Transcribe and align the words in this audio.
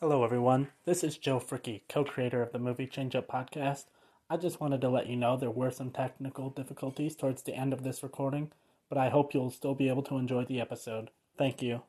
Hello, 0.00 0.22
everyone. 0.22 0.68
This 0.84 1.02
is 1.02 1.18
Joe 1.18 1.40
Fricky, 1.40 1.80
co 1.88 2.04
creator 2.04 2.40
of 2.40 2.52
the 2.52 2.60
Movie 2.60 2.86
Change 2.86 3.16
Up 3.16 3.26
podcast. 3.26 3.86
I 4.30 4.36
just 4.36 4.60
wanted 4.60 4.80
to 4.82 4.88
let 4.88 5.08
you 5.08 5.16
know 5.16 5.36
there 5.36 5.50
were 5.50 5.72
some 5.72 5.90
technical 5.90 6.50
difficulties 6.50 7.16
towards 7.16 7.42
the 7.42 7.56
end 7.56 7.72
of 7.72 7.82
this 7.82 8.04
recording, 8.04 8.52
but 8.88 8.96
I 8.96 9.08
hope 9.08 9.34
you'll 9.34 9.50
still 9.50 9.74
be 9.74 9.88
able 9.88 10.04
to 10.04 10.16
enjoy 10.16 10.44
the 10.44 10.60
episode. 10.60 11.10
Thank 11.36 11.62
you. 11.62 11.82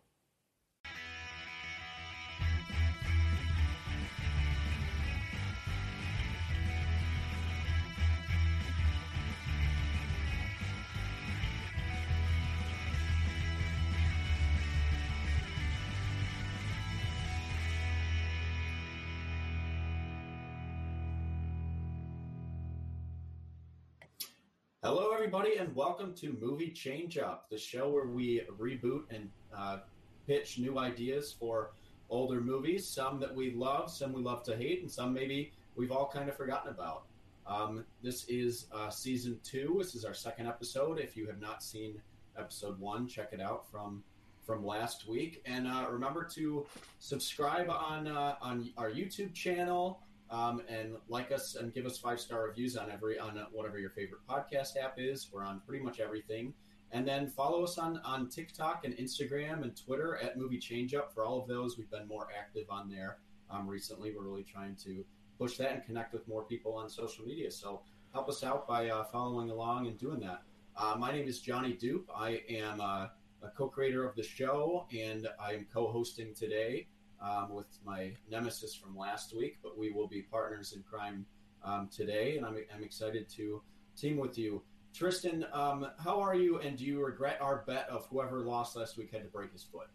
And 25.59 25.75
welcome 25.75 26.13
to 26.13 26.37
Movie 26.39 26.69
Change 26.69 27.17
Up, 27.17 27.49
the 27.49 27.57
show 27.57 27.89
where 27.89 28.05
we 28.05 28.43
reboot 28.57 29.01
and 29.09 29.29
uh, 29.53 29.79
pitch 30.25 30.57
new 30.57 30.79
ideas 30.79 31.35
for 31.37 31.71
older 32.09 32.39
movies. 32.39 32.87
Some 32.87 33.19
that 33.19 33.35
we 33.35 33.51
love, 33.51 33.91
some 33.91 34.13
we 34.13 34.21
love 34.21 34.41
to 34.43 34.55
hate, 34.55 34.83
and 34.83 34.89
some 34.89 35.13
maybe 35.13 35.51
we've 35.75 35.91
all 35.91 36.09
kind 36.09 36.29
of 36.29 36.37
forgotten 36.37 36.71
about. 36.71 37.03
Um, 37.45 37.83
this 38.01 38.23
is 38.29 38.67
uh, 38.71 38.89
season 38.89 39.37
two. 39.43 39.75
This 39.79 39.95
is 39.95 40.05
our 40.05 40.13
second 40.13 40.47
episode. 40.47 40.97
If 40.97 41.17
you 41.17 41.27
have 41.27 41.41
not 41.41 41.61
seen 41.61 42.01
episode 42.37 42.79
one, 42.79 43.05
check 43.05 43.33
it 43.33 43.41
out 43.41 43.69
from 43.69 44.01
from 44.45 44.65
last 44.65 45.09
week. 45.09 45.41
And 45.45 45.67
uh, 45.67 45.87
remember 45.91 46.23
to 46.35 46.65
subscribe 46.99 47.69
on 47.69 48.07
uh, 48.07 48.35
on 48.41 48.69
our 48.77 48.89
YouTube 48.89 49.33
channel 49.33 49.99
um, 50.31 50.61
and 50.69 50.95
like 51.07 51.31
us 51.31 51.55
and 51.55 51.73
give 51.73 51.85
us 51.85 51.97
five 51.97 52.19
star 52.19 52.43
reviews 52.43 52.77
on 52.77 52.91
every 52.91 53.17
on 53.17 53.39
whatever 53.51 53.79
your 53.79 53.89
favorite 53.89 54.21
podcast 54.29 54.77
app 54.81 54.95
is. 54.97 55.29
We're 55.31 55.43
on 55.43 55.61
pretty 55.65 55.83
much 55.83 55.99
everything. 55.99 56.53
And 56.91 57.07
then 57.07 57.27
follow 57.27 57.63
us 57.63 57.77
on 57.77 57.99
on 58.03 58.29
TikTok 58.29 58.85
and 58.85 58.95
Instagram 58.95 59.63
and 59.63 59.75
Twitter 59.75 60.17
at 60.17 60.37
Movie 60.37 60.59
Change 60.59 60.93
Up. 60.93 61.13
For 61.13 61.23
all 61.25 61.41
of 61.41 61.47
those, 61.47 61.77
we've 61.77 61.89
been 61.89 62.07
more 62.07 62.27
active 62.37 62.65
on 62.69 62.89
there 62.89 63.17
um, 63.49 63.67
recently. 63.67 64.11
We're 64.15 64.23
really 64.23 64.43
trying 64.43 64.75
to 64.83 65.03
push 65.37 65.57
that 65.57 65.71
and 65.71 65.83
connect 65.85 66.13
with 66.13 66.27
more 66.27 66.43
people 66.43 66.75
on 66.75 66.89
social 66.89 67.25
media. 67.25 67.51
So 67.51 67.81
help 68.13 68.27
us 68.27 68.43
out 68.43 68.67
by 68.67 68.89
uh, 68.89 69.03
following 69.05 69.49
along 69.49 69.87
and 69.87 69.97
doing 69.97 70.19
that. 70.21 70.41
Uh, 70.75 70.95
my 70.97 71.11
name 71.11 71.27
is 71.27 71.39
Johnny 71.41 71.73
Dupe. 71.73 72.09
I 72.15 72.41
am 72.49 72.81
uh, 72.81 73.07
a 73.43 73.49
co-creator 73.55 74.07
of 74.07 74.15
the 74.15 74.23
show, 74.23 74.85
and 74.97 75.27
I 75.39 75.53
am 75.53 75.67
co-hosting 75.71 76.33
today 76.33 76.87
um, 77.21 77.53
with 77.53 77.67
my 77.85 78.11
nemesis 78.29 78.75
from 78.75 78.97
last 78.97 79.35
week, 79.35 79.57
but 79.61 79.77
we 79.77 79.91
will 79.91 80.07
be 80.07 80.21
partners 80.21 80.73
in 80.73 80.83
crime 80.83 81.25
um, 81.63 81.89
today, 81.93 82.37
and 82.37 82.45
I'm, 82.45 82.55
I'm, 82.73 82.83
excited 82.83 83.29
to 83.31 83.61
team 83.97 84.17
with 84.17 84.37
you. 84.37 84.61
Tristan, 84.93 85.45
um, 85.51 85.87
how 86.03 86.19
are 86.19 86.35
you, 86.35 86.59
and 86.59 86.77
do 86.77 86.85
you 86.85 87.03
regret 87.03 87.37
our 87.41 87.63
bet 87.67 87.87
of 87.89 88.05
whoever 88.07 88.39
lost 88.39 88.75
last 88.75 88.97
week 88.97 89.11
had 89.11 89.23
to 89.23 89.27
break 89.27 89.51
his 89.51 89.63
foot? 89.63 89.87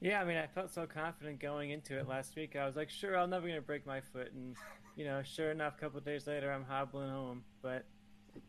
Yeah, 0.00 0.20
I 0.20 0.24
mean, 0.24 0.36
I 0.36 0.48
felt 0.48 0.72
so 0.72 0.84
confident 0.86 1.38
going 1.38 1.70
into 1.70 1.96
it 1.96 2.08
last 2.08 2.34
week. 2.34 2.56
I 2.56 2.66
was 2.66 2.74
like, 2.74 2.90
sure, 2.90 3.16
I'm 3.16 3.30
never 3.30 3.48
to 3.48 3.60
break 3.60 3.86
my 3.86 4.00
foot. 4.00 4.32
And, 4.32 4.56
you 4.96 5.04
know, 5.04 5.22
sure 5.22 5.52
enough, 5.52 5.74
a 5.76 5.80
couple 5.80 6.00
days 6.00 6.26
later, 6.26 6.52
I'm 6.52 6.64
hobbling 6.64 7.08
home. 7.08 7.44
But, 7.62 7.84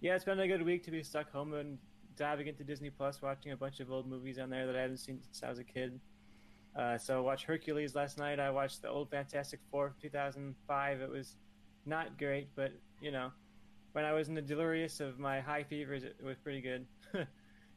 yeah, 0.01 0.15
it's 0.15 0.25
been 0.25 0.39
a 0.39 0.47
good 0.47 0.63
week 0.63 0.83
to 0.85 0.91
be 0.91 1.03
stuck 1.03 1.31
home 1.31 1.53
and 1.53 1.77
diving 2.17 2.47
into 2.47 2.63
Disney 2.63 2.89
Plus, 2.89 3.21
watching 3.21 3.51
a 3.51 3.57
bunch 3.57 3.79
of 3.81 3.91
old 3.91 4.07
movies 4.07 4.39
on 4.39 4.49
there 4.49 4.65
that 4.65 4.75
I 4.75 4.81
haven't 4.81 4.97
seen 4.97 5.19
since 5.21 5.43
I 5.43 5.49
was 5.49 5.59
a 5.59 5.63
kid. 5.63 5.99
Uh, 6.75 6.97
so 6.97 7.17
I 7.17 7.21
watched 7.21 7.45
Hercules 7.45 7.95
last 7.95 8.17
night. 8.17 8.39
I 8.39 8.49
watched 8.49 8.81
the 8.81 8.89
old 8.89 9.09
Fantastic 9.09 9.59
Four 9.69 9.93
2005. 10.01 11.01
It 11.01 11.09
was 11.09 11.35
not 11.85 12.17
great, 12.17 12.49
but 12.55 12.71
you 13.01 13.11
know, 13.11 13.31
when 13.91 14.05
I 14.05 14.13
was 14.13 14.27
in 14.27 14.33
the 14.33 14.41
delirious 14.41 14.99
of 14.99 15.19
my 15.19 15.39
high 15.39 15.63
fevers, 15.63 16.03
it, 16.03 16.15
it 16.19 16.25
was 16.25 16.37
pretty 16.37 16.61
good. 16.61 16.85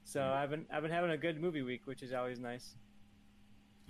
so 0.05 0.21
mm-hmm. 0.21 0.39
I've 0.39 0.51
been 0.51 0.67
I've 0.73 0.83
been 0.83 0.91
having 0.91 1.11
a 1.11 1.17
good 1.17 1.41
movie 1.41 1.63
week, 1.63 1.83
which 1.87 2.03
is 2.03 2.13
always 2.13 2.39
nice. 2.39 2.75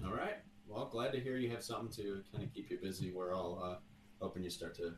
All 0.05 0.13
right. 0.13 0.39
Well, 0.67 0.87
glad 0.87 1.13
to 1.13 1.21
hear 1.21 1.37
you 1.37 1.51
have 1.51 1.63
something 1.63 1.91
to 2.05 2.23
kind 2.33 2.45
of 2.45 2.53
keep 2.53 2.71
you 2.71 2.79
busy. 2.83 3.13
We're 3.13 3.33
all 3.33 3.63
uh, 3.63 3.77
hoping 4.21 4.43
you 4.43 4.51
start 4.51 4.75
to 4.77 4.95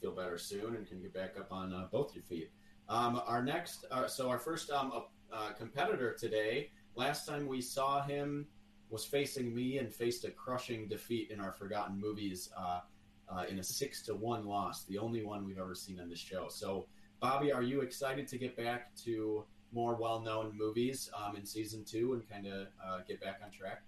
feel 0.00 0.12
better 0.12 0.36
soon 0.36 0.74
and 0.74 0.86
can 0.86 1.00
get 1.00 1.14
back 1.14 1.38
up 1.38 1.52
on 1.52 1.72
uh, 1.72 1.86
both 1.92 2.14
your 2.14 2.24
feet. 2.24 2.50
Um, 2.88 3.22
our 3.26 3.42
next, 3.42 3.86
uh, 3.90 4.06
so 4.08 4.28
our 4.28 4.38
first 4.38 4.70
um, 4.70 4.92
uh, 5.32 5.52
competitor 5.52 6.14
today. 6.18 6.70
Last 6.96 7.26
time 7.26 7.46
we 7.46 7.60
saw 7.60 8.02
him 8.02 8.46
was 8.90 9.04
facing 9.04 9.54
me 9.54 9.78
and 9.78 9.92
faced 9.92 10.24
a 10.24 10.30
crushing 10.30 10.88
defeat 10.88 11.30
in 11.30 11.40
our 11.40 11.52
Forgotten 11.52 11.98
Movies 11.98 12.50
uh, 12.56 12.80
uh, 13.28 13.44
in 13.48 13.58
a 13.58 13.62
six 13.62 14.02
to 14.02 14.14
one 14.14 14.46
loss, 14.46 14.84
the 14.84 14.98
only 14.98 15.24
one 15.24 15.44
we've 15.44 15.58
ever 15.58 15.74
seen 15.74 15.98
on 16.00 16.08
this 16.08 16.18
show. 16.18 16.46
So, 16.48 16.86
Bobby, 17.20 17.52
are 17.52 17.62
you 17.62 17.80
excited 17.80 18.28
to 18.28 18.38
get 18.38 18.56
back 18.56 18.94
to 19.04 19.44
more 19.72 19.96
well-known 19.96 20.56
movies 20.56 21.10
um, 21.16 21.36
in 21.36 21.44
season 21.44 21.84
two 21.84 22.12
and 22.12 22.28
kind 22.28 22.46
of 22.46 22.68
uh, 22.84 22.98
get 23.08 23.20
back 23.20 23.40
on 23.42 23.50
track? 23.50 23.82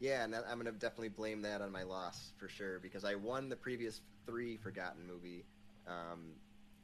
Yeah, 0.00 0.24
and 0.24 0.34
I'm 0.34 0.60
going 0.60 0.66
to 0.66 0.72
definitely 0.72 1.08
blame 1.08 1.40
that 1.42 1.62
on 1.62 1.70
my 1.70 1.82
loss 1.82 2.32
for 2.36 2.48
sure 2.48 2.78
because 2.80 3.04
I 3.04 3.14
won 3.14 3.48
the 3.48 3.56
previous 3.56 4.02
three 4.26 4.56
Forgotten 4.56 5.06
movie, 5.06 5.46
um, 5.86 6.32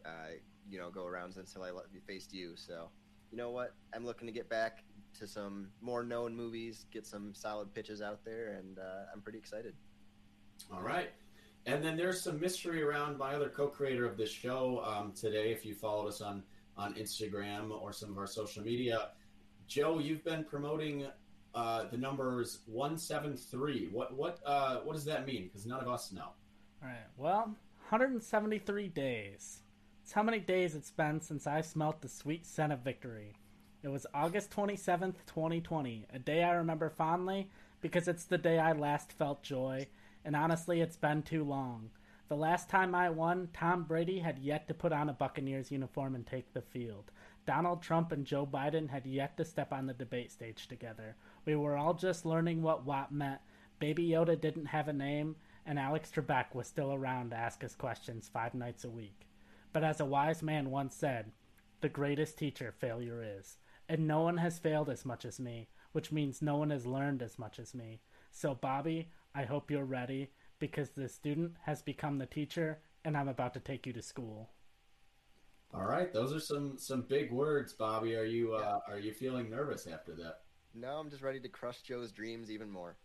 uh, 0.06 0.37
you 0.69 0.78
know, 0.78 0.91
go 0.91 1.05
arounds 1.05 1.37
until 1.37 1.62
I 1.62 1.71
faced 2.06 2.33
you. 2.33 2.53
So, 2.56 2.89
you 3.31 3.37
know 3.37 3.50
what? 3.50 3.75
I'm 3.94 4.06
looking 4.06 4.27
to 4.27 4.33
get 4.33 4.49
back 4.49 4.84
to 5.19 5.26
some 5.26 5.69
more 5.81 6.03
known 6.03 6.37
movies, 6.37 6.87
get 6.93 7.06
some 7.06 7.34
solid 7.34 7.72
pitches 7.75 8.00
out 8.00 8.25
there, 8.25 8.59
and 8.59 8.78
uh, 8.78 9.06
I'm 9.12 9.21
pretty 9.21 9.38
excited. 9.38 9.75
All 10.72 10.82
right. 10.82 11.10
And 11.66 11.84
then 11.84 11.97
there's 11.97 12.22
some 12.22 12.41
mystery 12.41 12.82
around 12.82 13.19
my 13.19 13.34
other 13.34 13.48
co-creator 13.48 14.06
of 14.06 14.16
this 14.16 14.31
show 14.31 14.82
um, 14.84 15.12
today. 15.12 15.53
If 15.53 15.65
you 15.65 15.75
followed 15.75 16.09
us 16.09 16.21
on 16.21 16.43
on 16.76 16.94
Instagram 16.94 17.71
or 17.71 17.93
some 17.93 18.10
of 18.10 18.16
our 18.16 18.26
social 18.26 18.62
media, 18.62 19.10
Joe, 19.66 19.98
you've 19.98 20.25
been 20.25 20.44
promoting 20.44 21.06
uh, 21.54 21.84
the 21.91 21.98
numbers 21.98 22.60
one 22.66 22.97
seven 22.97 23.37
three. 23.37 23.88
What 23.92 24.16
what 24.16 24.38
uh, 24.47 24.78
what 24.78 24.94
does 24.94 25.04
that 25.04 25.27
mean? 25.27 25.44
Because 25.44 25.66
none 25.66 25.81
of 25.81 25.88
us 25.88 26.12
know. 26.12 26.32
All 26.82 26.88
right. 26.88 27.06
Well, 27.19 27.54
173 27.91 28.88
days. 28.88 29.60
It's 30.03 30.12
how 30.12 30.22
many 30.22 30.38
days 30.38 30.75
it's 30.75 30.92
been 30.92 31.21
since 31.21 31.47
I 31.47 31.60
smelt 31.60 32.00
the 32.00 32.09
sweet 32.09 32.47
scent 32.47 32.72
of 32.72 32.81
victory. 32.81 33.34
It 33.82 33.88
was 33.88 34.06
August 34.12 34.50
27th, 34.50 35.24
2020, 35.26 36.06
a 36.12 36.18
day 36.18 36.42
I 36.42 36.50
remember 36.50 36.91
fondly 36.91 37.48
because 37.80 38.08
it's 38.08 38.24
the 38.24 38.36
day 38.36 38.58
I 38.58 38.72
last 38.72 39.10
felt 39.10 39.42
joy, 39.42 39.86
and 40.22 40.36
honestly, 40.36 40.82
it's 40.82 40.98
been 40.98 41.22
too 41.22 41.42
long. 41.44 41.88
The 42.28 42.36
last 42.36 42.68
time 42.68 42.94
I 42.94 43.08
won, 43.08 43.48
Tom 43.54 43.84
Brady 43.84 44.18
had 44.18 44.38
yet 44.38 44.68
to 44.68 44.74
put 44.74 44.92
on 44.92 45.08
a 45.08 45.14
Buccaneers 45.14 45.72
uniform 45.72 46.14
and 46.14 46.26
take 46.26 46.52
the 46.52 46.60
field. 46.60 47.10
Donald 47.46 47.82
Trump 47.82 48.12
and 48.12 48.26
Joe 48.26 48.46
Biden 48.46 48.91
had 48.91 49.06
yet 49.06 49.38
to 49.38 49.46
step 49.46 49.72
on 49.72 49.86
the 49.86 49.94
debate 49.94 50.30
stage 50.30 50.68
together. 50.68 51.16
We 51.47 51.56
were 51.56 51.78
all 51.78 51.94
just 51.94 52.26
learning 52.26 52.60
what 52.60 52.84
WAP 52.84 53.10
meant. 53.10 53.41
Baby 53.78 54.06
Yoda 54.10 54.38
didn't 54.38 54.66
have 54.66 54.88
a 54.88 54.92
name, 54.92 55.36
and 55.64 55.78
Alex 55.78 56.10
Trebek 56.14 56.54
was 56.54 56.66
still 56.66 56.92
around 56.92 57.30
to 57.30 57.36
ask 57.36 57.64
us 57.64 57.74
questions 57.74 58.28
five 58.30 58.52
nights 58.52 58.84
a 58.84 58.91
week. 58.91 59.26
But 59.72 59.84
as 59.84 60.00
a 60.00 60.04
wise 60.04 60.42
man 60.42 60.70
once 60.70 60.94
said, 60.94 61.32
the 61.80 61.88
greatest 61.88 62.36
teacher 62.36 62.74
failure 62.78 63.24
is 63.24 63.56
and 63.91 64.06
no 64.06 64.23
one 64.23 64.37
has 64.37 64.61
failed 64.61 64.89
as 64.89 65.05
much 65.05 65.25
as 65.25 65.41
me, 65.41 65.69
which 65.91 66.12
means 66.12 66.41
no 66.41 66.56
one 66.56 66.71
has 66.71 66.87
learned 66.87 67.23
as 67.23 67.41
much 67.41 67.59
as 67.59 67.75
me. 67.75 68.01
So, 68.31 68.55
Bobby, 68.55 69.11
I 69.34 69.43
hope 69.43 69.69
you're 69.69 69.84
ready 69.84 70.31
because 70.61 70.91
the 70.91 71.09
student 71.09 71.56
has 71.65 71.83
become 71.83 72.17
the 72.17 72.27
teacher, 72.27 72.78
and 73.05 73.17
I'm 73.17 73.27
about 73.27 73.53
to 73.55 73.61
take 73.61 73.89
you 73.89 73.93
to 73.95 74.01
school. 74.01 74.51
All 75.75 75.84
right, 75.84 76.12
those 76.12 76.33
are 76.33 76.41
some 76.41 76.78
some 76.78 77.03
big 77.03 77.33
words, 77.33 77.73
Bobby. 77.73 78.15
Are 78.15 78.25
you 78.25 78.55
uh, 78.55 78.78
are 78.89 78.99
you 78.99 79.12
feeling 79.12 79.51
nervous 79.51 79.89
after 79.89 80.15
that? 80.17 80.43
No, 80.72 80.99
I'm 80.99 81.11
just 81.11 81.22
ready 81.22 81.41
to 81.41 81.49
crush 81.49 81.83
Joe's 81.83 82.12
dreams 82.12 82.49
even 82.51 82.71
more. 82.71 82.97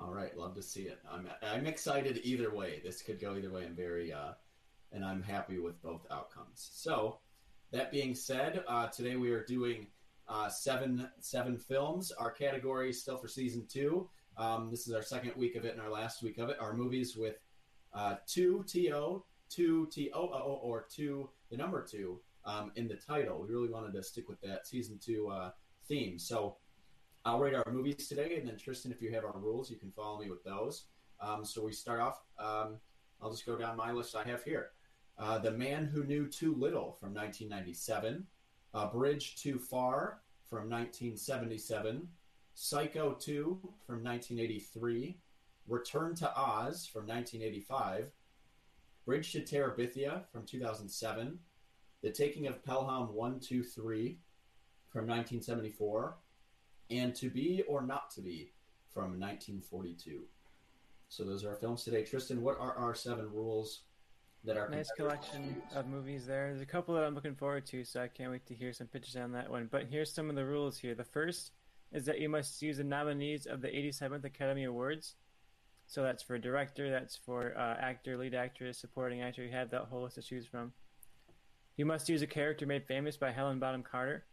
All 0.00 0.10
right, 0.10 0.36
love 0.36 0.54
to 0.54 0.62
see 0.62 0.84
it. 0.84 0.98
I'm 1.10 1.28
I'm 1.42 1.66
excited 1.66 2.20
either 2.24 2.54
way. 2.54 2.80
This 2.82 3.02
could 3.02 3.20
go 3.20 3.36
either 3.36 3.50
way. 3.50 3.66
I'm 3.66 3.76
very 3.76 4.10
uh, 4.10 4.32
and 4.92 5.04
I'm 5.04 5.22
happy 5.22 5.58
with 5.58 5.82
both 5.82 6.06
outcomes. 6.10 6.70
So, 6.72 7.18
that 7.76 7.92
being 7.92 8.14
said, 8.14 8.64
uh, 8.68 8.86
today 8.86 9.16
we 9.16 9.30
are 9.30 9.44
doing 9.44 9.86
uh, 10.28 10.48
seven 10.48 11.08
seven 11.20 11.58
films. 11.58 12.10
Our 12.10 12.30
category 12.30 12.88
is 12.88 13.02
still 13.02 13.18
for 13.18 13.28
season 13.28 13.66
two. 13.68 14.08
Um, 14.38 14.70
this 14.70 14.88
is 14.88 14.94
our 14.94 15.02
second 15.02 15.32
week 15.36 15.56
of 15.56 15.66
it 15.66 15.72
and 15.72 15.80
our 15.82 15.90
last 15.90 16.22
week 16.22 16.38
of 16.38 16.48
it. 16.48 16.56
Our 16.58 16.72
movies 16.72 17.16
with 17.16 17.36
uh, 17.92 18.14
two 18.26 18.64
to 18.68 19.22
two 19.50 19.88
t 19.92 20.10
o 20.14 20.20
o 20.20 20.60
or 20.62 20.86
two 20.90 21.28
the 21.50 21.56
number 21.58 21.84
two 21.84 22.18
um, 22.46 22.72
in 22.76 22.88
the 22.88 22.96
title. 22.96 23.42
We 23.42 23.52
really 23.52 23.68
wanted 23.68 23.92
to 23.92 24.02
stick 24.02 24.26
with 24.26 24.40
that 24.40 24.66
season 24.66 24.98
two 24.98 25.28
uh, 25.28 25.50
theme. 25.86 26.18
So 26.18 26.56
I'll 27.26 27.38
rate 27.38 27.54
our 27.54 27.70
movies 27.70 28.08
today, 28.08 28.38
and 28.38 28.48
then 28.48 28.56
Tristan, 28.56 28.90
if 28.90 29.02
you 29.02 29.12
have 29.12 29.24
our 29.24 29.38
rules, 29.38 29.70
you 29.70 29.76
can 29.76 29.90
follow 29.90 30.18
me 30.18 30.30
with 30.30 30.42
those. 30.44 30.86
Um, 31.20 31.44
so 31.44 31.62
we 31.62 31.72
start 31.72 32.00
off. 32.00 32.22
Um, 32.38 32.78
I'll 33.20 33.30
just 33.30 33.44
go 33.44 33.56
down 33.56 33.76
my 33.76 33.92
list 33.92 34.16
I 34.16 34.26
have 34.28 34.42
here. 34.44 34.70
Uh, 35.18 35.38
the 35.38 35.50
Man 35.50 35.86
Who 35.86 36.04
Knew 36.04 36.26
Too 36.26 36.54
Little 36.54 36.92
from 36.92 37.14
1997, 37.14 38.26
A 38.74 38.86
Bridge 38.86 39.36
Too 39.36 39.58
Far 39.58 40.20
from 40.48 40.68
1977, 40.68 42.06
Psycho 42.54 43.12
2 43.14 43.58
from 43.86 44.04
1983, 44.04 45.16
Return 45.68 46.14
to 46.16 46.36
Oz 46.36 46.86
from 46.86 47.06
1985, 47.06 48.10
Bridge 49.06 49.32
to 49.32 49.40
Terabithia 49.40 50.28
from 50.30 50.44
2007, 50.44 51.38
The 52.02 52.10
Taking 52.10 52.46
of 52.46 52.62
Pelham 52.62 53.14
123 53.14 54.18
from 54.90 55.06
1974, 55.06 56.16
and 56.90 57.14
To 57.14 57.30
Be 57.30 57.62
or 57.66 57.80
Not 57.82 58.10
to 58.12 58.20
Be 58.20 58.52
from 58.92 59.18
1942. 59.18 60.24
So 61.08 61.24
those 61.24 61.42
are 61.44 61.50
our 61.50 61.56
films 61.56 61.84
today. 61.84 62.04
Tristan, 62.04 62.42
what 62.42 62.58
are 62.60 62.74
our 62.74 62.94
seven 62.94 63.30
rules 63.32 63.82
that 64.46 64.56
are 64.56 64.68
Nice 64.68 64.90
collection 64.96 65.60
of 65.74 65.88
movies 65.88 66.24
there. 66.24 66.48
There's 66.48 66.60
a 66.60 66.66
couple 66.66 66.94
that 66.94 67.02
I'm 67.02 67.14
looking 67.14 67.34
forward 67.34 67.66
to, 67.66 67.84
so 67.84 68.00
I 68.00 68.08
can't 68.08 68.30
wait 68.30 68.46
to 68.46 68.54
hear 68.54 68.72
some 68.72 68.86
pitches 68.86 69.16
on 69.16 69.32
that 69.32 69.50
one. 69.50 69.68
But 69.70 69.86
here's 69.90 70.12
some 70.12 70.30
of 70.30 70.36
the 70.36 70.44
rules 70.44 70.78
here. 70.78 70.94
The 70.94 71.04
first 71.04 71.50
is 71.92 72.04
that 72.06 72.20
you 72.20 72.28
must 72.28 72.62
use 72.62 72.76
the 72.76 72.84
nominees 72.84 73.46
of 73.46 73.60
the 73.60 73.68
87th 73.68 74.24
Academy 74.24 74.64
Awards. 74.64 75.16
So 75.88 76.02
that's 76.02 76.22
for 76.22 76.38
director, 76.38 76.90
that's 76.90 77.16
for 77.16 77.54
uh, 77.56 77.76
actor, 77.80 78.16
lead 78.16 78.34
actress, 78.34 78.78
supporting 78.78 79.20
actor. 79.20 79.44
You 79.44 79.52
have 79.52 79.70
that 79.70 79.86
whole 79.90 80.02
list 80.02 80.14
to 80.14 80.22
choose 80.22 80.46
from. 80.46 80.72
You 81.76 81.84
must 81.84 82.08
use 82.08 82.22
a 82.22 82.26
character 82.26 82.66
made 82.66 82.86
famous 82.86 83.16
by 83.16 83.32
Helen 83.32 83.58
Bonham 83.58 83.82
Carter. 83.82 84.24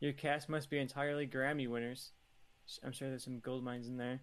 Your 0.00 0.12
cast 0.12 0.48
must 0.48 0.70
be 0.70 0.78
entirely 0.78 1.26
Grammy 1.26 1.68
winners. 1.68 2.12
I'm 2.84 2.92
sure 2.92 3.08
there's 3.08 3.24
some 3.24 3.40
gold 3.40 3.64
mines 3.64 3.88
in 3.88 3.96
there. 3.96 4.20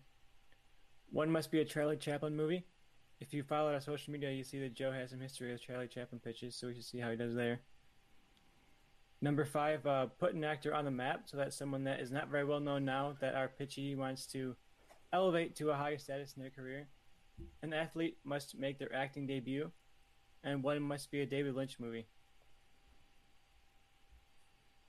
One 1.11 1.29
must 1.29 1.51
be 1.51 1.59
a 1.59 1.65
Charlie 1.65 1.97
Chaplin 1.97 2.35
movie. 2.35 2.65
If 3.19 3.33
you 3.33 3.43
follow 3.43 3.73
our 3.73 3.79
social 3.79 4.11
media, 4.11 4.31
you 4.31 4.43
see 4.43 4.59
that 4.59 4.73
Joe 4.73 4.91
has 4.91 5.11
some 5.11 5.19
history 5.19 5.51
with 5.51 5.61
Charlie 5.61 5.87
Chaplin 5.87 6.19
pitches, 6.19 6.55
so 6.55 6.67
we 6.67 6.75
should 6.75 6.85
see 6.85 6.99
how 6.99 7.11
he 7.11 7.15
does 7.15 7.33
there. 7.33 7.61
Number 9.21 9.45
five, 9.45 9.85
uh, 9.87 10.07
put 10.19 10.33
an 10.33 10.43
actor 10.43 10.73
on 10.73 10.85
the 10.85 10.91
map. 10.91 11.21
So 11.25 11.37
that's 11.37 11.55
someone 11.55 11.85
that 11.85 12.01
is 12.01 12.11
not 12.11 12.29
very 12.29 12.43
well 12.43 12.59
known 12.59 12.83
now 12.83 13.15
that 13.21 13.35
our 13.35 13.47
pitchy 13.47 13.95
wants 13.95 14.27
to 14.27 14.55
elevate 15.13 15.55
to 15.55 15.71
a 15.71 15.75
higher 15.75 15.97
status 15.97 16.33
in 16.35 16.41
their 16.41 16.51
career. 16.51 16.87
An 17.63 17.73
athlete 17.73 18.17
must 18.23 18.57
make 18.57 18.79
their 18.79 18.93
acting 18.93 19.25
debut, 19.25 19.71
and 20.43 20.61
one 20.61 20.81
must 20.81 21.09
be 21.11 21.21
a 21.21 21.25
David 21.25 21.55
Lynch 21.55 21.79
movie. 21.79 22.07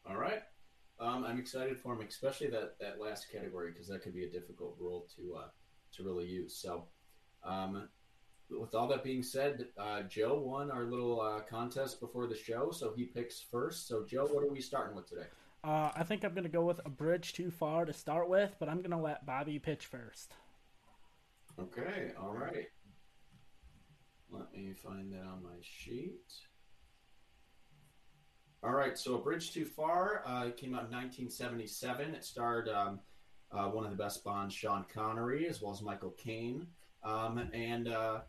All 0.09 0.17
right. 0.17 0.43
Um, 0.99 1.25
I'm 1.25 1.39
excited 1.39 1.79
for 1.79 1.95
him, 1.95 2.07
especially 2.07 2.49
that, 2.49 2.79
that 2.81 3.01
last 3.01 3.27
category, 3.31 3.71
because 3.71 3.89
that 3.89 4.03
could 4.03 4.15
be 4.15 4.25
a 4.25 4.31
difficult 4.31 4.77
role 4.81 5.07
to 5.17 5.37
uh, 5.37 5.49
to 5.93 6.03
really 6.03 6.27
use. 6.27 6.57
So, 6.57 6.85
um, 7.45 7.89
with 8.51 8.75
all 8.75 8.89
that 8.89 9.03
being 9.03 9.23
said, 9.23 9.67
uh, 9.79 10.03
Joe 10.03 10.41
won 10.41 10.71
our 10.71 10.85
little 10.85 11.21
uh, 11.21 11.41
contest 11.41 12.01
before 12.01 12.27
the 12.27 12.37
show, 12.37 12.71
so 12.71 12.93
he 12.95 13.05
picks 13.05 13.41
first. 13.41 13.89
So, 13.89 14.05
Joe, 14.05 14.27
what 14.27 14.45
are 14.45 14.51
we 14.51 14.61
starting 14.61 14.97
with 14.97 15.09
today? 15.09 15.27
Uh, 15.65 15.91
I 15.97 16.05
think 16.05 16.25
I'm 16.25 16.33
going 16.33 16.45
to 16.45 16.51
go 16.51 16.65
with 16.65 16.81
a 16.85 16.89
bridge 16.89 17.33
too 17.33 17.51
far 17.51 17.85
to 17.85 17.93
start 17.93 18.29
with, 18.29 18.55
but 18.59 18.69
I'm 18.69 18.79
going 18.79 18.91
to 18.91 18.99
let 18.99 19.27
Bobby 19.27 19.59
pitch 19.59 19.87
first. 19.87 20.35
Okay, 21.59 22.13
all 22.21 22.33
right. 22.33 22.67
Let 24.31 24.53
me 24.53 24.73
find 24.75 25.13
that 25.13 25.23
on 25.23 25.43
my 25.43 25.57
sheet. 25.61 26.33
All 28.63 28.73
right, 28.73 28.99
so 28.99 29.15
A 29.15 29.19
Bridge 29.19 29.53
Too 29.53 29.65
Far 29.65 30.23
uh, 30.27 30.51
came 30.57 30.75
out 30.75 30.87
in 30.87 30.93
1977. 30.93 32.15
It 32.15 32.25
starred 32.25 32.69
um, 32.69 33.01
uh, 33.53 33.67
one 33.67 33.85
of 33.85 33.91
the 33.91 33.97
best 33.97 34.25
Bonds, 34.25 34.55
Sean 34.55 34.85
Connery, 34.93 35.47
as 35.49 35.63
well 35.63 35.73
as 35.73 35.83
Michael 35.83 36.15
Caine. 36.19 36.67
Um, 37.03 37.39
and 37.53 37.89
uh, 37.89 38.21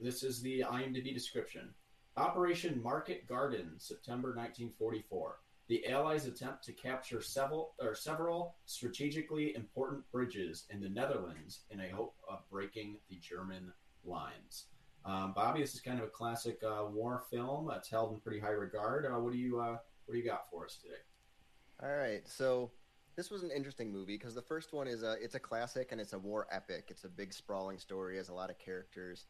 this 0.00 0.22
is 0.22 0.42
the 0.42 0.64
IMDb 0.68 1.14
description 1.14 1.74
Operation 2.16 2.80
Market 2.82 3.26
Garden, 3.26 3.72
September 3.78 4.28
1944. 4.28 5.38
The 5.66 5.88
Allies 5.88 6.26
attempt 6.26 6.62
to 6.64 6.72
capture 6.72 7.22
several, 7.22 7.72
or 7.80 7.94
several 7.94 8.56
strategically 8.66 9.54
important 9.56 10.04
bridges 10.12 10.66
in 10.70 10.80
the 10.80 10.88
Netherlands 10.88 11.60
in 11.70 11.80
a 11.80 11.88
hope 11.88 12.14
of 12.28 12.40
breaking 12.50 12.98
the 13.08 13.16
German 13.16 13.72
lines. 14.04 14.66
Um, 15.06 15.32
Bobby, 15.34 15.60
this 15.60 15.74
is 15.74 15.80
kind 15.80 15.98
of 15.98 16.04
a 16.04 16.10
classic 16.10 16.60
uh, 16.62 16.84
war 16.86 17.24
film. 17.30 17.70
It's 17.74 17.90
held 17.90 18.12
in 18.12 18.20
pretty 18.20 18.40
high 18.40 18.50
regard. 18.50 19.06
Uh, 19.06 19.18
what 19.18 19.32
do 19.32 19.38
you 19.38 19.58
uh, 19.58 19.76
what 20.06 20.12
do 20.12 20.18
you 20.18 20.24
got 20.24 20.50
for 20.50 20.66
us 20.66 20.76
today? 20.76 21.00
All 21.82 21.96
right, 21.96 22.22
so 22.28 22.70
this 23.16 23.30
was 23.30 23.42
an 23.42 23.50
interesting 23.50 23.92
movie 23.92 24.16
because 24.16 24.34
the 24.34 24.42
first 24.42 24.72
one 24.72 24.86
is 24.86 25.02
a 25.02 25.16
it's 25.22 25.34
a 25.34 25.40
classic 25.40 25.92
and 25.92 26.00
it's 26.00 26.12
a 26.12 26.18
war 26.18 26.46
epic. 26.50 26.86
It's 26.88 27.04
a 27.04 27.08
big 27.08 27.32
sprawling 27.32 27.78
story, 27.78 28.16
has 28.16 28.28
a 28.28 28.34
lot 28.34 28.50
of 28.50 28.58
characters. 28.58 29.26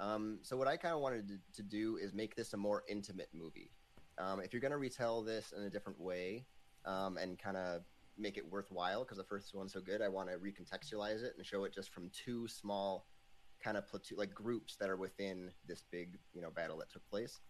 Um, 0.00 0.38
so 0.42 0.56
what 0.56 0.68
I 0.68 0.76
kind 0.76 0.94
of 0.94 1.00
wanted 1.00 1.28
to, 1.28 1.38
to, 1.56 1.62
do 1.62 1.96
is 1.96 2.14
make 2.14 2.36
this 2.36 2.52
a 2.52 2.56
more 2.56 2.84
intimate 2.88 3.28
movie. 3.34 3.72
Um, 4.16 4.40
if 4.40 4.52
you're 4.52 4.60
going 4.60 4.72
to 4.72 4.78
retell 4.78 5.22
this 5.22 5.52
in 5.56 5.64
a 5.64 5.70
different 5.70 6.00
way 6.00 6.46
um, 6.84 7.16
and 7.16 7.38
kind 7.38 7.56
of 7.56 7.82
make 8.16 8.36
it 8.36 8.48
worthwhile, 8.48 9.02
because 9.02 9.18
the 9.18 9.24
first 9.24 9.54
one's 9.54 9.72
so 9.72 9.80
good, 9.80 10.00
I 10.00 10.08
want 10.08 10.28
to 10.28 10.36
recontextualize 10.36 11.22
it 11.24 11.34
and 11.36 11.44
show 11.44 11.64
it 11.64 11.74
just 11.74 11.92
from 11.92 12.10
two 12.10 12.46
small 12.46 13.06
kind 13.62 13.76
of 13.76 13.88
platoon 13.88 14.18
like 14.18 14.32
groups 14.32 14.76
that 14.76 14.88
are 14.88 14.96
within 14.96 15.50
this 15.66 15.82
big 15.90 16.16
you 16.32 16.40
know 16.40 16.50
battle 16.50 16.78
that 16.78 16.90
took 16.92 17.08
place. 17.10 17.40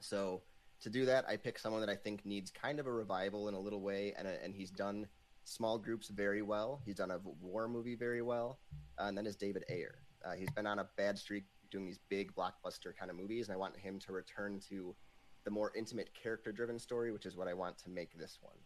So 0.00 0.42
to 0.80 0.90
do 0.90 1.04
that, 1.06 1.24
I 1.28 1.36
pick 1.36 1.58
someone 1.58 1.80
that 1.80 1.90
I 1.90 1.96
think 1.96 2.24
needs 2.24 2.50
kind 2.50 2.80
of 2.80 2.86
a 2.86 2.92
revival 2.92 3.48
in 3.48 3.54
a 3.54 3.60
little 3.60 3.80
way, 3.80 4.14
and 4.18 4.26
and 4.26 4.54
he's 4.54 4.70
done 4.70 5.06
small 5.44 5.78
groups 5.78 6.08
very 6.08 6.42
well. 6.42 6.80
He's 6.84 6.96
done 6.96 7.10
a 7.10 7.18
war 7.40 7.68
movie 7.68 7.94
very 7.94 8.22
well, 8.22 8.58
uh, 9.00 9.04
and 9.04 9.16
then 9.16 9.26
is 9.26 9.36
David 9.36 9.64
Ayer. 9.70 9.98
Uh, 10.24 10.32
he's 10.32 10.50
been 10.50 10.66
on 10.66 10.80
a 10.80 10.88
bad 10.96 11.18
streak 11.18 11.44
doing 11.70 11.86
these 11.86 12.00
big 12.08 12.34
blockbuster 12.34 12.96
kind 12.98 13.10
of 13.10 13.16
movies, 13.16 13.48
and 13.48 13.54
I 13.54 13.58
want 13.58 13.76
him 13.76 13.98
to 14.00 14.12
return 14.12 14.60
to 14.68 14.94
the 15.44 15.50
more 15.50 15.72
intimate 15.76 16.10
character-driven 16.20 16.78
story, 16.78 17.12
which 17.12 17.26
is 17.26 17.36
what 17.36 17.48
I 17.48 17.54
want 17.54 17.78
to 17.78 17.90
make 17.90 18.18
this 18.18 18.38
one. 18.40 18.56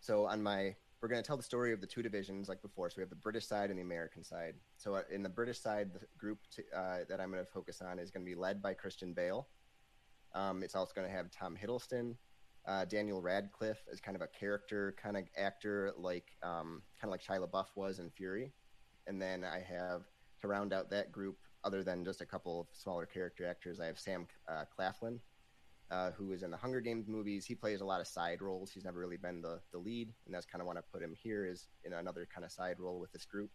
So 0.00 0.26
on 0.26 0.42
my 0.42 0.76
we're 1.02 1.08
going 1.08 1.20
to 1.20 1.26
tell 1.26 1.36
the 1.36 1.42
story 1.42 1.72
of 1.72 1.80
the 1.80 1.86
two 1.86 2.00
divisions 2.00 2.48
like 2.48 2.62
before. 2.62 2.88
So 2.88 2.94
we 2.98 3.02
have 3.02 3.10
the 3.10 3.16
British 3.16 3.44
side 3.44 3.70
and 3.70 3.78
the 3.78 3.82
American 3.82 4.22
side. 4.22 4.54
So 4.76 4.94
uh, 4.94 5.02
in 5.10 5.24
the 5.24 5.28
British 5.28 5.58
side, 5.58 5.92
the 5.92 6.00
group 6.16 6.38
to, 6.52 6.62
uh, 6.74 6.98
that 7.08 7.20
I'm 7.20 7.32
going 7.32 7.44
to 7.44 7.50
focus 7.50 7.82
on 7.82 7.98
is 7.98 8.12
going 8.12 8.24
to 8.24 8.30
be 8.30 8.36
led 8.36 8.62
by 8.62 8.72
Christian 8.74 9.12
Bale. 9.12 9.48
Um, 10.32 10.62
it's 10.62 10.76
also 10.76 10.92
going 10.94 11.08
to 11.08 11.12
have 11.12 11.28
Tom 11.32 11.56
Hiddleston, 11.60 12.14
uh, 12.68 12.84
Daniel 12.84 13.20
Radcliffe 13.20 13.82
as 13.92 14.00
kind 14.00 14.14
of 14.14 14.22
a 14.22 14.28
character 14.28 14.94
kind 15.02 15.16
of 15.16 15.24
actor, 15.36 15.92
like 15.98 16.36
um, 16.44 16.82
kind 17.00 17.04
of 17.04 17.10
like 17.10 17.24
Shia 17.24 17.44
LaBeouf 17.44 17.66
was 17.74 17.98
in 17.98 18.08
Fury. 18.10 18.52
And 19.08 19.20
then 19.20 19.42
I 19.42 19.58
have 19.58 20.02
to 20.40 20.46
round 20.46 20.72
out 20.72 20.88
that 20.90 21.10
group, 21.10 21.38
other 21.64 21.82
than 21.82 22.04
just 22.04 22.20
a 22.20 22.26
couple 22.26 22.60
of 22.60 22.66
smaller 22.72 23.06
character 23.06 23.46
actors, 23.46 23.80
I 23.80 23.86
have 23.86 23.98
Sam 23.98 24.26
uh, 24.48 24.64
Claflin, 24.74 25.20
uh, 25.90 26.10
who 26.12 26.32
is 26.32 26.42
in 26.42 26.50
the 26.50 26.56
Hunger 26.56 26.80
Games 26.80 27.08
movies. 27.08 27.44
He 27.44 27.54
plays 27.54 27.80
a 27.80 27.84
lot 27.84 28.00
of 28.00 28.06
side 28.06 28.40
roles. 28.40 28.70
He's 28.70 28.84
never 28.84 28.98
really 28.98 29.16
been 29.16 29.42
the, 29.42 29.60
the 29.72 29.78
lead, 29.78 30.12
and 30.26 30.34
that's 30.34 30.46
kind 30.46 30.60
of 30.60 30.66
want 30.66 30.78
to 30.78 30.84
put 30.92 31.02
him 31.02 31.14
here 31.20 31.46
is 31.46 31.68
in 31.84 31.92
another 31.92 32.26
kind 32.32 32.44
of 32.44 32.52
side 32.52 32.76
role 32.78 32.98
with 32.98 33.12
this 33.12 33.24
group. 33.24 33.50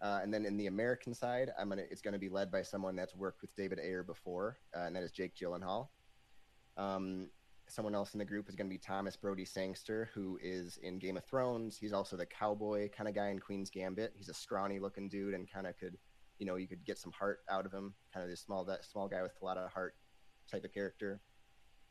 Uh, 0.00 0.20
and 0.22 0.32
then 0.32 0.44
in 0.44 0.56
the 0.56 0.68
American 0.68 1.12
side, 1.12 1.50
I'm 1.58 1.68
gonna 1.68 1.82
it's 1.90 2.00
gonna 2.00 2.20
be 2.20 2.28
led 2.28 2.52
by 2.52 2.62
someone 2.62 2.94
that's 2.94 3.16
worked 3.16 3.42
with 3.42 3.54
David 3.56 3.80
Ayer 3.80 4.04
before, 4.04 4.58
uh, 4.76 4.82
and 4.82 4.94
that 4.94 5.02
is 5.02 5.10
Jake 5.10 5.34
Gyllenhaal. 5.34 5.88
Um, 6.76 7.30
someone 7.70 7.94
else 7.94 8.14
in 8.14 8.18
the 8.18 8.24
group 8.24 8.48
is 8.48 8.54
going 8.54 8.68
to 8.68 8.74
be 8.74 8.78
Thomas 8.78 9.16
Brodie 9.16 9.44
Sangster, 9.44 10.10
who 10.14 10.38
is 10.42 10.78
in 10.82 10.98
Game 10.98 11.16
of 11.16 11.24
Thrones. 11.24 11.76
He's 11.76 11.92
also 11.92 12.16
the 12.16 12.26
cowboy 12.26 12.88
kind 12.88 13.08
of 13.08 13.14
guy 13.14 13.28
in 13.28 13.38
Queen's 13.38 13.70
Gambit. 13.70 14.12
He's 14.16 14.28
a 14.28 14.34
scrawny 14.34 14.78
looking 14.78 15.08
dude 15.08 15.34
and 15.34 15.50
kind 15.50 15.66
of 15.66 15.76
could, 15.78 15.96
you 16.38 16.46
know, 16.46 16.56
you 16.56 16.68
could 16.68 16.84
get 16.84 16.98
some 16.98 17.12
heart 17.12 17.40
out 17.50 17.66
of 17.66 17.72
him. 17.72 17.94
Kind 18.12 18.24
of 18.24 18.30
this 18.30 18.40
small 18.40 18.64
that 18.64 18.84
small 18.84 19.08
guy 19.08 19.22
with 19.22 19.32
a 19.40 19.44
lot 19.44 19.58
of 19.58 19.70
heart 19.70 19.94
type 20.50 20.64
of 20.64 20.72
character. 20.72 21.20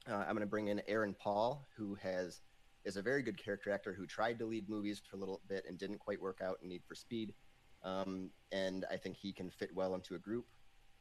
Uh, 0.09 0.15
I'm 0.15 0.35
going 0.35 0.39
to 0.39 0.45
bring 0.45 0.69
in 0.69 0.81
Aaron 0.87 1.15
Paul, 1.19 1.65
who 1.75 1.95
has 1.95 2.41
is 2.85 2.95
a 2.95 3.01
very 3.01 3.21
good 3.21 3.37
character 3.37 3.71
actor 3.71 3.93
who 3.93 4.05
tried 4.05 4.39
to 4.39 4.45
lead 4.45 4.69
movies 4.69 5.01
for 5.09 5.17
a 5.17 5.19
little 5.19 5.41
bit 5.49 5.65
and 5.67 5.77
didn't 5.77 5.99
quite 5.99 6.21
work 6.21 6.39
out 6.41 6.57
in 6.61 6.69
Need 6.69 6.83
for 6.87 6.95
Speed. 6.95 7.33
Um, 7.83 8.29
and 8.51 8.85
I 8.89 8.95
think 8.95 9.17
he 9.17 9.33
can 9.33 9.49
fit 9.49 9.75
well 9.75 9.93
into 9.93 10.15
a 10.15 10.19
group. 10.19 10.45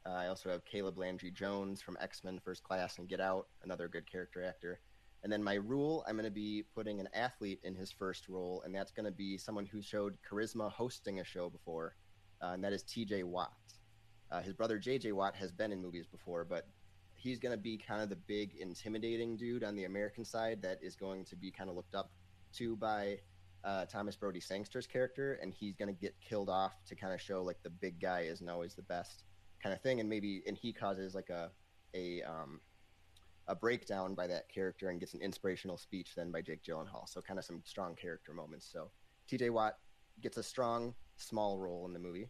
Uh, 0.04 0.12
I 0.12 0.26
also 0.28 0.50
have 0.50 0.64
Caleb 0.64 0.98
Landry 0.98 1.30
Jones 1.30 1.80
from 1.80 1.96
X 2.00 2.24
Men 2.24 2.40
First 2.44 2.62
Class 2.64 2.98
and 2.98 3.08
Get 3.08 3.20
Out, 3.20 3.46
another 3.62 3.88
good 3.88 4.10
character 4.10 4.44
actor. 4.44 4.80
And 5.22 5.32
then 5.32 5.42
my 5.42 5.54
rule, 5.54 6.04
I'm 6.06 6.14
going 6.14 6.24
to 6.24 6.30
be 6.30 6.64
putting 6.74 7.00
an 7.00 7.08
athlete 7.14 7.60
in 7.64 7.74
his 7.74 7.90
first 7.90 8.28
role, 8.28 8.62
and 8.64 8.74
that's 8.74 8.92
going 8.92 9.06
to 9.06 9.12
be 9.12 9.38
someone 9.38 9.66
who 9.66 9.82
showed 9.82 10.18
charisma 10.28 10.70
hosting 10.70 11.18
a 11.20 11.24
show 11.24 11.50
before, 11.50 11.96
uh, 12.42 12.52
and 12.52 12.64
that 12.64 12.72
is 12.72 12.82
TJ 12.82 13.24
Watt. 13.24 13.52
Uh, 14.30 14.42
his 14.42 14.52
brother 14.54 14.78
JJ 14.78 15.12
Watt 15.12 15.34
has 15.36 15.52
been 15.52 15.72
in 15.72 15.80
movies 15.80 16.06
before, 16.06 16.44
but 16.44 16.66
he's 17.14 17.38
going 17.38 17.52
to 17.52 17.60
be 17.60 17.76
kind 17.76 18.02
of 18.02 18.08
the 18.08 18.16
big 18.16 18.54
intimidating 18.56 19.36
dude 19.36 19.64
on 19.64 19.76
the 19.76 19.84
American 19.84 20.24
side 20.24 20.60
that 20.62 20.78
is 20.82 20.96
going 20.96 21.24
to 21.24 21.36
be 21.36 21.50
kind 21.50 21.70
of 21.70 21.76
looked 21.76 21.94
up 21.94 22.10
to 22.54 22.76
by 22.76 23.18
uh, 23.64 23.84
Thomas 23.86 24.16
Brodie 24.16 24.40
Sangster's 24.40 24.86
character, 24.86 25.38
and 25.42 25.52
he's 25.52 25.74
going 25.74 25.92
to 25.92 26.00
get 26.00 26.14
killed 26.20 26.48
off 26.48 26.74
to 26.86 26.94
kind 26.94 27.12
of 27.12 27.20
show 27.20 27.42
like 27.42 27.62
the 27.62 27.70
big 27.70 28.00
guy 28.00 28.20
isn't 28.20 28.48
always 28.48 28.74
the 28.74 28.82
best 28.82 29.24
kind 29.62 29.74
of 29.74 29.80
thing, 29.80 30.00
and 30.00 30.08
maybe 30.08 30.42
and 30.46 30.56
he 30.56 30.72
causes 30.72 31.14
like 31.14 31.30
a 31.30 31.50
a 31.94 32.22
um, 32.22 32.60
a 33.48 33.54
breakdown 33.54 34.14
by 34.14 34.26
that 34.26 34.48
character 34.48 34.88
and 34.88 35.00
gets 35.00 35.14
an 35.14 35.20
inspirational 35.20 35.76
speech 35.76 36.14
then 36.16 36.30
by 36.30 36.42
Jake 36.42 36.62
Gyllenhaal. 36.64 37.08
So 37.08 37.20
kind 37.20 37.38
of 37.38 37.44
some 37.44 37.62
strong 37.64 37.94
character 37.94 38.32
moments. 38.32 38.68
So 38.70 38.90
T.J. 39.28 39.50
Watt 39.50 39.78
gets 40.20 40.36
a 40.36 40.42
strong 40.42 40.94
small 41.16 41.58
role 41.58 41.86
in 41.86 41.92
the 41.92 41.98
movie. 41.98 42.28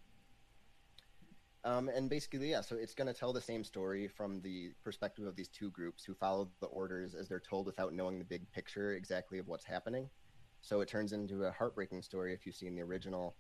Um, 1.65 1.89
and 1.89 2.09
basically, 2.09 2.51
yeah, 2.51 2.61
so 2.61 2.77
it's 2.77 2.95
going 2.95 3.13
to 3.13 3.19
tell 3.19 3.33
the 3.33 3.41
same 3.41 3.65
story 3.65 4.07
from 4.07 4.41
the 4.41 4.71
perspective 4.85 5.27
of 5.27 5.35
these 5.35 5.49
two 5.49 5.71
groups 5.71 6.05
who 6.05 6.15
follow 6.15 6.49
the 6.61 6.69
orders 6.69 7.15
as 7.15 7.29
they're 7.29 7.41
told 7.41 7.67
without 7.67 7.93
knowing 7.93 8.21
the 8.21 8.25
big 8.25 8.49
picture 8.53 8.93
exactly 8.93 9.41
of 9.41 9.49
what's 9.49 9.65
happening. 9.65 10.09
So 10.61 10.81
it 10.81 10.89
turns 10.89 11.13
into 11.13 11.45
a 11.45 11.51
heartbreaking 11.51 12.03
story 12.03 12.33
if 12.33 12.47
you've 12.47 12.55
seen 12.55 12.77
the 12.77 12.83
original 12.83 13.37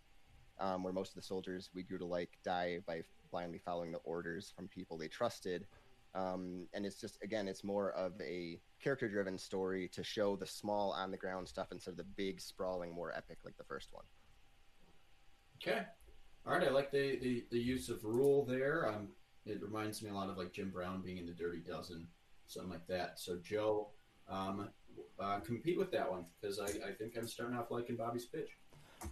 um, 0.58 0.82
where 0.82 0.92
most 0.92 1.10
of 1.10 1.16
the 1.16 1.22
soldiers 1.22 1.70
we 1.72 1.82
grew 1.84 1.98
to 1.98 2.04
like 2.04 2.30
die 2.44 2.78
by 2.86 3.02
blindly 3.30 3.58
following 3.58 3.92
the 3.92 3.98
orders 3.98 4.52
from 4.56 4.68
people 4.68 4.98
they 4.98 5.08
trusted. 5.08 5.66
Um, 6.14 6.66
and 6.72 6.86
it's 6.86 7.00
just 7.00 7.18
again, 7.22 7.46
it's 7.46 7.62
more 7.62 7.92
of 7.92 8.12
a 8.20 8.58
character-driven 8.82 9.38
story 9.38 9.88
to 9.92 10.02
show 10.02 10.34
the 10.34 10.46
small 10.46 10.92
on-the-ground 10.92 11.46
stuff 11.46 11.68
instead 11.72 11.92
of 11.92 11.96
the 11.96 12.04
big, 12.04 12.40
sprawling, 12.40 12.92
more 12.92 13.12
epic 13.14 13.38
like 13.44 13.56
the 13.56 13.64
first 13.64 13.88
one. 13.92 14.04
Okay. 15.56 15.82
All 16.46 16.52
right. 16.52 16.66
I 16.66 16.70
like 16.70 16.90
the, 16.90 17.18
the, 17.18 17.44
the 17.50 17.58
use 17.58 17.88
of 17.88 18.04
rule 18.04 18.44
there. 18.44 18.88
Um, 18.88 19.08
it 19.44 19.62
reminds 19.62 20.02
me 20.02 20.10
a 20.10 20.14
lot 20.14 20.28
of 20.28 20.36
like 20.36 20.52
Jim 20.52 20.70
Brown 20.70 21.02
being 21.02 21.18
in 21.18 21.26
the 21.26 21.32
Dirty 21.32 21.60
Dozen, 21.60 22.06
something 22.46 22.70
like 22.70 22.86
that. 22.88 23.18
So 23.18 23.38
Joe, 23.42 23.90
um, 24.28 24.68
uh, 25.18 25.40
compete 25.40 25.78
with 25.78 25.90
that 25.92 26.10
one 26.10 26.24
because 26.40 26.58
I, 26.58 26.66
I 26.66 26.92
think 26.98 27.16
I'm 27.16 27.28
starting 27.28 27.56
off 27.56 27.70
liking 27.70 27.96
Bobby's 27.96 28.26
pitch. 28.26 28.50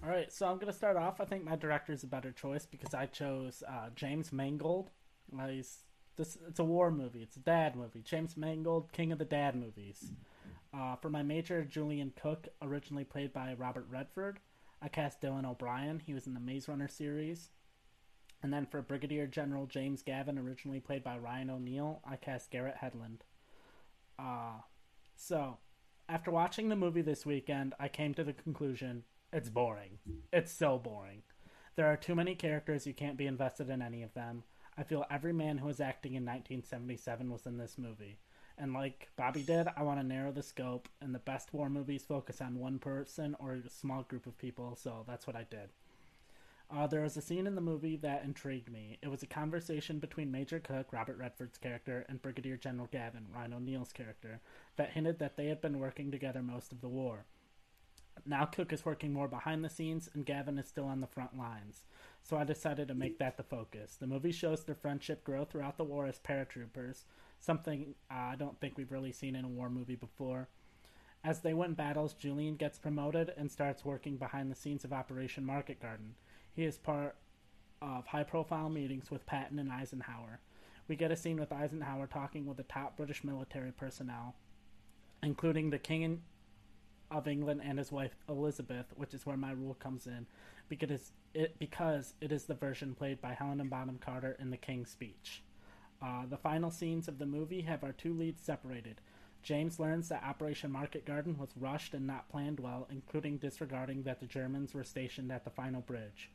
All 0.03 0.09
right, 0.09 0.33
so 0.33 0.47
I'm 0.47 0.59
gonna 0.59 0.73
start 0.73 0.97
off. 0.97 1.21
I 1.21 1.25
think 1.25 1.45
my 1.45 1.57
director 1.57 1.93
is 1.93 2.03
a 2.05 2.07
better 2.07 2.33
choice 2.33 2.67
because 2.67 2.95
I 2.95 3.07
chose 3.07 3.63
uh, 3.69 3.91
James 3.95 4.33
Mangold. 4.33 4.91
Uh, 5.39 5.49
he's 5.49 5.81
this. 6.17 6.39
It's 6.49 6.59
a 6.59 6.65
war 6.65 6.91
movie. 6.91 7.23
It's 7.23 7.37
a 7.37 7.41
dad 7.41 7.77
movie. 7.77 8.03
James 8.03 8.37
Mangold, 8.37 8.93
king 8.93 9.13
of 9.13 9.19
the 9.19 9.25
dad 9.25 9.55
movies. 9.55 10.13
Uh, 10.73 10.97
for 10.97 11.11
my 11.11 11.23
major, 11.23 11.65
Julian 11.65 12.13
Cook, 12.21 12.49
originally 12.63 13.05
played 13.05 13.33
by 13.33 13.55
Robert 13.55 13.87
Redford. 13.91 14.41
I 14.85 14.89
cast 14.89 15.23
Dylan 15.23 15.49
O'Brien. 15.49 16.03
He 16.05 16.13
was 16.13 16.27
in 16.27 16.35
the 16.35 16.41
Maze 16.41 16.69
Runner 16.69 16.89
series. 16.89 17.49
And 18.43 18.53
then 18.53 18.67
for 18.67 18.83
Brigadier 18.83 19.27
General 19.27 19.65
James 19.65 20.03
Gavin, 20.03 20.39
originally 20.39 20.81
played 20.81 21.03
by 21.03 21.17
Ryan 21.17 21.49
O'Neal, 21.49 22.03
I 22.05 22.17
cast 22.17 22.51
Garrett 22.51 22.77
Hedlund. 22.83 23.21
Uh, 24.19 24.61
so, 25.17 25.57
after 26.07 26.31
watching 26.31 26.69
the 26.69 26.77
movie 26.77 27.01
this 27.01 27.25
weekend, 27.25 27.73
I 27.81 27.89
came 27.89 28.13
to 28.15 28.25
the 28.25 28.35
conclusion 28.35 29.05
it's 29.33 29.49
boring. 29.49 29.99
It's 30.33 30.53
so 30.53 30.79
boring. 30.79 31.23
There 31.77 31.87
are 31.87 31.97
too 31.97 32.15
many 32.15 32.35
characters, 32.35 32.87
you 32.87 32.93
can't 32.93 33.17
be 33.17 33.27
invested 33.27 33.71
in 33.71 33.81
any 33.81 34.03
of 34.03 34.13
them. 34.13 34.45
I 34.77 34.83
feel 34.83 35.07
every 35.11 35.33
man 35.33 35.59
who 35.59 35.67
was 35.67 35.81
acting 35.81 36.13
in 36.13 36.25
1977 36.25 37.33
was 37.33 37.47
in 37.47 37.57
this 37.57 37.79
movie. 37.79 38.19
And 38.57 38.73
like 38.73 39.09
Bobby 39.17 39.43
did, 39.43 39.67
I 39.77 39.83
want 39.83 40.01
to 40.01 40.07
narrow 40.07 40.31
the 40.31 40.43
scope, 40.43 40.89
and 41.01 41.15
the 41.15 41.19
best 41.19 41.53
war 41.53 41.69
movies 41.69 42.05
focus 42.07 42.41
on 42.41 42.59
one 42.59 42.79
person 42.79 43.35
or 43.41 43.55
a 43.55 43.69
small 43.69 44.03
group 44.03 44.27
of 44.27 44.39
people, 44.39 44.77
so 44.77 45.05
that's 45.07 45.27
what 45.27 45.37
I 45.37 45.45
did. 45.51 45.71
Uh, 46.71 46.87
there 46.87 47.03
was 47.03 47.17
a 47.17 47.23
scene 47.23 47.47
in 47.47 47.55
the 47.55 47.61
movie 47.61 47.97
that 47.97 48.25
intrigued 48.25 48.73
me. 48.73 48.99
It 49.03 49.09
was 49.09 49.23
a 49.23 49.27
conversation 49.27 49.99
between 49.99 50.33
Major 50.33 50.59
Cook, 50.61 50.93
Robert 50.93 51.19
Redford's 51.19 51.59
character, 51.59 52.07
and 52.09 52.23
Brigadier 52.23 52.57
General 52.57 52.89
Gavin, 52.91 53.27
Ryan 53.35 53.55
O'Neal's 53.55 53.93
character, 53.93 54.41
that 54.77 54.91
hinted 54.91 55.19
that 55.19 55.37
they 55.37 55.47
had 55.47 55.61
been 55.61 55.79
working 55.79 56.11
together 56.11 56.43
most 56.43 56.73
of 56.73 56.81
the 56.81 56.89
war. 56.89 57.27
Now 58.25 58.45
Cook 58.47 58.73
is 58.73 58.85
working 58.85 59.13
more 59.13 59.29
behind 59.29 59.65
the 59.65 59.69
scenes, 59.69 60.09
and 60.15 60.25
Gavin 60.25 60.59
is 60.59 60.67
still 60.67 60.87
on 60.87 61.01
the 61.01 61.07
front 61.07 61.37
lines. 61.37 61.85
So 62.23 62.37
I 62.37 62.45
decided 62.45 62.89
to 62.89 62.95
make 62.95 63.19
that 63.19 63.37
the 63.37 63.43
focus. 63.43 63.97
The 64.01 64.07
movie 64.07 64.33
shows 64.33 64.65
their 64.65 64.75
friendship 64.75 65.25
grow 65.25 65.45
throughout 65.45 65.77
the 65.77 65.85
war 65.85 66.07
as 66.07 66.19
paratroopers, 66.19 67.05
something 67.45 67.95
uh, 68.11 68.15
I 68.15 68.37
don't 68.37 68.59
think 68.61 68.77
we've 68.77 68.93
really 68.93 69.13
seen 69.13 69.37
in 69.37 69.45
a 69.45 69.49
war 69.49 69.69
movie 69.69 69.97
before. 69.97 70.49
As 71.23 71.41
they 71.41 71.55
win 71.55 71.75
battles, 71.75 72.13
Julian 72.13 72.57
gets 72.57 72.79
promoted 72.79 73.33
and 73.37 73.51
starts 73.51 73.85
working 73.85 74.17
behind 74.17 74.51
the 74.51 74.57
scenes 74.57 74.85
of 74.85 74.93
Operation 74.93 75.45
Market 75.45 75.81
Garden. 75.81 76.15
He 76.55 76.65
is 76.65 76.77
part 76.77 77.17
of 77.81 78.07
high 78.07 78.25
profile 78.25 78.69
meetings 78.69 79.11
with 79.11 79.27
Patton 79.27 79.59
and 79.59 79.73
Eisenhower. 79.73 80.41
We 80.87 80.97
get 80.97 81.11
a 81.11 81.17
scene 81.17 81.41
with 81.41 81.53
Eisenhower 81.53 82.07
talking 82.07 82.47
with 82.47 82.59
the 82.59 82.63
top 82.65 82.97
British 82.97 83.25
military 83.25 83.73
personnel, 83.73 84.35
including 85.23 85.71
the 85.71 85.79
King 85.79 86.23
of 87.11 87.27
England 87.27 87.63
and 87.65 87.79
his 87.79 87.91
wife 87.91 88.15
Elizabeth, 88.29 88.87
which 88.97 89.15
is 89.15 89.25
where 89.25 89.37
my 89.37 89.53
rule 89.53 89.75
comes 89.75 90.07
in, 90.07 90.27
because 90.69 91.13
it 91.33 91.59
because 91.59 92.15
it 92.21 92.33
is 92.33 92.45
the 92.45 92.55
version 92.55 92.95
played 92.95 93.21
by 93.23 93.33
Helena 93.33 93.65
Bonham 93.65 93.99
Carter 93.99 94.37
in 94.39 94.51
the 94.51 94.57
King's 94.57 94.91
Speech. 94.91 95.43
Uh, 96.05 96.27
the 96.29 96.37
final 96.37 96.71
scenes 96.71 97.09
of 97.09 97.19
the 97.19 97.25
movie 97.25 97.63
have 97.63 97.83
our 97.83 97.93
two 97.93 98.13
leads 98.13 98.43
separated. 98.43 99.01
James 99.43 99.81
learns 99.81 100.09
that 100.09 100.23
Operation 100.23 100.71
Market 100.71 101.07
Garden 101.07 101.39
was 101.39 101.57
rushed 101.57 101.95
and 101.95 102.07
not 102.07 102.29
planned 102.29 102.61
well, 102.61 102.87
including 102.91 103.39
disregarding 103.39 104.03
that 104.03 104.21
the 104.21 104.27
Germans 104.27 104.75
were 104.75 104.85
stationed 104.85 105.33
at 105.33 105.45
the 105.45 105.51
final 105.51 105.81
bridge. 105.81 106.31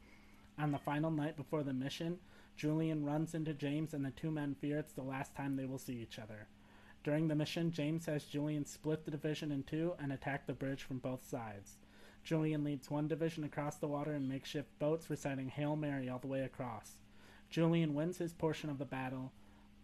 On 0.58 0.72
the 0.72 0.80
final 0.80 1.12
night 1.12 1.38
before 1.38 1.62
the 1.62 1.74
mission, 1.74 2.18
Julian 2.58 3.06
runs 3.06 3.36
into 3.36 3.54
James, 3.54 3.94
and 3.94 4.04
the 4.04 4.10
two 4.10 4.32
men 4.32 4.56
fear 4.56 4.80
it's 4.80 4.94
the 4.94 5.04
last 5.04 5.36
time 5.36 5.56
they 5.56 5.66
will 5.66 5.78
see 5.78 6.02
each 6.02 6.18
other. 6.18 6.48
During 7.04 7.28
the 7.28 7.36
mission, 7.36 7.72
James 7.72 8.08
has 8.08 8.26
Julian 8.26 8.66
split 8.66 9.06
the 9.06 9.12
division 9.12 9.52
in 9.52 9.64
two 9.64 9.94
and 10.00 10.12
attack 10.12 10.48
the 10.48 10.54
bridge 10.54 10.82
from 10.82 10.98
both 10.98 11.24
sides. 11.30 11.78
Julian 12.24 12.64
leads 12.64 12.90
one 12.90 13.08
division 13.08 13.44
across 13.44 13.78
the 13.78 13.88
water 13.88 14.14
in 14.14 14.28
makeshift 14.28 14.78
boats, 14.80 15.10
reciting 15.12 15.50
Hail 15.50 15.76
Mary 15.76 16.10
all 16.10 16.20
the 16.20 16.28
way 16.28 16.42
across. 16.42 16.96
Julian 17.50 17.94
wins 17.94 18.18
his 18.18 18.34
portion 18.34 18.70
of 18.70 18.80
the 18.80 18.86
battle. 18.86 19.32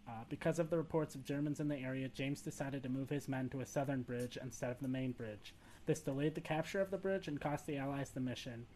Uh, 0.08 0.12
because 0.28 0.58
of 0.58 0.70
the 0.70 0.76
reports 0.76 1.14
of 1.14 1.24
Germans 1.24 1.58
in 1.58 1.68
the 1.68 1.78
area, 1.78 2.08
James 2.08 2.40
decided 2.40 2.82
to 2.82 2.88
move 2.88 3.10
his 3.10 3.28
men 3.28 3.48
to 3.48 3.60
a 3.60 3.66
southern 3.66 4.02
bridge 4.02 4.38
instead 4.40 4.70
of 4.70 4.78
the 4.80 4.88
main 4.88 5.12
bridge. 5.12 5.52
This 5.86 6.00
delayed 6.00 6.34
the 6.34 6.40
capture 6.40 6.80
of 6.80 6.90
the 6.90 6.98
bridge 6.98 7.26
and 7.28 7.40
cost 7.40 7.66
the 7.66 7.76
Allies 7.76 8.10
the 8.10 8.20
mission. 8.20 8.66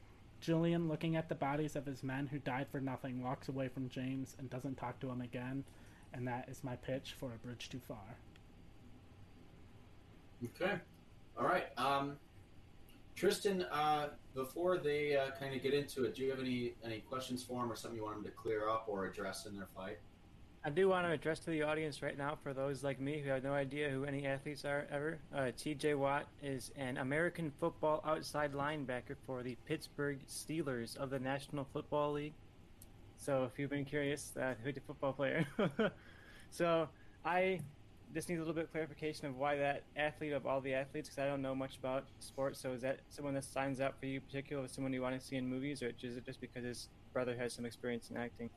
Julian, 0.41 0.89
looking 0.89 1.17
at 1.17 1.29
the 1.29 1.35
bodies 1.35 1.77
of 1.77 1.87
his 1.87 2.03
men 2.03 2.27
who 2.27 2.39
died 2.39 2.67
for 2.71 2.81
nothing, 2.81 3.23
walks 3.23 3.49
away 3.49 3.69
from 3.69 3.89
James 3.89 4.35
and 4.39 4.51
doesn't 4.51 4.77
talk 4.77 4.99
to 5.01 5.11
him 5.11 5.21
again. 5.21 5.65
And 6.13 6.27
that 6.27 6.49
is 6.49 6.65
my 6.65 6.77
pitch 6.77 7.15
for 7.19 7.33
A 7.33 7.47
Bridge 7.47 7.69
Too 7.69 7.81
Far. 7.87 8.17
Okay. 10.45 10.77
All 11.39 11.47
right. 11.47 11.67
Um, 11.77 12.17
Tristan, 13.15 13.63
uh, 13.71 14.09
before 14.35 14.79
they 14.79 15.15
uh, 15.17 15.31
kind 15.39 15.55
of 15.55 15.63
get 15.63 15.75
into 15.75 16.05
it, 16.05 16.15
do 16.15 16.23
you 16.23 16.31
have 16.31 16.41
any 16.41 16.75
any 16.83 17.01
questions 17.01 17.43
for 17.43 17.63
him 17.63 17.71
or 17.71 17.77
something 17.77 17.99
you 17.99 18.05
want 18.05 18.17
him 18.17 18.25
to 18.25 18.31
clear 18.31 18.69
up 18.69 18.87
or 18.89 19.05
address 19.05 19.47
in 19.47 19.55
their 19.55 19.69
fight? 19.77 19.99
I 20.63 20.69
do 20.69 20.91
want 20.91 21.07
to 21.07 21.13
address 21.13 21.39
to 21.41 21.51
the 21.51 21.63
audience 21.63 22.03
right 22.03 22.19
now 22.19 22.37
for 22.43 22.53
those 22.53 22.85
like 22.85 23.01
me 23.01 23.19
who 23.21 23.31
have 23.31 23.43
no 23.43 23.55
idea 23.55 23.89
who 23.89 24.05
any 24.05 24.27
athletes 24.27 24.67
are 24.67 24.87
ever. 24.91 25.19
Uh, 25.35 25.53
T.J. 25.57 25.95
Watt 25.95 26.27
is 26.43 26.71
an 26.77 26.99
American 26.99 27.51
football 27.59 28.03
outside 28.05 28.53
linebacker 28.53 29.17
for 29.27 29.43
the 29.43 29.57
Pittsburgh 29.65 30.19
Steelers 30.29 30.99
of 30.99 31.09
the 31.09 31.19
National 31.19 31.67
Football 31.73 32.13
League. 32.13 32.35
So 33.17 33.45
if 33.45 33.59
you've 33.59 33.71
been 33.71 33.87
curious, 33.87 34.37
uh, 34.37 34.53
who's 34.63 34.77
a 34.77 34.81
football 34.81 35.15
player? 35.15 35.47
so 36.51 36.91
I 37.25 37.61
just 38.13 38.29
need 38.29 38.37
a 38.37 38.41
little 38.41 38.53
bit 38.53 38.65
of 38.65 38.71
clarification 38.71 39.29
of 39.29 39.39
why 39.39 39.57
that 39.57 39.85
athlete 39.97 40.35
of 40.35 40.47
all 40.47 40.61
the 40.61 40.75
athletes, 40.75 41.09
because 41.09 41.23
I 41.23 41.27
don't 41.27 41.41
know 41.41 41.55
much 41.55 41.79
about 41.79 42.05
sports. 42.19 42.61
So 42.61 42.73
is 42.73 42.83
that 42.83 43.01
someone 43.09 43.33
that 43.33 43.45
signs 43.45 43.81
up 43.81 43.99
for 43.99 44.05
you, 44.05 44.21
particular, 44.21 44.69
someone 44.69 44.93
you 44.93 45.01
want 45.01 45.19
to 45.19 45.27
see 45.27 45.37
in 45.37 45.49
movies, 45.49 45.83
or 45.83 45.91
is 46.03 46.19
it 46.19 46.27
just 46.27 46.43
because 46.43 46.65
his 46.65 46.89
brother 47.15 47.35
has 47.35 47.55
some 47.55 47.65
experience 47.65 48.11
in 48.11 48.19
acting? 48.19 48.51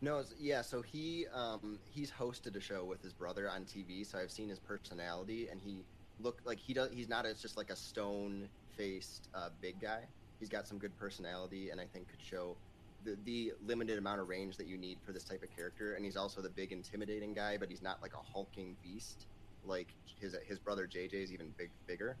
No, 0.00 0.24
yeah. 0.38 0.62
So 0.62 0.82
he 0.82 1.26
um, 1.34 1.78
he's 1.90 2.10
hosted 2.10 2.56
a 2.56 2.60
show 2.60 2.84
with 2.84 3.02
his 3.02 3.12
brother 3.12 3.50
on 3.50 3.64
TV. 3.64 4.06
So 4.06 4.18
I've 4.18 4.30
seen 4.30 4.48
his 4.48 4.58
personality, 4.58 5.48
and 5.50 5.60
he 5.60 5.84
looked 6.20 6.46
like 6.46 6.58
he 6.58 6.72
does. 6.72 6.90
He's 6.92 7.08
not 7.08 7.26
as 7.26 7.40
just 7.40 7.56
like 7.56 7.70
a 7.70 7.76
stone 7.76 8.48
faced 8.76 9.28
uh, 9.34 9.50
big 9.60 9.80
guy. 9.80 10.00
He's 10.38 10.48
got 10.48 10.66
some 10.66 10.78
good 10.78 10.96
personality, 10.98 11.70
and 11.70 11.80
I 11.80 11.84
think 11.84 12.08
could 12.08 12.22
show 12.22 12.56
the, 13.04 13.16
the 13.26 13.52
limited 13.66 13.98
amount 13.98 14.20
of 14.20 14.28
range 14.28 14.56
that 14.56 14.66
you 14.66 14.78
need 14.78 14.98
for 15.04 15.12
this 15.12 15.24
type 15.24 15.42
of 15.42 15.54
character. 15.54 15.94
And 15.94 16.04
he's 16.04 16.16
also 16.16 16.40
the 16.40 16.48
big 16.48 16.72
intimidating 16.72 17.34
guy, 17.34 17.58
but 17.58 17.68
he's 17.68 17.82
not 17.82 18.00
like 18.00 18.14
a 18.14 18.32
hulking 18.32 18.76
beast 18.82 19.26
like 19.64 19.88
his 20.20 20.36
his 20.46 20.58
brother 20.58 20.86
JJ 20.86 21.14
is 21.14 21.32
even 21.32 21.52
big 21.56 21.70
bigger. 21.86 22.16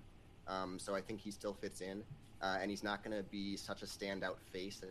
Um, 0.46 0.78
so 0.78 0.94
I 0.94 1.00
think 1.00 1.20
he 1.20 1.30
still 1.30 1.54
fits 1.54 1.80
in, 1.80 2.02
uh, 2.42 2.58
and 2.60 2.70
he's 2.70 2.82
not 2.82 3.04
going 3.04 3.16
to 3.16 3.22
be 3.22 3.56
such 3.56 3.82
a 3.82 3.86
standout 3.86 4.36
face. 4.52 4.82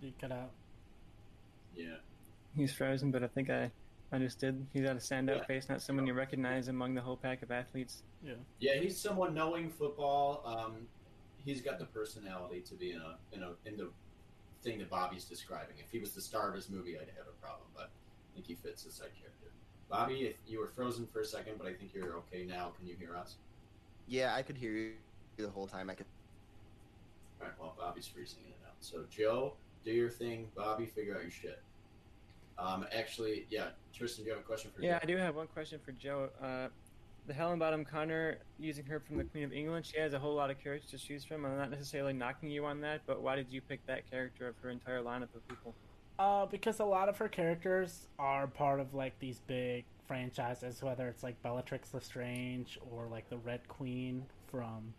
You 0.00 0.12
cut 0.20 0.32
out. 0.32 0.50
Yeah. 1.74 1.96
He's 2.54 2.72
frozen, 2.72 3.10
but 3.10 3.22
I 3.22 3.26
think 3.26 3.50
I 3.50 3.70
understood. 4.12 4.66
He's 4.72 4.82
got 4.82 4.92
a 4.96 4.98
standout 4.98 5.38
Yeah. 5.38 5.44
face, 5.44 5.68
not 5.68 5.82
someone 5.82 6.06
you 6.06 6.14
recognize 6.14 6.68
among 6.68 6.94
the 6.94 7.00
whole 7.00 7.16
pack 7.16 7.42
of 7.42 7.50
athletes. 7.50 8.02
Yeah. 8.22 8.34
Yeah, 8.60 8.74
he's 8.80 8.98
someone 8.98 9.34
knowing 9.34 9.70
football. 9.70 10.42
Um, 10.46 10.88
he's 11.44 11.60
got 11.60 11.78
the 11.78 11.86
personality 11.86 12.60
to 12.62 12.74
be 12.74 12.92
in 12.92 13.00
a 13.00 13.18
in 13.32 13.42
a 13.42 13.52
in 13.64 13.76
the 13.76 13.90
thing 14.62 14.78
that 14.78 14.88
Bobby's 14.90 15.24
describing. 15.24 15.76
If 15.78 15.90
he 15.90 15.98
was 15.98 16.12
the 16.12 16.20
star 16.20 16.48
of 16.48 16.54
his 16.54 16.70
movie, 16.70 16.96
I'd 16.98 17.08
have 17.16 17.26
a 17.28 17.42
problem, 17.44 17.68
but 17.74 17.84
I 17.84 18.34
think 18.34 18.46
he 18.46 18.54
fits 18.54 18.84
the 18.84 18.90
side 18.90 19.10
character. 19.18 19.52
Bobby, 19.88 20.22
if 20.26 20.36
you 20.46 20.58
were 20.58 20.66
frozen 20.66 21.06
for 21.06 21.20
a 21.20 21.24
second, 21.24 21.58
but 21.58 21.66
I 21.66 21.74
think 21.74 21.94
you're 21.94 22.16
okay 22.16 22.44
now. 22.44 22.72
Can 22.78 22.88
you 22.88 22.96
hear 22.98 23.14
us? 23.16 23.36
Yeah, 24.08 24.34
I 24.34 24.42
could 24.42 24.56
hear 24.56 24.72
you 24.72 24.92
the 25.36 25.48
whole 25.50 25.66
time. 25.66 25.90
I 25.90 25.94
could. 25.94 26.06
All 27.40 27.46
right. 27.46 27.58
Well, 27.60 27.74
Bobby's 27.78 28.06
freezing 28.06 28.40
in 28.40 28.46
and 28.46 28.54
out. 28.66 28.74
So 28.80 29.04
Joe, 29.10 29.54
do 29.86 29.92
your 29.92 30.10
thing. 30.10 30.48
Bobby, 30.54 30.84
figure 30.84 31.14
out 31.14 31.22
your 31.22 31.30
shit. 31.30 31.62
Um, 32.58 32.86
actually, 32.92 33.46
yeah, 33.50 33.68
Tristan, 33.94 34.24
do 34.24 34.30
you 34.30 34.34
have 34.34 34.44
a 34.44 34.46
question 34.46 34.70
for 34.74 34.82
you? 34.82 34.88
Yeah, 34.88 34.94
Joe? 34.94 35.00
I 35.02 35.06
do 35.06 35.16
have 35.16 35.36
one 35.36 35.46
question 35.46 35.78
for 35.82 35.92
Joe. 35.92 36.28
Uh, 36.42 36.68
the 37.26 37.34
Helen 37.34 37.58
Bottom 37.58 37.84
Connor, 37.84 38.38
using 38.58 38.84
her 38.86 39.00
from 39.00 39.16
the 39.18 39.24
Queen 39.24 39.44
of 39.44 39.52
England, 39.52 39.86
she 39.86 39.98
has 39.98 40.12
a 40.12 40.18
whole 40.18 40.34
lot 40.34 40.50
of 40.50 40.62
characters 40.62 40.90
to 40.90 40.98
choose 40.98 41.24
from. 41.24 41.44
I'm 41.44 41.56
not 41.56 41.70
necessarily 41.70 42.12
knocking 42.12 42.50
you 42.50 42.64
on 42.64 42.80
that, 42.82 43.02
but 43.06 43.20
why 43.20 43.36
did 43.36 43.46
you 43.50 43.60
pick 43.60 43.84
that 43.86 44.10
character 44.10 44.48
of 44.48 44.56
her 44.62 44.70
entire 44.70 45.02
lineup 45.02 45.34
of 45.34 45.46
people? 45.48 45.74
Uh, 46.18 46.46
because 46.46 46.80
a 46.80 46.84
lot 46.84 47.08
of 47.08 47.18
her 47.18 47.28
characters 47.28 48.08
are 48.18 48.46
part 48.46 48.80
of 48.80 48.94
like 48.94 49.18
these 49.18 49.40
big 49.46 49.84
franchises, 50.08 50.82
whether 50.82 51.08
it's 51.08 51.22
like 51.22 51.40
Bellatrix 51.42 51.92
Lestrange 51.92 52.78
or 52.90 53.06
like 53.06 53.28
the 53.28 53.36
Red 53.38 53.66
Queen 53.68 54.24
from 54.50 54.94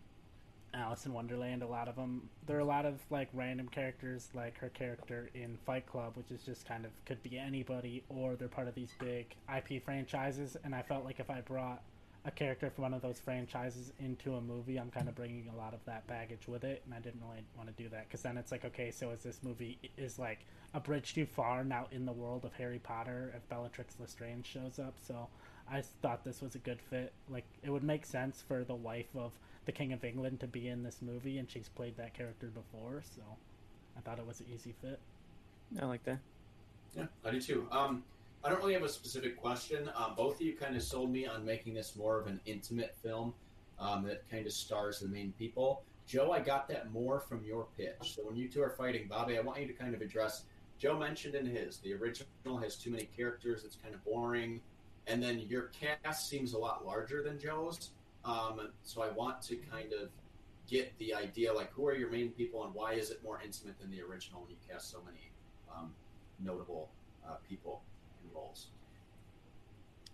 Alice 0.78 1.06
in 1.06 1.12
Wonderland. 1.12 1.62
A 1.62 1.66
lot 1.66 1.88
of 1.88 1.96
them. 1.96 2.28
There 2.46 2.56
are 2.56 2.60
a 2.60 2.64
lot 2.64 2.86
of 2.86 3.00
like 3.10 3.28
random 3.32 3.68
characters, 3.68 4.28
like 4.34 4.58
her 4.58 4.68
character 4.68 5.28
in 5.34 5.58
Fight 5.66 5.86
Club, 5.86 6.12
which 6.16 6.30
is 6.30 6.42
just 6.42 6.66
kind 6.66 6.84
of 6.84 6.92
could 7.04 7.22
be 7.22 7.38
anybody, 7.38 8.02
or 8.08 8.36
they're 8.36 8.48
part 8.48 8.68
of 8.68 8.74
these 8.74 8.92
big 8.98 9.34
IP 9.54 9.82
franchises. 9.84 10.56
And 10.64 10.74
I 10.74 10.82
felt 10.82 11.04
like 11.04 11.20
if 11.20 11.30
I 11.30 11.40
brought 11.40 11.82
a 12.24 12.30
character 12.30 12.70
from 12.70 12.82
one 12.82 12.94
of 12.94 13.02
those 13.02 13.18
franchises 13.18 13.92
into 14.00 14.34
a 14.34 14.40
movie, 14.40 14.76
I'm 14.76 14.90
kind 14.90 15.08
of 15.08 15.14
bringing 15.14 15.48
a 15.52 15.56
lot 15.56 15.72
of 15.72 15.80
that 15.86 16.06
baggage 16.06 16.46
with 16.46 16.64
it, 16.64 16.82
and 16.84 16.94
I 16.94 16.98
didn't 16.98 17.20
really 17.22 17.42
want 17.56 17.74
to 17.74 17.82
do 17.82 17.88
that 17.90 18.08
because 18.08 18.22
then 18.22 18.36
it's 18.36 18.52
like, 18.52 18.64
okay, 18.64 18.90
so 18.90 19.10
is 19.10 19.20
this 19.20 19.40
movie 19.42 19.78
is 19.96 20.18
like 20.18 20.40
a 20.74 20.80
bridge 20.80 21.14
too 21.14 21.26
far 21.26 21.64
now 21.64 21.86
in 21.90 22.04
the 22.04 22.12
world 22.12 22.44
of 22.44 22.52
Harry 22.54 22.80
Potter 22.80 23.32
if 23.36 23.48
Bellatrix 23.48 23.96
Lestrange 23.98 24.46
shows 24.46 24.78
up? 24.78 24.94
So 25.00 25.28
I 25.70 25.82
thought 26.02 26.24
this 26.24 26.42
was 26.42 26.54
a 26.54 26.58
good 26.58 26.80
fit. 26.80 27.12
Like 27.30 27.44
it 27.62 27.70
would 27.70 27.84
make 27.84 28.04
sense 28.04 28.42
for 28.46 28.64
the 28.64 28.74
wife 28.74 29.14
of 29.16 29.32
the 29.68 29.72
King 29.72 29.92
of 29.92 30.02
England 30.02 30.40
to 30.40 30.46
be 30.46 30.68
in 30.68 30.82
this 30.82 31.02
movie, 31.02 31.36
and 31.36 31.50
she's 31.50 31.68
played 31.68 31.94
that 31.98 32.14
character 32.14 32.46
before, 32.46 33.02
so 33.14 33.20
I 33.98 34.00
thought 34.00 34.18
it 34.18 34.26
was 34.26 34.40
an 34.40 34.46
easy 34.50 34.74
fit. 34.80 34.98
I 35.78 35.84
like 35.84 36.02
that. 36.04 36.20
Yeah, 36.96 37.04
I 37.22 37.32
do 37.32 37.38
too. 37.38 37.68
Um, 37.70 38.02
I 38.42 38.48
don't 38.48 38.60
really 38.60 38.72
have 38.72 38.82
a 38.82 38.88
specific 38.88 39.36
question. 39.36 39.90
Um, 39.94 40.14
both 40.16 40.36
of 40.36 40.40
you 40.40 40.56
kind 40.56 40.74
of 40.74 40.82
sold 40.82 41.12
me 41.12 41.26
on 41.26 41.44
making 41.44 41.74
this 41.74 41.96
more 41.96 42.18
of 42.18 42.26
an 42.28 42.40
intimate 42.46 42.96
film 43.02 43.34
um, 43.78 44.04
that 44.04 44.26
kind 44.30 44.46
of 44.46 44.54
stars 44.54 45.00
the 45.00 45.08
main 45.08 45.34
people. 45.38 45.82
Joe, 46.06 46.32
I 46.32 46.40
got 46.40 46.66
that 46.68 46.90
more 46.90 47.20
from 47.20 47.44
your 47.44 47.66
pitch. 47.76 48.14
So 48.16 48.22
when 48.22 48.36
you 48.36 48.48
two 48.48 48.62
are 48.62 48.70
fighting, 48.70 49.06
Bobby, 49.06 49.36
I 49.36 49.42
want 49.42 49.60
you 49.60 49.66
to 49.66 49.74
kind 49.74 49.94
of 49.94 50.00
address. 50.00 50.44
Joe 50.78 50.98
mentioned 50.98 51.34
in 51.34 51.44
his 51.44 51.76
the 51.80 51.92
original 51.92 52.56
has 52.62 52.76
too 52.76 52.90
many 52.90 53.04
characters; 53.14 53.64
it's 53.64 53.76
kind 53.76 53.94
of 53.94 54.02
boring. 54.02 54.62
And 55.06 55.22
then 55.22 55.40
your 55.40 55.70
cast 55.78 56.30
seems 56.30 56.54
a 56.54 56.58
lot 56.58 56.86
larger 56.86 57.22
than 57.22 57.38
Joe's. 57.38 57.90
Um, 58.28 58.68
so 58.82 59.00
I 59.02 59.08
want 59.08 59.40
to 59.42 59.56
kind 59.56 59.92
of 59.94 60.10
get 60.68 60.96
the 60.98 61.14
idea, 61.14 61.50
like 61.52 61.72
who 61.72 61.86
are 61.88 61.94
your 61.96 62.10
main 62.10 62.28
people 62.30 62.64
and 62.64 62.74
why 62.74 62.92
is 62.92 63.10
it 63.10 63.22
more 63.24 63.40
intimate 63.42 63.80
than 63.80 63.90
the 63.90 64.02
original 64.02 64.42
when 64.42 64.50
you 64.50 64.56
cast 64.68 64.90
so 64.90 64.98
many 65.06 65.30
um, 65.74 65.94
notable 66.38 66.90
uh, 67.26 67.36
people 67.48 67.80
in 68.22 68.34
roles? 68.36 68.66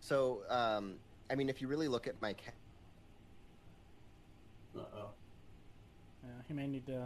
So, 0.00 0.42
um, 0.48 0.94
I 1.28 1.34
mean, 1.34 1.48
if 1.48 1.60
you 1.60 1.66
really 1.66 1.88
look 1.88 2.06
at 2.06 2.14
my 2.22 2.34
ca- 2.34 2.52
Uh 4.78 4.84
oh. 4.96 5.08
Yeah, 6.22 6.30
he 6.46 6.54
may 6.54 6.68
need 6.68 6.86
to 6.86 7.02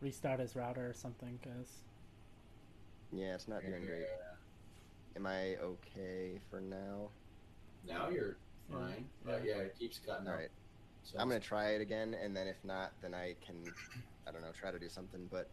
restart 0.00 0.40
his 0.40 0.56
router 0.56 0.88
or 0.88 0.92
something 0.92 1.38
because 1.40 1.68
yeah, 3.12 3.34
it's 3.34 3.46
not 3.46 3.64
doing 3.64 3.84
great. 3.86 4.06
Am 5.16 5.26
I 5.26 5.56
okay 5.56 6.40
for 6.50 6.60
now? 6.60 7.08
Now 7.86 8.08
you're 8.08 8.36
Yeah. 8.70 8.76
fine. 8.78 9.08
But 9.24 9.44
yeah, 9.44 9.56
it 9.58 9.76
keeps 9.78 9.98
cutting 9.98 10.26
All 10.26 10.34
out. 10.34 10.38
right. 10.40 10.50
So 11.02 11.18
I'm 11.18 11.28
gonna 11.28 11.40
try 11.40 11.70
it 11.70 11.80
again, 11.80 12.14
and 12.14 12.34
then 12.36 12.46
if 12.46 12.56
not, 12.64 12.92
then 13.02 13.12
I 13.14 13.34
can, 13.44 13.62
I 14.26 14.32
don't 14.32 14.40
know, 14.40 14.52
try 14.58 14.70
to 14.70 14.78
do 14.78 14.88
something. 14.88 15.28
But 15.30 15.50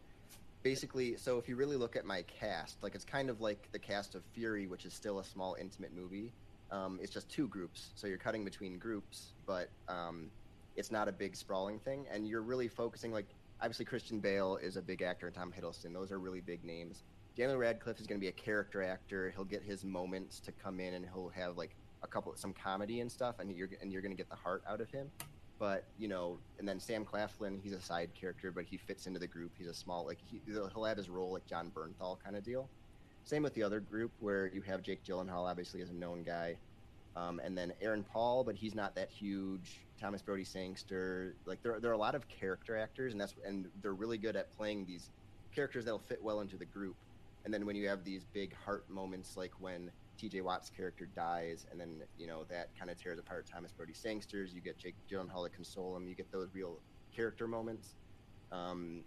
basically, 0.63 1.17
so 1.17 1.37
if 1.37 1.49
you 1.49 1.55
really 1.55 1.75
look 1.75 1.95
at 1.95 2.05
my 2.05 2.21
cast, 2.23 2.81
like 2.81 2.95
it's 2.95 3.03
kind 3.03 3.29
of 3.29 3.41
like 3.41 3.67
the 3.71 3.79
cast 3.79 4.15
of 4.15 4.23
Fury, 4.33 4.67
which 4.67 4.85
is 4.85 4.93
still 4.93 5.19
a 5.19 5.23
small, 5.23 5.55
intimate 5.59 5.93
movie. 5.93 6.31
Um, 6.71 6.99
it's 7.01 7.11
just 7.11 7.29
two 7.29 7.49
groups, 7.49 7.89
so 7.95 8.07
you're 8.07 8.17
cutting 8.17 8.45
between 8.45 8.77
groups, 8.79 9.33
but 9.45 9.69
um, 9.89 10.31
it's 10.77 10.89
not 10.89 11.09
a 11.09 11.11
big 11.11 11.35
sprawling 11.35 11.79
thing, 11.79 12.05
and 12.09 12.25
you're 12.25 12.41
really 12.43 12.69
focusing. 12.69 13.11
Like 13.11 13.27
obviously, 13.59 13.83
Christian 13.83 14.21
Bale 14.21 14.55
is 14.55 14.77
a 14.77 14.81
big 14.81 15.01
actor, 15.01 15.27
and 15.27 15.35
Tom 15.35 15.51
Hiddleston; 15.51 15.91
those 15.91 16.13
are 16.13 16.19
really 16.19 16.39
big 16.39 16.63
names. 16.63 17.03
Daniel 17.35 17.57
Radcliffe 17.57 17.99
is 17.99 18.07
going 18.07 18.19
to 18.19 18.23
be 18.23 18.29
a 18.29 18.33
character 18.33 18.83
actor. 18.83 19.31
He'll 19.35 19.43
get 19.43 19.63
his 19.63 19.83
moments 19.83 20.39
to 20.41 20.53
come 20.53 20.79
in, 20.79 20.93
and 20.93 21.05
he'll 21.05 21.29
have 21.29 21.57
like 21.57 21.75
a 22.03 22.07
couple, 22.07 22.33
some 22.35 22.53
comedy 22.53 22.99
and 23.01 23.11
stuff, 23.11 23.35
and 23.39 23.55
you're 23.55 23.69
and 23.81 23.91
you're 23.91 24.01
to 24.01 24.09
get 24.09 24.29
the 24.29 24.35
heart 24.35 24.63
out 24.67 24.81
of 24.81 24.89
him 24.91 25.09
but 25.61 25.83
you 25.99 26.07
know, 26.07 26.39
and 26.57 26.67
then 26.67 26.79
Sam 26.79 27.05
Claflin, 27.05 27.59
he's 27.63 27.73
a 27.73 27.79
side 27.79 28.09
character, 28.19 28.51
but 28.51 28.65
he 28.65 28.77
fits 28.77 29.05
into 29.05 29.19
the 29.19 29.27
group. 29.27 29.51
He's 29.55 29.67
a 29.67 29.73
small, 29.75 30.07
like 30.07 30.17
he, 30.25 30.41
he'll 30.47 30.83
have 30.83 30.97
his 30.97 31.07
role 31.07 31.33
like 31.33 31.45
Jon 31.45 31.71
Bernthal 31.71 32.17
kind 32.23 32.35
of 32.35 32.43
deal. 32.43 32.67
Same 33.25 33.43
with 33.43 33.53
the 33.53 33.61
other 33.61 33.79
group 33.79 34.11
where 34.19 34.47
you 34.47 34.61
have 34.61 34.81
Jake 34.81 35.03
Gyllenhaal, 35.03 35.47
obviously 35.47 35.83
as 35.83 35.91
a 35.91 35.93
known 35.93 36.23
guy, 36.23 36.55
um, 37.15 37.39
and 37.43 37.55
then 37.55 37.73
Aaron 37.79 38.03
Paul, 38.03 38.43
but 38.43 38.55
he's 38.55 38.73
not 38.73 38.95
that 38.95 39.11
huge. 39.11 39.81
Thomas 39.99 40.23
Brodie 40.23 40.43
Sangster, 40.43 41.35
like 41.45 41.61
there, 41.61 41.79
there 41.79 41.91
are 41.91 41.93
a 41.93 41.97
lot 41.97 42.15
of 42.15 42.27
character 42.27 42.75
actors, 42.75 43.11
and 43.11 43.21
that's 43.21 43.35
and 43.45 43.67
they're 43.83 43.93
really 43.93 44.17
good 44.17 44.35
at 44.35 44.51
playing 44.57 44.87
these 44.87 45.11
characters 45.53 45.85
that'll 45.85 45.99
fit 45.99 46.23
well 46.23 46.39
into 46.39 46.57
the 46.57 46.65
group. 46.65 46.95
And 47.45 47.53
then 47.53 47.67
when 47.67 47.75
you 47.75 47.87
have 47.87 48.03
these 48.03 48.23
big 48.33 48.55
heart 48.65 48.89
moments, 48.89 49.37
like 49.37 49.51
when 49.59 49.91
TJ 50.21 50.43
Watt's 50.43 50.69
character 50.69 51.07
dies, 51.15 51.65
and 51.71 51.79
then 51.79 52.03
you 52.17 52.27
know 52.27 52.43
that 52.49 52.69
kind 52.77 52.91
of 52.91 52.97
tears 52.97 53.17
apart 53.17 53.45
Thomas 53.51 53.71
Brodie 53.71 53.93
Sangsters. 53.93 54.53
You 54.53 54.61
get 54.61 54.77
Jake 54.77 54.95
Gyllenhaal 55.09 55.43
to 55.43 55.49
console 55.49 55.95
him. 55.95 56.07
You 56.07 56.15
get 56.15 56.31
those 56.31 56.49
real 56.53 56.79
character 57.15 57.47
moments, 57.47 57.95
um, 58.51 59.03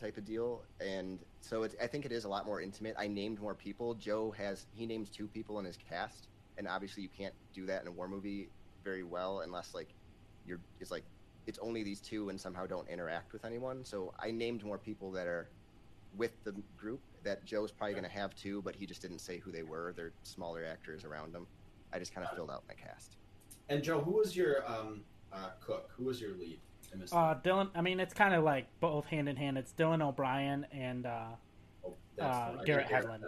type 0.00 0.16
of 0.16 0.24
deal. 0.24 0.62
And 0.80 1.20
so 1.40 1.62
it's, 1.62 1.74
I 1.80 1.86
think 1.86 2.04
it 2.04 2.12
is 2.12 2.24
a 2.24 2.28
lot 2.28 2.46
more 2.46 2.60
intimate. 2.60 2.94
I 2.98 3.06
named 3.06 3.40
more 3.40 3.54
people. 3.54 3.94
Joe 3.94 4.32
has 4.32 4.66
he 4.74 4.86
names 4.86 5.08
two 5.08 5.28
people 5.28 5.58
in 5.58 5.64
his 5.64 5.76
cast, 5.76 6.28
and 6.58 6.66
obviously 6.66 7.02
you 7.02 7.08
can't 7.08 7.34
do 7.54 7.66
that 7.66 7.82
in 7.82 7.88
a 7.88 7.92
war 7.92 8.08
movie 8.08 8.48
very 8.84 9.04
well 9.04 9.40
unless 9.40 9.74
like 9.74 9.88
you're 10.46 10.60
it's 10.80 10.90
like 10.90 11.04
it's 11.46 11.58
only 11.60 11.82
these 11.82 12.00
two 12.00 12.28
and 12.28 12.40
somehow 12.40 12.66
don't 12.66 12.88
interact 12.88 13.32
with 13.32 13.44
anyone. 13.44 13.84
So 13.84 14.12
I 14.18 14.32
named 14.32 14.64
more 14.64 14.78
people 14.78 15.12
that 15.12 15.26
are 15.26 15.48
with 16.16 16.32
the 16.44 16.54
group 16.76 17.00
that 17.26 17.44
Joe's 17.44 17.70
probably 17.70 17.92
going 17.92 18.04
to 18.04 18.10
have 18.10 18.34
too, 18.34 18.62
but 18.62 18.74
he 18.74 18.86
just 18.86 19.02
didn't 19.02 19.18
say 19.18 19.38
who 19.38 19.52
they 19.52 19.62
were. 19.62 19.92
They're 19.94 20.12
smaller 20.22 20.64
actors 20.64 21.04
around 21.04 21.34
him. 21.34 21.46
I 21.92 21.98
just 21.98 22.14
kind 22.14 22.26
of 22.26 22.34
filled 22.34 22.50
out 22.50 22.64
my 22.66 22.74
cast. 22.74 23.16
And 23.68 23.82
Joe, 23.82 24.00
who 24.00 24.12
was 24.12 24.36
your 24.36 24.68
um, 24.70 25.02
uh, 25.32 25.50
cook? 25.60 25.90
Who 25.96 26.04
was 26.04 26.20
your 26.20 26.34
lead? 26.36 26.58
I 26.92 26.96
missed 26.96 27.12
uh. 27.12 27.34
Dylan. 27.44 27.68
I 27.74 27.82
mean, 27.82 28.00
it's 28.00 28.14
kind 28.14 28.32
of 28.34 28.44
like 28.44 28.66
both 28.80 29.06
hand 29.06 29.28
in 29.28 29.36
hand. 29.36 29.58
It's 29.58 29.72
Dylan 29.72 30.02
O'Brien 30.02 30.66
and 30.72 31.04
uh, 31.04 31.24
Oh, 31.84 31.94
uh, 32.20 32.52
the- 32.52 32.60
I 32.60 32.64
Garrett 32.64 32.88
Hedlund. 32.88 33.22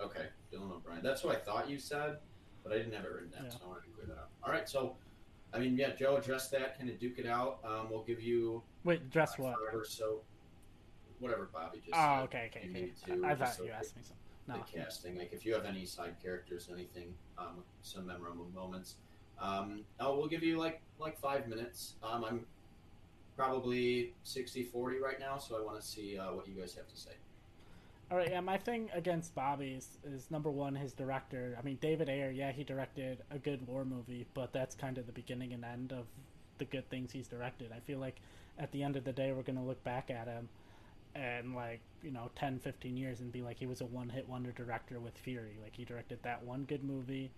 Okay, 0.00 0.26
Dylan 0.52 0.72
O'Brien. 0.72 1.02
That's 1.02 1.22
what 1.24 1.36
I 1.36 1.38
thought 1.38 1.68
you 1.68 1.78
said, 1.78 2.18
but 2.62 2.72
I 2.72 2.76
didn't 2.76 2.92
have 2.94 3.04
it 3.04 3.12
written 3.12 3.30
down, 3.30 3.44
Yeah. 3.44 3.50
so 3.50 3.58
I 3.64 3.68
wanted 3.68 3.82
to 3.84 3.90
clear 3.90 4.06
that 4.06 4.18
up. 4.18 4.30
All 4.42 4.52
right, 4.52 4.68
so 4.68 4.96
I 5.52 5.58
mean, 5.58 5.76
yeah, 5.76 5.90
Joe, 5.94 6.16
address 6.16 6.48
that, 6.50 6.78
kind 6.78 6.88
of 6.90 6.98
duke 6.98 7.18
it 7.18 7.26
out. 7.26 7.58
Um, 7.64 7.88
we'll 7.90 8.04
give 8.04 8.22
you 8.22 8.62
wait, 8.84 9.10
dress 9.10 9.32
uh, 9.38 9.42
what? 9.42 9.56
or 9.72 9.84
so, 9.84 10.20
whatever 11.20 11.48
Bobby 11.52 11.78
just 11.78 11.90
Oh, 11.94 12.20
said. 12.20 12.24
okay, 12.24 12.50
okay, 12.54 12.68
okay. 12.70 12.92
to 13.06 13.26
I, 13.26 13.34
thought 13.34 13.58
you 13.64 13.70
asked 13.70 13.96
me 13.96 14.02
something. 14.02 14.16
No, 14.46 14.54
the 14.54 14.78
casting. 14.80 15.18
Like 15.18 15.32
if 15.32 15.44
you 15.44 15.54
have 15.54 15.64
any 15.64 15.84
side 15.84 16.16
characters, 16.22 16.68
anything, 16.72 17.14
um, 17.36 17.62
some 17.82 18.06
memorable 18.06 18.48
moments. 18.54 18.96
Um, 19.40 19.84
oh, 20.00 20.16
we'll 20.16 20.28
give 20.28 20.42
you 20.42 20.58
like 20.58 20.80
like 20.98 21.18
five 21.18 21.46
minutes. 21.48 21.94
Um, 22.02 22.24
I'm 22.24 22.46
probably 23.36 24.14
60-40 24.24 25.00
right 25.00 25.20
now, 25.20 25.38
so 25.38 25.56
I 25.56 25.64
want 25.64 25.80
to 25.80 25.86
see 25.86 26.18
uh, 26.18 26.32
what 26.32 26.48
you 26.48 26.54
guys 26.54 26.74
have 26.74 26.88
to 26.88 26.96
say. 26.96 27.12
All 28.10 28.16
right, 28.16 28.30
yeah, 28.30 28.40
my 28.40 28.56
thing 28.56 28.90
against 28.94 29.32
Bobby's 29.34 29.98
is 30.02 30.28
number 30.30 30.50
one, 30.50 30.74
his 30.74 30.92
director. 30.92 31.56
I 31.56 31.62
mean, 31.62 31.78
David 31.80 32.08
Ayer, 32.08 32.30
yeah, 32.30 32.50
he 32.50 32.64
directed 32.64 33.18
a 33.30 33.38
good 33.38 33.64
war 33.68 33.84
movie, 33.84 34.26
but 34.34 34.52
that's 34.52 34.74
kind 34.74 34.98
of 34.98 35.06
the 35.06 35.12
beginning 35.12 35.52
and 35.52 35.64
end 35.64 35.92
of 35.92 36.06
the 36.56 36.64
good 36.64 36.88
things 36.90 37.12
he's 37.12 37.28
directed. 37.28 37.70
I 37.70 37.78
feel 37.80 37.98
like 38.00 38.16
at 38.58 38.72
the 38.72 38.82
end 38.82 38.96
of 38.96 39.04
the 39.04 39.12
day, 39.12 39.30
we're 39.32 39.42
going 39.42 39.58
to 39.58 39.64
look 39.64 39.84
back 39.84 40.10
at 40.10 40.26
him 40.26 40.48
and, 41.14 41.54
like, 41.54 41.80
you 42.02 42.10
know, 42.10 42.30
10, 42.36 42.58
15 42.60 42.96
years 42.96 43.20
and 43.20 43.32
be 43.32 43.42
like, 43.42 43.58
he 43.58 43.66
was 43.66 43.80
a 43.80 43.86
one 43.86 44.08
hit 44.08 44.28
wonder 44.28 44.52
director 44.52 45.00
with 45.00 45.16
Fury. 45.18 45.58
Like, 45.62 45.74
he 45.74 45.84
directed 45.84 46.22
that 46.22 46.44
one 46.44 46.64
good 46.64 46.84
movie. 46.84 47.30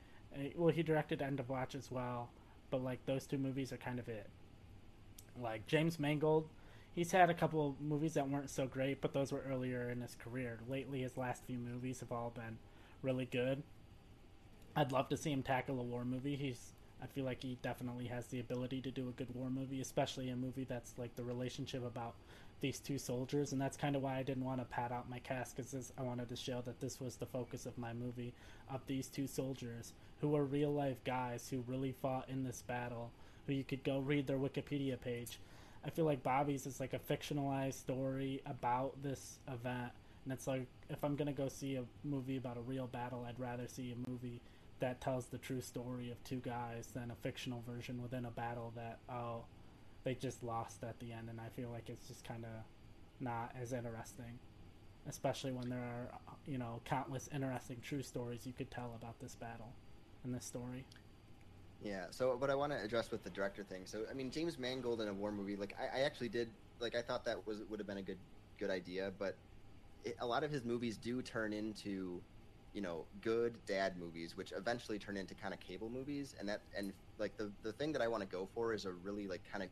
Well, 0.54 0.72
he 0.72 0.82
directed 0.82 1.22
End 1.22 1.40
of 1.40 1.48
Watch 1.48 1.74
as 1.74 1.90
well, 1.90 2.30
but, 2.70 2.82
like, 2.82 3.04
those 3.06 3.26
two 3.26 3.38
movies 3.38 3.72
are 3.72 3.76
kind 3.76 3.98
of 3.98 4.08
it. 4.08 4.28
Like, 5.40 5.66
James 5.66 5.98
Mangold, 5.98 6.48
he's 6.94 7.12
had 7.12 7.30
a 7.30 7.34
couple 7.34 7.68
of 7.68 7.80
movies 7.80 8.14
that 8.14 8.28
weren't 8.28 8.50
so 8.50 8.66
great, 8.66 9.00
but 9.00 9.12
those 9.12 9.32
were 9.32 9.44
earlier 9.48 9.90
in 9.90 10.00
his 10.00 10.16
career. 10.16 10.58
Lately, 10.68 11.00
his 11.02 11.16
last 11.16 11.44
few 11.44 11.58
movies 11.58 12.00
have 12.00 12.12
all 12.12 12.30
been 12.30 12.58
really 13.02 13.26
good. 13.26 13.62
I'd 14.76 14.92
love 14.92 15.08
to 15.08 15.16
see 15.16 15.32
him 15.32 15.42
tackle 15.42 15.80
a 15.80 15.82
war 15.82 16.04
movie. 16.04 16.36
He's, 16.36 16.74
I 17.02 17.06
feel 17.06 17.24
like 17.24 17.42
he 17.42 17.58
definitely 17.62 18.06
has 18.06 18.26
the 18.26 18.40
ability 18.40 18.82
to 18.82 18.90
do 18.90 19.08
a 19.08 19.12
good 19.12 19.34
war 19.34 19.50
movie, 19.50 19.80
especially 19.80 20.28
a 20.28 20.36
movie 20.36 20.64
that's 20.64 20.94
like 20.96 21.16
the 21.16 21.24
relationship 21.24 21.84
about 21.84 22.14
these 22.60 22.78
two 22.80 22.98
soldiers, 22.98 23.52
and 23.52 23.60
that's 23.60 23.76
kind 23.76 23.96
of 23.96 24.02
why 24.02 24.16
I 24.16 24.22
didn't 24.22 24.44
want 24.44 24.60
to 24.60 24.64
pad 24.64 24.92
out 24.92 25.10
my 25.10 25.18
cast 25.20 25.56
because 25.56 25.92
I 25.98 26.02
wanted 26.02 26.28
to 26.28 26.36
show 26.36 26.62
that 26.66 26.80
this 26.80 27.00
was 27.00 27.16
the 27.16 27.26
focus 27.26 27.66
of 27.66 27.76
my 27.78 27.92
movie 27.92 28.34
of 28.72 28.80
these 28.86 29.08
two 29.08 29.26
soldiers 29.26 29.92
who 30.20 30.28
were 30.28 30.44
real 30.44 30.72
life 30.72 31.02
guys 31.04 31.48
who 31.48 31.64
really 31.66 31.92
fought 32.02 32.28
in 32.28 32.44
this 32.44 32.62
battle. 32.66 33.10
Who 33.46 33.54
you 33.54 33.64
could 33.64 33.82
go 33.82 33.98
read 33.98 34.26
their 34.26 34.38
Wikipedia 34.38 35.00
page 35.00 35.38
I 35.84 35.90
feel 35.90 36.04
like 36.04 36.22
Bobby's 36.22 36.66
is 36.66 36.80
like 36.80 36.92
a 36.92 36.98
fictionalized 36.98 37.74
story 37.74 38.42
about 38.46 39.02
this 39.02 39.38
event, 39.48 39.92
and 40.24 40.32
it's 40.32 40.46
like 40.46 40.66
if 40.90 41.02
I'm 41.02 41.16
gonna 41.16 41.32
go 41.32 41.48
see 41.48 41.76
a 41.76 41.84
movie 42.04 42.36
about 42.36 42.58
a 42.58 42.60
real 42.60 42.86
battle, 42.86 43.24
I'd 43.26 43.38
rather 43.38 43.66
see 43.66 43.92
a 43.92 44.10
movie 44.10 44.40
that 44.80 45.00
tells 45.00 45.26
the 45.26 45.38
true 45.38 45.60
story 45.60 46.10
of 46.10 46.22
two 46.24 46.40
guys 46.44 46.88
than 46.94 47.10
a 47.10 47.14
fictional 47.22 47.62
version 47.66 48.02
within 48.02 48.24
a 48.26 48.30
battle 48.30 48.72
that 48.76 48.98
oh 49.10 49.44
they 50.04 50.14
just 50.14 50.42
lost 50.42 50.82
at 50.84 50.98
the 51.00 51.12
end, 51.12 51.30
and 51.30 51.40
I 51.40 51.48
feel 51.50 51.70
like 51.70 51.90
it's 51.90 52.06
just 52.08 52.24
kind 52.24 52.44
of 52.44 52.64
not 53.20 53.54
as 53.56 53.72
interesting, 53.72 54.40
especially 55.06 55.52
when 55.52 55.68
there 55.70 55.80
are 55.80 56.20
you 56.46 56.58
know 56.58 56.82
countless 56.84 57.28
interesting 57.28 57.80
true 57.80 58.02
stories 58.02 58.46
you 58.46 58.54
could 58.54 58.70
tell 58.70 58.94
about 58.94 59.20
this 59.20 59.36
battle 59.36 59.78
and 60.24 60.34
this 60.34 60.46
story. 60.46 60.86
Yeah. 61.80 62.10
So 62.10 62.36
what 62.36 62.50
I 62.50 62.54
want 62.54 62.72
to 62.72 62.82
address 62.82 63.10
with 63.10 63.22
the 63.22 63.30
director 63.30 63.64
thing. 63.64 63.86
So 63.86 64.06
I 64.08 64.14
mean, 64.14 64.30
James 64.30 64.58
Mangold 64.58 65.00
in 65.00 65.08
a 65.08 65.14
war 65.14 65.32
movie, 65.32 65.56
like 65.56 65.74
I, 65.78 65.86
I 65.86 66.00
actually 66.02 66.28
did, 66.28 66.58
like 66.78 66.94
I 66.94 67.02
thought 67.02 67.24
that 67.24 67.46
was 67.46 67.64
would 67.64 67.80
have 67.80 67.86
been 67.86 67.98
a 67.98 68.02
good 68.02 68.20
good 68.58 68.70
idea, 68.70 69.10
but 69.10 69.40
it, 70.04 70.16
a 70.20 70.26
lot 70.26 70.44
of 70.44 70.50
his 70.50 70.64
movies 70.64 70.98
do 70.98 71.22
turn 71.22 71.52
into, 71.54 72.24
you 72.72 72.82
know, 72.82 73.08
good 73.20 73.64
dad 73.66 73.96
movies, 73.98 74.36
which 74.36 74.52
eventually 74.52 74.98
turn 74.98 75.16
into 75.16 75.34
kind 75.34 75.54
of 75.54 75.60
cable 75.60 75.90
movies, 75.90 76.34
and 76.34 76.48
that 76.48 76.66
and 76.76 76.94
like 77.18 77.36
the 77.36 77.56
the 77.62 77.72
thing 77.72 77.92
that 77.92 78.02
I 78.02 78.08
want 78.08 78.22
to 78.22 78.28
go 78.28 78.46
for 78.46 78.74
is 78.74 78.84
a 78.86 78.92
really 78.92 79.28
like 79.28 79.44
kind 79.44 79.64
of 79.64 79.70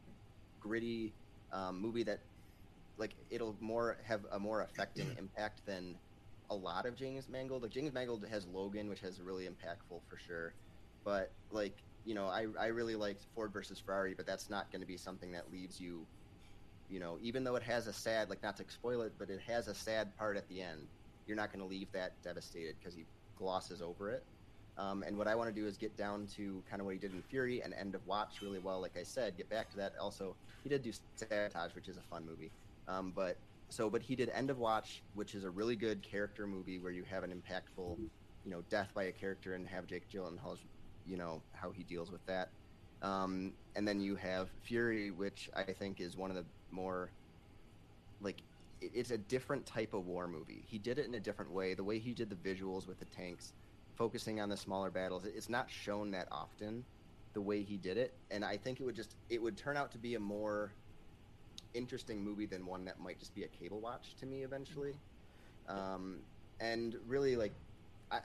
gritty 0.61 1.16
um, 1.53 1.81
movie 1.81 2.05
that 2.05 2.21
like 2.97 3.16
it'll 3.31 3.57
more 3.61 3.99
have 4.05 4.27
a 4.31 4.38
more 4.38 4.62
affecting 4.62 5.12
impact 5.18 5.62
than 5.66 6.01
a 6.51 6.57
lot 6.57 6.87
of 6.87 6.97
James 6.97 7.29
Mangold. 7.29 7.62
Like 7.62 7.73
James 7.73 7.92
Mangold 7.92 8.27
has 8.27 8.47
Logan, 8.47 8.88
which 8.88 9.01
has 9.01 9.21
really 9.21 9.49
impactful 9.49 10.03
for 10.09 10.16
sure, 10.16 10.57
but 11.05 11.31
like 11.51 11.85
you 12.05 12.14
know, 12.14 12.27
I 12.29 12.47
I 12.59 12.66
really 12.68 12.97
liked 12.97 13.27
Ford 13.35 13.53
versus 13.53 13.81
Ferrari, 13.81 14.14
but 14.14 14.27
that's 14.27 14.51
not 14.51 14.71
going 14.71 14.81
to 14.81 14.87
be 14.87 14.97
something 14.97 15.33
that 15.33 15.51
leaves 15.51 15.79
you, 15.81 16.09
you 16.88 17.01
know, 17.01 17.18
even 17.21 17.44
though 17.44 17.57
it 17.57 17.62
has 17.62 17.87
a 17.87 17.92
sad 17.92 18.31
like 18.31 18.42
not 18.42 18.57
to 18.59 18.71
spoil 18.71 19.03
it, 19.03 19.14
but 19.18 19.31
it 19.31 19.40
has 19.42 19.68
a 19.68 19.75
sad 19.75 20.16
part 20.16 20.37
at 20.37 20.49
the 20.49 20.61
end. 20.62 20.90
You're 21.27 21.37
not 21.37 21.53
going 21.53 21.61
to 21.61 21.66
leave 21.66 21.92
that 21.92 22.23
devastated 22.23 22.77
because 22.81 22.94
he 22.94 23.09
glosses 23.37 23.83
over 23.83 24.11
it. 24.11 24.25
Um, 24.79 25.03
and 25.03 25.19
what 25.19 25.27
I 25.27 25.35
want 25.35 25.53
to 25.53 25.61
do 25.61 25.67
is 25.67 25.77
get 25.77 25.97
down 25.97 26.27
to 26.37 26.62
kind 26.71 26.81
of 26.81 26.87
what 26.87 26.95
he 26.95 27.01
did 27.01 27.12
in 27.12 27.21
Fury 27.23 27.62
and 27.62 27.75
End 27.75 27.97
of 27.97 28.07
Watch 28.07 28.41
really 28.41 28.61
well. 28.61 28.81
Like 28.81 28.97
I 28.97 29.03
said, 29.03 29.37
get 29.37 29.51
back 29.51 29.69
to 29.71 29.77
that. 29.77 29.95
Also, 30.01 30.37
he 30.62 30.69
did 30.69 30.83
do 30.83 30.93
Sabotage, 31.17 31.75
which 31.75 31.88
is 31.88 31.97
a 31.97 32.03
fun 32.03 32.25
movie. 32.25 32.53
Um, 32.87 33.12
but 33.14 33.37
so, 33.71 33.91
but 33.91 34.03
he 34.03 34.14
did 34.14 34.31
End 34.31 34.51
of 34.51 34.59
Watch, 34.59 35.03
which 35.14 35.35
is 35.35 35.43
a 35.43 35.51
really 35.51 35.75
good 35.75 36.01
character 36.03 36.47
movie 36.47 36.79
where 36.79 36.93
you 36.93 37.03
have 37.11 37.25
an 37.25 37.31
impactful, 37.31 37.99
you 38.45 38.51
know, 38.51 38.62
death 38.71 38.91
by 38.95 39.05
a 39.05 39.12
character 39.12 39.55
and 39.55 39.67
have 39.67 39.87
Jake 39.87 40.09
Gyllenhaal's, 40.09 40.61
you 41.07 41.17
know, 41.17 41.43
how 41.53 41.73
he 41.73 41.83
deals 41.83 42.12
with 42.12 42.25
that. 42.27 42.51
Um, 43.03 43.53
and 43.75 43.87
then 43.87 44.01
you 44.01 44.14
have 44.17 44.49
Fury, 44.62 45.11
which 45.11 45.51
I 45.57 45.64
think 45.64 46.01
is 46.01 46.17
one 46.17 46.31
of 46.31 46.37
the 46.37 46.45
more, 46.71 47.11
like, 48.21 48.43
it's 48.81 49.11
a 49.11 49.19
different 49.19 49.67
type 49.67 49.93
of 49.93 50.07
war 50.07 50.29
movie. 50.29 50.62
He 50.67 50.79
did 50.79 50.99
it 50.99 51.07
in 51.07 51.14
a 51.14 51.21
different 51.21 51.51
way. 51.51 51.75
The 51.75 51.85
way 51.85 51.99
he 51.99 52.14
did 52.14 52.31
the 52.31 52.37
visuals 52.37 52.87
with 52.87 53.01
the 53.01 53.07
tanks, 53.07 53.55
focusing 53.99 54.41
on 54.41 54.49
the 54.49 54.57
smaller 54.57 54.91
battles, 54.91 55.27
it's 55.27 55.51
not 55.51 55.69
shown 55.69 56.13
that 56.13 56.29
often. 56.31 56.85
The 57.35 57.43
way 57.43 57.63
he 57.63 57.77
did 57.77 57.99
it, 57.99 58.15
and 58.31 58.45
I 58.45 58.57
think 58.57 58.81
it 58.81 58.85
would 58.85 58.97
just 58.97 59.15
it 59.29 59.41
would 59.41 59.57
turn 59.57 59.77
out 59.77 59.93
to 59.93 59.99
be 59.99 60.15
a 60.15 60.19
more 60.19 60.73
interesting 61.75 62.25
movie 62.25 62.47
than 62.47 62.67
one 62.67 62.85
that 62.87 62.99
might 62.99 63.19
just 63.19 63.35
be 63.35 63.45
a 63.45 63.49
cable 63.49 63.81
watch 63.81 64.17
to 64.21 64.27
me 64.27 64.43
eventually. 64.43 64.95
Um, 65.69 66.21
and 66.59 66.97
really, 67.07 67.37
like, 67.37 67.53
I, 68.11 68.21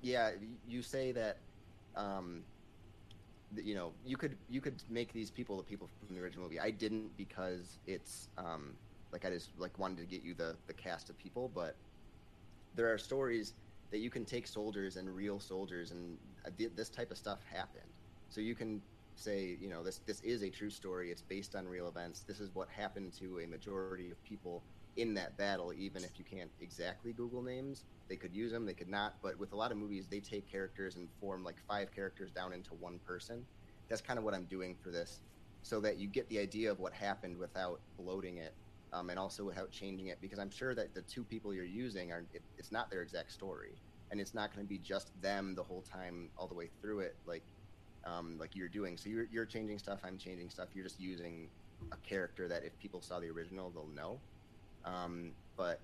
yeah, 0.00 0.30
you 0.66 0.82
say 0.82 1.12
that, 1.12 1.36
um, 1.94 2.42
you 3.54 3.74
know, 3.74 3.92
you 4.04 4.16
could 4.16 4.36
you 4.48 4.60
could 4.60 4.82
make 4.88 5.12
these 5.12 5.30
people 5.30 5.58
the 5.58 5.62
people 5.62 5.88
from 6.06 6.16
the 6.16 6.22
original 6.22 6.44
movie. 6.44 6.58
I 6.58 6.70
didn't 6.70 7.16
because 7.16 7.78
it's 7.86 8.30
um, 8.38 8.72
like 9.12 9.24
I 9.24 9.30
just 9.30 9.50
like 9.58 9.78
wanted 9.78 9.98
to 9.98 10.06
get 10.06 10.24
you 10.24 10.34
the 10.34 10.56
the 10.66 10.72
cast 10.72 11.10
of 11.10 11.18
people, 11.18 11.50
but 11.54 11.76
there 12.74 12.90
are 12.92 12.98
stories 12.98 13.52
that 13.92 13.98
you 13.98 14.10
can 14.10 14.24
take 14.24 14.46
soldiers 14.46 14.96
and 14.96 15.14
real 15.14 15.38
soldiers, 15.38 15.92
and 15.92 16.18
uh, 16.44 16.50
this 16.74 16.88
type 16.88 17.12
of 17.12 17.18
stuff 17.18 17.38
happened. 17.52 17.90
So 18.30 18.40
you 18.40 18.54
can 18.54 18.80
say, 19.14 19.58
you 19.60 19.68
know, 19.68 19.84
this 19.84 20.00
this 20.06 20.20
is 20.22 20.42
a 20.42 20.50
true 20.50 20.70
story. 20.70 21.12
It's 21.12 21.22
based 21.22 21.54
on 21.54 21.68
real 21.68 21.86
events. 21.86 22.20
This 22.20 22.40
is 22.40 22.50
what 22.54 22.68
happened 22.68 23.12
to 23.20 23.40
a 23.40 23.46
majority 23.46 24.10
of 24.10 24.22
people 24.24 24.62
in 24.96 25.14
that 25.14 25.36
battle. 25.36 25.72
Even 25.74 26.02
if 26.02 26.18
you 26.18 26.24
can't 26.24 26.50
exactly 26.60 27.12
Google 27.12 27.42
names, 27.42 27.84
they 28.08 28.16
could 28.16 28.34
use 28.34 28.50
them. 28.50 28.64
They 28.64 28.72
could 28.72 28.88
not. 28.88 29.16
But 29.22 29.38
with 29.38 29.52
a 29.52 29.56
lot 29.56 29.70
of 29.70 29.76
movies, 29.76 30.06
they 30.10 30.20
take 30.20 30.50
characters 30.50 30.96
and 30.96 31.08
form 31.20 31.44
like 31.44 31.56
five 31.68 31.94
characters 31.94 32.30
down 32.30 32.52
into 32.54 32.74
one 32.74 32.98
person. 33.06 33.44
That's 33.88 34.00
kind 34.00 34.18
of 34.18 34.24
what 34.24 34.32
I'm 34.32 34.46
doing 34.46 34.74
for 34.82 34.90
this, 34.90 35.20
so 35.62 35.80
that 35.80 35.98
you 35.98 36.06
get 36.08 36.26
the 36.30 36.38
idea 36.38 36.70
of 36.70 36.80
what 36.80 36.94
happened 36.94 37.36
without 37.36 37.80
bloating 37.98 38.38
it. 38.38 38.54
Um, 38.92 39.08
and 39.08 39.18
also 39.18 39.42
without 39.44 39.70
changing 39.70 40.08
it, 40.08 40.18
because 40.20 40.38
I'm 40.38 40.50
sure 40.50 40.74
that 40.74 40.94
the 40.94 41.00
two 41.02 41.24
people 41.24 41.54
you're 41.54 41.64
using 41.64 42.12
are 42.12 42.24
it, 42.34 42.42
it's 42.58 42.70
not 42.70 42.90
their 42.90 43.00
exact 43.02 43.32
story, 43.32 43.72
and 44.10 44.20
it's 44.20 44.34
not 44.34 44.54
going 44.54 44.66
to 44.66 44.68
be 44.68 44.78
just 44.78 45.10
them 45.22 45.54
the 45.54 45.62
whole 45.62 45.82
time 45.82 46.28
all 46.36 46.46
the 46.46 46.54
way 46.54 46.68
through 46.82 47.00
it. 47.00 47.16
Like 47.26 47.42
um, 48.04 48.36
like 48.38 48.54
you're 48.54 48.68
doing. 48.68 48.96
So 48.96 49.08
you're, 49.08 49.26
you're 49.32 49.46
changing 49.46 49.78
stuff. 49.78 50.00
I'm 50.04 50.18
changing 50.18 50.50
stuff. 50.50 50.68
You're 50.74 50.84
just 50.84 51.00
using 51.00 51.48
a 51.90 51.96
character 52.08 52.48
that 52.48 52.64
if 52.64 52.78
people 52.78 53.00
saw 53.00 53.20
the 53.20 53.30
original, 53.30 53.70
they'll 53.70 53.86
know. 53.86 54.18
Um, 54.84 55.32
but 55.56 55.80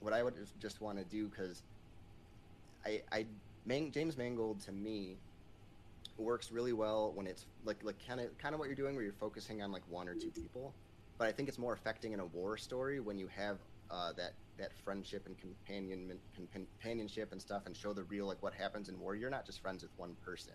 what 0.00 0.12
I 0.12 0.22
would 0.22 0.34
just- 0.60 0.80
want 0.80 0.98
to 0.98 1.04
do 1.04 1.28
because 1.28 1.62
I, 2.84 3.02
I 3.12 3.26
James 3.90 4.16
Mangold 4.16 4.60
to 4.62 4.72
me 4.72 5.16
works 6.18 6.50
really 6.50 6.72
well 6.72 7.12
when 7.14 7.26
it's 7.26 7.46
like 7.64 7.82
like 7.84 7.96
kind 8.06 8.20
of 8.20 8.36
kind 8.38 8.54
of 8.54 8.58
what 8.58 8.66
you're 8.66 8.74
doing 8.74 8.94
where 8.94 9.04
you're 9.04 9.12
focusing 9.12 9.62
on 9.62 9.70
like 9.70 9.82
one 9.88 10.08
or 10.08 10.14
two 10.14 10.30
people. 10.30 10.74
But 11.22 11.28
I 11.28 11.32
think 11.32 11.48
it's 11.48 11.58
more 11.58 11.72
affecting 11.72 12.12
in 12.12 12.18
a 12.18 12.26
war 12.26 12.56
story 12.56 12.98
when 12.98 13.16
you 13.16 13.28
have 13.28 13.58
uh, 13.92 14.12
that 14.14 14.32
that 14.58 14.72
friendship 14.84 15.24
and 15.26 15.38
companionment 15.38 16.18
companionship 16.52 17.30
and 17.30 17.40
stuff 17.40 17.62
and 17.66 17.76
show 17.76 17.92
the 17.92 18.02
real 18.04 18.26
like 18.26 18.42
what 18.42 18.52
happens 18.52 18.88
in 18.88 18.98
war. 18.98 19.14
You're 19.14 19.30
not 19.30 19.46
just 19.46 19.62
friends 19.62 19.82
with 19.82 19.92
one 19.98 20.16
person 20.24 20.54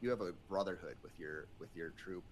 you 0.00 0.10
have 0.10 0.20
a 0.20 0.32
brotherhood 0.48 0.96
with 1.02 1.18
your 1.18 1.46
with 1.58 1.68
your 1.74 1.90
troop 1.90 2.22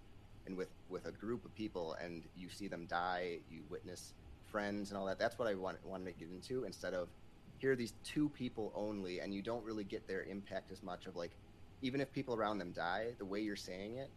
and 0.47 0.57
with 0.57 0.69
with 0.89 1.07
a 1.07 1.13
group 1.13 1.45
of 1.45 1.55
people 1.55 1.97
and 2.03 2.23
you 2.37 2.49
see 2.49 2.69
them 2.69 2.87
die 2.89 3.39
you 3.51 3.63
witness 3.71 4.15
friends 4.47 4.91
and 4.91 4.99
all 4.99 5.07
that 5.07 5.19
that's 5.19 5.39
what 5.39 5.49
i 5.49 5.55
want, 5.55 5.77
wanted 5.85 6.07
to 6.07 6.13
get 6.13 6.29
into 6.31 6.65
instead 6.65 6.95
of 6.95 7.09
here 7.59 7.73
are 7.73 7.77
these 7.77 7.95
two 8.05 8.29
people 8.31 8.73
only 8.75 9.21
and 9.21 9.35
you 9.35 9.43
don't 9.43 9.65
really 9.65 9.85
get 9.85 10.07
their 10.07 10.23
impact 10.25 10.71
as 10.71 10.83
much 10.83 11.07
of 11.07 11.17
like 11.17 11.33
even 11.83 12.01
if 12.01 12.13
people 12.13 12.35
around 12.35 12.59
them 12.59 12.73
die 12.73 13.09
the 13.19 13.25
way 13.25 13.41
you're 13.41 13.57
saying 13.57 13.97
it 13.97 14.11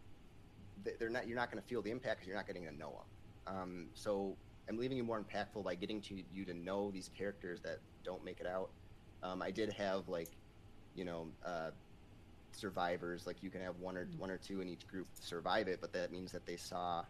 they're 0.98 1.10
not 1.10 1.26
you're 1.26 1.36
not 1.36 1.50
going 1.50 1.60
to 1.60 1.68
feel 1.68 1.82
the 1.82 1.90
impact 1.90 2.18
because 2.18 2.28
you're 2.28 2.36
not 2.36 2.46
getting 2.46 2.64
to 2.64 2.76
know 2.76 2.90
them 2.90 3.06
um, 3.46 3.88
so 3.94 4.36
i'm 4.68 4.78
leaving 4.78 4.96
you 4.96 5.04
more 5.04 5.22
impactful 5.22 5.64
by 5.64 5.74
getting 5.74 6.00
to 6.00 6.22
you 6.32 6.44
to 6.44 6.54
know 6.54 6.90
these 6.90 7.10
characters 7.16 7.60
that 7.60 7.78
don't 8.04 8.24
make 8.24 8.40
it 8.40 8.46
out. 8.46 8.70
Um, 9.22 9.42
i 9.42 9.50
did 9.50 9.72
have 9.72 10.08
like 10.08 10.30
you 10.94 11.04
know 11.04 11.28
uh, 11.44 11.70
survivors 12.52 13.26
like 13.26 13.42
you 13.42 13.50
can 13.50 13.60
have 13.60 13.76
one 13.78 13.96
or 13.96 14.08
one 14.18 14.30
or 14.30 14.38
two 14.38 14.60
in 14.60 14.68
each 14.68 14.86
group 14.86 15.06
survive 15.14 15.68
it 15.68 15.80
but 15.80 15.92
that 15.92 16.10
means 16.10 16.32
that 16.32 16.46
they 16.46 16.56
saw 16.56 17.04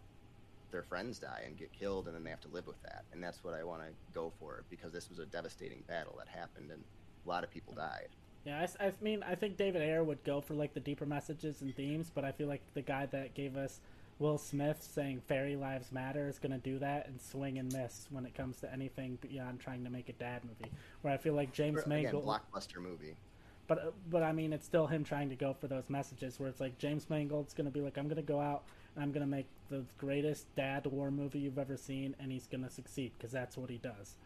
their 0.70 0.82
friends 0.82 1.18
die 1.18 1.42
and 1.46 1.56
get 1.56 1.72
killed 1.72 2.06
and 2.06 2.14
then 2.14 2.22
they 2.22 2.30
have 2.30 2.40
to 2.40 2.48
live 2.48 2.66
with 2.66 2.80
that 2.82 3.04
and 3.12 3.22
that's 3.22 3.42
what 3.42 3.54
i 3.54 3.64
want 3.64 3.80
to 3.82 3.88
go 4.12 4.32
for 4.38 4.64
because 4.70 4.92
this 4.92 5.08
was 5.08 5.18
a 5.18 5.26
devastating 5.26 5.82
battle 5.88 6.14
that 6.18 6.28
happened 6.28 6.70
and 6.70 6.82
a 7.24 7.28
lot 7.28 7.44
of 7.44 7.50
people 7.50 7.74
died. 7.74 8.08
Yeah, 8.44 8.66
I 8.80 8.92
mean, 9.02 9.22
I 9.22 9.34
think 9.34 9.58
David 9.58 9.82
Ayer 9.82 10.02
would 10.02 10.24
go 10.24 10.40
for 10.40 10.54
like 10.54 10.72
the 10.72 10.80
deeper 10.80 11.04
messages 11.04 11.60
and 11.60 11.74
themes, 11.76 12.10
but 12.14 12.24
I 12.24 12.32
feel 12.32 12.48
like 12.48 12.62
the 12.72 12.82
guy 12.82 13.06
that 13.06 13.34
gave 13.34 13.56
us 13.56 13.80
Will 14.20 14.38
Smith 14.38 14.88
saying 14.94 15.22
"Fairy 15.26 15.56
Lives 15.56 15.90
Matter" 15.90 16.28
is 16.28 16.38
going 16.38 16.52
to 16.52 16.58
do 16.58 16.78
that 16.78 17.08
and 17.08 17.20
swing 17.20 17.58
and 17.58 17.72
miss 17.72 18.06
when 18.10 18.24
it 18.24 18.34
comes 18.34 18.60
to 18.60 18.72
anything 18.72 19.18
beyond 19.20 19.58
trying 19.58 19.82
to 19.82 19.90
make 19.90 20.08
a 20.08 20.12
dad 20.12 20.44
movie. 20.44 20.70
Where 21.02 21.12
I 21.12 21.16
feel 21.16 21.34
like 21.34 21.52
James 21.52 21.80
again 21.80 22.04
Mangold, 22.04 22.24
blockbuster 22.26 22.78
movie 22.78 23.16
but 23.70 23.94
but 24.10 24.24
I 24.24 24.32
mean, 24.32 24.52
it's 24.52 24.66
still 24.66 24.88
him 24.88 25.04
trying 25.04 25.28
to 25.28 25.36
go 25.36 25.54
for 25.54 25.68
those 25.68 25.88
messages 25.88 26.40
where 26.40 26.48
it's 26.48 26.58
like 26.58 26.76
James 26.78 27.08
Mangold's 27.08 27.54
going 27.54 27.66
to 27.66 27.70
be 27.70 27.80
like, 27.80 27.98
"I'm 27.98 28.08
going 28.08 28.16
to 28.16 28.22
go 28.22 28.40
out 28.40 28.64
and 28.96 29.04
I'm 29.04 29.12
going 29.12 29.24
to 29.24 29.30
make 29.30 29.46
the 29.68 29.84
greatest 29.96 30.52
dad 30.56 30.86
war 30.86 31.12
movie 31.12 31.38
you've 31.38 31.56
ever 31.56 31.76
seen," 31.76 32.16
and 32.18 32.32
he's 32.32 32.48
going 32.48 32.64
to 32.64 32.70
succeed 32.70 33.12
because 33.16 33.30
that's 33.30 33.56
what 33.56 33.70
he 33.70 33.78
does. 33.78 34.16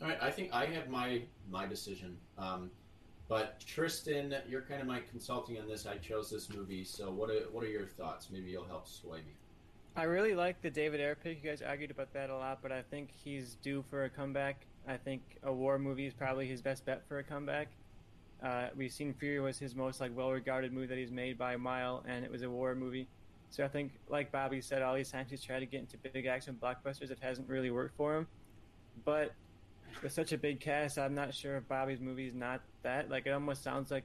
All 0.00 0.06
right, 0.06 0.22
I 0.22 0.30
think 0.30 0.52
I 0.52 0.66
have 0.66 0.88
my 0.88 1.22
my 1.50 1.66
decision. 1.66 2.16
Um, 2.38 2.70
but 3.28 3.60
Tristan, 3.60 4.34
you're 4.48 4.62
kind 4.62 4.80
of 4.80 4.86
my 4.86 5.00
consulting 5.00 5.58
on 5.58 5.68
this. 5.68 5.86
I 5.86 5.96
chose 5.96 6.30
this 6.30 6.48
movie, 6.50 6.84
so 6.84 7.10
what 7.10 7.30
are 7.30 7.40
what 7.52 7.62
are 7.62 7.68
your 7.68 7.86
thoughts? 7.86 8.28
Maybe 8.32 8.50
you'll 8.50 8.64
help 8.64 8.88
sway 8.88 9.18
me. 9.18 9.34
I 9.96 10.04
really 10.04 10.34
like 10.34 10.62
the 10.62 10.70
David 10.70 11.00
Ayer 11.00 11.16
pick. 11.16 11.42
You 11.42 11.50
guys 11.50 11.60
argued 11.60 11.90
about 11.90 12.12
that 12.14 12.30
a 12.30 12.36
lot, 12.36 12.60
but 12.62 12.72
I 12.72 12.82
think 12.82 13.10
he's 13.12 13.56
due 13.62 13.84
for 13.90 14.04
a 14.04 14.10
comeback. 14.10 14.64
I 14.86 14.96
think 14.96 15.22
a 15.42 15.52
war 15.52 15.78
movie 15.78 16.06
is 16.06 16.14
probably 16.14 16.46
his 16.46 16.62
best 16.62 16.84
bet 16.84 17.02
for 17.08 17.18
a 17.18 17.22
comeback. 17.22 17.68
Uh, 18.42 18.68
we've 18.76 18.92
seen 18.92 19.12
Fury 19.12 19.40
was 19.40 19.58
his 19.58 19.74
most 19.74 20.00
like 20.00 20.16
well-regarded 20.16 20.72
movie 20.72 20.86
that 20.86 20.98
he's 20.98 21.10
made 21.10 21.36
by 21.36 21.54
a 21.54 21.58
mile, 21.58 22.04
and 22.06 22.24
it 22.24 22.30
was 22.30 22.42
a 22.42 22.50
war 22.50 22.74
movie. 22.74 23.08
So 23.50 23.64
I 23.64 23.68
think, 23.68 23.92
like 24.08 24.30
Bobby 24.30 24.60
said, 24.60 24.82
all 24.82 24.94
these 24.94 25.10
times 25.10 25.30
he's 25.30 25.42
tried 25.42 25.60
to 25.60 25.66
get 25.66 25.80
into 25.80 25.96
big 25.98 26.26
action 26.26 26.56
blockbusters, 26.62 27.10
it 27.10 27.18
hasn't 27.20 27.48
really 27.48 27.70
worked 27.70 27.96
for 27.96 28.16
him. 28.16 28.26
But 29.04 29.32
with 30.02 30.12
such 30.12 30.32
a 30.32 30.38
big 30.38 30.60
cast, 30.60 30.98
I'm 30.98 31.14
not 31.14 31.34
sure 31.34 31.56
if 31.56 31.68
Bobby's 31.68 32.00
movie 32.00 32.26
is 32.26 32.34
not 32.34 32.60
that. 32.82 33.10
Like 33.10 33.26
it 33.26 33.30
almost 33.30 33.62
sounds 33.62 33.90
like 33.90 34.04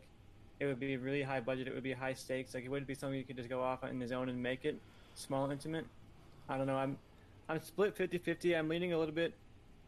it 0.59 0.65
would 0.65 0.79
be 0.79 0.97
really 0.97 1.23
high 1.23 1.39
budget. 1.39 1.67
It 1.67 1.73
would 1.73 1.83
be 1.83 1.93
high 1.93 2.13
stakes. 2.13 2.53
Like 2.53 2.65
it 2.65 2.69
wouldn't 2.69 2.87
be 2.87 2.95
something 2.95 3.17
you 3.17 3.25
could 3.25 3.37
just 3.37 3.49
go 3.49 3.61
off 3.61 3.83
on 3.83 3.99
his 3.99 4.11
own 4.11 4.29
and 4.29 4.41
make 4.41 4.65
it 4.65 4.79
small, 5.15 5.49
intimate. 5.51 5.85
I 6.49 6.57
don't 6.57 6.67
know. 6.67 6.77
I'm 6.77 6.97
I'm 7.49 7.61
split 7.61 7.95
50-50. 7.97 8.57
I'm 8.57 8.69
leaning 8.69 8.93
a 8.93 8.97
little 8.97 9.13
bit 9.13 9.33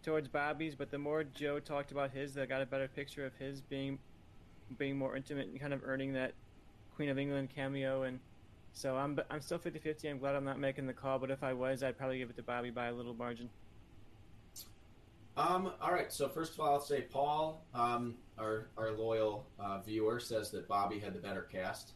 towards 0.03 0.27
Bobby's, 0.27 0.75
but 0.75 0.91
the 0.91 0.97
more 0.97 1.23
Joe 1.23 1.59
talked 1.59 1.91
about 1.91 2.11
his, 2.11 2.37
I 2.37 2.45
got 2.45 2.61
a 2.61 2.65
better 2.65 2.87
picture 2.87 3.25
of 3.25 3.33
his 3.39 3.61
being 3.61 3.99
being 4.77 4.97
more 4.97 5.15
intimate 5.15 5.47
and 5.47 5.59
kind 5.59 5.73
of 5.73 5.81
earning 5.85 6.13
that 6.13 6.33
Queen 6.95 7.09
of 7.09 7.17
England 7.17 7.49
cameo. 7.55 8.03
And 8.03 8.19
so 8.73 8.97
I'm 8.97 9.19
I'm 9.29 9.41
still 9.41 9.59
50-50. 9.59 10.09
I'm 10.09 10.19
glad 10.19 10.35
I'm 10.35 10.45
not 10.45 10.59
making 10.59 10.87
the 10.87 10.93
call, 10.93 11.19
but 11.19 11.31
if 11.31 11.43
I 11.43 11.53
was, 11.53 11.83
I'd 11.83 11.97
probably 11.97 12.19
give 12.19 12.29
it 12.29 12.35
to 12.35 12.43
Bobby 12.43 12.69
by 12.69 12.87
a 12.87 12.93
little 12.93 13.13
margin. 13.13 13.49
Um, 15.37 15.71
all 15.81 15.91
right. 15.91 16.11
So 16.11 16.29
first 16.29 16.53
of 16.53 16.59
all, 16.61 16.73
I'll 16.73 16.81
say 16.81 17.01
Paul, 17.01 17.65
um, 17.73 18.15
our 18.37 18.67
our 18.77 18.91
loyal 18.91 19.45
uh, 19.59 19.79
viewer, 19.81 20.19
says 20.19 20.49
that 20.51 20.67
Bobby 20.67 20.99
had 20.99 21.13
the 21.13 21.19
better 21.19 21.41
cast. 21.41 21.93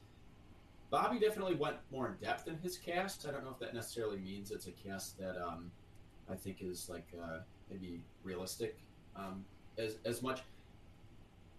Bobby 0.90 1.20
definitely 1.20 1.56
went 1.56 1.78
more 1.92 2.08
in 2.08 2.16
depth 2.16 2.48
in 2.48 2.58
his 2.58 2.78
cast. 2.78 3.28
I 3.28 3.32
don't 3.32 3.44
know 3.44 3.52
if 3.52 3.60
that 3.60 3.74
necessarily 3.74 4.18
means 4.18 4.52
it's 4.52 4.68
a 4.68 4.72
cast 4.72 5.18
that 5.20 5.38
um, 5.42 5.72
I 6.30 6.36
think 6.36 6.58
is 6.62 6.90
like 6.90 7.08
uh, 7.22 7.40
maybe 7.70 8.02
realistic 8.24 8.78
um, 9.16 9.46
as 9.78 9.98
as 10.06 10.22
much. 10.22 10.42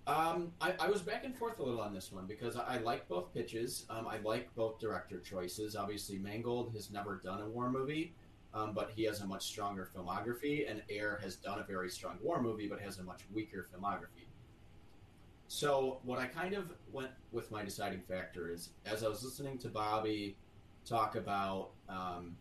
Um, 0.06 0.52
I, 0.60 0.74
I 0.80 0.90
was 0.90 1.02
back 1.02 1.24
and 1.24 1.36
forth 1.36 1.60
a 1.60 1.62
little 1.62 1.80
on 1.80 1.94
this 1.94 2.10
one 2.10 2.26
because 2.26 2.56
I, 2.56 2.76
I 2.76 2.78
like 2.78 3.08
both 3.08 3.32
pitches. 3.32 3.86
Um, 3.88 4.08
I 4.08 4.18
like 4.18 4.52
both 4.54 4.80
director 4.80 5.20
choices. 5.20 5.76
Obviously, 5.76 6.18
Mangold 6.18 6.72
has 6.74 6.90
never 6.90 7.20
done 7.22 7.40
a 7.42 7.46
war 7.46 7.70
movie, 7.70 8.12
um, 8.54 8.72
but 8.74 8.90
he 8.94 9.04
has 9.04 9.20
a 9.20 9.26
much 9.26 9.44
stronger 9.44 9.88
filmography, 9.94 10.68
and 10.68 10.82
Ayer 10.90 11.20
has 11.22 11.36
done 11.36 11.60
a 11.60 11.64
very 11.64 11.88
strong 11.88 12.18
war 12.22 12.42
movie, 12.42 12.66
but 12.66 12.80
has 12.80 12.98
a 12.98 13.02
much 13.02 13.20
weaker 13.32 13.66
filmography. 13.72 14.26
So, 15.48 15.98
what 16.04 16.18
I 16.18 16.26
kind 16.26 16.54
of 16.54 16.72
went 16.92 17.10
with 17.32 17.50
my 17.50 17.64
deciding 17.64 18.02
factor 18.02 18.50
is 18.50 18.70
as 18.86 19.02
I 19.02 19.08
was 19.08 19.24
listening 19.24 19.58
to 19.58 19.68
Bobby 19.68 20.36
talk 20.84 21.16
about 21.16 21.70
um, 21.88 22.36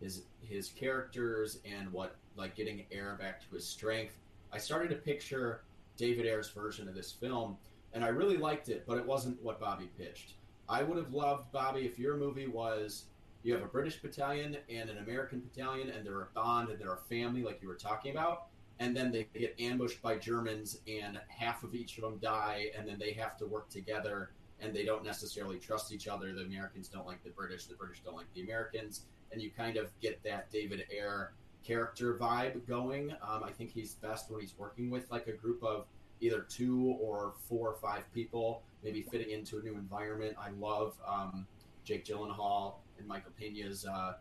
his 0.00 0.22
his 0.40 0.68
characters 0.68 1.58
and 1.64 1.92
what 1.92 2.16
like 2.36 2.54
getting 2.56 2.84
Ayer 2.92 3.16
back 3.20 3.40
to 3.48 3.54
his 3.54 3.66
strength, 3.66 4.16
I 4.52 4.58
started 4.58 4.90
to 4.90 4.96
picture 4.96 5.62
David 5.96 6.26
Ayer's 6.26 6.50
version 6.50 6.88
of 6.88 6.94
this 6.94 7.12
film, 7.12 7.56
and 7.92 8.04
I 8.04 8.08
really 8.08 8.36
liked 8.36 8.68
it, 8.68 8.84
but 8.86 8.98
it 8.98 9.06
wasn't 9.06 9.42
what 9.42 9.60
Bobby 9.60 9.88
pitched. 9.98 10.34
I 10.68 10.82
would 10.82 10.96
have 10.96 11.12
loved 11.12 11.52
Bobby 11.52 11.80
if 11.82 11.98
your 11.98 12.16
movie 12.16 12.46
was 12.46 13.06
you 13.44 13.52
have 13.52 13.62
a 13.62 13.68
British 13.68 14.00
battalion 14.00 14.56
and 14.70 14.88
an 14.90 14.98
American 14.98 15.40
battalion, 15.40 15.90
and 15.90 16.04
they're 16.04 16.22
a 16.22 16.28
bond 16.34 16.70
and 16.70 16.80
they're 16.80 16.94
a 16.94 17.08
family, 17.08 17.42
like 17.42 17.60
you 17.62 17.68
were 17.68 17.74
talking 17.76 18.10
about, 18.10 18.46
and 18.80 18.96
then 18.96 19.12
they 19.12 19.28
get 19.38 19.54
ambushed 19.60 20.02
by 20.02 20.16
Germans, 20.16 20.80
and 20.88 21.20
half 21.28 21.62
of 21.62 21.74
each 21.74 21.98
of 21.98 22.02
them 22.02 22.18
die, 22.18 22.70
and 22.76 22.88
then 22.88 22.98
they 22.98 23.12
have 23.12 23.36
to 23.36 23.46
work 23.46 23.68
together, 23.68 24.30
and 24.60 24.74
they 24.74 24.84
don't 24.84 25.04
necessarily 25.04 25.58
trust 25.58 25.92
each 25.92 26.08
other. 26.08 26.32
The 26.32 26.42
Americans 26.42 26.88
don't 26.88 27.06
like 27.06 27.22
the 27.22 27.30
British, 27.30 27.66
the 27.66 27.74
British 27.74 28.00
don't 28.00 28.16
like 28.16 28.32
the 28.34 28.42
Americans, 28.42 29.02
and 29.30 29.42
you 29.42 29.50
kind 29.50 29.76
of 29.76 29.90
get 30.00 30.24
that 30.24 30.50
David 30.50 30.86
Ayer 30.90 31.34
character 31.62 32.16
vibe 32.18 32.66
going. 32.66 33.12
Um, 33.12 33.44
I 33.44 33.50
think 33.50 33.70
he's 33.70 33.94
best 33.94 34.30
when 34.30 34.40
he's 34.40 34.54
working 34.56 34.90
with 34.90 35.10
like 35.10 35.26
a 35.26 35.32
group 35.32 35.62
of 35.62 35.84
either 36.20 36.40
two 36.48 36.96
or 36.98 37.34
four 37.46 37.68
or 37.68 37.74
five 37.74 38.10
people, 38.14 38.62
maybe 38.82 39.02
fitting 39.02 39.30
into 39.30 39.58
a 39.58 39.62
new 39.62 39.74
environment. 39.74 40.34
I 40.40 40.50
love 40.58 40.94
um, 41.06 41.46
Jake 41.84 42.06
Gyllenhaal 42.06 42.76
and 42.98 43.06
Michael 43.06 43.32
Pena's 43.40 43.86
uh, 43.86 44.14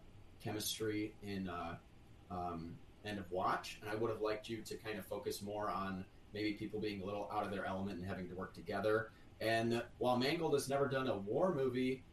chemistry 0.43 1.13
in 1.23 1.47
uh, 1.47 1.75
um, 2.31 2.75
End 3.05 3.19
of 3.19 3.29
Watch, 3.31 3.79
and 3.81 3.89
I 3.89 3.95
would 3.95 4.09
have 4.09 4.21
liked 4.21 4.49
you 4.49 4.61
to 4.61 4.75
kind 4.75 4.97
of 4.97 5.05
focus 5.05 5.41
more 5.41 5.69
on 5.69 6.05
maybe 6.33 6.53
people 6.53 6.79
being 6.79 7.01
a 7.01 7.05
little 7.05 7.29
out 7.31 7.45
of 7.45 7.51
their 7.51 7.65
element 7.65 7.99
and 7.99 8.07
having 8.07 8.27
to 8.29 8.35
work 8.35 8.53
together. 8.53 9.11
And 9.41 9.83
while 9.97 10.17
Mangold 10.17 10.53
has 10.53 10.69
never 10.69 10.87
done 10.87 11.07
a 11.07 11.17
war 11.17 11.53
movie, 11.53 12.03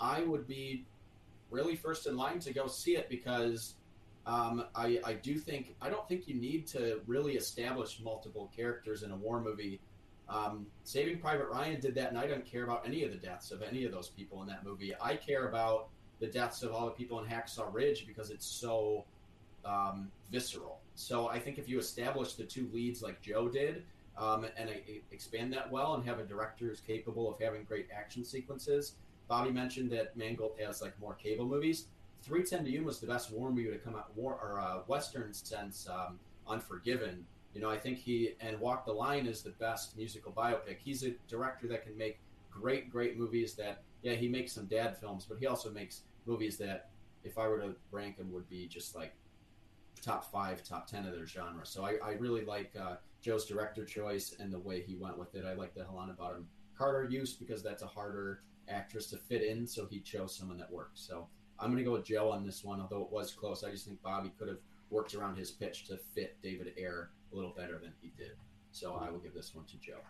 I 0.00 0.22
would 0.22 0.46
be 0.46 0.86
really 1.50 1.76
first 1.76 2.06
in 2.06 2.16
line 2.16 2.40
to 2.40 2.52
go 2.52 2.66
see 2.66 2.96
it 2.96 3.08
because 3.08 3.74
um, 4.26 4.64
I, 4.74 5.00
I 5.04 5.14
do 5.14 5.38
think 5.38 5.74
I 5.80 5.90
don't 5.90 6.06
think 6.08 6.26
you 6.26 6.34
need 6.34 6.66
to 6.68 7.00
really 7.06 7.34
establish 7.36 8.00
multiple 8.02 8.50
characters 8.54 9.02
in 9.02 9.10
a 9.10 9.16
war 9.16 9.40
movie. 9.40 9.80
Um, 10.28 10.66
Saving 10.84 11.18
Private 11.18 11.48
Ryan 11.48 11.80
did 11.80 11.94
that, 11.96 12.08
and 12.08 12.18
I 12.18 12.26
don't 12.26 12.46
care 12.46 12.64
about 12.64 12.86
any 12.86 13.04
of 13.04 13.10
the 13.10 13.18
deaths 13.18 13.50
of 13.50 13.60
any 13.60 13.84
of 13.84 13.92
those 13.92 14.08
people 14.08 14.40
in 14.40 14.48
that 14.48 14.64
movie. 14.64 14.94
I 15.00 15.16
care 15.16 15.48
about 15.48 15.88
the 16.20 16.26
deaths 16.26 16.62
of 16.62 16.72
all 16.72 16.86
the 16.86 16.92
people 16.92 17.20
in 17.20 17.26
Hacksaw 17.28 17.72
Ridge 17.72 18.06
because 18.06 18.30
it's 18.30 18.46
so 18.46 19.04
um, 19.64 20.10
visceral. 20.30 20.80
So 20.94 21.28
I 21.28 21.38
think 21.38 21.58
if 21.58 21.68
you 21.68 21.78
establish 21.78 22.34
the 22.34 22.44
two 22.44 22.68
leads 22.72 23.02
like 23.02 23.20
Joe 23.20 23.48
did, 23.48 23.84
um, 24.16 24.46
and 24.56 24.70
I, 24.70 24.82
expand 25.10 25.52
that 25.54 25.70
well, 25.70 25.94
and 25.94 26.04
have 26.04 26.18
a 26.18 26.24
director 26.24 26.66
who's 26.66 26.80
capable 26.80 27.32
of 27.32 27.40
having 27.40 27.64
great 27.64 27.88
action 27.94 28.24
sequences. 28.24 28.94
Bobby 29.28 29.50
mentioned 29.50 29.90
that 29.90 30.16
Mangold 30.16 30.52
has 30.60 30.82
like 30.82 30.98
more 31.00 31.14
cable 31.14 31.46
movies. 31.46 31.86
310 32.22 32.64
to 32.64 32.70
Yuma 32.70 32.86
was 32.86 33.00
the 33.00 33.06
best 33.06 33.32
war 33.32 33.50
movie 33.50 33.70
to 33.70 33.78
come 33.78 33.96
out 33.96 34.16
war 34.16 34.38
or 34.40 34.60
uh, 34.60 34.78
western 34.86 35.32
since 35.34 35.88
um, 35.88 36.18
Unforgiven. 36.46 37.24
You 37.54 37.60
know, 37.60 37.70
I 37.70 37.78
think 37.78 37.98
he 37.98 38.34
and 38.40 38.58
Walk 38.60 38.84
the 38.84 38.92
Line 38.92 39.26
is 39.26 39.42
the 39.42 39.50
best 39.50 39.96
musical 39.96 40.32
biopic. 40.32 40.76
He's 40.82 41.04
a 41.04 41.14
director 41.28 41.66
that 41.68 41.84
can 41.84 41.96
make 41.96 42.18
great, 42.50 42.90
great 42.90 43.18
movies. 43.18 43.54
That 43.54 43.82
yeah, 44.04 44.12
he 44.12 44.28
makes 44.28 44.52
some 44.52 44.66
dad 44.66 44.96
films, 44.98 45.26
but 45.28 45.38
he 45.38 45.46
also 45.46 45.70
makes 45.70 46.02
movies 46.26 46.58
that, 46.58 46.90
if 47.24 47.38
I 47.38 47.48
were 47.48 47.58
to 47.58 47.74
rank 47.90 48.18
them, 48.18 48.30
would 48.32 48.48
be 48.48 48.68
just 48.68 48.94
like 48.94 49.14
top 50.02 50.30
five, 50.30 50.62
top 50.62 50.86
ten 50.86 51.06
of 51.06 51.14
their 51.14 51.26
genre. 51.26 51.64
So 51.64 51.84
I, 51.84 51.94
I 52.04 52.12
really 52.12 52.44
like 52.44 52.72
uh, 52.78 52.96
Joe's 53.22 53.46
director 53.46 53.84
choice 53.84 54.36
and 54.38 54.52
the 54.52 54.58
way 54.58 54.82
he 54.82 54.94
went 54.94 55.18
with 55.18 55.34
it. 55.34 55.46
I 55.46 55.54
like 55.54 55.74
the 55.74 55.84
Helena 55.84 56.12
Bonham 56.12 56.46
Carter 56.76 57.08
use 57.10 57.32
because 57.32 57.62
that's 57.62 57.82
a 57.82 57.86
harder 57.86 58.42
actress 58.68 59.06
to 59.08 59.16
fit 59.16 59.42
in, 59.42 59.66
so 59.66 59.86
he 59.86 60.00
chose 60.00 60.36
someone 60.36 60.58
that 60.58 60.70
works. 60.70 61.00
So 61.00 61.26
I'm 61.58 61.68
going 61.68 61.78
to 61.78 61.84
go 61.84 61.92
with 61.92 62.04
Joe 62.04 62.30
on 62.30 62.44
this 62.44 62.62
one, 62.62 62.80
although 62.82 63.02
it 63.02 63.10
was 63.10 63.32
close. 63.32 63.64
I 63.64 63.70
just 63.70 63.86
think 63.86 64.02
Bobby 64.02 64.32
could 64.38 64.48
have 64.48 64.58
worked 64.90 65.14
around 65.14 65.38
his 65.38 65.50
pitch 65.50 65.86
to 65.86 65.96
fit 65.96 66.36
David 66.42 66.74
Ayer 66.76 67.10
a 67.32 67.34
little 67.34 67.54
better 67.56 67.78
than 67.78 67.94
he 68.02 68.12
did. 68.18 68.32
So 68.70 69.00
I 69.02 69.10
will 69.10 69.18
give 69.18 69.32
this 69.32 69.54
one 69.54 69.64
to 69.66 69.78
Joe. 69.78 70.00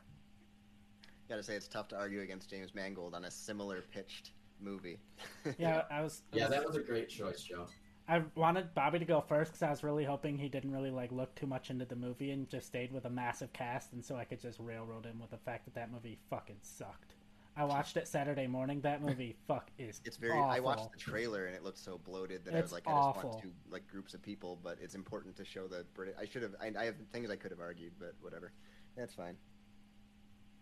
Got 1.28 1.36
to 1.36 1.42
say, 1.42 1.54
it's 1.54 1.68
tough 1.68 1.88
to 1.88 1.96
argue 1.96 2.20
against 2.20 2.50
James 2.50 2.74
Mangold 2.74 3.14
on 3.14 3.24
a 3.24 3.30
similar 3.30 3.82
pitched 3.92 4.32
movie. 4.60 4.98
yeah, 5.58 5.82
I 5.90 6.02
was. 6.02 6.22
Yeah, 6.32 6.48
that 6.48 6.66
was 6.66 6.76
a 6.76 6.80
great 6.80 7.08
choice, 7.08 7.42
Joe. 7.42 7.66
I 8.06 8.22
wanted 8.34 8.74
Bobby 8.74 8.98
to 8.98 9.04
go 9.06 9.22
first 9.22 9.52
because 9.52 9.62
I 9.62 9.70
was 9.70 9.82
really 9.82 10.04
hoping 10.04 10.36
he 10.36 10.48
didn't 10.48 10.72
really 10.72 10.90
like 10.90 11.10
look 11.10 11.34
too 11.34 11.46
much 11.46 11.70
into 11.70 11.86
the 11.86 11.96
movie 11.96 12.32
and 12.32 12.48
just 12.50 12.66
stayed 12.66 12.92
with 12.92 13.06
a 13.06 13.10
massive 13.10 13.52
cast, 13.54 13.94
and 13.94 14.04
so 14.04 14.16
I 14.16 14.24
could 14.24 14.40
just 14.40 14.58
railroad 14.60 15.06
him 15.06 15.18
with 15.20 15.30
the 15.30 15.38
fact 15.38 15.64
that 15.64 15.74
that 15.74 15.90
movie 15.90 16.18
fucking 16.28 16.58
sucked. 16.60 17.14
I 17.56 17.64
watched 17.64 17.96
it 17.96 18.08
Saturday 18.08 18.46
morning. 18.46 18.80
That 18.80 19.00
movie, 19.00 19.36
fuck, 19.48 19.70
is 19.78 20.02
it's 20.04 20.16
very. 20.16 20.38
Awful. 20.38 20.50
I 20.50 20.60
watched 20.60 20.92
the 20.92 20.98
trailer 20.98 21.46
and 21.46 21.54
it 21.54 21.62
looked 21.62 21.78
so 21.78 21.98
bloated 22.04 22.44
that 22.44 22.52
it's 22.52 22.58
I 22.58 22.62
was 22.62 22.72
like, 22.72 22.82
awful. 22.86 23.20
I 23.20 23.22
just 23.22 23.24
want 23.24 23.42
to 23.42 23.50
like 23.70 23.86
groups 23.86 24.12
of 24.12 24.22
people, 24.22 24.58
but 24.62 24.76
it's 24.82 24.94
important 24.94 25.36
to 25.36 25.44
show 25.44 25.66
the 25.66 25.86
British. 25.94 26.16
I 26.20 26.26
should 26.26 26.42
have. 26.42 26.54
I, 26.60 26.72
I, 26.78 26.84
have 26.86 26.96
things 27.12 27.30
I 27.30 27.36
could 27.36 27.52
have 27.52 27.60
argued, 27.60 27.92
but 27.98 28.14
whatever. 28.20 28.52
That's 28.96 29.14
fine. 29.14 29.36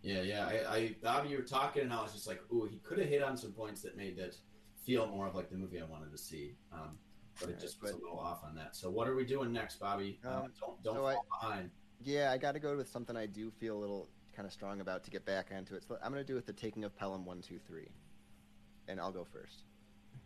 Yeah, 0.03 0.21
yeah. 0.21 0.45
I, 0.45 0.75
I 0.75 0.95
Bobby, 1.01 1.29
you 1.29 1.37
were 1.37 1.43
talking, 1.43 1.83
and 1.83 1.93
I 1.93 2.01
was 2.01 2.11
just 2.11 2.27
like, 2.27 2.41
ooh, 2.51 2.67
he 2.69 2.77
could 2.79 2.99
have 2.99 3.07
hit 3.07 3.23
on 3.23 3.37
some 3.37 3.53
points 3.53 3.81
that 3.81 3.97
made 3.97 4.19
it 4.19 4.35
feel 4.85 5.07
more 5.07 5.27
of 5.27 5.33
like 5.33 5.49
the 5.49 5.55
movie 5.55 5.79
I 5.79 5.85
wanted 5.85 6.11
to 6.11 6.17
see. 6.17 6.55
Um, 6.73 6.97
but 7.39 7.49
it 7.49 7.59
just 7.59 7.81
was 7.81 7.91
a 7.91 7.95
little 7.95 8.19
off 8.19 8.43
on 8.43 8.53
that. 8.55 8.75
So 8.75 8.89
what 8.89 9.07
are 9.07 9.15
we 9.15 9.25
doing 9.25 9.51
next, 9.51 9.79
Bobby? 9.79 10.19
Um, 10.25 10.31
uh, 10.31 10.41
don't 10.59 10.83
don't 10.83 10.95
so 10.95 11.01
fall 11.01 11.25
I, 11.41 11.47
behind. 11.47 11.71
Yeah, 12.03 12.31
I 12.31 12.37
got 12.37 12.51
to 12.51 12.59
go 12.59 12.75
with 12.75 12.89
something 12.89 13.15
I 13.15 13.25
do 13.25 13.49
feel 13.49 13.77
a 13.77 13.79
little 13.79 14.09
kind 14.35 14.45
of 14.45 14.51
strong 14.51 14.81
about 14.81 15.03
to 15.05 15.11
get 15.11 15.25
back 15.25 15.51
onto 15.55 15.73
it. 15.75 15.83
So 15.87 15.97
I'm 16.03 16.11
going 16.11 16.23
to 16.23 16.27
do 16.27 16.35
with 16.35 16.45
the 16.45 16.53
taking 16.53 16.83
of 16.83 16.95
Pelham 16.95 17.25
one 17.25 17.41
two 17.41 17.59
three, 17.65 17.87
and 18.89 18.99
I'll 18.99 19.11
go 19.11 19.23
first. 19.23 19.63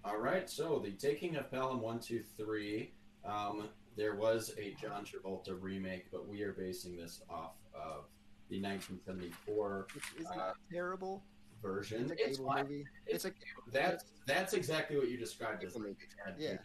All 0.04 0.18
right. 0.18 0.50
So 0.50 0.82
the 0.84 0.92
taking 0.92 1.36
of 1.36 1.52
Pelham 1.52 1.82
one 1.82 2.00
two 2.00 2.24
three. 2.36 2.94
Um, 3.24 3.70
there 3.96 4.16
was 4.16 4.54
a 4.58 4.76
John 4.82 5.06
Travolta 5.06 5.58
remake, 5.60 6.12
but 6.12 6.28
we 6.28 6.42
are 6.44 6.54
basing 6.54 6.96
this 6.96 7.22
off 7.30 7.54
of 7.74 8.06
the 8.50 8.62
1974 8.62 9.88
uh, 10.26 10.54
terrible 10.72 11.24
version. 11.62 12.12
It's 12.18 12.38
a 12.38 12.42
cable 12.42 12.56
movie. 12.62 12.86
It's, 13.06 13.26
it's 13.26 13.36
a 13.36 13.72
that's 13.72 14.06
that's 14.26 14.54
exactly 14.54 14.98
what 14.98 15.10
you 15.10 15.18
described 15.18 15.64
as 15.64 15.76
a 15.76 15.80
movie. 15.80 15.96
Yeah. 16.38 16.58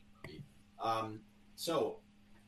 Um, 0.82 1.20
so, 1.54 1.98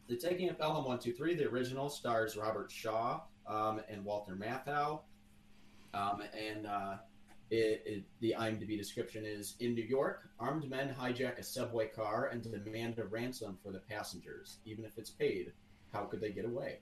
The 0.08 0.16
Taking 0.16 0.48
of 0.48 0.58
Pelham 0.58 0.84
123, 0.84 1.36
the 1.36 1.44
original, 1.46 1.88
stars 1.88 2.36
Robert 2.36 2.70
Shaw 2.70 3.20
um, 3.46 3.80
and 3.88 4.04
Walter 4.04 4.34
Matthau. 4.34 5.00
Um, 5.92 6.22
and 6.36 6.66
uh, 6.66 6.96
it, 7.50 7.82
it, 7.86 8.04
the 8.20 8.34
IMDb 8.36 8.76
description 8.76 9.24
is 9.24 9.54
In 9.60 9.74
New 9.74 9.84
York, 9.84 10.28
armed 10.40 10.68
men 10.68 10.94
hijack 10.98 11.38
a 11.38 11.42
subway 11.42 11.86
car 11.86 12.26
and 12.32 12.42
demand 12.42 12.98
a 12.98 13.04
ransom 13.04 13.56
for 13.62 13.70
the 13.70 13.78
passengers. 13.78 14.58
Even 14.64 14.84
if 14.84 14.98
it's 14.98 15.10
paid, 15.10 15.52
how 15.92 16.04
could 16.04 16.20
they 16.20 16.30
get 16.30 16.44
away? 16.44 16.78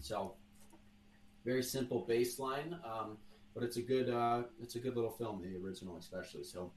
So, 0.00 0.34
very 1.44 1.62
simple 1.62 2.06
baseline, 2.08 2.72
um, 2.84 3.18
but 3.54 3.62
it's 3.62 3.76
a 3.76 3.82
good 3.82 4.10
uh, 4.10 4.42
it's 4.60 4.76
a 4.76 4.78
good 4.78 4.96
little 4.96 5.10
film, 5.10 5.42
the 5.42 5.56
original 5.56 5.96
especially. 5.96 6.44
So, 6.44 6.72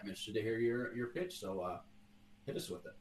I'm 0.00 0.08
interested 0.08 0.34
to 0.34 0.42
hear 0.42 0.58
your 0.58 0.94
your 0.94 1.08
pitch. 1.08 1.38
So, 1.38 1.60
uh, 1.60 1.78
hit 2.46 2.56
us 2.56 2.68
with 2.68 2.86
it. 2.86 2.92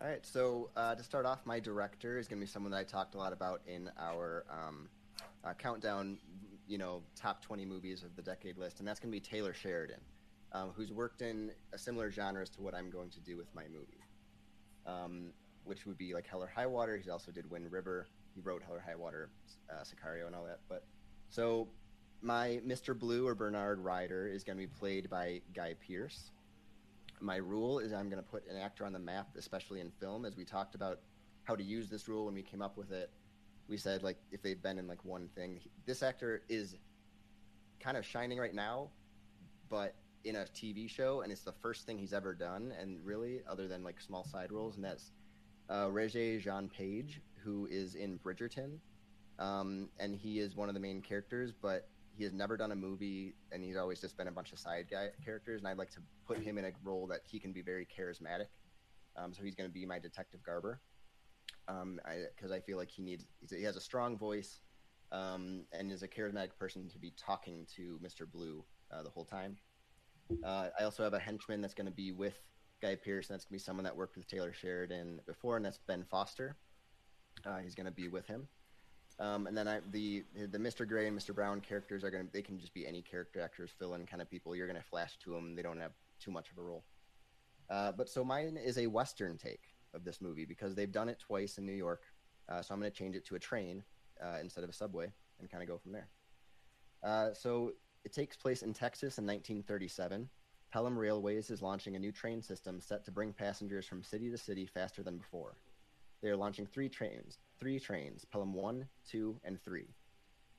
All 0.00 0.08
right. 0.08 0.24
So 0.24 0.70
uh, 0.76 0.94
to 0.94 1.02
start 1.02 1.26
off, 1.26 1.44
my 1.44 1.60
director 1.60 2.18
is 2.18 2.26
going 2.26 2.40
to 2.40 2.46
be 2.46 2.50
someone 2.50 2.72
that 2.72 2.78
I 2.78 2.84
talked 2.84 3.14
a 3.14 3.18
lot 3.18 3.34
about 3.34 3.60
in 3.66 3.90
our 3.98 4.46
um, 4.50 4.88
uh, 5.44 5.52
countdown, 5.52 6.16
you 6.66 6.78
know, 6.78 7.02
top 7.14 7.42
20 7.42 7.66
movies 7.66 8.02
of 8.02 8.16
the 8.16 8.22
decade 8.22 8.56
list, 8.56 8.78
and 8.78 8.88
that's 8.88 8.98
going 8.98 9.12
to 9.12 9.16
be 9.16 9.20
Taylor 9.20 9.52
Sheridan, 9.52 10.00
um, 10.52 10.70
who's 10.74 10.90
worked 10.90 11.20
in 11.20 11.50
a 11.74 11.78
similar 11.78 12.10
genre 12.10 12.40
as 12.40 12.48
to 12.50 12.62
what 12.62 12.74
I'm 12.74 12.90
going 12.90 13.10
to 13.10 13.20
do 13.20 13.36
with 13.36 13.54
my 13.54 13.64
movie, 13.64 14.00
um, 14.86 15.32
which 15.64 15.84
would 15.84 15.98
be 15.98 16.14
like 16.14 16.26
Hell 16.26 16.42
or 16.42 16.46
High 16.48 16.66
Water. 16.66 16.96
He 16.96 17.10
also 17.10 17.30
did 17.30 17.50
Wind 17.50 17.70
River. 17.70 18.06
He 18.34 18.40
wrote 18.40 18.62
Hell 18.62 18.76
or 18.76 18.80
High 18.80 18.96
Water, 18.96 19.30
uh, 19.70 19.82
Sicario, 19.82 20.26
and 20.26 20.34
all 20.34 20.44
that. 20.44 20.60
But 20.68 20.84
so 21.28 21.68
my 22.22 22.60
Mr. 22.66 22.98
Blue 22.98 23.26
or 23.26 23.34
Bernard 23.34 23.78
Ryder 23.80 24.28
is 24.28 24.44
going 24.44 24.56
to 24.56 24.62
be 24.62 24.72
played 24.78 25.08
by 25.08 25.40
Guy 25.54 25.74
Pearce 25.86 26.30
my 27.20 27.36
rule 27.36 27.78
is 27.78 27.92
I'm 27.92 28.08
going 28.08 28.22
to 28.22 28.28
put 28.28 28.48
an 28.48 28.56
actor 28.56 28.84
on 28.84 28.92
the 28.92 28.98
map, 28.98 29.28
especially 29.36 29.80
in 29.80 29.90
film. 29.90 30.24
As 30.24 30.36
we 30.36 30.44
talked 30.44 30.74
about 30.74 31.00
how 31.44 31.54
to 31.54 31.62
use 31.62 31.88
this 31.88 32.08
rule 32.08 32.26
when 32.26 32.34
we 32.34 32.42
came 32.42 32.62
up 32.62 32.76
with 32.76 32.92
it, 32.92 33.10
we 33.68 33.76
said 33.76 34.02
like 34.02 34.16
if 34.32 34.42
they've 34.42 34.60
been 34.60 34.78
in 34.78 34.88
like 34.88 35.04
one 35.04 35.28
thing, 35.34 35.60
this 35.86 36.02
actor 36.02 36.42
is 36.48 36.76
kind 37.78 37.96
of 37.96 38.04
shining 38.04 38.38
right 38.38 38.54
now, 38.54 38.88
but 39.68 39.94
in 40.24 40.36
a 40.36 40.44
TV 40.54 40.88
show, 40.88 41.20
and 41.22 41.32
it's 41.32 41.42
the 41.42 41.52
first 41.52 41.86
thing 41.86 41.98
he's 41.98 42.12
ever 42.12 42.34
done, 42.34 42.74
and 42.78 42.98
really, 43.04 43.40
other 43.48 43.68
than 43.68 43.82
like 43.82 44.00
small 44.00 44.24
side 44.24 44.52
roles, 44.52 44.76
and 44.76 44.84
that's 44.84 45.12
uh, 45.70 45.86
Regé-Jean 45.86 46.68
Page, 46.68 47.20
who 47.42 47.66
is 47.70 47.94
in 47.94 48.18
Bridgerton, 48.18 48.78
um, 49.38 49.88
and 49.98 50.14
he 50.14 50.38
is 50.38 50.56
one 50.56 50.68
of 50.68 50.74
the 50.74 50.80
main 50.80 51.00
characters, 51.00 51.52
but 51.52 51.88
he 52.16 52.24
has 52.24 52.32
never 52.32 52.56
done 52.56 52.72
a 52.72 52.76
movie, 52.76 53.34
and 53.52 53.62
he's 53.64 53.76
always 53.76 54.00
just 54.00 54.16
been 54.16 54.28
a 54.28 54.32
bunch 54.32 54.52
of 54.52 54.58
side 54.58 54.86
guy 54.90 55.08
characters, 55.24 55.60
and 55.60 55.68
I'd 55.68 55.78
like 55.78 55.90
to 55.92 56.00
put 56.26 56.38
him 56.38 56.58
in 56.58 56.64
a 56.66 56.72
role 56.84 57.06
that 57.06 57.20
he 57.24 57.38
can 57.38 57.52
be 57.52 57.62
very 57.62 57.86
charismatic. 57.86 58.48
Um, 59.16 59.32
so 59.32 59.42
he's 59.42 59.54
going 59.54 59.68
to 59.68 59.72
be 59.72 59.86
my 59.86 59.98
Detective 59.98 60.42
Garber, 60.44 60.80
because 61.66 61.82
um, 61.82 62.00
I, 62.06 62.54
I, 62.54 62.60
feel 62.60 62.76
like 62.76 62.90
he 62.90 63.02
needs 63.02 63.26
he 63.50 63.62
has 63.64 63.76
a 63.76 63.80
strong 63.80 64.16
voice, 64.16 64.60
um, 65.12 65.64
and 65.72 65.90
is 65.90 66.02
a 66.02 66.08
charismatic 66.08 66.56
person 66.58 66.88
to 66.90 66.98
be 66.98 67.12
talking 67.16 67.66
to 67.76 67.98
Mr. 68.04 68.30
Blue 68.30 68.64
uh, 68.92 69.02
the 69.02 69.10
whole 69.10 69.24
time. 69.24 69.56
Uh, 70.44 70.68
I 70.78 70.84
also 70.84 71.02
have 71.02 71.14
a 71.14 71.18
henchman 71.18 71.60
that's 71.60 71.74
going 71.74 71.86
to 71.86 71.92
be 71.92 72.12
with 72.12 72.38
Guy 72.80 72.94
Pearce, 72.94 73.28
and 73.28 73.34
that's 73.34 73.44
going 73.44 73.58
to 73.58 73.62
be 73.62 73.64
someone 73.64 73.84
that 73.84 73.96
worked 73.96 74.16
with 74.16 74.28
Taylor 74.28 74.52
Sheridan 74.52 75.20
before, 75.26 75.56
and 75.56 75.64
that's 75.64 75.78
Ben 75.86 76.04
Foster. 76.10 76.56
Uh, 77.46 77.58
he's 77.58 77.74
going 77.74 77.86
to 77.86 77.92
be 77.92 78.08
with 78.08 78.26
him. 78.26 78.48
Um, 79.18 79.46
and 79.46 79.56
then 79.56 79.68
I, 79.68 79.80
the 79.90 80.24
the 80.50 80.58
Mr. 80.58 80.88
Gray 80.88 81.06
and 81.06 81.18
Mr. 81.18 81.34
Brown 81.34 81.60
characters 81.60 82.04
are 82.04 82.10
going 82.10 82.26
to 82.26 82.32
they 82.32 82.40
can 82.40 82.58
just 82.58 82.72
be 82.72 82.86
any 82.86 83.02
character 83.02 83.40
actors, 83.40 83.70
fill 83.78 83.94
in 83.94 84.06
kind 84.06 84.22
of 84.22 84.30
people. 84.30 84.56
You're 84.56 84.66
going 84.66 84.80
to 84.80 84.88
flash 84.88 85.18
to 85.24 85.30
them. 85.30 85.54
They 85.54 85.62
don't 85.62 85.78
have 85.78 85.92
too 86.18 86.30
much 86.30 86.50
of 86.50 86.58
a 86.58 86.62
role. 86.62 86.84
Uh, 87.68 87.92
but 87.92 88.08
so 88.08 88.24
mine 88.24 88.56
is 88.56 88.78
a 88.78 88.86
Western 88.86 89.36
take 89.36 89.62
of 89.92 90.04
this 90.04 90.20
movie 90.20 90.46
because 90.46 90.74
they've 90.74 90.90
done 90.90 91.08
it 91.08 91.18
twice 91.18 91.58
in 91.58 91.66
New 91.66 91.72
York. 91.72 92.02
Uh, 92.48 92.62
so 92.62 92.74
I'm 92.74 92.80
going 92.80 92.90
to 92.90 92.96
change 92.96 93.14
it 93.14 93.26
to 93.26 93.34
a 93.34 93.38
train 93.38 93.84
uh, 94.22 94.38
instead 94.40 94.64
of 94.64 94.70
a 94.70 94.72
subway 94.72 95.12
and 95.38 95.50
kind 95.50 95.62
of 95.62 95.68
go 95.68 95.78
from 95.78 95.92
there. 95.92 96.08
Uh, 97.02 97.32
so 97.32 97.72
it 98.04 98.12
takes 98.12 98.36
place 98.36 98.62
in 98.62 98.72
Texas 98.72 99.18
in 99.18 99.26
1937. 99.26 100.28
Pelham 100.72 100.98
Railways 100.98 101.50
is 101.50 101.62
launching 101.62 101.96
a 101.96 101.98
new 101.98 102.12
train 102.12 102.42
system 102.42 102.80
set 102.80 103.04
to 103.04 103.10
bring 103.10 103.32
passengers 103.32 103.86
from 103.86 104.02
city 104.02 104.30
to 104.30 104.38
city 104.38 104.66
faster 104.66 105.02
than 105.02 105.18
before. 105.18 105.56
They 106.22 106.28
are 106.28 106.36
launching 106.36 106.66
three 106.66 106.88
trains, 106.88 107.38
three 107.58 107.80
trains, 107.80 108.24
Pelham 108.24 108.52
1, 108.52 108.86
2, 109.10 109.40
and 109.44 109.62
3. 109.62 109.86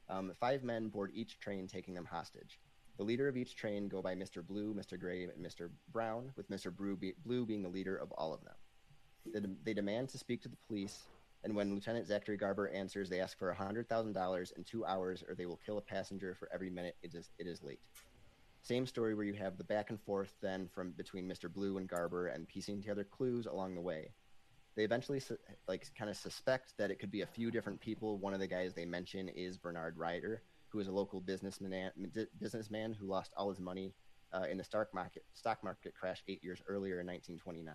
Um, 0.09 0.33
five 0.39 0.63
men 0.63 0.89
board 0.89 1.11
each 1.13 1.39
train, 1.39 1.67
taking 1.67 1.93
them 1.93 2.05
hostage. 2.05 2.59
The 2.97 3.03
leader 3.03 3.27
of 3.27 3.37
each 3.37 3.55
train 3.55 3.87
go 3.87 4.01
by 4.01 4.15
Mr. 4.15 4.45
Blue, 4.45 4.73
Mr. 4.73 4.99
Gray, 4.99 5.23
and 5.23 5.45
Mr. 5.45 5.69
Brown, 5.91 6.31
with 6.35 6.49
Mr. 6.49 6.75
Blue, 6.75 6.95
be- 6.95 7.13
Blue 7.23 7.45
being 7.45 7.61
the 7.61 7.69
leader 7.69 7.95
of 7.95 8.11
all 8.13 8.33
of 8.33 8.43
them. 8.43 8.55
They, 9.33 9.39
de- 9.39 9.55
they 9.63 9.73
demand 9.73 10.09
to 10.09 10.17
speak 10.17 10.41
to 10.41 10.49
the 10.49 10.57
police, 10.67 11.03
and 11.43 11.55
when 11.55 11.73
Lieutenant 11.73 12.07
Zachary 12.07 12.37
Garber 12.37 12.69
answers, 12.69 13.09
they 13.09 13.21
ask 13.21 13.37
for 13.37 13.53
$100,000 13.53 14.57
in 14.57 14.63
two 14.63 14.85
hours, 14.85 15.23
or 15.27 15.35
they 15.35 15.45
will 15.45 15.59
kill 15.63 15.77
a 15.77 15.81
passenger 15.81 16.35
for 16.35 16.49
every 16.53 16.69
minute 16.69 16.95
it 17.03 17.13
is, 17.13 17.29
it 17.37 17.47
is 17.47 17.63
late. 17.63 17.79
Same 18.63 18.85
story 18.85 19.15
where 19.15 19.25
you 19.25 19.33
have 19.33 19.57
the 19.57 19.63
back 19.63 19.89
and 19.89 19.99
forth 20.01 20.33
then 20.41 20.67
from 20.67 20.91
between 20.91 21.27
Mr. 21.27 21.51
Blue 21.51 21.77
and 21.77 21.87
Garber 21.87 22.27
and 22.27 22.47
piecing 22.47 22.79
together 22.81 23.03
clues 23.03 23.45
along 23.47 23.75
the 23.75 23.81
way. 23.81 24.11
They 24.75 24.83
eventually 24.83 25.19
su- 25.19 25.37
like 25.67 25.85
kind 25.97 26.09
of 26.09 26.17
suspect 26.17 26.73
that 26.77 26.91
it 26.91 26.99
could 26.99 27.11
be 27.11 27.21
a 27.21 27.27
few 27.27 27.51
different 27.51 27.79
people. 27.79 28.17
One 28.17 28.33
of 28.33 28.39
the 28.39 28.47
guys 28.47 28.73
they 28.73 28.85
mention 28.85 29.29
is 29.29 29.57
Bernard 29.57 29.97
Ryder, 29.97 30.43
who 30.69 30.79
is 30.79 30.87
a 30.87 30.91
local 30.91 31.19
businessman 31.19 31.91
businessman 32.39 32.93
who 32.93 33.07
lost 33.07 33.33
all 33.35 33.49
his 33.49 33.59
money 33.59 33.93
uh, 34.33 34.45
in 34.49 34.57
the 34.57 34.63
stock 34.63 34.87
market 34.93 35.23
stock 35.33 35.63
market 35.63 35.93
crash 35.93 36.23
eight 36.27 36.43
years 36.43 36.61
earlier 36.67 36.99
in 37.01 37.07
1929. 37.07 37.73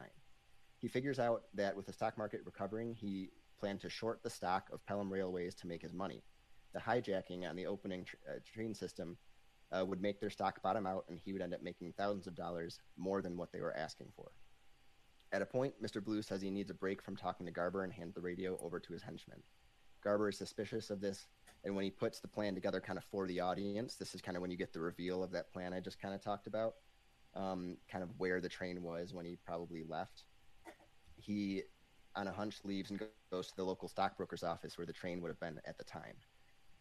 He 0.79 0.89
figures 0.89 1.19
out 1.19 1.43
that 1.55 1.77
with 1.77 1.87
the 1.87 1.93
stock 1.93 2.17
market 2.19 2.41
recovering, 2.45 2.95
he 2.95 3.31
planned 3.59 3.81
to 3.81 3.91
short 3.91 4.23
the 4.23 4.31
stock 4.31 4.69
of 4.73 4.85
Pelham 4.87 5.13
Railways 5.13 5.55
to 5.57 5.67
make 5.67 5.83
his 5.83 5.93
money. 5.93 6.23
The 6.75 6.81
hijacking 6.81 7.49
on 7.49 7.57
the 7.57 7.67
opening 7.67 8.05
tr- 8.05 8.17
uh, 8.29 8.39
train 8.45 8.75
system 8.75 9.17
uh, 9.73 9.85
would 9.85 10.03
make 10.03 10.21
their 10.21 10.31
stock 10.31 10.63
bottom 10.63 10.87
out, 10.87 11.05
and 11.09 11.19
he 11.19 11.33
would 11.33 11.43
end 11.43 11.55
up 11.55 11.63
making 11.63 11.95
thousands 11.97 12.27
of 12.27 12.35
dollars 12.35 12.79
more 12.97 13.23
than 13.23 13.37
what 13.37 13.53
they 13.53 13.61
were 13.61 13.77
asking 13.77 14.09
for. 14.15 14.31
At 15.33 15.43
a 15.43 15.47
point, 15.47 15.75
Mr. 15.83 16.03
Blue 16.03 16.23
says 16.23 16.41
he 16.41 16.51
needs 16.51 16.71
a 16.71 16.75
break 16.75 17.03
from 17.03 17.17
talking 17.17 17.47
to 17.47 17.53
Garber 17.53 17.83
and 17.83 17.93
hands 17.93 18.15
the 18.15 18.21
radio 18.21 18.59
over 18.63 18.79
to 18.79 18.93
his 18.93 19.03
henchman. 19.03 19.43
Garber 20.03 20.29
is 20.29 20.39
suspicious 20.39 20.91
of 20.91 21.01
this, 21.01 21.27
and 21.65 21.75
when 21.75 21.85
he 21.85 21.91
puts 21.91 22.21
the 22.21 22.29
plan 22.29 22.55
together 22.55 22.81
kind 22.81 22.97
of 22.97 23.05
for 23.05 23.27
the 23.27 23.41
audience, 23.41 23.97
this 23.97 24.15
is 24.15 24.21
kind 24.21 24.37
of 24.37 24.41
when 24.41 24.51
you 24.51 24.57
get 24.57 24.73
the 24.73 24.81
reveal 24.81 25.23
of 25.23 25.33
that 25.33 25.53
plan 25.53 25.73
I 25.73 25.81
just 25.81 26.01
kind 26.01 26.15
of 26.15 26.23
talked 26.23 26.47
about, 26.47 26.75
um, 27.35 27.77
kind 27.91 28.05
of 28.05 28.11
where 28.19 28.41
the 28.41 28.49
train 28.49 28.83
was 28.83 29.13
when 29.13 29.25
he 29.25 29.37
probably 29.45 29.83
left. 29.83 30.25
He, 31.17 31.63
on 32.15 32.29
a 32.29 32.33
hunch, 32.33 32.61
leaves 32.63 32.91
and 32.91 33.01
goes 33.33 33.49
to 33.49 33.57
the 33.57 33.65
local 33.65 33.89
stockbroker's 33.89 34.45
office 34.45 34.79
where 34.79 34.87
the 34.87 34.93
train 34.93 35.21
would 35.23 35.29
have 35.29 35.41
been 35.41 35.61
at 35.67 35.77
the 35.77 35.85
time. 35.85 36.15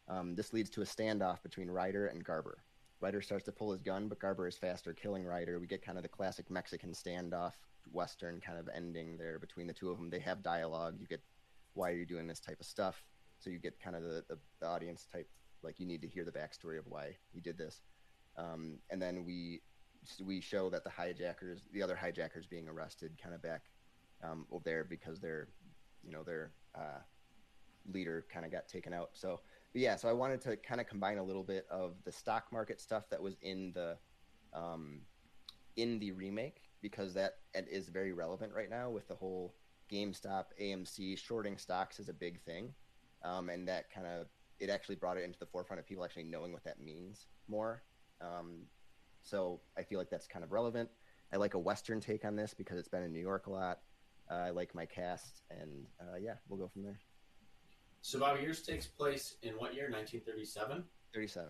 Um, 0.07 0.35
this 0.35 0.53
leads 0.53 0.69
to 0.71 0.81
a 0.81 0.85
standoff 0.85 1.41
between 1.41 1.67
Ryder 1.67 2.07
and 2.07 2.23
Garber. 2.23 2.59
Ryder 3.01 3.21
starts 3.21 3.45
to 3.45 3.51
pull 3.51 3.71
his 3.71 3.81
gun, 3.81 4.07
but 4.07 4.19
Garber 4.19 4.47
is 4.47 4.57
faster, 4.57 4.93
killing 4.93 5.25
Ryder. 5.25 5.59
We 5.59 5.67
get 5.67 5.81
kind 5.81 5.97
of 5.97 6.03
the 6.03 6.09
classic 6.09 6.49
Mexican 6.51 6.91
standoff, 6.91 7.53
Western 7.91 8.41
kind 8.41 8.57
of 8.57 8.69
ending 8.75 9.17
there 9.17 9.39
between 9.39 9.67
the 9.67 9.73
two 9.73 9.89
of 9.89 9.97
them. 9.97 10.09
They 10.09 10.19
have 10.19 10.43
dialogue. 10.43 10.95
You 10.99 11.07
get, 11.07 11.21
why 11.73 11.91
are 11.91 11.95
you 11.95 12.05
doing 12.05 12.27
this 12.27 12.39
type 12.39 12.59
of 12.59 12.65
stuff? 12.65 13.03
So 13.39 13.49
you 13.49 13.59
get 13.59 13.79
kind 13.79 13.95
of 13.95 14.03
the, 14.03 14.23
the, 14.27 14.37
the 14.59 14.67
audience 14.67 15.07
type, 15.11 15.29
like 15.61 15.79
you 15.79 15.85
need 15.85 16.01
to 16.01 16.07
hear 16.07 16.23
the 16.23 16.31
backstory 16.31 16.79
of 16.79 16.87
why 16.87 17.15
he 17.33 17.39
did 17.39 17.57
this. 17.57 17.81
Um, 18.37 18.79
and 18.89 19.01
then 19.01 19.25
we 19.25 19.61
we 20.23 20.39
show 20.39 20.69
that 20.69 20.83
the 20.83 20.89
hijackers, 20.89 21.61
the 21.73 21.81
other 21.81 21.95
hijackers 21.95 22.45
being 22.45 22.67
arrested, 22.67 23.17
kind 23.21 23.33
of 23.33 23.41
back 23.41 23.63
um, 24.23 24.45
over 24.51 24.63
there 24.63 24.83
because 24.83 25.19
their, 25.19 25.47
you 26.03 26.11
know, 26.11 26.21
their 26.21 26.51
uh, 26.75 26.99
leader 27.91 28.25
kind 28.31 28.45
of 28.45 28.51
got 28.51 28.67
taken 28.67 28.93
out. 28.93 29.11
So 29.13 29.41
yeah, 29.73 29.95
so 29.95 30.07
I 30.07 30.13
wanted 30.13 30.41
to 30.41 30.55
kind 30.57 30.79
of 30.79 30.87
combine 30.87 31.17
a 31.17 31.23
little 31.23 31.43
bit 31.43 31.65
of 31.69 31.95
the 32.05 32.11
stock 32.11 32.45
market 32.51 32.79
stuff 32.79 33.09
that 33.09 33.21
was 33.21 33.35
in 33.41 33.71
the 33.73 33.97
um, 34.53 35.01
in 35.75 35.99
the 35.99 36.11
remake 36.11 36.61
because 36.81 37.13
that 37.13 37.37
is 37.53 37.89
very 37.89 38.13
relevant 38.13 38.53
right 38.53 38.69
now 38.69 38.89
with 38.89 39.07
the 39.07 39.15
whole 39.15 39.55
GameStop, 39.91 40.45
AMC 40.61 41.17
shorting 41.17 41.57
stocks 41.57 41.99
is 41.99 42.09
a 42.09 42.13
big 42.13 42.41
thing, 42.41 42.73
um, 43.23 43.49
and 43.49 43.67
that 43.67 43.91
kind 43.91 44.07
of 44.07 44.27
it 44.59 44.69
actually 44.69 44.95
brought 44.95 45.17
it 45.17 45.23
into 45.23 45.37
the 45.37 45.45
forefront 45.45 45.79
of 45.79 45.85
people 45.85 46.03
actually 46.03 46.23
knowing 46.23 46.53
what 46.53 46.63
that 46.63 46.79
means 46.79 47.27
more. 47.47 47.83
Um, 48.21 48.63
so 49.21 49.59
I 49.77 49.83
feel 49.83 49.99
like 49.99 50.09
that's 50.09 50.27
kind 50.27 50.43
of 50.43 50.51
relevant. 50.51 50.89
I 51.33 51.37
like 51.37 51.55
a 51.55 51.59
Western 51.59 51.99
take 51.99 52.23
on 52.23 52.35
this 52.35 52.53
because 52.53 52.77
it's 52.77 52.87
been 52.87 53.03
in 53.03 53.11
New 53.11 53.19
York 53.19 53.47
a 53.47 53.51
lot. 53.51 53.79
Uh, 54.29 54.35
I 54.35 54.49
like 54.51 54.73
my 54.73 54.85
cast, 54.85 55.41
and 55.51 55.85
uh, 55.99 56.17
yeah, 56.17 56.35
we'll 56.47 56.59
go 56.59 56.67
from 56.67 56.83
there. 56.83 56.99
So, 58.01 58.19
Bobby, 58.19 58.43
yours 58.43 58.61
takes 58.61 58.85
place 58.85 59.35
in 59.41 59.53
what 59.53 59.73
year? 59.73 59.89
1937? 59.89 60.83
37. 61.13 61.45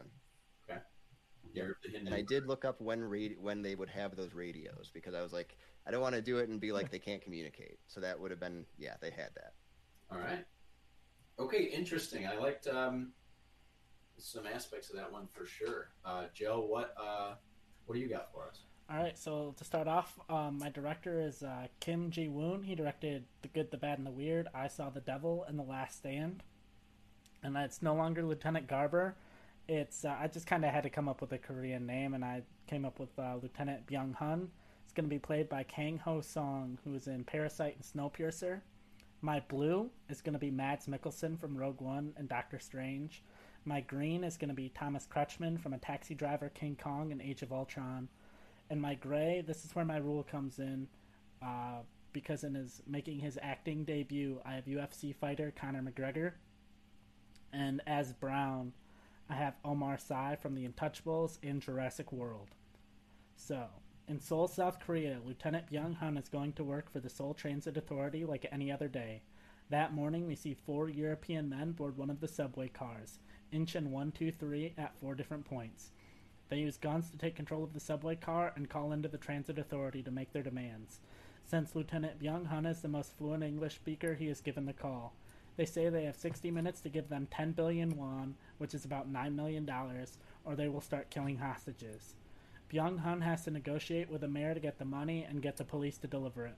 Okay. 1.51 1.67
Yeah. 1.91 1.99
And 1.99 2.13
I 2.13 2.21
did 2.21 2.47
look 2.47 2.65
up 2.65 2.81
when 2.81 3.01
radi- 3.01 3.37
when 3.39 3.61
they 3.61 3.75
would 3.75 3.89
have 3.89 4.15
those 4.15 4.33
radios 4.33 4.91
because 4.93 5.13
I 5.13 5.21
was 5.21 5.33
like, 5.33 5.57
I 5.87 5.91
don't 5.91 6.01
want 6.01 6.15
to 6.15 6.21
do 6.21 6.37
it 6.37 6.49
and 6.49 6.59
be 6.59 6.71
like 6.71 6.91
they 6.91 6.99
can't 6.99 7.21
communicate. 7.21 7.79
So 7.87 7.99
that 8.01 8.19
would 8.19 8.31
have 8.31 8.39
been, 8.39 8.65
yeah, 8.77 8.95
they 9.01 9.11
had 9.11 9.29
that. 9.35 9.53
All 10.11 10.19
right. 10.19 10.45
Okay, 11.39 11.63
interesting. 11.63 12.25
I 12.27 12.37
liked 12.37 12.67
um, 12.67 13.11
some 14.17 14.45
aspects 14.47 14.89
of 14.89 14.95
that 14.95 15.11
one 15.11 15.27
for 15.27 15.45
sure. 15.45 15.89
Uh, 16.03 16.25
Joe, 16.33 16.65
what 16.67 16.93
uh, 16.99 17.33
what 17.85 17.95
do 17.95 18.01
you 18.01 18.07
got 18.07 18.31
for 18.31 18.47
us? 18.47 18.61
All 18.89 18.97
right, 18.97 19.17
so 19.17 19.55
to 19.57 19.63
start 19.63 19.87
off, 19.87 20.19
um, 20.29 20.59
my 20.59 20.69
director 20.69 21.19
is 21.19 21.41
uh, 21.41 21.67
Kim 21.79 22.11
Ji 22.11 22.27
Woon. 22.27 22.61
He 22.61 22.75
directed 22.75 23.25
The 23.41 23.47
Good, 23.47 23.71
the 23.71 23.77
Bad, 23.77 23.97
and 23.97 24.05
the 24.05 24.11
Weird, 24.11 24.47
I 24.53 24.67
Saw 24.67 24.91
the 24.91 24.99
Devil, 24.99 25.43
and 25.47 25.57
The 25.57 25.63
Last 25.63 25.97
Stand. 25.97 26.43
And 27.41 27.57
it's 27.57 27.81
no 27.81 27.95
longer 27.95 28.23
Lieutenant 28.23 28.67
Garber. 28.67 29.15
It's 29.67 30.05
uh, 30.05 30.15
I 30.19 30.27
just 30.27 30.47
kind 30.47 30.63
of 30.63 30.71
had 30.71 30.83
to 30.83 30.89
come 30.89 31.09
up 31.09 31.21
with 31.21 31.31
a 31.31 31.37
Korean 31.37 31.85
name, 31.85 32.13
and 32.13 32.23
I 32.23 32.43
came 32.67 32.85
up 32.85 32.99
with 32.99 33.17
uh, 33.17 33.35
Lieutenant 33.41 33.87
Byung 33.87 34.15
Hun. 34.15 34.49
It's 34.83 34.93
going 34.93 35.05
to 35.05 35.13
be 35.13 35.19
played 35.19 35.49
by 35.49 35.63
Kang 35.63 35.97
Ho 35.99 36.21
Song, 36.21 36.77
who 36.83 36.93
is 36.93 37.07
in 37.07 37.23
Parasite 37.23 37.75
and 37.75 37.83
Snowpiercer. 37.83 38.61
My 39.21 39.39
blue 39.39 39.89
is 40.09 40.21
going 40.21 40.33
to 40.33 40.39
be 40.39 40.51
Mads 40.51 40.85
Mikkelsen 40.85 41.39
from 41.39 41.57
Rogue 41.57 41.81
One 41.81 42.13
and 42.17 42.29
Doctor 42.29 42.59
Strange. 42.59 43.23
My 43.65 43.81
green 43.81 44.23
is 44.23 44.37
going 44.37 44.49
to 44.49 44.55
be 44.55 44.69
Thomas 44.69 45.07
Kretschmann 45.11 45.59
from 45.59 45.73
A 45.73 45.79
Taxi 45.79 46.13
Driver, 46.13 46.49
King 46.49 46.77
Kong, 46.81 47.11
and 47.11 47.21
Age 47.21 47.41
of 47.41 47.51
Ultron 47.51 48.07
and 48.69 48.81
my 48.81 48.95
gray, 48.95 49.43
this 49.45 49.63
is 49.65 49.75
where 49.75 49.85
my 49.85 49.97
rule 49.97 50.23
comes 50.23 50.59
in, 50.59 50.87
uh, 51.41 51.79
because 52.13 52.43
in 52.43 52.55
his 52.55 52.81
making 52.87 53.19
his 53.19 53.37
acting 53.41 53.83
debut, 53.83 54.39
I 54.45 54.53
have 54.53 54.65
UFC 54.65 55.15
fighter 55.15 55.53
Conor 55.55 55.81
McGregor, 55.81 56.33
and 57.53 57.81
as 57.85 58.13
brown, 58.13 58.73
I 59.29 59.33
have 59.33 59.55
Omar 59.65 59.97
Sy 59.97 60.37
from 60.39 60.53
The 60.53 60.67
Untouchables 60.67 61.39
in 61.41 61.59
Jurassic 61.59 62.11
World. 62.11 62.49
So, 63.35 63.65
in 64.07 64.19
Seoul, 64.19 64.47
South 64.47 64.79
Korea, 64.79 65.19
Lieutenant 65.25 65.71
Byung 65.71 65.95
Hun 65.95 66.15
is 66.15 66.29
going 66.29 66.53
to 66.53 66.63
work 66.63 66.91
for 66.91 66.99
the 66.99 67.09
Seoul 67.09 67.33
Transit 67.33 67.75
Authority 67.75 68.23
like 68.23 68.45
any 68.51 68.71
other 68.71 68.87
day. 68.87 69.23
That 69.71 69.95
morning, 69.95 70.27
we 70.27 70.35
see 70.35 70.53
four 70.53 70.89
European 70.89 71.49
men 71.49 71.71
board 71.71 71.97
one 71.97 72.11
of 72.11 72.19
the 72.19 72.27
subway 72.27 72.67
cars, 72.67 73.17
Incheon 73.51 73.87
123, 73.87 74.75
at 74.77 74.95
four 74.99 75.15
different 75.15 75.43
points. 75.43 75.91
They 76.49 76.59
use 76.59 76.77
guns 76.77 77.09
to 77.09 77.17
take 77.17 77.35
control 77.35 77.63
of 77.63 77.73
the 77.73 77.79
subway 77.79 78.15
car 78.15 78.53
and 78.55 78.69
call 78.69 78.91
into 78.91 79.09
the 79.09 79.17
transit 79.17 79.57
authority 79.57 80.03
to 80.03 80.11
make 80.11 80.33
their 80.33 80.43
demands. 80.43 80.99
Since 81.43 81.75
Lieutenant 81.75 82.19
Byung 82.19 82.45
Hun 82.45 82.67
is 82.67 82.81
the 82.81 82.87
most 82.87 83.17
fluent 83.17 83.43
English 83.43 83.73
speaker, 83.73 84.13
he 84.13 84.27
is 84.27 84.41
given 84.41 84.67
the 84.67 84.73
call. 84.73 85.15
They 85.57 85.65
say 85.65 85.89
they 85.89 86.03
have 86.03 86.17
60 86.17 86.51
minutes 86.51 86.81
to 86.81 86.89
give 86.89 87.09
them 87.09 87.27
10 87.31 87.53
billion 87.53 87.97
won, 87.97 88.35
which 88.57 88.73
is 88.73 88.83
about 88.83 89.11
$9 89.11 89.35
million, 89.35 89.69
or 90.43 90.55
they 90.55 90.67
will 90.67 90.81
start 90.81 91.09
killing 91.09 91.37
hostages. 91.37 92.15
Byung 92.71 92.99
Hun 92.99 93.21
has 93.21 93.43
to 93.45 93.51
negotiate 93.51 94.09
with 94.09 94.21
the 94.21 94.27
mayor 94.27 94.53
to 94.53 94.59
get 94.59 94.79
the 94.79 94.85
money 94.85 95.25
and 95.27 95.41
get 95.41 95.57
the 95.57 95.63
police 95.63 95.97
to 95.99 96.07
deliver 96.07 96.45
it. 96.45 96.55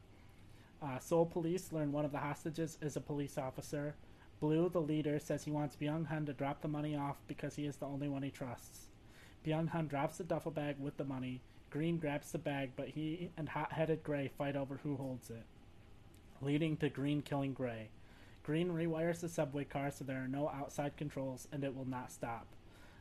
Uh, 0.81 0.99
Seoul 0.99 1.25
police 1.25 1.71
learn 1.71 1.91
one 1.91 2.05
of 2.05 2.11
the 2.11 2.19
hostages 2.19 2.77
is 2.81 2.95
a 2.95 3.01
police 3.01 3.37
officer. 3.37 3.95
Blue, 4.39 4.69
the 4.69 4.81
leader, 4.81 5.19
says 5.19 5.43
he 5.43 5.51
wants 5.51 5.75
Byung 5.75 6.07
Hun 6.07 6.25
to 6.25 6.33
drop 6.33 6.61
the 6.61 6.67
money 6.67 6.95
off 6.95 7.17
because 7.27 7.55
he 7.55 7.65
is 7.65 7.77
the 7.77 7.85
only 7.85 8.07
one 8.07 8.23
he 8.23 8.29
trusts. 8.29 8.87
Byung 9.45 9.69
Hun 9.69 9.87
drops 9.87 10.17
the 10.17 10.23
duffel 10.23 10.51
bag 10.51 10.75
with 10.79 10.97
the 10.97 11.03
money. 11.03 11.41
Green 11.69 11.97
grabs 11.97 12.31
the 12.31 12.37
bag, 12.37 12.71
but 12.75 12.89
he 12.89 13.31
and 13.37 13.49
hot 13.49 13.73
headed 13.73 14.03
Gray 14.03 14.27
fight 14.27 14.55
over 14.55 14.79
who 14.83 14.95
holds 14.95 15.29
it, 15.29 15.43
leading 16.41 16.77
to 16.77 16.89
Green 16.89 17.21
killing 17.21 17.53
Gray. 17.53 17.89
Green 18.47 18.69
rewires 18.69 19.19
the 19.19 19.27
subway 19.27 19.65
car 19.65 19.91
so 19.91 20.05
there 20.05 20.23
are 20.23 20.27
no 20.29 20.47
outside 20.47 20.95
controls 20.95 21.49
and 21.51 21.65
it 21.65 21.75
will 21.75 21.83
not 21.83 22.13
stop. 22.13 22.47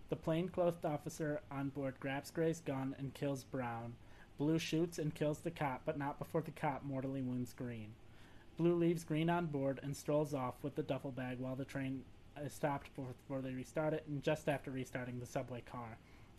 The 0.08 0.16
plainclothed 0.16 0.84
officer 0.84 1.40
on 1.52 1.68
board 1.68 1.94
grabs 2.00 2.32
Gray's 2.32 2.58
gun 2.58 2.96
and 2.98 3.14
kills 3.14 3.44
Brown. 3.44 3.94
Blue 4.38 4.58
shoots 4.58 4.98
and 4.98 5.14
kills 5.14 5.38
the 5.38 5.52
cop, 5.52 5.82
but 5.84 5.96
not 5.96 6.18
before 6.18 6.42
the 6.42 6.50
cop 6.50 6.82
mortally 6.82 7.22
wounds 7.22 7.52
Green. 7.52 7.90
Blue 8.56 8.74
leaves 8.74 9.04
Green 9.04 9.30
on 9.30 9.46
board 9.46 9.78
and 9.84 9.96
strolls 9.96 10.34
off 10.34 10.54
with 10.62 10.74
the 10.74 10.82
duffel 10.82 11.12
bag 11.12 11.38
while 11.38 11.54
the 11.54 11.64
train 11.64 12.02
is 12.44 12.52
stopped 12.52 12.90
before 12.96 13.40
they 13.40 13.54
restart 13.54 13.94
it 13.94 14.02
and 14.08 14.24
just 14.24 14.48
after 14.48 14.72
restarting 14.72 15.20
the 15.20 15.26
subway 15.26 15.60
car. 15.60 15.96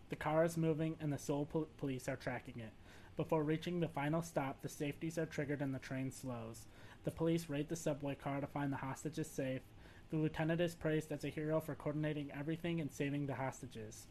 The 0.10 0.18
car 0.18 0.43
is 0.43 0.58
moving 0.58 0.97
and 0.99 1.14
the 1.14 1.18
Seoul 1.18 1.45
pol- 1.45 1.70
police 1.78 2.10
are 2.10 2.18
tracking 2.18 2.60
it. 2.60 2.74
Before 3.16 3.43
reaching 3.43 3.80
the 3.80 3.88
final 3.88 4.22
stop, 4.22 4.62
the 4.62 4.68
safeties 4.68 5.18
are 5.18 5.26
triggered 5.26 5.62
and 5.62 5.74
the 5.74 5.80
train 5.80 6.12
slows. 6.12 6.66
The 7.08 7.12
police 7.12 7.47
raid 7.47 7.70
the 7.70 7.76
subway 7.78 8.16
car 8.16 8.41
to 8.41 8.47
find 8.47 8.70
the 8.70 8.76
hostages 8.76 9.30
safe. 9.30 9.62
The 10.10 10.18
lieutenant 10.18 10.60
is 10.60 10.76
praised 10.76 11.10
as 11.14 11.24
a 11.24 11.30
hero 11.30 11.62
for 11.62 11.74
coordinating 11.74 12.30
everything 12.38 12.82
and 12.82 12.91
saving 12.91 13.28
the 13.28 13.36
hostages. 13.36 14.08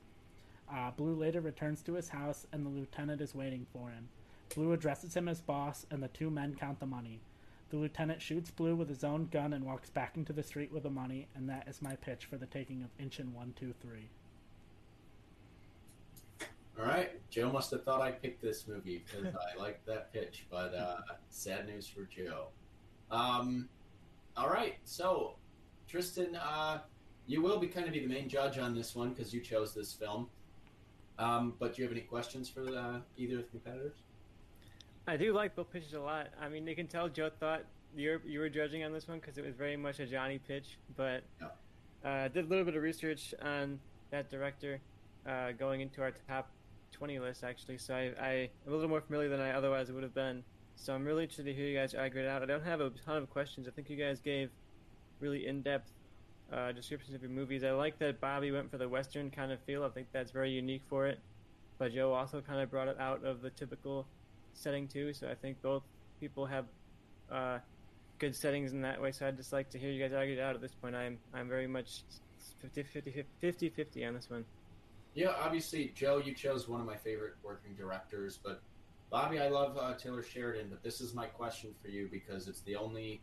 Uh, 0.66 0.92
Blue 0.92 1.14
later 1.14 1.42
returns 1.42 1.82
to 1.82 1.92
his 1.92 2.08
house 2.08 2.46
and 2.54 2.64
the 2.64 2.70
lieutenant 2.70 3.20
is 3.20 3.34
waiting 3.34 3.66
for 3.70 3.90
him. 3.90 4.08
Blue 4.54 4.72
addresses 4.72 5.14
him 5.14 5.28
as 5.28 5.42
boss 5.42 5.84
and 5.90 6.02
the 6.02 6.08
two 6.08 6.30
men 6.30 6.56
count 6.58 6.80
the 6.80 6.86
money. 6.86 7.20
The 7.68 7.76
lieutenant 7.76 8.22
shoots 8.22 8.50
Blue 8.50 8.74
with 8.74 8.88
his 8.88 9.04
own 9.04 9.26
gun 9.26 9.52
and 9.52 9.66
walks 9.66 9.90
back 9.90 10.16
into 10.16 10.32
the 10.32 10.42
street 10.42 10.72
with 10.72 10.84
the 10.84 10.88
money, 10.88 11.28
and 11.34 11.50
that 11.50 11.68
is 11.68 11.82
my 11.82 11.96
pitch 11.96 12.24
for 12.24 12.38
the 12.38 12.46
taking 12.46 12.82
of 12.82 12.96
Incheon 12.96 13.34
123. 13.34 14.08
All 16.80 16.86
right, 16.86 17.10
Joe 17.28 17.52
must 17.52 17.70
have 17.72 17.84
thought 17.84 18.00
I 18.00 18.12
picked 18.12 18.40
this 18.40 18.66
movie 18.66 19.04
because 19.04 19.34
I 19.34 19.60
liked 19.60 19.84
that 19.84 20.14
pitch, 20.14 20.46
but 20.50 20.74
uh, 20.74 20.96
sad 21.28 21.66
news 21.66 21.86
for 21.86 22.04
Joe. 22.04 22.46
Um, 23.10 23.68
all 24.36 24.48
right, 24.48 24.74
so 24.84 25.36
Tristan, 25.88 26.36
uh, 26.36 26.80
you 27.26 27.42
will 27.42 27.58
be 27.58 27.66
kind 27.66 27.86
of 27.86 27.92
be 27.92 28.00
the 28.00 28.06
main 28.06 28.28
judge 28.28 28.58
on 28.58 28.74
this 28.74 28.94
one 28.94 29.10
because 29.10 29.32
you 29.32 29.40
chose 29.40 29.74
this 29.74 29.92
film. 29.92 30.28
Um, 31.18 31.54
but 31.58 31.74
do 31.74 31.82
you 31.82 31.88
have 31.88 31.96
any 31.96 32.04
questions 32.04 32.48
for 32.48 32.62
uh, 32.62 32.98
either 33.16 33.36
of 33.38 33.44
the 33.44 33.48
competitors? 33.50 33.94
I 35.06 35.16
do 35.16 35.32
like 35.32 35.54
both 35.56 35.70
pitches 35.72 35.94
a 35.94 36.00
lot. 36.00 36.28
I 36.40 36.48
mean, 36.48 36.66
you 36.66 36.74
can 36.76 36.88
tell 36.88 37.08
Joe 37.08 37.30
thought 37.40 37.62
you 37.96 38.10
were, 38.10 38.22
you 38.28 38.40
were 38.40 38.48
judging 38.48 38.84
on 38.84 38.92
this 38.92 39.08
one 39.08 39.20
because 39.20 39.38
it 39.38 39.44
was 39.44 39.54
very 39.54 39.76
much 39.76 40.00
a 40.00 40.06
Johnny 40.06 40.38
pitch, 40.38 40.78
but 40.96 41.22
Yeah. 41.40 41.48
uh, 42.04 42.28
did 42.28 42.44
a 42.44 42.48
little 42.48 42.64
bit 42.64 42.76
of 42.76 42.82
research 42.82 43.32
on 43.40 43.78
that 44.10 44.28
director 44.30 44.80
uh, 45.26 45.52
going 45.52 45.80
into 45.80 46.02
our 46.02 46.12
top 46.28 46.50
20 46.92 47.18
list, 47.20 47.44
actually. 47.44 47.78
So 47.78 47.94
I, 47.94 48.12
I 48.20 48.32
am 48.66 48.72
a 48.72 48.74
little 48.74 48.88
more 48.88 49.00
familiar 49.00 49.28
than 49.28 49.40
I 49.40 49.52
otherwise 49.52 49.90
would 49.90 50.02
have 50.02 50.14
been. 50.14 50.42
So 50.76 50.94
I'm 50.94 51.04
really 51.04 51.24
interested 51.24 51.46
to 51.46 51.54
hear 51.54 51.66
you 51.66 51.76
guys 51.76 51.94
argue 51.94 52.20
it 52.20 52.28
out. 52.28 52.42
I 52.42 52.46
don't 52.46 52.64
have 52.64 52.80
a 52.80 52.90
ton 52.90 53.16
of 53.16 53.30
questions. 53.30 53.66
I 53.66 53.70
think 53.70 53.90
you 53.90 53.96
guys 53.96 54.20
gave 54.20 54.50
really 55.20 55.46
in 55.46 55.62
depth 55.62 55.90
uh, 56.52 56.72
descriptions 56.72 57.14
of 57.14 57.22
your 57.22 57.30
movies. 57.30 57.64
I 57.64 57.72
like 57.72 57.98
that 57.98 58.20
Bobby 58.20 58.52
went 58.52 58.70
for 58.70 58.78
the 58.78 58.88
Western 58.88 59.30
kind 59.30 59.50
of 59.50 59.60
feel. 59.60 59.82
I 59.84 59.88
think 59.88 60.06
that's 60.12 60.30
very 60.30 60.50
unique 60.50 60.82
for 60.88 61.06
it. 61.06 61.18
But 61.78 61.92
Joe 61.92 62.12
also 62.12 62.40
kind 62.40 62.60
of 62.60 62.70
brought 62.70 62.88
it 62.88 63.00
out 63.00 63.24
of 63.24 63.42
the 63.42 63.50
typical 63.50 64.06
setting 64.54 64.86
too. 64.86 65.12
So 65.12 65.28
I 65.28 65.34
think 65.34 65.60
both 65.60 65.82
people 66.20 66.46
have 66.46 66.66
uh, 67.30 67.58
good 68.18 68.36
settings 68.36 68.72
in 68.72 68.82
that 68.82 69.00
way. 69.00 69.12
So 69.12 69.26
I'd 69.26 69.36
just 69.36 69.52
like 69.52 69.70
to 69.70 69.78
hear 69.78 69.90
you 69.90 70.02
guys 70.02 70.12
argue 70.12 70.34
it 70.34 70.40
out 70.40 70.54
at 70.54 70.60
this 70.60 70.74
point. 70.74 70.94
I'm 70.94 71.18
I'm 71.34 71.48
very 71.48 71.66
much 71.66 72.02
50 72.62 72.82
50 72.82 73.24
50 73.40 73.68
50 73.70 74.04
on 74.04 74.14
this 74.14 74.30
one. 74.30 74.44
Yeah, 75.14 75.32
obviously, 75.40 75.92
Joe, 75.94 76.18
you 76.24 76.34
chose 76.34 76.68
one 76.68 76.80
of 76.80 76.86
my 76.86 76.96
favorite 76.96 77.34
working 77.42 77.74
directors, 77.74 78.38
but 78.42 78.60
Bobby, 79.10 79.38
I 79.40 79.48
love 79.48 79.78
uh, 79.78 79.94
Taylor 79.94 80.22
Sheridan, 80.22 80.66
but 80.68 80.82
this 80.82 81.00
is 81.00 81.14
my 81.14 81.26
question 81.26 81.74
for 81.80 81.88
you 81.88 82.08
because 82.10 82.48
it's 82.48 82.60
the 82.62 82.76
only 82.76 83.20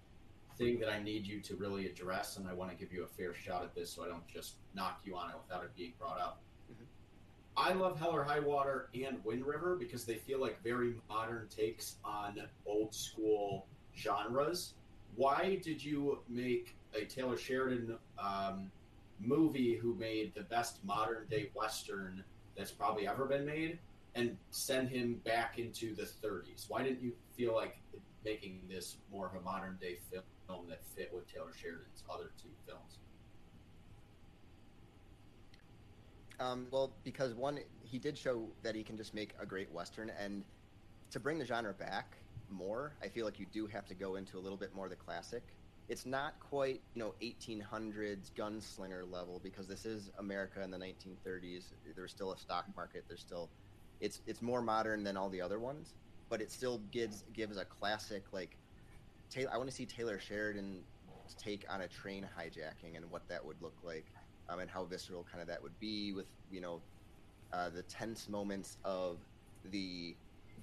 thing 0.57 0.79
that 0.79 0.89
I 0.89 1.01
need 1.01 1.25
you 1.27 1.41
to 1.41 1.55
really 1.55 1.87
address, 1.87 2.37
and 2.37 2.47
I 2.47 2.53
want 2.53 2.71
to 2.71 2.77
give 2.77 2.93
you 2.93 3.03
a 3.03 3.07
fair 3.07 3.33
shot 3.33 3.63
at 3.63 3.75
this 3.75 3.91
so 3.91 4.03
I 4.03 4.07
don't 4.07 4.25
just 4.27 4.55
knock 4.73 5.01
you 5.03 5.15
on 5.15 5.29
it 5.29 5.35
without 5.45 5.63
it 5.63 5.75
being 5.75 5.93
brought 5.99 6.19
up. 6.19 6.41
Mhm. 6.71 6.85
I 7.57 7.73
love 7.73 7.99
Hell 7.99 8.15
or 8.15 8.23
High 8.23 8.39
Water 8.39 8.89
and 8.93 9.23
Wind 9.25 9.45
River 9.45 9.75
because 9.75 10.05
they 10.05 10.15
feel 10.15 10.39
like 10.39 10.61
very 10.63 10.95
modern 11.09 11.47
takes 11.49 11.97
on 12.05 12.41
old 12.65 12.93
school 12.95 13.67
genres. 13.95 14.75
Why 15.15 15.59
did 15.61 15.83
you 15.83 16.23
make 16.29 16.75
a 16.93 17.05
Taylor 17.05 17.37
Sheridan 17.37 17.97
um, 18.17 18.71
movie 19.19 19.75
who 19.75 19.95
made 19.95 20.33
the 20.33 20.43
best 20.43 20.83
modern 20.83 21.27
day 21.27 21.51
Western 21.53 22.23
that's 22.55 22.71
probably 22.71 23.07
ever 23.07 23.25
been 23.25 23.45
made 23.45 23.79
and 24.15 24.37
send 24.51 24.89
him 24.89 25.21
back 25.25 25.59
into 25.59 25.95
the 25.95 26.03
30s? 26.03 26.65
Why 26.67 26.83
didn't 26.83 27.01
you 27.01 27.13
feel 27.35 27.55
like 27.55 27.77
making 28.23 28.61
this 28.69 28.97
more 29.11 29.27
of 29.27 29.35
a 29.35 29.41
modern 29.41 29.77
day 29.81 29.97
film 30.09 30.67
that 30.69 30.81
fit 30.95 31.11
with 31.13 31.31
Taylor 31.31 31.53
Sheridan's 31.53 32.03
other 32.09 32.31
two 32.41 32.49
films? 32.67 32.99
Um, 36.39 36.67
well, 36.71 36.91
because 37.03 37.33
one, 37.33 37.59
he 37.83 37.99
did 37.99 38.17
show 38.17 38.47
that 38.63 38.75
he 38.75 38.83
can 38.83 38.97
just 38.97 39.13
make 39.13 39.33
a 39.39 39.45
great 39.45 39.71
western, 39.71 40.11
and 40.19 40.43
to 41.11 41.19
bring 41.19 41.37
the 41.37 41.45
genre 41.45 41.73
back 41.73 42.17
more, 42.49 42.93
I 43.03 43.07
feel 43.07 43.25
like 43.25 43.39
you 43.39 43.45
do 43.51 43.67
have 43.67 43.85
to 43.87 43.93
go 43.93 44.15
into 44.15 44.37
a 44.37 44.41
little 44.41 44.57
bit 44.57 44.73
more 44.75 44.85
of 44.85 44.91
the 44.91 44.97
classic. 44.97 45.43
It's 45.89 46.05
not 46.05 46.39
quite, 46.39 46.81
you 46.95 47.03
know, 47.03 47.13
1800s 47.21 48.31
gunslinger 48.37 49.09
level 49.11 49.39
because 49.43 49.67
this 49.67 49.85
is 49.85 50.09
America 50.17 50.63
in 50.63 50.71
the 50.71 50.77
1930s. 50.77 51.65
There's 51.95 52.11
still 52.11 52.31
a 52.31 52.37
stock 52.37 52.65
market. 52.75 53.03
There's 53.07 53.19
still, 53.19 53.49
it's 54.03 54.21
it's 54.27 54.41
more 54.41 54.61
modern 54.61 55.03
than 55.03 55.15
all 55.15 55.29
the 55.29 55.41
other 55.41 55.59
ones, 55.59 55.95
but 56.29 56.41
it 56.41 56.51
still 56.51 56.81
gives 56.91 57.23
gives 57.33 57.57
a 57.57 57.65
classic 57.65 58.23
like. 58.31 58.57
Taylor, 59.29 59.49
I 59.51 59.57
want 59.57 59.67
to 59.67 59.75
see 59.75 59.87
Taylor 59.87 60.19
Sheridan's 60.19 60.83
take 61.39 61.65
on 61.69 61.81
a 61.81 61.87
train 61.87 62.27
hijacking 62.37 62.95
and 62.95 63.09
what 63.09 63.27
that 63.29 63.43
would 63.43 63.59
look 63.61 63.73
like 63.83 64.05
um, 64.49 64.59
and 64.59 64.69
how 64.69 64.83
visceral 64.83 65.25
kind 65.31 65.41
of 65.41 65.47
that 65.47 65.63
would 65.63 65.77
be 65.79 66.13
with 66.13 66.27
you 66.51 66.61
know 66.61 66.81
uh, 67.51 67.69
the 67.69 67.81
tense 67.83 68.29
moments 68.29 68.77
of 68.83 69.17
the 69.71 70.15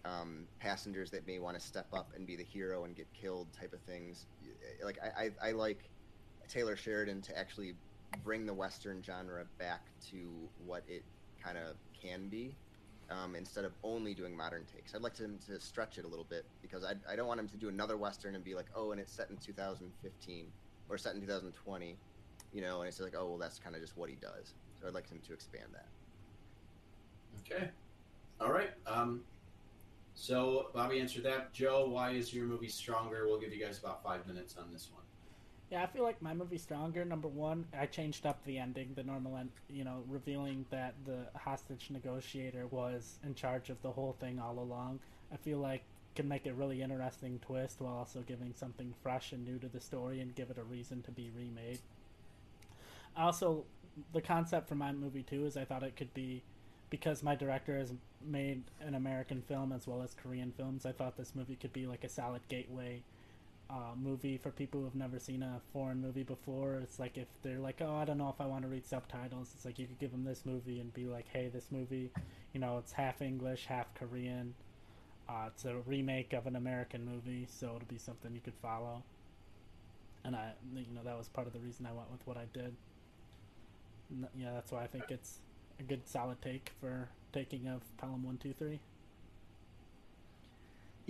um, 0.05 0.47
passengers 0.61 1.11
that 1.11 1.27
may 1.27 1.39
want 1.39 1.59
to 1.59 1.65
step 1.65 1.87
up 1.93 2.13
and 2.15 2.27
be 2.27 2.37
the 2.37 2.45
hero 2.45 2.85
and 2.85 2.95
get 2.95 3.07
killed 3.13 3.49
type 3.59 3.73
of 3.73 3.81
things 3.81 4.27
like 4.85 4.99
I, 5.03 5.25
I, 5.25 5.49
I 5.49 5.53
like 5.53 5.89
taylor 6.49 6.77
sheridan 6.77 7.23
to 7.23 7.39
actually 7.39 7.75
bring 8.25 8.47
the 8.47 8.55
western 8.55 9.03
genre 9.03 9.45
back 9.59 9.83
to 10.11 10.49
what 10.67 10.83
it 10.89 11.03
kind 11.43 11.59
of 11.59 11.77
can 12.01 12.29
be 12.29 12.55
um, 13.11 13.35
instead 13.35 13.65
of 13.65 13.73
only 13.83 14.15
doing 14.15 14.37
modern 14.37 14.65
takes 14.65 14.95
i'd 14.95 15.03
like 15.03 15.17
him 15.17 15.39
to 15.47 15.61
stretch 15.61 15.99
it 15.99 16.05
a 16.05 16.09
little 16.09 16.27
bit 16.29 16.45
because 16.63 16.85
I, 16.85 16.95
I 17.11 17.17
don't 17.17 17.27
want 17.27 17.41
him 17.41 17.49
to 17.49 17.57
do 17.57 17.69
another 17.69 17.97
western 17.97 18.35
and 18.35 18.45
be 18.45 18.55
like 18.55 18.67
oh 18.75 18.93
and 18.93 19.01
it's 19.01 19.13
set 19.13 19.31
in 19.31 19.37
2015 19.37 20.47
or 20.89 20.99
set 20.99 21.15
in 21.15 21.21
2020 21.21 21.97
you 22.53 22.63
know, 22.63 22.81
and 22.81 22.89
it's 22.89 23.01
like, 23.01 23.15
oh, 23.17 23.27
well, 23.27 23.39
that's 23.39 23.59
kind 23.59 23.77
of 23.77 23.83
just 23.83 23.97
what 23.97 24.11
he 24.11 24.17
does. 24.17 24.55
So 24.81 24.89
I'd 24.89 24.95
like 24.95 25.09
him 25.09 25.21
to 25.27 25.33
expand 25.33 25.69
that. 25.73 25.87
Okay. 27.41 27.71
All 28.41 28.51
right. 28.53 28.71
Um, 28.87 29.23
so 30.15 30.71
Bobby 30.75 31.01
answered 31.01 31.25
that. 31.25 31.53
Joe, 31.53 31.89
why 31.89 32.11
is 32.11 32.35
your 32.35 32.47
movie 32.47 32.69
stronger? 32.69 33.27
We'll 33.27 33.41
give 33.41 33.53
you 33.53 33.65
guys 33.65 33.79
about 33.79 34.03
five 34.03 34.27
minutes 34.27 34.57
on 34.59 34.73
this 34.73 34.89
one. 34.93 35.05
Yeah, 35.71 35.85
I 35.85 35.87
feel 35.87 36.03
like 36.03 36.21
my 36.21 36.35
movie's 36.35 36.63
stronger. 36.63 37.05
Number 37.05 37.29
one, 37.29 37.65
I 37.79 37.87
changed 37.87 38.27
up 38.27 38.45
the 38.45 38.59
ending, 38.59 38.91
the 38.97 39.05
normal 39.05 39.37
end, 39.37 39.51
you 39.69 39.85
know, 39.85 40.03
revealing 40.09 40.67
that 40.71 40.95
the 41.07 41.27
hostage 41.39 41.91
negotiator 41.91 42.67
was 42.67 43.21
in 43.25 43.37
charge 43.37 43.71
of 43.71 43.81
the 43.83 43.93
whole 43.93 44.17
thing 44.19 44.41
all 44.41 44.59
along. 44.59 44.99
I 45.33 45.37
feel 45.37 45.59
like 45.59 45.83
can 46.17 46.27
make 46.27 46.47
a 46.47 46.53
really 46.53 46.83
interesting 46.83 47.39
twist 47.39 47.81
while 47.81 47.95
also 47.95 48.25
giving 48.27 48.53
something 48.53 48.93
fresh 49.01 49.31
and 49.31 49.45
new 49.45 49.61
to 49.61 49.69
the 49.69 49.81
story 49.81 50.21
and 50.21 50.35
give 50.35 50.51
it 50.51 50.59
a 50.59 50.65
reason 50.65 51.03
to 51.03 51.13
be 51.13 51.31
remade. 51.37 51.79
Also, 53.17 53.65
the 54.13 54.21
concept 54.21 54.69
for 54.69 54.75
my 54.75 54.91
movie 54.91 55.23
too 55.23 55.47
is 55.47 55.57
I 55.57 55.65
thought 55.65 55.85
it 55.85 55.97
could 55.97 56.13
be 56.13 56.43
because 56.91 57.23
my 57.23 57.37
director 57.37 57.79
has 57.79 57.93
made 58.27 58.65
an 58.81 58.97
American 58.97 59.41
film 59.43 59.71
as 59.71 59.87
well 59.87 60.03
as 60.03 60.17
Korean 60.21 60.53
films. 60.57 60.85
I 60.85 60.91
thought 60.91 61.17
this 61.17 61.37
movie 61.37 61.55
could 61.55 61.73
be 61.73 61.87
like 61.87 62.03
a 62.03 62.09
solid 62.09 62.43
gateway 62.49 63.03
uh, 63.71 63.95
movie 63.97 64.37
for 64.37 64.51
people 64.51 64.81
who 64.81 64.87
have 64.87 64.97
never 64.97 65.19
seen 65.19 65.43
a 65.43 65.61
foreign 65.73 66.01
movie 66.01 66.25
before. 66.25 66.81
It's 66.83 66.99
like 66.99 67.17
if 67.17 67.29
they're 67.43 67.61
like, 67.61 67.81
oh, 67.81 67.95
I 67.95 68.05
don't 68.05 68.19
know 68.19 68.29
if 68.29 68.41
I 68.41 68.47
want 68.47 68.63
to 68.63 68.69
read 68.69 68.85
subtitles. 68.85 69.53
It's 69.55 69.65
like 69.65 69.79
you 69.79 69.87
could 69.87 69.99
give 70.01 70.11
them 70.11 70.25
this 70.25 70.45
movie 70.45 70.81
and 70.81 70.93
be 70.93 71.07
like, 71.07 71.27
hey, 71.33 71.49
this 71.53 71.69
movie, 71.71 72.11
you 72.53 72.61
know, 72.61 72.79
it's 72.79 72.93
half 72.93 73.23
English, 73.23 73.67
half 73.67 73.95
Korean. 73.95 74.55
Uh, 75.29 75.45
it's 75.47 75.65
a 75.65 75.77
remake 75.87 76.33
of 76.33 76.47
an 76.49 76.57
American 76.57 77.05
movie, 77.05 77.47
so 77.49 77.69
it'll 77.77 77.89
be 77.89 77.99
something 77.99 78.35
you 78.35 78.41
could 78.41 78.57
follow. 78.61 79.05
And 80.25 80.35
I, 80.35 80.53
you 80.75 80.93
know, 80.93 81.03
that 81.05 81.17
was 81.17 81.29
part 81.29 81.47
of 81.47 81.53
the 81.53 81.61
reason 81.61 81.87
I 81.87 81.93
went 81.93 82.11
with 82.11 82.27
what 82.27 82.37
I 82.37 82.47
did. 82.53 82.75
Yeah, 84.37 84.53
that's 84.55 84.73
why 84.73 84.83
I 84.83 84.89
think 84.89 85.05
it's 85.11 85.39
a 85.79 85.85
good 85.85 86.09
solid 86.09 86.43
take 86.43 86.73
for 86.81 87.09
taking 87.33 87.69
of 87.69 87.83
Pelham 87.99 88.25
One 88.25 88.37
Two 88.37 88.53
Three. 88.53 88.81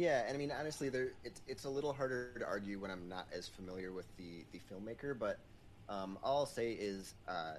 Yeah, 0.01 0.25
and 0.27 0.35
I 0.35 0.39
mean 0.39 0.51
honestly, 0.51 0.89
there 0.89 1.17
it's 1.23 1.43
it's 1.47 1.65
a 1.65 1.71
little 1.71 1.93
harder 1.93 2.39
to 2.39 2.47
argue 2.47 2.81
when 2.81 2.91
I'm 2.91 3.07
not 3.07 3.31
as 3.31 3.49
familiar 3.51 3.93
with 3.93 4.17
the 4.17 4.49
the 4.51 4.59
filmmaker. 4.59 5.19
But 5.19 5.45
um, 5.89 6.19
all 6.23 6.39
I'll 6.39 6.47
say 6.47 6.73
is, 6.73 7.17
uh, 7.27 7.59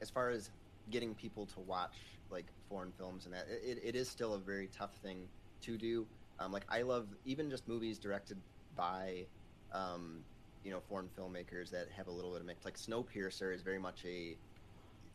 as 0.00 0.08
far 0.10 0.30
as 0.30 0.50
getting 0.88 1.14
people 1.14 1.46
to 1.48 1.60
watch 1.60 2.22
like 2.30 2.54
foreign 2.66 2.92
films 2.92 3.26
and 3.26 3.34
that, 3.34 3.46
it, 3.48 3.78
it 3.82 3.94
is 3.94 4.10
still 4.10 4.32
a 4.32 4.40
very 4.40 4.68
tough 4.68 4.96
thing 5.00 5.32
to 5.60 5.76
do. 5.76 6.08
Um, 6.38 6.50
like 6.50 6.64
I 6.70 6.80
love 6.82 7.14
even 7.24 7.50
just 7.50 7.68
movies 7.68 7.98
directed 7.98 8.42
by, 8.70 9.28
um, 9.70 10.28
you 10.62 10.70
know, 10.70 10.80
foreign 10.80 11.10
filmmakers 11.10 11.70
that 11.72 11.90
have 11.92 12.06
a 12.08 12.12
little 12.12 12.32
bit 12.32 12.40
of 12.40 12.46
mix. 12.46 12.64
Like 12.64 12.78
Snowpiercer 12.78 13.54
is 13.54 13.62
very 13.62 13.78
much 13.78 14.02
a 14.06 14.40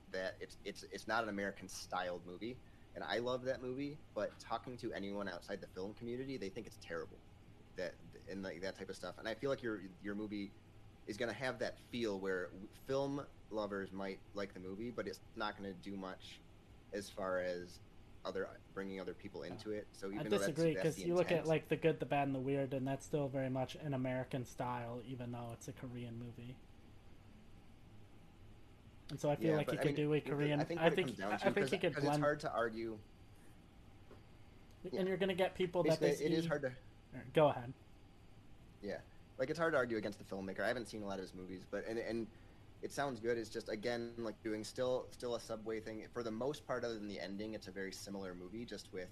that 0.07 0.35
it's 0.39 0.57
it's 0.63 0.83
it's 0.83 1.07
not 1.07 1.23
an 1.23 1.29
American 1.29 1.67
styled 1.67 2.25
movie 2.25 2.61
and 2.97 3.05
I 3.07 3.19
love 3.19 3.45
that 3.45 3.61
movie. 3.61 3.95
But 4.15 4.31
talking 4.39 4.75
to 4.77 4.91
anyone 4.91 5.29
outside 5.29 5.61
the 5.61 5.67
film 5.67 5.93
community, 5.93 6.35
they 6.35 6.49
think 6.49 6.65
it's 6.65 6.79
terrible, 6.81 7.17
that 7.77 7.93
and 8.29 8.43
like 8.43 8.61
that 8.61 8.77
type 8.77 8.89
of 8.89 8.95
stuff. 8.95 9.15
And 9.19 9.27
I 9.27 9.35
feel 9.35 9.51
like 9.51 9.61
your 9.61 9.81
your 10.03 10.15
movie 10.15 10.51
is 11.05 11.15
going 11.15 11.31
to 11.31 11.37
have 11.37 11.59
that 11.59 11.77
feel 11.91 12.19
where 12.19 12.49
film 12.87 13.21
lovers 13.51 13.93
might 13.93 14.19
like 14.33 14.53
the 14.53 14.59
movie, 14.59 14.89
but 14.89 15.07
it's 15.07 15.19
not 15.35 15.57
going 15.57 15.71
to 15.71 15.89
do 15.89 15.95
much 15.95 16.41
as 16.91 17.07
far 17.07 17.39
as 17.39 17.79
other 18.25 18.49
bringing 18.73 18.99
other 18.99 19.13
people 19.13 19.43
into 19.43 19.71
it. 19.71 19.87
So 19.93 20.07
even 20.07 20.25
I 20.25 20.29
disagree 20.29 20.73
because 20.73 20.99
you 20.99 21.13
look 21.13 21.31
at 21.31 21.45
like 21.45 21.69
the 21.69 21.77
good, 21.77 21.99
the 21.99 22.05
bad, 22.07 22.27
and 22.27 22.35
the 22.35 22.39
weird, 22.39 22.73
and 22.73 22.85
that's 22.85 23.05
still 23.05 23.27
very 23.27 23.49
much 23.49 23.75
an 23.75 23.93
American 23.93 24.43
style, 24.43 25.01
even 25.07 25.31
though 25.31 25.51
it's 25.53 25.67
a 25.67 25.71
Korean 25.71 26.17
movie. 26.17 26.55
And 29.09 29.19
so 29.19 29.29
I 29.29 29.35
feel 29.35 29.51
Yeah, 29.51 29.57
like 29.57 29.71
he 29.71 29.77
I 29.77 29.81
could 29.81 29.95
mean, 29.97 30.07
do 30.07 30.13
a 30.13 30.21
Korean. 30.21 30.59
I 30.59 30.63
think 30.63 30.81
I 30.81 30.89
think 30.89 31.11
I 31.21 31.37
think 31.37 31.55
because 31.55 31.71
you 31.71 31.79
could 31.79 31.97
it's 31.97 32.17
hard 32.17 32.39
to 32.41 32.51
argue. 32.51 32.97
yeah. 34.91 34.99
and 34.99 35.07
you're 35.07 35.17
gonna 35.17 35.33
get 35.33 35.55
people 35.55 35.83
that 35.83 35.99
Basically, 35.99 36.07
it 36.09 36.17
basically. 36.29 36.35
is 36.37 36.45
hard 36.47 36.61
to 36.63 36.71
Go 37.33 37.47
ahead. 37.47 37.73
Yeah, 38.83 38.97
like 39.39 39.49
it's 39.49 39.57
hard 39.57 39.73
to 39.73 39.77
argue 39.77 39.97
against 39.97 40.19
the 40.19 40.25
filmmaker. 40.25 40.59
I 40.61 40.67
haven't 40.67 40.87
seen 40.87 41.01
a 41.01 41.05
lot 41.07 41.15
of 41.15 41.21
his 41.21 41.33
movies, 41.33 41.65
but 41.69 41.85
and 41.87 41.97
and 41.97 42.27
it 42.83 42.91
sounds 42.91 43.19
good. 43.19 43.37
It's 43.37 43.49
just 43.49 43.69
again 43.69 44.11
like 44.19 44.41
doing 44.43 44.63
still 44.63 45.07
still 45.11 45.35
a 45.35 45.39
subway 45.39 45.79
thing 45.79 46.05
for 46.13 46.21
the 46.21 46.31
most 46.31 46.67
part. 46.67 46.83
Other 46.83 46.93
than 46.95 47.07
the 47.07 47.19
ending, 47.19 47.53
it's 47.53 47.67
a 47.67 47.71
very 47.71 47.91
similar 47.91 48.35
movie. 48.35 48.65
Just 48.65 48.91
with 48.93 49.07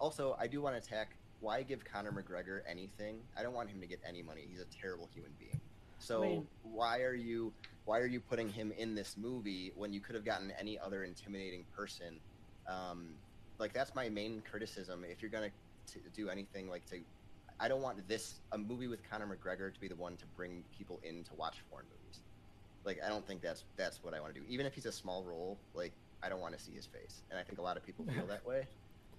also, 0.00 0.34
I 0.40 0.46
do 0.46 0.60
want 0.62 0.74
to 0.74 0.78
attack. 0.84 1.10
Why 1.40 1.62
give 1.62 1.84
Conor 1.84 2.10
McGregor 2.12 2.60
anything? 2.66 3.18
I 3.36 3.42
don't 3.42 3.52
want 3.52 3.68
him 3.68 3.80
to 3.80 3.86
get 3.86 4.00
any 4.08 4.22
money. 4.22 4.46
He's 4.50 4.60
a 4.60 4.64
terrible 4.64 5.08
human 5.14 5.32
being. 5.38 5.60
So 5.98 6.22
I 6.24 6.26
mean- 6.26 6.46
why 6.64 7.02
are 7.02 7.14
you 7.14 7.52
why 7.86 7.98
are 7.98 8.06
you 8.06 8.20
putting 8.20 8.48
him 8.48 8.72
in 8.76 8.94
this 8.94 9.16
movie 9.16 9.72
when 9.74 9.92
you 9.92 10.00
could 10.00 10.14
have 10.14 10.24
gotten 10.24 10.52
any 10.60 10.78
other 10.78 11.04
intimidating 11.04 11.64
person? 11.74 12.20
Um, 12.68 13.14
like 13.58 13.72
that's 13.72 13.94
my 13.94 14.08
main 14.08 14.42
criticism. 14.50 15.04
If 15.08 15.22
you're 15.22 15.30
gonna 15.30 15.50
t- 15.86 16.00
do 16.14 16.28
anything 16.28 16.68
like 16.68 16.84
to 16.90 16.98
I 17.58 17.68
don't 17.68 17.80
want 17.80 18.06
this 18.06 18.40
a 18.52 18.58
movie 18.58 18.88
with 18.88 19.08
Conor 19.08 19.26
McGregor 19.26 19.72
to 19.72 19.80
be 19.80 19.88
the 19.88 19.96
one 19.96 20.16
to 20.16 20.26
bring 20.36 20.62
people 20.76 21.00
in 21.02 21.24
to 21.24 21.34
watch 21.34 21.62
foreign 21.70 21.86
movies. 21.86 22.20
Like 22.84 22.98
I 23.04 23.08
don't 23.08 23.26
think 23.26 23.40
that's 23.40 23.64
that's 23.76 24.02
what 24.02 24.14
I 24.14 24.20
want 24.20 24.34
to 24.34 24.40
do. 24.40 24.46
Even 24.48 24.66
if 24.66 24.74
he's 24.74 24.86
a 24.86 24.92
small 24.92 25.22
role, 25.24 25.56
like 25.74 25.92
I 26.22 26.28
don't 26.28 26.40
want 26.40 26.56
to 26.56 26.62
see 26.62 26.72
his 26.72 26.86
face, 26.86 27.22
and 27.30 27.38
I 27.38 27.42
think 27.42 27.58
a 27.58 27.62
lot 27.62 27.76
of 27.76 27.86
people 27.86 28.04
feel 28.14 28.26
that 28.26 28.44
way. 28.46 28.66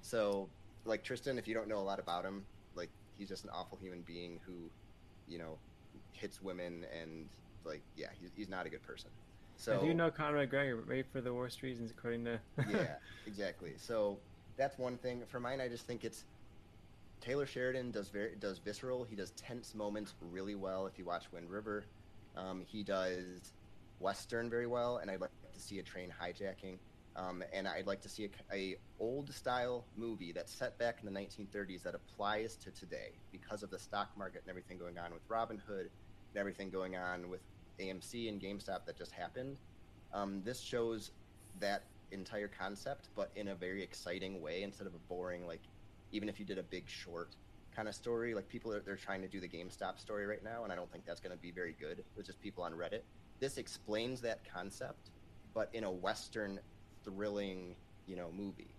So, 0.02 0.48
like 0.86 1.04
Tristan, 1.04 1.38
if 1.38 1.48
you 1.48 1.54
don't 1.54 1.68
know 1.68 1.80
a 1.80 1.88
lot 1.88 2.00
about 2.00 2.24
him, 2.24 2.46
like 2.76 2.90
he's 3.18 3.28
just 3.30 3.44
an 3.44 3.50
awful 3.54 3.78
human 3.82 4.02
being 4.02 4.40
who, 4.46 4.54
you 5.28 5.38
know, 5.38 5.58
hits 6.12 6.42
women 6.42 6.86
and 7.00 7.28
like 7.68 7.82
yeah, 7.96 8.08
he's, 8.20 8.30
he's 8.36 8.50
not 8.50 8.66
a 8.66 8.70
good 8.70 8.84
person. 8.84 9.10
So 9.58 9.80
I 9.80 9.86
do 9.86 9.94
know 9.94 10.12
Conor 10.12 10.46
McGregor, 10.46 10.78
but 10.78 10.88
maybe 10.88 11.08
for 11.12 11.20
the 11.20 11.34
worst 11.34 11.64
reasons, 11.64 11.92
according 11.92 12.26
to. 12.26 12.40
yeah, 12.70 12.96
exactly. 13.26 13.74
So 13.78 14.18
that's 14.56 14.78
one 14.78 14.98
thing. 14.98 15.24
For 15.28 15.40
mine, 15.40 15.60
I 15.60 15.68
just 15.68 15.88
think 15.88 16.04
it's 16.04 16.26
Taylor 17.22 17.46
Sheridan 17.46 17.92
does 17.92 18.10
very 18.10 18.36
does 18.40 18.60
visceral. 18.60 19.04
He 19.04 19.16
does 19.16 19.32
tense 19.32 19.74
moments 19.74 20.14
really 20.32 20.56
well. 20.56 20.86
If 20.86 20.98
you 21.00 21.06
watch 21.06 21.26
Wind 21.32 21.50
River, 21.50 21.86
um, 22.36 22.64
he 22.68 22.84
does 22.84 23.52
western 24.00 24.50
very 24.50 24.68
well, 24.68 24.98
and 24.98 25.10
I'd 25.10 25.22
like 25.22 25.32
to 25.54 25.60
see 25.60 25.80
a 25.80 25.84
train 25.84 26.14
hijacking. 26.22 26.78
Um, 27.16 27.44
and 27.52 27.68
I'd 27.68 27.88
like 27.88 28.02
to 28.02 28.10
see 28.10 28.30
a, 28.52 28.56
a 28.56 28.76
old 29.00 29.34
style 29.34 29.86
movie 29.96 30.32
that's 30.32 30.54
set 30.54 30.78
back 30.78 31.00
in 31.04 31.12
the 31.12 31.20
1930s 31.20 31.82
that 31.82 31.96
applies 31.96 32.56
to 32.58 32.70
today 32.70 33.14
because 33.32 33.64
of 33.64 33.72
the 33.72 33.80
stock 33.80 34.16
market 34.16 34.42
and 34.44 34.52
everything 34.52 34.78
going 34.78 35.00
on 35.00 35.12
with 35.12 35.24
Robin 35.28 35.60
Hood 35.68 35.90
and 35.90 36.40
everything 36.40 36.70
going 36.70 36.96
on 36.96 37.28
with 37.28 37.42
AMC 37.80 38.30
and 38.30 38.42
GameStop 38.42 38.86
that 38.86 38.98
just 38.98 39.12
happened. 39.12 39.60
Um, 40.14 40.42
this 40.44 40.60
shows 40.60 41.12
that 41.60 41.84
entire 42.12 42.48
concept, 42.48 43.10
but 43.16 43.32
in 43.36 43.50
a 43.50 43.56
very 43.56 43.84
exciting 43.84 44.42
way 44.42 44.64
instead 44.64 44.88
of 44.88 44.94
a 44.94 45.00
boring 45.10 45.46
like 45.46 45.62
even 46.12 46.30
if 46.30 46.40
you 46.40 46.46
did 46.46 46.58
a 46.58 46.64
big 46.64 46.88
short 46.88 47.36
kind 47.76 47.90
of 47.90 47.94
story 47.94 48.34
like 48.34 48.48
people 48.48 48.74
are 48.74 48.80
they're 48.80 48.96
trying 48.96 49.22
to 49.22 49.28
do 49.28 49.40
the 49.40 49.48
GameStop 49.48 50.00
story 50.00 50.26
right 50.26 50.44
now 50.44 50.64
and 50.64 50.72
I 50.72 50.76
don't 50.76 50.90
think 50.92 51.06
that's 51.06 51.20
going 51.20 51.36
to 51.36 51.42
be 51.42 51.52
very 51.52 51.76
good 51.80 52.04
with 52.16 52.26
just 52.26 52.42
people 52.42 52.64
on 52.64 52.74
Reddit. 52.74 53.02
This 53.40 53.58
explains 53.58 54.22
that 54.22 54.40
concept 54.52 55.12
but 55.54 55.70
in 55.74 55.84
a 55.84 55.92
western 55.92 56.60
thrilling, 57.04 57.76
you 58.06 58.16
know, 58.16 58.30
movie. 58.32 58.76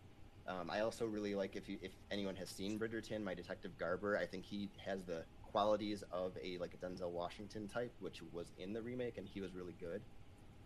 Um, 0.47 0.71
I 0.71 0.81
also 0.81 1.07
really 1.07 1.35
like 1.35 1.57
if 1.57 1.69
you 1.69 1.77
if 1.83 1.93
anyone 2.11 2.37
has 2.37 2.49
seen 2.49 2.79
Bridgerton, 2.79 3.23
my 3.23 3.35
detective 3.35 3.77
Garber, 3.79 4.17
I 4.17 4.25
think 4.25 4.45
he 4.45 4.71
has 4.85 5.03
the 5.03 5.25
qualities 5.59 6.05
of 6.13 6.33
a 6.43 6.57
like 6.59 6.73
a 6.75 6.87
Denzel 6.87 7.11
Washington 7.11 7.67
type, 7.67 7.93
which 7.99 8.23
was 8.33 8.53
in 8.59 8.73
the 8.73 8.81
remake, 8.81 9.19
and 9.19 9.27
he 9.27 9.41
was 9.41 9.55
really 9.55 9.75
good 9.81 10.01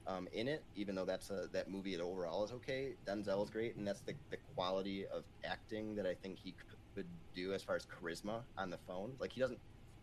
um, 0.06 0.28
in 0.34 0.48
it. 0.48 0.62
Even 0.76 0.94
though 0.94 1.06
that's 1.06 1.30
a 1.30 1.48
that 1.52 1.70
movie 1.70 1.98
overall 1.98 2.44
is 2.44 2.52
okay, 2.52 2.92
Denzel 3.06 3.42
is 3.42 3.48
great, 3.48 3.76
and 3.76 3.88
that's 3.88 4.02
the 4.02 4.14
the 4.30 4.36
quality 4.54 5.06
of 5.06 5.24
acting 5.44 5.94
that 5.94 6.06
I 6.06 6.14
think 6.14 6.38
he 6.38 6.54
could 6.94 7.06
do 7.34 7.54
as 7.54 7.62
far 7.62 7.74
as 7.74 7.86
charisma 7.86 8.42
on 8.58 8.68
the 8.68 8.76
phone. 8.86 9.12
Like 9.18 9.32
he 9.32 9.40
doesn't 9.40 9.60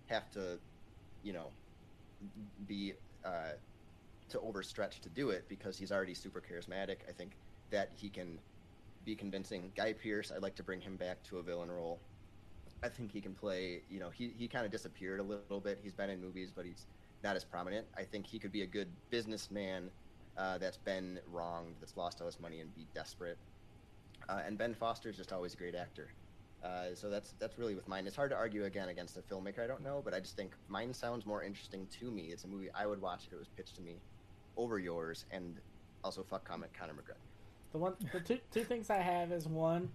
have 0.08 0.32
to, 0.32 0.58
you 1.22 1.34
know, 1.34 1.52
be 2.66 2.94
uh, 3.24 3.54
to 4.30 4.40
overstretch 4.40 5.02
to 5.02 5.10
do 5.10 5.30
it 5.30 5.46
because 5.48 5.78
he's 5.78 5.92
already 5.92 6.16
super 6.16 6.42
charismatic. 6.42 6.98
I 7.08 7.12
think 7.12 7.34
that 7.70 7.92
he 7.96 8.10
can 8.10 8.40
be 9.06 9.16
convincing. 9.16 9.72
Guy 9.78 9.94
Pearce, 9.94 10.32
I'd 10.36 10.42
like 10.42 10.56
to 10.56 10.64
bring 10.64 10.82
him 10.82 10.96
back 10.96 11.22
to 11.26 11.38
a 11.38 11.44
villain 11.44 11.70
role. 11.70 12.00
I 12.84 12.90
think 12.90 13.12
he 13.12 13.22
can 13.22 13.34
play. 13.34 13.82
You 13.90 14.00
know, 14.00 14.10
he 14.10 14.34
he 14.38 14.48
kind 14.48 14.66
of 14.66 14.72
disappeared 14.72 15.20
a 15.20 15.24
little 15.24 15.60
bit. 15.60 15.80
He's 15.82 15.94
been 15.94 16.10
in 16.10 16.22
movies, 16.22 16.52
but 16.56 16.66
he's 16.66 16.88
not 17.24 17.36
as 17.36 17.44
prominent. 17.44 17.86
I 17.98 18.04
think 18.04 18.26
he 18.26 18.40
could 18.40 18.52
be 18.52 18.62
a 18.62 18.68
good 18.68 18.88
businessman 19.10 19.90
uh, 20.38 20.58
that's 20.58 20.78
been 20.78 21.20
wronged, 21.32 21.76
that's 21.80 21.98
lost 21.98 22.22
all 22.22 22.28
his 22.28 22.40
money, 22.40 22.62
and 22.62 22.74
be 22.76 22.88
desperate. 22.94 23.38
Uh, 24.30 24.42
and 24.46 24.58
Ben 24.58 24.74
Foster 24.74 25.10
is 25.10 25.18
just 25.18 25.34
always 25.34 25.54
a 25.54 25.58
great 25.58 25.76
actor. 25.76 26.10
Uh, 26.64 26.94
so 26.94 27.10
that's 27.10 27.34
that's 27.40 27.58
really 27.58 27.76
with 27.76 27.88
mine. 27.88 28.06
It's 28.06 28.16
hard 28.16 28.32
to 28.32 28.38
argue 28.38 28.66
again 28.66 28.90
against 28.90 29.18
a 29.18 29.22
filmmaker 29.22 29.64
I 29.64 29.68
don't 29.68 29.84
know, 29.84 30.02
but 30.04 30.14
I 30.14 30.20
just 30.20 30.36
think 30.36 30.52
mine 30.68 30.94
sounds 30.94 31.26
more 31.26 31.44
interesting 31.44 31.88
to 32.00 32.12
me. 32.12 32.24
It's 32.32 32.44
a 32.44 32.48
movie 32.48 32.70
I 32.76 32.86
would 32.86 33.02
watch 33.02 33.26
if 33.28 33.34
it 33.34 33.40
was 33.40 33.48
pitched 33.48 33.76
to 33.78 33.82
me 33.82 33.96
over 34.58 34.78
yours, 34.78 35.26
and 35.32 35.56
also 36.04 36.24
fuck 36.24 36.44
comment 36.46 36.72
Conor 36.78 36.94
McGregor. 36.94 37.16
The 37.72 37.78
one, 37.78 37.94
the 38.12 38.20
two, 38.20 38.40
two 38.52 38.64
things 38.64 38.90
I 38.90 38.98
have 38.98 39.32
is 39.32 39.48
one, 39.48 39.90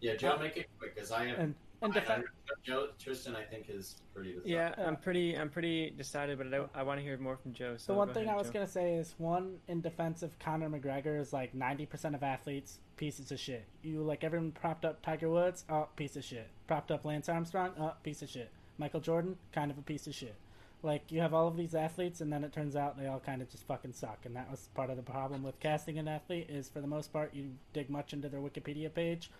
Yeah, 0.00 0.16
Joe, 0.16 0.38
make 0.38 0.56
it 0.56 0.66
quick 0.78 0.94
because 0.94 1.12
I 1.12 1.26
am 1.26 1.36
and 1.38 1.54
and 1.82 1.96
I, 1.96 2.22
Joe 2.64 2.88
Tristan, 2.98 3.36
I 3.36 3.42
think 3.42 3.66
is 3.68 3.96
pretty. 4.14 4.34
the 4.34 4.48
Yeah, 4.48 4.74
Yeah. 4.76 4.86
I'm 4.86 4.96
pretty. 4.96 5.36
I'm 5.36 5.50
pretty 5.50 5.90
decided, 5.90 6.38
but 6.38 6.52
I, 6.52 6.80
I 6.80 6.82
want 6.82 6.98
to 7.00 7.04
hear 7.04 7.16
more 7.18 7.36
from 7.36 7.52
Joe. 7.52 7.76
So 7.76 7.92
the 7.92 7.98
one 7.98 8.12
thing 8.12 8.24
ahead, 8.24 8.34
I 8.34 8.38
was 8.38 8.48
Joe. 8.48 8.54
gonna 8.54 8.66
say 8.66 8.94
is 8.94 9.14
one 9.18 9.58
in 9.68 9.80
defense 9.80 10.22
of 10.22 10.38
Conor 10.38 10.68
McGregor 10.68 11.20
is 11.20 11.32
like 11.32 11.54
ninety 11.54 11.86
percent 11.86 12.14
of 12.14 12.22
athletes 12.22 12.78
pieces 12.96 13.30
of 13.30 13.38
shit. 13.38 13.64
You 13.82 14.02
like 14.02 14.24
everyone 14.24 14.52
propped 14.52 14.84
up 14.84 15.02
Tiger 15.02 15.28
Woods, 15.28 15.64
oh 15.68 15.88
piece 15.96 16.16
of 16.16 16.24
shit. 16.24 16.48
Propped 16.66 16.90
up 16.90 17.04
Lance 17.04 17.28
Armstrong, 17.28 17.72
oh 17.78 17.92
piece 18.02 18.22
of 18.22 18.28
shit. 18.28 18.50
Michael 18.78 19.00
Jordan, 19.00 19.36
kind 19.52 19.70
of 19.70 19.78
a 19.78 19.82
piece 19.82 20.06
of 20.06 20.14
shit. 20.14 20.34
Like 20.82 21.10
you 21.10 21.20
have 21.20 21.34
all 21.34 21.48
of 21.48 21.56
these 21.56 21.74
athletes, 21.74 22.20
and 22.20 22.32
then 22.32 22.44
it 22.44 22.52
turns 22.52 22.76
out 22.76 22.98
they 22.98 23.06
all 23.06 23.20
kind 23.20 23.42
of 23.42 23.50
just 23.50 23.66
fucking 23.66 23.92
suck. 23.92 24.20
And 24.24 24.36
that 24.36 24.50
was 24.50 24.68
part 24.74 24.90
of 24.90 24.96
the 24.96 25.02
problem 25.02 25.42
with 25.42 25.58
casting 25.60 25.98
an 25.98 26.08
athlete. 26.08 26.48
Is 26.48 26.68
for 26.68 26.80
the 26.80 26.86
most 26.86 27.12
part 27.12 27.34
you 27.34 27.50
dig 27.72 27.90
much 27.90 28.12
into 28.12 28.28
their 28.28 28.40
Wikipedia 28.40 28.92
page, 28.92 29.30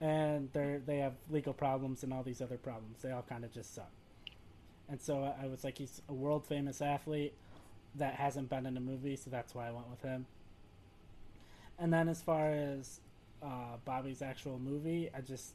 and 0.00 0.48
they 0.52 0.80
they 0.84 0.98
have 0.98 1.14
legal 1.30 1.52
problems 1.52 2.02
and 2.02 2.12
all 2.12 2.22
these 2.22 2.40
other 2.40 2.56
problems. 2.56 3.02
They 3.02 3.10
all 3.12 3.24
kind 3.28 3.44
of 3.44 3.52
just 3.52 3.74
suck. 3.74 3.90
And 4.88 5.00
so 5.00 5.22
I- 5.24 5.44
I 5.44 5.46
was 5.46 5.62
like, 5.62 5.78
he's 5.78 6.02
a 6.08 6.12
world 6.12 6.46
famous 6.46 6.80
athlete 6.82 7.34
that 7.96 8.14
hasn't 8.14 8.48
been 8.48 8.66
in 8.66 8.76
a 8.76 8.80
movie, 8.80 9.16
so 9.16 9.30
that's 9.30 9.54
why 9.54 9.68
I 9.68 9.70
went 9.70 9.88
with 9.88 10.02
him. 10.02 10.26
And 11.78 11.92
then 11.92 12.08
as 12.08 12.22
far 12.22 12.50
as 12.50 13.00
uh, 13.42 13.76
Bobby's 13.84 14.22
actual 14.22 14.58
movie, 14.58 15.10
I 15.14 15.20
just 15.20 15.54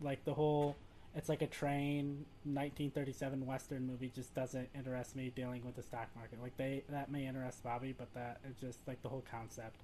like 0.00 0.24
the 0.24 0.34
whole. 0.34 0.76
It's 1.14 1.28
like 1.28 1.42
a 1.42 1.46
train 1.46 2.26
1937 2.44 3.44
Western 3.46 3.86
movie. 3.86 4.10
Just 4.14 4.34
doesn't 4.34 4.68
interest 4.74 5.16
me 5.16 5.32
dealing 5.34 5.64
with 5.64 5.74
the 5.74 5.82
stock 5.82 6.08
market. 6.14 6.40
Like 6.40 6.56
they 6.56 6.84
that 6.90 7.10
may 7.10 7.26
interest 7.26 7.62
Bobby, 7.64 7.94
but 7.96 8.12
that 8.14 8.40
it 8.44 8.54
just 8.60 8.78
like 8.86 9.02
the 9.02 9.08
whole 9.08 9.24
concept 9.30 9.80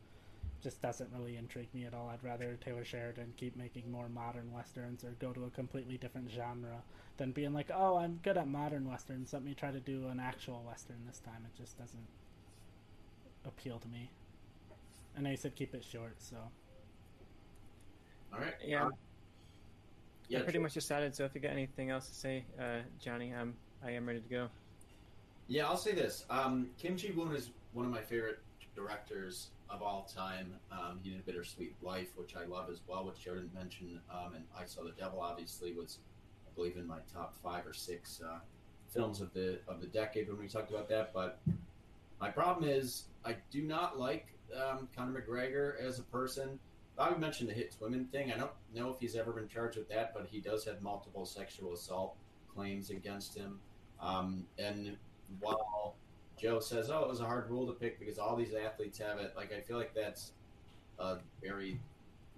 just 0.64 0.80
doesn't 0.80 1.10
really 1.12 1.36
intrigue 1.36 1.68
me 1.74 1.84
at 1.84 1.92
all. 1.94 2.08
I'd 2.08 2.24
rather 2.24 2.56
Taylor 2.64 2.84
Sheridan 2.84 3.34
keep 3.36 3.54
making 3.54 3.92
more 3.92 4.08
modern 4.08 4.50
westerns 4.50 5.04
or 5.04 5.10
go 5.20 5.32
to 5.32 5.44
a 5.44 5.50
completely 5.50 5.98
different 5.98 6.30
genre 6.30 6.82
than 7.18 7.32
being 7.32 7.52
like, 7.52 7.70
oh, 7.72 7.98
I'm 7.98 8.18
good 8.22 8.38
at 8.38 8.48
modern 8.48 8.88
westerns. 8.88 9.32
Let 9.34 9.44
me 9.44 9.54
try 9.54 9.70
to 9.70 9.78
do 9.78 10.08
an 10.08 10.18
actual 10.18 10.64
western 10.66 10.96
this 11.06 11.18
time. 11.20 11.44
It 11.44 11.60
just 11.60 11.78
doesn't 11.78 12.06
appeal 13.44 13.78
to 13.78 13.88
me. 13.88 14.10
And 15.16 15.28
I 15.28 15.34
said 15.34 15.54
keep 15.54 15.74
it 15.74 15.84
short, 15.84 16.14
so 16.18 16.36
All 18.32 18.40
right. 18.40 18.54
Yeah. 18.64 18.86
Uh, 18.86 18.90
yeah. 20.28 20.38
I 20.38 20.42
pretty 20.42 20.58
Joe- 20.58 20.62
much 20.62 20.74
decided. 20.74 21.14
So 21.14 21.24
if 21.26 21.34
you 21.34 21.42
got 21.42 21.52
anything 21.52 21.90
else 21.90 22.08
to 22.08 22.14
say, 22.14 22.44
uh, 22.58 22.78
Johnny, 22.98 23.34
I'm 23.34 23.54
I 23.84 23.90
am 23.90 24.06
ready 24.06 24.20
to 24.20 24.28
go. 24.28 24.48
Yeah, 25.46 25.66
I'll 25.66 25.76
say 25.76 25.92
this. 25.92 26.24
Um, 26.30 26.70
Kim 26.78 26.96
Ji 26.96 27.10
Woon 27.12 27.36
is 27.36 27.50
one 27.74 27.84
of 27.84 27.92
my 27.92 28.00
favorite 28.00 28.38
directors 28.74 29.48
of 29.74 29.82
all 29.82 30.08
time. 30.14 30.54
Um, 30.70 31.00
he 31.02 31.10
did 31.10 31.20
a 31.20 31.22
Bittersweet 31.22 31.74
Life, 31.82 32.08
which 32.16 32.36
I 32.36 32.44
love 32.44 32.70
as 32.70 32.80
well, 32.86 33.04
which 33.04 33.20
Joe 33.24 33.34
didn't 33.34 33.54
mention. 33.54 34.00
Um, 34.10 34.34
and 34.34 34.44
I 34.58 34.64
Saw 34.64 34.84
the 34.84 34.92
Devil, 34.92 35.20
obviously, 35.20 35.72
was 35.72 35.98
I 36.46 36.54
believe 36.54 36.76
in 36.76 36.86
my 36.86 36.98
top 37.12 37.34
five 37.42 37.66
or 37.66 37.74
six 37.74 38.20
uh, 38.24 38.38
films 38.88 39.20
of 39.20 39.32
the 39.34 39.58
of 39.68 39.80
the 39.80 39.86
decade 39.88 40.28
when 40.28 40.38
we 40.38 40.48
talked 40.48 40.70
about 40.70 40.88
that. 40.88 41.12
But 41.12 41.40
my 42.20 42.30
problem 42.30 42.68
is 42.68 43.04
I 43.24 43.36
do 43.50 43.62
not 43.62 43.98
like 43.98 44.28
um, 44.54 44.88
Conor 44.96 45.20
McGregor 45.20 45.80
as 45.80 45.98
a 45.98 46.04
person. 46.04 46.58
Bobby 46.96 47.18
mentioned 47.18 47.48
the 47.48 47.54
hits 47.54 47.80
women 47.80 48.04
thing. 48.06 48.32
I 48.32 48.38
don't 48.38 48.52
know 48.72 48.90
if 48.90 49.00
he's 49.00 49.16
ever 49.16 49.32
been 49.32 49.48
charged 49.48 49.76
with 49.76 49.88
that, 49.88 50.14
but 50.14 50.28
he 50.30 50.40
does 50.40 50.64
have 50.64 50.80
multiple 50.80 51.26
sexual 51.26 51.72
assault 51.72 52.14
claims 52.54 52.90
against 52.90 53.36
him. 53.36 53.58
Um, 54.00 54.44
and 54.58 54.96
while 55.40 55.96
Joe 56.36 56.60
says, 56.60 56.90
"Oh, 56.90 57.02
it 57.02 57.08
was 57.08 57.20
a 57.20 57.24
hard 57.24 57.50
rule 57.50 57.66
to 57.66 57.72
pick 57.72 57.98
because 57.98 58.18
all 58.18 58.36
these 58.36 58.54
athletes 58.54 58.98
have 58.98 59.18
it," 59.18 59.34
like 59.36 59.52
I 59.52 59.60
feel 59.60 59.76
like 59.76 59.94
that's 59.94 60.32
a 60.98 61.18
very 61.42 61.80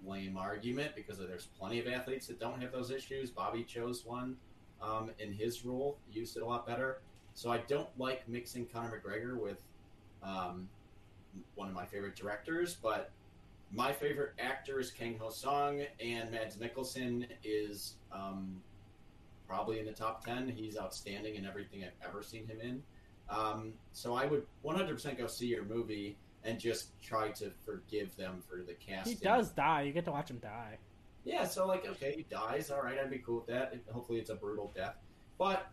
lame 0.05 0.37
argument 0.37 0.95
because 0.95 1.17
there's 1.17 1.47
plenty 1.59 1.79
of 1.79 1.87
athletes 1.87 2.27
that 2.27 2.39
don't 2.39 2.61
have 2.61 2.71
those 2.71 2.91
issues. 2.91 3.31
Bobby 3.31 3.63
chose 3.63 4.05
one 4.05 4.37
um, 4.81 5.11
in 5.19 5.33
his 5.33 5.65
rule, 5.65 5.97
used 6.11 6.37
it 6.37 6.43
a 6.43 6.45
lot 6.45 6.67
better. 6.67 7.01
So 7.33 7.51
I 7.51 7.59
don't 7.67 7.89
like 7.97 8.27
mixing 8.27 8.65
Conor 8.67 9.01
McGregor 9.03 9.39
with 9.39 9.61
um, 10.23 10.67
one 11.55 11.67
of 11.67 11.73
my 11.73 11.85
favorite 11.85 12.15
directors, 12.15 12.75
but 12.75 13.11
my 13.71 13.91
favorite 13.91 14.33
actor 14.39 14.79
is 14.79 14.91
Kang 14.91 15.17
Ho 15.19 15.29
Song, 15.29 15.81
and 15.99 16.31
Mads 16.31 16.57
Mikkelsen 16.57 17.27
is 17.43 17.95
um, 18.11 18.61
probably 19.47 19.79
in 19.79 19.85
the 19.85 19.91
top 19.91 20.25
10. 20.25 20.47
He's 20.47 20.77
outstanding 20.77 21.35
in 21.35 21.45
everything 21.45 21.83
I've 21.83 22.07
ever 22.07 22.23
seen 22.23 22.47
him 22.47 22.59
in. 22.61 22.81
Um, 23.29 23.73
so 23.91 24.15
I 24.15 24.25
would 24.25 24.45
100% 24.63 25.17
go 25.17 25.27
see 25.27 25.47
your 25.47 25.65
movie 25.65 26.17
and 26.43 26.59
just 26.59 26.99
try 27.01 27.29
to 27.31 27.51
forgive 27.65 28.15
them 28.15 28.41
for 28.47 28.63
the 28.63 28.73
casting. 28.73 29.17
He 29.17 29.23
does 29.23 29.51
die. 29.51 29.81
You 29.81 29.91
get 29.91 30.05
to 30.05 30.11
watch 30.11 30.29
him 30.29 30.37
die. 30.37 30.77
Yeah, 31.25 31.45
so 31.45 31.67
like, 31.67 31.85
okay, 31.85 32.13
he 32.15 32.25
dies. 32.29 32.71
All 32.71 32.81
right, 32.81 32.97
I'd 32.97 33.09
be 33.09 33.17
cool 33.19 33.37
with 33.37 33.47
that. 33.47 33.75
Hopefully, 33.91 34.19
it's 34.19 34.29
a 34.29 34.35
brutal 34.35 34.71
death. 34.73 34.95
But, 35.37 35.67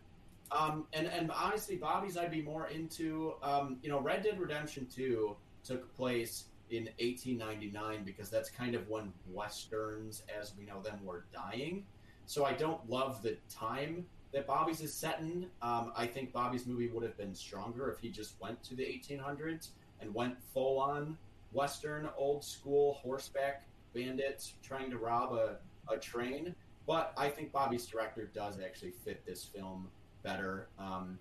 um, 0.51 0.85
and 0.91 1.07
and 1.07 1.31
honestly, 1.31 1.77
Bobby's, 1.77 2.17
I'd 2.17 2.29
be 2.29 2.41
more 2.41 2.67
into. 2.67 3.35
Um, 3.41 3.77
you 3.81 3.89
know, 3.89 4.01
Red 4.01 4.23
Dead 4.23 4.37
Redemption 4.37 4.85
Two 4.93 5.37
took 5.63 5.95
place 5.95 6.45
in 6.71 6.89
1899 6.99 8.03
because 8.03 8.29
that's 8.29 8.49
kind 8.49 8.75
of 8.75 8.89
when 8.89 9.13
westerns, 9.31 10.23
as 10.39 10.53
we 10.57 10.65
know 10.65 10.81
them, 10.81 10.99
were 11.05 11.25
dying. 11.33 11.85
So 12.25 12.43
I 12.43 12.53
don't 12.53 12.87
love 12.89 13.21
the 13.21 13.37
time 13.49 14.05
that 14.35 14.45
Bobby's 14.45 14.81
is 14.81 14.93
set 14.93 15.21
in. 15.21 15.47
Um, 15.61 15.93
I 15.95 16.05
think 16.05 16.33
Bobby's 16.33 16.67
movie 16.67 16.89
would 16.89 17.03
have 17.03 17.17
been 17.17 17.33
stronger 17.33 17.89
if 17.89 17.99
he 17.99 18.09
just 18.09 18.35
went 18.41 18.61
to 18.65 18.75
the 18.75 18.83
1800s 18.83 19.69
and 20.01 20.13
went 20.13 20.35
full 20.53 20.77
on 20.77 21.17
western, 21.53 22.09
old 22.17 22.43
school 22.43 22.99
horseback 23.01 23.65
bandits 23.93 24.55
trying 24.61 24.91
to 24.91 24.97
rob 24.97 25.31
a, 25.31 25.55
a 25.89 25.97
train. 25.97 26.53
But 26.85 27.13
I 27.17 27.29
think 27.29 27.53
Bobby's 27.53 27.85
director 27.85 28.29
does 28.35 28.59
actually 28.59 28.91
fit 28.91 29.25
this 29.25 29.45
film 29.45 29.87
better. 30.21 30.67
Um, 30.77 31.17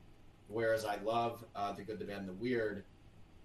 whereas 0.48 0.84
I 0.84 0.96
love 1.04 1.44
uh, 1.54 1.70
The 1.70 1.82
Good, 1.82 2.00
the 2.00 2.04
Bad, 2.04 2.18
and 2.18 2.28
the 2.28 2.32
Weird. 2.32 2.82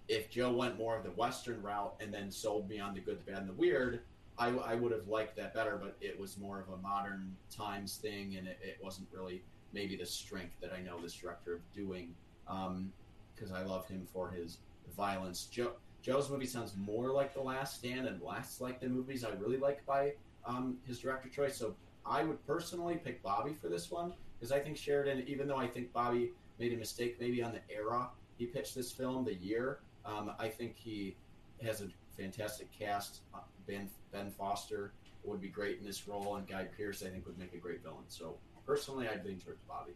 If 0.07 0.31
Joe 0.31 0.51
went 0.51 0.79
more 0.79 0.97
of 0.97 1.03
the 1.03 1.11
Western 1.11 1.61
route 1.61 1.93
and 1.99 2.11
then 2.11 2.31
sold 2.31 2.67
me 2.67 2.79
on 2.79 2.95
The 2.95 3.01
Good, 3.01 3.19
the 3.19 3.31
Bad, 3.31 3.41
and 3.41 3.49
the 3.49 3.53
Weird, 3.53 3.99
I, 4.39 4.47
I 4.47 4.73
would 4.73 4.91
have 4.91 5.07
liked 5.07 5.35
that 5.35 5.53
better, 5.53 5.79
but 5.79 5.95
it 6.01 6.19
was 6.19 6.39
more 6.39 6.59
of 6.59 6.69
a 6.73 6.77
modern 6.81 7.35
times 7.55 7.97
thing, 7.97 8.35
and 8.35 8.47
it, 8.47 8.57
it 8.63 8.79
wasn't 8.81 9.07
really 9.13 9.43
maybe 9.73 9.95
the 9.95 10.05
strength 10.05 10.53
that 10.61 10.71
I 10.73 10.81
know 10.81 11.01
this 11.01 11.13
director 11.13 11.55
of 11.55 11.71
doing. 11.73 12.15
Because 12.45 13.51
I 13.53 13.63
love 13.63 13.87
him 13.87 14.07
for 14.11 14.29
his 14.29 14.59
violence. 14.95 15.45
Joe, 15.45 15.73
Joe's 16.01 16.29
movie 16.29 16.45
sounds 16.45 16.75
more 16.75 17.11
like 17.11 17.33
The 17.33 17.41
Last 17.41 17.75
Stand 17.75 18.07
and 18.07 18.21
less 18.21 18.59
like 18.59 18.79
the 18.79 18.89
movies 18.89 19.23
I 19.23 19.29
really 19.31 19.57
like 19.57 19.85
by 19.85 20.13
um, 20.45 20.77
his 20.85 20.99
director 20.99 21.29
choice. 21.29 21.57
So 21.57 21.75
I 22.05 22.23
would 22.23 22.45
personally 22.45 22.99
pick 23.03 23.21
Bobby 23.21 23.53
for 23.53 23.67
this 23.69 23.91
one 23.91 24.13
because 24.37 24.51
I 24.51 24.59
think 24.59 24.77
Sheridan, 24.77 25.23
even 25.27 25.47
though 25.47 25.57
I 25.57 25.67
think 25.67 25.93
Bobby 25.93 26.31
made 26.57 26.73
a 26.73 26.77
mistake 26.77 27.17
maybe 27.19 27.43
on 27.43 27.51
the 27.53 27.61
era 27.73 28.09
he 28.39 28.45
pitched 28.45 28.73
this 28.73 28.91
film, 28.91 29.25
the 29.25 29.35
year, 29.35 29.79
um, 30.05 30.31
I 30.39 30.47
think 30.47 30.77
he 30.77 31.17
has 31.61 31.81
a 31.81 31.89
fantastic 32.17 32.71
cast. 32.71 33.19
Uh, 33.33 33.39
Ben 33.67 33.89
Ben 34.13 34.31
Foster 34.31 34.93
would 35.25 35.41
be 35.41 35.49
great 35.49 35.79
in 35.79 35.85
this 35.85 36.07
role, 36.07 36.37
and 36.37 36.47
Guy 36.47 36.63
Pearce 36.75 37.03
I 37.03 37.09
think 37.09 37.27
would 37.27 37.37
make 37.37 37.53
a 37.53 37.57
great 37.57 37.83
villain. 37.83 38.05
So 38.07 38.37
personally, 38.69 39.07
I'd 39.07 39.25
lean 39.25 39.39
towards 39.39 39.61
Bobby. 39.67 39.93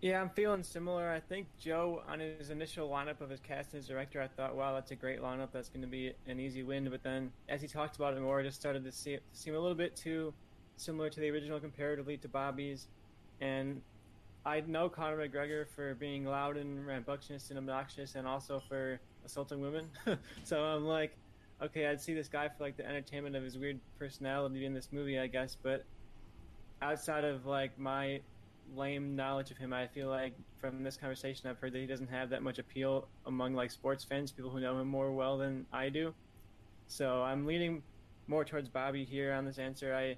Yeah, 0.00 0.20
I'm 0.20 0.30
feeling 0.30 0.64
similar. 0.64 1.08
I 1.08 1.20
think 1.20 1.46
Joe, 1.60 2.02
on 2.08 2.18
his 2.18 2.50
initial 2.50 2.88
lineup 2.88 3.20
of 3.20 3.30
his 3.30 3.38
cast 3.38 3.70
his 3.70 3.86
director, 3.86 4.20
I 4.20 4.26
thought, 4.26 4.56
wow, 4.56 4.74
that's 4.74 4.90
a 4.90 4.96
great 4.96 5.20
lineup. 5.20 5.48
That's 5.52 5.68
going 5.68 5.82
to 5.82 5.86
be 5.86 6.12
an 6.26 6.40
easy 6.40 6.64
win. 6.64 6.88
But 6.90 7.04
then, 7.04 7.30
as 7.48 7.62
he 7.62 7.68
talked 7.68 7.96
about 7.96 8.14
it 8.14 8.20
more, 8.20 8.40
it 8.40 8.44
just 8.44 8.58
started 8.58 8.82
to 8.84 8.90
see, 8.90 9.12
it 9.12 9.22
seem 9.32 9.54
a 9.54 9.60
little 9.60 9.76
bit 9.76 9.94
too 9.94 10.34
similar 10.76 11.08
to 11.08 11.20
the 11.20 11.30
original 11.30 11.60
comparatively 11.60 12.16
to 12.16 12.28
Bobby's. 12.28 12.88
And 13.40 13.80
I 14.44 14.60
know 14.62 14.88
Conor 14.88 15.28
McGregor 15.28 15.68
for 15.68 15.94
being 15.94 16.24
loud 16.24 16.56
and 16.56 16.84
rambunctious 16.84 17.50
and 17.50 17.58
obnoxious, 17.58 18.16
and 18.16 18.26
also 18.26 18.60
for 18.68 18.98
assaulting 19.24 19.60
women. 19.60 19.86
so 20.42 20.64
I'm 20.64 20.84
like, 20.84 21.16
okay, 21.62 21.86
I'd 21.86 22.00
see 22.00 22.14
this 22.14 22.26
guy 22.26 22.48
for 22.48 22.64
like 22.64 22.76
the 22.76 22.88
entertainment 22.88 23.36
of 23.36 23.44
his 23.44 23.56
weird 23.56 23.78
personality 24.00 24.64
in 24.64 24.74
this 24.74 24.88
movie, 24.90 25.20
I 25.20 25.28
guess. 25.28 25.56
But 25.62 25.84
outside 26.82 27.24
of 27.24 27.46
like 27.46 27.78
my 27.78 28.20
lame 28.74 29.16
knowledge 29.16 29.50
of 29.50 29.58
him, 29.58 29.72
I 29.72 29.86
feel 29.86 30.08
like 30.08 30.34
from 30.60 30.82
this 30.82 30.96
conversation 30.96 31.48
I've 31.48 31.58
heard 31.58 31.72
that 31.72 31.78
he 31.78 31.86
doesn't 31.86 32.10
have 32.10 32.30
that 32.30 32.42
much 32.42 32.58
appeal 32.58 33.08
among 33.26 33.54
like 33.54 33.70
sports 33.70 34.04
fans, 34.04 34.32
people 34.32 34.50
who 34.50 34.60
know 34.60 34.78
him 34.78 34.88
more 34.88 35.12
well 35.12 35.38
than 35.38 35.66
I 35.72 35.88
do. 35.88 36.14
So 36.86 37.22
I'm 37.22 37.46
leaning 37.46 37.82
more 38.26 38.44
towards 38.44 38.68
Bobby 38.68 39.04
here 39.04 39.32
on 39.32 39.44
this 39.44 39.58
answer. 39.58 39.94
I 39.94 40.16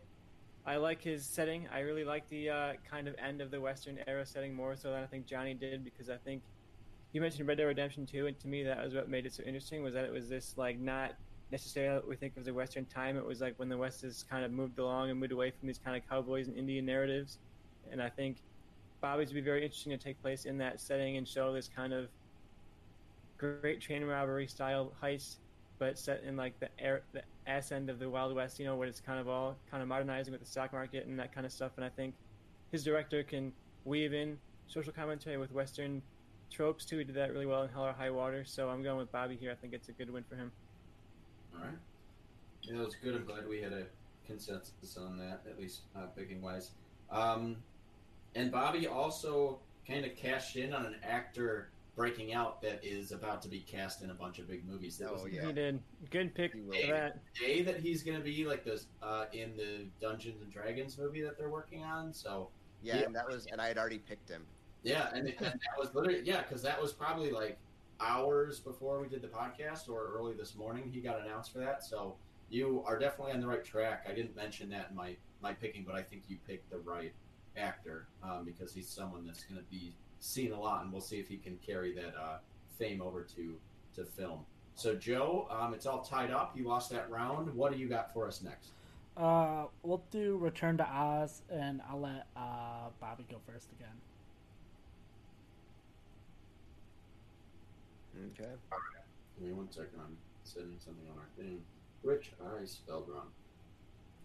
I 0.64 0.76
like 0.76 1.02
his 1.02 1.26
setting. 1.26 1.68
I 1.72 1.80
really 1.80 2.04
like 2.04 2.28
the 2.28 2.50
uh, 2.50 2.72
kind 2.88 3.08
of 3.08 3.16
end 3.18 3.40
of 3.40 3.50
the 3.50 3.60
Western 3.60 3.98
era 4.06 4.24
setting 4.24 4.54
more 4.54 4.76
so 4.76 4.92
than 4.92 5.02
I 5.02 5.06
think 5.06 5.26
Johnny 5.26 5.54
did 5.54 5.82
because 5.82 6.08
I 6.08 6.16
think 6.16 6.42
you 7.12 7.20
mentioned 7.20 7.48
Red 7.48 7.58
Dead 7.58 7.64
Redemption 7.64 8.06
2, 8.06 8.28
and 8.28 8.38
to 8.40 8.48
me 8.48 8.62
that 8.62 8.82
was 8.82 8.94
what 8.94 9.08
made 9.08 9.26
it 9.26 9.34
so 9.34 9.42
interesting 9.42 9.82
was 9.82 9.94
that 9.94 10.04
it 10.04 10.12
was 10.12 10.28
this 10.28 10.54
like 10.56 10.78
not 10.78 11.14
necessarily 11.52 11.96
what 11.96 12.08
we 12.08 12.16
think 12.16 12.36
of 12.36 12.48
a 12.48 12.52
Western 12.52 12.86
time. 12.86 13.16
It 13.16 13.24
was 13.24 13.40
like 13.40 13.56
when 13.58 13.68
the 13.68 13.76
West 13.76 14.00
has 14.02 14.24
kind 14.28 14.44
of 14.44 14.50
moved 14.50 14.78
along 14.78 15.10
and 15.10 15.20
moved 15.20 15.32
away 15.32 15.50
from 15.50 15.68
these 15.68 15.78
kind 15.78 15.96
of 15.96 16.08
cowboys 16.08 16.48
and 16.48 16.56
Indian 16.56 16.86
narratives, 16.86 17.38
and 17.92 18.02
I 18.02 18.08
think 18.08 18.38
Bobby's 19.00 19.28
would 19.28 19.34
be 19.34 19.40
very 19.42 19.62
interesting 19.62 19.90
to 19.92 19.98
take 19.98 20.20
place 20.22 20.46
in 20.46 20.58
that 20.58 20.80
setting 20.80 21.18
and 21.18 21.28
show 21.28 21.52
this 21.52 21.68
kind 21.68 21.92
of 21.92 22.08
great 23.36 23.80
train 23.80 24.04
robbery 24.04 24.46
style 24.46 24.92
heist, 25.02 25.36
but 25.78 25.98
set 25.98 26.22
in 26.24 26.36
like 26.36 26.58
the 26.60 26.68
air, 26.78 27.02
the 27.12 27.22
ass 27.46 27.72
end 27.72 27.90
of 27.90 27.98
the 27.98 28.08
Wild 28.08 28.34
West, 28.34 28.58
you 28.58 28.64
know, 28.64 28.76
where 28.76 28.88
it's 28.88 29.00
kind 29.00 29.20
of 29.20 29.28
all 29.28 29.56
kind 29.70 29.82
of 29.82 29.88
modernizing 29.88 30.32
with 30.32 30.40
the 30.40 30.46
stock 30.46 30.72
market 30.72 31.06
and 31.06 31.18
that 31.18 31.34
kind 31.34 31.44
of 31.44 31.52
stuff. 31.52 31.72
And 31.76 31.84
I 31.84 31.88
think 31.90 32.14
his 32.70 32.82
director 32.82 33.22
can 33.22 33.52
weave 33.84 34.14
in 34.14 34.38
social 34.68 34.92
commentary 34.92 35.36
with 35.36 35.52
Western 35.52 36.00
tropes 36.50 36.84
too. 36.84 36.98
He 36.98 37.04
did 37.04 37.16
that 37.16 37.32
really 37.32 37.46
well 37.46 37.62
in 37.62 37.68
Hell 37.68 37.84
or 37.84 37.92
High 37.92 38.10
Water. 38.10 38.44
So 38.44 38.70
I'm 38.70 38.82
going 38.82 38.98
with 38.98 39.10
Bobby 39.10 39.36
here. 39.36 39.50
I 39.50 39.54
think 39.56 39.74
it's 39.74 39.88
a 39.88 39.92
good 39.92 40.10
win 40.10 40.24
for 40.28 40.36
him. 40.36 40.52
All 41.54 41.60
right. 41.64 41.70
Yeah, 42.62 42.76
that 42.78 42.84
was 42.84 42.94
good. 42.96 43.14
I'm 43.14 43.24
glad 43.24 43.48
we 43.48 43.60
had 43.60 43.72
a 43.72 43.86
consensus 44.26 44.96
on 44.96 45.18
that, 45.18 45.42
at 45.48 45.58
least 45.58 45.82
uh, 45.96 46.06
picking 46.16 46.40
wise. 46.40 46.70
Um, 47.10 47.56
and 48.34 48.50
Bobby 48.50 48.86
also 48.86 49.58
kind 49.86 50.04
of 50.04 50.14
cashed 50.16 50.56
in 50.56 50.72
on 50.72 50.86
an 50.86 50.96
actor 51.02 51.68
breaking 51.96 52.32
out 52.32 52.62
that 52.62 52.82
is 52.82 53.12
about 53.12 53.42
to 53.42 53.48
be 53.48 53.60
cast 53.60 54.02
in 54.02 54.10
a 54.10 54.14
bunch 54.14 54.38
of 54.38 54.48
big 54.48 54.66
movies. 54.66 54.96
That 54.96 55.10
Oh, 55.10 55.24
was 55.24 55.32
yeah. 55.32 55.46
He 55.46 55.52
did 55.52 55.82
good 56.10 56.34
pick 56.34 56.54
He 56.54 56.60
for 56.60 56.92
that. 56.92 57.18
the 57.38 57.46
day 57.46 57.62
that 57.62 57.80
he's 57.80 58.02
going 58.02 58.16
to 58.16 58.24
be 58.24 58.46
like 58.46 58.64
this 58.64 58.86
uh, 59.02 59.26
in 59.32 59.56
the 59.56 59.86
Dungeons 60.00 60.40
and 60.40 60.50
Dragons 60.50 60.96
movie 60.96 61.20
that 61.22 61.36
they're 61.36 61.50
working 61.50 61.82
on. 61.82 62.14
So 62.14 62.48
Yeah, 62.82 63.00
Yeah. 63.00 63.06
and 63.06 63.14
that 63.14 63.28
was, 63.28 63.46
and 63.46 63.60
I 63.60 63.68
had 63.68 63.76
already 63.76 63.98
picked 63.98 64.28
him. 64.30 64.46
yeah, 64.84 65.10
and, 65.12 65.28
and 65.28 65.36
that 65.38 65.78
was 65.78 65.94
literally 65.94 66.22
yeah, 66.24 66.42
because 66.42 66.62
that 66.62 66.80
was 66.80 66.92
probably 66.94 67.30
like 67.30 67.58
hours 68.02 68.60
before 68.60 69.00
we 69.00 69.08
did 69.08 69.22
the 69.22 69.28
podcast 69.28 69.88
or 69.88 70.12
early 70.16 70.34
this 70.34 70.54
morning. 70.54 70.90
He 70.92 71.00
got 71.00 71.20
announced 71.20 71.52
for 71.52 71.58
that. 71.58 71.84
So 71.84 72.16
you 72.50 72.82
are 72.86 72.98
definitely 72.98 73.32
on 73.32 73.40
the 73.40 73.46
right 73.46 73.64
track. 73.64 74.06
I 74.08 74.12
didn't 74.12 74.36
mention 74.36 74.68
that 74.70 74.88
in 74.90 74.96
my 74.96 75.16
my 75.40 75.52
picking, 75.52 75.84
but 75.84 75.94
I 75.94 76.02
think 76.02 76.24
you 76.28 76.36
picked 76.46 76.70
the 76.70 76.78
right 76.78 77.12
actor 77.56 78.06
um, 78.22 78.44
because 78.44 78.72
he's 78.72 78.88
someone 78.88 79.26
that's 79.26 79.44
going 79.44 79.58
to 79.58 79.66
be 79.70 79.94
seen 80.20 80.52
a 80.52 80.60
lot, 80.60 80.84
and 80.84 80.92
we'll 80.92 81.00
see 81.00 81.18
if 81.18 81.28
he 81.28 81.36
can 81.36 81.58
carry 81.66 81.92
that 81.94 82.14
uh, 82.16 82.38
fame 82.78 83.02
over 83.02 83.22
to 83.36 83.56
to 83.96 84.04
film. 84.04 84.40
So 84.74 84.94
Joe, 84.94 85.48
um, 85.50 85.74
it's 85.74 85.86
all 85.86 86.02
tied 86.02 86.30
up. 86.30 86.56
You 86.56 86.66
lost 86.66 86.90
that 86.90 87.10
round. 87.10 87.52
What 87.54 87.72
do 87.72 87.78
you 87.78 87.88
got 87.88 88.12
for 88.12 88.26
us 88.26 88.42
next? 88.42 88.70
Uh, 89.16 89.66
we'll 89.82 90.02
do 90.10 90.38
Return 90.38 90.78
to 90.78 90.84
Oz, 90.84 91.42
and 91.50 91.82
I'll 91.90 92.00
let 92.00 92.26
uh, 92.34 92.88
Bobby 93.00 93.26
go 93.30 93.36
first 93.46 93.70
again. 93.72 93.94
Okay. 98.36 98.50
Give 99.38 99.48
me 99.48 99.52
one 99.54 99.70
second. 99.70 99.98
I'm 99.98 100.16
sending 100.44 100.78
something 100.78 101.06
on 101.10 101.18
our 101.18 101.28
thing, 101.36 101.62
which 102.02 102.32
I 102.40 102.64
spelled 102.64 103.08
wrong. 103.08 103.28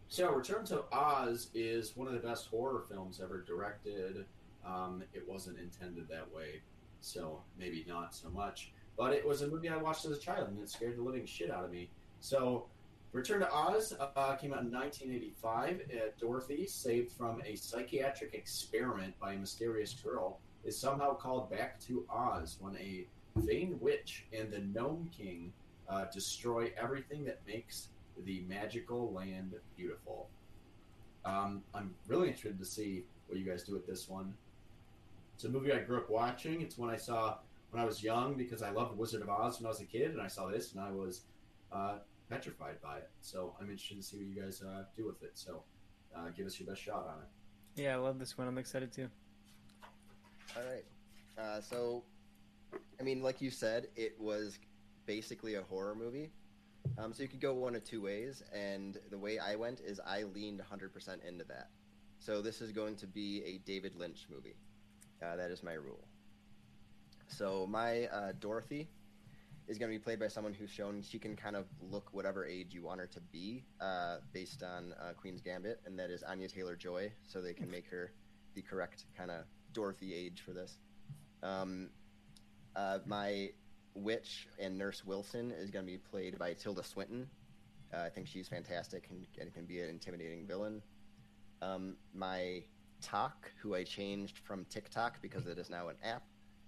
So, 0.10 0.32
Return 0.32 0.66
to 0.68 0.84
Oz 0.92 1.50
is 1.54 1.96
one 1.96 2.08
of 2.08 2.14
the 2.14 2.26
best 2.26 2.48
horror 2.48 2.86
films 2.90 3.20
ever 3.22 3.44
directed. 3.46 4.26
Um, 4.66 5.04
it 5.14 5.28
wasn't 5.28 5.60
intended 5.60 6.08
that 6.10 6.32
way, 6.34 6.62
so 7.02 7.42
maybe 7.60 7.86
not 7.88 8.16
so 8.16 8.30
much. 8.30 8.72
But 8.98 9.14
it 9.14 9.26
was 9.26 9.42
a 9.42 9.48
movie 9.48 9.70
I 9.70 9.78
watched 9.78 10.06
as 10.06 10.12
a 10.12 10.20
child, 10.20 10.50
and 10.50 10.60
it 10.60 10.70
scared 10.70 10.98
the 10.98 11.04
living 11.04 11.26
shit 11.26 11.52
out 11.52 11.66
of 11.66 11.72
me. 11.72 11.90
So, 12.20 12.68
Return 13.12 13.40
to 13.42 13.52
Oz 13.52 13.94
uh, 14.00 14.36
came 14.36 14.54
out 14.54 14.62
in 14.62 14.72
1985. 14.72 15.82
Uh, 15.82 16.00
Dorothy, 16.20 16.68
saved 16.68 17.12
from 17.12 17.42
a 17.46 17.56
psychiatric 17.56 18.34
experiment 18.34 19.14
by 19.20 19.34
a 19.34 19.38
mysterious 19.38 19.94
girl, 19.94 20.40
is 20.64 20.78
somehow 20.78 21.14
called 21.14 21.50
back 21.50 21.80
to 21.82 22.06
Oz 22.10 22.58
when 22.60 22.76
a 22.78 23.08
vain 23.38 23.78
witch 23.80 24.26
and 24.38 24.52
the 24.52 24.60
Gnome 24.60 25.10
King 25.16 25.54
uh, 25.90 26.06
destroy 26.14 26.72
everything 26.82 27.26
that 27.26 27.40
makes 27.48 27.90
the 28.26 28.44
magical 28.48 29.14
land 29.14 29.54
beautiful. 29.76 30.28
Um, 31.26 31.64
I'm 31.74 31.94
really 32.08 32.28
interested 32.28 32.60
to 32.60 32.66
see 32.66 33.04
what 33.28 33.38
you 33.38 33.46
guys 33.46 33.64
do 33.64 33.74
with 33.74 33.86
this 33.86 34.10
one. 34.10 34.34
It's 35.36 35.44
a 35.44 35.50
movie 35.50 35.72
I 35.72 35.80
grew 35.80 35.98
up 35.98 36.10
watching. 36.10 36.62
It's 36.62 36.78
one 36.78 36.90
I 36.90 36.96
saw 36.96 37.38
when 37.72 37.82
I 37.82 37.86
was 37.86 38.02
young 38.02 38.36
because 38.36 38.62
I 38.62 38.72
loved 38.72 38.98
Wizard 38.98 39.22
of 39.22 39.30
Oz 39.30 39.60
when 39.60 39.66
I 39.66 39.70
was 39.70 39.82
a 39.82 39.86
kid, 39.86 40.12
and 40.12 40.22
I 40.22 40.28
saw 40.28 40.48
this 40.48 40.74
and 40.74 40.82
I 40.82 40.92
was 40.92 41.22
uh, 41.72 41.98
petrified 42.30 42.82
by 42.82 42.98
it. 42.98 43.10
So 43.22 43.54
I'm 43.60 43.70
interested 43.70 43.98
to 43.98 44.04
see 44.04 44.18
what 44.18 44.26
you 44.26 44.42
guys 44.42 44.62
uh, 44.62 44.84
do 44.96 45.06
with 45.06 45.22
it. 45.22 45.32
So 45.36 45.64
uh, 46.16 46.30
give 46.36 46.46
us 46.46 46.60
your 46.60 46.70
best 46.70 46.82
shot 46.82 47.08
on 47.08 47.22
it. 47.22 47.82
Yeah, 47.82 47.94
I 47.94 47.98
love 47.98 48.18
this 48.18 48.38
one. 48.38 48.48
I'm 48.48 48.58
excited 48.58 48.92
too. 48.92 49.08
All 50.56 50.64
right. 50.64 50.86
Uh, 51.38 51.62
so, 51.62 52.04
I 53.00 53.04
mean, 53.04 53.22
like 53.22 53.42
you 53.42 53.50
said, 53.50 53.88
it 53.96 54.16
was 54.20 54.60
basically 55.06 55.56
a 55.56 55.64
horror 55.64 55.96
movie. 55.96 56.32
Um, 56.98 57.14
so 57.14 57.24
you 57.24 57.30
could 57.30 57.42
go 57.42 57.54
one 57.54 57.76
of 57.76 57.84
two 57.84 58.02
ways, 58.02 58.44
and 58.54 58.98
the 59.10 59.18
way 59.18 59.40
I 59.40 59.56
went 59.56 59.82
is 59.82 60.00
I 60.06 60.24
leaned 60.24 60.62
100% 60.62 61.28
into 61.28 61.44
that. 61.46 61.70
So 62.20 62.42
this 62.42 62.62
is 62.62 62.72
going 62.72 62.96
to 62.98 63.08
be 63.08 63.44
a 63.46 63.58
David 63.60 63.96
Lynch 63.96 64.26
movie. 64.30 64.56
Uh, 65.22 65.36
that 65.36 65.52
is 65.52 65.64
my 65.64 65.74
rule. 65.74 66.08
So 67.28 67.68
my 67.68 68.06
uh, 68.06 68.32
Dorothy 68.40 68.88
is 69.68 69.78
going 69.78 69.92
to 69.92 69.98
be 69.98 70.02
played 70.04 70.20
by 70.20 70.28
someone 70.28 70.54
who's 70.54 70.70
shown 70.70 71.02
she 71.02 71.20
can 71.20 71.36
kind 71.36 71.56
of 71.56 71.66
look 71.82 72.10
whatever 72.14 72.46
age 72.46 72.74
you 72.74 72.84
want 72.84 73.00
her 73.00 73.08
to 73.08 73.20
be, 73.20 73.64
uh, 73.82 74.18
based 74.34 74.64
on 74.64 74.94
uh, 75.00 75.14
Queen's 75.14 75.42
Gambit, 75.42 75.82
and 75.86 76.00
that 76.00 76.10
is 76.10 76.24
Anya 76.24 76.48
Taylor 76.48 76.76
Joy. 76.76 77.12
So 77.28 77.42
they 77.42 77.54
can 77.54 77.70
make 77.70 77.88
her 77.90 78.12
the 78.56 78.62
correct 78.62 79.06
kind 79.16 79.30
of 79.30 79.44
Dorothy 79.74 80.16
age 80.16 80.42
for 80.46 80.52
this. 80.52 80.80
Um, 81.44 81.90
uh, 82.78 83.00
my 83.06 83.50
witch 83.96 84.48
and 84.60 84.78
Nurse 84.78 85.04
Wilson 85.04 85.52
is 85.52 85.72
going 85.72 85.86
to 85.86 85.92
be 85.92 85.98
played 85.98 86.38
by 86.38 86.54
Tilda 86.54 86.84
Swinton. 86.84 87.28
Uh, 87.94 88.02
I 88.02 88.10
think 88.10 88.28
she's 88.28 88.48
fantastic 88.48 89.08
and, 89.10 89.26
and, 89.40 89.54
can 89.54 89.66
be 89.66 89.82
an 89.82 89.90
intimidating 89.90 90.46
villain. 90.46 90.82
Um, 91.62 91.98
my 92.14 92.64
Talk, 93.02 93.52
who 93.62 93.76
I 93.76 93.84
changed 93.84 94.40
from 94.40 94.66
TikTok 94.66 95.22
because 95.22 95.48
it 95.48 95.58
is 95.58 95.70
now 95.70 95.88
an 95.88 95.96
app. 96.04 96.24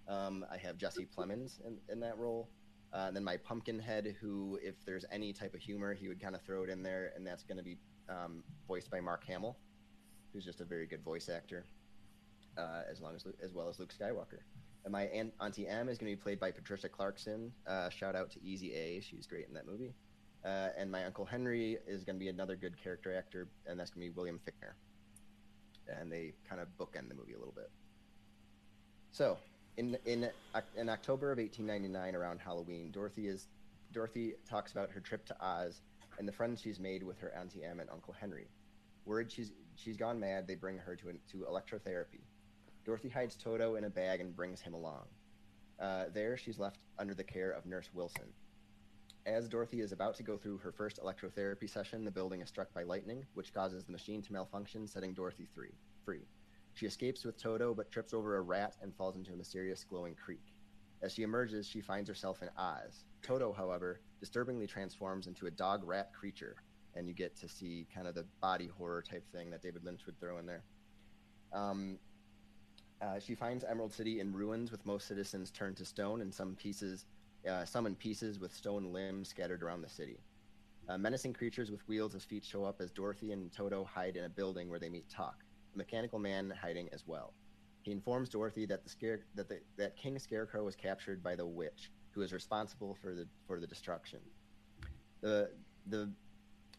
Um, 0.07 0.45
I 0.51 0.57
have 0.57 0.77
Jesse 0.77 1.07
Plemons 1.15 1.59
in, 1.65 1.77
in 1.89 1.99
that 1.99 2.17
role. 2.17 2.49
Uh, 2.91 3.05
and 3.07 3.15
then 3.15 3.23
my 3.23 3.37
Pumpkinhead, 3.37 4.15
who, 4.19 4.57
if 4.63 4.83
there's 4.85 5.05
any 5.11 5.31
type 5.31 5.53
of 5.53 5.61
humor, 5.61 5.93
he 5.93 6.07
would 6.07 6.19
kind 6.19 6.33
of 6.33 6.41
throw 6.41 6.63
it 6.63 6.69
in 6.69 6.81
there, 6.81 7.11
and 7.15 7.25
that's 7.25 7.43
going 7.43 7.57
to 7.57 7.63
be 7.63 7.77
um, 8.09 8.43
voiced 8.67 8.89
by 8.89 8.99
Mark 8.99 9.23
Hamill, 9.25 9.55
who's 10.33 10.43
just 10.43 10.61
a 10.61 10.65
very 10.65 10.87
good 10.87 11.03
voice 11.03 11.29
actor, 11.29 11.65
uh, 12.57 12.81
as 12.89 12.99
long 12.99 13.13
as 13.15 13.27
as 13.43 13.53
well 13.53 13.69
as 13.69 13.77
Luke 13.77 13.93
Skywalker. 13.93 14.39
And 14.85 14.91
my 14.91 15.03
aunt, 15.03 15.33
Auntie 15.41 15.67
Em 15.67 15.89
is 15.89 15.97
going 15.97 16.11
to 16.11 16.17
be 16.17 16.21
played 16.21 16.39
by 16.39 16.51
Patricia 16.51 16.89
Clarkson. 16.89 17.51
Uh, 17.67 17.89
shout 17.89 18.15
out 18.15 18.31
to 18.31 18.43
Easy 18.43 18.73
A, 18.73 19.01
she's 19.01 19.27
great 19.27 19.47
in 19.47 19.53
that 19.53 19.67
movie. 19.67 19.93
Uh, 20.45 20.69
and 20.77 20.89
my 20.89 21.03
uncle 21.05 21.25
Henry 21.25 21.77
is 21.85 22.03
going 22.03 22.15
to 22.15 22.19
be 22.19 22.29
another 22.29 22.55
good 22.55 22.81
character 22.81 23.15
actor, 23.15 23.49
and 23.67 23.79
that's 23.79 23.89
going 23.89 24.07
to 24.07 24.11
be 24.11 24.15
William 24.15 24.39
Fichtner. 24.39 24.73
And 25.99 26.11
they 26.11 26.33
kind 26.47 26.61
of 26.61 26.67
bookend 26.77 27.09
the 27.09 27.15
movie 27.15 27.33
a 27.33 27.37
little 27.37 27.53
bit. 27.55 27.69
So, 29.11 29.37
in 29.77 29.97
in 30.05 30.29
in 30.77 30.87
October 30.87 31.31
of 31.31 31.39
1899, 31.39 32.15
around 32.15 32.39
Halloween, 32.39 32.91
Dorothy 32.91 33.27
is 33.27 33.47
Dorothy 33.91 34.35
talks 34.47 34.71
about 34.71 34.91
her 34.91 34.99
trip 34.99 35.25
to 35.25 35.35
Oz 35.41 35.81
and 36.19 36.27
the 36.27 36.31
friends 36.31 36.61
she's 36.61 36.79
made 36.79 37.01
with 37.01 37.17
her 37.19 37.33
Auntie 37.35 37.63
Em 37.63 37.79
and 37.79 37.89
Uncle 37.89 38.13
Henry. 38.13 38.47
Worried 39.05 39.31
she's 39.31 39.51
she's 39.75 39.97
gone 39.97 40.19
mad, 40.19 40.47
they 40.47 40.55
bring 40.55 40.77
her 40.77 40.95
to 40.95 41.13
to 41.31 41.45
electrotherapy. 41.49 42.21
Dorothy 42.89 43.09
hides 43.09 43.35
Toto 43.35 43.75
in 43.75 43.83
a 43.83 43.89
bag 43.91 44.19
and 44.19 44.35
brings 44.35 44.61
him 44.61 44.73
along. 44.73 45.05
Uh, 45.79 46.05
there, 46.11 46.35
she's 46.35 46.57
left 46.57 46.79
under 46.97 47.13
the 47.13 47.23
care 47.23 47.51
of 47.51 47.67
Nurse 47.67 47.87
Wilson. 47.93 48.25
As 49.27 49.47
Dorothy 49.47 49.81
is 49.81 49.91
about 49.91 50.15
to 50.15 50.23
go 50.23 50.37
through 50.37 50.57
her 50.57 50.71
first 50.71 50.99
electrotherapy 50.99 51.69
session, 51.69 52.03
the 52.03 52.09
building 52.09 52.41
is 52.41 52.49
struck 52.49 52.73
by 52.73 52.81
lightning, 52.81 53.23
which 53.35 53.53
causes 53.53 53.83
the 53.83 53.91
machine 53.91 54.23
to 54.23 54.33
malfunction, 54.33 54.87
setting 54.87 55.13
Dorothy 55.13 55.45
free. 55.53 55.75
free. 56.03 56.25
She 56.73 56.87
escapes 56.87 57.23
with 57.23 57.37
Toto, 57.37 57.75
but 57.75 57.91
trips 57.91 58.11
over 58.11 58.37
a 58.37 58.41
rat 58.41 58.75
and 58.81 58.91
falls 58.95 59.15
into 59.15 59.33
a 59.33 59.37
mysterious 59.37 59.85
glowing 59.87 60.15
creek. 60.15 60.55
As 61.03 61.13
she 61.13 61.21
emerges, 61.21 61.67
she 61.67 61.81
finds 61.81 62.09
herself 62.09 62.41
in 62.41 62.49
Oz. 62.57 63.03
Toto, 63.21 63.53
however, 63.53 64.01
disturbingly 64.19 64.65
transforms 64.65 65.27
into 65.27 65.45
a 65.45 65.51
dog 65.51 65.83
rat 65.83 66.09
creature, 66.11 66.55
and 66.95 67.07
you 67.07 67.13
get 67.13 67.35
to 67.35 67.47
see 67.47 67.85
kind 67.93 68.07
of 68.07 68.15
the 68.15 68.25
body 68.41 68.65
horror 68.79 69.03
type 69.03 69.31
thing 69.31 69.51
that 69.51 69.61
David 69.61 69.85
Lynch 69.85 70.07
would 70.07 70.19
throw 70.19 70.39
in 70.39 70.47
there. 70.47 70.63
Um, 71.53 71.99
uh, 73.01 73.19
she 73.19 73.35
finds 73.35 73.63
Emerald 73.63 73.93
City 73.93 74.19
in 74.19 74.33
ruins, 74.33 74.71
with 74.71 74.85
most 74.85 75.07
citizens 75.07 75.51
turned 75.51 75.77
to 75.77 75.85
stone, 75.85 76.21
and 76.21 76.33
some 76.33 76.55
pieces, 76.55 77.05
uh, 77.49 77.65
some 77.65 77.85
in 77.85 77.95
pieces, 77.95 78.39
with 78.39 78.53
stone 78.53 78.91
limbs 78.91 79.29
scattered 79.29 79.63
around 79.63 79.81
the 79.81 79.89
city. 79.89 80.19
Uh, 80.87 80.97
menacing 80.97 81.33
creatures 81.33 81.69
with 81.69 81.87
wheels 81.87 82.15
as 82.15 82.23
feet 82.23 82.43
show 82.43 82.63
up 82.63 82.81
as 82.81 82.91
Dorothy 82.91 83.31
and 83.31 83.51
Toto 83.51 83.83
hide 83.83 84.15
in 84.17 84.23
a 84.23 84.29
building 84.29 84.69
where 84.69 84.79
they 84.79 84.89
meet 84.89 85.07
Talk 85.09 85.43
a 85.73 85.77
mechanical 85.77 86.19
man 86.19 86.53
hiding 86.61 86.89
as 86.91 87.05
well. 87.05 87.33
He 87.83 87.91
informs 87.91 88.29
Dorothy 88.29 88.65
that 88.65 88.83
the 88.83 88.89
scare 88.89 89.21
that 89.35 89.47
the, 89.47 89.59
that 89.77 89.95
King 89.95 90.19
Scarecrow 90.19 90.63
was 90.63 90.75
captured 90.75 91.23
by 91.23 91.35
the 91.35 91.45
witch, 91.45 91.91
who 92.11 92.21
is 92.21 92.33
responsible 92.33 92.97
for 93.01 93.13
the 93.15 93.27
for 93.47 93.59
the 93.59 93.67
destruction. 93.67 94.19
The 95.21 95.51
the 95.87 96.11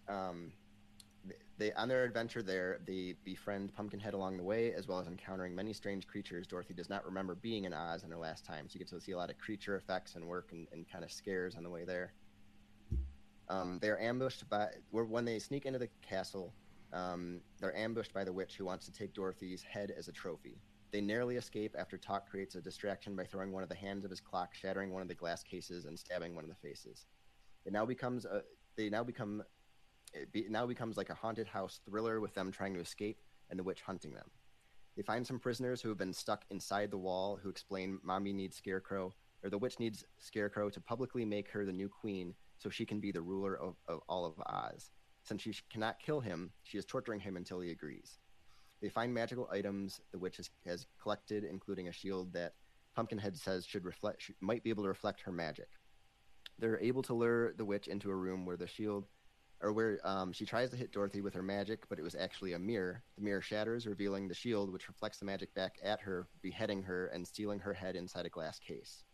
um, 0.09 0.53
they 1.59 1.73
on 1.75 1.89
their 1.89 2.05
adventure 2.05 2.43
there, 2.43 2.81
they 2.87 3.15
befriend 3.25 3.75
Pumpkinhead 3.75 4.15
along 4.15 4.37
the 4.37 4.43
way, 4.43 4.73
as 4.73 4.89
well 4.89 4.99
as 4.99 5.07
encountering 5.07 5.55
many 5.55 5.73
strange 5.73 6.07
creatures. 6.07 6.47
Dorothy 6.47 6.75
does 6.75 6.89
not 6.89 7.05
remember 7.05 7.35
being 7.35 7.65
in 7.65 7.75
Oz 7.75 8.05
in 8.05 8.11
her 8.11 8.17
last 8.17 8.45
time, 8.45 8.69
so 8.69 8.75
you 8.75 8.79
get 8.79 8.89
to 8.89 9.01
see 9.01 9.13
a 9.13 9.17
lot 9.17 9.31
of 9.31 9.39
creature 9.39 9.77
effects 9.77 10.15
and 10.15 10.27
work 10.27 10.49
and, 10.53 10.67
and 10.73 10.91
kind 10.91 11.05
of 11.05 11.13
scares 11.13 11.55
on 11.57 11.63
the 11.63 11.71
way 11.71 11.85
there. 11.85 12.13
Um, 13.49 13.79
they're 13.83 14.01
ambushed 14.01 14.49
by 14.49 14.69
when 14.91 15.25
they 15.25 15.39
sneak 15.39 15.67
into 15.67 15.79
the 15.79 15.89
castle. 16.03 16.55
Um, 16.93 17.41
they're 17.61 17.77
ambushed 17.77 18.15
by 18.15 18.25
the 18.25 18.33
witch 18.33 18.57
who 18.57 18.65
wants 18.65 18.87
to 18.87 18.93
take 18.93 19.13
Dorothy's 19.13 19.63
head 19.63 19.93
as 19.97 20.09
a 20.09 20.13
trophy. 20.13 20.57
They 20.93 21.01
narrowly 21.01 21.37
escape 21.37 21.77
after 21.79 21.97
Talk 21.97 22.29
creates 22.29 22.55
a 22.55 22.61
distraction 22.61 23.15
by 23.15 23.25
throwing 23.25 23.53
one 23.53 23.63
of 23.63 23.69
the 23.69 23.77
hands 23.77 24.05
of 24.05 24.11
his 24.11 24.21
clock, 24.21 24.55
shattering 24.55 24.93
one 24.93 25.03
of 25.03 25.09
the 25.09 25.15
glass 25.15 25.43
cases, 25.43 25.85
and 25.85 25.99
stabbing 25.99 26.35
one 26.35 26.45
of 26.45 26.51
the 26.51 26.57
faces. 26.57 27.07
It 27.65 27.73
now 27.73 27.85
becomes 27.85 28.25
a. 28.25 28.43
They 28.77 28.89
now 28.89 29.05
become. 29.05 29.43
It 30.13 30.33
be, 30.33 30.47
now 30.49 30.67
becomes 30.67 30.97
like 30.97 31.11
a 31.11 31.15
haunted 31.15 31.47
house 31.47 31.81
thriller 31.85 32.21
with 32.21 32.35
them 32.35 32.51
trying 32.51 32.75
to 32.75 32.81
escape 32.81 33.21
and 33.49 33.59
the 33.59 33.63
witch 33.65 33.83
hunting 33.83 34.13
them. 34.13 34.31
They 34.97 35.03
find 35.03 35.27
some 35.27 35.39
prisoners 35.39 35.81
who 35.81 35.89
have 35.89 35.99
been 35.99 36.13
stuck 36.13 36.45
inside 36.51 36.91
the 36.91 36.99
wall 36.99 37.39
who 37.43 37.49
explain 37.49 38.01
Mommy 38.03 38.33
needs 38.33 38.57
Scarecrow, 38.57 39.15
or 39.43 39.51
the 39.51 39.59
witch 39.59 39.79
needs 39.79 40.05
Scarecrow 40.19 40.69
to 40.71 40.81
publicly 40.81 41.25
make 41.25 41.51
her 41.51 41.65
the 41.65 41.73
new 41.73 41.89
queen 41.89 42.35
so 42.59 42.69
she 42.69 42.85
can 42.85 43.01
be 43.01 43.13
the 43.13 43.23
ruler 43.23 43.59
of, 43.59 43.77
of 43.89 44.01
all 44.09 44.25
of 44.25 44.35
Oz. 44.47 44.91
Since 45.23 45.43
she 45.43 45.55
cannot 45.71 46.01
kill 46.01 46.21
him, 46.21 46.51
she 46.63 46.77
is 46.77 46.85
torturing 46.85 47.21
him 47.21 47.37
until 47.37 47.61
he 47.61 47.71
agrees. 47.71 48.19
They 48.81 48.89
find 48.89 49.13
magical 49.13 49.49
items 49.53 50.01
the 50.11 50.19
witch 50.19 50.39
has, 50.39 50.51
has 50.67 50.87
collected, 51.01 51.45
including 51.45 51.89
a 51.89 51.93
shield 51.93 52.33
that 52.33 52.55
Pumpkinhead 52.95 53.37
says 53.37 53.67
should 53.67 53.85
reflect 53.85 54.31
might 54.41 54.63
be 54.63 54.71
able 54.71 54.83
to 54.83 54.89
reflect 54.89 55.21
her 55.23 55.33
magic. 55.33 55.69
They're 56.59 56.81
able 56.81 57.03
to 57.03 57.15
lure 57.15 57.53
the 57.55 57.65
witch 57.65 57.89
into 57.89 58.11
a 58.11 58.15
room 58.15 58.45
where 58.45 58.57
the 58.57 58.67
shield, 58.67 59.07
or 59.63 59.73
where 59.73 60.01
um, 60.05 60.33
she 60.33 60.47
tries 60.47 60.71
to 60.71 60.77
hit 60.77 60.93
Dorothy 60.93 61.21
with 61.21 61.35
her 61.35 61.43
magic, 61.43 61.89
but 61.89 61.99
it 61.99 62.03
was 62.03 62.15
actually 62.15 62.55
a 62.55 62.59
mirror. 62.59 63.03
The 63.17 63.25
mirror 63.25 63.43
shatters, 63.43 63.87
revealing 63.87 64.27
the 64.27 64.35
shield, 64.35 64.73
which 64.73 64.89
reflects 64.89 65.19
the 65.19 65.27
magic 65.27 65.53
back 65.55 65.77
at 65.83 66.01
her, 66.01 66.29
beheading 66.43 66.83
her 66.83 67.07
and 67.09 67.27
stealing 67.27 67.61
her 67.61 67.75
head 67.75 67.97
inside 67.97 68.27
a 68.27 68.31
glass 68.31 68.59
case. 68.59 69.05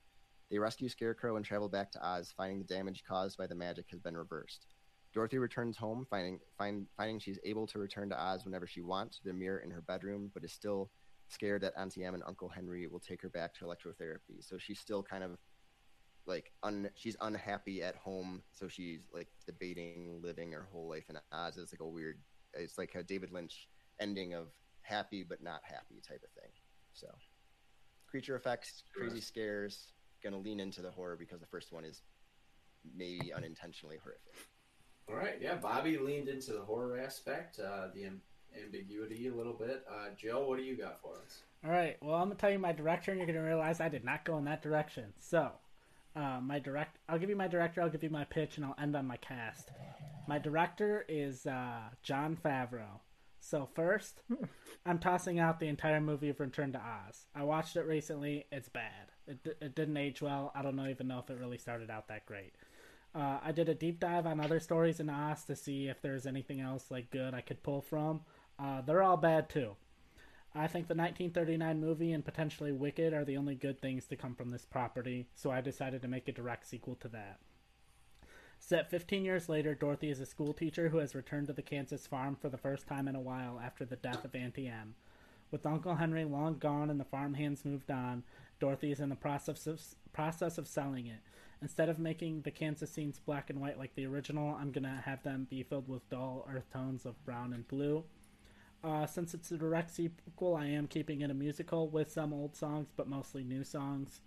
They 0.51 0.59
rescue 0.59 0.89
Scarecrow 0.89 1.37
and 1.37 1.45
travel 1.45 1.69
back 1.69 1.91
to 1.93 2.07
Oz, 2.07 2.33
finding 2.37 2.59
the 2.59 2.65
damage 2.65 3.03
caused 3.07 3.37
by 3.37 3.49
the 3.49 3.55
magic 3.55 3.87
has 3.91 3.99
been 3.99 4.17
reversed. 4.17 4.67
Dorothy 5.13 5.39
returns 5.39 5.77
home, 5.77 6.07
finding 6.09 6.39
find, 6.57 6.87
finding 6.97 7.19
she's 7.19 7.39
able 7.45 7.67
to 7.69 7.79
return 7.79 8.09
to 8.11 8.21
Oz 8.21 8.45
whenever 8.45 8.67
she 8.67 8.83
wants, 8.83 9.21
the 9.25 9.33
mirror 9.33 9.59
in 9.59 9.71
her 9.71 9.81
bedroom, 9.81 10.31
but 10.33 10.45
is 10.45 10.53
still 10.53 10.91
scared 11.29 11.63
that 11.63 11.73
Auntie 11.77 12.05
Em 12.05 12.15
and 12.15 12.23
Uncle 12.25 12.49
Henry 12.49 12.87
will 12.87 13.01
take 13.01 13.23
her 13.23 13.29
back 13.29 13.55
to 13.55 13.65
electrotherapy. 13.65 14.41
So 14.41 14.59
she's 14.59 14.79
still 14.79 15.03
kind 15.03 15.25
of 15.25 15.39
like 16.27 16.53
un, 16.63 16.91
she's 16.95 17.17
unhappy 17.21 17.83
at 17.83 17.97
home, 17.97 18.43
so 18.53 18.69
she's 18.69 19.01
like 19.13 19.29
debating 19.47 20.21
living 20.23 20.53
her 20.53 20.69
whole 20.73 20.89
life 20.89 21.05
in 21.09 21.17
Oz. 21.33 21.57
It's 21.57 21.73
like 21.73 21.81
a 21.81 21.87
weird, 21.87 22.19
it's 22.55 22.79
like 22.79 22.95
a 22.95 23.03
David 23.03 23.33
Lynch 23.33 23.69
ending 24.01 24.35
of 24.35 24.49
happy 24.83 25.25
but 25.29 25.43
not 25.43 25.61
happy 25.65 26.01
type 26.07 26.23
of 26.25 26.31
thing. 26.41 26.51
So 26.93 27.09
creature 28.09 28.37
effects, 28.37 28.83
crazy 28.95 29.21
scares, 29.21 29.93
gonna 30.23 30.39
lean 30.39 30.61
into 30.61 30.83
the 30.83 30.91
horror 30.91 31.17
because 31.17 31.41
the 31.41 31.47
first 31.47 31.73
one 31.73 31.85
is 31.85 32.03
maybe 32.97 33.33
unintentionally 33.33 33.99
horrific. 34.03 34.35
All 35.09 35.17
right, 35.17 35.39
yeah. 35.41 35.55
Bobby 35.55 35.99
leaned 35.99 36.29
into 36.29 36.53
the 36.53 36.61
horror 36.61 36.99
aspect, 36.99 37.61
uh, 37.61 37.89
the 37.95 38.05
am- 38.07 38.23
ambiguity 38.61 39.29
a 39.29 39.35
little 39.35 39.53
bit. 39.53 39.85
Uh, 39.89 40.09
Joe, 40.17 40.47
what 40.49 40.59
do 40.59 40.65
you 40.65 40.77
got 40.77 41.01
for 41.01 41.17
us? 41.25 41.43
All 41.65 41.71
right. 41.71 41.97
Well, 42.03 42.17
I'm 42.17 42.29
gonna 42.29 42.35
tell 42.37 42.51
you 42.51 42.59
my 42.59 42.73
direction. 42.73 43.13
and 43.13 43.21
you're 43.21 43.27
gonna 43.35 43.47
realize 43.47 43.81
I 43.81 43.89
did 43.89 44.05
not 44.05 44.25
go 44.25 44.37
in 44.39 44.45
that 44.45 44.63
direction. 44.63 45.13
So, 45.21 45.53
uh, 46.17 46.41
my 46.41 46.59
direct, 46.59 46.99
I'll 47.09 47.19
give 47.19 47.31
you 47.31 47.37
my 47.37 47.49
director. 47.49 47.83
I'll 47.83 47.91
give 47.91 48.03
you 48.03 48.11
my 48.11 48.25
pitch, 48.25 48.57
and 48.57 48.65
I'll 48.65 48.77
end 48.81 48.97
on 48.97 49.07
my 49.07 49.19
cast. 49.19 49.71
My 50.27 50.39
director 50.39 51.05
is 51.09 51.47
uh, 51.47 51.91
Jon 52.03 52.37
Favreau. 52.43 53.01
So 53.39 53.69
first, 53.75 54.23
I'm 54.87 54.99
tossing 54.99 55.39
out 55.39 55.61
the 55.61 55.69
entire 55.69 56.01
movie 56.01 56.31
of 56.31 56.41
Return 56.41 56.73
to 56.73 56.79
Oz. 56.79 57.27
I 57.35 57.45
watched 57.45 57.77
it 57.77 57.83
recently. 57.83 58.47
It's 58.51 58.69
bad. 58.69 59.13
It, 59.29 59.57
it 59.61 59.75
didn't 59.77 59.97
age 59.99 60.23
well. 60.23 60.53
I 60.55 60.63
don't 60.63 60.75
know 60.75 60.89
even 60.89 61.07
know 61.07 61.19
if 61.19 61.31
it 61.31 61.39
really 61.39 61.59
started 61.59 61.91
out 61.91 62.09
that 62.09 62.27
great. 62.27 62.55
Uh, 63.15 63.39
I 63.43 63.53
did 63.53 63.69
a 63.69 63.75
deep 63.75 64.01
dive 64.01 64.27
on 64.27 64.41
other 64.41 64.59
stories 64.59 65.01
in 65.01 65.09
Oz 65.09 65.45
to 65.45 65.55
see 65.55 65.87
if 65.87 66.03
there's 66.03 66.27
anything 66.27 66.61
else 66.61 66.91
like 66.91 67.11
good 67.11 67.35
I 67.35 67.41
could 67.41 67.63
pull 67.63 67.83
from. 67.83 68.23
Uh, 68.59 68.81
they're 68.81 69.03
all 69.03 69.17
bad 69.17 69.49
too. 69.49 69.77
I 70.59 70.69
think 70.69 70.89
the 70.89 70.95
1939 70.95 71.81
movie 71.81 72.13
and 72.13 72.25
potentially 72.25 72.73
Wicked 72.73 73.13
are 73.13 73.27
the 73.27 73.37
only 73.37 73.55
good 73.55 73.79
things 73.79 74.07
to 74.07 74.17
come 74.17 74.35
from 74.35 74.51
this 74.51 74.65
property, 74.65 75.29
so 75.35 75.51
I 75.51 75.61
decided 75.61 76.01
to 76.01 76.09
make 76.09 76.29
a 76.29 76.33
direct 76.33 76.67
sequel 76.67 76.95
to 76.97 77.09
that. 77.09 77.41
Set 78.59 78.91
15 78.91 79.23
years 79.23 79.51
later, 79.51 79.75
Dorothy 79.75 80.09
is 80.09 80.19
a 80.19 80.25
schoolteacher 80.25 80.89
who 80.89 80.97
has 80.97 81.15
returned 81.15 81.49
to 81.49 81.53
the 81.53 81.61
Kansas 81.61 82.07
farm 82.07 82.37
for 82.41 82.49
the 82.49 82.57
first 82.57 82.87
time 82.87 83.07
in 83.07 83.15
a 83.15 83.21
while 83.21 83.61
after 83.63 83.85
the 83.85 83.97
death 83.97 84.25
of 84.25 84.35
Auntie 84.35 84.67
Em. 84.67 84.95
With 85.51 85.67
Uncle 85.67 85.97
Henry 85.97 86.25
long 86.25 86.57
gone 86.59 86.89
and 86.89 86.99
the 86.99 87.05
farm 87.05 87.35
hands 87.35 87.67
moved 87.67 87.91
on, 87.91 88.25
Dorothy 88.59 88.91
is 88.91 89.01
in 89.01 89.11
the 89.11 89.15
process 89.15 89.67
of, 89.67 89.83
process 90.15 90.57
of 90.57 90.67
selling 90.67 91.07
it. 91.07 91.21
Instead 91.61 91.91
of 91.91 91.99
making 91.99 92.43
the 92.43 92.51
Kansas 92.51 92.91
scenes 92.91 93.19
black 93.19 93.51
and 93.51 93.61
white 93.61 93.79
like 93.79 93.95
the 93.95 94.07
original, 94.07 94.57
I'm 94.59 94.73
going 94.73 94.85
to 94.85 95.03
have 95.05 95.23
them 95.23 95.47
be 95.51 95.63
filled 95.63 95.89
with 95.89 96.09
dull 96.09 96.49
earth 96.51 96.71
tones 96.73 97.05
of 97.05 97.23
brown 97.27 97.53
and 97.53 97.69
blue. 97.69 98.05
Uh, 98.87 99.05
since 99.05 99.35
it's 99.35 99.51
a 99.51 99.57
direct 99.57 99.91
sequel, 99.91 100.55
I 100.55 100.67
am 100.67 100.87
keeping 100.87 101.21
it 101.21 101.31
a 101.31 101.35
musical 101.35 101.89
with 101.89 102.13
some 102.13 102.33
old 102.33 102.55
songs, 102.55 102.87
but 102.97 103.09
mostly 103.09 103.43
new 103.43 103.65
songs. 103.65 104.21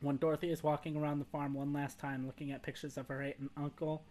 When 0.00 0.18
Dorothy 0.18 0.52
is 0.52 0.62
walking 0.62 0.96
around 0.96 1.18
the 1.18 1.24
farm 1.24 1.52
one 1.52 1.72
last 1.72 1.98
time, 1.98 2.26
looking 2.26 2.52
at 2.52 2.62
pictures 2.62 2.96
of 2.96 3.08
her 3.08 3.20
aunt 3.20 3.38
and 3.40 3.50
uncle, 3.56 4.04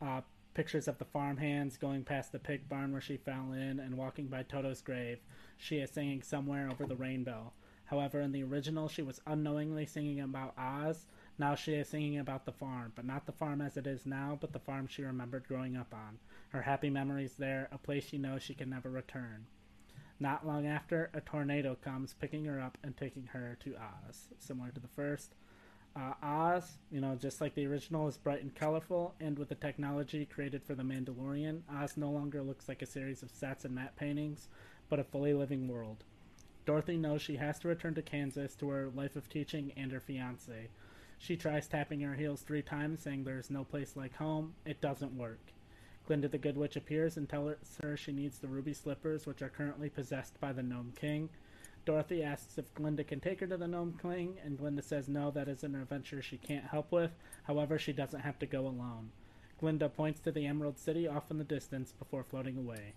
uh, 0.00 0.22
pictures 0.54 0.88
of 0.88 0.96
the 0.96 1.04
farm 1.04 1.36
hands 1.36 1.76
going 1.76 2.04
past 2.04 2.32
the 2.32 2.38
pig 2.38 2.70
barn 2.70 2.90
where 2.90 3.02
she 3.02 3.18
fell 3.18 3.52
in, 3.52 3.80
and 3.80 3.98
walking 3.98 4.28
by 4.28 4.42
Toto's 4.42 4.80
grave, 4.80 5.18
she 5.58 5.76
is 5.76 5.90
singing 5.90 6.22
Somewhere 6.22 6.70
Over 6.70 6.86
the 6.86 6.96
Rainbow. 6.96 7.52
However, 7.84 8.22
in 8.22 8.32
the 8.32 8.44
original, 8.44 8.88
she 8.88 9.02
was 9.02 9.20
unknowingly 9.26 9.84
singing 9.84 10.20
about 10.20 10.54
Oz. 10.56 11.04
Now 11.38 11.54
she 11.54 11.74
is 11.74 11.88
singing 11.88 12.18
about 12.18 12.46
the 12.46 12.52
farm, 12.52 12.92
but 12.94 13.04
not 13.04 13.26
the 13.26 13.32
farm 13.32 13.60
as 13.60 13.76
it 13.76 13.86
is 13.86 14.06
now, 14.06 14.38
but 14.40 14.54
the 14.54 14.58
farm 14.58 14.86
she 14.86 15.04
remembered 15.04 15.46
growing 15.46 15.76
up 15.76 15.92
on. 15.92 16.18
Her 16.50 16.62
happy 16.62 16.90
memories 16.90 17.34
there, 17.38 17.68
a 17.72 17.78
place 17.78 18.04
she 18.04 18.18
knows 18.18 18.42
she 18.42 18.54
can 18.54 18.70
never 18.70 18.90
return. 18.90 19.46
Not 20.18 20.46
long 20.46 20.66
after, 20.66 21.10
a 21.12 21.20
tornado 21.20 21.74
comes, 21.74 22.14
picking 22.14 22.46
her 22.46 22.60
up 22.60 22.78
and 22.82 22.96
taking 22.96 23.26
her 23.32 23.58
to 23.64 23.76
Oz, 23.76 24.28
similar 24.38 24.70
to 24.70 24.80
the 24.80 24.88
first. 24.88 25.34
Uh, 25.94 26.14
Oz, 26.22 26.78
you 26.90 27.00
know, 27.00 27.14
just 27.14 27.40
like 27.40 27.54
the 27.54 27.66
original, 27.66 28.08
is 28.08 28.16
bright 28.16 28.42
and 28.42 28.54
colorful, 28.54 29.14
and 29.20 29.38
with 29.38 29.48
the 29.48 29.54
technology 29.54 30.24
created 30.24 30.62
for 30.62 30.74
the 30.74 30.82
Mandalorian, 30.82 31.62
Oz 31.74 31.96
no 31.96 32.10
longer 32.10 32.42
looks 32.42 32.68
like 32.68 32.82
a 32.82 32.86
series 32.86 33.22
of 33.22 33.30
sets 33.30 33.64
and 33.64 33.74
matte 33.74 33.96
paintings, 33.96 34.48
but 34.88 35.00
a 35.00 35.04
fully 35.04 35.34
living 35.34 35.68
world. 35.68 36.04
Dorothy 36.64 36.96
knows 36.96 37.22
she 37.22 37.36
has 37.36 37.58
to 37.60 37.68
return 37.68 37.94
to 37.94 38.02
Kansas 38.02 38.54
to 38.56 38.68
her 38.70 38.90
life 38.94 39.16
of 39.16 39.28
teaching 39.28 39.72
and 39.76 39.92
her 39.92 40.00
fiance. 40.00 40.68
She 41.18 41.36
tries 41.36 41.68
tapping 41.68 42.00
her 42.00 42.14
heels 42.14 42.42
three 42.42 42.62
times, 42.62 43.00
saying 43.00 43.24
there 43.24 43.38
is 43.38 43.50
no 43.50 43.64
place 43.64 43.96
like 43.96 44.16
home. 44.16 44.54
It 44.64 44.80
doesn't 44.80 45.16
work. 45.16 45.52
Glinda 46.06 46.28
the 46.28 46.38
Good 46.38 46.56
Witch 46.56 46.76
appears 46.76 47.16
and 47.16 47.28
tells 47.28 47.56
her 47.82 47.96
she 47.96 48.12
needs 48.12 48.38
the 48.38 48.46
ruby 48.46 48.72
slippers, 48.72 49.26
which 49.26 49.42
are 49.42 49.48
currently 49.48 49.88
possessed 49.88 50.40
by 50.40 50.52
the 50.52 50.62
Gnome 50.62 50.92
King. 50.94 51.28
Dorothy 51.84 52.22
asks 52.22 52.58
if 52.58 52.74
Glinda 52.74 53.04
can 53.04 53.20
take 53.20 53.40
her 53.40 53.46
to 53.46 53.56
the 53.56 53.66
Gnome 53.66 53.98
King, 54.00 54.36
and 54.44 54.56
Glinda 54.56 54.82
says 54.82 55.08
no, 55.08 55.30
that 55.32 55.48
is 55.48 55.64
an 55.64 55.74
adventure 55.74 56.22
she 56.22 56.36
can't 56.36 56.64
help 56.64 56.92
with. 56.92 57.10
However, 57.44 57.78
she 57.78 57.92
doesn't 57.92 58.20
have 58.20 58.38
to 58.38 58.46
go 58.46 58.60
alone. 58.66 59.10
Glinda 59.58 59.88
points 59.88 60.20
to 60.20 60.30
the 60.30 60.46
Emerald 60.46 60.78
City 60.78 61.08
off 61.08 61.30
in 61.30 61.38
the 61.38 61.44
distance 61.44 61.92
before 61.92 62.22
floating 62.22 62.56
away. 62.56 62.94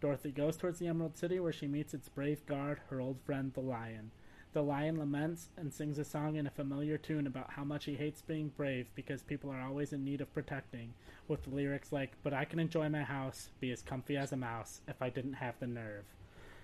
Dorothy 0.00 0.30
goes 0.30 0.56
towards 0.56 0.78
the 0.78 0.88
Emerald 0.88 1.16
City 1.16 1.38
where 1.40 1.52
she 1.52 1.68
meets 1.68 1.94
its 1.94 2.08
brave 2.08 2.44
guard, 2.46 2.80
her 2.88 3.00
old 3.00 3.20
friend 3.20 3.52
the 3.54 3.60
lion. 3.60 4.10
The 4.52 4.62
lion 4.64 4.98
laments 4.98 5.48
and 5.56 5.72
sings 5.72 5.96
a 5.98 6.04
song 6.04 6.34
in 6.34 6.44
a 6.44 6.50
familiar 6.50 6.98
tune 6.98 7.28
about 7.28 7.52
how 7.52 7.62
much 7.62 7.84
he 7.84 7.94
hates 7.94 8.20
being 8.20 8.48
brave 8.48 8.88
because 8.96 9.22
people 9.22 9.48
are 9.48 9.60
always 9.60 9.92
in 9.92 10.04
need 10.04 10.20
of 10.20 10.34
protecting, 10.34 10.92
with 11.28 11.46
lyrics 11.46 11.92
like, 11.92 12.14
But 12.24 12.32
I 12.34 12.44
can 12.44 12.58
enjoy 12.58 12.88
my 12.88 13.04
house, 13.04 13.50
be 13.60 13.70
as 13.70 13.80
comfy 13.80 14.16
as 14.16 14.32
a 14.32 14.36
mouse, 14.36 14.80
if 14.88 15.00
I 15.00 15.08
didn't 15.08 15.34
have 15.34 15.60
the 15.60 15.68
nerve. 15.68 16.04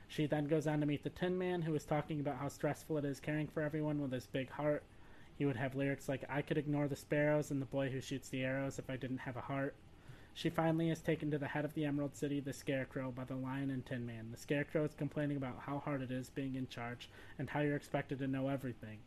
She 0.09 0.27
then 0.27 0.49
goes 0.49 0.67
on 0.67 0.81
to 0.81 0.87
meet 0.87 1.05
the 1.05 1.11
Tin 1.11 1.39
Man, 1.39 1.63
who 1.63 1.77
is 1.77 1.85
talking 1.85 2.19
about 2.19 2.39
how 2.39 2.49
stressful 2.49 2.99
it 2.99 3.05
is 3.05 3.21
caring 3.21 3.47
for 3.47 3.63
everyone 3.63 4.01
with 4.03 4.11
his 4.11 4.27
big 4.27 4.51
heart. 4.51 4.83
He 5.37 5.45
would 5.45 5.57
have 5.57 5.77
lyrics 5.77 6.09
like, 6.09 6.25
I 6.29 6.43
could 6.43 6.59
ignore 6.59 6.89
the 6.89 6.97
sparrows 6.97 7.53
and 7.53 7.63
the 7.63 7.67
boy 7.67 7.91
who 7.91 8.01
shoots 8.01 8.29
the 8.29 8.43
arrows 8.43 8.81
if 8.81 8.91
I 8.91 8.97
didn't 8.97 9.19
have 9.19 9.37
a 9.37 9.43
heart. 9.43 9.77
She 10.37 10.51
finally 10.51 10.91
is 10.91 11.01
taken 11.01 11.31
to 11.31 11.39
the 11.39 11.49
head 11.49 11.65
of 11.65 11.73
the 11.73 11.87
Emerald 11.87 12.15
City, 12.15 12.41
the 12.41 12.53
Scarecrow, 12.53 13.11
by 13.11 13.25
the 13.25 13.35
Lion 13.35 13.71
and 13.71 13.87
Tin 13.87 14.05
Man. 14.05 14.29
The 14.31 14.37
Scarecrow 14.37 14.85
is 14.85 14.93
complaining 14.93 15.39
about 15.39 15.61
how 15.61 15.79
hard 15.79 16.03
it 16.03 16.11
is 16.11 16.29
being 16.29 16.57
in 16.57 16.69
charge 16.69 17.09
and 17.39 17.49
how 17.49 17.61
you're 17.61 17.75
expected 17.75 18.19
to 18.19 18.27
know 18.27 18.51
everything. 18.51 18.99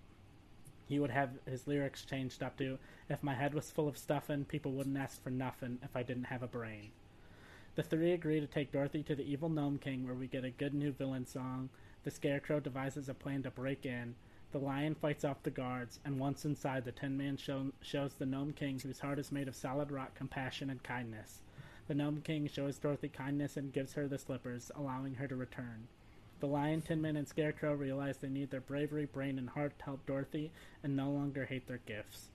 He 0.88 1.00
would 1.00 1.12
have 1.12 1.30
his 1.46 1.68
lyrics 1.68 2.04
changed 2.04 2.42
up 2.42 2.58
to, 2.58 2.80
If 3.12 3.22
my 3.22 3.36
head 3.36 3.54
was 3.54 3.70
full 3.70 3.88
of 3.88 3.96
stuffin', 3.96 4.46
people 4.46 4.72
wouldn't 4.72 4.98
ask 4.98 5.22
for 5.22 5.30
nothing 5.30 5.78
if 5.84 5.96
I 5.96 6.02
didn't 6.02 6.24
have 6.24 6.42
a 6.42 6.48
brain. 6.48 6.90
The 7.76 7.84
three 7.84 8.12
agree 8.12 8.40
to 8.40 8.48
take 8.48 8.72
Dorothy 8.72 9.04
to 9.04 9.14
the 9.14 9.32
evil 9.32 9.50
Gnome 9.50 9.78
King, 9.78 10.08
where 10.08 10.16
we 10.16 10.26
get 10.26 10.44
a 10.44 10.50
good 10.50 10.74
new 10.74 10.92
villain 10.92 11.28
song. 11.28 11.70
The 12.06 12.10
Scarecrow 12.10 12.60
devises 12.60 13.08
a 13.08 13.14
plan 13.14 13.44
to 13.44 13.52
break 13.52 13.86
in. 13.86 14.16
The 14.52 14.58
lion 14.58 14.96
fights 14.96 15.24
off 15.24 15.44
the 15.44 15.52
guards, 15.52 16.00
and 16.04 16.20
once 16.20 16.44
inside, 16.44 16.84
the 16.84 16.92
Tin 16.92 17.16
Man 17.16 17.38
show, 17.38 17.68
shows 17.82 18.16
the 18.16 18.26
Gnome 18.26 18.54
King, 18.54 18.80
whose 18.80 19.00
heart 19.00 19.20
is 19.20 19.32
made 19.32 19.48
of 19.48 19.56
solid 19.56 19.92
rock, 19.92 20.16
compassion 20.16 20.72
and 20.72 20.82
kindness. 20.82 21.44
The 21.88 21.94
Gnome 21.94 22.22
King 22.22 22.48
shows 22.48 22.80
Dorothy 22.80 23.10
kindness 23.10 23.58
and 23.58 23.72
gives 23.72 23.94
her 23.94 24.08
the 24.08 24.18
slippers, 24.18 24.72
allowing 24.76 25.16
her 25.16 25.28
to 25.28 25.36
return. 25.36 25.88
The 26.40 26.48
Lion, 26.48 26.82
Tin 26.82 27.00
Man, 27.00 27.16
and 27.16 27.28
Scarecrow 27.28 27.76
realize 27.76 28.18
they 28.18 28.28
need 28.28 28.50
their 28.50 28.60
bravery, 28.60 29.06
brain, 29.06 29.38
and 29.38 29.50
heart 29.50 29.78
to 29.78 29.86
help 29.86 30.06
Dorothy, 30.08 30.52
and 30.82 30.96
no 30.96 31.12
longer 31.12 31.46
hate 31.46 31.68
their 31.68 31.82
gifts. 31.86 32.30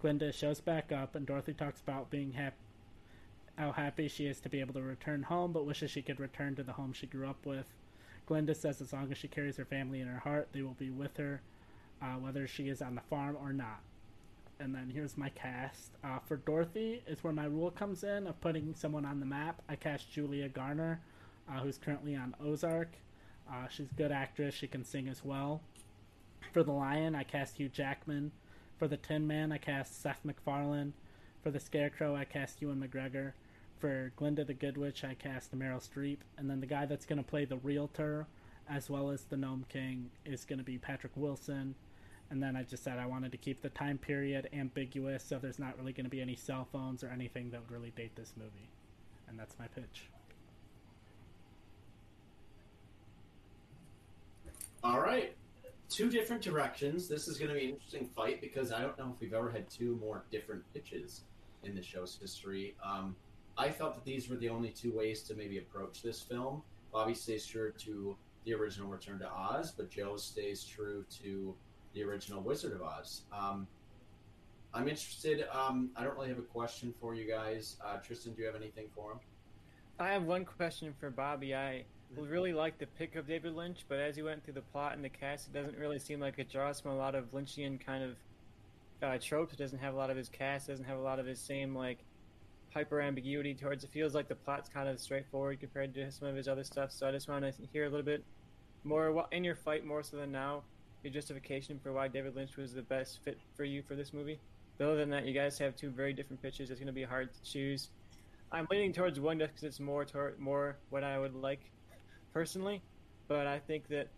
Glinda 0.00 0.30
shows 0.30 0.60
back 0.60 0.92
up, 0.92 1.16
and 1.16 1.26
Dorothy 1.26 1.52
talks 1.52 1.80
about 1.80 2.10
being 2.10 2.32
happy 2.32 2.56
how 3.56 3.72
happy 3.72 4.06
she 4.06 4.26
is 4.26 4.38
to 4.40 4.48
be 4.48 4.60
able 4.60 4.74
to 4.74 4.82
return 4.82 5.24
home, 5.24 5.52
but 5.52 5.66
wishes 5.66 5.90
she 5.90 6.02
could 6.02 6.20
return 6.20 6.54
to 6.54 6.62
the 6.62 6.74
home 6.74 6.92
she 6.92 7.06
grew 7.06 7.26
up 7.26 7.44
with. 7.44 7.66
Glinda 8.26 8.54
says 8.54 8.80
as 8.80 8.92
long 8.92 9.10
as 9.10 9.18
she 9.18 9.28
carries 9.28 9.56
her 9.56 9.64
family 9.64 10.00
in 10.00 10.08
her 10.08 10.18
heart, 10.18 10.48
they 10.52 10.62
will 10.62 10.74
be 10.74 10.90
with 10.90 11.16
her, 11.16 11.40
uh, 12.02 12.14
whether 12.14 12.46
she 12.46 12.68
is 12.68 12.82
on 12.82 12.94
the 12.94 13.00
farm 13.02 13.36
or 13.40 13.52
not. 13.52 13.80
And 14.58 14.74
then 14.74 14.90
here's 14.92 15.18
my 15.18 15.28
cast. 15.30 15.92
Uh, 16.02 16.18
for 16.26 16.36
Dorothy 16.36 17.02
is 17.06 17.22
where 17.22 17.32
my 17.32 17.44
rule 17.44 17.70
comes 17.70 18.04
in 18.04 18.26
of 18.26 18.40
putting 18.40 18.74
someone 18.74 19.04
on 19.04 19.20
the 19.20 19.26
map. 19.26 19.60
I 19.68 19.76
cast 19.76 20.10
Julia 20.10 20.48
Garner, 20.48 21.00
uh, 21.48 21.60
who's 21.60 21.78
currently 21.78 22.16
on 22.16 22.34
Ozark. 22.42 22.88
Uh, 23.50 23.68
she's 23.68 23.90
a 23.90 23.94
good 23.94 24.12
actress. 24.12 24.54
She 24.54 24.66
can 24.66 24.84
sing 24.84 25.08
as 25.08 25.24
well. 25.24 25.60
For 26.52 26.62
the 26.62 26.72
Lion, 26.72 27.14
I 27.14 27.22
cast 27.22 27.56
Hugh 27.56 27.68
Jackman. 27.68 28.32
For 28.78 28.88
the 28.88 28.96
Tin 28.96 29.26
Man, 29.26 29.52
I 29.52 29.58
cast 29.58 30.00
Seth 30.00 30.24
MacFarlane. 30.24 30.94
For 31.42 31.50
the 31.50 31.60
Scarecrow, 31.60 32.16
I 32.16 32.24
cast 32.24 32.60
Ewan 32.62 32.80
McGregor. 32.80 33.32
For 33.78 34.12
Glinda 34.16 34.44
the 34.44 34.54
Good 34.54 34.78
Witch, 34.78 35.04
I 35.04 35.14
cast 35.14 35.56
Meryl 35.56 35.86
Streep. 35.86 36.18
And 36.38 36.48
then 36.48 36.60
the 36.60 36.66
guy 36.66 36.86
that's 36.86 37.06
going 37.06 37.22
to 37.22 37.28
play 37.28 37.44
the 37.44 37.58
Realtor, 37.58 38.26
as 38.68 38.88
well 38.88 39.10
as 39.10 39.24
the 39.24 39.36
Gnome 39.36 39.66
King, 39.68 40.10
is 40.24 40.46
going 40.46 40.58
to 40.58 40.64
be 40.64 40.78
Patrick 40.78 41.12
Wilson. 41.14 41.74
And 42.30 42.42
then 42.42 42.56
I 42.56 42.64
just 42.64 42.82
said 42.82 42.98
I 42.98 43.06
wanted 43.06 43.30
to 43.32 43.38
keep 43.38 43.62
the 43.62 43.68
time 43.68 43.98
period 43.98 44.48
ambiguous, 44.52 45.22
so 45.22 45.38
there's 45.38 45.58
not 45.58 45.78
really 45.78 45.92
going 45.92 46.04
to 46.04 46.10
be 46.10 46.20
any 46.20 46.34
cell 46.34 46.66
phones 46.72 47.04
or 47.04 47.08
anything 47.08 47.50
that 47.50 47.60
would 47.60 47.70
really 47.70 47.90
date 47.90 48.16
this 48.16 48.32
movie. 48.36 48.68
And 49.28 49.38
that's 49.38 49.56
my 49.58 49.66
pitch. 49.68 50.08
All 54.82 55.00
right. 55.00 55.34
Two 55.88 56.10
different 56.10 56.42
directions. 56.42 57.08
This 57.08 57.28
is 57.28 57.38
going 57.38 57.48
to 57.48 57.54
be 57.54 57.64
an 57.66 57.70
interesting 57.70 58.08
fight 58.16 58.40
because 58.40 58.72
I 58.72 58.80
don't 58.80 58.98
know 58.98 59.12
if 59.14 59.20
we've 59.20 59.34
ever 59.34 59.50
had 59.50 59.70
two 59.70 59.96
more 60.00 60.24
different 60.32 60.62
pitches 60.74 61.22
in 61.62 61.74
the 61.74 61.82
show's 61.82 62.18
history. 62.20 62.74
Um, 62.84 63.14
I 63.56 63.70
felt 63.70 63.94
that 63.94 64.04
these 64.04 64.28
were 64.28 64.36
the 64.36 64.48
only 64.48 64.70
two 64.70 64.92
ways 64.92 65.22
to 65.22 65.34
maybe 65.34 65.58
approach 65.58 66.02
this 66.02 66.20
film. 66.20 66.62
Bobby 66.92 67.14
stays 67.14 67.46
true 67.46 67.72
to 67.78 68.16
the 68.44 68.54
original 68.54 68.88
Return 68.88 69.18
to 69.20 69.28
Oz, 69.28 69.72
but 69.72 69.90
Joe 69.90 70.16
stays 70.16 70.64
true 70.64 71.04
to 71.22 71.54
the 71.96 72.04
original 72.04 72.42
Wizard 72.42 72.74
of 72.74 72.82
Oz. 72.82 73.22
Um, 73.32 73.66
I'm 74.74 74.88
interested. 74.88 75.46
Um, 75.50 75.90
I 75.96 76.04
don't 76.04 76.14
really 76.14 76.28
have 76.28 76.38
a 76.38 76.42
question 76.42 76.94
for 77.00 77.14
you 77.14 77.26
guys. 77.26 77.76
Uh, 77.84 77.96
Tristan, 77.96 78.34
do 78.34 78.42
you 78.42 78.46
have 78.46 78.54
anything 78.54 78.86
for 78.94 79.12
him? 79.12 79.18
I 79.98 80.08
have 80.08 80.24
one 80.24 80.44
question 80.44 80.92
for 81.00 81.10
Bobby. 81.10 81.54
I 81.54 81.84
really 82.14 82.52
like 82.52 82.78
the 82.78 82.86
pick 82.86 83.16
of 83.16 83.26
David 83.26 83.54
Lynch, 83.54 83.86
but 83.88 83.98
as 83.98 84.16
you 84.18 84.26
went 84.26 84.44
through 84.44 84.54
the 84.54 84.60
plot 84.60 84.92
and 84.92 85.02
the 85.02 85.08
cast, 85.08 85.48
it 85.48 85.54
doesn't 85.54 85.78
really 85.78 85.98
seem 85.98 86.20
like 86.20 86.38
it 86.38 86.50
draws 86.50 86.80
from 86.80 86.92
a 86.92 86.96
lot 86.96 87.14
of 87.14 87.32
Lynchian 87.32 87.84
kind 87.84 88.04
of 88.04 88.16
uh, 89.02 89.18
tropes. 89.18 89.54
It 89.54 89.58
doesn't 89.58 89.78
have 89.78 89.94
a 89.94 89.96
lot 89.96 90.10
of 90.10 90.18
his 90.18 90.28
cast. 90.28 90.68
Doesn't 90.68 90.84
have 90.84 90.98
a 90.98 91.02
lot 91.02 91.18
of 91.18 91.24
his 91.24 91.40
same 91.40 91.74
like 91.74 91.98
hyper 92.74 93.00
ambiguity 93.00 93.54
towards 93.54 93.84
it. 93.84 93.90
Feels 93.90 94.14
like 94.14 94.28
the 94.28 94.34
plot's 94.34 94.68
kind 94.68 94.86
of 94.86 95.00
straightforward 95.00 95.60
compared 95.60 95.94
to 95.94 96.12
some 96.12 96.28
of 96.28 96.36
his 96.36 96.46
other 96.46 96.64
stuff. 96.64 96.92
So 96.92 97.08
I 97.08 97.12
just 97.12 97.26
want 97.26 97.42
to 97.42 97.52
hear 97.72 97.86
a 97.86 97.88
little 97.88 98.04
bit 98.04 98.22
more 98.84 99.26
in 99.32 99.44
your 99.44 99.56
fight 99.56 99.86
more 99.86 100.02
so 100.02 100.18
than 100.18 100.30
now. 100.30 100.62
Your 101.06 101.12
justification 101.12 101.78
for 101.78 101.92
why 101.92 102.08
David 102.08 102.34
Lynch 102.34 102.56
was 102.56 102.74
the 102.74 102.82
best 102.82 103.20
fit 103.22 103.38
for 103.54 103.62
you 103.62 103.80
for 103.80 103.94
this 103.94 104.12
movie. 104.12 104.40
But 104.76 104.88
other 104.88 104.96
than 104.96 105.10
that, 105.10 105.24
you 105.24 105.32
guys 105.32 105.56
have 105.58 105.76
two 105.76 105.88
very 105.88 106.12
different 106.12 106.42
pitches. 106.42 106.68
It's 106.68 106.80
going 106.80 106.88
to 106.88 106.92
be 106.92 107.04
hard 107.04 107.32
to 107.32 107.42
choose. 107.48 107.90
I'm 108.50 108.66
leaning 108.72 108.92
towards 108.92 109.20
one 109.20 109.38
just 109.38 109.52
because 109.52 109.62
it's 109.62 109.78
more 109.78 110.04
tor- 110.04 110.34
more 110.40 110.78
what 110.90 111.04
I 111.04 111.16
would 111.20 111.36
like 111.36 111.60
personally. 112.32 112.82
But 113.28 113.46
I 113.46 113.60
think 113.60 113.86
that 113.86 114.08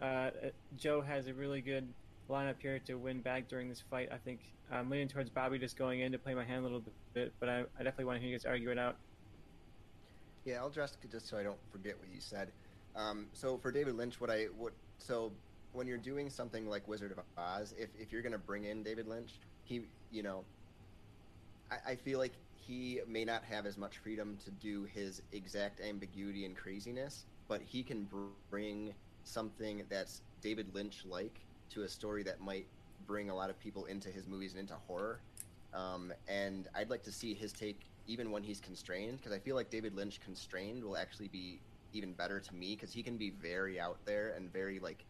uh, 0.00 0.30
Joe 0.76 1.00
has 1.00 1.26
a 1.26 1.34
really 1.34 1.60
good 1.60 1.88
lineup 2.30 2.62
here 2.62 2.78
to 2.86 2.94
win 2.94 3.22
back 3.22 3.48
during 3.48 3.68
this 3.68 3.82
fight. 3.90 4.10
I 4.12 4.16
think 4.18 4.38
I'm 4.70 4.88
leaning 4.88 5.08
towards 5.08 5.30
Bobby 5.30 5.58
just 5.58 5.76
going 5.76 5.98
in 5.98 6.12
to 6.12 6.18
play 6.18 6.34
my 6.34 6.44
hand 6.44 6.60
a 6.60 6.62
little 6.62 6.84
bit, 7.12 7.32
but 7.40 7.48
I, 7.48 7.64
I 7.76 7.82
definitely 7.82 8.04
want 8.04 8.18
to 8.18 8.20
hear 8.20 8.30
you 8.30 8.36
guys 8.36 8.44
argue 8.44 8.70
it 8.70 8.78
out. 8.78 8.94
Yeah, 10.44 10.58
I'll 10.58 10.70
just 10.70 10.98
just 11.10 11.26
so 11.28 11.38
I 11.38 11.42
don't 11.42 11.58
forget 11.72 11.98
what 11.98 12.06
you 12.14 12.20
said. 12.20 12.52
Um, 12.94 13.26
so 13.32 13.58
for 13.58 13.72
David 13.72 13.96
Lynch, 13.96 14.20
what 14.20 14.30
I 14.30 14.44
what 14.56 14.74
so 14.98 15.32
when 15.76 15.86
you're 15.86 15.98
doing 15.98 16.30
something 16.30 16.68
like 16.68 16.88
Wizard 16.88 17.12
of 17.12 17.18
Oz, 17.36 17.74
if 17.78 17.90
if 17.98 18.10
you're 18.10 18.22
gonna 18.22 18.38
bring 18.38 18.64
in 18.64 18.82
David 18.82 19.06
Lynch, 19.06 19.32
he 19.64 19.82
you 20.10 20.22
know, 20.22 20.44
I, 21.70 21.92
I 21.92 21.94
feel 21.94 22.18
like 22.18 22.32
he 22.54 23.00
may 23.06 23.24
not 23.24 23.44
have 23.44 23.66
as 23.66 23.76
much 23.76 23.98
freedom 23.98 24.38
to 24.44 24.50
do 24.50 24.84
his 24.84 25.22
exact 25.32 25.80
ambiguity 25.80 26.44
and 26.44 26.56
craziness, 26.56 27.26
but 27.46 27.60
he 27.60 27.82
can 27.82 28.08
bring 28.50 28.92
something 29.24 29.84
that's 29.88 30.22
David 30.40 30.74
Lynch 30.74 31.04
like 31.08 31.40
to 31.70 31.82
a 31.82 31.88
story 31.88 32.22
that 32.24 32.40
might 32.40 32.66
bring 33.06 33.30
a 33.30 33.34
lot 33.34 33.50
of 33.50 33.58
people 33.60 33.84
into 33.84 34.08
his 34.08 34.26
movies 34.26 34.52
and 34.52 34.60
into 34.60 34.74
horror. 34.88 35.20
Um, 35.74 36.12
and 36.26 36.68
I'd 36.74 36.90
like 36.90 37.02
to 37.04 37.12
see 37.12 37.34
his 37.34 37.52
take 37.52 37.80
even 38.08 38.30
when 38.30 38.42
he's 38.42 38.60
constrained, 38.60 39.18
because 39.18 39.32
I 39.32 39.38
feel 39.38 39.54
like 39.56 39.70
David 39.70 39.94
Lynch 39.94 40.20
constrained 40.20 40.82
will 40.82 40.96
actually 40.96 41.28
be 41.28 41.60
even 41.92 42.12
better 42.12 42.40
to 42.40 42.54
me 42.54 42.74
because 42.74 42.92
he 42.92 43.02
can 43.02 43.16
be 43.16 43.30
very 43.30 43.78
out 43.78 43.98
there 44.04 44.34
and 44.36 44.52
very 44.52 44.78
like, 44.78 45.04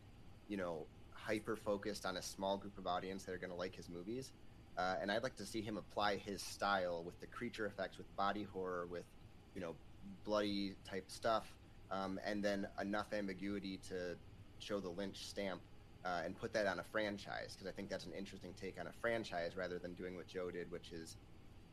you 0.49 0.57
know, 0.57 0.86
hyper 1.12 1.57
focused 1.57 2.07
on 2.07 2.16
a 2.16 2.22
small 2.22 2.57
group 2.57 2.78
of 2.78 2.86
audience 2.86 3.24
that 3.24 3.32
are 3.32 3.38
going 3.38 3.51
to 3.51 3.57
like 3.57 3.74
his 3.74 3.88
movies. 3.88 4.32
Uh, 4.78 4.97
and 5.01 5.11
I'd 5.11 5.22
like 5.22 5.36
to 5.36 5.47
see 5.47 5.62
him 5.62 5.78
apply 5.78 6.16
his 6.16 6.42
style 6.42 7.03
with 7.05 7.18
the 7.20 7.26
creature 7.26 7.66
effects, 7.66 7.97
with 7.97 8.14
body 8.16 8.47
horror, 8.53 8.86
with 8.90 9.05
you 9.55 9.61
know, 9.61 9.74
bloody 10.24 10.74
type 10.88 11.07
stuff, 11.09 11.47
um, 11.90 12.20
and 12.24 12.44
then 12.44 12.66
enough 12.80 13.12
ambiguity 13.12 13.80
to 13.88 14.16
show 14.59 14.80
the 14.80 14.88
Lynch 14.88 15.26
stamp 15.26 15.61
uh, 16.05 16.22
and 16.24 16.38
put 16.38 16.53
that 16.53 16.66
on 16.66 16.78
a 16.78 16.84
franchise 16.84 17.55
because 17.55 17.66
I 17.66 17.72
think 17.72 17.88
that's 17.88 18.05
an 18.05 18.12
interesting 18.16 18.53
take 18.61 18.78
on 18.78 18.86
a 18.86 18.92
franchise 19.01 19.57
rather 19.57 19.78
than 19.78 19.94
doing 19.94 20.14
what 20.14 20.28
Joe 20.28 20.51
did, 20.51 20.70
which 20.70 20.92
is 20.92 21.16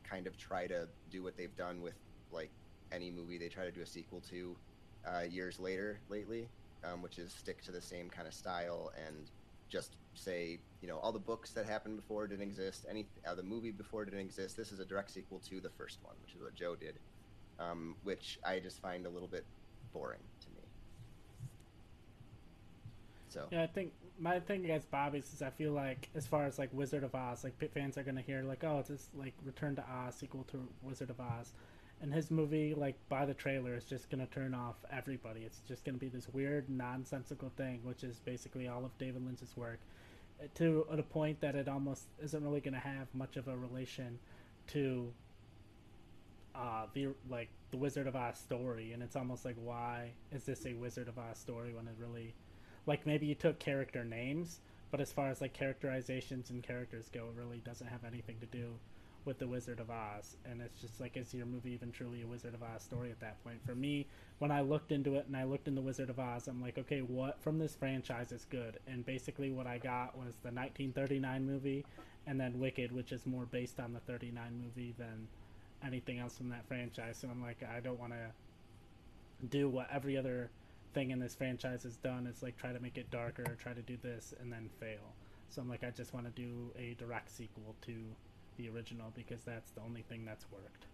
kind 0.04 0.28
of 0.28 0.38
try 0.38 0.66
to 0.68 0.88
do 1.12 1.22
what 1.24 1.38
they've 1.38 1.56
done 1.56 1.82
with 1.82 1.96
like 2.32 2.50
any 2.92 3.12
movie 3.12 3.38
they 3.38 3.48
try 3.48 3.66
to 3.66 3.72
do 3.72 3.82
a 3.82 3.86
sequel 3.86 4.22
to 4.30 4.56
uh, 5.06 5.22
years 5.22 5.60
later 5.60 6.00
lately, 6.10 6.48
um, 6.84 7.02
which 7.02 7.20
is 7.20 7.32
stick 7.32 7.62
to 7.64 7.72
the 7.72 7.82
same 7.82 8.10
kind 8.10 8.28
of 8.28 8.34
style 8.34 8.92
and 9.08 9.30
just 9.70 9.96
say 10.16 10.60
you 10.82 10.88
know 10.88 10.98
all 11.00 11.12
the 11.12 11.20
books 11.20 11.52
that 11.52 11.66
happened 11.66 11.96
before 11.96 12.28
didn't 12.28 12.44
exist, 12.44 12.86
any 12.90 13.06
uh, 13.28 13.34
the 13.34 13.44
movie 13.44 13.72
before 13.72 14.06
didn't 14.06 14.20
exist. 14.20 14.56
This 14.56 14.72
is 14.72 14.80
a 14.80 14.86
direct 14.86 15.12
sequel 15.12 15.40
to 15.50 15.60
the 15.60 15.70
first 15.70 16.00
one, 16.04 16.16
which 16.22 16.36
is 16.36 16.42
what 16.42 16.56
Joe 16.56 16.76
did, 16.76 16.96
um, 17.60 17.96
which 18.04 18.40
I 18.46 18.60
just 18.60 18.82
find 18.82 19.06
a 19.06 19.10
little 19.10 19.28
bit 19.28 19.46
boring 19.94 20.20
to 20.42 20.48
me. 20.50 20.62
So 23.30 23.48
yeah, 23.52 23.64
I 23.64 23.68
think 23.68 23.94
my 24.20 24.40
thing 24.40 24.64
against 24.64 24.92
Bobby's 24.92 25.34
is 25.34 25.42
I 25.42 25.50
feel 25.50 25.72
like 25.72 26.10
as 26.16 26.28
far 26.28 26.46
as 26.46 26.60
like 26.60 26.70
Wizard 26.72 27.04
of 27.04 27.16
Oz, 27.16 27.44
like 27.44 27.58
Pit 27.58 27.72
fans 27.74 27.98
are 27.98 28.04
gonna 28.04 28.22
hear 28.22 28.44
like, 28.44 28.64
oh, 28.64 28.80
it's 28.80 28.90
this 28.90 29.10
like 29.16 29.34
Return 29.44 29.76
to 29.78 29.84
Oz 29.90 30.16
sequel 30.16 30.44
to 30.52 30.68
Wizard 30.84 31.10
of 31.10 31.20
Oz, 31.20 31.54
and 32.02 32.14
his 32.14 32.30
movie 32.30 32.74
like 32.74 32.96
by 33.10 33.26
the 33.26 33.34
trailer 33.34 33.76
is 33.76 33.86
just 33.86 34.10
gonna 34.10 34.28
turn 34.28 34.54
off 34.54 34.76
everybody. 34.92 35.42
It's 35.42 35.60
just 35.68 35.86
gonna 35.86 35.98
be 35.98 36.10
this 36.10 36.28
weird 36.30 36.70
nonsensical 36.70 37.52
thing, 37.56 37.80
which 37.84 38.04
is 38.04 38.20
basically 38.20 38.68
all 38.68 38.86
of 38.86 38.98
David 38.98 39.26
Lynch's 39.26 39.56
work, 39.56 39.80
eh, 40.42 40.48
to 40.56 40.86
a 40.92 41.02
point 41.02 41.40
that 41.42 41.56
it 41.56 41.68
almost 41.68 42.08
isn't 42.22 42.44
really 42.44 42.60
gonna 42.62 42.80
have 42.80 43.08
much 43.14 43.38
of 43.38 43.48
a 43.48 43.56
relation 43.58 44.20
to 44.68 45.12
uh 46.56 46.86
the 46.94 47.08
like 47.30 47.50
the 47.72 47.78
Wizard 47.78 48.08
of 48.08 48.16
Oz 48.16 48.38
story, 48.38 48.94
and 48.94 49.02
it's 49.02 49.16
almost 49.16 49.46
like 49.46 49.56
why 49.64 50.12
is 50.32 50.44
this 50.44 50.66
a 50.66 50.74
Wizard 50.74 51.08
of 51.08 51.18
Oz 51.18 51.38
story 51.38 51.74
when 51.74 51.88
it 51.88 51.96
really 51.98 52.34
like 52.86 53.06
maybe 53.06 53.26
you 53.26 53.36
took 53.36 53.60
character 53.60 54.04
names, 54.04 54.60
but 54.92 55.00
as 55.00 55.12
far 55.14 55.30
as 55.30 55.42
like 55.42 55.54
characterizations 55.54 56.50
and 56.50 56.62
characters 56.62 57.10
go, 57.14 57.28
it 57.28 57.36
really 57.36 57.60
doesn't 57.60 57.88
have 57.88 58.04
anything 58.04 58.40
to 58.42 58.46
do 58.48 58.74
with 59.26 59.40
the 59.40 59.48
Wizard 59.48 59.80
of 59.80 59.90
Oz. 59.90 60.38
And 60.46 60.62
it's 60.62 60.82
just 60.82 61.00
like, 61.00 61.18
is 61.18 61.34
your 61.34 61.46
movie 61.46 61.72
even 61.72 61.92
truly 61.92 62.22
a 62.22 62.28
Wizard 62.28 62.54
of 62.54 62.64
Oz 62.64 62.84
story 62.84 63.12
at 63.12 63.20
that 63.20 63.44
point? 63.44 63.60
For 63.66 63.76
me, 63.76 64.08
when 64.40 64.52
I 64.52 64.62
looked 64.62 64.92
into 64.92 65.16
it 65.16 65.26
and 65.28 65.36
I 65.38 65.44
looked 65.44 65.68
in 65.68 65.76
the 65.76 65.82
Wizard 65.82 66.10
of 66.10 66.20
Oz, 66.20 66.48
I'm 66.48 66.62
like, 66.62 66.78
okay, 66.78 67.02
what 67.02 67.42
from 67.42 67.60
this 67.60 67.76
franchise 67.76 68.32
is 68.32 68.46
good? 68.50 68.80
And 68.88 69.06
basically, 69.06 69.52
what 69.52 69.68
I 69.68 69.78
got 69.78 70.16
was 70.18 70.36
the 70.44 70.52
1939 70.52 71.46
movie, 71.46 71.86
and 72.28 72.40
then 72.40 72.60
Wicked, 72.60 72.92
which 72.92 73.12
is 73.12 73.26
more 73.26 73.46
based 73.46 73.80
on 73.80 73.94
the 73.94 74.00
39 74.02 74.62
movie 74.64 74.94
than 74.98 75.28
anything 75.86 76.20
else 76.20 76.38
from 76.38 76.50
that 76.50 76.68
franchise. 76.68 77.18
So 77.18 77.28
I'm 77.30 77.42
like, 77.42 77.64
I 77.64 77.80
don't 77.80 78.00
want 78.00 78.14
to 78.14 79.46
do 79.48 79.70
what 79.70 79.88
every 79.92 80.18
other 80.18 80.50
thing 80.94 81.12
in 81.12 81.20
this 81.20 81.36
franchise 81.36 81.84
has 81.84 81.98
done 81.98 82.28
is 82.28 82.44
like 82.44 82.56
try 82.58 82.72
to 82.72 82.80
make 82.80 82.98
it 82.98 83.10
darker, 83.12 83.44
try 83.60 83.74
to 83.74 83.82
do 83.82 83.98
this, 84.02 84.34
and 84.40 84.52
then 84.52 84.70
fail. 84.80 85.16
So 85.50 85.62
I'm 85.62 85.70
like, 85.70 85.84
I 85.84 85.90
just 85.90 86.14
want 86.14 86.26
to 86.26 86.42
do 86.42 86.72
a 86.78 86.96
direct 86.98 87.30
sequel 87.30 87.76
to 87.82 87.94
the 88.58 88.70
original 88.70 89.12
because 89.16 89.42
that's 89.44 89.72
the 89.72 89.82
only 89.82 90.04
thing 90.04 90.26
that's 90.26 90.46
worked. 90.52 90.86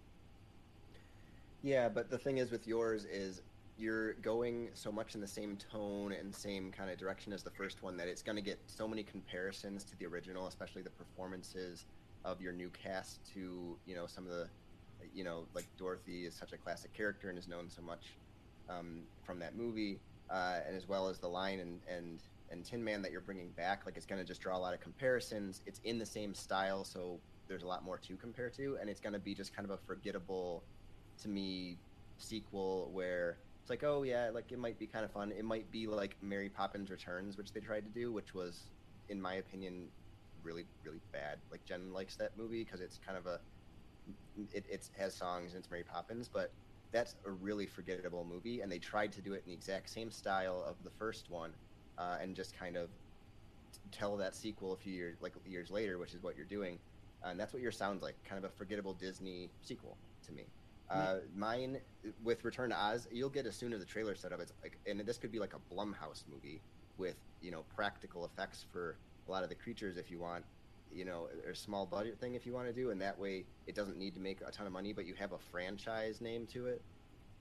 Yeah, 1.62 1.90
but 1.90 2.10
the 2.10 2.18
thing 2.18 2.38
is 2.38 2.52
with 2.52 2.68
yours 2.68 3.06
is 3.06 3.42
you're 3.78 4.14
going 4.16 4.70
so 4.74 4.92
much 4.92 5.16
in 5.16 5.22
the 5.22 5.28
same 5.28 5.58
tone 5.72 6.12
and 6.12 6.36
same 6.36 6.72
kind 6.72 6.90
of 6.90 6.98
direction 6.98 7.32
as 7.32 7.44
the 7.44 7.52
first 7.52 7.82
one 7.82 7.96
that 7.98 8.08
it's 8.08 8.22
going 8.22 8.36
to 8.36 8.42
get 8.42 8.60
so 8.68 8.88
many 8.88 9.04
comparisons 9.04 9.84
to 9.86 9.98
the 9.98 10.06
original, 10.06 10.48
especially 10.48 10.82
the 10.82 10.90
performances 10.90 11.86
of 12.26 12.42
your 12.42 12.52
new 12.52 12.70
cast 12.70 13.20
to 13.34 13.78
you 13.86 13.96
know 13.96 14.06
some 14.06 14.26
of 14.26 14.32
the 14.32 14.48
you 15.14 15.24
know 15.24 15.46
like 15.56 15.66
Dorothy 15.78 16.26
is 16.26 16.34
such 16.36 16.52
a 16.52 16.58
classic 16.58 16.94
character 16.94 17.30
and 17.30 17.38
is 17.38 17.48
known 17.48 17.70
so 17.70 17.82
much 17.82 18.18
um, 18.70 19.02
from 19.24 19.40
that 19.40 19.56
movie, 19.56 20.00
uh, 20.30 20.60
and 20.68 20.76
as 20.76 20.88
well 20.88 21.08
as 21.08 21.18
the 21.18 21.28
line 21.28 21.60
and 21.60 21.80
and 21.90 22.20
and 22.52 22.66
Tin 22.66 22.84
Man 22.84 23.02
that 23.02 23.12
you're 23.12 23.22
bringing 23.22 23.50
back. 23.50 23.86
Like 23.86 23.96
it's 23.96 24.06
going 24.06 24.22
to 24.22 24.28
just 24.28 24.42
draw 24.42 24.58
a 24.58 24.60
lot 24.60 24.74
of 24.74 24.82
comparisons. 24.82 25.62
It's 25.66 25.80
in 25.84 25.98
the 25.98 26.06
same 26.06 26.34
style, 26.34 26.84
so 26.84 27.20
there's 27.50 27.64
a 27.64 27.68
lot 27.68 27.84
more 27.84 27.98
to 27.98 28.18
compare 28.18 28.50
to, 28.52 28.78
and 28.78 28.90
it's 28.90 29.02
going 29.02 29.14
to 29.14 29.20
be 29.20 29.36
just 29.36 29.54
kind 29.54 29.66
of 29.66 29.72
a 29.72 29.78
forgettable, 29.78 30.70
to 31.18 31.28
me, 31.28 31.84
sequel 32.18 32.94
where 32.94 33.42
it's 33.62 33.70
like, 33.70 33.84
oh 33.84 34.04
yeah, 34.04 34.30
like 34.30 34.52
it 34.52 34.60
might 34.60 34.78
be 34.80 34.88
kind 34.88 35.04
of 35.04 35.12
fun. 35.12 35.32
It 35.32 35.44
might 35.44 35.72
be 35.72 35.88
like 35.88 36.22
Mary 36.22 36.50
Poppins 36.50 36.92
Returns, 36.92 37.38
which 37.38 37.52
they 37.52 37.60
tried 37.60 37.86
to 37.86 37.92
do, 37.92 38.14
which 38.14 38.34
was, 38.34 38.72
in 39.10 39.22
my 39.22 39.34
opinion, 39.36 39.94
really 40.42 40.70
really 40.84 41.02
bad. 41.12 41.42
Like 41.50 41.66
Jen 41.66 41.92
likes 41.92 42.16
that 42.18 42.38
movie 42.38 42.64
because 42.64 42.80
it's 42.82 42.98
kind 43.00 43.18
of 43.18 43.26
a, 43.26 43.42
it, 44.36 44.68
it 44.70 44.90
has 44.96 45.18
songs 45.18 45.54
and 45.54 45.60
it's 45.60 45.72
Mary 45.72 45.84
Poppins, 45.84 46.30
but 46.30 46.56
that's 46.92 47.16
a 47.26 47.32
really 47.32 47.68
forgettable 47.68 48.26
movie, 48.26 48.62
and 48.62 48.72
they 48.72 48.80
tried 48.80 49.12
to 49.14 49.22
do 49.22 49.34
it 49.34 49.40
in 49.44 49.50
the 49.50 49.54
exact 49.54 49.90
same 49.90 50.12
style 50.12 50.64
of 50.64 50.84
the 50.84 50.92
first 50.92 51.30
one, 51.30 51.58
uh, 51.98 52.18
and 52.22 52.36
just 52.36 52.54
kind 52.54 52.78
of 52.78 52.92
tell 53.92 54.18
that 54.18 54.36
sequel 54.36 54.74
a 54.74 54.78
few 54.78 54.94
years 54.94 55.22
like 55.22 55.36
years 55.46 55.72
later, 55.72 55.98
which 56.00 56.14
is 56.14 56.22
what 56.22 56.36
you're 56.36 56.46
doing, 56.46 56.82
and 57.24 57.40
that's 57.40 57.54
what 57.54 57.62
your 57.62 57.72
sounds 57.72 58.02
like, 58.02 58.16
kind 58.24 58.44
of 58.44 58.50
a 58.50 58.54
forgettable 58.54 58.94
Disney 58.94 59.50
sequel 59.62 59.98
to 60.26 60.32
me. 60.32 60.44
Uh, 60.90 61.18
mine 61.36 61.80
with 62.24 62.44
Return 62.44 62.72
to 62.72 62.76
Oz, 62.76 63.08
you'll 63.12 63.30
get 63.30 63.46
as 63.46 63.56
soon 63.56 63.74
as 63.74 63.80
the 63.80 63.86
trailer 63.86 64.16
set 64.16 64.34
up. 64.34 64.40
It's 64.42 64.54
like, 64.64 64.80
and 64.88 65.00
this 65.02 65.18
could 65.18 65.32
be 65.32 65.40
like 65.40 65.54
a 65.54 65.74
Blumhouse 65.74 66.24
movie 66.28 66.62
with 66.98 67.16
you 67.42 67.52
know 67.52 67.64
practical 67.76 68.26
effects 68.26 68.66
for 68.72 68.98
a 69.28 69.32
lot 69.32 69.44
of 69.44 69.50
the 69.50 69.56
creatures 69.56 69.98
if 69.98 70.10
you 70.10 70.20
want, 70.20 70.44
you 70.92 71.06
know, 71.06 71.30
a 71.50 71.54
small 71.56 71.86
budget 71.86 72.20
thing 72.20 72.34
if 72.34 72.46
you 72.46 72.54
want 72.54 72.68
to 72.68 72.74
do, 72.74 72.90
and 72.90 73.00
that 73.02 73.18
way 73.18 73.46
it 73.68 73.76
doesn't 73.76 73.98
need 73.98 74.16
to 74.16 74.20
make 74.20 74.42
a 74.42 74.52
ton 74.52 74.66
of 74.66 74.74
money, 74.74 74.92
but 74.92 75.06
you 75.06 75.14
have 75.14 75.32
a 75.34 75.38
franchise 75.38 76.22
name 76.22 76.48
to 76.48 76.66
it. 76.66 76.82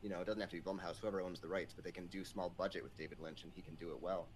You 0.03 0.11
know, 0.11 0.21
it 0.21 0.27
doesn't 0.27 0.41
have 0.41 0.51
to 0.51 0.57
be 0.57 0.63
Blumhouse, 0.63 0.99
whoever 1.01 1.23
owns 1.23 1.41
the 1.41 1.49
rights, 1.49 1.73
but 1.73 1.85
they 1.85 1.91
can 1.91 2.07
do 2.07 2.25
small 2.25 2.51
budget 2.51 2.83
with 2.83 2.97
David 2.99 3.19
Lynch, 3.19 3.43
and 3.45 3.53
he 3.55 3.63
can 3.63 3.75
do 3.77 3.91
it 3.91 4.01
well. 4.01 4.29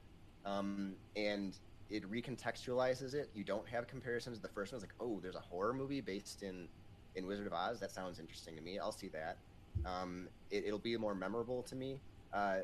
Um, 0.45 0.97
and 1.14 1.57
it 1.91 2.11
recontextualizes 2.11 3.14
it. 3.14 3.30
You 3.35 3.45
don't 3.45 3.68
have 3.68 3.87
comparisons. 3.87 4.41
The 4.41 4.49
first 4.49 4.72
one's 4.72 4.83
like, 4.83 4.95
oh, 5.01 5.20
there's 5.20 5.37
a 5.37 5.41
horror 5.41 5.72
movie 5.72 6.01
based 6.01 6.43
in 6.43 6.68
in 7.14 7.26
Wizard 7.26 7.47
of 7.47 7.53
Oz. 7.53 7.80
That 7.80 7.93
sounds 7.93 8.18
interesting 8.18 8.57
to 8.57 8.62
me. 8.62 8.78
I'll 8.78 8.93
see 8.93 9.09
that. 9.09 9.37
Um, 9.85 10.28
it, 10.51 10.70
will 10.70 10.78
be 10.78 10.97
more 10.97 11.14
memorable 11.14 11.62
to 11.64 11.76
me. 11.76 11.99
Uh, 12.33 12.59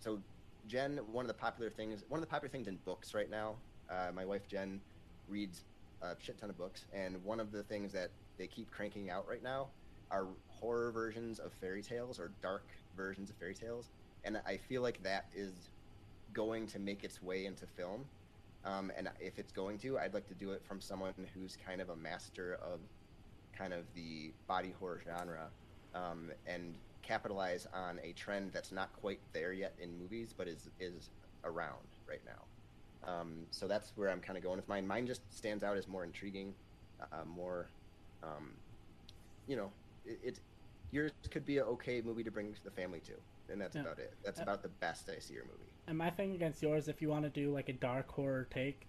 so, 0.00 0.20
Jen, 0.66 1.00
one 1.10 1.24
of 1.24 1.28
the 1.28 1.34
popular 1.34 1.70
things, 1.70 2.04
one 2.08 2.18
of 2.18 2.22
the 2.22 2.30
popular 2.30 2.50
things 2.50 2.68
in 2.68 2.76
books 2.84 3.14
right 3.14 3.30
now. 3.30 3.56
Uh, 3.90 4.10
my 4.14 4.24
wife 4.24 4.46
Jen 4.48 4.80
reads 5.28 5.64
a 6.02 6.14
shit 6.18 6.38
ton 6.38 6.50
of 6.50 6.58
books, 6.58 6.86
and 6.92 7.22
one 7.24 7.40
of 7.40 7.52
the 7.52 7.62
things 7.64 7.92
that 7.92 8.10
they 8.38 8.46
keep 8.46 8.70
cranking 8.70 9.10
out 9.10 9.28
right 9.28 9.42
now 9.42 9.68
are 10.10 10.26
horror 10.48 10.90
versions 10.90 11.38
of 11.38 11.52
fairy 11.60 11.82
tales 11.82 12.18
or 12.18 12.32
dark 12.42 12.64
versions 12.96 13.30
of 13.30 13.36
fairy 13.36 13.54
tales, 13.54 13.90
and 14.24 14.40
I 14.46 14.56
feel 14.56 14.82
like 14.82 15.02
that 15.02 15.26
is 15.34 15.70
going 16.32 16.66
to 16.68 16.78
make 16.78 17.04
its 17.04 17.22
way 17.22 17.46
into 17.46 17.66
film. 17.66 18.04
Um, 18.64 18.90
and 18.94 19.12
if 19.20 19.38
it's 19.38 19.52
going 19.52 19.78
to, 19.78 19.98
I'd 19.98 20.14
like 20.14 20.28
to 20.28 20.34
do 20.34 20.52
it 20.52 20.64
from 20.64 20.80
someone 20.80 21.14
who's 21.32 21.56
kind 21.56 21.80
of 21.80 21.88
a 21.88 21.96
master 21.96 22.54
of 22.54 22.92
kind 23.52 23.72
of 23.74 23.92
the 23.92 24.38
body 24.46 24.70
horror 24.72 25.00
genre 25.00 25.54
um, 25.94 26.32
and 26.46 26.82
capitalize 27.02 27.66
on 27.66 27.98
a 28.00 28.12
trend 28.14 28.52
that's 28.52 28.72
not 28.72 28.94
quite 28.94 29.32
there 29.32 29.52
yet 29.52 29.78
in 29.78 29.96
movies, 29.96 30.32
but 30.32 30.48
is 30.48 30.70
is 30.78 31.10
around 31.44 31.98
right 32.06 32.24
now. 32.24 32.50
Um, 33.02 33.50
so 33.52 33.68
that's 33.68 33.96
where 33.96 34.10
I'm 34.10 34.20
kind 34.20 34.36
of 34.36 34.42
going 34.44 34.58
with 34.58 34.68
mine. 34.68 34.86
Mine 34.86 35.06
just 35.06 35.32
stands 35.32 35.64
out 35.64 35.76
as 35.76 35.88
more 35.88 36.04
intriguing, 36.04 36.58
uh, 37.00 37.24
more, 37.24 37.74
um, 38.22 38.62
you 39.46 39.56
know, 39.56 39.76
it, 40.04 40.20
it 40.38 40.40
yours 40.90 41.12
could 41.30 41.44
be 41.44 41.58
an 41.58 41.64
okay 41.64 42.00
movie 42.02 42.24
to 42.24 42.30
bring 42.30 42.52
the 42.64 42.70
family 42.70 43.00
to, 43.02 43.24
and 43.48 43.60
that's 43.60 43.76
Yeah. 43.76 43.82
about 43.82 43.98
it. 44.00 44.18
That's 44.24 44.40
Uh, 44.40 44.44
about 44.44 44.62
the 44.62 44.68
best 44.68 45.08
I 45.08 45.18
see 45.18 45.34
your 45.34 45.46
movie. 45.46 45.71
And 45.86 45.98
my 45.98 46.10
thing 46.10 46.32
against 46.32 46.62
yours, 46.62 46.88
if 46.88 47.02
you 47.02 47.08
want 47.08 47.24
to 47.24 47.30
do 47.30 47.52
like 47.52 47.68
a 47.68 47.74
dark 47.74 48.08
horror 48.10 48.46
take, 48.50 48.86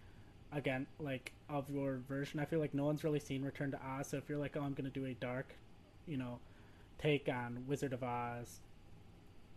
again, 0.52 0.88
like 1.00 1.32
of 1.50 1.70
your 1.70 2.00
version, 2.08 2.39
I 2.39 2.46
feel 2.46 2.60
like 2.60 2.74
no 2.74 2.86
one's 2.86 3.04
really 3.04 3.20
seen 3.20 3.44
Return 3.44 3.72
to 3.72 3.80
Oz. 3.84 4.08
So 4.08 4.18
if 4.18 4.30
you're 4.30 4.38
like, 4.38 4.56
oh, 4.56 4.62
I'm 4.62 4.74
gonna 4.74 4.89
do 4.89 5.06
a 5.06 5.14
dark, 5.14 5.56
you 6.08 6.18
know, 6.18 6.39
take 7.00 7.28
on 7.28 7.66
Wizard 7.68 7.94
of 7.94 8.04
Oz, 8.04 8.60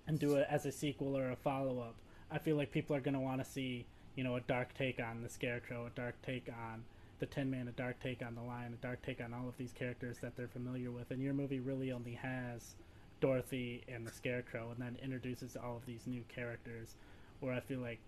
and 0.06 0.18
do 0.18 0.36
it 0.36 0.46
as 0.50 0.66
a 0.66 0.72
sequel 0.72 1.16
or 1.16 1.30
a 1.30 1.36
follow 1.36 1.80
up, 1.80 1.94
I 2.30 2.38
feel 2.38 2.56
like 2.56 2.72
people 2.72 2.96
are 2.96 3.00
gonna 3.00 3.20
want 3.20 3.44
to 3.44 3.50
see, 3.50 3.84
you 4.14 4.24
know, 4.24 4.36
a 4.36 4.40
dark 4.40 4.74
take 4.74 4.98
on 4.98 5.22
the 5.22 5.28
Scarecrow, 5.28 5.86
a 5.86 5.90
dark 5.90 6.14
take 6.22 6.48
on 6.48 6.84
the 7.18 7.26
Tin 7.26 7.50
Man, 7.50 7.68
a 7.68 7.72
dark 7.72 8.00
take 8.00 8.22
on 8.22 8.34
the 8.34 8.42
Lion, 8.42 8.72
a 8.72 8.82
dark 8.82 9.02
take 9.02 9.20
on 9.20 9.32
all 9.32 9.48
of 9.48 9.56
these 9.56 9.72
characters 9.72 10.18
that 10.20 10.36
they're 10.36 10.48
familiar 10.48 10.90
with. 10.90 11.10
And 11.10 11.22
your 11.22 11.34
movie 11.34 11.60
really 11.60 11.92
only 11.92 12.14
has 12.14 12.74
Dorothy 13.20 13.84
and 13.88 14.06
the 14.06 14.12
Scarecrow, 14.12 14.70
and 14.70 14.80
then 14.80 14.98
introduces 15.02 15.56
all 15.56 15.76
of 15.76 15.86
these 15.86 16.06
new 16.06 16.22
characters 16.28 16.96
where 17.40 17.54
I 17.54 17.60
feel 17.60 17.80
like 17.80 18.00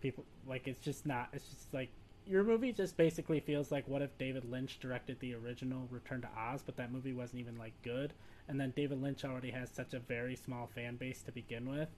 people 0.00 0.24
like 0.46 0.66
it's 0.66 0.80
just 0.80 1.06
not 1.06 1.28
it's 1.32 1.48
just 1.48 1.72
like 1.72 1.90
your 2.26 2.44
movie 2.44 2.72
just 2.72 2.96
basically 2.96 3.40
feels 3.40 3.72
like 3.72 3.86
what 3.88 4.02
if 4.02 4.16
David 4.18 4.44
Lynch 4.44 4.78
directed 4.80 5.18
the 5.20 5.34
original 5.34 5.88
Return 5.90 6.22
to 6.22 6.28
Oz 6.36 6.62
but 6.64 6.76
that 6.76 6.92
movie 6.92 7.12
wasn't 7.12 7.40
even 7.40 7.58
like 7.58 7.72
good 7.82 8.12
and 8.48 8.60
then 8.60 8.72
David 8.76 9.02
Lynch 9.02 9.24
already 9.24 9.50
has 9.50 9.70
such 9.70 9.94
a 9.94 9.98
very 10.00 10.36
small 10.36 10.68
fan 10.74 10.96
base 10.96 11.22
to 11.22 11.32
begin 11.32 11.68
with 11.68 11.88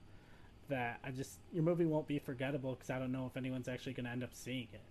that 0.69 0.99
I 1.03 1.11
just 1.11 1.39
your 1.51 1.63
movie 1.63 1.85
won't 1.85 2.07
be 2.07 2.19
forgettable 2.19 2.73
because 2.73 2.89
I 2.89 2.99
don't 2.99 3.11
know 3.11 3.25
if 3.25 3.37
anyone's 3.37 3.67
actually 3.67 3.93
going 3.93 4.05
to 4.05 4.11
end 4.11 4.23
up 4.23 4.33
seeing 4.33 4.67
it. 4.73 4.81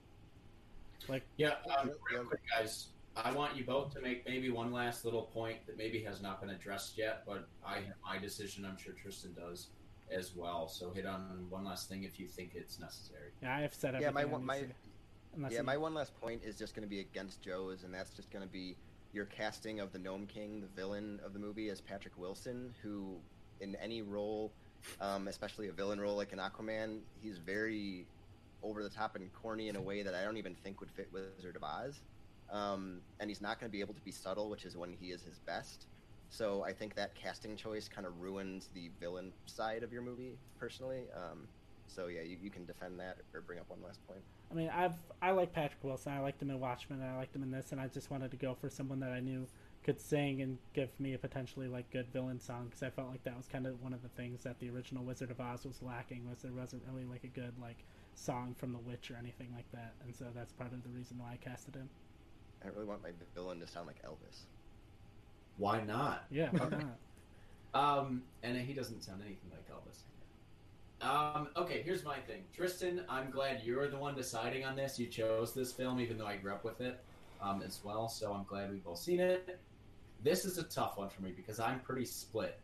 Like 1.09 1.23
Yeah, 1.37 1.55
um, 1.79 1.91
real 2.11 2.25
quick, 2.25 2.41
guys. 2.57 2.89
I 3.17 3.31
want 3.33 3.57
you 3.57 3.65
both 3.65 3.95
to 3.95 4.01
make 4.01 4.27
maybe 4.27 4.51
one 4.51 4.73
last 4.73 5.05
little 5.05 5.23
point 5.23 5.65
that 5.67 5.79
maybe 5.79 6.03
has 6.03 6.21
not 6.21 6.41
been 6.41 6.51
addressed 6.51 6.99
yet, 6.99 7.23
but 7.25 7.47
I 7.65 7.77
have 7.77 7.95
my 8.05 8.19
decision. 8.19 8.65
I'm 8.65 8.77
sure 8.77 8.93
Tristan 8.93 9.35
does 9.35 9.69
as 10.11 10.35
well. 10.35 10.69
So 10.69 10.91
hit 10.91 11.07
on 11.07 11.47
one 11.51 11.65
last 11.65 11.89
thing 11.89 12.05
if 12.05 12.19
you 12.21 12.27
think 12.27 12.53
it's 12.55 12.79
necessary. 12.79 13.31
yeah, 13.43 13.57
I've 13.57 13.75
said 13.75 13.95
Yeah, 14.01 14.11
my 14.11 14.25
one- 14.25 14.45
my- 14.45 14.61
to. 14.61 14.69
Unless 15.35 15.53
yeah, 15.53 15.59
you- 15.59 15.65
my 15.65 15.77
one 15.77 15.95
last 15.95 16.15
point 16.21 16.43
is 16.45 16.57
just 16.57 16.75
going 16.75 16.85
to 16.87 16.89
be 16.89 17.01
against 17.01 17.43
Joe's, 17.43 17.83
and 17.83 17.93
that's 17.93 18.15
just 18.15 18.31
going 18.31 18.47
to 18.47 18.53
be 18.53 18.77
your 19.13 19.27
casting 19.27 19.81
of 19.81 19.93
the 19.93 19.99
Nome 19.99 20.27
King, 20.27 20.61
the 20.61 20.69
villain 20.69 21.21
of 21.25 21.33
the 21.33 21.39
movie, 21.41 21.71
as 21.71 21.81
Patrick 21.81 22.17
Wilson, 22.19 22.73
who, 22.83 23.17
in 23.61 23.75
any 23.77 24.03
role, 24.03 24.53
um, 25.01 25.27
especially 25.29 25.69
a 25.69 25.73
villain 25.73 26.01
role 26.01 26.17
like 26.17 26.33
an 26.33 26.39
Aquaman, 26.39 27.01
he's 27.21 27.39
very 27.39 28.07
over 28.63 28.83
the 28.83 28.89
top 28.91 29.17
and 29.17 29.33
corny 29.33 29.69
in 29.69 29.77
a 29.77 29.81
way 29.83 30.03
that 30.03 30.15
I 30.15 30.23
don't 30.23 30.37
even 30.37 30.55
think 30.55 30.81
would 30.81 30.91
fit 30.91 31.13
Wizard 31.13 31.57
of 31.57 31.65
Oz. 31.65 32.01
Um, 32.51 33.01
and 33.21 33.29
he's 33.29 33.41
not 33.41 33.59
going 33.59 33.69
to 33.71 33.73
be 33.73 33.81
able 33.81 33.95
to 33.95 34.01
be 34.03 34.11
subtle, 34.13 34.49
which 34.51 34.65
is 34.65 34.77
when 34.77 34.93
he 34.93 35.11
is 35.11 35.23
his 35.23 35.39
best. 35.41 35.87
So 36.31 36.63
I 36.63 36.73
think 36.73 36.95
that 36.97 37.15
casting 37.15 37.57
choice 37.57 37.89
kind 37.89 38.07
of 38.07 38.21
ruins 38.21 38.69
the 38.75 38.91
villain 39.01 39.33
side 39.47 39.83
of 39.83 39.93
your 39.93 40.03
movie, 40.03 40.37
personally. 40.59 41.05
Um, 41.15 41.47
so 41.87 42.07
yeah, 42.09 42.23
you, 42.23 42.37
you 42.43 42.51
can 42.51 42.65
defend 42.65 42.99
that 43.01 43.19
or 43.33 43.41
bring 43.41 43.59
up 43.59 43.69
one 43.69 43.81
last 43.85 44.05
point. 44.07 44.21
I 44.51 44.55
mean, 44.55 44.69
I've 44.69 44.95
I 45.23 45.31
like 45.31 45.53
Patrick 45.53 45.83
Wilson. 45.83 46.13
I 46.13 46.21
liked 46.21 46.41
him 46.43 46.51
in 46.51 46.61
Watchmen. 46.61 47.01
And 47.01 47.11
I 47.11 47.17
liked 47.17 47.35
him 47.35 47.43
in 47.43 47.51
this, 47.51 47.73
and 47.73 47.81
I 47.81 47.89
just 47.89 48.11
wanted 48.11 48.31
to 48.31 48.37
go 48.37 48.55
for 48.55 48.69
someone 48.69 49.01
that 49.01 49.13
I 49.13 49.21
knew 49.21 49.47
could 49.85 50.01
sing 50.01 50.41
and 50.41 50.59
give 50.73 50.89
me 50.99 51.13
a 51.13 51.19
potentially 51.19 51.69
like 51.69 51.91
good 51.91 52.09
villain 52.11 52.41
song 52.41 52.65
because 52.67 52.83
I 52.83 52.89
felt 52.89 53.11
like 53.11 53.23
that 53.25 53.37
was 53.37 53.47
kind 53.47 53.67
of 53.67 53.83
one 53.83 53.93
of 53.93 54.03
the 54.03 54.09
things 54.09 54.43
that 54.45 54.59
the 54.59 54.71
original 54.71 55.05
Wizard 55.05 55.31
of 55.31 55.41
Oz 55.41 55.67
was 55.67 55.83
lacking 55.83 56.27
was 56.29 56.41
there 56.41 56.53
wasn't 56.53 56.83
really 56.91 57.05
like 57.05 57.25
a 57.25 57.29
good 57.29 57.53
like 57.61 57.85
song 58.15 58.55
from 58.57 58.73
The 58.73 58.79
Witch 58.79 59.11
or 59.11 59.17
anything 59.17 59.49
like 59.55 59.71
that, 59.73 59.93
and 60.05 60.15
so 60.15 60.27
that's 60.35 60.53
part 60.53 60.73
of 60.73 60.83
the 60.83 60.89
reason 60.89 61.19
why 61.19 61.33
I 61.33 61.37
casted 61.37 61.75
him. 61.75 61.89
I 62.65 62.69
really 62.69 62.87
want 62.87 63.03
my 63.03 63.11
villain 63.35 63.61
to 63.61 63.67
sound 63.67 63.87
like 63.87 64.03
Elvis. 64.03 64.47
Why 65.57 65.83
not? 65.83 66.25
Yeah, 66.31 66.49
why 66.51 66.69
not? 67.75 67.99
Um, 67.99 68.23
and 68.43 68.57
he 68.57 68.73
doesn't 68.73 69.03
sound 69.03 69.23
anything 69.25 69.51
like 69.51 69.69
Elvis. 69.69 70.05
Um, 71.05 71.49
okay, 71.57 71.83
here's 71.83 72.05
my 72.05 72.19
thing, 72.21 72.45
Tristan. 72.55 73.03
I'm 73.09 73.31
glad 73.31 73.63
you're 73.65 73.89
the 73.89 73.99
one 73.99 74.15
deciding 74.15 74.65
on 74.65 74.77
this. 74.77 74.99
You 74.99 75.07
chose 75.07 75.53
this 75.53 75.73
film, 75.73 76.01
even 76.01 76.17
though 76.17 76.27
I 76.27 76.37
grew 76.37 76.53
up 76.53 76.65
with 76.65 76.81
it 76.81 77.01
um, 77.43 77.63
as 77.63 77.81
well. 77.85 78.09
So 78.09 78.33
I'm 78.33 78.45
glad 78.45 78.71
we've 78.71 78.85
both 78.85 78.99
seen 78.99 79.21
it. 79.21 79.59
This 80.23 80.45
is 80.45 80.57
a 80.57 80.63
tough 80.63 80.97
one 80.97 81.11
for 81.11 81.23
me 81.23 81.33
because 81.37 81.61
I'm 81.61 81.81
pretty 81.81 82.07
split. 82.07 82.59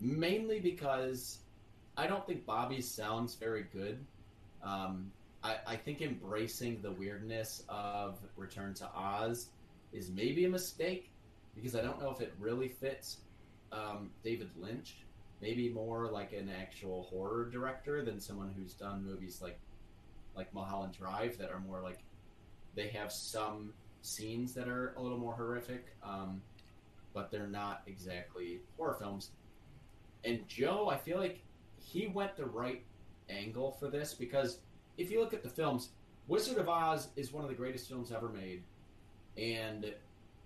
Mainly 0.00 0.58
because 0.58 1.38
I 1.96 2.08
don't 2.08 2.26
think 2.26 2.44
Bobby 2.44 2.80
sounds 2.80 3.36
very 3.36 3.66
good. 3.72 4.04
Um, 4.64 5.12
I, 5.44 5.56
I 5.66 5.76
think 5.76 6.02
embracing 6.02 6.82
the 6.82 6.90
weirdness 6.90 7.62
of 7.68 8.18
Return 8.36 8.74
to 8.74 8.88
Oz 8.94 9.48
is 9.92 10.10
maybe 10.10 10.44
a 10.46 10.48
mistake 10.48 11.11
because 11.54 11.74
I 11.74 11.82
don't 11.82 12.00
know 12.00 12.10
if 12.10 12.20
it 12.20 12.32
really 12.38 12.68
fits 12.68 13.18
um, 13.72 14.10
David 14.22 14.50
Lynch. 14.56 14.96
Maybe 15.40 15.68
more 15.68 16.08
like 16.08 16.32
an 16.32 16.48
actual 16.48 17.02
horror 17.10 17.48
director 17.50 18.04
than 18.04 18.20
someone 18.20 18.54
who's 18.56 18.74
done 18.74 19.04
movies 19.04 19.40
like 19.42 19.58
like 20.36 20.52
Mulholland 20.54 20.94
Drive 20.94 21.36
that 21.38 21.50
are 21.50 21.58
more 21.60 21.80
like 21.82 21.98
they 22.74 22.88
have 22.88 23.12
some 23.12 23.72
scenes 24.02 24.54
that 24.54 24.68
are 24.68 24.94
a 24.96 25.02
little 25.02 25.18
more 25.18 25.34
horrific, 25.34 25.94
um, 26.02 26.40
but 27.12 27.30
they're 27.30 27.46
not 27.46 27.82
exactly 27.86 28.60
horror 28.76 28.96
films. 28.98 29.30
And 30.24 30.46
Joe, 30.48 30.88
I 30.88 30.96
feel 30.96 31.18
like 31.18 31.42
he 31.76 32.06
went 32.06 32.36
the 32.36 32.46
right 32.46 32.82
angle 33.28 33.72
for 33.72 33.88
this 33.88 34.14
because 34.14 34.58
if 34.96 35.10
you 35.10 35.20
look 35.20 35.34
at 35.34 35.42
the 35.42 35.48
films, 35.48 35.90
Wizard 36.28 36.58
of 36.58 36.68
Oz 36.68 37.08
is 37.16 37.32
one 37.32 37.42
of 37.42 37.50
the 37.50 37.56
greatest 37.56 37.88
films 37.88 38.12
ever 38.12 38.28
made, 38.28 38.62
and 39.36 39.92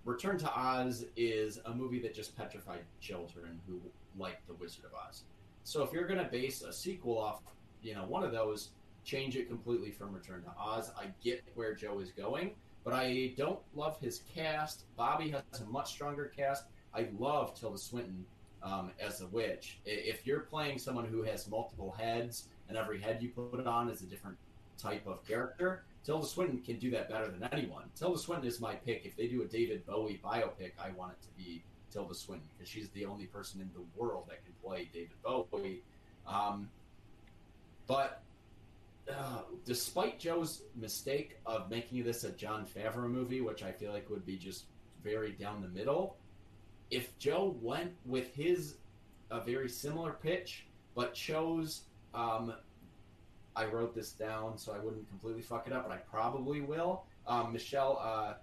Return 0.07 0.37
to 0.37 0.49
Oz 0.57 1.03
is 1.17 1.59
a 1.65 1.73
movie 1.73 1.99
that 1.99 2.15
just 2.15 2.33
petrified 2.37 2.79
children 3.01 3.59
who 3.67 3.81
like 4.17 4.39
The 4.47 4.53
Wizard 4.53 4.85
of 4.85 4.91
Oz. 4.93 5.23
So 5.65 5.83
if 5.83 5.91
you're 5.91 6.07
going 6.07 6.23
to 6.23 6.31
base 6.31 6.61
a 6.61 6.71
sequel 6.71 7.17
off, 7.17 7.41
you 7.81 7.93
know, 7.93 8.05
one 8.05 8.23
of 8.23 8.31
those, 8.31 8.69
change 9.03 9.35
it 9.35 9.49
completely 9.49 9.91
from 9.91 10.13
Return 10.13 10.43
to 10.43 10.51
Oz. 10.57 10.91
I 10.97 11.07
get 11.21 11.43
where 11.55 11.75
Joe 11.75 11.99
is 11.99 12.11
going, 12.11 12.51
but 12.85 12.93
I 12.93 13.33
don't 13.35 13.59
love 13.75 13.99
his 13.99 14.21
cast. 14.33 14.85
Bobby 14.95 15.29
has 15.31 15.59
a 15.59 15.65
much 15.65 15.91
stronger 15.91 16.31
cast. 16.33 16.63
I 16.93 17.09
love 17.19 17.53
Tilda 17.53 17.77
Swinton 17.77 18.25
um, 18.63 18.91
as 19.01 19.19
a 19.19 19.27
witch. 19.27 19.81
If 19.85 20.25
you're 20.25 20.39
playing 20.39 20.79
someone 20.79 21.03
who 21.03 21.23
has 21.23 21.49
multiple 21.49 21.93
heads 21.99 22.47
and 22.69 22.77
every 22.77 23.01
head 23.01 23.21
you 23.21 23.27
put 23.27 23.67
on 23.67 23.89
is 23.89 24.03
a 24.03 24.05
different 24.05 24.37
type 24.77 25.05
of 25.05 25.27
character, 25.27 25.83
Tilda 26.07 26.25
Swinton 26.25 26.59
can 26.59 26.79
do 26.79 26.89
that 26.91 27.09
better 27.09 27.27
than 27.27 27.43
anyone. 27.51 27.83
Tilda 27.93 28.17
Swinton 28.17 28.47
is 28.47 28.61
my 28.61 28.75
pick. 28.75 29.01
If 29.03 29.17
they 29.17 29.27
do 29.27 29.41
a 29.41 29.45
David 29.45 29.85
Bowie 29.85 30.21
biopic, 30.23 30.71
I 30.79 30.91
want 30.91 31.11
it 31.11 31.21
to 31.21 31.27
be 31.37 31.61
Tilda 31.91 32.15
Swinton 32.15 32.47
because 32.57 32.71
she's 32.71 32.87
the 32.91 33.05
only 33.05 33.25
person 33.25 33.59
in 33.59 33.69
the 33.73 33.83
world 34.01 34.23
that 34.29 34.41
can 34.45 34.53
play 34.63 34.89
David 34.93 35.21
Bowie. 35.21 35.81
Um, 36.25 36.69
but 37.87 38.21
uh, 39.11 39.41
despite 39.65 40.17
Joe's 40.17 40.61
mistake 40.77 41.39
of 41.45 41.69
making 41.69 42.05
this 42.05 42.23
a 42.23 42.31
Jon 42.31 42.65
Favreau 42.65 43.09
movie, 43.09 43.41
which 43.41 43.61
I 43.61 43.73
feel 43.73 43.91
like 43.91 44.09
would 44.09 44.25
be 44.25 44.37
just 44.37 44.63
very 45.03 45.31
down 45.31 45.61
the 45.61 45.67
middle, 45.67 46.15
if 46.89 47.19
Joe 47.19 47.53
went 47.61 47.91
with 48.05 48.33
his 48.33 48.75
a 49.29 49.41
very 49.41 49.67
similar 49.67 50.13
pitch, 50.13 50.67
but 50.95 51.13
chose 51.13 51.81
um, 52.13 52.53
I 53.57 53.65
wrote 53.65 53.95
this 53.95 54.11
down 54.11 54.57
so 54.57 54.71
I 54.71 54.77
wouldn't 54.77 55.09
completely 55.09 55.41
fuck 55.41 55.65
it 55.65 55.73
up, 55.73 55.89
but 55.89 55.93
I 55.93 55.97
probably 55.97 56.61
will. 56.61 57.03
Um, 57.25 57.51
Michel 57.51 57.99
uh, 58.01 58.35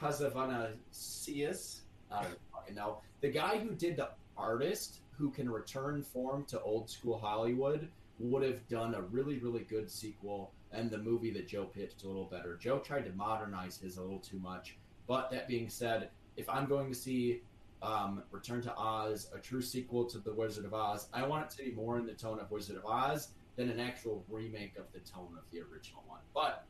Pazavanasius, 0.00 1.80
I 2.10 2.22
don't 2.22 2.38
fucking 2.52 2.74
know. 2.74 2.98
The 3.20 3.28
guy 3.28 3.58
who 3.58 3.70
did 3.74 3.96
the 3.96 4.08
artist, 4.36 5.00
who 5.18 5.30
can 5.30 5.50
return 5.50 6.02
form 6.02 6.44
to 6.46 6.60
old 6.62 6.88
school 6.88 7.18
Hollywood, 7.18 7.88
would 8.18 8.42
have 8.42 8.66
done 8.68 8.94
a 8.94 9.02
really, 9.02 9.38
really 9.38 9.64
good 9.64 9.90
sequel, 9.90 10.52
and 10.72 10.90
the 10.90 10.98
movie 10.98 11.30
that 11.32 11.46
Joe 11.46 11.64
pitched 11.64 12.02
a 12.04 12.06
little 12.06 12.24
better. 12.24 12.56
Joe 12.56 12.78
tried 12.78 13.04
to 13.04 13.12
modernize 13.12 13.76
his 13.76 13.98
a 13.98 14.02
little 14.02 14.18
too 14.18 14.38
much. 14.38 14.76
But 15.06 15.30
that 15.30 15.46
being 15.46 15.68
said, 15.68 16.08
if 16.36 16.48
I'm 16.48 16.66
going 16.66 16.88
to 16.88 16.94
see 16.94 17.42
um, 17.82 18.22
Return 18.30 18.62
to 18.62 18.74
Oz, 18.76 19.28
a 19.34 19.38
true 19.38 19.60
sequel 19.60 20.04
to 20.06 20.18
The 20.18 20.32
Wizard 20.32 20.64
of 20.64 20.72
Oz, 20.72 21.08
I 21.12 21.26
want 21.26 21.44
it 21.44 21.50
to 21.56 21.64
be 21.64 21.72
more 21.72 21.98
in 21.98 22.06
the 22.06 22.14
tone 22.14 22.38
of 22.38 22.50
Wizard 22.50 22.76
of 22.76 22.86
Oz 22.86 23.28
than 23.56 23.68
an 23.68 23.80
actual 23.80 24.24
remake 24.30 24.76
of 24.76 24.84
the 24.92 25.00
tone 25.00 25.36
of 25.36 25.44
the 25.52 25.60
original 25.60 26.02
one. 26.06 26.20
But 26.34 26.64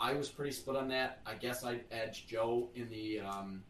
I 0.00 0.12
was 0.14 0.28
pretty 0.28 0.52
split 0.52 0.76
on 0.76 0.88
that. 0.88 1.20
I 1.26 1.34
guess 1.34 1.64
I'd 1.64 1.84
edge 1.90 2.26
Joe 2.26 2.68
in 2.74 2.88
the 2.90 3.20
um, 3.20 3.62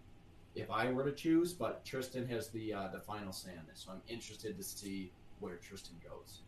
if 0.55 0.71
I 0.71 0.91
were 0.91 1.05
to 1.05 1.13
choose, 1.13 1.53
but 1.53 1.85
Tristan 1.85 2.27
has 2.29 2.49
the 2.49 2.75
uh, 2.75 2.89
the 2.89 3.01
final 3.01 3.33
say 3.33 3.51
on 3.51 3.65
this, 3.69 3.85
so 3.85 3.93
I'm 3.93 4.03
interested 4.09 4.57
to 4.57 4.63
see 4.63 5.11
where 5.41 5.57
Tristan 5.57 5.97
goes. 6.03 6.41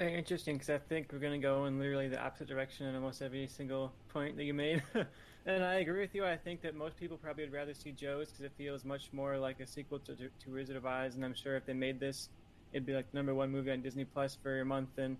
Uh, 0.00 0.04
Interesting, 0.04 0.56
because 0.56 0.70
I 0.70 0.78
think 0.78 1.10
we're 1.12 1.18
going 1.18 1.38
to 1.38 1.46
go 1.46 1.66
in 1.66 1.78
literally 1.78 2.08
the 2.08 2.20
opposite 2.20 2.48
direction 2.48 2.86
in 2.86 2.94
almost 2.94 3.20
every 3.20 3.46
single 3.46 3.92
point 4.08 4.36
that 4.36 4.44
you 4.44 4.54
made. 4.54 4.82
and 5.46 5.62
I 5.62 5.74
agree 5.74 6.00
with 6.00 6.14
you. 6.14 6.24
I 6.24 6.36
think 6.36 6.62
that 6.62 6.74
most 6.74 6.96
people 6.96 7.18
probably 7.18 7.44
would 7.44 7.52
rather 7.52 7.74
see 7.74 7.92
Joe's 7.92 8.28
because 8.28 8.44
it 8.44 8.52
feels 8.56 8.84
much 8.84 9.10
more 9.12 9.36
like 9.38 9.60
a 9.60 9.66
sequel 9.66 9.98
to, 10.00 10.14
to 10.14 10.30
Wizard 10.50 10.76
of 10.76 10.86
Oz. 10.86 11.14
And 11.14 11.24
I'm 11.24 11.34
sure 11.34 11.56
if 11.56 11.66
they 11.66 11.74
made 11.74 12.00
this, 12.00 12.30
it'd 12.72 12.86
be 12.86 12.94
like 12.94 13.12
number 13.14 13.34
one 13.34 13.50
movie 13.50 13.70
on 13.70 13.82
Disney 13.82 14.04
Plus 14.04 14.36
for 14.42 14.60
a 14.60 14.64
month. 14.64 14.98
And 14.98 15.16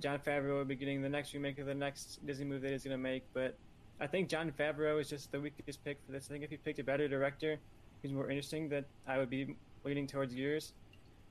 Jon 0.00 0.18
Favreau 0.18 0.58
would 0.58 0.68
be 0.68 0.74
getting 0.74 1.02
the 1.02 1.08
next 1.08 1.32
remake 1.34 1.58
of 1.58 1.66
the 1.66 1.74
next 1.74 2.24
Disney 2.26 2.44
movie 2.44 2.66
that 2.66 2.72
he's 2.72 2.84
going 2.84 2.96
to 2.96 3.02
make. 3.02 3.24
But 3.32 3.56
I 4.00 4.06
think 4.06 4.28
Jon 4.28 4.52
Favreau 4.58 5.00
is 5.00 5.08
just 5.08 5.30
the 5.32 5.40
weakest 5.40 5.84
pick 5.84 5.98
for 6.04 6.12
this. 6.12 6.26
I 6.28 6.32
think 6.32 6.44
if 6.44 6.50
he 6.50 6.56
picked 6.56 6.78
a 6.78 6.84
better 6.84 7.08
director 7.08 7.58
who's 8.02 8.12
more 8.12 8.28
interesting, 8.28 8.68
that 8.70 8.84
I 9.06 9.18
would 9.18 9.30
be 9.30 9.56
leaning 9.84 10.06
towards 10.06 10.34
yours. 10.34 10.72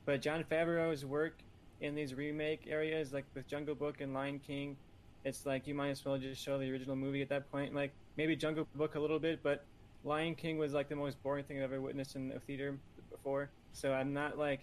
But 0.06 0.22
Jon 0.22 0.44
Favreau's 0.50 1.06
work 1.06 1.40
in 1.82 1.96
these 1.96 2.14
remake 2.14 2.66
areas, 2.68 3.14
like 3.14 3.26
with 3.34 3.48
Jungle 3.48 3.76
Book 3.76 4.02
and 4.02 4.14
Lion 4.14 4.40
King, 4.40 4.78
it's 5.26 5.46
like 5.46 5.68
you 5.68 5.74
might 5.74 5.90
as 5.90 6.04
well 6.04 6.18
just 6.18 6.42
show 6.42 6.58
the 6.58 6.70
original 6.72 6.96
movie 6.96 7.22
at 7.22 7.30
that 7.30 7.52
point. 7.52 7.74
Like 7.74 7.92
maybe 8.18 8.36
Jungle 8.36 8.68
Book 8.76 8.96
a 8.96 9.00
little 9.00 9.20
bit, 9.20 9.42
but 9.44 9.66
Lion 10.04 10.36
King 10.36 10.58
was 10.58 10.74
like 10.74 10.90
the 10.90 10.96
most 10.96 11.22
boring 11.24 11.46
thing 11.46 11.58
I've 11.58 11.64
ever 11.64 11.82
witnessed 11.82 12.16
in 12.16 12.32
a 12.34 12.40
theater 12.40 12.78
before. 13.12 13.50
So 13.74 13.94
I'm 13.94 14.14
not 14.14 14.38
like 14.38 14.62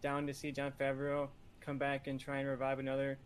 down 0.00 0.26
to 0.26 0.34
see 0.34 0.50
Jon 0.52 0.72
Favreau 0.78 1.28
come 1.60 1.78
back 1.78 2.06
and 2.06 2.18
try 2.18 2.38
and 2.38 2.48
revive 2.48 2.78
another 2.78 3.18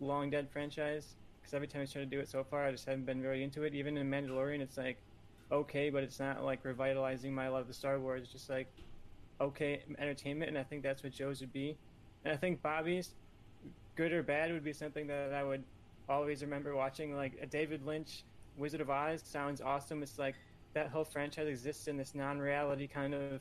long 0.00 0.30
dead 0.30 0.48
franchise. 0.50 1.14
Because 1.40 1.54
every 1.54 1.66
time 1.68 1.80
he's 1.82 1.92
tried 1.92 2.02
to 2.02 2.06
do 2.06 2.20
it 2.20 2.28
so 2.28 2.44
far, 2.44 2.66
I 2.66 2.72
just 2.72 2.86
haven't 2.86 3.06
been 3.06 3.22
very 3.22 3.42
into 3.42 3.62
it. 3.62 3.74
Even 3.74 3.96
in 3.96 4.10
Mandalorian, 4.10 4.60
it's 4.60 4.76
like 4.76 4.98
okay, 5.52 5.90
but 5.90 6.02
it's 6.02 6.20
not 6.20 6.44
like 6.44 6.64
revitalizing 6.64 7.34
my 7.34 7.48
love 7.48 7.68
of 7.68 7.74
Star 7.74 7.98
Wars. 7.98 8.22
It's 8.22 8.32
just 8.32 8.50
like 8.50 8.68
okay 9.40 9.82
entertainment, 9.98 10.48
and 10.48 10.58
I 10.58 10.62
think 10.62 10.82
that's 10.82 11.02
what 11.02 11.12
Joe's 11.12 11.40
would 11.40 11.52
be. 11.52 11.76
And 12.24 12.34
I 12.34 12.36
think 12.36 12.62
Bobby's, 12.62 13.14
good 13.96 14.12
or 14.12 14.22
bad, 14.22 14.52
would 14.52 14.64
be 14.64 14.72
something 14.72 15.06
that 15.06 15.32
I 15.32 15.42
would 15.42 15.64
always 16.08 16.42
remember 16.42 16.74
watching. 16.74 17.16
Like 17.16 17.38
a 17.40 17.46
David 17.46 17.84
Lynch 17.84 18.24
Wizard 18.56 18.80
of 18.80 18.90
Oz 18.90 19.22
sounds 19.24 19.60
awesome. 19.60 20.02
It's 20.02 20.18
like 20.18 20.34
that 20.74 20.88
whole 20.88 21.04
franchise 21.04 21.48
exists 21.48 21.88
in 21.88 21.96
this 21.96 22.14
non-reality 22.14 22.86
kind 22.86 23.14
of 23.14 23.40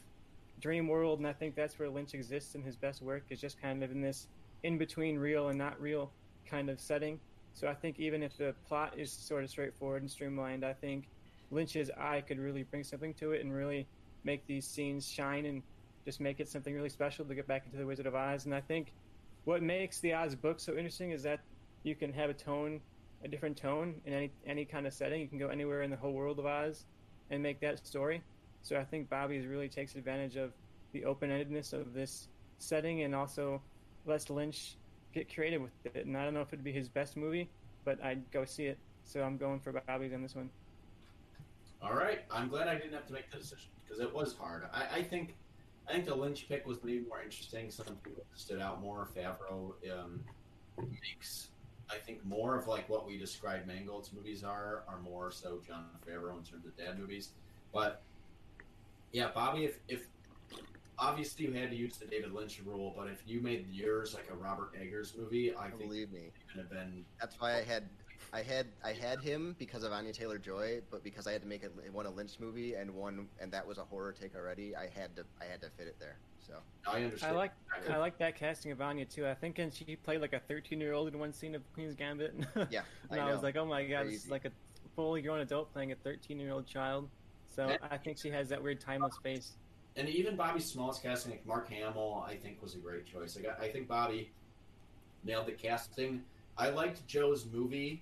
dream 0.60 0.88
world, 0.88 1.20
and 1.20 1.28
I 1.28 1.34
think 1.34 1.56
that's 1.56 1.80
where 1.80 1.90
Lynch 1.90 2.14
exists 2.14 2.56
in 2.56 2.64
his 2.64 2.76
best 2.76 3.02
work. 3.02 3.24
Is 3.30 3.42
just 3.42 3.62
kind 3.62 3.84
of 3.84 3.92
in 3.92 4.02
this 4.02 4.28
in 4.64 4.78
between 4.78 5.18
real 5.18 5.50
and 5.50 5.58
not 5.58 5.80
real 5.80 6.12
kind 6.46 6.70
of 6.70 6.80
setting. 6.80 7.20
So 7.54 7.68
I 7.68 7.74
think 7.74 8.00
even 8.00 8.24
if 8.24 8.38
the 8.38 8.54
plot 8.68 8.94
is 8.98 9.12
sort 9.12 9.44
of 9.44 9.50
straightforward 9.50 10.02
and 10.02 10.10
streamlined, 10.10 10.66
I 10.66 10.74
think 10.74 11.10
Lynch's 11.52 11.90
eye 11.98 12.22
could 12.22 12.40
really 12.40 12.64
bring 12.64 12.84
something 12.84 13.14
to 13.16 13.32
it 13.32 13.42
and 13.44 13.54
really 13.54 13.88
make 14.24 14.46
these 14.48 14.66
scenes 14.66 15.08
shine 15.08 15.46
and 15.46 15.62
just 16.06 16.20
make 16.20 16.40
it 16.40 16.48
something 16.48 16.74
really 16.74 16.90
special 16.90 17.26
to 17.26 17.36
get 17.36 17.48
back 17.48 17.66
into 17.66 17.78
the 17.78 17.86
Wizard 17.86 18.06
of 18.06 18.16
Oz. 18.16 18.46
And 18.46 18.54
I 18.54 18.62
think 18.62 18.94
what 19.46 19.62
makes 19.62 20.00
the 20.00 20.14
Oz 20.14 20.36
book 20.36 20.60
so 20.60 20.74
interesting 20.74 21.12
is 21.12 21.24
that 21.24 21.40
you 21.84 21.96
can 21.96 22.14
have 22.14 22.30
a 22.30 22.34
tone, 22.34 22.82
a 23.24 23.28
different 23.28 23.58
tone 23.58 23.96
in 24.06 24.14
any 24.14 24.32
any 24.46 24.66
kind 24.66 24.88
of 24.88 24.94
setting. 24.94 25.22
You 25.22 25.28
can 25.28 25.38
go 25.38 25.48
anywhere 25.48 25.82
in 25.82 25.90
the 25.90 25.98
whole 25.98 26.14
world 26.14 26.40
of 26.40 26.46
Oz 26.46 26.86
and 27.30 27.42
make 27.42 27.60
that 27.62 27.86
story. 27.86 28.22
So 28.62 28.78
I 28.78 28.84
think 28.84 29.10
Bobby's 29.10 29.46
really 29.46 29.70
takes 29.70 29.96
advantage 29.96 30.36
of 30.36 30.52
the 30.92 31.06
open-endedness 31.06 31.74
of 31.74 31.94
this 31.94 32.28
setting 32.58 33.04
and 33.04 33.16
also 33.16 33.62
lets 34.06 34.30
Lynch 34.30 34.76
get 35.14 35.34
creative 35.34 35.62
with 35.62 35.72
it. 35.86 36.06
And 36.06 36.18
I 36.18 36.24
don't 36.24 36.34
know 36.34 36.42
if 36.42 36.54
it'd 36.54 36.64
be 36.64 36.72
his 36.72 36.90
best 36.90 37.18
movie, 37.18 37.50
but 37.86 38.04
I'd 38.04 38.30
go 38.32 38.46
see 38.46 38.66
it. 38.66 38.78
So 39.04 39.24
I'm 39.24 39.38
going 39.38 39.60
for 39.60 39.72
Bobby's 39.72 40.14
on 40.14 40.22
this 40.22 40.36
one. 40.36 40.50
All 41.82 41.94
right, 41.94 42.20
I'm 42.30 42.50
glad 42.50 42.68
I 42.68 42.76
didn't 42.76 42.94
have 42.94 43.08
to 43.08 43.14
make 43.14 43.32
the 43.32 43.38
decision 43.38 43.70
because 43.84 44.02
it 44.04 44.14
was 44.14 44.34
hard. 44.34 44.66
I, 44.74 44.98
I 44.98 45.04
think, 45.04 45.36
I 45.88 45.94
think 45.94 46.06
the 46.06 46.16
Lynch 46.16 46.48
pick 46.50 46.68
was 46.68 46.84
maybe 46.84 47.06
more 47.08 47.22
interesting. 47.22 47.72
Some 47.72 47.86
people 48.04 48.24
stood 48.36 48.60
out 48.60 48.82
more. 48.82 49.08
Favreau 49.16 49.74
um, 49.98 50.20
makes, 50.78 51.48
I 51.90 51.96
think, 51.96 52.24
more 52.26 52.58
of 52.58 52.68
like 52.68 52.90
what 52.90 53.08
we 53.08 53.18
describe 53.18 53.66
Mangold's 53.66 54.12
movies 54.12 54.44
are, 54.44 54.84
are 54.88 55.00
more 55.00 55.32
so 55.32 55.62
Jon 55.66 55.86
Favreau 56.06 56.38
in 56.38 56.44
terms 56.44 56.66
of 56.66 56.78
dad 56.78 57.00
movies. 57.00 57.30
But 57.74 58.02
yeah, 59.12 59.30
Bobby, 59.34 59.66
if 59.66 59.80
if 59.88 60.08
obviously 60.98 61.46
you 61.46 61.54
had 61.54 61.70
to 61.72 61.76
use 61.76 61.98
the 61.98 62.06
David 62.06 62.34
Lynch 62.34 62.62
rule, 62.66 62.94
but 62.96 63.08
if 63.08 63.24
you 63.26 63.42
made 63.42 63.68
yours 63.72 64.14
like 64.14 64.28
a 64.32 64.36
Robert 64.36 64.72
Eggers 64.80 65.16
movie, 65.18 65.56
I 65.56 65.70
think 65.70 65.90
Believe 65.90 66.12
me, 66.12 66.20
it 66.20 66.56
would 66.56 66.62
have 66.64 66.70
been 66.70 67.06
that's 67.20 67.40
why 67.40 67.56
I 67.56 67.64
had, 67.64 67.84
I 68.34 68.42
had, 68.42 68.68
I 68.84 68.94
had 68.94 69.22
him 69.22 69.56
because 69.58 69.84
of 69.84 69.92
Anya 69.92 70.14
Taylor 70.14 70.38
Joy, 70.38 70.82
but 70.92 71.04
because 71.04 71.26
I 71.26 71.32
had 71.32 71.42
to 71.42 71.48
make 71.48 71.64
a, 71.64 71.70
one 71.92 72.06
a 72.06 72.10
Lynch 72.10 72.40
movie 72.40 72.76
and 72.76 72.94
one, 72.94 73.28
and 73.40 73.52
that 73.52 73.66
was 73.66 73.78
a 73.78 73.84
horror 73.84 74.12
take 74.12 74.36
already. 74.36 74.76
I 74.76 74.84
had 74.84 75.16
to, 75.16 75.26
I 75.42 75.46
had 75.46 75.62
to 75.62 75.70
fit 75.78 75.88
it 75.88 75.96
there. 76.00 76.18
So 76.46 76.56
I 76.88 77.04
understand. 77.04 77.34
I 77.34 77.38
like 77.38 77.52
I 77.90 77.98
like 77.98 78.18
that 78.18 78.36
casting 78.36 78.72
of 78.72 78.82
Anya 78.82 79.06
too. 79.06 79.28
I 79.28 79.36
think 79.36 79.60
and 79.60 79.72
she 79.72 79.96
played 79.96 80.20
like 80.20 80.34
a 80.34 80.40
13 80.40 80.82
year 80.82 80.94
old 80.94 81.08
in 81.08 81.20
one 81.20 81.32
scene 81.32 81.54
of 81.54 81.62
Queen's 81.74 81.96
Gambit. 81.96 82.34
Yeah, 82.72 82.82
and 83.12 83.22
I 83.22 83.30
I, 83.30 83.34
was 83.34 83.44
like, 83.44 83.56
oh 83.56 83.66
my 83.66 83.86
god, 83.86 84.08
this 84.08 84.26
is 84.26 84.32
like 84.32 84.46
a 84.46 84.52
fully 84.96 85.22
grown 85.22 85.40
adult 85.40 85.72
playing 85.72 85.92
a 85.92 85.96
13 85.96 86.40
year 86.40 86.52
old 86.52 86.66
child. 86.66 87.10
So 87.60 87.76
I 87.92 87.98
think 87.98 88.18
she 88.18 88.30
has 88.30 88.48
that 88.50 88.64
weird 88.64 88.80
timeless 88.80 89.18
face. 89.22 89.58
and 89.98 90.08
even 90.08 90.38
Bobby 90.38 90.62
Small's 90.62 90.98
casting, 90.98 91.32
like 91.32 91.46
Mark 91.46 91.70
Hamill, 91.70 92.24
I 92.26 92.36
think 92.36 92.62
was 92.62 92.76
a 92.76 92.78
great 92.78 93.06
choice. 93.06 93.36
Like, 93.36 93.48
I, 93.60 93.66
I 93.66 93.72
think 93.72 93.88
Bobby 93.88 94.32
nailed 95.26 95.48
the 95.48 95.52
casting. 95.52 96.24
I 96.58 96.70
liked 96.70 97.06
Joe's 97.06 97.46
movie 97.46 98.02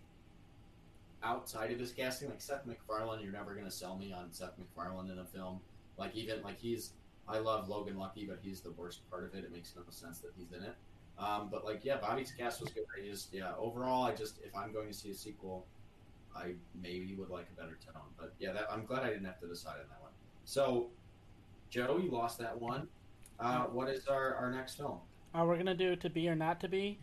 outside 1.23 1.71
of 1.71 1.79
his 1.79 1.91
casting, 1.91 2.29
like 2.29 2.41
Seth 2.41 2.67
MacFarlane. 2.67 3.19
You're 3.23 3.31
never 3.31 3.55
gonna 3.55 3.71
sell 3.71 3.97
me 3.97 4.13
on 4.13 4.31
Seth 4.31 4.53
MacFarlane 4.59 5.09
in 5.09 5.17
a 5.17 5.25
film. 5.25 5.59
Like 5.97 6.15
even 6.15 6.43
like 6.43 6.59
he's, 6.59 6.91
I 7.27 7.39
love 7.39 7.67
Logan 7.67 7.97
Lucky, 7.97 8.25
but 8.25 8.38
he's 8.43 8.61
the 8.61 8.71
worst 8.73 9.09
part 9.09 9.23
of 9.23 9.34
it. 9.34 9.43
It 9.43 9.51
makes 9.51 9.73
no 9.75 9.81
sense 9.89 10.19
that 10.19 10.34
he's 10.38 10.51
in 10.51 10.63
it. 10.63 10.75
Um, 11.17 11.49
but 11.51 11.65
like 11.65 11.84
yeah, 11.84 11.97
Bobby's 11.97 12.31
cast 12.31 12.61
was 12.61 12.69
good. 12.69 12.84
I 12.95 13.07
just 13.07 13.34
yeah, 13.34 13.53
overall, 13.57 14.03
I 14.03 14.13
just 14.13 14.38
if 14.43 14.55
I'm 14.55 14.71
going 14.71 14.88
to 14.88 14.93
see 14.93 15.09
a 15.09 15.15
sequel, 15.15 15.65
I 16.38 16.53
maybe 16.80 17.15
would 17.18 17.30
like 17.30 17.47
a 17.51 17.59
better 17.59 17.77
tone. 17.84 18.03
But 18.18 18.34
yeah, 18.39 18.53
that, 18.53 18.68
I'm 18.72 18.85
glad 18.85 19.03
I 19.03 19.09
didn't 19.09 19.26
have 19.26 19.39
to 19.41 19.47
decide 19.47 19.80
on 19.81 19.89
that 19.89 20.01
one. 20.01 20.11
So, 20.45 20.88
Joe, 21.69 21.99
you 22.01 22.11
lost 22.11 22.38
that 22.39 22.59
one. 22.59 22.88
Uh, 23.39 23.64
what 23.64 23.89
is 23.89 24.07
our, 24.07 24.35
our 24.35 24.51
next 24.51 24.76
film? 24.76 24.99
Uh, 25.34 25.43
we're 25.45 25.57
gonna 25.57 25.76
do 25.76 25.95
to 25.95 26.09
be 26.09 26.27
or 26.30 26.35
not 26.35 26.59
to 26.61 26.68
be, 26.68 26.99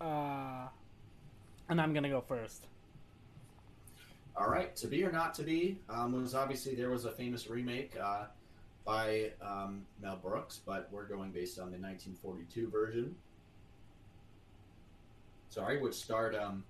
uh, 0.00 0.68
and 1.68 1.80
I'm 1.80 1.92
gonna 1.92 2.08
go 2.08 2.20
first. 2.20 2.66
All 4.36 4.48
right, 4.48 4.74
to 4.76 4.86
be 4.86 5.02
or 5.04 5.10
not 5.10 5.34
to 5.34 5.42
be 5.42 5.78
um, 5.90 6.12
was 6.12 6.34
obviously 6.34 6.74
there 6.74 6.90
was 6.90 7.04
a 7.04 7.10
famous 7.10 7.50
remake 7.50 7.92
uh, 8.00 8.26
by 8.84 9.32
um, 9.42 9.84
Mel 10.00 10.16
Brooks, 10.16 10.60
but 10.64 10.88
we're 10.92 11.06
going 11.06 11.32
based 11.32 11.58
on 11.58 11.66
the 11.72 11.78
1942 11.78 12.70
version. 12.70 13.14
Sorry, 15.50 15.82
which 15.82 15.94
starred 15.94 16.36
um, 16.36 16.62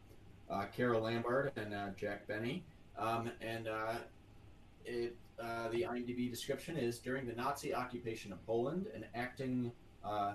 uh, 0.50 0.64
Carole 0.74 1.02
Lombard 1.02 1.52
and 1.56 1.74
uh, 1.74 1.88
Jack 1.96 2.26
Benny, 2.26 2.64
um, 2.98 3.30
and 3.40 3.68
uh, 3.68 3.94
it 4.84 5.16
uh, 5.42 5.68
the 5.68 5.82
IMDb 5.82 6.28
description 6.30 6.76
is 6.76 6.98
during 6.98 7.26
the 7.26 7.34
Nazi 7.34 7.72
occupation 7.72 8.32
of 8.32 8.44
Poland, 8.44 8.86
an 8.94 9.04
acting 9.14 9.70
uh, 10.04 10.32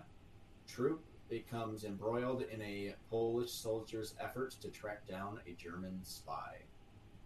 troupe 0.67 1.03
becomes 1.29 1.83
embroiled 1.83 2.43
in 2.43 2.61
a 2.61 2.95
Polish 3.09 3.51
soldier's 3.51 4.15
efforts 4.21 4.55
to 4.55 4.69
track 4.69 5.05
down 5.07 5.39
a 5.47 5.51
German 5.53 5.99
spy. 6.03 6.57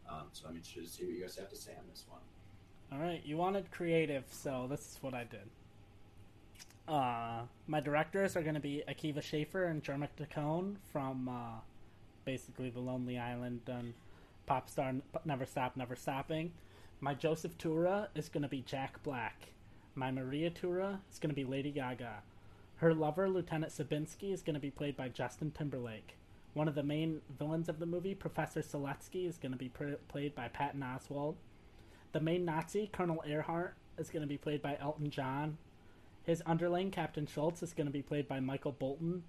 Um, 0.09 0.23
so 0.31 0.47
I'm 0.47 0.55
interested 0.55 0.85
to 0.85 0.89
see 0.89 1.03
what 1.03 1.14
you 1.14 1.22
guys 1.22 1.35
have 1.35 1.49
to 1.49 1.55
say 1.55 1.72
on 1.77 1.84
this 1.89 2.05
one. 2.09 2.22
All 2.91 3.05
right, 3.05 3.22
you 3.26 3.38
wanted 3.38 3.69
creative, 3.69 4.23
so 4.31 4.65
this 4.69 4.80
is 4.80 4.97
what 5.01 5.14
I 5.14 5.26
did. 5.26 5.49
Uh, 6.88 7.41
my 7.68 7.81
directors 7.81 8.38
are 8.38 8.41
going 8.41 8.55
to 8.55 8.61
be 8.61 8.81
Akiva 8.88 9.22
Schaffer 9.22 9.65
and 9.65 9.84
Jorma 9.84 10.07
Taccone 10.18 10.77
from 10.93 11.27
uh, 11.27 11.59
basically 12.28 12.70
The 12.70 12.82
Lonely 12.82 13.18
Island 13.18 13.62
and 13.68 13.94
Popstar 14.49 15.02
Never 15.24 15.45
Stop, 15.45 15.78
Never 15.78 15.95
Stopping. 15.95 16.52
My 16.99 17.14
Joseph 17.14 17.58
Tura 17.58 18.10
is 18.16 18.28
going 18.28 18.44
to 18.44 18.49
be 18.49 18.62
Jack 18.62 19.02
Black. 19.02 19.54
My 19.95 20.12
Maria 20.12 20.49
Tura 20.49 20.99
is 21.10 21.20
going 21.20 21.30
to 21.30 21.36
be 21.36 21.45
Lady 21.45 21.72
Gaga. 21.72 22.16
Her 22.76 22.94
lover, 22.94 23.30
Lieutenant 23.30 23.72
Sabinski, 23.72 24.34
is 24.34 24.41
going 24.41 24.56
to 24.56 24.60
be 24.60 24.70
played 24.70 24.98
by 24.98 25.08
Justin 25.08 25.52
Timberlake. 25.52 26.18
One 26.54 26.68
of 26.68 26.76
the 26.76 26.84
main 26.84 27.22
villains 27.40 27.70
of 27.70 27.80
the 27.80 27.86
movie, 27.86 28.14
Professor 28.14 28.60
Seletsky, 28.60 29.26
is 29.26 29.38
going 29.38 29.54
to 29.54 29.58
be 29.58 29.70
pr- 29.70 29.94
played 30.10 30.36
by 30.36 30.49
Patton 30.49 30.82
Oswalt. 30.82 31.36
The 32.12 32.20
main 32.20 32.44
Nazi, 32.44 32.90
Colonel 32.91 33.24
Ehrhardt, 33.26 33.72
is 33.98 34.10
going 34.10 34.22
to 34.22 34.28
be 34.28 34.38
played 34.38 34.62
by 34.62 34.78
Elton 34.82 35.10
John. 35.10 35.58
His 36.26 36.44
underling, 36.45 36.91
Captain 36.91 37.26
Schultz, 37.26 37.64
is 37.64 37.72
going 37.72 37.88
to 37.88 37.94
be 37.94 38.02
played 38.02 38.28
by 38.28 38.41
Michael 38.41 38.74
Bolton. 38.74 39.24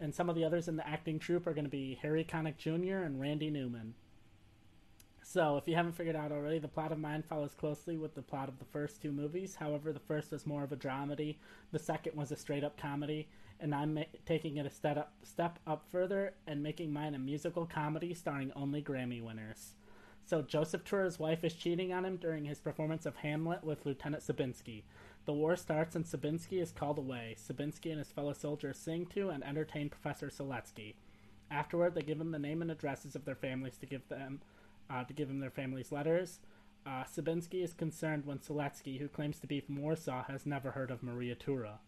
And 0.00 0.14
some 0.14 0.30
of 0.30 0.34
the 0.34 0.44
others 0.44 0.66
in 0.66 0.76
the 0.76 0.88
acting 0.88 1.18
troupe 1.18 1.46
are 1.46 1.52
going 1.52 1.64
to 1.64 1.70
be 1.70 1.98
Harry 2.00 2.24
Connick 2.24 2.56
Jr. 2.56 3.04
and 3.04 3.20
Randy 3.20 3.50
Newman. 3.50 3.94
So, 5.22 5.58
if 5.58 5.68
you 5.68 5.76
haven't 5.76 5.92
figured 5.92 6.16
out 6.16 6.32
already, 6.32 6.58
the 6.58 6.66
plot 6.66 6.90
of 6.90 6.98
mine 6.98 7.22
follows 7.22 7.54
closely 7.54 7.96
with 7.96 8.14
the 8.14 8.22
plot 8.22 8.48
of 8.48 8.58
the 8.58 8.64
first 8.64 9.00
two 9.00 9.12
movies. 9.12 9.54
However, 9.54 9.92
the 9.92 10.00
first 10.00 10.32
was 10.32 10.46
more 10.46 10.64
of 10.64 10.72
a 10.72 10.76
dramedy, 10.76 11.36
the 11.70 11.78
second 11.78 12.16
was 12.16 12.32
a 12.32 12.36
straight 12.36 12.64
up 12.64 12.76
comedy, 12.76 13.28
and 13.60 13.74
I'm 13.74 13.94
ma- 13.94 14.04
taking 14.26 14.56
it 14.56 14.66
a 14.66 14.70
step 14.70 14.96
up, 14.96 15.12
step 15.22 15.58
up 15.66 15.84
further 15.92 16.34
and 16.46 16.62
making 16.62 16.92
mine 16.92 17.14
a 17.14 17.18
musical 17.18 17.66
comedy 17.66 18.14
starring 18.14 18.50
only 18.56 18.82
Grammy 18.82 19.22
winners. 19.22 19.74
So 20.24 20.42
Joseph 20.42 20.84
Tura's 20.84 21.18
wife 21.18 21.44
is 21.44 21.54
cheating 21.54 21.92
on 21.92 22.04
him 22.04 22.16
during 22.16 22.44
his 22.44 22.60
performance 22.60 23.04
of 23.06 23.16
Hamlet 23.16 23.62
with 23.62 23.84
Lieutenant 23.84 24.22
Sabinski. 24.22 24.82
The 25.30 25.34
war 25.34 25.54
starts 25.54 25.94
and 25.94 26.04
Sabinski 26.04 26.60
is 26.60 26.72
called 26.72 26.98
away. 26.98 27.36
Sabinski 27.38 27.90
and 27.90 28.00
his 28.00 28.10
fellow 28.10 28.32
soldiers 28.32 28.76
sing 28.76 29.06
to 29.14 29.28
and 29.28 29.44
entertain 29.44 29.88
Professor 29.88 30.26
Seletsky. 30.26 30.94
Afterward, 31.52 31.94
they 31.94 32.02
give 32.02 32.20
him 32.20 32.32
the 32.32 32.38
name 32.40 32.62
and 32.62 32.68
addresses 32.68 33.14
of 33.14 33.24
their 33.24 33.36
families 33.36 33.76
to 33.76 33.86
give 33.86 34.08
them 34.08 34.40
uh, 34.90 35.04
to 35.04 35.12
give 35.12 35.30
him 35.30 35.38
their 35.38 35.48
families' 35.48 35.92
letters. 35.92 36.40
Uh, 36.84 37.04
Sabinski 37.04 37.62
is 37.62 37.72
concerned 37.72 38.26
when 38.26 38.40
Seletsky, 38.40 38.98
who 38.98 39.06
claims 39.06 39.38
to 39.38 39.46
be 39.46 39.60
from 39.60 39.80
Warsaw, 39.80 40.24
has 40.24 40.46
never 40.46 40.72
heard 40.72 40.90
of 40.90 41.00
Maria 41.00 41.36
Tura. 41.36 41.78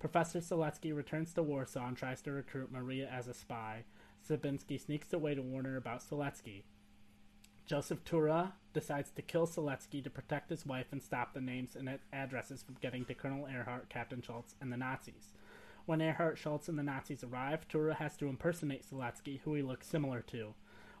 Professor 0.00 0.40
Seletsky 0.40 0.92
returns 0.92 1.32
to 1.34 1.42
Warsaw 1.44 1.86
and 1.86 1.96
tries 1.96 2.20
to 2.22 2.32
recruit 2.32 2.72
Maria 2.72 3.08
as 3.08 3.28
a 3.28 3.32
spy. 3.32 3.84
Sabinski 4.28 4.84
sneaks 4.84 5.12
away 5.12 5.36
to 5.36 5.42
warn 5.42 5.66
her 5.66 5.76
about 5.76 6.00
Seletsky. 6.00 6.64
Joseph 7.64 8.02
Tura 8.04 8.54
decides 8.72 9.10
to 9.10 9.22
kill 9.22 9.46
Seletsky 9.46 10.02
to 10.04 10.10
protect 10.10 10.50
his 10.50 10.66
wife 10.66 10.86
and 10.92 11.02
stop 11.02 11.32
the 11.32 11.40
names 11.40 11.74
and 11.76 11.98
addresses 12.12 12.62
from 12.62 12.76
getting 12.80 13.04
to 13.06 13.14
Colonel 13.14 13.46
Ehrhardt, 13.46 13.88
Captain 13.88 14.22
Schultz, 14.22 14.54
and 14.60 14.72
the 14.72 14.76
Nazis. 14.76 15.32
When 15.86 16.00
Ehrhardt, 16.00 16.36
Schultz, 16.36 16.68
and 16.68 16.78
the 16.78 16.82
Nazis 16.82 17.24
arrive, 17.24 17.66
Tura 17.66 17.94
has 17.94 18.16
to 18.18 18.28
impersonate 18.28 18.84
Seletsky, 18.84 19.40
who 19.40 19.54
he 19.54 19.62
looks 19.62 19.86
similar 19.86 20.20
to. 20.28 20.54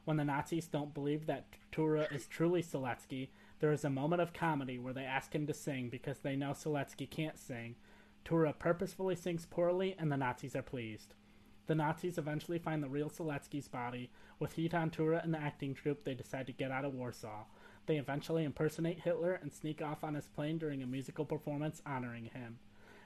When 0.04 0.16
the 0.16 0.24
Nazis 0.24 0.66
don't 0.66 0.94
believe 0.94 1.26
that 1.26 1.46
Tura 1.70 2.08
is 2.10 2.26
truly 2.26 2.62
Seletsky, 2.62 3.28
there 3.60 3.72
is 3.72 3.84
a 3.84 3.90
moment 3.90 4.22
of 4.22 4.32
comedy 4.32 4.78
where 4.78 4.94
they 4.94 5.04
ask 5.04 5.34
him 5.34 5.46
to 5.46 5.52
sing 5.52 5.90
because 5.90 6.20
they 6.20 6.36
know 6.36 6.52
Seletsky 6.52 7.08
can't 7.10 7.38
sing. 7.38 7.74
Tura 8.24 8.54
purposefully 8.54 9.16
sings 9.16 9.44
poorly, 9.44 9.94
and 9.98 10.10
the 10.10 10.16
Nazis 10.16 10.56
are 10.56 10.62
pleased. 10.62 11.14
The 11.66 11.74
Nazis 11.74 12.16
eventually 12.16 12.58
find 12.58 12.82
the 12.82 12.88
real 12.88 13.10
Seletsky's 13.10 13.68
body. 13.68 14.10
With 14.38 14.54
heat 14.54 14.72
on 14.72 14.88
Tura 14.88 15.20
and 15.22 15.34
the 15.34 15.38
acting 15.38 15.74
troupe, 15.74 16.04
they 16.04 16.14
decide 16.14 16.46
to 16.46 16.52
get 16.52 16.70
out 16.70 16.86
of 16.86 16.94
Warsaw. 16.94 17.44
They 17.88 17.96
eventually 17.96 18.44
impersonate 18.44 19.00
Hitler 19.00 19.32
and 19.32 19.50
sneak 19.50 19.80
off 19.80 20.04
on 20.04 20.14
his 20.14 20.26
plane 20.26 20.58
during 20.58 20.82
a 20.82 20.86
musical 20.86 21.24
performance 21.24 21.80
honoring 21.86 22.26
him. 22.26 22.58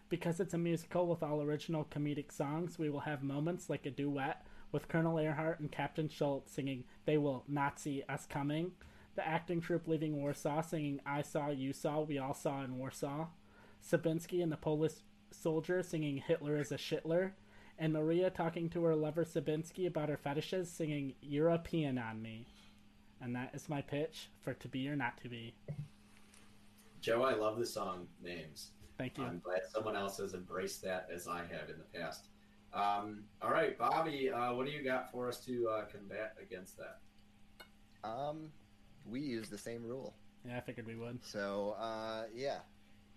Because 0.09 0.41
it's 0.41 0.55
a 0.55 0.59
musical 0.59 1.07
with 1.07 1.23
all 1.23 1.41
original 1.41 1.87
comedic 1.89 2.33
songs, 2.33 2.81
we 2.81 2.91
will 2.91 3.01
have 3.01 3.23
moments 3.23 3.71
like 3.71 3.87
a 3.87 3.93
duet 3.93 4.45
with 4.73 4.89
Colonel 4.89 5.15
Ehrhardt 5.15 5.61
and 5.61 5.71
Captain 5.71 6.09
Schultz 6.09 6.51
singing 6.51 6.83
They 7.05 7.17
Will 7.17 7.45
Nazi 7.47 8.03
Us 8.09 8.27
Coming, 8.27 8.73
the 9.15 9.25
acting 9.25 9.61
troupe 9.61 9.87
leaving 9.87 10.17
Warsaw 10.17 10.63
singing 10.63 10.99
I 11.07 11.23
Saw, 11.23 11.51
You 11.51 11.73
Saw, 11.73 12.01
We 12.01 12.19
All 12.19 12.35
Saw 12.35 12.65
in 12.65 12.77
Warsaw, 12.77 13.29
Sabinski 13.89 14.43
and 14.43 14.51
the 14.51 14.57
Polish 14.57 14.95
soldier 15.31 15.85
singing 15.85 16.17
Hitler 16.17 16.57
is 16.57 16.73
a 16.73 16.77
Shitler, 16.77 17.35
and 17.79 17.93
Maria 17.93 18.31
talking 18.31 18.69
to 18.71 18.83
her 18.83 18.97
lover 18.97 19.25
Sabinski 19.25 19.87
about 19.87 20.09
her 20.09 20.17
fetishes, 20.17 20.69
singing 20.69 21.15
European 21.21 21.99
on 21.99 22.21
me. 22.21 22.49
And 23.23 23.36
that 23.36 23.51
is 23.55 23.69
my 23.69 23.81
pitch 23.81 24.31
for 24.40 24.53
To 24.53 24.69
Be 24.69 24.89
or 24.89 24.97
Not 24.97 25.16
to 25.23 25.28
Be. 25.28 25.55
Joe, 27.01 27.23
I 27.23 27.35
love 27.35 27.57
the 27.57 27.66
song 27.66 28.09
names. 28.23 28.73
Thank 28.99 29.16
you. 29.16 29.24
I'm 29.24 29.39
glad 29.39 29.61
someone 29.73 29.97
else 29.97 30.19
has 30.19 30.35
embraced 30.35 30.82
that 30.82 31.09
as 31.15 31.28
I 31.28 31.39
have 31.39 31.70
in 31.70 31.77
the 31.78 31.99
past. 31.99 32.27
Um, 32.74 33.23
all 33.40 33.51
right, 33.51 33.78
Bobby, 33.78 34.31
uh, 34.31 34.55
what 34.55 34.66
do 34.66 34.73
you 34.73 34.82
got 34.82 35.12
for 35.12 35.28
us 35.28 35.39
to 35.44 35.69
uh, 35.69 35.85
combat 35.85 36.35
against 36.43 36.77
that? 36.78 36.99
Um, 38.03 38.51
we 39.09 39.20
use 39.20 39.49
the 39.49 39.59
same 39.59 39.85
rule. 39.85 40.15
Yeah, 40.47 40.57
I 40.57 40.61
figured 40.61 40.86
we 40.89 40.97
would. 40.97 41.24
So, 41.24 41.77
uh, 41.78 42.24
yeah. 42.35 42.59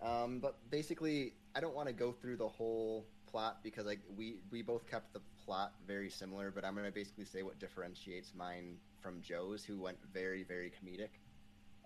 Um, 0.04 0.40
but 0.40 0.58
basically, 0.70 1.34
I 1.56 1.62
don't 1.62 1.76
want 1.76 1.88
to 1.88 1.94
go 1.94 2.12
through 2.12 2.38
the 2.38 2.48
whole 2.48 3.08
plot 3.26 3.60
because 3.64 3.86
like 3.86 4.02
we 4.16 4.38
we 4.52 4.62
both 4.62 4.90
kept 4.90 5.14
the 5.14 5.22
plot 5.44 5.74
very 5.88 6.10
similar. 6.10 6.52
But 6.52 6.64
I'm 6.64 6.74
going 6.76 6.86
to 6.86 6.92
basically 6.92 7.26
say 7.26 7.42
what 7.42 7.58
differentiates 7.60 8.34
mine 8.38 8.76
from 9.06 9.22
Joe's, 9.22 9.64
who 9.64 9.80
went 9.80 9.98
very 10.12 10.44
very 10.44 10.72
comedic. 10.72 11.10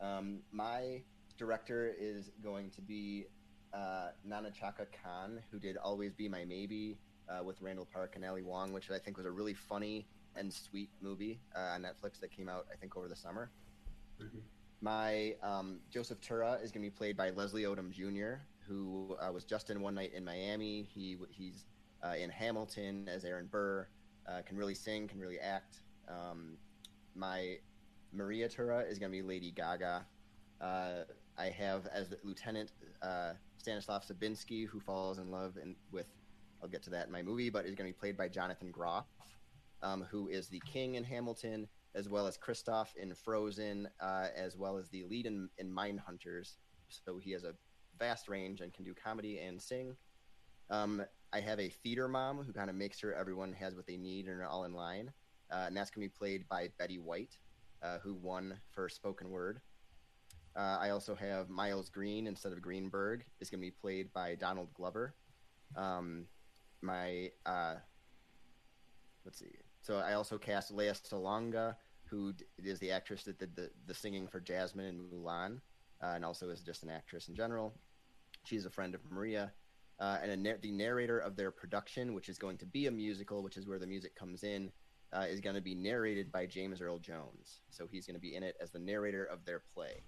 Um, 0.01 0.39
my 0.53 1.01
director 1.37 1.93
is 1.99 2.31
going 2.41 2.69
to 2.71 2.81
be 2.81 3.25
uh, 3.73 4.09
Nahnatchka 4.25 4.87
Khan, 5.03 5.41
who 5.51 5.59
did 5.59 5.75
Always 5.75 6.13
Be 6.13 6.29
My 6.29 6.45
Maybe 6.45 6.97
uh, 7.29 7.43
with 7.43 7.61
Randall 7.61 7.87
Park 7.91 8.13
and 8.15 8.23
Ali 8.23 8.41
Wong, 8.41 8.71
which 8.71 8.89
I 8.89 8.97
think 8.97 9.17
was 9.17 9.25
a 9.25 9.31
really 9.31 9.53
funny 9.53 10.07
and 10.37 10.51
sweet 10.51 10.89
movie 11.01 11.41
uh, 11.55 11.73
on 11.75 11.81
Netflix 11.81 12.21
that 12.21 12.31
came 12.31 12.47
out 12.47 12.65
I 12.71 12.77
think 12.77 12.95
over 12.95 13.09
the 13.09 13.15
summer. 13.17 13.51
Mhm. 14.21 14.39
My 14.81 15.35
um, 15.43 15.81
Joseph 15.91 16.21
Tura 16.21 16.53
is 16.63 16.71
going 16.71 16.85
to 16.85 16.89
be 16.89 16.97
played 16.97 17.17
by 17.17 17.31
Leslie 17.31 17.63
Odom 17.63 17.91
Jr., 17.91 18.41
who 18.65 19.17
uh, 19.19 19.29
was 19.29 19.43
just 19.43 19.69
in 19.69 19.81
One 19.81 19.93
Night 19.93 20.13
in 20.13 20.23
Miami. 20.23 20.87
He 20.93 21.17
he's 21.31 21.65
uh, 22.01 22.13
in 22.17 22.29
Hamilton 22.29 23.09
as 23.13 23.25
Aaron 23.25 23.47
Burr. 23.47 23.87
Uh, 24.25 24.41
can 24.45 24.55
really 24.57 24.75
sing, 24.75 25.07
can 25.09 25.19
really 25.19 25.39
act. 25.39 25.79
Um, 26.07 26.57
my 27.19 27.57
Maria 28.11 28.47
Tura 28.49 28.79
is 28.79 28.97
going 28.97 29.11
to 29.11 29.17
be 29.17 29.21
Lady 29.21 29.51
Gaga. 29.51 30.05
Uh, 30.61 31.03
I 31.37 31.45
have 31.45 31.87
as 31.87 32.13
Lieutenant 32.23 32.71
uh, 33.01 33.33
Stanislav 33.57 34.03
Sabinsky, 34.05 34.67
who 34.67 34.79
falls 34.79 35.19
in 35.19 35.29
love 35.29 35.57
in, 35.61 35.75
with. 35.91 36.07
I'll 36.61 36.67
get 36.67 36.83
to 36.83 36.89
that 36.89 37.05
in 37.05 37.11
my 37.11 37.21
movie, 37.21 37.49
but 37.49 37.65
is 37.65 37.75
going 37.75 37.89
to 37.89 37.95
be 37.95 37.99
played 37.99 38.17
by 38.17 38.27
Jonathan 38.27 38.69
Groff, 38.69 39.05
um, 39.81 40.05
who 40.11 40.27
is 40.27 40.49
the 40.49 40.61
king 40.65 40.95
in 40.95 41.05
Hamilton 41.05 41.69
as 41.95 42.09
well 42.09 42.27
as 42.27 42.37
Kristoff 42.37 42.95
in 42.95 43.13
Frozen, 43.15 43.87
uh, 44.01 44.27
as 44.35 44.57
well 44.57 44.77
as 44.77 44.89
the 44.89 45.03
lead 45.05 45.25
in, 45.25 45.49
in 45.57 45.71
Mindhunters. 45.71 46.57
So 46.89 47.17
he 47.17 47.31
has 47.31 47.43
a 47.43 47.53
vast 47.97 48.27
range 48.27 48.61
and 48.61 48.73
can 48.73 48.83
do 48.83 48.93
comedy 48.93 49.39
and 49.39 49.61
sing. 49.61 49.95
Um, 50.69 51.03
I 51.33 51.39
have 51.39 51.59
a 51.59 51.69
theater 51.69 52.07
mom 52.07 52.43
who 52.43 52.53
kind 52.53 52.69
of 52.69 52.75
makes 52.75 52.99
sure 52.99 53.13
everyone 53.13 53.53
has 53.53 53.75
what 53.75 53.87
they 53.87 53.97
need 53.97 54.27
and 54.27 54.39
are 54.41 54.47
all 54.47 54.65
in 54.65 54.73
line. 54.73 55.11
Uh, 55.51 55.65
and 55.67 55.75
that's 55.75 55.89
going 55.89 56.07
to 56.07 56.13
be 56.13 56.17
played 56.17 56.47
by 56.47 56.69
Betty 56.77 56.99
White, 56.99 57.37
uh, 57.81 57.97
who 57.99 58.13
won 58.13 58.59
for 58.71 58.89
spoken 58.89 59.29
word. 59.29 59.61
Uh, 60.55 60.77
I 60.79 60.89
also 60.89 61.15
have 61.15 61.49
Miles 61.49 61.89
Green 61.89 62.27
instead 62.27 62.51
of 62.51 62.61
Greenberg 62.61 63.23
is 63.39 63.49
going 63.49 63.61
to 63.61 63.65
be 63.65 63.71
played 63.71 64.11
by 64.13 64.35
Donald 64.35 64.73
Glover. 64.73 65.15
Um, 65.75 66.25
my 66.81 67.31
uh, 67.45 67.75
let's 69.25 69.39
see. 69.39 69.51
So 69.81 69.97
I 69.97 70.13
also 70.13 70.37
cast 70.37 70.71
Lea 70.71 70.89
Salonga, 70.89 71.75
who 72.05 72.33
d- 72.33 72.45
is 72.63 72.79
the 72.79 72.91
actress 72.91 73.23
that 73.23 73.39
did 73.39 73.55
the, 73.55 73.69
the 73.85 73.93
singing 73.93 74.27
for 74.27 74.39
Jasmine 74.39 74.85
in 74.85 74.99
Mulan, 74.99 75.61
uh, 76.03 76.13
and 76.15 76.25
also 76.25 76.49
is 76.49 76.61
just 76.61 76.83
an 76.83 76.89
actress 76.89 77.27
in 77.27 77.35
general. 77.35 77.73
She's 78.43 78.65
a 78.65 78.69
friend 78.69 78.95
of 78.95 79.01
Maria, 79.09 79.51
uh, 79.99 80.17
and 80.21 80.45
the 80.61 80.71
narrator 80.71 81.19
of 81.19 81.35
their 81.35 81.51
production, 81.51 82.13
which 82.13 82.29
is 82.29 82.37
going 82.37 82.57
to 82.57 82.65
be 82.65 82.87
a 82.87 82.91
musical, 82.91 83.43
which 83.43 83.57
is 83.57 83.67
where 83.67 83.79
the 83.79 83.87
music 83.87 84.15
comes 84.15 84.43
in, 84.43 84.71
uh, 85.13 85.25
is 85.29 85.39
going 85.39 85.55
to 85.55 85.61
be 85.61 85.75
narrated 85.75 86.31
by 86.31 86.45
James 86.45 86.81
Earl 86.81 86.99
Jones. 86.99 87.61
So 87.69 87.87
he's 87.89 88.05
going 88.05 88.15
to 88.15 88.21
be 88.21 88.35
in 88.35 88.43
it 88.43 88.55
as 88.61 88.71
the 88.71 88.79
narrator 88.79 89.25
of 89.25 89.45
their 89.45 89.61
play. 89.73 90.03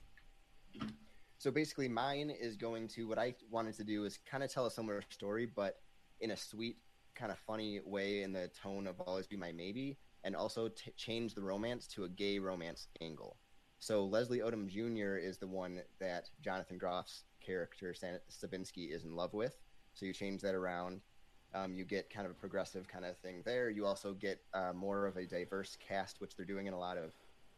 So 1.37 1.49
basically, 1.49 1.87
mine 1.87 2.29
is 2.29 2.55
going 2.55 2.87
to 2.89 3.07
what 3.07 3.17
I 3.17 3.33
wanted 3.49 3.75
to 3.77 3.83
do 3.83 4.05
is 4.05 4.19
kind 4.29 4.43
of 4.43 4.53
tell 4.53 4.67
a 4.67 4.71
similar 4.71 5.01
story, 5.09 5.47
but 5.47 5.77
in 6.19 6.31
a 6.31 6.37
sweet, 6.37 6.77
kind 7.15 7.31
of 7.31 7.39
funny 7.39 7.79
way 7.83 8.21
in 8.21 8.31
the 8.31 8.49
tone 8.49 8.87
of 8.87 8.99
Always 9.01 9.27
Be 9.27 9.35
My 9.35 9.51
Maybe, 9.51 9.97
and 10.23 10.35
also 10.35 10.67
t- 10.67 10.91
change 10.95 11.33
the 11.33 11.41
romance 11.41 11.87
to 11.87 12.03
a 12.03 12.09
gay 12.09 12.37
romance 12.37 12.87
angle. 13.01 13.37
So 13.79 14.05
Leslie 14.05 14.39
Odom 14.39 14.67
Jr. 14.67 15.17
is 15.17 15.39
the 15.39 15.47
one 15.47 15.81
that 15.99 16.29
Jonathan 16.41 16.77
Groff's 16.77 17.23
character 17.43 17.95
Sabinski 18.29 18.93
is 18.93 19.03
in 19.05 19.15
love 19.15 19.33
with. 19.33 19.55
So 19.93 20.05
you 20.05 20.13
change 20.13 20.41
that 20.41 20.53
around. 20.53 21.01
Um, 21.53 21.73
you 21.73 21.83
get 21.83 22.09
kind 22.09 22.25
of 22.25 22.31
a 22.31 22.35
progressive 22.35 22.87
kind 22.87 23.03
of 23.03 23.17
thing 23.17 23.41
there. 23.45 23.69
You 23.69 23.85
also 23.85 24.13
get 24.13 24.41
uh, 24.53 24.71
more 24.73 25.05
of 25.05 25.17
a 25.17 25.25
diverse 25.25 25.77
cast, 25.85 26.21
which 26.21 26.35
they're 26.35 26.45
doing 26.45 26.67
in 26.67 26.73
a 26.73 26.79
lot 26.79 26.97
of 26.97 27.13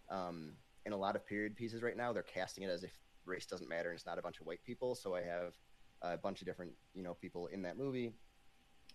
um, 0.09 0.53
in 0.85 0.93
a 0.93 0.97
lot 0.97 1.15
of 1.15 1.25
period 1.25 1.55
pieces 1.55 1.83
right 1.83 1.95
now. 1.95 2.11
They're 2.11 2.23
casting 2.23 2.63
it 2.63 2.69
as 2.69 2.83
if 2.83 2.91
race 3.25 3.45
doesn't 3.45 3.69
matter 3.69 3.89
and 3.89 3.97
it's 3.97 4.05
not 4.05 4.17
a 4.17 4.21
bunch 4.21 4.39
of 4.39 4.45
white 4.45 4.63
people. 4.65 4.95
So 4.95 5.15
I 5.15 5.21
have 5.21 5.53
a 6.01 6.17
bunch 6.17 6.41
of 6.41 6.47
different 6.47 6.73
you 6.93 7.03
know 7.03 7.13
people 7.13 7.47
in 7.47 7.61
that 7.63 7.77
movie, 7.77 8.13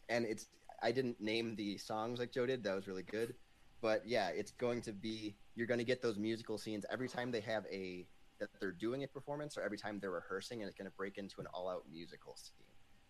and 0.08 0.24
it's 0.26 0.46
I 0.82 0.92
didn't 0.92 1.20
name 1.20 1.56
the 1.56 1.78
songs 1.78 2.18
like 2.18 2.32
Joe 2.32 2.46
did. 2.46 2.64
That 2.64 2.74
was 2.74 2.86
really 2.86 3.02
good, 3.02 3.34
but 3.80 4.02
yeah, 4.06 4.28
it's 4.28 4.52
going 4.52 4.82
to 4.82 4.92
be 4.92 5.36
you're 5.54 5.66
going 5.66 5.78
to 5.78 5.84
get 5.84 6.02
those 6.02 6.18
musical 6.18 6.58
scenes 6.58 6.84
every 6.90 7.08
time 7.08 7.30
they 7.30 7.40
have 7.40 7.64
a 7.70 8.06
that 8.40 8.50
they're 8.60 8.72
doing 8.72 9.02
a 9.02 9.08
performance 9.08 9.56
or 9.56 9.62
every 9.62 9.78
time 9.78 9.98
they're 10.00 10.12
rehearsing, 10.12 10.60
and 10.60 10.68
it's 10.68 10.76
going 10.76 10.90
to 10.90 10.96
break 10.96 11.18
into 11.18 11.40
an 11.40 11.46
all-out 11.52 11.84
musical 11.90 12.36
scene, 12.36 12.67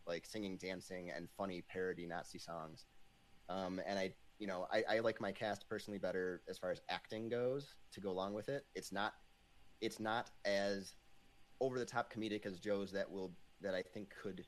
like 0.08 0.26
singing, 0.26 0.56
dancing, 0.56 1.10
and 1.14 1.28
funny 1.36 1.62
parody 1.68 2.06
Nazi 2.06 2.38
songs. 2.38 2.86
Um, 3.48 3.80
and 3.86 3.98
I, 3.98 4.14
you 4.38 4.46
know, 4.46 4.66
I, 4.72 4.82
I 4.88 4.98
like 5.00 5.20
my 5.20 5.32
cast 5.32 5.68
personally 5.68 5.98
better 5.98 6.42
as 6.48 6.58
far 6.58 6.70
as 6.70 6.80
acting 6.88 7.28
goes 7.28 7.76
to 7.92 8.00
go 8.00 8.10
along 8.10 8.34
with 8.34 8.48
it. 8.48 8.64
It's 8.74 8.90
not, 8.92 9.12
it's 9.80 10.00
not 10.00 10.30
as 10.44 10.94
over 11.60 11.78
the 11.78 11.84
top 11.84 12.12
comedic 12.12 12.46
as 12.46 12.58
Joe's 12.58 12.92
that 12.92 13.10
will 13.10 13.32
that 13.60 13.74
I 13.74 13.82
think 13.82 14.12
could 14.22 14.46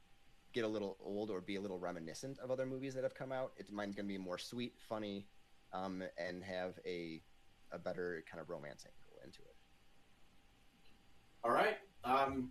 get 0.52 0.64
a 0.64 0.68
little 0.68 0.96
old 1.00 1.30
or 1.30 1.40
be 1.40 1.56
a 1.56 1.60
little 1.60 1.78
reminiscent 1.78 2.38
of 2.38 2.50
other 2.50 2.66
movies 2.66 2.94
that 2.94 3.04
have 3.04 3.14
come 3.14 3.32
out. 3.32 3.52
It's 3.56 3.70
mine's 3.70 3.94
going 3.94 4.06
to 4.06 4.12
be 4.12 4.18
more 4.18 4.38
sweet, 4.38 4.74
funny, 4.88 5.26
um, 5.72 6.02
and 6.18 6.42
have 6.44 6.78
a 6.86 7.22
a 7.72 7.78
better 7.78 8.24
kind 8.30 8.40
of 8.40 8.50
romance 8.50 8.84
angle 8.84 9.22
into 9.24 9.40
it. 9.42 9.56
All 11.44 11.52
right. 11.52 11.76
Um, 12.04 12.50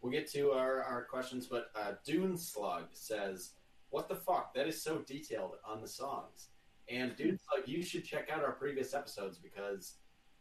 we'll 0.00 0.12
get 0.12 0.30
to 0.32 0.52
our, 0.52 0.82
our 0.82 1.04
questions, 1.04 1.46
but 1.46 1.70
uh, 1.74 1.92
Dune 2.04 2.36
Slug 2.36 2.84
says, 2.92 3.52
What 3.90 4.08
the 4.08 4.16
fuck? 4.16 4.54
That 4.54 4.66
is 4.68 4.82
so 4.82 4.98
detailed 4.98 5.52
on 5.66 5.80
the 5.80 5.88
songs. 5.88 6.48
And 6.88 7.16
Dune 7.16 7.38
Slug, 7.38 7.66
you 7.66 7.82
should 7.82 8.04
check 8.04 8.30
out 8.30 8.44
our 8.44 8.52
previous 8.52 8.94
episodes 8.94 9.38
because 9.38 9.94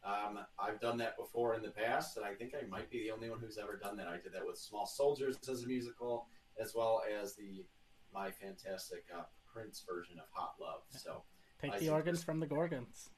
Um, 0.05 0.37
I've 0.59 0.79
done 0.79 0.97
that 0.97 1.17
before 1.17 1.55
in 1.55 1.63
the 1.63 1.71
past, 1.71 2.17
and 2.17 2.23
I 2.25 2.35
think 2.35 2.53
I 2.53 2.67
might 2.67 2.91
be 2.91 2.99
the 3.03 3.09
only 3.11 3.27
one 3.31 3.39
who's 3.39 3.57
ever 3.57 3.75
done 3.75 3.97
that. 3.97 4.07
I 4.07 4.17
did 4.17 4.33
that 4.33 4.45
with 4.45 4.57
Small 4.59 4.85
Soldiers 4.85 5.35
as 5.49 5.63
a 5.63 5.67
musical, 5.67 6.27
as 6.61 6.75
well 6.75 7.01
as 7.21 7.33
the 7.35 7.65
my 8.13 8.29
fantastic 8.29 9.03
uh, 9.17 9.23
Prince 9.51 9.83
version 9.89 10.19
of 10.19 10.25
Hot 10.31 10.53
Love. 10.61 10.81
So 10.91 11.23
Take 11.59 11.73
I 11.73 11.79
the 11.79 11.89
organs 11.89 12.23
from 12.23 12.39
the 12.39 12.45
Gorgons. 12.45 13.09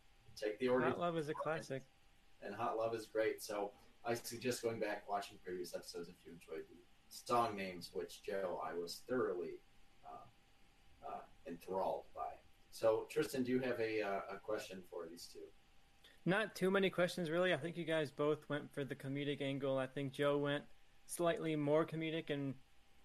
take 0.41 0.57
the 0.59 0.69
organs. 0.69 0.93
Hot 0.93 0.99
Love 1.01 1.17
is 1.17 1.27
a 1.27 1.33
classic. 1.33 1.83
and 2.41 2.55
Hot 2.55 2.77
Love 2.77 2.95
is 2.95 3.05
great. 3.05 3.41
So 3.43 3.71
I 4.07 4.13
suggest 4.13 4.63
going 4.63 4.79
back 4.79 5.03
watching 5.09 5.37
previous 5.43 5.75
episodes 5.75 6.07
if 6.07 6.15
you 6.25 6.31
enjoyed 6.31 6.65
the 6.69 6.77
song 7.09 7.57
names, 7.57 7.91
which 7.93 8.23
Joe 8.23 8.61
I 8.65 8.73
was 8.73 9.01
thoroughly 9.07 9.59
uh, 10.05 11.07
uh, 11.07 11.19
enthralled 11.47 12.05
by. 12.15 12.31
So 12.71 13.05
Tristan, 13.09 13.43
do 13.43 13.51
you 13.51 13.59
have 13.59 13.79
a 13.79 14.01
uh, 14.01 14.35
a 14.35 14.37
question 14.41 14.81
for 14.89 15.07
these 15.09 15.27
two? 15.31 15.39
Not 16.25 16.55
too 16.55 16.71
many 16.71 16.89
questions, 16.89 17.29
really. 17.29 17.53
I 17.53 17.57
think 17.57 17.77
you 17.77 17.85
guys 17.85 18.11
both 18.11 18.47
went 18.49 18.71
for 18.73 18.83
the 18.83 18.95
comedic 18.95 19.41
angle. 19.41 19.77
I 19.77 19.87
think 19.87 20.13
Joe 20.13 20.37
went 20.37 20.63
slightly 21.05 21.55
more 21.55 21.85
comedic 21.85 22.29
and 22.29 22.53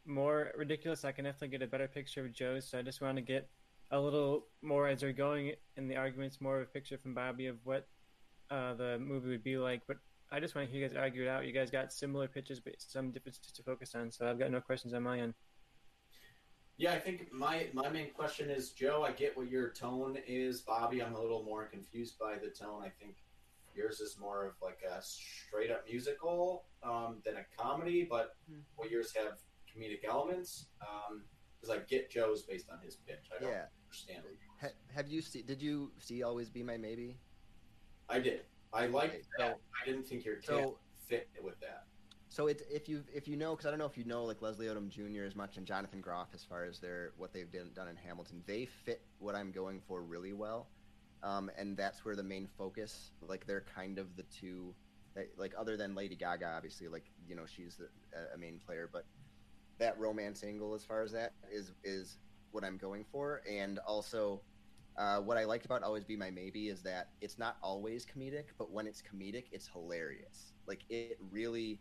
more 0.05 0.51
ridiculous. 0.57 1.05
I 1.05 1.13
can 1.13 1.25
definitely 1.25 1.49
get 1.57 1.63
a 1.63 1.69
better 1.69 1.87
picture 1.89 2.25
of 2.25 2.33
Joe's, 2.33 2.69
so 2.69 2.79
I 2.79 2.83
just 2.83 3.01
want 3.01 3.17
to 3.17 3.23
get 3.23 3.49
a 3.93 4.01
little 4.01 4.47
more 4.61 4.89
as 4.89 5.01
they're 5.01 5.13
going 5.13 5.53
in 5.77 5.87
the 5.87 5.97
arguments, 5.97 6.41
more 6.41 6.57
of 6.61 6.63
a 6.63 6.71
picture 6.71 6.99
from 6.99 7.15
Bobby 7.15 7.47
of 7.47 7.57
what 7.65 7.87
uh, 8.51 8.75
the 8.75 8.99
movie 8.99 9.29
would 9.31 9.45
be 9.45 9.57
like. 9.57 9.83
But 9.87 9.99
I 10.33 10.41
just 10.41 10.55
want 10.55 10.67
to 10.67 10.73
hear 10.73 10.83
you 10.83 10.89
guys 10.89 10.97
argue 10.97 11.23
it 11.25 11.29
out. 11.29 11.47
You 11.47 11.53
guys 11.53 11.71
got 11.71 11.93
similar 11.93 12.27
pitches, 12.27 12.59
but 12.59 12.75
some 12.79 13.11
differences 13.11 13.53
to 13.53 13.63
focus 13.63 13.95
on. 13.95 14.11
So 14.11 14.27
I've 14.27 14.39
got 14.39 14.51
no 14.51 14.61
questions 14.63 14.95
on 14.95 15.03
my 15.03 15.21
end. 15.21 15.35
Yeah, 16.79 16.95
I 16.95 16.99
think 16.99 17.31
my 17.33 17.69
my 17.75 17.91
main 17.91 18.11
question 18.13 18.49
is 18.49 18.71
Joe. 18.71 19.05
I 19.07 19.13
get 19.13 19.37
what 19.37 19.51
your 19.51 19.69
tone 19.69 20.17
is, 20.27 20.63
Bobby. 20.63 21.03
I'm 21.03 21.15
a 21.15 21.21
little 21.21 21.45
more 21.45 21.67
confused 21.67 22.19
by 22.19 22.37
the 22.43 22.49
tone. 22.49 22.83
I 22.83 22.89
think 22.89 23.17
yours 23.77 24.01
is 24.01 24.19
more 24.19 24.47
of 24.47 24.55
like 24.63 24.79
a 24.91 25.03
straight 25.03 25.71
up 25.71 25.85
musical 25.89 26.65
um, 26.83 27.19
than 27.25 27.37
a 27.37 27.45
comedy, 27.63 28.07
but 28.09 28.37
Hmm. 28.49 28.61
will 28.79 28.89
yours 28.89 29.13
have 29.15 29.39
comedic 29.71 30.05
elements? 30.09 30.67
Because 31.61 31.77
I 31.77 31.79
get 31.87 32.11
Joe's 32.11 32.43
based 32.43 32.71
on 32.71 32.81
his 32.81 32.97
pitch. 32.97 33.29
I 33.37 33.41
don't 33.43 33.51
Yeah. 33.53 33.67
understand. 33.85 34.25
What 34.25 34.35
Ha- 34.63 34.77
have 34.95 35.09
you 35.09 35.21
see? 35.21 35.43
Did 35.43 35.61
you 35.63 35.93
see 35.99 36.23
Always 36.23 36.49
Be 36.51 36.63
My 36.63 36.77
Maybe? 36.79 37.19
I 38.09 38.19
did. 38.19 38.45
I 38.73 38.87
liked 38.87 39.15
Okay, 39.15 39.23
that. 39.39 39.57
so- 39.57 39.61
I 39.83 39.85
didn't 39.87 40.07
think 40.07 40.25
your 40.25 40.37
kid 40.37 40.47
so- 40.47 40.79
fit 41.07 41.29
with 41.43 41.59
that. 41.61 41.85
So 42.29 42.47
it, 42.47 42.63
if 42.71 42.89
you 42.89 43.05
if 43.13 43.29
you 43.29 43.37
know, 43.37 43.51
because 43.51 43.67
I 43.67 43.71
don't 43.71 43.79
know 43.79 43.85
if 43.85 43.99
you 43.99 44.05
know 44.05 44.25
like 44.25 44.41
Leslie 44.41 44.65
Odom 44.67 44.89
Jr. 44.89 45.25
as 45.25 45.37
much 45.37 45.59
and 45.59 45.67
Jonathan 45.67 46.01
Groff 46.01 46.29
as 46.33 46.43
far 46.43 46.65
as 46.65 46.79
their 46.79 47.13
what 47.19 47.31
they've 47.35 47.51
done, 47.53 47.71
done 47.75 47.89
in 47.89 47.97
Hamilton, 47.97 48.43
they 48.47 48.65
fit 48.65 49.03
what 49.19 49.35
I'm 49.35 49.53
going 49.53 49.83
for 49.87 50.01
really 50.01 50.33
well, 50.33 50.67
um, 51.23 51.51
and 51.59 51.77
that's 51.77 52.07
where 52.07 52.17
the 52.17 52.23
main 52.23 52.47
focus. 52.57 53.11
Like 53.21 53.47
they're 53.47 53.67
kind 53.75 53.99
of 53.99 54.17
the 54.17 54.23
two, 54.23 54.75
that, 55.15 55.29
like 55.37 55.53
other 55.59 55.77
than 55.77 55.95
Lady 55.95 56.17
Gaga, 56.17 56.47
obviously, 56.57 56.89
like 56.89 57.05
you 57.29 57.35
know 57.35 57.45
she's 57.45 57.77
the, 57.77 57.91
a 58.35 58.39
main 58.39 58.59
player, 58.67 58.89
but 58.91 59.05
that 59.79 59.99
romance 59.99 60.43
angle 60.43 60.73
as 60.73 60.83
far 60.85 61.03
as 61.03 61.13
that 61.13 61.35
is 61.53 61.73
is 61.85 62.17
what 62.53 62.65
I'm 62.65 62.79
going 62.79 63.05
for, 63.13 63.43
and 63.47 63.79
also. 63.81 64.41
Uh, 64.97 65.19
what 65.21 65.39
I 65.39 65.45
liked 65.45 65.65
about 65.65 65.83
Always 65.83 66.05
Be 66.05 66.17
My 66.17 66.31
Maybe 66.31 66.69
is 66.69 66.83
that 66.83 67.09
it's 67.21 67.39
not 67.39 67.57
always 67.63 68.05
comedic, 68.05 68.45
but 68.59 68.71
when 68.71 68.87
it's 68.87 69.03
comedic, 69.03 69.45
it's 69.51 69.67
hilarious. 69.67 70.53
Like 70.67 70.85
it 70.91 71.19
really 71.31 71.81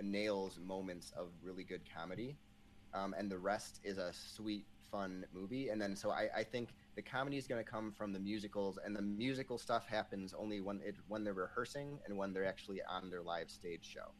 nails 0.00 0.60
moments 0.60 1.12
of 1.16 1.30
really 1.42 1.64
good 1.64 1.82
comedy, 1.92 2.36
um, 2.94 3.14
and 3.18 3.30
the 3.30 3.38
rest 3.38 3.80
is 3.82 3.98
a 3.98 4.12
sweet, 4.12 4.66
fun 4.92 5.24
movie. 5.32 5.70
And 5.70 5.80
then 5.80 5.96
so 5.96 6.10
I, 6.10 6.28
I 6.36 6.44
think 6.44 6.74
the 6.94 7.02
comedy 7.02 7.36
is 7.36 7.48
going 7.48 7.62
to 7.62 7.68
come 7.68 7.90
from 7.90 8.12
the 8.12 8.20
musicals, 8.20 8.78
and 8.84 8.94
the 8.94 9.02
musical 9.02 9.58
stuff 9.58 9.86
happens 9.88 10.32
only 10.32 10.60
when 10.60 10.80
it 10.84 10.94
when 11.08 11.24
they're 11.24 11.34
rehearsing 11.34 11.98
and 12.06 12.16
when 12.16 12.32
they're 12.32 12.46
actually 12.46 12.80
on 12.88 13.10
their 13.10 13.22
live 13.22 13.50
stage 13.50 13.84
show. 13.84 14.12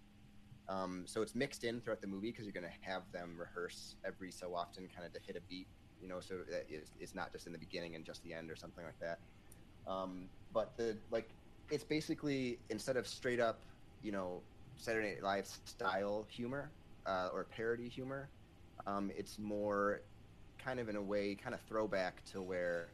Um, 0.68 1.04
so 1.06 1.22
it's 1.22 1.34
mixed 1.34 1.64
in 1.64 1.80
throughout 1.80 2.00
the 2.00 2.06
movie 2.06 2.30
because 2.30 2.44
you're 2.44 2.52
going 2.52 2.64
to 2.64 2.90
have 2.90 3.02
them 3.12 3.36
rehearse 3.38 3.96
every 4.04 4.32
so 4.32 4.54
often, 4.54 4.88
kind 4.88 5.06
of 5.06 5.12
to 5.12 5.20
hit 5.20 5.36
a 5.36 5.40
beat, 5.48 5.66
you 6.02 6.08
know, 6.08 6.20
so 6.20 6.38
that 6.50 6.66
it's, 6.68 6.90
it's 7.00 7.14
not 7.14 7.32
just 7.32 7.46
in 7.46 7.52
the 7.52 7.58
beginning 7.58 7.94
and 7.94 8.04
just 8.04 8.22
the 8.24 8.34
end 8.34 8.50
or 8.50 8.56
something 8.56 8.84
like 8.84 8.98
that. 9.00 9.18
Um, 9.90 10.28
but 10.52 10.76
the 10.76 10.96
like, 11.10 11.28
it's 11.70 11.84
basically 11.84 12.58
instead 12.70 12.96
of 12.96 13.06
straight 13.06 13.40
up, 13.40 13.60
you 14.02 14.12
know, 14.12 14.40
Saturday 14.76 15.14
Night 15.14 15.22
Live 15.22 15.46
style 15.64 16.26
humor 16.28 16.70
uh, 17.06 17.28
or 17.32 17.44
parody 17.44 17.88
humor, 17.88 18.28
um, 18.86 19.10
it's 19.16 19.38
more 19.38 20.00
kind 20.58 20.80
of 20.80 20.88
in 20.88 20.96
a 20.96 21.02
way, 21.02 21.34
kind 21.34 21.54
of 21.54 21.60
throwback 21.62 22.24
to 22.32 22.42
where 22.42 22.88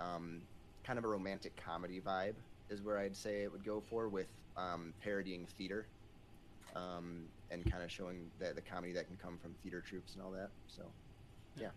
um, 0.00 0.40
kind 0.84 0.98
of 0.98 1.04
a 1.04 1.08
romantic 1.08 1.54
comedy 1.56 2.00
vibe 2.00 2.34
is 2.70 2.82
where 2.82 2.98
I'd 2.98 3.16
say 3.16 3.42
it 3.42 3.52
would 3.52 3.64
go 3.64 3.80
for 3.80 4.08
with 4.08 4.28
um, 4.56 4.92
parodying 5.02 5.46
theater 5.58 5.86
um, 6.74 7.28
and 7.50 7.70
kind 7.70 7.82
of 7.82 7.90
showing 7.90 8.30
the, 8.38 8.52
the 8.54 8.62
comedy 8.62 8.92
that 8.92 9.06
can 9.06 9.16
come 9.16 9.38
from 9.38 9.54
theater 9.62 9.80
troops 9.80 10.14
and 10.14 10.22
all 10.22 10.30
that. 10.32 10.50
So, 10.66 10.82
Now, 11.56 11.70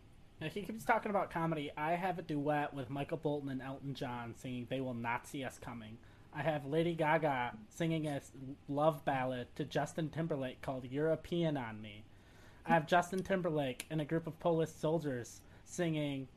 he 0.48 0.62
keeps 0.62 0.84
talking 0.84 1.10
about 1.10 1.32
comedy. 1.32 1.72
I 1.78 1.94
have 1.94 2.20
a 2.20 2.22
duet 2.22 2.74
with 2.74 2.90
Michael 2.90 3.18
Bolton 3.18 3.50
and 3.50 3.62
Elton 3.62 3.94
John 3.94 4.34
singing 4.36 4.68
"They 4.70 4.82
Will 4.82 4.94
Not 4.94 5.28
See 5.28 5.44
Us 5.44 5.60
Coming." 5.60 5.98
I 6.34 6.42
have 6.42 6.66
Lady 6.66 6.94
Gaga 6.94 7.54
singing 7.70 8.08
a 8.08 8.22
love 8.68 9.06
ballad 9.06 9.48
to 9.56 9.64
Justin 9.64 10.10
Timberlake 10.10 10.62
called 10.62 10.86
"European 10.86 11.58
on 11.58 11.82
Me." 11.82 12.04
I 12.66 12.74
have 12.74 12.88
Justin 12.88 13.24
Timberlake 13.24 13.86
and 13.90 14.02
a 14.02 14.06
group 14.06 14.28
of 14.28 14.40
Polish 14.40 14.72
soldiers 14.72 15.42
singing 15.64 16.28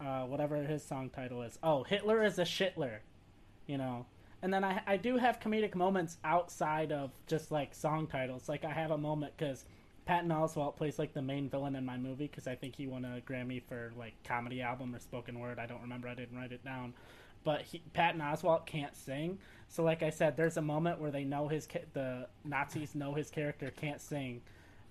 uh, 0.00 0.24
whatever 0.24 0.56
his 0.56 0.82
song 0.84 1.10
title 1.10 1.42
is. 1.42 1.58
Oh, 1.62 1.84
Hitler 1.84 2.24
is 2.24 2.38
a 2.38 2.44
shitler, 2.44 2.98
you 3.66 3.78
know. 3.78 4.06
And 4.42 4.52
then 4.52 4.64
I, 4.64 4.80
I 4.86 4.96
do 4.96 5.16
have 5.18 5.38
comedic 5.38 5.74
moments 5.74 6.16
outside 6.24 6.92
of 6.92 7.10
just 7.26 7.50
like 7.50 7.74
song 7.74 8.06
titles. 8.06 8.48
Like 8.48 8.64
I 8.64 8.72
have 8.72 8.90
a 8.90 8.98
moment 8.98 9.34
because 9.36 9.64
Patton 10.06 10.30
Oswalt 10.30 10.76
plays 10.76 10.98
like 10.98 11.12
the 11.12 11.22
main 11.22 11.48
villain 11.48 11.76
in 11.76 11.84
my 11.84 11.96
movie 11.96 12.26
because 12.26 12.46
I 12.46 12.54
think 12.54 12.74
he 12.74 12.86
won 12.86 13.04
a 13.04 13.20
Grammy 13.20 13.62
for 13.62 13.92
like 13.96 14.14
comedy 14.24 14.62
album 14.62 14.94
or 14.94 14.98
spoken 14.98 15.38
word. 15.38 15.58
I 15.58 15.66
don't 15.66 15.82
remember. 15.82 16.08
I 16.08 16.14
didn't 16.14 16.36
write 16.36 16.52
it 16.52 16.64
down. 16.64 16.94
But 17.42 17.62
he, 17.62 17.82
Patton 17.94 18.20
Oswalt 18.20 18.66
can't 18.66 18.94
sing, 18.94 19.38
so 19.68 19.82
like 19.82 20.02
I 20.02 20.10
said, 20.10 20.36
there's 20.36 20.58
a 20.58 20.62
moment 20.62 21.00
where 21.00 21.10
they 21.10 21.24
know 21.24 21.48
his 21.48 21.66
the 21.94 22.26
Nazis 22.44 22.94
know 22.94 23.14
his 23.14 23.30
character 23.30 23.70
can't 23.70 24.00
sing, 24.00 24.42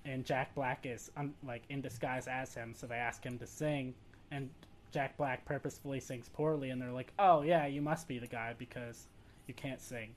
and 0.04 0.26
Jack 0.26 0.56
Black 0.56 0.86
is 0.86 1.12
un, 1.16 1.34
like 1.46 1.62
in 1.70 1.82
disguise 1.82 2.28
as 2.28 2.56
him, 2.56 2.74
so 2.76 2.88
they 2.88 2.96
ask 2.96 3.24
him 3.24 3.38
to 3.38 3.46
sing, 3.46 3.94
and 4.32 4.50
Jack 4.92 5.16
Black 5.16 5.46
purposefully 5.46 6.00
sings 6.00 6.28
poorly, 6.30 6.72
and 6.72 6.82
they're 6.82 6.92
like, 6.92 7.14
"Oh 7.20 7.44
yeah, 7.44 7.68
you 7.68 7.82
must 7.82 8.08
be 8.08 8.18
the 8.18 8.28
guy 8.28 8.56
because 8.58 9.08
you 9.46 9.54
can't 9.54 9.82
sing." 9.82 10.16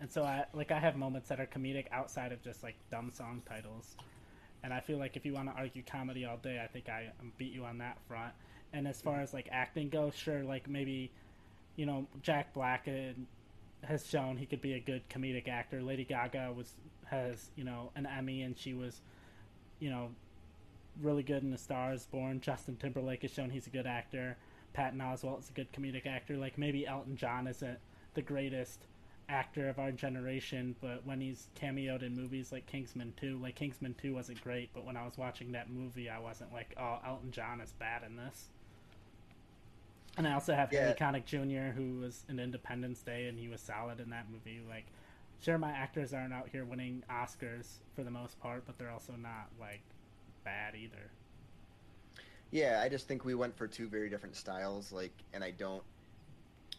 And 0.00 0.10
so 0.10 0.22
I 0.24 0.44
like 0.52 0.70
I 0.70 0.78
have 0.78 0.96
moments 0.96 1.28
that 1.28 1.40
are 1.40 1.46
comedic 1.46 1.86
outside 1.90 2.32
of 2.32 2.42
just 2.42 2.62
like 2.62 2.76
dumb 2.90 3.10
song 3.12 3.42
titles. 3.48 3.96
And 4.62 4.72
I 4.74 4.80
feel 4.80 4.98
like 4.98 5.16
if 5.16 5.24
you 5.24 5.32
want 5.32 5.48
to 5.48 5.54
argue 5.56 5.82
comedy 5.82 6.24
all 6.24 6.36
day, 6.38 6.60
I 6.62 6.66
think 6.66 6.88
I 6.88 7.12
um, 7.20 7.32
beat 7.38 7.52
you 7.52 7.64
on 7.64 7.78
that 7.78 7.98
front. 8.08 8.32
And 8.72 8.86
as 8.86 9.00
far 9.00 9.20
as 9.20 9.32
like 9.32 9.48
acting 9.52 9.88
goes, 9.88 10.14
sure, 10.14 10.42
like 10.42 10.68
maybe, 10.68 11.10
you 11.76 11.86
know, 11.86 12.06
Jack 12.22 12.52
Black 12.52 12.88
has 13.84 14.06
shown 14.06 14.36
he 14.36 14.46
could 14.46 14.60
be 14.60 14.74
a 14.74 14.80
good 14.80 15.08
comedic 15.08 15.48
actor. 15.48 15.82
Lady 15.82 16.04
Gaga 16.04 16.52
was 16.54 16.72
has 17.06 17.50
you 17.56 17.64
know 17.64 17.90
an 17.94 18.06
Emmy, 18.06 18.42
and 18.42 18.58
she 18.58 18.74
was, 18.74 19.00
you 19.78 19.88
know, 19.88 20.10
really 21.00 21.22
good 21.22 21.42
in 21.42 21.50
The 21.50 21.58
Stars 21.58 22.06
Born. 22.06 22.40
Justin 22.40 22.76
Timberlake 22.76 23.22
has 23.22 23.32
shown 23.32 23.50
he's 23.50 23.66
a 23.66 23.70
good 23.70 23.86
actor. 23.86 24.36
Patton 24.72 24.98
Oswalt 24.98 25.40
is 25.40 25.48
a 25.48 25.52
good 25.52 25.72
comedic 25.72 26.06
actor. 26.06 26.36
Like 26.36 26.58
maybe 26.58 26.86
Elton 26.86 27.16
John 27.16 27.46
isn't 27.46 27.78
the 28.14 28.22
greatest 28.22 28.80
actor 29.28 29.68
of 29.68 29.78
our 29.78 29.92
generation, 29.92 30.76
but 30.80 31.04
when 31.06 31.20
he's 31.20 31.48
cameoed 31.60 32.02
in 32.02 32.14
movies 32.14 32.52
like 32.52 32.66
Kingsman 32.66 33.12
2, 33.16 33.38
like 33.38 33.54
Kingsman 33.56 33.94
2 33.94 34.14
wasn't 34.14 34.40
great, 34.40 34.70
but 34.72 34.84
when 34.84 34.96
I 34.96 35.04
was 35.04 35.18
watching 35.18 35.52
that 35.52 35.70
movie, 35.70 36.08
I 36.08 36.18
wasn't 36.18 36.52
like, 36.52 36.74
oh, 36.78 37.00
Elton 37.04 37.32
John 37.32 37.60
is 37.60 37.72
bad 37.72 38.02
in 38.04 38.16
this. 38.16 38.50
And 40.16 40.26
I 40.26 40.32
also 40.32 40.54
have 40.54 40.72
Yeah. 40.72 40.80
Harry 40.80 40.94
Connick 40.94 41.26
Jr., 41.26 41.72
who 41.76 42.00
was 42.00 42.24
in 42.28 42.38
Independence 42.38 43.02
Day, 43.02 43.28
and 43.28 43.38
he 43.38 43.48
was 43.48 43.60
solid 43.60 44.00
in 44.00 44.10
that 44.10 44.30
movie. 44.30 44.60
Like, 44.66 44.86
sure, 45.38 45.58
my 45.58 45.72
actors 45.72 46.14
aren't 46.14 46.32
out 46.32 46.48
here 46.48 46.64
winning 46.64 47.04
Oscars 47.10 47.80
for 47.94 48.02
the 48.02 48.10
most 48.10 48.38
part, 48.40 48.64
but 48.66 48.78
they're 48.78 48.90
also 48.90 49.14
not, 49.16 49.50
like, 49.58 49.82
bad 50.44 50.74
either. 50.74 51.12
Yeah, 52.50 52.80
I 52.82 52.88
just 52.88 53.08
think 53.08 53.24
we 53.24 53.34
went 53.34 53.56
for 53.56 53.66
two 53.68 53.88
very 53.88 54.08
different 54.08 54.36
styles. 54.36 54.92
Like, 54.92 55.24
and 55.32 55.42
I 55.44 55.50
don't 55.50 55.84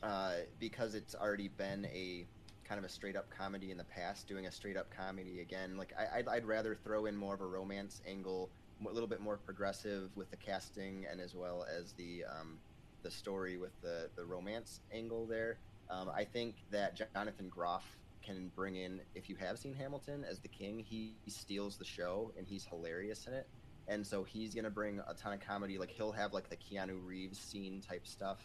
uh, 0.03 0.35
because 0.59 0.95
it's 0.95 1.15
already 1.15 1.47
been 1.47 1.85
a 1.87 2.27
kind 2.67 2.79
of 2.79 2.85
a 2.85 2.89
straight 2.89 3.15
up 3.15 3.29
comedy 3.29 3.71
in 3.71 3.77
the 3.77 3.83
past. 3.85 4.27
Doing 4.27 4.45
a 4.47 4.51
straight 4.51 4.77
up 4.77 4.87
comedy 4.95 5.41
again, 5.41 5.77
like 5.77 5.93
I, 5.97 6.19
I'd, 6.19 6.27
I'd 6.27 6.45
rather 6.45 6.75
throw 6.75 7.05
in 7.05 7.15
more 7.15 7.33
of 7.33 7.41
a 7.41 7.45
romance 7.45 8.01
angle, 8.07 8.49
a 8.85 8.91
little 8.91 9.07
bit 9.07 9.21
more 9.21 9.37
progressive 9.37 10.09
with 10.15 10.29
the 10.31 10.37
casting 10.37 11.05
and 11.09 11.21
as 11.21 11.35
well 11.35 11.65
as 11.77 11.93
the 11.93 12.23
um, 12.25 12.59
the 13.03 13.11
story 13.11 13.57
with 13.57 13.79
the 13.81 14.09
the 14.15 14.25
romance 14.25 14.81
angle 14.93 15.25
there. 15.25 15.57
Um, 15.89 16.09
I 16.13 16.25
think 16.25 16.55
that 16.71 16.95
Jonathan 17.13 17.49
Groff 17.49 17.85
can 18.23 18.51
bring 18.55 18.75
in, 18.75 18.99
if 19.15 19.29
you 19.29 19.37
have 19.37 19.57
seen 19.57 19.73
Hamilton 19.73 20.25
as 20.29 20.39
the 20.39 20.49
king, 20.49 20.79
he 20.79 21.15
steals 21.27 21.77
the 21.77 21.85
show 21.85 22.33
and 22.37 22.45
he's 22.45 22.65
hilarious 22.65 23.25
in 23.27 23.33
it 23.33 23.47
and 23.87 24.05
so 24.05 24.23
he's 24.23 24.53
gonna 24.53 24.69
bring 24.69 24.99
a 25.07 25.13
ton 25.13 25.31
of 25.33 25.39
comedy. 25.39 25.77
Like 25.77 25.91
he'll 25.91 26.11
have 26.11 26.33
like 26.33 26.49
the 26.49 26.57
Keanu 26.57 26.99
Reeves 27.05 27.39
scene 27.39 27.81
type 27.81 28.05
stuff. 28.05 28.39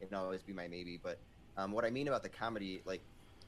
It'll 0.00 0.22
always 0.22 0.42
be 0.42 0.52
my 0.52 0.68
maybe, 0.68 0.98
but 1.02 1.18
Um, 1.56 1.72
what 1.72 1.84
I 1.84 1.90
mean 1.90 2.08
about 2.08 2.22
the 2.22 2.30
comedy, 2.30 2.80
like 2.86 3.02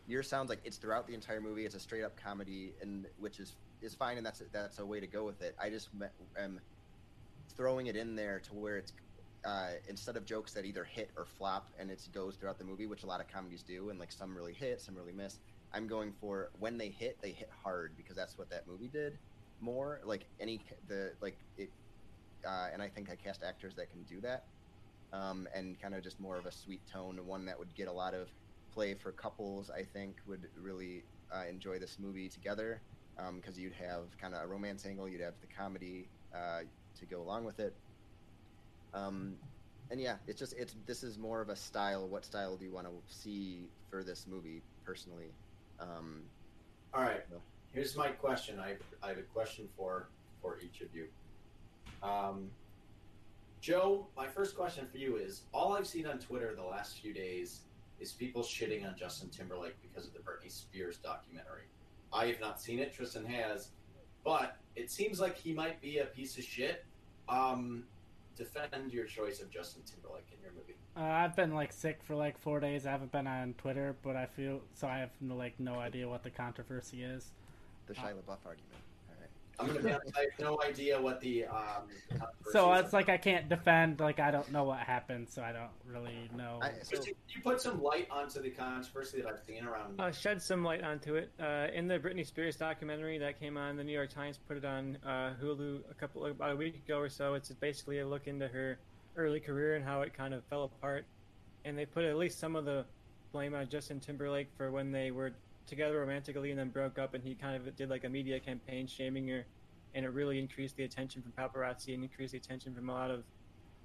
yours 0.07 0.29
sounds 0.29 0.49
like 0.49 0.61
it's 0.65 0.77
throughout 0.79 1.07
the 1.07 1.15
entire 1.15 1.41
movie. 1.41 1.65
It's 1.65 1.75
a 1.75 1.81
straight 1.81 2.05
up 2.05 2.17
comedy, 2.17 2.75
and 2.81 3.07
which 3.17 3.41
is 3.41 3.57
is 3.81 3.95
fine, 3.95 4.17
and 4.17 4.27
that's 4.27 4.43
that's 4.53 4.79
a 4.79 4.87
way 4.87 5.01
to 5.01 5.07
go 5.07 5.25
with 5.25 5.43
it. 5.43 5.55
I 5.61 5.71
just 5.71 5.91
am 6.39 6.61
throwing 7.57 7.87
it 7.87 7.97
in 7.97 8.15
there 8.17 8.41
to 8.41 8.55
where 8.55 8.79
it's 8.79 8.93
uh, 9.45 9.73
instead 9.89 10.17
of 10.17 10.25
jokes 10.25 10.53
that 10.55 10.65
either 10.65 10.85
hit 10.85 11.13
or 11.17 11.27
flop, 11.27 11.73
and 11.79 11.91
it 11.91 12.03
goes 12.13 12.37
throughout 12.37 12.59
the 12.59 12.65
movie, 12.65 12.87
which 12.87 13.03
a 13.03 13.07
lot 13.07 13.21
of 13.21 13.29
comedies 13.29 13.63
do, 13.63 13.91
and 13.91 13.99
like 13.99 14.13
some 14.13 14.35
really 14.35 14.55
hit, 14.55 14.81
some 14.81 14.95
really 14.95 15.13
miss. 15.13 15.39
I'm 15.73 15.87
going 15.87 16.13
for 16.13 16.51
when 16.59 16.79
they 16.79 16.89
hit, 16.89 17.19
they 17.21 17.33
hit 17.33 17.49
hard 17.51 17.97
because 17.97 18.17
that's 18.17 18.39
what 18.39 18.51
that 18.51 18.67
movie 18.67 18.89
did 18.89 19.19
more. 19.61 20.01
Like 20.05 20.29
any 20.41 20.65
the 20.87 21.13
like 21.21 21.39
it, 21.57 21.71
uh, 22.47 22.69
and 22.73 22.83
I 22.83 22.89
think 22.89 23.11
I 23.11 23.17
cast 23.17 23.43
actors 23.43 23.75
that 23.77 23.91
can 23.91 24.05
do 24.05 24.21
that, 24.23 24.45
um, 25.13 25.49
and 25.55 25.79
kind 25.81 25.95
of 25.95 26.03
just 26.03 26.21
more 26.21 26.39
of 26.39 26.47
a 26.47 26.53
sweet 26.53 26.87
tone, 26.87 27.27
one 27.27 27.47
that 27.47 27.59
would 27.59 27.75
get 27.75 27.89
a 27.89 27.93
lot 27.93 28.15
of 28.15 28.31
play 28.75 28.95
for 28.95 29.13
couples. 29.13 29.71
I 29.71 29.83
think 29.83 30.17
would 30.27 30.49
really 30.61 31.05
uh, 31.33 31.45
enjoy 31.49 31.79
this 31.79 31.99
movie 31.99 32.29
together 32.29 32.81
because 33.37 33.59
you'd 33.59 33.73
have 33.75 34.03
kind 34.21 34.35
of 34.35 34.43
a 34.43 34.47
romance 34.47 34.85
angle, 34.87 35.09
you'd 35.09 35.21
have 35.21 35.35
the 35.41 35.47
comedy 35.47 36.09
uh, 36.35 36.61
to 36.99 37.07
go 37.07 37.23
along 37.23 37.45
with 37.45 37.61
it. 37.61 37.73
Um, 38.93 39.37
and 39.91 40.01
yeah, 40.01 40.17
it's 40.27 40.39
just 40.39 40.55
it's 40.55 40.75
this 40.87 41.03
is 41.03 41.19
more 41.19 41.41
of 41.41 41.49
a 41.49 41.57
style. 41.57 42.09
What 42.09 42.25
style 42.25 42.57
do 42.57 42.65
you 42.65 42.73
want 42.73 42.87
to 42.87 42.93
see 43.07 43.69
for 43.91 44.03
this 44.03 44.27
movie, 44.29 44.63
personally? 44.85 45.31
Um, 45.79 46.23
All 46.93 47.03
right. 47.03 47.23
No. 47.31 47.39
Here's 47.73 47.97
my 47.97 48.09
question. 48.09 48.59
I 48.59 48.77
I 49.03 49.09
have 49.11 49.19
a 49.19 49.23
question 49.23 49.69
for 49.77 50.09
for 50.41 50.59
each 50.61 50.81
of 50.81 50.89
you. 50.95 51.07
Um, 52.03 52.51
Joe, 53.61 54.07
my 54.17 54.27
first 54.27 54.57
question 54.57 54.87
for 54.91 54.99
you 54.99 55.17
is: 55.17 55.43
All 55.53 55.75
I've 55.75 55.87
seen 55.87 56.07
on 56.07 56.19
Twitter 56.19 56.55
the 56.55 56.63
last 56.63 56.99
few 56.99 57.13
days 57.13 57.61
is 58.05 58.13
people 58.13 58.43
shitting 58.43 58.87
on 58.87 58.95
Justin 58.97 59.31
Timberlake 59.31 59.77
because 59.81 60.07
of 60.07 60.13
the 60.13 60.19
Britney 60.19 60.53
Spears 60.53 60.99
documentary. 60.99 61.63
I 62.13 62.27
have 62.27 62.39
not 62.39 62.61
seen 62.61 62.79
it. 62.79 62.93
Tristan 62.93 63.25
has, 63.25 63.71
but 64.25 64.59
it 64.77 64.91
seems 64.91 65.21
like 65.21 65.39
he 65.39 65.55
might 65.55 65.81
be 65.81 65.99
a 65.99 66.05
piece 66.05 66.37
of 66.37 66.45
shit. 66.45 66.85
Um, 67.31 67.85
defend 68.37 68.93
your 68.93 69.07
choice 69.07 69.41
of 69.41 69.51
Justin 69.51 69.83
Timberlake 69.91 70.27
in 70.37 70.43
your 70.43 70.53
movie. 70.53 70.75
Uh, 70.97 71.01
I've 71.01 71.35
been 71.35 71.55
like 71.55 71.73
sick 71.73 72.01
for 72.03 72.15
like 72.15 72.39
four 72.39 72.61
days. 72.61 72.85
I 72.87 72.91
haven't 72.91 73.11
been 73.11 73.27
on 73.27 73.55
Twitter, 73.55 73.97
but 74.03 74.17
I 74.17 74.27
feel 74.27 74.61
so. 74.75 74.87
I 74.87 74.99
have 74.99 75.11
no, 75.23 75.35
like 75.35 75.59
no 75.59 75.77
idea 75.81 76.07
what 76.07 76.23
the 76.23 76.31
controversy 76.31 77.03
is. 77.03 77.33
the 77.87 77.95
Shia 77.95 78.13
LaBeouf 78.13 78.45
argument. 78.45 78.84
All 79.59 79.67
right. 79.67 79.77
I'm 79.77 79.83
gonna 79.83 79.89
be 79.89 79.93
honest. 79.93 80.17
I 80.17 80.21
have 80.21 80.39
no 80.41 80.61
idea 80.63 81.01
what 81.01 81.21
the 81.21 81.47
um. 81.47 81.89
So 82.53 82.73
it's 82.75 82.93
like 82.93 83.09
I 83.09 83.17
can't 83.17 83.49
defend. 83.49 84.01
Like 84.01 84.21
I 84.21 84.31
don't 84.31 84.51
know 84.53 84.65
what 84.65 84.81
happened, 84.81 85.29
so 85.29 85.43
I 85.43 85.53
don't 85.53 85.71
really 85.87 86.31
know. 86.37 86.59
I, 86.63 86.73
so 86.83 86.97
Just, 86.97 87.09
you 87.09 87.43
put 87.43 87.61
some 87.61 87.83
light 87.83 88.09
onto 88.11 88.41
the 88.41 88.51
controversy 88.51 89.23
that 89.23 89.29
I've 89.29 89.41
seen 89.47 89.65
around. 89.65 90.01
Uh, 90.01 90.11
shed 90.11 90.43
some 90.43 90.65
light 90.65 90.83
onto 90.83 91.15
it. 91.17 91.31
Uh, 91.41 91.67
in 91.75 91.89
the 91.89 91.99
Britney 91.99 92.27
Spears 92.27 92.57
documentary 92.57 93.19
that 93.19 93.39
came 93.39 93.57
on, 93.57 93.77
the 93.77 93.85
New 93.85 93.93
York 93.93 94.11
Times 94.11 94.39
put 94.47 94.57
it 94.57 94.65
on 94.65 94.99
uh, 95.05 95.35
Hulu 95.43 95.81
a 95.91 95.95
couple 95.95 96.27
about 96.27 96.53
a 96.53 96.57
week 96.57 96.77
ago 96.77 96.99
or 96.99 97.09
so. 97.09 97.35
It's 97.35 97.51
basically 97.51 98.01
a 98.01 98.07
look 98.07 98.27
into 98.27 98.49
her 98.49 98.79
early 99.17 99.41
career 99.41 99.77
and 99.77 99.85
how 99.85 100.03
it 100.03 100.15
kind 100.15 100.35
of 100.35 100.45
fell 100.45 100.65
apart. 100.65 101.07
And 101.65 101.79
they 101.79 101.87
put 101.87 102.05
at 102.05 102.17
least 102.17 102.39
some 102.39 102.57
of 102.57 102.65
the 102.65 102.85
blame 103.33 103.55
on 103.55 103.69
Justin 103.69 104.01
Timberlake 104.01 104.49
for 104.57 104.71
when 104.71 104.93
they 104.93 105.11
were 105.11 105.33
together 105.67 106.01
romantically 106.01 106.51
and 106.51 106.59
then 106.59 106.71
broke 106.71 106.99
up, 106.99 107.15
and 107.15 107.23
he 107.25 107.35
kind 107.35 107.57
of 107.57 107.75
did 107.77 107.91
like 107.91 108.05
a 108.05 108.09
media 108.09 108.39
campaign 108.41 108.87
shaming 108.87 109.29
her, 109.29 109.45
and 109.95 110.05
it 110.05 110.09
really 110.09 110.39
increased 110.39 110.77
the 110.77 110.85
attention 110.85 111.23
from 111.23 111.33
paparazzi 111.33 111.95
and 111.95 112.03
increased 112.03 112.33
the 112.33 112.39
attention 112.39 112.75
from 112.75 112.89
a 112.89 112.93
lot 112.93 113.11
of 113.11 113.25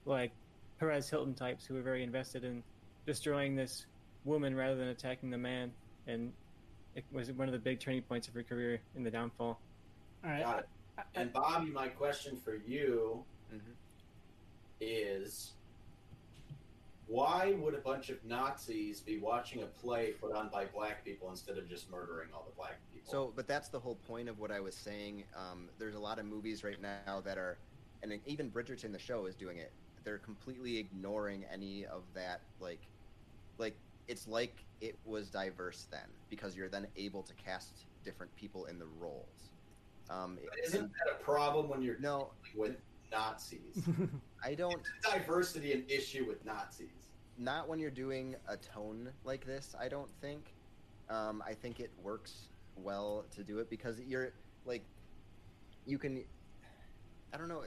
like 0.06 0.32
Perez 0.80 1.10
Hilton 1.10 1.34
types 1.34 1.66
who 1.66 1.74
were 1.74 1.82
very 1.82 2.04
invested 2.04 2.44
in 2.44 2.64
destroying 3.06 3.56
this 3.56 3.86
woman 4.26 4.56
rather 4.56 4.76
than 4.76 4.90
attacking 4.90 5.30
the 5.30 5.38
man, 5.38 5.72
and 6.08 6.32
it 6.96 7.06
was 7.12 7.32
one 7.32 7.48
of 7.48 7.54
the 7.54 7.60
big 7.60 7.80
turning 7.80 8.02
points 8.02 8.28
of 8.28 8.34
her 8.34 8.44
career 8.44 8.82
in 8.96 9.04
the 9.04 9.12
downfall. 9.12 9.60
All 10.24 10.30
right. 10.30 10.44
Got 10.44 10.60
it. 10.60 10.70
And 11.16 11.32
Bobby, 11.32 11.72
my 11.72 11.88
question 11.88 12.36
for 12.36 12.56
you 12.56 13.24
Mhm. 13.54 13.76
is: 14.82 15.54
Why 17.10 17.56
would 17.60 17.74
a 17.74 17.80
bunch 17.80 18.12
of 18.12 18.24
Nazis 18.24 19.00
be 19.00 19.18
watching 19.18 19.64
a 19.64 19.66
play 19.66 20.12
put 20.22 20.32
on 20.32 20.50
by 20.50 20.66
black 20.66 21.04
people 21.04 21.32
instead 21.32 21.58
of 21.58 21.68
just 21.68 21.90
murdering 21.90 22.30
all 22.32 22.46
the 22.48 22.56
black 22.56 22.80
people? 22.94 23.12
So, 23.12 23.34
but 23.36 23.48
that's 23.48 23.68
the 23.70 23.80
whole 23.80 23.96
point 24.08 24.30
of 24.30 24.38
what 24.38 24.52
I 24.52 24.60
was 24.60 24.76
saying. 24.76 25.24
Um, 25.36 25.70
there's 25.80 25.96
a 25.96 26.00
lot 26.00 26.20
of 26.20 26.26
movies 26.26 26.64
right 26.64 26.80
now 26.80 27.20
that 27.22 27.40
are, 27.40 27.58
and 28.04 28.20
even 28.28 28.52
Bridgerton, 28.52 28.92
the 28.92 29.00
show, 29.00 29.26
is 29.26 29.34
doing 29.34 29.58
it. 29.58 29.72
They're 30.04 30.20
completely 30.20 30.78
ignoring 30.78 31.46
any 31.52 31.84
of 31.88 32.04
that. 32.14 32.42
Like, 32.60 32.82
like 33.58 33.76
it's 34.08 34.28
like 34.28 34.64
it 34.80 34.96
was 35.04 35.30
diverse 35.30 35.88
then 35.90 36.08
because 36.30 36.56
you're 36.56 36.70
then 36.70 36.86
able 36.96 37.24
to 37.24 37.34
cast 37.34 37.86
different 38.04 38.34
people 38.36 38.66
in 38.66 38.78
the 38.78 38.88
roles. 39.00 39.50
Um, 40.12 40.38
But 40.48 40.60
isn't 40.64 40.92
that 40.92 41.20
a 41.20 41.24
problem 41.24 41.70
when 41.70 41.82
you're 41.82 42.00
no, 42.00 42.30
with 42.56 42.78
Nazis? 43.12 43.84
I 44.44 44.54
don't. 44.54 44.76
Is 44.76 45.12
diversity 45.12 45.74
an 45.74 45.86
issue 45.88 46.26
with 46.28 46.46
Nazis? 46.46 46.99
Not 47.40 47.68
when 47.70 47.80
you're 47.80 47.90
doing 47.90 48.36
a 48.48 48.58
tone 48.58 49.10
like 49.24 49.46
this 49.46 49.76
i 49.80 49.88
don't 49.88 50.12
think. 50.22 50.54
Um, 51.10 51.42
i 51.48 51.54
think 51.54 51.80
it 51.80 51.92
works 51.98 52.50
well 52.76 53.26
to 53.32 53.44
do 53.44 53.60
it 53.60 53.70
because 53.70 54.00
you're 54.00 54.34
like 54.66 54.84
you 55.86 55.98
can 55.98 56.24
i 57.34 57.38
don't 57.38 57.48
know 57.48 57.64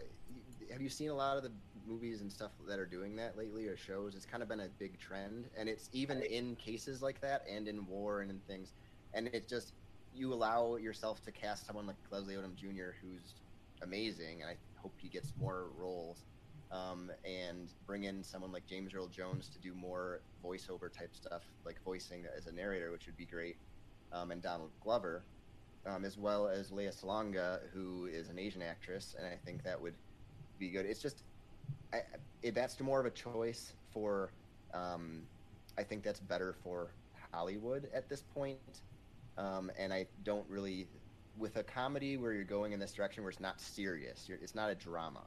have 0.71 0.81
you 0.81 0.89
seen 0.89 1.11
a 1.11 1.15
lot 1.15 1.37
of 1.37 1.43
the 1.43 1.53
movies 1.87 2.21
and 2.21 2.33
stuff 2.33 2.53
that 2.69 2.79
are 2.79 2.87
doing 2.87 3.17
that 3.17 3.37
lately 3.37 3.67
or 3.67 3.77
shows? 3.77 4.15
It's 4.15 4.25
kind 4.25 4.43
of 4.43 4.49
been 4.49 4.61
a 4.61 4.69
big 4.79 4.99
trend 4.99 5.51
and 5.57 5.69
it's 5.69 5.89
even 5.93 6.23
in 6.23 6.57
cases 6.57 7.03
like 7.03 7.21
that 7.21 7.43
and 7.51 7.69
in 7.69 7.87
war 7.87 8.23
and 8.23 8.31
in 8.31 8.41
things 8.41 8.73
and 9.13 9.29
it 9.29 9.49
just 9.49 9.75
you 10.15 10.33
allow 10.33 10.77
yourself 10.77 11.23
to 11.23 11.33
cast 11.33 11.67
someone 11.67 11.87
like 11.87 11.97
leslie 12.11 12.35
odom 12.35 12.55
jr 12.55 12.91
who's 13.01 13.35
amazing 13.83 14.43
and 14.43 14.51
i 14.51 14.57
hope 14.77 14.95
he 15.01 15.09
gets 15.09 15.33
more 15.37 15.71
roles 15.77 16.25
um, 16.73 17.11
and 17.25 17.69
bring 17.87 18.05
in 18.05 18.23
someone 18.25 18.51
like 18.51 18.67
James 18.67 18.95
Earl 18.95 19.07
Jones 19.09 19.49
to 19.49 19.59
do 19.59 19.75
more 19.75 20.23
voiceover 20.45 20.93
type 20.93 21.15
stuff, 21.15 21.43
like 21.65 21.77
voicing 21.85 22.25
as 22.37 22.47
a 22.47 22.53
narrator, 22.53 22.91
which 22.91 23.07
would 23.07 23.17
be 23.17 23.27
great, 23.27 23.57
um, 24.13 24.31
and 24.31 24.43
Donald 24.43 24.71
Glover, 24.83 25.23
um, 25.87 26.05
as 26.05 26.17
well 26.17 26.49
as 26.49 26.73
Lea 26.73 26.89
Salonga, 26.89 27.61
who 27.73 28.07
is 28.07 28.29
an 28.29 28.39
Asian 28.39 28.63
actress, 28.63 29.15
and 29.19 29.27
I 29.27 29.37
think 29.45 29.63
that 29.65 29.81
would 29.81 29.95
be 30.59 30.71
good. 30.71 30.87
It's 30.87 31.03
just 31.03 31.25
I, 31.93 32.03
it, 32.43 32.55
that's 32.55 32.81
more 32.81 33.01
of 33.01 33.07
a 33.07 33.11
choice 33.11 33.75
for. 33.93 34.31
Um, 34.75 35.23
I 35.79 35.83
think 35.83 36.03
that's 36.03 36.21
better 36.21 36.55
for 36.63 36.93
Hollywood 37.33 37.89
at 37.95 38.09
this 38.09 38.23
point, 38.23 38.59
um, 39.39 39.71
and 39.79 39.93
I 39.93 40.07
don't 40.23 40.49
really 40.49 40.89
with 41.39 41.57
a 41.57 41.63
comedy 41.63 42.17
where 42.17 42.33
you're 42.33 42.45
going 42.45 42.73
in 42.73 42.81
this 42.81 42.93
direction 42.93 43.23
where 43.23 43.31
it's 43.31 43.41
not 43.41 43.61
serious, 43.61 44.29
it's 44.29 44.55
not 44.55 44.71
a 44.71 44.75
drama. 44.75 45.23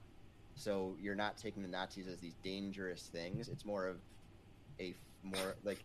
So 0.55 0.95
you're 1.01 1.15
not 1.15 1.37
taking 1.37 1.61
the 1.61 1.67
Nazis 1.69 2.07
as 2.07 2.19
these 2.19 2.35
dangerous 2.43 3.09
things. 3.11 3.49
It's 3.49 3.65
more 3.65 3.87
of 3.87 3.97
a 4.79 4.89
f- 4.91 4.95
more 5.23 5.55
like 5.63 5.83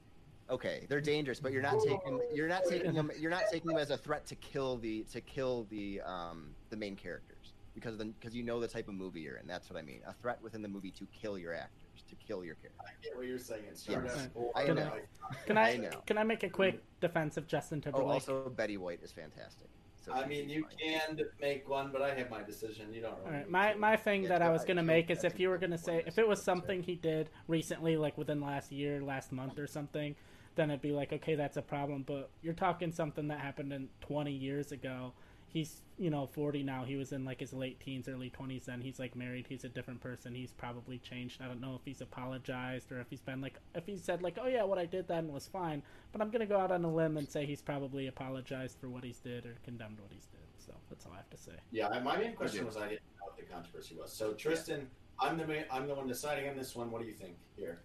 okay, 0.49 0.87
they're 0.89 1.01
dangerous, 1.01 1.41
but 1.41 1.53
you're 1.53 1.63
not 1.63 1.81
taking 1.83 2.21
you're 2.33 2.49
not 2.49 2.63
taking 2.69 2.93
them 2.95 3.11
you're 3.19 3.31
not 3.31 3.45
taking 3.51 3.69
them 3.69 3.79
as 3.79 3.91
a 3.91 3.97
threat 3.97 4.27
to 4.27 4.35
kill 4.37 4.79
the 4.79 5.03
to 5.13 5.21
kill 5.21 5.67
the 5.71 6.01
um 6.03 6.55
the 6.71 6.77
main 6.77 6.97
characters 6.97 7.53
because 7.75 7.97
then 7.97 8.15
because 8.21 8.35
you 8.35 8.43
know 8.43 8.61
the 8.61 8.69
type 8.69 8.89
of 8.89 8.95
movie 8.95 9.21
you're 9.21 9.37
in. 9.37 9.47
That's 9.47 9.69
what 9.71 9.79
I 9.79 9.83
mean. 9.83 10.01
A 10.07 10.13
threat 10.15 10.41
within 10.43 10.63
the 10.63 10.69
movie 10.69 10.91
to 10.93 11.07
kill 11.13 11.37
your 11.39 11.55
actors, 11.55 12.05
to 12.09 12.15
kill 12.17 12.45
your 12.45 12.55
characters. 12.57 12.87
I 12.87 13.05
get 13.05 13.17
what 13.17 13.27
you're 13.27 13.39
saying. 13.39 13.65
It 13.69 13.79
started 13.79 14.07
Yes. 14.07 14.17
as 14.17 14.29
I 14.55 14.65
Can 14.67 14.77
know. 14.77 14.83
like- 14.83 15.47
Can 15.47 15.57
I, 15.59 15.73
I 15.73 15.77
know. 15.77 15.91
can 16.07 16.19
I 16.19 16.25
make 16.25 16.43
a 16.43 16.49
quick 16.49 16.83
defense 17.01 17.37
of 17.37 17.47
Justin 17.47 17.81
Timberlake? 17.81 18.07
Oh, 18.07 18.11
also 18.11 18.49
Betty 18.51 18.77
White 18.77 19.01
is 19.03 19.13
fantastic. 19.13 19.69
I 20.13 20.27
mean, 20.27 20.49
you 20.49 20.67
can 20.79 21.19
make 21.41 21.69
one, 21.69 21.91
but 21.93 22.03
I 22.03 22.15
have 22.15 22.31
my 22.31 22.43
decision. 22.43 22.93
You 22.93 23.03
don't. 23.03 23.15
Really 23.19 23.27
All 23.27 23.33
right, 23.33 23.51
my 23.51 23.75
my 23.75 23.97
thing 23.97 24.23
that 24.25 24.43
I 24.43 24.51
was 24.51 24.65
gonna 24.65 24.83
make 24.83 25.11
is 25.11 25.25
if 25.25 25.39
you 25.39 25.49
were 25.49 25.59
gonna 25.59 25.79
say 25.79 26.03
if 26.07 26.19
it 26.19 26.27
was 26.27 26.43
something 26.43 26.83
he 26.83 26.95
did 26.95 27.31
recently, 27.49 27.97
like 27.97 28.17
within 28.19 28.41
last 28.41 28.73
year, 28.73 29.03
last 29.03 29.33
month 29.33 29.59
or 29.59 29.67
something, 29.67 30.15
then 30.57 30.71
it'd 30.71 30.83
be 30.83 30.93
like 30.93 31.13
okay, 31.13 31.35
that's 31.35 31.57
a 31.57 31.63
problem. 31.63 32.05
But 32.07 32.31
you're 32.43 32.55
talking 32.55 32.93
something 32.93 33.29
that 33.29 33.41
happened 33.41 33.73
in 33.73 33.89
20 34.01 34.33
years 34.33 34.73
ago. 34.73 35.13
He's 35.53 35.83
you 35.99 36.11
know 36.11 36.27
40 36.27 36.63
now. 36.63 36.85
He 36.85 36.97
was 36.97 37.13
in 37.13 37.25
like 37.25 37.41
his 37.41 37.53
late 37.53 37.81
teens, 37.81 38.09
early 38.09 38.31
20s. 38.31 38.65
Then 38.67 38.81
he's 38.81 38.99
like 38.99 39.17
married. 39.17 39.47
He's 39.49 39.65
a 39.65 39.69
different 39.69 40.01
person. 40.01 40.35
He's 40.35 40.53
probably 40.53 40.99
changed. 40.99 41.41
I 41.43 41.47
don't 41.47 41.61
know 41.61 41.75
if 41.75 41.81
he's 41.85 42.01
apologized 42.01 42.93
or 42.93 43.01
if 43.01 43.11
he's 43.11 43.21
been 43.21 43.41
like 43.41 43.55
if 43.75 43.85
he 43.85 43.97
said 43.99 44.23
like 44.23 44.39
oh 44.41 44.47
yeah, 44.47 44.63
what 44.63 44.79
I 44.79 44.87
did 44.87 45.09
then 45.09 45.33
was 45.33 45.47
fine. 45.49 45.83
But 46.13 46.23
I'm 46.23 46.31
gonna 46.31 46.47
go 46.47 46.59
out 46.59 46.71
on 46.71 46.85
a 46.85 46.93
limb 46.93 47.17
and 47.17 47.29
say 47.29 47.45
he's 47.47 47.61
probably 47.63 48.07
apologized 48.07 48.79
for 48.81 48.89
what 48.89 49.03
he's 49.03 49.19
did 49.19 49.45
or 49.45 49.57
condemned 49.65 49.99
what 50.01 50.13
he's 50.13 50.27
did. 50.27 50.41
So 50.65 50.73
that's 50.89 51.05
all 51.05 51.13
I 51.13 51.17
have 51.17 51.31
to 51.31 51.37
say. 51.37 51.53
Yeah, 51.73 51.89
my 52.05 52.17
main 52.17 52.35
question 52.35 52.65
was 52.65 52.77
I 52.77 52.89
didn't 52.89 53.03
know 53.19 53.27
what 53.27 53.37
the 53.37 53.43
controversy 53.53 53.97
was. 54.01 54.13
So 54.13 54.33
Tristan, 54.35 54.87
I'm 55.19 55.37
the 55.37 55.47
ma- 55.47 55.69
I'm 55.71 55.89
the 55.89 55.95
one 55.95 56.07
deciding 56.07 56.49
on 56.49 56.57
this 56.57 56.77
one. 56.77 56.91
What 56.93 57.03
do 57.03 57.09
you 57.09 57.15
think 57.15 57.35
here? 57.57 57.81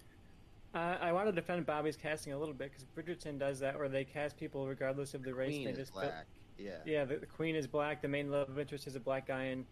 Uh, 0.76 0.98
I 1.00 1.14
want 1.14 1.28
to 1.28 1.32
defend 1.32 1.66
Bobby's 1.66 1.96
casting 1.96 2.34
a 2.34 2.38
little 2.38 2.54
bit 2.54 2.70
because 2.70 2.86
Bridgerton 2.96 3.40
does 3.40 3.60
that, 3.62 3.80
where 3.80 3.88
they 3.88 4.04
cast 4.04 4.38
people 4.38 4.68
regardless 4.68 5.14
of 5.14 5.24
the 5.24 5.34
race. 5.34 5.52
Queen 5.54 5.64
they 5.66 5.72
is 5.72 5.78
just 5.78 5.94
put- 5.94 6.04
black. 6.04 6.26
Yeah. 6.58 6.72
yeah, 6.86 7.06
the, 7.06 7.18
the 7.18 7.26
queen 7.26 7.56
is 7.56 7.68
black. 7.68 8.02
The 8.02 8.08
main 8.08 8.32
love 8.32 8.58
interest 8.58 8.88
is 8.88 8.96
a 8.96 9.00
black 9.00 9.28
guy, 9.28 9.44
and 9.46 9.66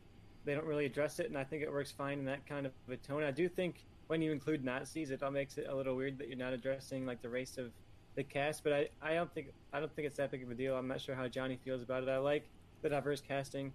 they 0.45 0.53
don't 0.53 0.65
really 0.65 0.85
address 0.85 1.19
it. 1.19 1.27
And 1.27 1.37
I 1.37 1.43
think 1.43 1.63
it 1.63 1.71
works 1.71 1.91
fine 1.91 2.19
in 2.19 2.25
that 2.25 2.45
kind 2.45 2.65
of 2.65 2.73
a 2.89 2.97
tone. 2.97 3.23
I 3.23 3.31
do 3.31 3.47
think 3.47 3.85
when 4.07 4.21
you 4.21 4.31
include 4.31 4.63
Nazis, 4.63 5.11
it 5.11 5.23
all 5.23 5.31
makes 5.31 5.57
it 5.57 5.67
a 5.69 5.75
little 5.75 5.95
weird 5.95 6.17
that 6.19 6.27
you're 6.27 6.37
not 6.37 6.53
addressing 6.53 7.05
like 7.05 7.21
the 7.21 7.29
race 7.29 7.57
of 7.57 7.71
the 8.15 8.23
cast. 8.23 8.63
But 8.63 8.73
I, 8.73 8.89
I 9.01 9.13
don't 9.13 9.33
think 9.33 9.47
I 9.71 9.79
don't 9.79 9.93
think 9.95 10.07
it's 10.07 10.17
that 10.17 10.31
big 10.31 10.43
of 10.43 10.51
a 10.51 10.55
deal. 10.55 10.75
I'm 10.75 10.87
not 10.87 11.01
sure 11.01 11.15
how 11.15 11.27
Johnny 11.27 11.57
feels 11.63 11.81
about 11.81 12.03
it. 12.03 12.09
I 12.09 12.17
like 12.17 12.49
the 12.81 12.89
diverse 12.89 13.21
casting, 13.21 13.71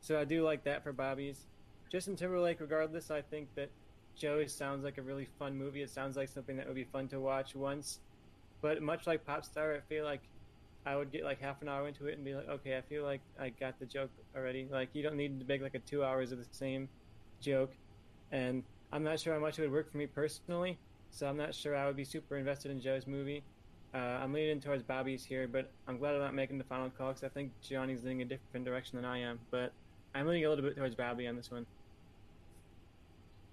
so 0.00 0.18
I 0.18 0.24
do 0.24 0.42
like 0.42 0.64
that 0.64 0.82
for 0.82 0.92
Bobby's. 0.92 1.46
Justin 1.90 2.14
Timberlake, 2.16 2.60
regardless, 2.60 3.10
I 3.10 3.20
think 3.20 3.48
that 3.56 3.68
Joe 4.16 4.44
sounds 4.46 4.84
like 4.84 4.98
a 4.98 5.02
really 5.02 5.26
fun 5.38 5.56
movie. 5.56 5.82
It 5.82 5.90
sounds 5.90 6.16
like 6.16 6.28
something 6.28 6.56
that 6.56 6.66
would 6.66 6.76
be 6.76 6.84
fun 6.84 7.08
to 7.08 7.20
watch 7.20 7.54
once. 7.54 8.00
But 8.60 8.82
much 8.82 9.06
like 9.06 9.24
Popstar, 9.24 9.76
I 9.76 9.80
feel 9.80 10.04
like 10.04 10.20
I 10.86 10.96
would 10.96 11.12
get 11.12 11.24
like 11.24 11.40
half 11.40 11.60
an 11.62 11.68
hour 11.68 11.86
into 11.86 12.06
it 12.06 12.16
and 12.16 12.24
be 12.24 12.34
like, 12.34 12.48
okay, 12.48 12.76
I 12.76 12.80
feel 12.80 13.04
like 13.04 13.20
I 13.38 13.50
got 13.50 13.78
the 13.78 13.86
joke 13.86 14.10
already. 14.36 14.66
Like 14.70 14.88
you 14.94 15.02
don't 15.02 15.16
need 15.16 15.38
to 15.40 15.46
make 15.46 15.62
like 15.62 15.74
a 15.74 15.78
two 15.80 16.02
hours 16.04 16.32
of 16.32 16.38
the 16.38 16.46
same 16.52 16.88
joke, 17.40 17.72
and 18.32 18.62
I'm 18.92 19.02
not 19.04 19.20
sure 19.20 19.34
how 19.34 19.40
much 19.40 19.58
it 19.58 19.62
would 19.62 19.72
work 19.72 19.90
for 19.90 19.98
me 19.98 20.06
personally. 20.06 20.78
So 21.10 21.26
I'm 21.28 21.36
not 21.36 21.54
sure 21.54 21.76
I 21.76 21.86
would 21.86 21.96
be 21.96 22.04
super 22.04 22.36
invested 22.36 22.70
in 22.70 22.80
Joe's 22.80 23.06
movie. 23.06 23.42
Uh, 23.92 23.98
I'm 23.98 24.32
leaning 24.32 24.60
towards 24.60 24.84
Bobby's 24.84 25.24
here, 25.24 25.48
but 25.48 25.70
I'm 25.88 25.98
glad 25.98 26.14
I'm 26.14 26.20
not 26.20 26.34
making 26.34 26.58
the 26.58 26.64
final 26.64 26.88
call 26.90 27.08
because 27.08 27.24
I 27.24 27.28
think 27.28 27.50
Johnny's 27.60 28.04
leaning 28.04 28.22
a 28.22 28.24
different 28.24 28.64
direction 28.64 28.96
than 28.96 29.04
I 29.04 29.18
am. 29.18 29.40
But 29.50 29.72
I'm 30.14 30.26
leaning 30.26 30.44
a 30.46 30.48
little 30.48 30.64
bit 30.64 30.76
towards 30.76 30.94
Bobby 30.94 31.26
on 31.26 31.34
this 31.36 31.50
one. 31.50 31.66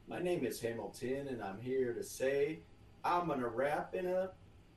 My 0.08 0.20
name 0.22 0.46
is 0.46 0.62
Hamilton, 0.62 1.28
and 1.30 1.44
I'm 1.44 1.60
here 1.60 1.94
to 1.94 2.04
say 2.04 2.60
I'm 3.04 3.28
gonna 3.28 3.48
rap 3.48 3.96
in 3.96 4.06
a 4.06 4.30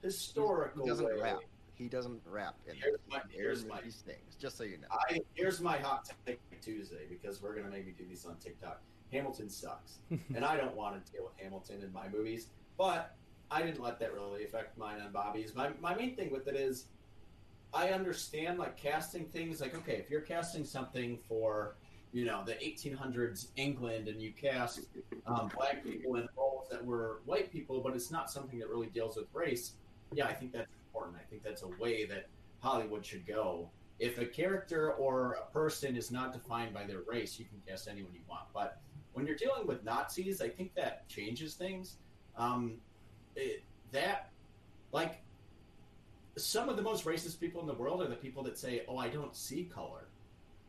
historical 0.02 0.82
He 0.84 0.88
doesn't 0.88 1.04
way. 1.06 1.20
rap. 1.20 1.38
He 1.80 1.88
doesn't 1.88 2.20
rap 2.26 2.56
in 2.68 2.76
Here's 2.76 2.98
my- 3.10 3.22
He 3.30 3.38
here's 3.38 3.64
my- 3.64 3.80
these 3.80 4.02
things, 4.04 4.36
just 4.38 4.58
so 4.58 4.64
you 4.64 4.76
know. 4.76 4.88
I, 4.90 5.20
here's 5.32 5.62
my 5.62 5.78
hot 5.78 6.10
take 6.26 6.38
Tuesday 6.60 7.06
because 7.08 7.40
we're 7.40 7.54
gonna 7.54 7.70
maybe 7.70 7.92
do 7.92 8.04
these 8.06 8.26
on 8.26 8.36
TikTok. 8.36 8.82
Hamilton 9.10 9.48
sucks, 9.48 10.00
and 10.34 10.44
I 10.44 10.58
don't 10.58 10.76
want 10.76 11.04
to 11.04 11.12
deal 11.12 11.24
with 11.24 11.32
Hamilton 11.42 11.82
in 11.82 11.90
my 11.90 12.06
movies. 12.08 12.48
But 12.76 13.16
I 13.50 13.62
didn't 13.62 13.80
let 13.80 13.98
that 14.00 14.12
really 14.12 14.44
affect 14.44 14.76
mine 14.76 15.00
on 15.00 15.10
Bobby's. 15.10 15.54
My 15.54 15.70
my 15.80 15.94
main 15.94 16.16
thing 16.16 16.30
with 16.30 16.48
it 16.48 16.54
is, 16.54 16.88
I 17.72 17.88
understand 17.92 18.58
like 18.58 18.76
casting 18.76 19.24
things. 19.24 19.62
Like 19.62 19.74
okay, 19.74 19.94
if 19.96 20.10
you're 20.10 20.20
casting 20.20 20.66
something 20.66 21.16
for 21.26 21.76
you 22.12 22.26
know 22.26 22.42
the 22.44 22.56
1800s 22.56 23.46
England 23.56 24.06
and 24.06 24.20
you 24.20 24.32
cast 24.32 24.80
um, 25.26 25.50
black 25.56 25.82
people 25.82 26.16
in 26.16 26.28
roles 26.36 26.68
that 26.70 26.84
were 26.84 27.22
white 27.24 27.50
people, 27.50 27.80
but 27.80 27.94
it's 27.94 28.10
not 28.10 28.30
something 28.30 28.58
that 28.58 28.68
really 28.68 28.88
deals 28.88 29.16
with 29.16 29.28
race. 29.32 29.72
Yeah, 30.12 30.26
I 30.26 30.34
think 30.34 30.52
that's 30.52 30.68
important. 30.92 31.16
I 31.16 31.24
think 31.30 31.42
that's 31.42 31.62
a 31.62 31.68
way 31.68 32.04
that 32.06 32.26
Hollywood 32.60 33.04
should 33.04 33.26
go 33.26 33.70
if 34.00 34.18
a 34.18 34.24
character 34.24 34.92
or 34.92 35.34
a 35.34 35.52
person 35.52 35.94
is 35.94 36.10
not 36.10 36.32
defined 36.32 36.72
by 36.72 36.84
their 36.84 37.00
race, 37.06 37.38
you 37.38 37.44
can 37.44 37.60
cast 37.68 37.86
anyone 37.86 38.12
you 38.14 38.22
want. 38.28 38.44
But 38.52 38.80
when 39.12 39.26
you're 39.26 39.36
dealing 39.36 39.66
with 39.66 39.84
Nazis, 39.84 40.40
I 40.40 40.48
think 40.48 40.74
that 40.74 41.06
changes 41.06 41.54
things. 41.54 41.96
Um, 42.36 42.78
it, 43.36 43.62
that, 43.92 44.30
like, 44.90 45.20
some 46.38 46.70
of 46.70 46.76
the 46.76 46.82
most 46.82 47.04
racist 47.04 47.38
people 47.38 47.60
in 47.60 47.66
the 47.66 47.74
world 47.74 48.00
are 48.00 48.08
the 48.08 48.16
people 48.16 48.42
that 48.44 48.56
say, 48.56 48.82
"Oh, 48.88 48.96
I 48.96 49.08
don't 49.08 49.36
see 49.36 49.64
color." 49.64 50.08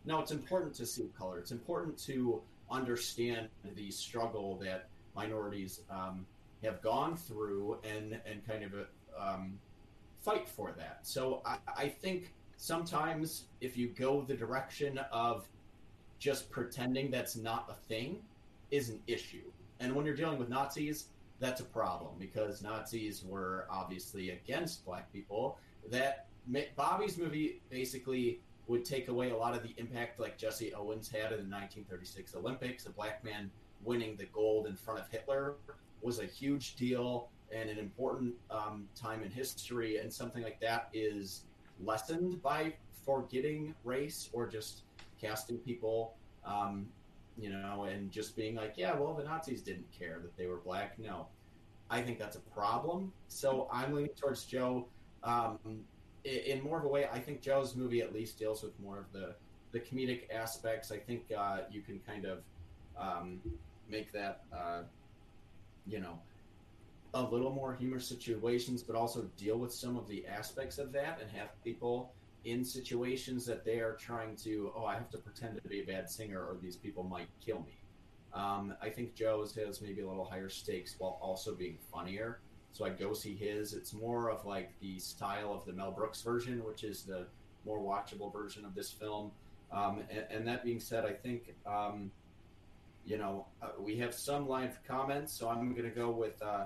No, 0.03 0.19
it's 0.19 0.31
important 0.31 0.73
to 0.76 0.85
see 0.85 1.10
color. 1.18 1.39
It's 1.39 1.52
important 1.52 1.98
to 1.99 2.41
understand 2.69 3.48
the 3.76 3.91
struggle 3.91 4.57
that 4.57 4.89
minorities 5.15 5.81
um, 5.89 6.26
have 6.64 6.81
gone 6.81 7.15
through 7.15 7.77
and 7.84 8.19
and 8.26 8.45
kind 8.45 8.64
of 8.64 8.73
um, 9.18 9.57
fight 10.22 10.48
for 10.48 10.73
that. 10.77 10.99
So 11.03 11.41
I, 11.45 11.57
I 11.76 11.88
think 11.88 12.34
sometimes 12.57 13.45
if 13.60 13.76
you 13.77 13.88
go 13.88 14.22
the 14.22 14.35
direction 14.35 14.99
of 15.11 15.48
just 16.19 16.49
pretending 16.52 17.10
that's 17.10 17.35
not 17.35 17.65
a 17.69 17.73
thing 17.88 18.19
is 18.69 18.89
an 18.89 18.99
issue. 19.07 19.52
And 19.80 19.95
when 19.95 20.06
you're 20.06 20.15
dealing 20.15 20.38
with 20.38 20.49
Nazis, 20.49 21.07
that's 21.39 21.60
a 21.60 21.65
problem 21.65 22.14
because 22.19 22.61
Nazis 22.61 23.23
were 23.26 23.65
obviously 23.69 24.30
against 24.30 24.85
black 24.85 25.11
people. 25.11 25.57
That 25.89 26.27
Bobby's 26.76 27.18
movie 27.18 27.61
basically 27.69 28.39
would 28.68 28.85
take 28.85 29.07
away 29.07 29.31
a 29.31 29.35
lot 29.35 29.56
of 29.56 29.64
the 29.64 29.73
impact 29.77 30.19
like 30.19 30.38
Jesse 30.38 30.73
Owens 30.73 31.10
had 31.10 31.31
in 31.34 31.49
the 31.49 31.56
1936 31.56 32.35
Olympics. 32.35 32.85
A 32.85 32.91
black 32.91 33.23
man 33.23 33.49
winning 33.84 34.15
the 34.15 34.26
gold 34.26 34.68
in 34.68 34.76
front 34.76 34.99
of 34.99 35.10
Hitler 35.10 35.56
was 36.02 36.19
a 36.19 36.26
huge 36.26 36.76
deal 36.76 37.30
and 37.53 37.69
an 37.69 37.77
important 37.77 38.33
um, 38.49 38.87
time 38.95 39.23
in 39.23 39.31
history, 39.31 39.97
and 39.97 40.11
something 40.11 40.43
like 40.43 40.59
that 40.61 40.89
is 40.93 41.43
lessened 41.83 42.41
by 42.41 42.73
forgetting 43.05 43.73
race 43.83 44.29
or 44.33 44.47
just 44.47 44.81
casting 45.19 45.57
people, 45.57 46.13
um, 46.45 46.87
you 47.37 47.49
know, 47.49 47.83
and 47.83 48.11
just 48.11 48.35
being 48.35 48.55
like, 48.55 48.73
yeah, 48.77 48.93
well, 48.95 49.13
the 49.13 49.23
Nazis 49.23 49.61
didn't 49.61 49.91
care 49.91 50.19
that 50.21 50.35
they 50.37 50.47
were 50.47 50.57
black. 50.57 50.99
No, 50.99 51.27
I 51.89 52.01
think 52.01 52.19
that's 52.19 52.35
a 52.35 52.41
problem. 52.53 53.11
So 53.27 53.67
I'm 53.71 53.93
leaning 53.93 54.11
towards 54.11 54.45
Joe. 54.45 54.87
Um, 55.23 55.59
in 56.23 56.61
more 56.61 56.77
of 56.77 56.85
a 56.85 56.87
way, 56.87 57.07
I 57.11 57.19
think 57.19 57.41
Joe's 57.41 57.75
movie 57.75 58.01
at 58.01 58.13
least 58.13 58.37
deals 58.37 58.61
with 58.63 58.79
more 58.79 58.99
of 58.99 59.11
the 59.11 59.35
the 59.71 59.79
comedic 59.79 60.23
aspects. 60.33 60.91
I 60.91 60.97
think 60.97 61.23
uh, 61.35 61.59
you 61.71 61.81
can 61.81 61.99
kind 62.05 62.25
of 62.25 62.39
um, 62.99 63.39
make 63.89 64.11
that, 64.11 64.43
uh, 64.53 64.81
you 65.87 65.99
know, 65.99 66.19
a 67.13 67.21
little 67.21 67.51
more 67.51 67.73
humorous 67.73 68.07
situations, 68.07 68.83
but 68.83 68.95
also 68.95 69.29
deal 69.38 69.57
with 69.57 69.73
some 69.73 69.97
of 69.97 70.07
the 70.07 70.25
aspects 70.25 70.77
of 70.77 70.91
that 70.93 71.19
and 71.21 71.29
have 71.31 71.49
people 71.63 72.13
in 72.45 72.63
situations 72.63 73.45
that 73.45 73.63
they 73.63 73.79
are 73.79 73.93
trying 73.93 74.35
to, 74.35 74.71
oh, 74.75 74.85
I 74.85 74.95
have 74.95 75.09
to 75.11 75.17
pretend 75.17 75.61
to 75.61 75.67
be 75.67 75.81
a 75.81 75.85
bad 75.85 76.09
singer 76.09 76.39
or 76.39 76.57
these 76.61 76.75
people 76.75 77.03
might 77.03 77.27
kill 77.45 77.59
me. 77.59 77.77
Um, 78.33 78.73
I 78.81 78.89
think 78.89 79.13
Joe's 79.13 79.53
has 79.55 79.81
maybe 79.81 80.01
a 80.01 80.07
little 80.07 80.25
higher 80.25 80.49
stakes 80.49 80.95
while 80.97 81.19
also 81.21 81.53
being 81.53 81.77
funnier. 81.91 82.39
So 82.71 82.85
I'd 82.85 82.97
go 82.97 83.13
see 83.13 83.35
his. 83.35 83.73
It's 83.73 83.93
more 83.93 84.31
of 84.31 84.45
like 84.45 84.71
the 84.79 84.97
style 84.99 85.53
of 85.53 85.65
the 85.65 85.73
Mel 85.73 85.91
Brooks 85.91 86.21
version, 86.21 86.63
which 86.63 86.83
is 86.83 87.03
the 87.03 87.27
more 87.65 87.79
watchable 87.79 88.31
version 88.31 88.63
of 88.63 88.73
this 88.73 88.89
film. 88.89 89.31
Um, 89.71 90.03
and, 90.09 90.25
and, 90.29 90.47
that 90.47 90.63
being 90.65 90.79
said, 90.79 91.05
I 91.05 91.13
think, 91.13 91.53
um, 91.65 92.11
you 93.05 93.17
know, 93.17 93.47
uh, 93.61 93.69
we 93.79 93.97
have 93.97 94.13
some 94.13 94.47
live 94.47 94.79
comments, 94.85 95.31
so 95.31 95.47
I'm 95.47 95.71
going 95.71 95.89
to 95.89 95.95
go 95.95 96.09
with 96.11 96.41
uh, 96.41 96.65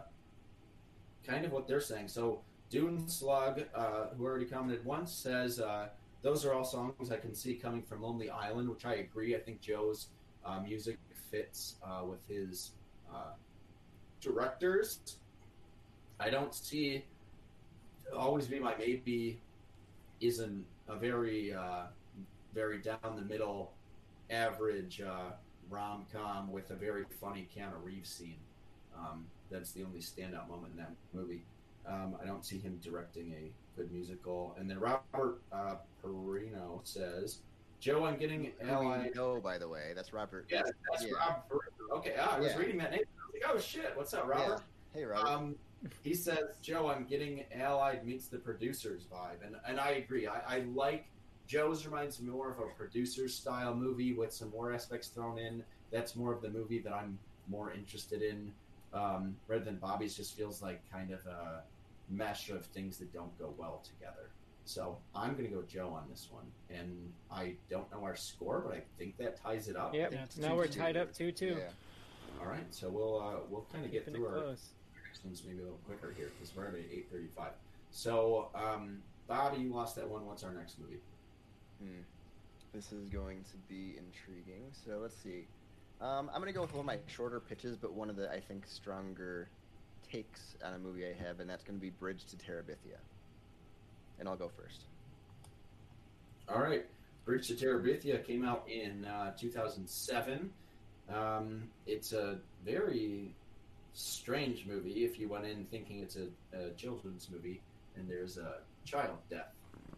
kind 1.28 1.46
of 1.46 1.52
what 1.52 1.68
they're 1.68 1.80
saying. 1.80 2.08
So 2.08 2.42
Dune 2.70 3.08
Slug, 3.08 3.64
uh, 3.74 4.08
who 4.18 4.26
already 4.26 4.46
commented 4.46 4.86
once, 4.86 5.12
says 5.12 5.60
uh, 5.60 5.88
those 6.22 6.46
are 6.46 6.54
all 6.54 6.64
songs 6.64 7.12
I 7.12 7.18
can 7.18 7.34
see 7.34 7.56
coming 7.56 7.84
from 7.84 8.02
Lonely 8.02 8.30
Island, 8.30 8.70
which 8.70 8.86
I 8.86 8.96
agree. 8.96 9.36
I 9.36 9.40
think 9.40 9.62
Joe's 9.62 10.08
uh, 10.46 10.60
music 10.60 10.98
fits 11.32 11.76
uh, 11.84 12.06
with 12.06 12.26
his 12.28 12.72
uh, 13.14 13.34
directors. 14.22 15.00
I 16.20 16.30
don't 16.30 16.54
see 16.54 17.06
always 18.16 18.48
be 18.48 18.60
my 18.60 18.76
maybe 18.78 19.40
isn't 20.22 20.64
a 20.88 20.96
very 20.96 21.54
uh, 21.54 21.84
very 22.54 22.80
down 22.80 23.16
the 23.16 23.22
middle 23.22 23.74
average 24.30 25.02
rom 25.70 26.06
com 26.14 26.52
with 26.52 26.70
a 26.72 26.76
very 26.76 27.04
funny 27.20 27.48
Keanu 27.56 27.84
Reeves 27.84 28.10
scene. 28.10 28.38
Um, 28.98 29.26
that's 29.52 29.72
the 29.72 29.84
only 29.84 30.00
standout 30.00 30.50
moment 30.50 30.74
in 30.74 30.78
that 30.78 30.92
movie. 31.14 31.44
Um, 31.88 32.16
I 32.22 32.26
don't 32.26 32.44
see 32.44 32.58
him 32.58 32.80
directing 32.84 33.34
a 33.34 33.52
good 33.78 33.92
musical. 33.92 34.56
And 34.60 34.70
then 34.70 34.80
Robert 34.80 35.42
uh, 35.52 35.76
Perino 36.04 36.80
says, 36.84 37.40
"Joe, 37.80 38.06
I'm 38.06 38.18
getting 38.18 38.52
ally." 38.62 39.10
No, 39.16 39.40
by 39.40 39.58
the 39.58 39.68
way, 39.68 39.94
that's 39.96 40.14
Robert. 40.14 40.48
Yeah, 40.50 40.62
that's 40.92 41.06
yeah. 41.06 41.14
Rob 41.14 41.44
Okay, 41.94 42.16
ah, 42.20 42.36
I 42.36 42.40
was 42.40 42.52
yeah. 42.52 42.58
reading 42.58 42.78
that 42.80 42.92
name. 42.92 43.02
I 43.02 43.26
was 43.26 43.34
like, 43.34 43.56
"Oh 43.56 43.60
shit, 43.60 43.92
what's 43.96 44.14
up, 44.14 44.28
Robert?" 44.28 44.62
Yeah. 44.94 45.00
Hey, 45.00 45.06
Robert. 45.06 45.28
Um, 45.28 45.56
he 46.04 46.16
says, 46.16 46.58
"Joe, 46.62 46.90
I'm 46.90 47.06
getting 47.06 47.44
Allied 47.54 48.06
meets 48.06 48.28
the 48.28 48.40
producers 48.40 49.06
vibe," 49.12 49.46
and 49.46 49.56
and 49.68 49.80
I 49.80 49.92
agree. 49.92 50.28
I, 50.28 50.40
I 50.48 50.60
like 50.74 51.06
Joe's 51.48 51.86
reminds 51.86 52.20
me 52.20 52.30
more 52.30 52.52
of 52.52 52.60
a 52.60 52.68
producer 52.76 53.28
style 53.28 53.76
movie 53.76 54.14
with 54.14 54.34
some 54.34 54.50
more 54.50 54.74
aspects 54.74 55.10
thrown 55.10 55.38
in. 55.38 55.64
That's 55.92 56.16
more 56.16 56.34
of 56.34 56.42
the 56.42 56.50
movie 56.50 56.80
that 56.80 56.94
I'm 56.94 57.20
more 57.48 57.72
interested 57.72 58.24
in 58.24 58.52
um, 58.96 59.36
rather 59.48 59.64
than 59.64 59.76
Bobby's 59.76 60.16
just 60.16 60.36
feels 60.36 60.62
like 60.62 60.82
kind 60.92 61.12
of 61.12 61.20
a 61.28 61.64
mesh 62.10 62.50
of 62.50 62.66
things 62.68 62.98
that 62.98 63.14
don't 63.14 63.38
go 63.38 63.54
well 63.58 63.84
together. 63.84 64.30
So 64.66 64.98
I'm 65.14 65.34
going 65.34 65.48
to 65.48 65.56
go 65.56 65.62
Joe 65.62 65.90
on 65.90 66.06
this 66.10 66.28
one, 66.32 66.46
and 66.72 67.12
I 67.32 67.54
don't 67.70 67.90
know 67.92 68.04
our 68.04 68.16
score, 68.16 68.64
but 68.66 68.76
I 68.76 68.82
think 68.98 69.18
that 69.18 69.42
ties 69.42 69.68
it 69.68 69.76
up. 69.76 69.94
Yep. 69.94 70.14
now 70.40 70.56
we're 70.56 70.68
tied 70.68 70.98
up 70.98 71.14
two 71.14 71.32
two. 71.32 71.58
Yeah. 71.60 71.70
All 72.42 72.48
right, 72.48 72.66
so 72.72 72.90
we'll 72.90 73.22
uh, 73.22 73.40
we'll 73.50 73.66
kind 73.72 73.86
of 73.86 73.92
get 73.92 74.12
through 74.12 74.26
our 74.26 74.34
close. 74.34 74.70
next 75.06 75.24
ones 75.24 75.44
maybe 75.46 75.60
a 75.60 75.64
little 75.64 75.80
quicker 75.86 76.14
here 76.18 76.32
because 76.38 76.56
we're 76.56 76.66
at 76.66 76.74
eight 76.92 77.08
thirty 77.12 77.30
five. 77.36 77.52
So 77.92 78.50
um, 78.56 78.98
Bobby, 79.28 79.62
you 79.62 79.74
lost 79.74 79.96
that 79.98 80.10
one. 80.10 80.26
What's 80.26 80.44
our 80.44 80.52
next 80.54 80.80
movie? 80.80 81.00
Hmm. 81.80 82.02
This 82.74 82.92
is 82.92 83.08
going 83.08 83.44
to 83.52 83.58
be 83.70 83.96
intriguing. 83.98 84.64
So 84.86 85.00
let's 85.02 85.16
see. 85.16 85.46
Um, 86.02 86.30
I'm 86.34 86.42
going 86.42 86.48
to 86.48 86.54
go 86.54 86.62
with 86.62 86.74
one 86.74 86.82
of 86.82 86.86
my 86.86 87.00
shorter 87.08 87.40
pitches, 87.40 87.78
but 87.78 87.94
one 87.94 88.10
of 88.10 88.16
the, 88.16 88.30
I 88.32 88.40
think, 88.40 88.66
stronger 88.68 89.48
takes 90.10 90.56
on 90.64 90.74
a 90.74 90.80
movie 90.80 91.06
I 91.06 91.14
have, 91.26 91.40
and 91.40 91.50
that's 91.50 91.64
going 91.64 91.78
to 91.78 91.82
be 91.82 91.90
Bridge 91.90 92.26
to 92.26 92.36
Terabithia. 92.36 92.98
And 94.20 94.28
I'll 94.28 94.36
go 94.36 94.50
first. 94.50 94.82
All 96.50 96.62
right. 96.62 96.86
Bridge 97.26 97.48
to 97.48 97.54
Terabithia 97.56 98.24
came 98.26 98.46
out 98.46 98.68
in 98.70 99.06
uh, 99.06 99.34
2007. 99.38 100.50
Um, 101.14 101.64
it's 101.88 102.14
a 102.14 102.38
very 102.64 103.34
strange 103.94 104.66
movie 104.68 105.06
if 105.06 105.18
you 105.20 105.30
went 105.30 105.46
in 105.46 105.66
thinking 105.66 106.00
it's 106.02 106.18
a, 106.18 106.28
a 106.58 106.72
children's 106.72 107.30
movie 107.32 107.62
and 107.96 108.10
there's 108.10 108.38
a 108.38 108.58
child 108.84 109.18
death 109.30 109.54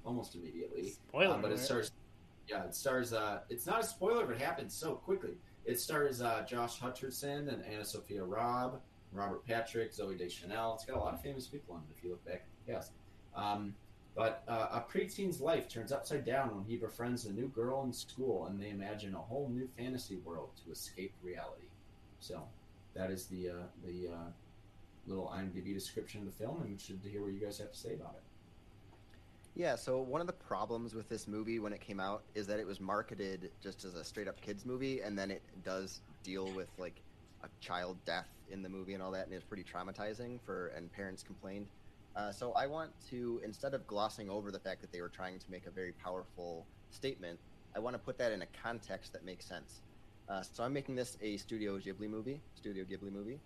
almost 0.06 0.36
immediately. 0.36 0.90
Spoiler 1.10 1.36
Um, 1.36 1.42
but 1.42 1.52
it 1.52 1.56
alert. 1.56 1.66
stars. 1.66 1.92
Yeah, 2.48 2.64
it 2.64 2.76
stars. 2.76 3.12
Uh, 3.12 3.40
it's 3.50 3.66
not 3.66 3.82
a 3.82 3.84
spoiler, 3.84 4.26
but 4.26 4.36
it 4.36 4.42
happens 4.42 4.74
so 4.74 4.96
quickly. 4.96 5.34
It 5.68 5.80
stars 5.82 6.22
uh, 6.22 6.44
Josh 6.48 6.80
Hutcherson 6.80 7.54
and 7.54 7.64
Anna 7.66 7.84
Sophia 7.84 8.24
Robb, 8.24 8.80
Robert 9.12 9.46
Patrick, 9.46 9.92
Zooey 9.92 10.18
Deschanel. 10.18 10.76
It's 10.76 10.86
got 10.86 10.96
a 10.96 11.00
lot 11.00 11.14
of 11.14 11.22
famous 11.22 11.46
people 11.46 11.76
on 11.76 11.82
it 11.82 11.96
if 11.96 12.04
you 12.04 12.10
look 12.10 12.26
back. 12.26 12.46
Yes. 12.66 12.92
Um, 13.36 13.76
but 14.16 14.44
uh, 14.48 14.70
a 14.72 14.80
preteen's 14.80 15.42
life 15.42 15.68
turns 15.68 15.92
upside 15.92 16.26
down 16.26 16.56
when 16.56 16.64
he 16.64 16.78
befriends 16.78 17.26
a 17.26 17.34
new 17.34 17.50
girl 17.50 17.84
in 17.84 17.92
school, 17.92 18.48
and 18.48 18.60
they 18.60 18.70
imagine 18.70 19.14
a 19.14 19.20
whole 19.20 19.50
new 19.54 19.68
fantasy 19.78 20.16
world 20.26 20.50
to 20.66 20.72
escape 20.72 21.14
reality. 21.22 21.68
So, 22.20 22.42
that 22.96 23.12
is 23.12 23.28
the 23.28 23.50
uh, 23.50 23.54
the 23.86 24.08
uh, 24.08 24.30
little 25.06 25.32
IMDb 25.36 25.74
description 25.74 26.22
of 26.22 26.28
the 26.28 26.44
film. 26.44 26.58
I'm 26.62 26.72
interested 26.72 27.04
to 27.04 27.10
hear 27.10 27.22
what 27.22 27.34
you 27.34 27.40
guys 27.40 27.60
have 27.60 27.72
to 27.74 27.78
say 27.78 27.94
about 27.94 28.16
it. 28.16 28.24
Yeah, 29.58 29.76
so 29.76 30.00
one 30.02 30.22
of 30.22 30.28
the 30.28 30.34
problems 30.34 30.94
with 30.94 31.10
this 31.10 31.28
movie 31.28 31.58
when 31.58 31.74
it 31.74 31.82
came 31.82 32.00
out 32.00 32.22
is 32.36 32.46
that 32.46 32.60
it 32.60 32.68
was 32.68 32.80
marketed 32.80 33.50
just 33.60 33.86
as 33.86 33.96
a 33.96 34.04
straight 34.04 34.28
up 34.28 34.40
kids 34.40 34.68
movie, 34.68 35.02
and 35.02 35.18
then 35.18 35.32
it 35.32 35.42
does 35.66 36.02
deal 36.22 36.46
with 36.52 36.68
like 36.78 37.02
a 37.44 37.48
child 37.60 37.98
death 38.06 38.28
in 38.52 38.62
the 38.62 38.70
movie 38.70 38.94
and 38.94 39.02
all 39.02 39.10
that, 39.10 39.26
and 39.26 39.34
it's 39.34 39.44
pretty 39.44 39.64
traumatizing 39.64 40.40
for 40.46 40.68
and 40.78 40.94
parents 40.94 41.24
complained. 41.24 41.66
Uh, 42.16 42.32
so 42.32 42.52
I 42.52 42.68
want 42.68 42.92
to 43.10 43.42
instead 43.44 43.74
of 43.74 43.88
glossing 43.88 44.30
over 44.30 44.52
the 44.52 44.60
fact 44.60 44.80
that 44.82 44.92
they 44.92 45.02
were 45.02 45.10
trying 45.10 45.40
to 45.40 45.46
make 45.50 45.66
a 45.66 45.72
very 45.72 45.92
powerful 45.92 46.64
statement, 46.92 47.40
I 47.76 47.80
want 47.80 47.96
to 47.96 48.00
put 48.00 48.20
that 48.20 48.32
in 48.32 48.44
a 48.44 48.48
context 48.62 49.12
that 49.14 49.26
makes 49.26 49.46
sense. 49.46 49.82
Uh, 50.30 50.44
so 50.44 50.64
I'm 50.64 50.74
making 50.74 50.94
this 50.94 51.18
a 51.20 51.36
Studio 51.38 51.80
Ghibli 51.80 52.08
movie, 52.08 52.42
Studio 52.54 52.84
Ghibli 52.84 53.12
movie, 53.12 53.40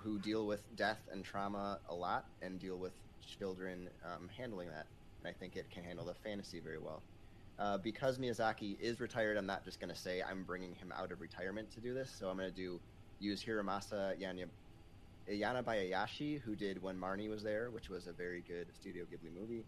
who 0.00 0.18
deal 0.18 0.46
with 0.46 0.60
death 0.76 1.00
and 1.10 1.24
trauma 1.24 1.78
a 1.88 1.94
lot 1.94 2.26
and 2.42 2.60
deal 2.60 2.76
with 2.76 2.92
children 3.38 3.88
um, 4.04 4.28
handling 4.36 4.68
that 4.68 4.86
and 5.26 5.34
I 5.34 5.38
think 5.38 5.56
it 5.56 5.68
can 5.70 5.82
handle 5.82 6.04
the 6.04 6.14
fantasy 6.14 6.60
very 6.60 6.78
well. 6.78 7.02
Uh, 7.58 7.78
because 7.78 8.18
Miyazaki 8.18 8.78
is 8.80 9.00
retired, 9.00 9.36
I'm 9.36 9.46
not 9.46 9.64
just 9.64 9.80
going 9.80 9.90
to 9.90 9.98
say 9.98 10.22
I'm 10.22 10.44
bringing 10.44 10.74
him 10.74 10.92
out 10.96 11.10
of 11.10 11.20
retirement 11.20 11.70
to 11.72 11.80
do 11.80 11.94
this. 11.94 12.14
So 12.16 12.28
I'm 12.28 12.36
going 12.36 12.50
to 12.50 12.54
do 12.54 12.78
use 13.18 13.42
Hiromasa 13.42 14.20
Yanya, 14.20 14.46
Yanabayashi, 15.28 16.40
who 16.42 16.54
did 16.54 16.80
When 16.82 16.96
Marnie 16.98 17.30
Was 17.30 17.42
There, 17.42 17.70
which 17.70 17.88
was 17.88 18.06
a 18.06 18.12
very 18.12 18.42
good 18.46 18.66
Studio 18.78 19.04
Ghibli 19.04 19.34
movie. 19.38 19.64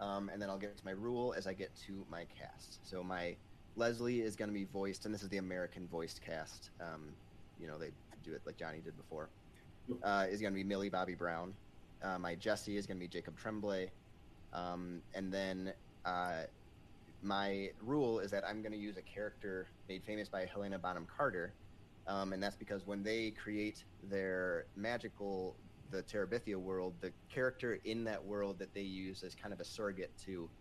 Um, 0.00 0.30
and 0.32 0.40
then 0.40 0.48
I'll 0.48 0.58
get 0.58 0.76
to 0.76 0.84
my 0.84 0.92
rule 0.92 1.34
as 1.36 1.46
I 1.46 1.52
get 1.52 1.70
to 1.86 2.04
my 2.10 2.24
cast. 2.38 2.88
So 2.88 3.02
my 3.02 3.36
Leslie 3.76 4.20
is 4.20 4.36
going 4.36 4.48
to 4.48 4.54
be 4.54 4.64
voiced, 4.64 5.04
and 5.04 5.14
this 5.14 5.22
is 5.22 5.28
the 5.28 5.38
American 5.38 5.88
voiced 5.88 6.22
cast. 6.22 6.70
Um, 6.80 7.08
you 7.60 7.66
know, 7.66 7.78
they 7.78 7.90
do 8.24 8.32
it 8.34 8.42
like 8.46 8.56
Johnny 8.56 8.78
did 8.84 8.96
before. 8.96 9.28
Uh, 10.02 10.26
is 10.30 10.40
going 10.40 10.52
to 10.52 10.56
be 10.56 10.64
Millie 10.64 10.88
Bobby 10.88 11.14
Brown. 11.14 11.52
Uh, 12.02 12.18
my 12.18 12.34
Jesse 12.34 12.76
is 12.76 12.86
going 12.86 12.96
to 12.96 13.00
be 13.00 13.08
Jacob 13.08 13.36
Tremblay. 13.36 13.90
Um, 14.52 15.04
and 15.14 15.32
then 15.32 15.74
uh, 16.04 16.44
my 17.22 17.70
rule 17.80 18.20
is 18.20 18.30
that 18.32 18.46
I'm 18.46 18.62
going 18.62 18.72
to 18.72 18.78
use 18.78 18.96
a 18.98 19.02
character 19.02 19.68
made 19.88 20.04
famous 20.04 20.28
by 20.28 20.46
Helena 20.46 20.78
Bonham 20.78 21.06
Carter, 21.06 21.56
um, 22.06 22.32
and 22.32 22.42
that's 22.42 22.56
because 22.56 22.86
when 22.86 23.04
they 23.04 23.32
create 23.32 23.84
their 24.02 24.66
magical, 24.76 25.60
the 25.90 26.04
Terabithia 26.04 26.56
world, 26.56 27.00
the 27.00 27.14
character 27.30 27.76
in 27.84 28.04
that 28.04 28.24
world 28.24 28.60
that 28.60 28.74
they 28.74 28.82
use 28.82 29.22
as 29.24 29.36
kind 29.36 29.54
of 29.54 29.60
a 29.60 29.64
surrogate 29.64 30.16
to 30.26 30.52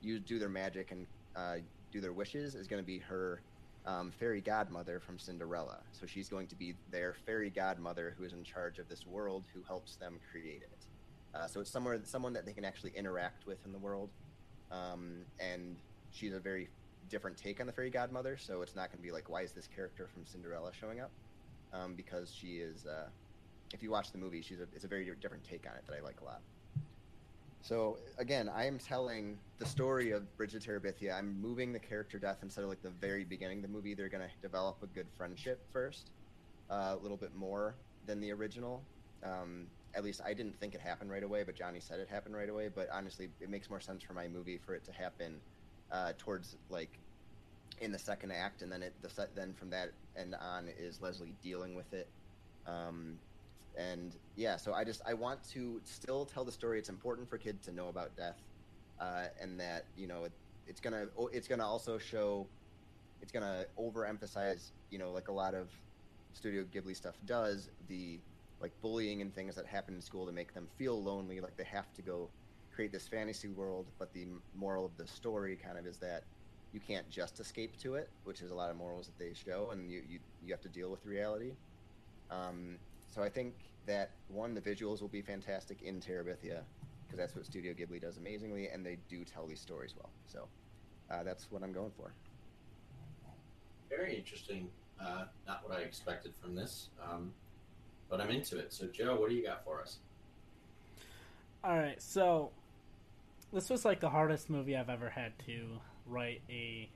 use 0.00 0.22
do 0.22 0.40
their 0.40 0.50
magic 0.50 0.92
and 0.92 1.08
uh, 1.36 1.58
do 1.92 2.00
their 2.00 2.14
wishes 2.14 2.56
is 2.56 2.68
going 2.68 2.82
to 2.82 2.86
be 2.86 3.00
her 3.00 3.44
um, 3.86 4.12
fairy 4.12 4.42
godmother 4.42 5.00
from 5.00 5.18
Cinderella. 5.20 5.84
So 5.92 6.06
she's 6.06 6.30
going 6.30 6.48
to 6.48 6.56
be 6.56 6.80
their 6.88 7.14
fairy 7.14 7.50
godmother 7.50 8.14
who 8.18 8.24
is 8.24 8.34
in 8.34 8.44
charge 8.44 8.78
of 8.80 8.88
this 8.88 9.06
world, 9.06 9.46
who 9.54 9.64
helps 9.64 9.96
them 9.98 10.20
create 10.32 10.62
it. 10.62 10.87
Uh, 11.34 11.46
so 11.46 11.60
it's 11.60 11.70
somewhere 11.70 11.98
someone 12.04 12.32
that 12.32 12.46
they 12.46 12.52
can 12.52 12.64
actually 12.64 12.92
interact 12.96 13.46
with 13.46 13.58
in 13.66 13.72
the 13.72 13.78
world, 13.78 14.08
um, 14.70 15.18
and 15.38 15.76
she's 16.10 16.32
a 16.32 16.40
very 16.40 16.68
different 17.10 17.36
take 17.36 17.60
on 17.60 17.66
the 17.66 17.72
fairy 17.72 17.90
godmother. 17.90 18.36
So 18.36 18.62
it's 18.62 18.74
not 18.74 18.90
going 18.90 18.98
to 18.98 19.02
be 19.02 19.12
like, 19.12 19.28
why 19.28 19.42
is 19.42 19.52
this 19.52 19.68
character 19.74 20.08
from 20.12 20.24
Cinderella 20.24 20.70
showing 20.78 21.00
up? 21.00 21.10
Um, 21.72 21.94
because 21.94 22.34
she 22.34 22.58
is, 22.58 22.86
uh, 22.86 23.08
if 23.72 23.82
you 23.82 23.90
watch 23.90 24.12
the 24.12 24.18
movie, 24.18 24.42
she's 24.42 24.60
a, 24.60 24.66
it's 24.74 24.84
a 24.84 24.88
very 24.88 25.10
different 25.20 25.44
take 25.44 25.66
on 25.68 25.76
it 25.76 25.84
that 25.86 25.96
I 25.96 26.00
like 26.00 26.20
a 26.20 26.24
lot. 26.24 26.40
So 27.60 27.98
again, 28.18 28.48
I 28.48 28.66
am 28.66 28.78
telling 28.78 29.36
the 29.58 29.66
story 29.66 30.12
of 30.12 30.34
Bridge 30.36 30.54
of 30.54 30.62
Terabithia. 30.62 31.14
I'm 31.18 31.40
moving 31.40 31.72
the 31.72 31.78
character 31.78 32.18
death 32.18 32.38
instead 32.42 32.62
of 32.62 32.70
like 32.70 32.82
the 32.82 32.90
very 33.00 33.24
beginning 33.24 33.58
of 33.58 33.62
the 33.62 33.68
movie. 33.68 33.94
They're 33.94 34.08
going 34.08 34.22
to 34.22 34.30
develop 34.40 34.76
a 34.82 34.86
good 34.86 35.06
friendship 35.16 35.60
first, 35.72 36.10
uh, 36.70 36.96
a 36.98 37.02
little 37.02 37.16
bit 37.16 37.34
more 37.34 37.74
than 38.06 38.20
the 38.20 38.32
original. 38.32 38.82
Um, 39.22 39.66
at 39.94 40.04
least 40.04 40.20
I 40.24 40.34
didn't 40.34 40.58
think 40.60 40.74
it 40.74 40.80
happened 40.80 41.10
right 41.10 41.22
away, 41.22 41.44
but 41.44 41.56
Johnny 41.56 41.80
said 41.80 42.00
it 42.00 42.08
happened 42.08 42.36
right 42.36 42.48
away. 42.48 42.68
But 42.68 42.88
honestly, 42.90 43.30
it 43.40 43.50
makes 43.50 43.70
more 43.70 43.80
sense 43.80 44.02
for 44.02 44.12
my 44.14 44.28
movie 44.28 44.58
for 44.58 44.74
it 44.74 44.84
to 44.84 44.92
happen 44.92 45.42
uh, 45.90 46.12
towards 46.18 46.56
like 46.68 47.00
in 47.80 47.92
the 47.92 47.98
second 47.98 48.32
act, 48.32 48.62
and 48.62 48.70
then 48.70 48.82
it 48.82 49.00
the 49.02 49.08
set, 49.10 49.34
then 49.34 49.54
from 49.54 49.70
that 49.70 49.90
end 50.16 50.34
on 50.34 50.68
is 50.68 51.00
Leslie 51.00 51.32
dealing 51.42 51.74
with 51.74 51.92
it. 51.92 52.12
Um, 52.66 53.20
and 53.76 54.16
yeah, 54.36 54.56
so 54.56 54.72
I 54.74 54.84
just 54.84 55.02
I 55.06 55.14
want 55.14 55.44
to 55.52 55.80
still 55.84 56.26
tell 56.26 56.44
the 56.44 56.52
story. 56.52 56.78
It's 56.78 56.88
important 56.88 57.28
for 57.28 57.38
kids 57.38 57.64
to 57.66 57.72
know 57.72 57.88
about 57.88 58.16
death, 58.16 58.40
uh, 59.00 59.28
and 59.40 59.60
that 59.60 59.84
you 59.94 60.06
know 60.06 60.24
it, 60.24 60.32
it's 60.66 60.80
gonna 60.80 61.06
it's 61.32 61.48
gonna 61.48 61.66
also 61.66 61.98
show, 61.98 62.50
it's 63.20 63.32
gonna 63.32 63.66
overemphasize 63.78 64.72
you 64.90 64.98
know 64.98 65.12
like 65.12 65.28
a 65.28 65.32
lot 65.32 65.54
of 65.54 65.72
Studio 66.32 66.64
Ghibli 66.64 66.96
stuff 66.96 67.16
does 67.24 67.70
the 67.86 68.20
like 68.60 68.72
bullying 68.82 69.22
and 69.22 69.34
things 69.34 69.54
that 69.54 69.66
happen 69.66 69.94
in 69.94 70.00
school 70.00 70.26
to 70.26 70.32
make 70.32 70.54
them 70.54 70.66
feel 70.76 71.02
lonely, 71.02 71.40
like 71.40 71.56
they 71.56 71.64
have 71.64 71.92
to 71.94 72.02
go 72.02 72.28
create 72.74 72.92
this 72.92 73.06
fantasy 73.06 73.48
world. 73.48 73.86
But 73.98 74.12
the 74.12 74.26
moral 74.54 74.84
of 74.84 74.96
the 74.96 75.06
story 75.06 75.56
kind 75.56 75.78
of 75.78 75.86
is 75.86 75.98
that 75.98 76.24
you 76.72 76.80
can't 76.80 77.08
just 77.08 77.40
escape 77.40 77.76
to 77.78 77.94
it, 77.94 78.08
which 78.24 78.42
is 78.42 78.50
a 78.50 78.54
lot 78.54 78.70
of 78.70 78.76
morals 78.76 79.06
that 79.06 79.18
they 79.18 79.32
show, 79.32 79.70
and 79.72 79.90
you 79.90 80.02
you, 80.08 80.18
you 80.44 80.52
have 80.52 80.60
to 80.62 80.68
deal 80.68 80.90
with 80.90 81.04
reality. 81.06 81.52
Um, 82.30 82.76
so 83.06 83.22
I 83.22 83.28
think 83.28 83.54
that 83.86 84.10
one, 84.28 84.54
the 84.54 84.60
visuals 84.60 85.00
will 85.00 85.08
be 85.08 85.22
fantastic 85.22 85.82
in 85.82 86.00
Terabithia 86.00 86.60
because 87.06 87.16
that's 87.16 87.34
what 87.34 87.46
Studio 87.46 87.72
Ghibli 87.72 88.00
does 88.00 88.18
amazingly, 88.18 88.68
and 88.68 88.84
they 88.84 88.98
do 89.08 89.24
tell 89.24 89.46
these 89.46 89.60
stories 89.60 89.94
well. 89.96 90.10
So 90.26 90.46
uh, 91.10 91.22
that's 91.22 91.50
what 91.50 91.62
I'm 91.62 91.72
going 91.72 91.92
for. 91.96 92.12
Very 93.88 94.14
interesting. 94.14 94.68
Uh, 95.00 95.24
not 95.46 95.66
what 95.66 95.78
I 95.78 95.82
expected 95.82 96.34
from 96.42 96.54
this, 96.54 96.90
um, 97.02 97.32
but 98.08 98.20
I'm 98.20 98.30
into 98.30 98.58
it. 98.58 98.72
So, 98.72 98.86
Joe, 98.86 99.16
what 99.18 99.30
do 99.30 99.36
you 99.36 99.44
got 99.44 99.64
for 99.64 99.80
us? 99.80 99.98
All 101.64 101.76
right, 101.76 102.00
so 102.00 102.50
this 103.52 103.68
was 103.68 103.84
like 103.84 104.00
the 104.00 104.10
hardest 104.10 104.48
movie 104.48 104.76
I've 104.76 104.90
ever 104.90 105.08
had 105.10 105.38
to 105.46 105.80
write 106.06 106.42
a 106.48 106.88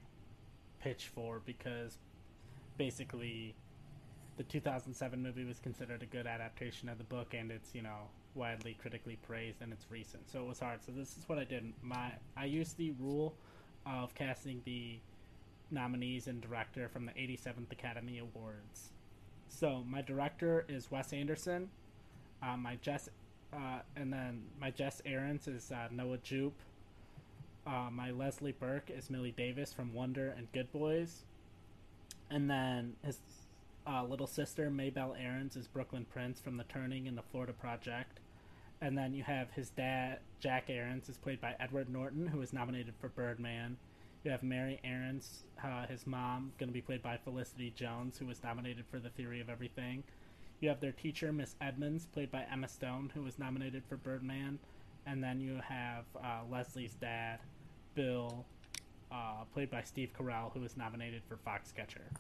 pitch 0.80 1.10
for 1.14 1.40
because 1.44 1.98
basically 2.76 3.54
the 4.36 4.42
2007 4.44 5.22
movie 5.22 5.44
was 5.44 5.58
considered 5.58 6.02
a 6.02 6.06
good 6.06 6.26
adaptation 6.26 6.88
of 6.88 6.98
the 6.98 7.04
book 7.04 7.34
and 7.34 7.50
it's, 7.50 7.74
you 7.74 7.82
know, 7.82 8.08
widely 8.34 8.74
critically 8.80 9.16
praised 9.22 9.60
and 9.60 9.72
it's 9.72 9.86
recent. 9.90 10.30
So 10.30 10.40
it 10.40 10.48
was 10.48 10.60
hard. 10.60 10.82
So 10.84 10.92
this 10.92 11.16
is 11.16 11.28
what 11.28 11.38
I 11.38 11.44
did. 11.44 11.72
My 11.82 12.12
I 12.36 12.46
used 12.46 12.76
the 12.76 12.92
rule 12.92 13.34
of 13.86 14.14
casting 14.14 14.62
the 14.64 14.98
nominees 15.70 16.28
and 16.28 16.40
director 16.40 16.88
from 16.88 17.06
the 17.06 17.12
87th 17.12 17.70
Academy 17.72 18.18
Awards. 18.18 18.92
So 19.52 19.84
my 19.86 20.02
director 20.02 20.64
is 20.68 20.90
Wes 20.90 21.12
Anderson. 21.12 21.68
Uh, 22.42 22.56
my 22.56 22.76
Jess 22.76 23.08
uh, 23.52 23.80
and 23.94 24.10
then 24.12 24.42
my 24.58 24.70
Jess 24.70 25.02
Aarons 25.04 25.46
is 25.46 25.70
uh, 25.70 25.88
Noah 25.90 26.18
Jupe. 26.18 26.58
Uh, 27.66 27.88
my 27.92 28.10
Leslie 28.10 28.56
Burke 28.58 28.90
is 28.90 29.10
Millie 29.10 29.34
Davis 29.36 29.72
from 29.72 29.92
Wonder 29.92 30.34
and 30.36 30.50
Good 30.52 30.72
Boys. 30.72 31.24
And 32.30 32.50
then 32.50 32.94
his 33.04 33.18
uh, 33.86 34.04
little 34.04 34.26
sister, 34.26 34.70
Maybelle 34.70 35.14
Aarons, 35.20 35.54
is 35.54 35.68
Brooklyn 35.68 36.06
Prince 36.10 36.40
from 36.40 36.56
The 36.56 36.64
Turning 36.64 37.06
and 37.06 37.16
The 37.16 37.22
Florida 37.30 37.52
Project. 37.52 38.20
And 38.80 38.96
then 38.96 39.12
you 39.12 39.22
have 39.22 39.50
his 39.50 39.68
dad, 39.70 40.20
Jack 40.40 40.70
Aarons, 40.70 41.08
is 41.08 41.18
played 41.18 41.40
by 41.40 41.54
Edward 41.60 41.88
Norton, 41.88 42.26
who 42.26 42.38
was 42.38 42.52
nominated 42.52 42.94
for 43.00 43.10
Birdman. 43.10 43.76
You 44.24 44.30
have 44.30 44.44
Mary 44.44 44.78
Aarons, 44.84 45.42
uh, 45.64 45.86
his 45.86 46.06
mom, 46.06 46.52
going 46.58 46.68
to 46.68 46.72
be 46.72 46.80
played 46.80 47.02
by 47.02 47.16
Felicity 47.16 47.72
Jones, 47.74 48.18
who 48.18 48.26
was 48.26 48.42
nominated 48.44 48.84
for 48.88 49.00
The 49.00 49.08
Theory 49.10 49.40
of 49.40 49.48
Everything. 49.48 50.04
You 50.60 50.68
have 50.68 50.80
their 50.80 50.92
teacher, 50.92 51.32
Miss 51.32 51.56
Edmonds, 51.60 52.06
played 52.06 52.30
by 52.30 52.46
Emma 52.50 52.68
Stone, 52.68 53.10
who 53.14 53.22
was 53.22 53.36
nominated 53.36 53.82
for 53.88 53.96
Birdman. 53.96 54.60
And 55.06 55.24
then 55.24 55.40
you 55.40 55.60
have 55.68 56.04
uh, 56.16 56.42
Leslie's 56.48 56.94
dad, 56.94 57.40
Bill, 57.96 58.44
uh, 59.10 59.42
played 59.52 59.70
by 59.70 59.82
Steve 59.82 60.12
Carell, 60.16 60.52
who 60.52 60.60
was 60.60 60.76
nominated 60.76 61.22
for 61.28 61.36
Foxcatcher. 61.36 62.14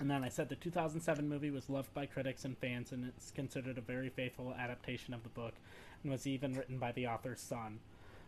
And 0.00 0.10
then 0.10 0.24
I 0.24 0.28
said 0.28 0.48
the 0.48 0.56
2007 0.56 1.28
movie 1.28 1.52
was 1.52 1.70
loved 1.70 1.94
by 1.94 2.06
critics 2.06 2.44
and 2.44 2.58
fans, 2.58 2.90
and 2.90 3.06
it's 3.06 3.30
considered 3.30 3.78
a 3.78 3.80
very 3.80 4.08
faithful 4.08 4.52
adaptation 4.58 5.14
of 5.14 5.22
the 5.22 5.28
book, 5.28 5.54
and 6.02 6.10
was 6.10 6.26
even 6.26 6.54
written 6.54 6.78
by 6.78 6.90
the 6.90 7.06
author's 7.06 7.40
son. 7.40 7.78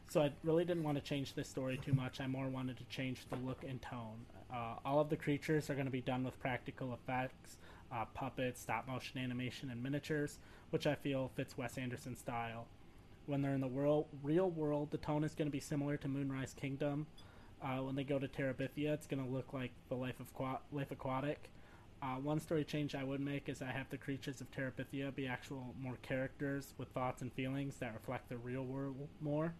So 0.08 0.22
I 0.22 0.32
really 0.42 0.64
didn't 0.64 0.84
want 0.84 0.96
to 0.96 1.04
change 1.04 1.34
the 1.34 1.44
story 1.44 1.78
too 1.84 1.92
much. 1.92 2.20
I 2.20 2.26
more 2.26 2.48
wanted 2.48 2.78
to 2.78 2.84
change 2.84 3.26
the 3.28 3.36
look 3.36 3.62
and 3.62 3.80
tone. 3.82 4.24
Uh, 4.52 4.76
all 4.84 5.00
of 5.00 5.10
the 5.10 5.16
creatures 5.16 5.68
are 5.68 5.74
going 5.74 5.86
to 5.86 5.92
be 5.92 6.00
done 6.00 6.24
with 6.24 6.40
practical 6.40 6.94
effects. 6.94 7.58
uh, 7.92 8.04
puppets, 8.14 8.60
stop 8.60 8.86
motion 8.86 9.18
animation, 9.18 9.70
and 9.70 9.82
miniatures, 9.82 10.38
which 10.70 10.86
I 10.86 10.94
feel 10.94 11.30
fits 11.34 11.56
Wes 11.56 11.78
Anderson's 11.78 12.18
style. 12.18 12.66
When 13.26 13.42
they're 13.42 13.54
in 13.54 13.60
the 13.60 13.68
world, 13.68 14.06
real 14.22 14.50
world, 14.50 14.90
the 14.90 14.98
tone 14.98 15.24
is 15.24 15.34
going 15.34 15.48
to 15.48 15.52
be 15.52 15.60
similar 15.60 15.96
to 15.98 16.08
Moonrise 16.08 16.54
Kingdom. 16.54 17.06
Uh, 17.62 17.78
when 17.78 17.94
they 17.94 18.04
go 18.04 18.18
to 18.18 18.28
Terabithia, 18.28 18.92
it's 18.92 19.06
going 19.06 19.24
to 19.24 19.30
look 19.30 19.52
like 19.52 19.72
the 19.88 19.94
Life 19.94 20.20
of 20.20 20.32
Qua- 20.32 20.60
Life 20.72 20.90
Aquatic. 20.90 21.50
Uh, 22.00 22.14
one 22.16 22.38
story 22.38 22.62
change 22.62 22.94
I 22.94 23.02
would 23.02 23.20
make 23.20 23.48
is 23.48 23.60
I 23.60 23.72
have 23.72 23.90
the 23.90 23.98
creatures 23.98 24.40
of 24.40 24.50
Terabithia 24.52 25.14
be 25.14 25.26
actual 25.26 25.74
more 25.80 25.96
characters 26.02 26.74
with 26.78 26.88
thoughts 26.90 27.22
and 27.22 27.32
feelings 27.32 27.76
that 27.78 27.92
reflect 27.92 28.28
the 28.28 28.36
real 28.36 28.64
world 28.64 28.96
more. 29.20 29.54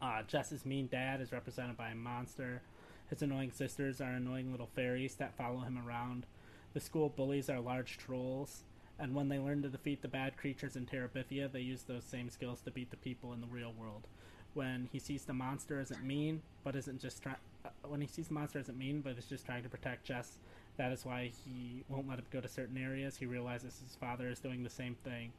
Uh, 0.00 0.22
Jess's 0.22 0.64
mean 0.64 0.88
dad 0.90 1.20
is 1.20 1.32
represented 1.32 1.76
by 1.76 1.90
a 1.90 1.94
monster. 1.94 2.62
His 3.10 3.22
annoying 3.22 3.50
sisters 3.52 4.00
are 4.00 4.12
annoying 4.12 4.50
little 4.50 4.68
fairies 4.74 5.16
that 5.16 5.36
follow 5.36 5.60
him 5.60 5.78
around. 5.84 6.26
The 6.74 6.80
school 6.80 7.08
bullies 7.08 7.50
are 7.50 7.60
large 7.60 7.98
trolls, 7.98 8.62
and 8.98 9.14
when 9.14 9.28
they 9.28 9.38
learn 9.38 9.62
to 9.62 9.68
defeat 9.68 10.02
the 10.02 10.08
bad 10.08 10.36
creatures 10.36 10.76
in 10.76 10.86
Terabithia, 10.86 11.50
they 11.50 11.60
use 11.60 11.82
those 11.82 12.04
same 12.04 12.30
skills 12.30 12.60
to 12.62 12.70
beat 12.70 12.90
the 12.90 12.96
people 12.96 13.32
in 13.32 13.40
the 13.40 13.46
real 13.46 13.72
world. 13.72 14.06
When 14.54 14.88
he 14.92 14.98
sees 14.98 15.24
the 15.24 15.32
monster 15.32 15.80
isn't 15.80 16.04
mean, 16.04 16.42
but 16.62 16.76
isn't 16.76 17.00
just 17.00 17.22
trying. 17.22 17.36
Uh, 17.64 17.70
when 17.88 18.00
he 18.00 18.06
sees 18.06 18.28
the 18.28 18.34
monster 18.34 18.58
isn't 18.58 18.78
mean, 18.78 19.00
but 19.00 19.18
is 19.18 19.26
just 19.26 19.46
trying 19.46 19.62
to 19.62 19.68
protect 19.68 20.04
Jess, 20.04 20.38
that 20.76 20.92
is 20.92 21.04
why 21.04 21.32
he 21.44 21.82
won't 21.88 22.08
let 22.08 22.18
him 22.18 22.24
go 22.30 22.40
to 22.40 22.48
certain 22.48 22.76
areas. 22.78 23.16
He 23.16 23.26
realizes 23.26 23.80
his 23.84 23.96
father 23.96 24.28
is 24.28 24.38
doing 24.38 24.62
the 24.62 24.70
same 24.70 24.96
thing. 25.04 25.32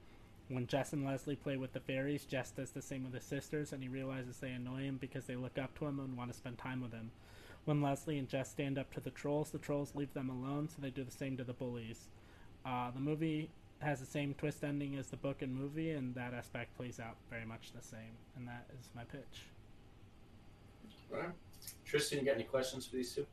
When 0.49 0.65
Jess 0.65 0.93
and 0.93 1.05
Leslie 1.05 1.35
play 1.35 1.57
with 1.57 1.73
the 1.73 1.79
fairies, 1.79 2.25
Jess 2.25 2.49
does 2.49 2.71
the 2.71 2.81
same 2.81 3.03
with 3.03 3.13
his 3.13 3.23
sisters, 3.23 3.71
and 3.71 3.83
he 3.83 3.87
realizes 3.87 4.37
they 4.37 4.51
annoy 4.51 4.81
him 4.81 4.97
because 4.99 5.25
they 5.25 5.35
look 5.35 5.59
up 5.59 5.77
to 5.77 5.85
him 5.85 5.99
and 5.99 6.17
want 6.17 6.31
to 6.31 6.37
spend 6.37 6.57
time 6.57 6.81
with 6.81 6.91
him. 6.91 7.11
When 7.65 7.83
Leslie 7.83 8.17
and 8.17 8.27
Jess 8.27 8.49
stand 8.49 8.79
up 8.79 8.91
to 8.93 8.99
the 8.99 9.11
trolls, 9.11 9.51
the 9.51 9.59
trolls 9.59 9.93
leave 9.93 10.11
them 10.13 10.29
alone, 10.29 10.67
so 10.67 10.81
they 10.81 10.89
do 10.89 11.03
the 11.03 11.11
same 11.11 11.37
to 11.37 11.43
the 11.43 11.53
bullies. 11.53 12.07
Uh, 12.65 12.89
the 12.89 12.99
movie 12.99 13.51
has 13.77 13.99
the 13.99 14.07
same 14.07 14.33
twist 14.33 14.63
ending 14.63 14.95
as 14.95 15.07
the 15.07 15.17
book 15.17 15.43
and 15.43 15.53
movie, 15.53 15.91
and 15.91 16.15
that 16.15 16.33
aspect 16.33 16.75
plays 16.75 16.99
out 16.99 17.15
very 17.29 17.45
much 17.45 17.71
the 17.75 17.83
same. 17.83 18.17
And 18.35 18.47
that 18.47 18.65
is 18.79 18.89
my 18.95 19.03
pitch. 19.03 19.43
All 21.13 21.19
right. 21.19 21.29
Tristan, 21.85 22.19
you 22.19 22.25
got 22.25 22.35
any 22.35 22.43
questions 22.43 22.87
for 22.87 22.95
these 22.95 23.13
two? 23.13 23.25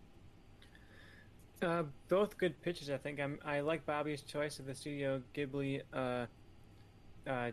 Uh, 1.63 1.85
both 2.09 2.37
good 2.37 2.61
pitches, 2.61 2.91
I 2.91 2.99
think. 2.99 3.19
I'm, 3.19 3.39
I 3.45 3.61
like 3.61 3.87
Bobby's 3.87 4.21
choice 4.21 4.59
of 4.59 4.67
the 4.67 4.75
Studio 4.75 5.23
Ghibli 5.35 5.81
uh, 5.95 6.27
uh, 7.27 7.51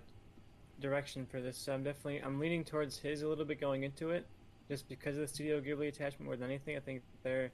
direction 0.80 1.26
for 1.26 1.42
this. 1.42 1.58
So 1.58 1.74
I'm 1.74 1.84
definitely 1.84 2.20
I'm 2.20 2.40
leaning 2.40 2.64
towards 2.64 2.98
his 2.98 3.22
a 3.22 3.28
little 3.28 3.46
bit 3.46 3.60
going 3.60 3.84
into 3.84 4.12
it, 4.12 4.26
just 4.68 4.88
because 4.88 5.16
of 5.16 5.22
the 5.22 5.28
Studio 5.28 5.62
Ghibli 5.62 5.88
attachment 5.88 6.26
more 6.26 6.36
than 6.36 6.50
anything. 6.50 6.78
I 6.78 6.80
think 6.80 7.02
their 7.24 7.52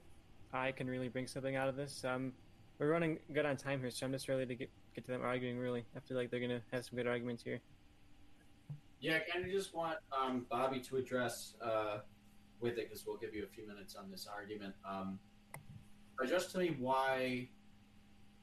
eye 0.52 0.72
can 0.72 0.88
really 0.88 1.08
bring 1.08 1.26
something 1.26 1.56
out 1.56 1.68
of 1.68 1.76
this. 1.76 2.04
Um, 2.04 2.32
we're 2.78 2.90
running 2.90 3.18
good 3.32 3.46
on 3.46 3.56
time 3.56 3.80
here, 3.80 3.90
so 3.90 4.06
I'm 4.06 4.12
just 4.12 4.28
ready 4.28 4.46
to 4.46 4.54
get 4.54 4.70
get 4.94 5.04
to 5.04 5.12
them 5.12 5.22
arguing. 5.22 5.58
Really, 5.58 5.84
I 5.96 6.00
feel 6.00 6.16
like 6.16 6.30
they're 6.30 6.40
gonna 6.40 6.62
have 6.72 6.84
some 6.84 6.96
good 6.96 7.06
arguments 7.06 7.42
here. 7.42 7.60
Yeah, 9.00 9.16
I 9.16 9.30
kind 9.32 9.44
of 9.44 9.50
just 9.50 9.74
want 9.74 9.96
um, 10.18 10.46
Bobby 10.50 10.80
to 10.80 10.96
address 10.96 11.54
uh, 11.62 11.98
with 12.60 12.76
it 12.76 12.88
because 12.88 13.06
we'll 13.06 13.16
give 13.16 13.34
you 13.34 13.44
a 13.44 13.46
few 13.46 13.66
minutes 13.66 13.94
on 13.94 14.10
this 14.10 14.26
argument. 14.26 14.74
Um, 14.88 15.18
address 16.22 16.52
to 16.52 16.58
me 16.58 16.76
why 16.78 17.48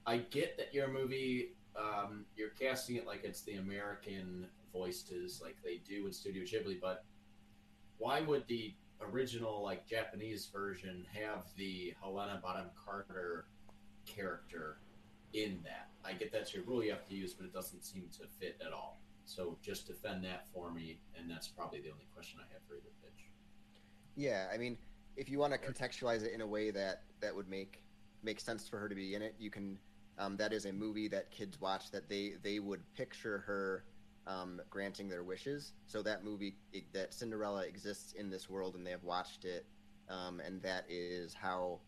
I 0.07 0.17
get 0.17 0.57
that 0.57 0.73
your 0.73 0.87
movie, 0.87 1.56
um, 1.77 2.25
you're 2.35 2.49
casting 2.49 2.95
it 2.95 3.05
like 3.05 3.23
it's 3.23 3.41
the 3.41 3.55
American 3.55 4.47
voices, 4.73 5.41
like 5.41 5.57
they 5.63 5.81
do 5.87 6.07
in 6.07 6.13
Studio 6.13 6.43
Ghibli, 6.43 6.79
but 6.81 7.05
why 7.97 8.21
would 8.21 8.47
the 8.47 8.73
original, 9.01 9.63
like 9.63 9.87
Japanese 9.87 10.47
version, 10.47 11.05
have 11.13 11.45
the 11.55 11.93
Helena 12.01 12.39
Bonham 12.41 12.69
Carter 12.83 13.45
character 14.05 14.77
in 15.33 15.59
that? 15.63 15.89
I 16.05 16.13
get 16.13 16.31
that's 16.31 16.53
your 16.53 16.63
rule 16.63 16.83
you 16.83 16.91
have 16.91 17.05
to 17.07 17.15
use, 17.15 17.33
but 17.33 17.45
it 17.45 17.53
doesn't 17.53 17.83
seem 17.83 18.07
to 18.19 18.27
fit 18.39 18.59
at 18.65 18.73
all. 18.73 19.01
So 19.25 19.57
just 19.61 19.87
defend 19.87 20.23
that 20.23 20.47
for 20.53 20.71
me, 20.71 20.99
and 21.17 21.29
that's 21.29 21.47
probably 21.47 21.81
the 21.81 21.91
only 21.91 22.05
question 22.15 22.39
I 22.39 22.53
have 22.53 22.61
for 22.67 22.75
either 22.75 22.89
pitch. 23.03 23.25
Yeah, 24.15 24.47
I 24.53 24.57
mean, 24.57 24.77
if 25.17 25.29
you 25.29 25.37
want 25.37 25.53
to 25.53 25.59
contextualize 25.59 26.23
it 26.23 26.33
in 26.33 26.41
a 26.41 26.47
way 26.47 26.71
that 26.71 27.03
that 27.19 27.35
would 27.35 27.49
make 27.49 27.83
make 28.23 28.39
sense 28.39 28.67
for 28.67 28.79
her 28.79 28.87
to 28.87 28.95
be 28.95 29.15
in 29.15 29.21
it, 29.21 29.35
you 29.37 29.49
can. 29.51 29.77
Um, 30.19 30.37
that 30.37 30.51
is 30.53 30.65
a 30.65 30.73
movie 30.73 31.07
that 31.09 31.31
kids 31.31 31.61
watch 31.61 31.91
that 31.91 32.09
they 32.09 32.33
they 32.41 32.59
would 32.59 32.81
picture 32.95 33.39
her 33.45 33.83
um, 34.25 34.59
granting 34.69 35.09
their 35.09 35.23
wishes. 35.23 35.73
So 35.85 36.01
that 36.01 36.23
movie 36.23 36.55
it, 36.73 36.91
that 36.93 37.13
Cinderella 37.13 37.61
exists 37.61 38.13
in 38.13 38.29
this 38.29 38.49
world, 38.49 38.75
and 38.75 38.85
they 38.85 38.91
have 38.91 39.03
watched 39.03 39.45
it, 39.45 39.65
um, 40.09 40.39
and 40.39 40.61
that 40.63 40.85
is 40.89 41.33
how 41.33 41.79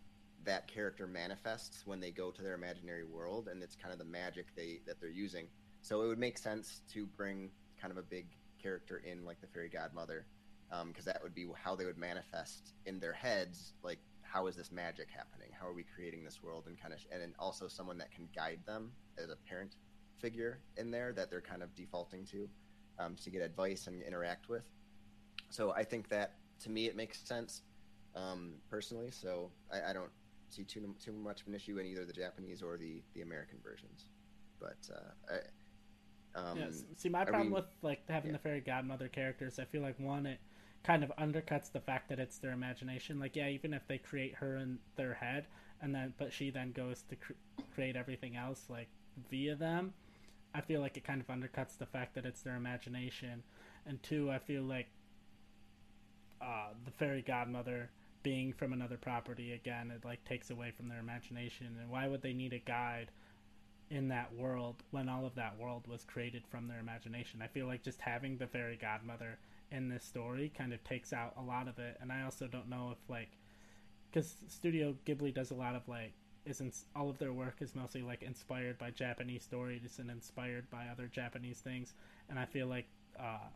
that 0.46 0.68
character 0.68 1.06
manifests 1.06 1.86
when 1.86 2.00
they 2.00 2.12
go 2.12 2.32
to 2.32 2.42
their 2.42 2.54
imaginary 2.54 3.04
world, 3.04 3.48
and 3.50 3.62
it's 3.62 3.76
kind 3.76 3.92
of 3.92 4.00
the 4.00 4.06
magic 4.06 4.56
they 4.56 4.80
that 4.86 5.00
they're 5.02 5.10
using. 5.10 5.48
So 5.82 6.02
it 6.04 6.08
would 6.08 6.20
make 6.20 6.38
sense 6.38 6.82
to 6.94 7.06
bring 7.06 7.50
kind 7.82 7.92
of 7.92 7.98
a 7.98 8.04
big 8.04 8.28
character 8.62 9.02
in, 9.06 9.26
like 9.26 9.42
the 9.42 9.48
fairy 9.48 9.70
godmother, 9.70 10.26
because 10.70 11.08
um, 11.08 11.14
that 11.14 11.22
would 11.24 11.34
be 11.34 11.48
how 11.62 11.76
they 11.76 11.86
would 11.86 11.98
manifest 11.98 12.74
in 12.86 13.00
their 13.00 13.14
heads. 13.14 13.74
Like, 13.84 14.00
how 14.32 14.48
is 14.48 14.56
this 14.56 14.72
magic 14.72 15.08
happening? 15.16 15.50
How 15.60 15.68
are 15.68 15.74
we 15.74 15.84
creating 15.84 16.24
this 16.24 16.42
world? 16.44 16.66
And 16.68 16.80
kind 16.80 16.94
of, 16.94 17.00
and 17.12 17.22
then 17.22 17.34
also 17.40 17.68
someone 17.68 17.98
that 17.98 18.12
can 18.12 18.28
guide 18.36 18.60
them 18.66 18.92
as 19.18 19.30
a 19.30 19.36
parent 19.48 19.76
figure 20.20 20.60
in 20.78 20.92
there 20.92 21.14
that 21.14 21.30
they're 21.30 21.42
kind 21.42 21.64
of 21.64 21.74
defaulting 21.76 22.26
to 22.26 22.48
um, 23.00 23.16
to 23.24 23.30
get 23.30 23.42
advice 23.42 23.88
and 23.88 24.04
interact 24.04 24.50
with. 24.50 24.64
So 25.50 25.72
I 25.72 25.84
think 25.84 26.10
that 26.10 26.36
to 26.64 26.70
me 26.70 26.86
it 26.86 26.96
makes 26.96 27.20
sense 27.22 27.62
um, 28.16 28.56
personally. 28.70 29.12
So 29.12 29.50
I, 29.72 29.90
I 29.92 29.94
don't 29.94 30.12
see 30.50 30.64
too 30.64 30.94
too 31.04 31.14
much 31.14 31.42
of 31.42 31.48
an 31.48 31.56
issue 31.56 31.78
in 31.78 31.86
either 31.86 32.06
the 32.06 32.14
Japanese 32.14 32.62
or 32.62 32.78
the 32.78 33.02
the 33.16 33.22
American 33.22 33.58
versions. 33.64 34.10
But 34.60 34.78
uh, 34.94 35.34
I, 35.34 36.40
um, 36.40 36.58
yes. 36.58 36.84
See, 36.98 37.10
my 37.10 37.26
problem 37.26 37.48
we- 37.48 37.54
with 37.54 37.66
like 37.82 38.02
having 38.08 38.32
yeah. 38.32 38.38
the 38.38 38.44
fairy 38.44 38.62
godmother 38.62 39.08
characters, 39.08 39.58
I 39.58 39.66
feel 39.66 39.82
like 39.82 40.00
one, 40.00 40.26
it 40.26 40.40
kind 40.84 41.04
of 41.04 41.12
undercuts 41.18 41.72
the 41.72 41.80
fact 41.80 42.10
that 42.10 42.20
it's 42.20 42.38
their 42.38 42.52
imagination. 42.52 43.20
Like, 43.20 43.36
yeah, 43.36 43.50
even 43.50 43.74
if 43.74 43.88
they 43.88 43.98
create 43.98 44.36
her 44.36 44.58
in 44.58 44.80
their 44.96 45.14
head, 45.14 45.48
and 45.82 45.94
then 45.94 46.14
but 46.18 46.34
she 46.34 46.50
then 46.50 46.72
goes 46.72 47.04
to 47.10 47.16
cr- 47.16 47.34
create 47.74 47.96
everything 47.96 48.36
else 48.36 48.66
like 48.70 48.90
via 49.30 49.56
them, 49.56 49.94
I 50.54 50.62
feel 50.62 50.82
like 50.82 50.98
it 50.98 51.04
kind 51.04 51.22
of 51.22 51.28
undercuts 51.28 51.78
the 51.78 51.86
fact 51.86 52.16
that 52.16 52.26
it's 52.26 52.42
their 52.42 52.56
imagination. 52.56 53.44
And 53.86 54.02
two, 54.04 54.30
I 54.32 54.40
feel 54.40 54.64
like 54.64 54.88
uh, 56.42 56.70
the 56.86 56.92
fairy 56.92 57.22
godmother 57.22 57.90
being 58.24 58.52
from 58.54 58.74
another 58.74 58.98
property 58.98 59.54
again, 59.54 59.92
it 59.92 60.04
like 60.06 60.24
takes 60.26 60.50
away 60.50 60.72
from 60.76 60.90
their 60.90 61.00
imagination. 61.00 61.78
And 61.80 61.90
why 61.90 62.08
would 62.08 62.22
they 62.22 62.34
need 62.34 62.54
a 62.54 62.60
guide? 62.60 63.12
in 63.90 64.08
that 64.10 64.34
world 64.36 64.84
when 64.92 65.10
all 65.10 65.26
of 65.26 65.36
that 65.36 65.58
world 65.58 65.88
was 65.88 66.04
created 66.04 66.44
from 66.50 66.68
their 66.68 66.80
imagination. 66.80 67.42
I 67.42 67.48
feel 67.48 67.66
like 67.66 67.84
just 67.84 68.00
having 68.02 68.38
the 68.38 68.48
fairy 68.48 68.78
godmother 68.80 69.40
in 69.72 69.90
this 69.90 70.04
story 70.04 70.52
kind 70.56 70.74
of 70.74 70.84
takes 70.84 71.14
out 71.14 71.34
a 71.38 71.42
lot 71.42 71.68
of 71.68 71.80
it. 71.80 71.98
And 72.02 72.12
I 72.12 72.24
also 72.24 72.48
don't 72.48 72.70
know 72.70 72.92
if 72.92 73.10
like 73.10 73.32
because 74.12 74.36
Studio 74.48 74.96
Ghibli 75.06 75.34
does 75.34 75.52
a 75.52 75.56
lot 75.56 75.76
of 75.76 75.88
like 75.88 76.14
isn't 76.46 76.76
all 76.96 77.10
of 77.10 77.18
their 77.20 77.34
work 77.34 77.58
is 77.60 77.76
mostly 77.76 78.02
like 78.02 78.24
inspired 78.24 78.78
by 78.78 78.90
Japanese 78.92 79.44
stories 79.44 80.00
and 80.00 80.10
inspired 80.10 80.70
by 80.70 80.88
other 80.92 81.08
Japanese 81.08 81.60
things. 81.60 81.94
And 82.30 82.40
I 82.40 82.46
feel 82.46 82.68
like 82.68 82.88
uh, 83.20 83.48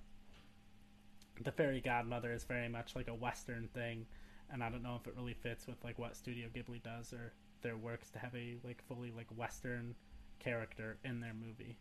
the 1.44 1.52
fairy 1.52 1.81
godmother 1.81 2.31
is 2.31 2.44
very 2.44 2.69
much 2.69 2.95
like 2.95 3.07
a 3.07 3.14
Western 3.14 3.68
thing. 3.73 4.06
And 4.52 4.64
I 4.64 4.69
don't 4.69 4.84
know 4.84 4.99
if 4.99 5.07
it 5.07 5.15
really 5.18 5.34
fits 5.34 5.65
with 5.65 5.84
like 5.84 5.98
what 5.98 6.15
Studio 6.15 6.48
Ghibli 6.53 6.84
does 6.84 7.14
or 7.14 7.34
their 7.61 7.77
works 7.77 8.10
to 8.11 8.19
have 8.19 8.35
a 8.35 8.57
like 8.64 8.84
fully 8.88 9.11
like 9.15 9.27
Western 9.35 9.95
character 10.40 10.98
in 11.03 11.19
their 11.19 11.34
movie. 11.34 11.77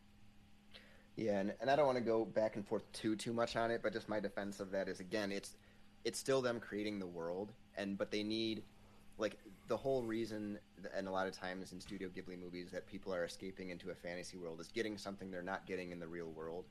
Yeah, 1.17 1.41
and, 1.41 1.55
and 1.61 1.71
I 1.71 1.77
don't 1.77 1.87
want 1.87 1.99
to 1.99 2.05
go 2.05 2.25
back 2.25 2.57
and 2.57 2.67
forth 2.67 2.91
too 2.93 3.17
too 3.17 3.33
much 3.33 3.57
on 3.57 3.71
it, 3.71 3.83
but 3.83 3.93
just 3.93 4.09
my 4.09 4.21
defense 4.21 4.61
of 4.61 4.71
that 4.73 4.89
is 4.89 5.01
again, 5.01 5.31
it's 5.31 5.57
it's 6.05 6.19
still 6.19 6.41
them 6.43 6.59
creating 6.59 6.99
the 6.99 7.07
world, 7.07 7.53
and 7.77 7.99
but 7.99 8.11
they 8.11 8.23
need 8.23 8.63
like 9.19 9.39
the 9.69 9.77
whole 9.77 10.03
reason, 10.03 10.59
and 10.97 11.07
a 11.07 11.11
lot 11.11 11.27
of 11.27 11.39
times 11.39 11.73
in 11.73 11.81
Studio 11.81 12.09
Ghibli 12.09 12.39
movies, 12.39 12.71
that 12.73 12.87
people 12.87 13.15
are 13.15 13.25
escaping 13.25 13.71
into 13.71 13.91
a 13.91 13.95
fantasy 13.95 14.37
world 14.37 14.61
is 14.61 14.69
getting 14.69 14.97
something 14.97 15.31
they're 15.31 15.43
not 15.43 15.67
getting 15.67 15.93
in 15.93 16.01
the 16.01 16.09
real 16.09 16.31
world. 16.31 16.65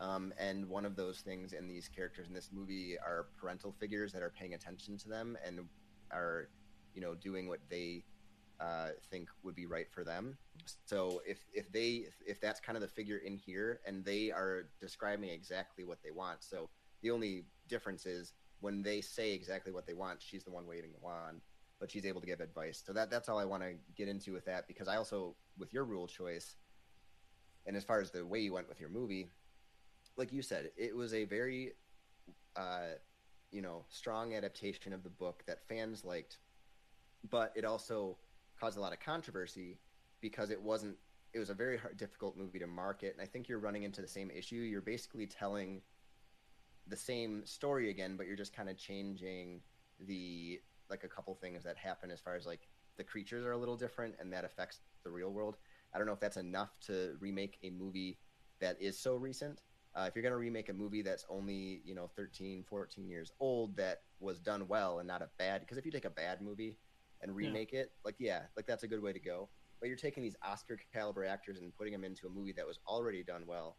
Um, 0.00 0.34
and 0.38 0.68
one 0.68 0.84
of 0.84 0.96
those 0.96 1.20
things 1.20 1.52
in 1.52 1.68
these 1.68 1.88
characters 1.88 2.26
in 2.26 2.34
this 2.34 2.50
movie 2.52 2.96
are 2.98 3.26
parental 3.40 3.72
figures 3.78 4.12
that 4.12 4.22
are 4.22 4.30
paying 4.30 4.54
attention 4.54 4.98
to 4.98 5.08
them 5.08 5.38
and 5.46 5.60
are, 6.10 6.48
you 6.94 7.00
know, 7.00 7.14
doing 7.14 7.46
what 7.46 7.60
they 7.70 8.02
uh, 8.64 8.88
think 9.10 9.28
would 9.42 9.54
be 9.54 9.66
right 9.66 9.90
for 9.90 10.04
them. 10.04 10.38
So 10.86 11.20
if 11.26 11.44
if 11.52 11.70
they 11.70 12.06
if 12.26 12.40
that's 12.40 12.60
kind 12.60 12.76
of 12.76 12.82
the 12.82 12.88
figure 12.88 13.18
in 13.18 13.36
here, 13.36 13.80
and 13.86 14.04
they 14.04 14.30
are 14.30 14.68
describing 14.80 15.28
exactly 15.28 15.84
what 15.84 15.98
they 16.02 16.10
want, 16.10 16.42
so 16.42 16.68
the 17.02 17.10
only 17.10 17.44
difference 17.68 18.06
is 18.06 18.32
when 18.60 18.82
they 18.82 19.00
say 19.00 19.32
exactly 19.32 19.72
what 19.72 19.86
they 19.86 19.92
want, 19.92 20.22
she's 20.22 20.44
the 20.44 20.50
one 20.50 20.66
waving 20.66 20.92
the 20.92 21.04
wand, 21.04 21.42
but 21.78 21.90
she's 21.90 22.06
able 22.06 22.20
to 22.20 22.26
give 22.26 22.40
advice. 22.40 22.82
So 22.84 22.92
that 22.94 23.10
that's 23.10 23.28
all 23.28 23.38
I 23.38 23.44
want 23.44 23.62
to 23.62 23.74
get 23.96 24.08
into 24.08 24.32
with 24.32 24.46
that 24.46 24.66
because 24.66 24.88
I 24.88 24.96
also 24.96 25.34
with 25.58 25.74
your 25.74 25.84
rule 25.84 26.06
choice, 26.06 26.56
and 27.66 27.76
as 27.76 27.84
far 27.84 28.00
as 28.00 28.10
the 28.10 28.24
way 28.24 28.40
you 28.40 28.52
went 28.52 28.68
with 28.68 28.80
your 28.80 28.88
movie, 28.88 29.28
like 30.16 30.32
you 30.32 30.40
said, 30.40 30.70
it 30.76 30.96
was 30.96 31.12
a 31.12 31.24
very 31.24 31.72
uh, 32.56 32.96
you 33.50 33.60
know 33.60 33.84
strong 33.90 34.34
adaptation 34.34 34.94
of 34.94 35.02
the 35.02 35.10
book 35.10 35.42
that 35.46 35.68
fans 35.68 36.02
liked, 36.04 36.38
but 37.28 37.52
it 37.54 37.66
also 37.66 38.16
caused 38.58 38.78
a 38.78 38.80
lot 38.80 38.92
of 38.92 39.00
controversy 39.00 39.78
because 40.20 40.50
it 40.50 40.60
wasn't. 40.60 40.96
It 41.32 41.38
was 41.38 41.50
a 41.50 41.54
very 41.54 41.76
hard, 41.76 41.96
difficult 41.96 42.36
movie 42.36 42.60
to 42.60 42.66
market, 42.66 43.12
and 43.12 43.22
I 43.22 43.26
think 43.26 43.48
you're 43.48 43.58
running 43.58 43.82
into 43.82 44.00
the 44.00 44.08
same 44.08 44.30
issue. 44.30 44.56
You're 44.56 44.80
basically 44.80 45.26
telling 45.26 45.82
the 46.86 46.96
same 46.96 47.44
story 47.44 47.90
again, 47.90 48.16
but 48.16 48.26
you're 48.26 48.36
just 48.36 48.54
kind 48.54 48.68
of 48.68 48.76
changing 48.76 49.62
the 49.98 50.60
like 50.90 51.04
a 51.04 51.08
couple 51.08 51.34
things 51.34 51.64
that 51.64 51.76
happen 51.76 52.10
as 52.10 52.20
far 52.20 52.34
as 52.34 52.46
like 52.46 52.68
the 52.96 53.04
creatures 53.04 53.44
are 53.44 53.52
a 53.52 53.58
little 53.58 53.76
different, 53.76 54.14
and 54.20 54.32
that 54.32 54.44
affects 54.44 54.80
the 55.04 55.10
real 55.10 55.30
world. 55.30 55.56
I 55.92 55.98
don't 55.98 56.06
know 56.06 56.12
if 56.12 56.20
that's 56.20 56.36
enough 56.36 56.78
to 56.86 57.16
remake 57.20 57.58
a 57.62 57.70
movie 57.70 58.18
that 58.60 58.80
is 58.80 58.98
so 58.98 59.16
recent. 59.16 59.62
Uh, 59.94 60.06
if 60.08 60.16
you're 60.16 60.22
going 60.22 60.32
to 60.32 60.38
remake 60.38 60.68
a 60.68 60.72
movie 60.72 61.02
that's 61.02 61.24
only, 61.28 61.80
you 61.84 61.94
know, 61.94 62.10
13, 62.16 62.64
14 62.68 63.08
years 63.08 63.30
old 63.38 63.76
that 63.76 64.02
was 64.18 64.40
done 64.40 64.66
well 64.66 64.98
and 64.98 65.06
not 65.06 65.22
a 65.22 65.28
bad, 65.38 65.60
because 65.60 65.78
if 65.78 65.86
you 65.86 65.92
take 65.92 66.04
a 66.04 66.10
bad 66.10 66.42
movie 66.42 66.78
and 67.22 67.34
remake 67.34 67.72
yeah. 67.72 67.80
it, 67.80 67.92
like, 68.04 68.16
yeah, 68.18 68.42
like 68.56 68.66
that's 68.66 68.82
a 68.82 68.88
good 68.88 69.02
way 69.02 69.12
to 69.12 69.20
go. 69.20 69.48
But 69.80 69.88
you're 69.88 69.96
taking 69.96 70.22
these 70.22 70.36
Oscar 70.42 70.78
caliber 70.92 71.24
actors 71.24 71.58
and 71.58 71.74
putting 71.76 71.92
them 71.92 72.04
into 72.04 72.26
a 72.26 72.30
movie 72.30 72.52
that 72.52 72.66
was 72.66 72.78
already 72.86 73.22
done 73.22 73.44
well. 73.46 73.76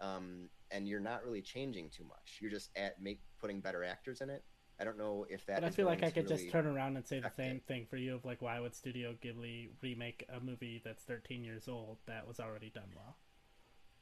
Um, 0.00 0.48
and 0.70 0.86
you're 0.86 1.00
not 1.00 1.24
really 1.24 1.42
changing 1.42 1.90
too 1.90 2.04
much. 2.04 2.38
You're 2.40 2.50
just 2.50 2.70
at 2.76 3.02
make 3.02 3.20
putting 3.40 3.60
better 3.60 3.82
actors 3.82 4.20
in 4.20 4.30
it. 4.30 4.44
I 4.80 4.84
don't 4.84 4.96
know 4.96 5.26
if 5.28 5.44
that. 5.46 5.60
But 5.60 5.64
I 5.64 5.70
feel 5.70 5.86
like 5.86 6.04
I 6.04 6.10
could 6.10 6.30
really 6.30 6.42
just 6.44 6.52
turn 6.52 6.66
around 6.66 6.96
and 6.96 7.04
say 7.04 7.18
the 7.18 7.30
same 7.30 7.56
it. 7.56 7.66
thing 7.66 7.86
for 7.90 7.96
you 7.96 8.14
of 8.14 8.24
like, 8.24 8.40
why 8.40 8.60
would 8.60 8.76
Studio 8.76 9.16
Ghibli 9.24 9.70
remake 9.82 10.24
a 10.32 10.38
movie 10.38 10.80
that's 10.84 11.02
13 11.02 11.42
years 11.42 11.66
old 11.66 11.98
that 12.06 12.28
was 12.28 12.38
already 12.38 12.70
done 12.70 12.90
well? 12.94 13.16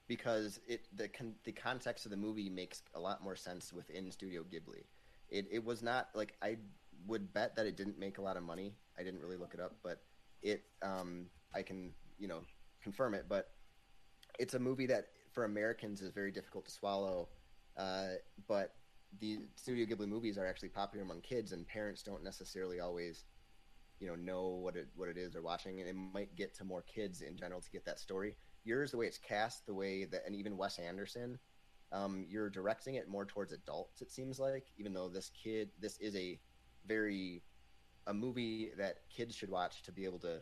because 0.08 0.60
it 0.68 0.86
the 0.94 1.08
con- 1.08 1.34
the 1.44 1.52
context 1.52 2.04
of 2.06 2.10
the 2.10 2.16
movie 2.16 2.48
makes 2.48 2.82
a 2.94 3.00
lot 3.00 3.22
more 3.22 3.36
sense 3.36 3.72
within 3.72 4.10
Studio 4.10 4.42
Ghibli. 4.42 4.84
It 5.28 5.46
it 5.50 5.64
was 5.64 5.82
not 5.82 6.08
like 6.14 6.34
I 6.42 6.56
would 7.06 7.32
bet 7.32 7.56
that 7.56 7.66
it 7.66 7.76
didn't 7.76 7.98
make 7.98 8.18
a 8.18 8.22
lot 8.22 8.36
of 8.36 8.42
money. 8.42 8.74
I 8.98 9.02
didn't 9.02 9.20
really 9.20 9.36
look 9.36 9.54
it 9.54 9.60
up, 9.60 9.76
but 9.82 10.02
it 10.42 10.64
um 10.82 11.26
I 11.54 11.62
can 11.62 11.92
you 12.18 12.28
know 12.28 12.40
confirm 12.82 13.14
it. 13.14 13.26
But 13.28 13.50
it's 14.38 14.54
a 14.54 14.58
movie 14.58 14.86
that 14.86 15.06
for 15.32 15.44
Americans 15.44 16.00
is 16.02 16.10
very 16.10 16.30
difficult 16.30 16.64
to 16.66 16.70
swallow. 16.70 17.28
Uh, 17.76 18.14
but 18.48 18.74
the 19.20 19.40
Studio 19.54 19.86
Ghibli 19.86 20.08
movies 20.08 20.38
are 20.38 20.46
actually 20.46 20.70
popular 20.70 21.04
among 21.04 21.20
kids, 21.20 21.52
and 21.52 21.66
parents 21.66 22.02
don't 22.02 22.24
necessarily 22.24 22.80
always 22.80 23.24
you 24.00 24.06
know 24.06 24.14
know 24.14 24.48
what 24.48 24.76
it 24.76 24.88
what 24.94 25.08
it 25.08 25.16
is 25.16 25.32
they're 25.32 25.42
watching, 25.42 25.80
and 25.80 25.88
it 25.88 25.94
might 25.94 26.34
get 26.36 26.54
to 26.56 26.64
more 26.64 26.82
kids 26.82 27.20
in 27.20 27.36
general 27.36 27.60
to 27.60 27.70
get 27.70 27.84
that 27.84 27.98
story 27.98 28.36
yours, 28.66 28.90
the 28.90 28.96
way 28.96 29.06
it's 29.06 29.18
cast, 29.18 29.64
the 29.66 29.74
way 29.74 30.04
that, 30.04 30.22
and 30.26 30.34
even 30.34 30.56
Wes 30.56 30.78
Anderson, 30.78 31.38
um, 31.92 32.26
you're 32.28 32.50
directing 32.50 32.96
it 32.96 33.08
more 33.08 33.24
towards 33.24 33.52
adults. 33.52 34.02
It 34.02 34.10
seems 34.10 34.38
like, 34.38 34.66
even 34.76 34.92
though 34.92 35.08
this 35.08 35.30
kid, 35.30 35.70
this 35.80 35.96
is 35.98 36.16
a 36.16 36.38
very 36.86 37.42
a 38.06 38.14
movie 38.14 38.70
that 38.78 39.00
kids 39.10 39.34
should 39.34 39.50
watch 39.50 39.82
to 39.82 39.92
be 39.92 40.04
able 40.04 40.18
to 40.20 40.40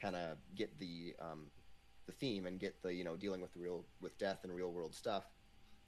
kind 0.00 0.16
of 0.16 0.38
get 0.54 0.78
the 0.78 1.14
um, 1.20 1.46
the 2.06 2.12
theme 2.12 2.46
and 2.46 2.58
get 2.58 2.82
the 2.82 2.92
you 2.92 3.04
know 3.04 3.16
dealing 3.16 3.40
with 3.40 3.52
the 3.52 3.60
real 3.60 3.84
with 4.00 4.16
death 4.18 4.40
and 4.44 4.54
real 4.54 4.72
world 4.72 4.94
stuff 4.94 5.24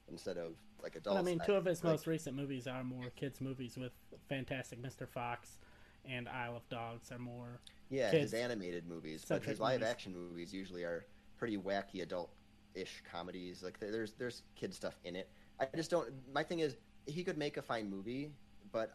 instead 0.09 0.37
of 0.37 0.53
like 0.83 0.97
adults. 0.97 1.19
I 1.19 1.23
mean, 1.23 1.41
two 1.45 1.55
of 1.55 1.65
his 1.65 1.83
like, 1.83 1.93
most 1.93 2.07
recent 2.07 2.37
movies 2.37 2.67
are 2.67 2.85
more 2.85 3.11
kids 3.17 3.41
movies 3.41 3.77
with 3.77 3.93
Fantastic 4.29 4.83
Mr. 4.83 5.09
Fox 5.09 5.59
and 6.05 6.29
Isle 6.29 6.57
of 6.57 6.69
Dogs 6.69 7.11
are 7.11 7.19
more 7.19 7.61
yeah 7.91 8.11
his 8.11 8.35
animated 8.35 8.87
movies, 8.87 9.25
but 9.29 9.45
his 9.45 9.61
live 9.61 9.81
movies. 9.81 9.91
action 9.91 10.13
movies 10.15 10.53
usually 10.53 10.85
are 10.85 11.07
pretty 11.39 11.57
wacky 11.57 12.03
adult-ish 12.03 13.03
comedies. 13.11 13.63
Like 13.63 13.79
there's 13.81 14.13
there's 14.13 14.43
kid 14.55 14.75
stuff 14.75 14.99
in 15.05 15.17
it. 15.17 15.31
I 15.59 15.67
just 15.75 15.91
don't. 15.91 16.13
My 16.33 16.43
thing 16.43 16.61
is 16.61 16.77
he 17.07 17.25
could 17.25 17.39
make 17.39 17.57
a 17.57 17.63
fine 17.63 17.89
movie, 17.89 18.33
but 18.73 18.93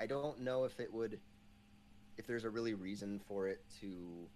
I 0.00 0.06
don't 0.06 0.40
know 0.40 0.64
if 0.64 0.80
it 0.80 0.92
would. 0.92 1.18
If 2.16 2.26
there's 2.26 2.44
a 2.44 2.50
really 2.50 2.74
reason 2.74 3.20
for 3.26 3.46
it 3.46 3.62
to 3.80 4.26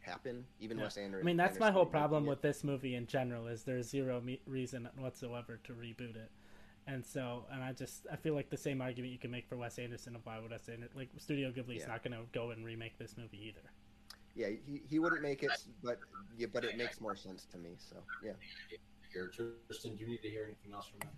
happen, 0.00 0.44
even 0.60 0.78
yeah. 0.78 0.84
Wes 0.84 0.96
Anderson. 0.96 1.24
I 1.24 1.26
mean, 1.26 1.36
that's 1.36 1.58
my 1.58 1.70
whole 1.70 1.86
problem 1.86 2.24
with 2.24 2.40
this 2.40 2.64
movie 2.64 2.94
in 2.94 3.06
general. 3.06 3.46
Is 3.46 3.64
there's 3.64 3.88
zero 3.88 4.20
me- 4.20 4.40
reason 4.46 4.88
whatsoever 4.96 5.60
to 5.64 5.72
reboot 5.72 6.16
it. 6.16 6.30
And 6.86 7.04
so, 7.04 7.44
and 7.52 7.62
I 7.62 7.72
just, 7.72 8.06
I 8.10 8.16
feel 8.16 8.32
like 8.32 8.48
the 8.48 8.56
same 8.56 8.80
argument 8.80 9.12
you 9.12 9.18
can 9.18 9.30
make 9.30 9.46
for 9.46 9.58
Wes 9.58 9.78
Anderson 9.78 10.16
of 10.16 10.24
why 10.24 10.38
would 10.40 10.50
Wes 10.50 10.70
Anderson, 10.70 10.96
like 10.96 11.10
Studio 11.18 11.50
Ghibli's 11.50 11.80
yeah. 11.80 11.88
not 11.88 12.02
going 12.02 12.12
to 12.12 12.24
go 12.32 12.50
and 12.50 12.64
remake 12.64 12.96
this 12.98 13.14
movie 13.18 13.46
either 13.46 13.68
yeah, 14.38 14.48
he, 14.66 14.82
he 14.88 14.98
wouldn't 15.00 15.20
make 15.20 15.42
it, 15.42 15.50
but 15.82 15.98
yeah, 16.38 16.46
but 16.52 16.64
it 16.64 16.76
makes 16.76 17.00
more 17.00 17.16
sense 17.16 17.44
to 17.50 17.58
me. 17.58 17.70
So 17.76 17.96
yeah. 18.22 18.32
Here, 19.12 19.30
Tristan, 19.34 19.96
do 19.96 20.04
you 20.04 20.10
need 20.10 20.22
to 20.22 20.28
hear 20.28 20.44
anything 20.44 20.72
else 20.72 20.86
from 20.86 21.08
him? 21.08 21.14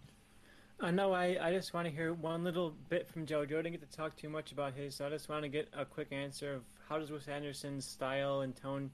Uh, 0.80 0.90
no, 0.90 1.12
I, 1.12 1.36
I 1.38 1.52
just 1.52 1.74
want 1.74 1.86
to 1.86 1.92
hear 1.92 2.14
one 2.14 2.42
little 2.42 2.74
bit 2.88 3.06
from 3.06 3.26
Joe. 3.26 3.44
Joe 3.44 3.56
didn't 3.60 3.72
get 3.72 3.90
to 3.90 3.96
talk 3.96 4.16
too 4.16 4.30
much 4.30 4.50
about 4.50 4.72
his, 4.72 4.94
so 4.94 5.06
I 5.06 5.10
just 5.10 5.28
want 5.28 5.42
to 5.42 5.48
get 5.48 5.68
a 5.76 5.84
quick 5.84 6.08
answer 6.10 6.54
of 6.54 6.62
how 6.88 6.98
does 6.98 7.10
Wes 7.10 7.28
Anderson's 7.28 7.84
style 7.84 8.40
and 8.40 8.56
tone 8.56 8.90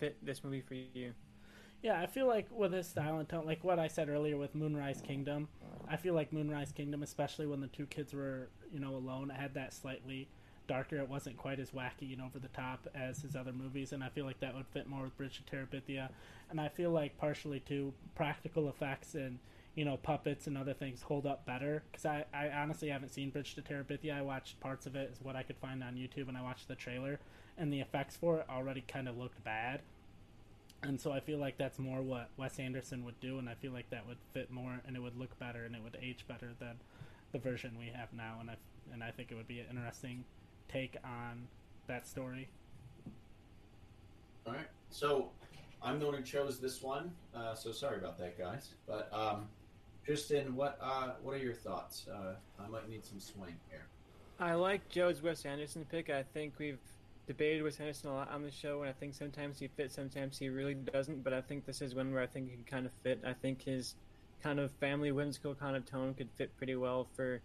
fit 0.00 0.16
this 0.20 0.42
movie 0.42 0.60
for 0.60 0.74
you? 0.74 1.12
Yeah, 1.80 2.00
I 2.00 2.06
feel 2.06 2.26
like 2.26 2.48
with 2.50 2.72
his 2.72 2.88
style 2.88 3.18
and 3.18 3.28
tone, 3.28 3.46
like 3.46 3.62
what 3.62 3.78
I 3.78 3.86
said 3.86 4.08
earlier 4.08 4.36
with 4.36 4.56
Moonrise 4.56 5.00
Kingdom, 5.00 5.46
I 5.88 5.96
feel 5.96 6.12
like 6.12 6.32
Moonrise 6.32 6.72
Kingdom, 6.72 7.04
especially 7.04 7.46
when 7.46 7.60
the 7.60 7.68
two 7.68 7.86
kids 7.86 8.12
were, 8.12 8.48
you 8.72 8.80
know, 8.80 8.96
alone, 8.96 9.28
had 9.28 9.54
that 9.54 9.72
slightly 9.72 10.26
darker. 10.66 10.96
It 10.96 11.08
wasn't 11.08 11.36
quite 11.36 11.60
as 11.60 11.70
wacky 11.70 12.12
and 12.12 12.20
over 12.20 12.40
the 12.40 12.48
top 12.48 12.88
as 12.96 13.22
his 13.22 13.36
other 13.36 13.52
movies, 13.52 13.92
and 13.92 14.02
I 14.02 14.08
feel 14.08 14.24
like 14.24 14.40
that 14.40 14.56
would 14.56 14.66
fit 14.66 14.88
more 14.88 15.04
with 15.04 15.16
Bridge 15.16 15.40
to 15.46 15.56
Terabithia. 15.56 16.08
And 16.50 16.60
I 16.60 16.66
feel 16.66 16.90
like 16.90 17.16
partially 17.16 17.60
too 17.60 17.94
practical 18.16 18.68
effects 18.68 19.14
and 19.14 19.38
you 19.78 19.84
know 19.84 19.96
puppets 19.96 20.48
and 20.48 20.58
other 20.58 20.74
things 20.74 21.02
hold 21.02 21.24
up 21.24 21.46
better 21.46 21.84
because 21.88 22.04
I, 22.04 22.24
I 22.34 22.48
honestly 22.48 22.88
haven't 22.88 23.10
seen 23.10 23.30
Bridge 23.30 23.54
to 23.54 23.62
Terabithia. 23.62 24.12
I 24.12 24.22
watched 24.22 24.58
parts 24.58 24.86
of 24.86 24.96
it, 24.96 25.08
is 25.12 25.22
what 25.22 25.36
I 25.36 25.44
could 25.44 25.56
find 25.56 25.84
on 25.84 25.94
YouTube, 25.94 26.26
and 26.26 26.36
I 26.36 26.42
watched 26.42 26.66
the 26.66 26.74
trailer, 26.74 27.20
and 27.56 27.72
the 27.72 27.78
effects 27.78 28.16
for 28.16 28.38
it 28.38 28.46
already 28.50 28.80
kind 28.88 29.08
of 29.08 29.16
looked 29.16 29.44
bad. 29.44 29.82
And 30.82 31.00
so 31.00 31.12
I 31.12 31.20
feel 31.20 31.38
like 31.38 31.58
that's 31.58 31.78
more 31.78 32.02
what 32.02 32.28
Wes 32.36 32.58
Anderson 32.58 33.04
would 33.04 33.20
do, 33.20 33.38
and 33.38 33.48
I 33.48 33.54
feel 33.54 33.70
like 33.70 33.88
that 33.90 34.04
would 34.04 34.16
fit 34.32 34.50
more, 34.50 34.80
and 34.84 34.96
it 34.96 35.00
would 35.00 35.16
look 35.16 35.38
better, 35.38 35.64
and 35.64 35.76
it 35.76 35.82
would 35.84 35.96
age 36.02 36.24
better 36.26 36.50
than 36.58 36.74
the 37.30 37.38
version 37.38 37.76
we 37.78 37.92
have 37.94 38.12
now. 38.12 38.38
And 38.40 38.50
I 38.50 38.56
and 38.92 39.04
I 39.04 39.12
think 39.12 39.30
it 39.30 39.36
would 39.36 39.46
be 39.46 39.60
an 39.60 39.66
interesting 39.70 40.24
take 40.68 40.96
on 41.04 41.46
that 41.86 42.08
story. 42.08 42.48
All 44.44 44.54
right. 44.54 44.66
So 44.90 45.30
I'm 45.80 46.00
the 46.00 46.06
one 46.06 46.16
who 46.16 46.22
chose 46.22 46.58
this 46.58 46.82
one. 46.82 47.12
Uh, 47.32 47.54
so 47.54 47.70
sorry 47.70 47.98
about 47.98 48.18
that, 48.18 48.36
guys. 48.36 48.70
But 48.88 49.08
um, 49.12 49.46
Tristan, 50.08 50.56
what 50.56 50.78
uh, 50.80 51.10
what 51.22 51.34
are 51.34 51.38
your 51.38 51.52
thoughts? 51.52 52.06
Uh, 52.10 52.32
I 52.58 52.66
might 52.66 52.88
need 52.88 53.04
some 53.04 53.20
swing 53.20 53.54
here. 53.68 53.86
I 54.40 54.54
like 54.54 54.88
Joe's 54.88 55.20
Wes 55.20 55.44
Anderson 55.44 55.84
pick. 55.84 56.08
I 56.08 56.22
think 56.22 56.54
we've 56.58 56.78
debated 57.26 57.62
Wes 57.62 57.78
Anderson 57.78 58.08
a 58.08 58.14
lot 58.14 58.30
on 58.30 58.42
the 58.42 58.50
show, 58.50 58.80
and 58.80 58.88
I 58.88 58.94
think 58.94 59.12
sometimes 59.12 59.58
he 59.58 59.68
fits, 59.68 59.94
sometimes 59.94 60.38
he 60.38 60.48
really 60.48 60.72
doesn't. 60.72 61.22
But 61.22 61.34
I 61.34 61.42
think 61.42 61.66
this 61.66 61.82
is 61.82 61.94
one 61.94 62.10
where 62.10 62.22
I 62.22 62.26
think 62.26 62.48
he 62.48 62.56
can 62.56 62.64
kind 62.64 62.86
of 62.86 62.92
fit. 63.02 63.20
I 63.22 63.34
think 63.34 63.62
his 63.62 63.96
kind 64.42 64.58
of 64.58 64.72
family 64.80 65.12
whimsical 65.12 65.54
kind 65.54 65.76
of 65.76 65.84
tone 65.84 66.14
could 66.14 66.30
fit 66.38 66.56
pretty 66.56 66.74
well 66.74 67.06
for 67.14 67.42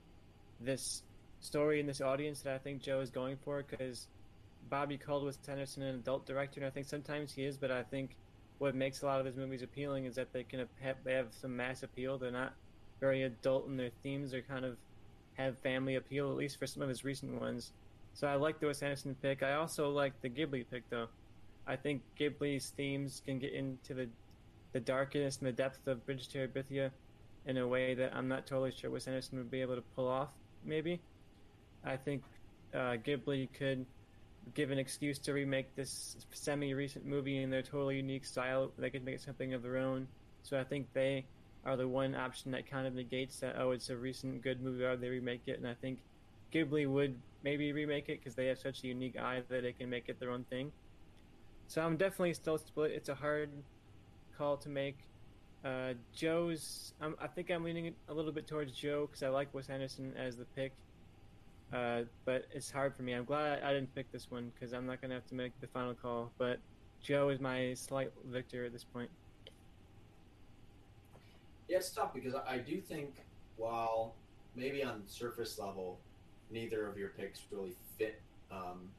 this 0.61 1.03
story 1.41 1.81
and 1.81 1.89
this 1.89 1.99
audience 1.99 2.43
that 2.43 2.53
I 2.53 2.59
think 2.59 2.81
Joe 2.81 3.01
is 3.01 3.09
going 3.09 3.35
for 3.43 3.61
because 3.61 4.07
Bobby 4.69 4.97
called 4.97 5.25
Wes 5.25 5.37
Anderson 5.49 5.83
an 5.83 5.95
adult 5.95 6.25
director, 6.25 6.61
and 6.61 6.67
I 6.67 6.69
think 6.69 6.87
sometimes 6.87 7.33
he 7.33 7.43
is, 7.43 7.57
but 7.57 7.71
I 7.71 7.83
think 7.83 8.15
what 8.63 8.75
makes 8.75 9.01
a 9.01 9.05
lot 9.05 9.19
of 9.19 9.25
his 9.25 9.35
movies 9.35 9.61
appealing 9.61 10.05
is 10.05 10.15
that 10.15 10.31
they 10.31 10.41
can 10.41 10.65
have, 10.81 10.95
they 11.03 11.13
have 11.13 11.27
some 11.31 11.53
mass 11.53 11.83
appeal. 11.83 12.17
They're 12.17 12.31
not 12.31 12.53
very 13.01 13.23
adult 13.23 13.67
in 13.67 13.75
their 13.75 13.89
themes. 14.03 14.31
They 14.31 14.39
kind 14.39 14.63
of 14.63 14.77
have 15.33 15.57
family 15.57 15.95
appeal, 15.95 16.31
at 16.31 16.37
least 16.37 16.59
for 16.59 16.65
some 16.65 16.81
of 16.81 16.87
his 16.87 17.03
recent 17.03 17.41
ones. 17.41 17.73
So 18.13 18.25
I 18.25 18.35
like 18.35 18.61
the 18.61 18.67
Wes 18.67 18.81
Anderson 18.81 19.17
pick. 19.21 19.43
I 19.43 19.55
also 19.55 19.89
like 19.89 20.13
the 20.21 20.29
Ghibli 20.29 20.65
pick, 20.71 20.89
though. 20.89 21.07
I 21.67 21.75
think 21.75 22.03
Ghibli's 22.17 22.69
themes 22.69 23.21
can 23.25 23.37
get 23.37 23.51
into 23.51 23.93
the 23.93 24.07
the 24.71 24.79
darkness 24.79 25.37
and 25.39 25.47
the 25.47 25.51
depth 25.51 25.85
of 25.85 26.03
Bridge 26.05 26.29
to 26.29 26.47
Terabithia 26.47 26.89
in 27.45 27.57
a 27.57 27.67
way 27.67 27.93
that 27.93 28.15
I'm 28.15 28.29
not 28.29 28.47
totally 28.47 28.71
sure 28.71 28.89
Wes 28.89 29.07
Anderson 29.07 29.39
would 29.39 29.51
be 29.51 29.61
able 29.61 29.75
to 29.75 29.83
pull 29.95 30.07
off, 30.07 30.29
maybe. 30.63 31.01
I 31.83 31.97
think 31.97 32.23
uh, 32.73 32.95
Ghibli 33.05 33.49
could 33.53 33.85
give 34.53 34.71
an 34.71 34.77
excuse 34.77 35.19
to 35.19 35.33
remake 35.33 35.75
this 35.75 36.17
semi-recent 36.31 37.05
movie 37.05 37.41
in 37.41 37.49
their 37.49 37.61
totally 37.61 37.97
unique 37.97 38.25
style. 38.25 38.71
They 38.77 38.89
could 38.89 39.05
make 39.05 39.19
something 39.19 39.53
of 39.53 39.63
their 39.63 39.77
own. 39.77 40.07
So 40.43 40.59
I 40.59 40.63
think 40.63 40.87
they 40.93 41.25
are 41.65 41.77
the 41.77 41.87
one 41.87 42.15
option 42.15 42.51
that 42.51 42.69
kind 42.69 42.85
of 42.85 42.93
negates 42.93 43.39
that. 43.39 43.55
Oh, 43.57 43.71
it's 43.71 43.89
a 43.89 43.95
recent 43.95 44.41
good 44.41 44.61
movie. 44.61 44.83
Why 44.83 44.95
they 44.95 45.09
remake 45.09 45.43
it? 45.47 45.59
And 45.59 45.67
I 45.67 45.73
think 45.73 45.99
Ghibli 46.53 46.87
would 46.87 47.15
maybe 47.43 47.71
remake 47.71 48.09
it 48.09 48.19
because 48.19 48.35
they 48.35 48.47
have 48.47 48.59
such 48.59 48.83
a 48.83 48.87
unique 48.87 49.17
eye 49.17 49.41
that 49.49 49.63
they 49.63 49.71
can 49.71 49.89
make 49.89 50.09
it 50.09 50.19
their 50.19 50.31
own 50.31 50.43
thing. 50.49 50.71
So 51.67 51.81
I'm 51.81 51.97
definitely 51.97 52.33
still 52.33 52.57
split. 52.57 52.91
It's 52.91 53.09
a 53.09 53.15
hard 53.15 53.49
call 54.37 54.57
to 54.57 54.69
make. 54.69 54.97
Uh, 55.63 55.93
Joe's, 56.13 56.93
I'm, 56.99 57.15
I 57.21 57.27
think 57.27 57.49
I'm 57.49 57.63
leaning 57.63 57.95
a 58.09 58.13
little 58.13 58.33
bit 58.33 58.47
towards 58.47 58.73
Joe 58.73 59.07
because 59.07 59.23
I 59.23 59.29
like 59.29 59.53
Wes 59.53 59.69
Anderson 59.69 60.13
as 60.17 60.35
the 60.35 60.45
pick. 60.55 60.73
Uh, 61.73 62.03
but 62.25 62.45
it's 62.53 62.69
hard 62.69 62.95
for 62.95 63.01
me. 63.01 63.13
I'm 63.13 63.25
glad 63.25 63.63
I, 63.63 63.73
didn't 63.73 63.93
pick 63.95 64.11
this 64.11 64.29
one 64.29 64.51
because 64.53 64.73
I'm 64.73 64.85
not 64.85 65.01
going 65.01 65.09
to 65.09 65.15
have 65.15 65.25
to 65.27 65.35
make 65.35 65.59
the 65.59 65.67
final 65.67 65.95
call. 65.95 66.31
But 66.37 66.59
Joe 67.01 67.29
is 67.29 67.39
my 67.39 67.73
slight 67.73 68.11
victor 68.25 68.65
at 68.65 68.71
this 68.71 68.83
point. 68.83 69.09
Yeah, 71.67 71.77
it's 71.77 71.89
tough 71.89 72.13
because 72.13 72.35
I 72.35 72.59
do 72.59 72.79
think 72.79 73.15
while 73.57 74.13
maybe 74.55 74.83
on 74.83 75.01
surface 75.07 75.57
level, 75.57 75.99
neither 76.51 76.87
of 76.87 76.97
your 76.97 77.09
picks 77.09 77.41
really 77.51 77.73
fit 77.97 78.21
um, 78.51 78.89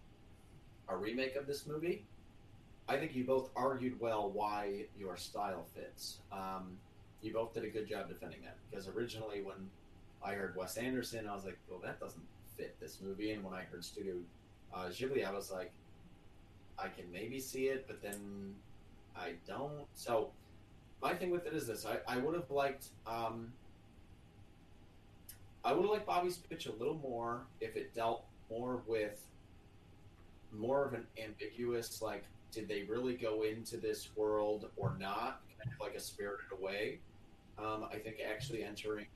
a 0.88 0.96
remake 0.96 1.36
of 1.36 1.46
this 1.46 1.66
movie. 1.66 2.04
I 2.88 2.96
think 2.96 3.14
you 3.14 3.24
both 3.24 3.50
argued 3.54 4.00
well 4.00 4.30
why 4.30 4.86
your 4.98 5.16
style 5.16 5.64
fits. 5.74 6.18
Um, 6.32 6.76
you 7.22 7.32
both 7.32 7.54
did 7.54 7.64
a 7.64 7.68
good 7.68 7.88
job 7.88 8.08
defending 8.08 8.42
that 8.42 8.56
because 8.68 8.88
originally 8.88 9.42
when 9.42 9.70
I 10.24 10.32
heard 10.32 10.56
Wes 10.56 10.76
Anderson, 10.76 11.28
I 11.28 11.34
was 11.34 11.44
like, 11.44 11.58
well, 11.70 11.80
that 11.84 12.00
doesn't 12.00 12.22
fit 12.56 12.78
this 12.80 12.98
movie. 13.00 13.32
And 13.32 13.44
when 13.44 13.54
I 13.54 13.62
heard 13.62 13.84
Studio 13.84 14.14
uh, 14.74 14.86
Ghibli, 14.86 15.26
I 15.26 15.32
was 15.32 15.50
like, 15.50 15.72
I 16.78 16.88
can 16.88 17.04
maybe 17.12 17.38
see 17.38 17.66
it, 17.66 17.86
but 17.86 18.02
then 18.02 18.54
I 19.16 19.32
don't. 19.46 19.86
So 19.94 20.30
my 21.00 21.14
thing 21.14 21.30
with 21.30 21.46
it 21.46 21.54
is 21.54 21.66
this: 21.66 21.86
I, 21.86 21.98
I 22.12 22.18
would 22.18 22.34
have 22.34 22.50
liked 22.50 22.88
um, 23.06 23.52
I 25.64 25.72
would 25.72 25.82
have 25.82 25.90
liked 25.90 26.06
Bobby's 26.06 26.36
pitch 26.36 26.66
a 26.66 26.72
little 26.72 26.98
more 27.02 27.42
if 27.60 27.76
it 27.76 27.94
dealt 27.94 28.24
more 28.50 28.82
with 28.86 29.24
more 30.52 30.84
of 30.84 30.94
an 30.94 31.06
ambiguous 31.22 32.02
like 32.02 32.24
did 32.52 32.68
they 32.68 32.82
really 32.84 33.14
go 33.14 33.42
into 33.42 33.76
this 33.76 34.10
world 34.14 34.68
or 34.76 34.94
not 35.00 35.40
kind 35.58 35.72
of 35.74 35.80
like 35.80 35.94
a 35.94 36.00
spirited 36.00 36.46
away 36.52 36.98
um, 37.58 37.86
i 37.92 37.96
think 37.96 38.18
actually 38.24 38.62
entering 38.62 39.06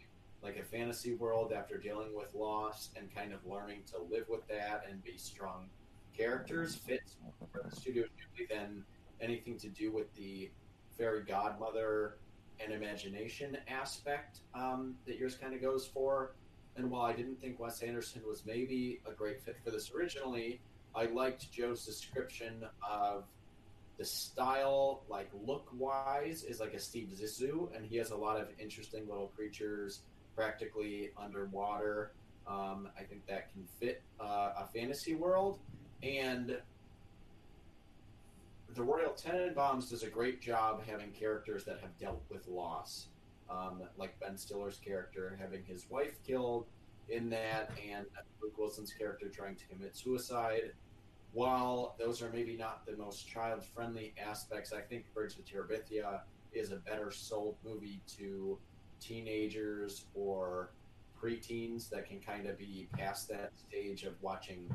like 0.42 0.56
a 0.56 0.62
fantasy 0.62 1.14
world 1.14 1.52
after 1.52 1.76
dealing 1.78 2.14
with 2.14 2.34
loss 2.34 2.90
and 2.96 3.12
kind 3.14 3.32
of 3.32 3.44
learning 3.46 3.80
to 3.90 3.98
live 4.10 4.28
with 4.28 4.46
that 4.48 4.84
and 4.88 5.02
be 5.02 5.16
strong 5.16 5.68
characters 6.16 6.74
fits 6.74 7.16
more 7.22 7.48
for 7.52 7.68
the 7.68 7.74
studio 7.74 8.04
than 8.50 8.84
anything 9.20 9.56
to 9.56 9.68
do 9.68 9.92
with 9.92 10.12
the 10.14 10.50
fairy 10.96 11.22
godmother 11.22 12.16
and 12.60 12.72
imagination 12.72 13.56
aspect 13.68 14.40
um, 14.54 14.96
that 15.06 15.16
yours 15.16 15.36
kind 15.36 15.54
of 15.54 15.62
goes 15.62 15.86
for. 15.86 16.32
And 16.76 16.90
while 16.90 17.02
I 17.02 17.12
didn't 17.12 17.40
think 17.40 17.58
Wes 17.60 17.82
Anderson 17.82 18.22
was 18.26 18.44
maybe 18.44 19.00
a 19.06 19.12
great 19.12 19.40
fit 19.40 19.56
for 19.64 19.70
this 19.70 19.92
originally, 19.92 20.60
I 20.94 21.06
liked 21.06 21.50
Joe's 21.52 21.84
description 21.84 22.64
of 22.88 23.24
the 23.96 24.04
style, 24.04 25.02
like 25.08 25.28
look 25.44 25.68
wise, 25.76 26.44
is 26.44 26.60
like 26.60 26.74
a 26.74 26.78
Steve 26.78 27.10
Zissou, 27.20 27.74
and 27.76 27.84
he 27.84 27.96
has 27.96 28.10
a 28.10 28.16
lot 28.16 28.40
of 28.40 28.48
interesting 28.58 29.08
little 29.08 29.28
creatures 29.28 30.00
practically 30.38 31.10
underwater. 31.16 32.12
Um, 32.46 32.88
I 32.96 33.02
think 33.02 33.26
that 33.26 33.52
can 33.52 33.64
fit 33.80 34.02
uh, 34.20 34.52
a 34.56 34.68
fantasy 34.72 35.16
world. 35.16 35.58
And 36.04 36.56
the 38.76 38.82
Royal 38.82 39.10
Tenenbaums 39.10 39.90
does 39.90 40.04
a 40.04 40.08
great 40.08 40.40
job 40.40 40.84
having 40.86 41.10
characters 41.10 41.64
that 41.64 41.80
have 41.80 41.98
dealt 41.98 42.22
with 42.30 42.46
loss, 42.46 43.08
um, 43.50 43.82
like 43.96 44.18
Ben 44.20 44.38
Stiller's 44.38 44.78
character 44.78 45.36
having 45.40 45.64
his 45.64 45.90
wife 45.90 46.22
killed 46.24 46.66
in 47.08 47.28
that, 47.30 47.72
and 47.90 48.06
Luke 48.40 48.56
Wilson's 48.58 48.92
character 48.92 49.28
trying 49.28 49.56
to 49.56 49.66
commit 49.66 49.96
suicide. 49.96 50.72
While 51.32 51.96
those 51.98 52.22
are 52.22 52.30
maybe 52.30 52.56
not 52.56 52.86
the 52.86 52.96
most 52.96 53.26
child-friendly 53.26 54.14
aspects, 54.24 54.72
I 54.72 54.82
think 54.82 55.12
Bridge 55.14 55.34
to 55.36 55.42
Terabithia 55.42 56.20
is 56.52 56.70
a 56.70 56.76
better 56.76 57.10
sold 57.10 57.56
movie 57.64 58.00
to 58.18 58.58
teenagers 59.00 60.04
or 60.14 60.70
preteens 61.20 61.88
that 61.90 62.06
can 62.08 62.20
kind 62.20 62.46
of 62.46 62.58
be 62.58 62.88
past 62.96 63.28
that 63.28 63.52
stage 63.56 64.04
of 64.04 64.14
watching 64.22 64.70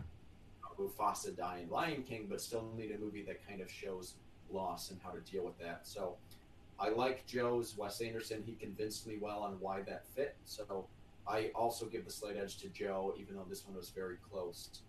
Mufasa 0.77 1.35
die 1.35 1.59
in 1.63 1.69
Lion 1.69 2.03
King, 2.03 2.27
but 2.29 2.41
still 2.41 2.67
need 2.75 2.91
a 2.91 2.97
movie 2.97 3.23
that 3.23 3.47
kind 3.47 3.61
of 3.61 3.69
shows 3.71 4.15
loss 4.51 4.91
and 4.91 4.99
how 5.03 5.11
to 5.11 5.19
deal 5.19 5.43
with 5.45 5.57
that. 5.59 5.81
So 5.83 6.15
I 6.79 6.89
like 6.89 7.25
Joe's 7.25 7.77
Wes 7.77 8.01
Anderson. 8.01 8.43
He 8.45 8.53
convinced 8.53 9.07
me 9.07 9.17
well 9.19 9.39
on 9.43 9.53
why 9.59 9.81
that 9.81 10.05
fit. 10.15 10.35
So 10.45 10.87
I 11.27 11.51
also 11.55 11.85
give 11.85 12.05
the 12.05 12.11
slight 12.11 12.35
edge 12.37 12.57
to 12.57 12.67
Joe, 12.69 13.13
even 13.19 13.35
though 13.35 13.45
this 13.47 13.65
one 13.65 13.77
was 13.77 13.89
very 13.89 14.17
close. 14.29 14.81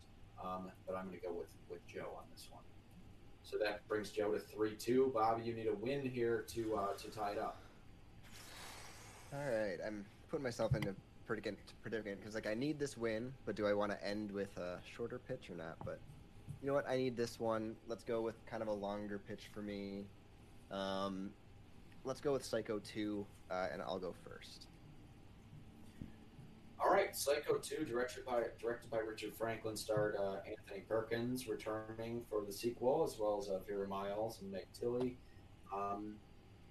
Um, 0.43 0.71
but 0.87 0.97
I'm 0.97 1.07
going 1.07 1.19
to 1.21 1.27
go 1.27 1.33
with, 1.33 1.55
with 1.71 1.87
Joe 1.87 2.11
on 2.17 2.25
this 2.33 2.49
one. 2.51 2.63
So 3.43 3.59
that 3.59 3.87
brings 3.87 4.11
Joe 4.11 4.33
to 4.33 4.39
three 4.39 4.75
two. 4.75 5.13
Bobby, 5.15 5.45
you 5.45 5.55
need 5.55 5.69
a 5.69 5.75
win 5.75 6.03
here 6.03 6.45
to 6.49 6.77
uh, 6.77 6.95
to 6.95 7.11
tie 7.11 7.33
it 7.33 7.39
up. 7.39 7.61
All 9.35 9.45
right, 9.45 9.79
I'm 9.85 10.05
putting 10.31 10.45
myself 10.45 10.77
into 10.77 10.95
predicament 11.27 11.59
because 12.21 12.35
like 12.35 12.47
I 12.47 12.55
need 12.55 12.79
this 12.79 12.97
win, 12.97 13.33
but 13.47 13.57
do 13.57 13.67
I 13.67 13.73
want 13.73 13.91
to 13.91 14.07
end 14.07 14.31
with 14.31 14.57
a 14.59 14.79
shorter 14.97 15.19
pitch 15.19 15.51
or 15.51 15.57
not? 15.57 15.77
But 15.85 15.99
you 16.63 16.69
know 16.69 16.75
what? 16.75 16.89
I 16.89 16.97
need 16.97 17.17
this 17.17 17.41
one. 17.41 17.75
Let's 17.89 18.05
go 18.05 18.21
with 18.21 18.37
kind 18.47 18.63
of 18.63 18.69
a 18.69 18.73
longer 18.73 19.19
pitch 19.27 19.51
for 19.53 19.61
me. 19.61 20.05
Um, 20.71 21.31
let's 22.05 22.21
go 22.21 22.33
with 22.33 22.45
Psycho 22.45 22.79
2, 22.79 23.27
uh, 23.51 23.67
and 23.73 23.83
I'll 23.83 23.99
go 23.99 24.15
first. 24.25 24.67
All 26.79 26.93
right, 26.93 27.17
Psycho 27.17 27.59
2, 27.59 27.85
directed 27.87 28.25
by 28.25 28.43
directed 28.61 28.91
by 28.91 28.99
Richard 28.99 29.35
Franklin, 29.35 29.77
starred 29.77 30.17
uh, 30.17 30.37
Anthony 30.49 30.83
Perkins 30.89 31.49
returning 31.49 32.23
for 32.31 32.45
the 32.45 32.53
sequel, 32.53 33.03
as 33.03 33.19
well 33.19 33.39
as 33.41 33.49
uh, 33.49 33.59
Vera 33.67 33.89
Miles 33.89 34.39
and 34.43 34.53
Meg 34.53 34.67
Tilly. 34.79 35.17
Um, 35.75 36.15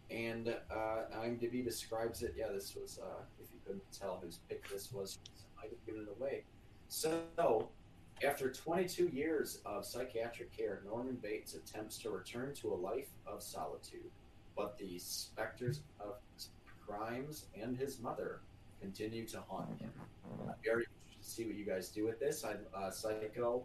and 0.09 0.49
uh, 0.71 1.17
IMDb 1.17 1.63
describes 1.63 2.23
it. 2.23 2.35
Yeah, 2.37 2.47
this 2.53 2.75
was, 2.75 2.99
uh, 3.01 3.23
if 3.41 3.47
you 3.51 3.59
couldn't 3.65 3.83
tell 3.91 4.19
whose 4.21 4.39
pick 4.49 4.67
this 4.69 4.91
was, 4.91 5.17
I 5.57 5.61
might 5.61 5.71
have 5.71 5.85
given 5.85 6.01
it 6.03 6.15
away. 6.19 6.43
So, 6.87 7.69
after 8.23 8.51
22 8.51 9.07
years 9.07 9.59
of 9.65 9.85
psychiatric 9.85 10.55
care, 10.55 10.81
Norman 10.85 11.17
Bates 11.21 11.55
attempts 11.55 11.97
to 11.99 12.09
return 12.09 12.53
to 12.55 12.73
a 12.73 12.75
life 12.75 13.09
of 13.25 13.41
solitude, 13.41 14.11
but 14.55 14.77
the 14.77 14.99
specters 14.99 15.81
of 15.99 16.15
crimes 16.85 17.45
and 17.59 17.75
his 17.77 17.99
mother 17.99 18.41
continue 18.79 19.25
to 19.27 19.41
haunt 19.47 19.69
him. 19.79 19.89
I'm 20.47 20.53
very 20.63 20.83
interested 20.83 21.23
to 21.23 21.29
see 21.29 21.45
what 21.45 21.55
you 21.55 21.65
guys 21.65 21.89
do 21.89 22.05
with 22.05 22.19
this. 22.19 22.43
I'm 22.43 22.59
uh, 22.75 22.91
Psycho 22.91 23.63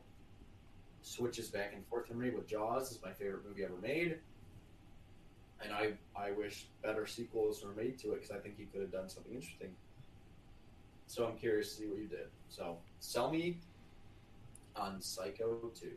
switches 1.03 1.49
back 1.49 1.73
and 1.75 1.87
forth 1.87 2.07
for 2.07 2.15
me 2.15 2.31
with 2.31 2.47
Jaws 2.47 2.91
is 2.91 3.01
my 3.03 3.13
favorite 3.13 3.47
movie 3.47 3.65
ever 3.65 3.77
made, 3.81 4.19
and 5.63 5.73
I 5.73 5.93
I 6.17 6.33
wish 6.33 6.67
better 6.83 7.07
sequels 7.07 7.63
were 7.65 7.73
made 7.73 7.99
to 8.01 8.13
it 8.13 8.23
because 8.23 8.31
I 8.31 8.39
think 8.39 8.57
he 8.57 8.65
could 8.65 8.81
have 8.81 8.93
done 8.93 9.09
something 9.09 9.35
interesting. 9.35 9.75
So 11.07 11.27
I'm 11.27 11.37
curious 11.37 11.71
to 11.71 11.83
see 11.83 11.89
what 11.89 11.99
you 11.99 12.07
did. 12.07 12.29
So 12.49 12.77
sell 13.01 13.31
me 13.31 13.59
on 14.77 15.01
Psycho 15.01 15.71
2. 15.81 15.91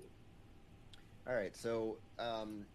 All 1.27 1.35
right, 1.35 1.55
so 1.55 1.97
um, 2.17 2.65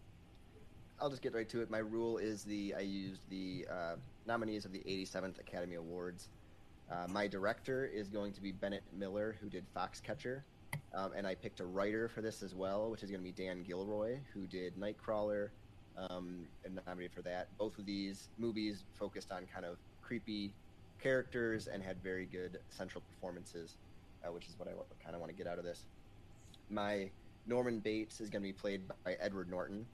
I'll 1.01 1.09
just 1.09 1.21
get 1.21 1.33
right 1.33 1.49
to 1.49 1.61
it. 1.61 1.69
My 1.69 1.79
rule 1.79 2.17
is 2.17 2.43
the 2.43 2.73
I 2.75 2.81
used 2.81 3.21
the 3.29 3.67
uh, 3.69 3.95
nominees 4.25 4.65
of 4.65 4.71
the 4.71 4.79
87th 4.79 5.39
Academy 5.39 5.75
Awards. 5.75 6.29
Uh, 6.89 7.05
my 7.09 7.27
director 7.27 7.85
is 7.85 8.07
going 8.07 8.31
to 8.31 8.41
be 8.41 8.51
Bennett 8.53 8.83
Miller, 8.97 9.35
who 9.41 9.49
did 9.49 9.65
Foxcatcher, 9.75 10.43
um, 10.93 11.11
and 11.17 11.27
I 11.27 11.35
picked 11.35 11.59
a 11.59 11.65
writer 11.65 12.07
for 12.07 12.21
this 12.21 12.41
as 12.41 12.55
well, 12.55 12.89
which 12.89 13.03
is 13.03 13.11
going 13.11 13.19
to 13.19 13.23
be 13.23 13.33
Dan 13.33 13.63
Gilroy, 13.63 14.19
who 14.33 14.47
did 14.47 14.77
Nightcrawler, 14.77 15.49
um, 15.97 16.45
and 16.65 16.79
nominated 16.85 17.11
for 17.13 17.21
that. 17.23 17.47
Both 17.57 17.77
of 17.77 17.85
these 17.85 18.29
movies 18.37 18.83
focused 18.93 19.31
on 19.31 19.45
kind 19.53 19.65
of 19.65 19.77
creepy 20.01 20.53
characters 21.01 21.67
and 21.67 21.83
had 21.83 22.01
very 22.01 22.25
good 22.25 22.59
central 22.69 23.03
performances, 23.13 23.75
uh, 24.23 24.31
which 24.31 24.47
is 24.47 24.57
what 24.57 24.67
I 24.67 24.71
kind 25.03 25.15
of 25.15 25.21
want 25.21 25.31
to 25.31 25.37
get 25.37 25.51
out 25.51 25.57
of 25.57 25.63
this. 25.63 25.85
My 26.69 27.09
Norman 27.45 27.79
Bates 27.79 28.19
is 28.19 28.29
going 28.29 28.41
to 28.41 28.47
be 28.47 28.53
played 28.53 28.81
by 29.05 29.13
Edward 29.19 29.49
Norton, 29.49 29.85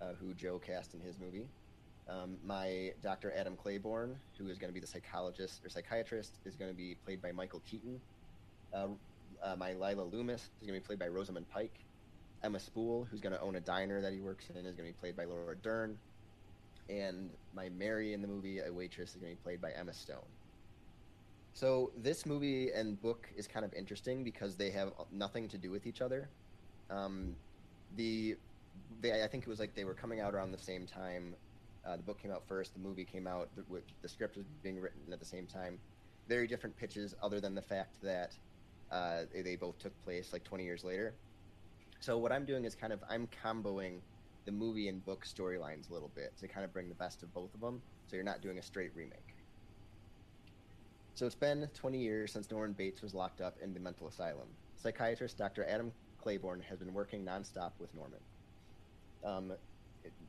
uh, 0.00 0.12
who 0.20 0.34
Joe 0.34 0.58
cast 0.58 0.94
in 0.94 1.00
his 1.00 1.18
movie. 1.18 1.46
Um, 2.08 2.36
my 2.44 2.92
Dr. 3.02 3.32
Adam 3.36 3.56
Claiborne, 3.56 4.16
who 4.38 4.48
is 4.48 4.58
going 4.58 4.68
to 4.68 4.74
be 4.74 4.80
the 4.80 4.86
psychologist 4.86 5.64
or 5.64 5.68
psychiatrist, 5.68 6.38
is 6.44 6.54
going 6.54 6.70
to 6.70 6.76
be 6.76 6.96
played 7.04 7.20
by 7.20 7.32
Michael 7.32 7.62
Keaton. 7.68 8.00
Uh, 8.72 8.88
uh, 9.42 9.56
my 9.56 9.72
Lila 9.72 10.02
Loomis 10.02 10.42
is 10.60 10.66
going 10.66 10.74
to 10.74 10.80
be 10.80 10.86
played 10.86 10.98
by 10.98 11.08
Rosamund 11.08 11.48
Pike. 11.48 11.85
Emma 12.46 12.60
Spool, 12.60 13.08
who's 13.10 13.20
going 13.20 13.34
to 13.34 13.40
own 13.40 13.56
a 13.56 13.60
diner 13.60 14.00
that 14.00 14.12
he 14.12 14.20
works 14.20 14.48
in, 14.50 14.64
is 14.64 14.76
going 14.76 14.88
to 14.88 14.94
be 14.94 15.00
played 15.00 15.16
by 15.16 15.24
Laura 15.24 15.56
Dern. 15.56 15.98
And 16.88 17.30
my 17.52 17.68
Mary 17.70 18.14
in 18.14 18.22
the 18.22 18.28
movie, 18.28 18.60
a 18.60 18.72
waitress, 18.72 19.10
is 19.10 19.16
going 19.16 19.32
to 19.32 19.36
be 19.36 19.42
played 19.42 19.60
by 19.60 19.72
Emma 19.72 19.92
Stone. 19.92 20.24
So 21.54 21.90
this 21.96 22.24
movie 22.24 22.70
and 22.70 23.00
book 23.02 23.26
is 23.36 23.48
kind 23.48 23.64
of 23.64 23.74
interesting 23.74 24.22
because 24.22 24.54
they 24.54 24.70
have 24.70 24.92
nothing 25.10 25.48
to 25.48 25.58
do 25.58 25.72
with 25.72 25.88
each 25.88 26.00
other. 26.00 26.28
Um, 26.88 27.34
the 27.96 28.36
they, 29.00 29.24
I 29.24 29.26
think 29.26 29.42
it 29.42 29.48
was 29.48 29.58
like 29.58 29.74
they 29.74 29.84
were 29.84 29.94
coming 29.94 30.20
out 30.20 30.32
around 30.32 30.52
the 30.52 30.58
same 30.58 30.86
time. 30.86 31.34
Uh, 31.84 31.96
the 31.96 32.02
book 32.04 32.22
came 32.22 32.30
out 32.30 32.44
first. 32.46 32.74
The 32.74 32.80
movie 32.80 33.04
came 33.04 33.26
out. 33.26 33.48
The, 33.56 33.82
the, 34.02 34.08
script 34.08 34.36
was 34.36 34.44
being 34.62 34.78
written 34.78 35.12
at 35.12 35.18
the 35.18 35.24
same 35.24 35.46
time. 35.46 35.78
Very 36.28 36.46
different 36.46 36.76
pitches, 36.76 37.14
other 37.22 37.40
than 37.40 37.54
the 37.54 37.62
fact 37.62 37.96
that 38.02 38.36
uh, 38.92 39.22
they, 39.32 39.42
they 39.42 39.56
both 39.56 39.78
took 39.78 39.92
place 40.04 40.32
like 40.32 40.44
20 40.44 40.62
years 40.62 40.84
later. 40.84 41.14
So 42.06 42.16
what 42.16 42.30
I'm 42.30 42.44
doing 42.44 42.64
is 42.64 42.76
kind 42.76 42.92
of 42.92 43.02
I'm 43.10 43.28
comboing 43.42 43.98
the 44.44 44.52
movie 44.52 44.86
and 44.86 45.04
book 45.04 45.26
storylines 45.26 45.90
a 45.90 45.92
little 45.92 46.12
bit 46.14 46.32
to 46.38 46.46
kind 46.46 46.64
of 46.64 46.72
bring 46.72 46.88
the 46.88 46.94
best 46.94 47.24
of 47.24 47.34
both 47.34 47.52
of 47.52 47.60
them. 47.60 47.82
So 48.06 48.14
you're 48.14 48.24
not 48.24 48.42
doing 48.42 48.58
a 48.58 48.62
straight 48.62 48.92
remake. 48.94 49.34
So 51.14 51.26
it's 51.26 51.34
been 51.34 51.68
20 51.74 51.98
years 51.98 52.30
since 52.30 52.48
Norman 52.48 52.74
Bates 52.74 53.02
was 53.02 53.12
locked 53.12 53.40
up 53.40 53.56
in 53.60 53.74
the 53.74 53.80
mental 53.80 54.06
asylum. 54.06 54.46
Psychiatrist 54.76 55.36
Dr. 55.36 55.64
Adam 55.64 55.90
Claiborne 56.22 56.60
has 56.60 56.78
been 56.78 56.94
working 56.94 57.24
nonstop 57.24 57.72
with 57.80 57.92
Norman. 57.92 58.20
Um, 59.24 59.52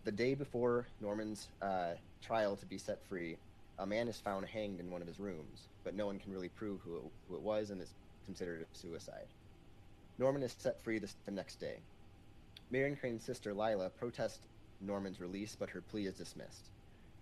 the 0.03 0.11
day 0.11 0.33
before 0.33 0.87
Norman's 0.99 1.49
uh, 1.61 1.91
trial 2.23 2.55
to 2.55 2.65
be 2.65 2.79
set 2.79 3.05
free, 3.05 3.37
a 3.77 3.85
man 3.85 4.07
is 4.07 4.19
found 4.19 4.47
hanged 4.47 4.79
in 4.79 4.89
one 4.89 5.03
of 5.03 5.07
his 5.07 5.19
rooms, 5.19 5.67
but 5.83 5.93
no 5.93 6.07
one 6.07 6.17
can 6.17 6.31
really 6.33 6.49
prove 6.49 6.81
who 6.81 6.95
it, 6.95 7.03
who 7.29 7.35
it 7.35 7.41
was 7.43 7.69
and 7.69 7.79
it's 7.79 7.93
considered 8.25 8.63
a 8.63 8.75
suicide. 8.75 9.27
Norman 10.19 10.43
is 10.43 10.55
set 10.57 10.83
free 10.83 10.99
this, 10.99 11.15
the 11.25 11.31
next 11.31 11.59
day. 11.59 11.77
Marion 12.71 12.95
Crane's 12.95 13.23
sister 13.23 13.53
Lila 13.53 13.89
protests 13.89 14.39
Norman's 14.81 15.21
release, 15.21 15.55
but 15.57 15.69
her 15.69 15.81
plea 15.81 16.07
is 16.07 16.15
dismissed. 16.15 16.69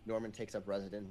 Norman 0.05 0.31
takes 0.31 0.55
up 0.55 0.67
residence 0.67 1.09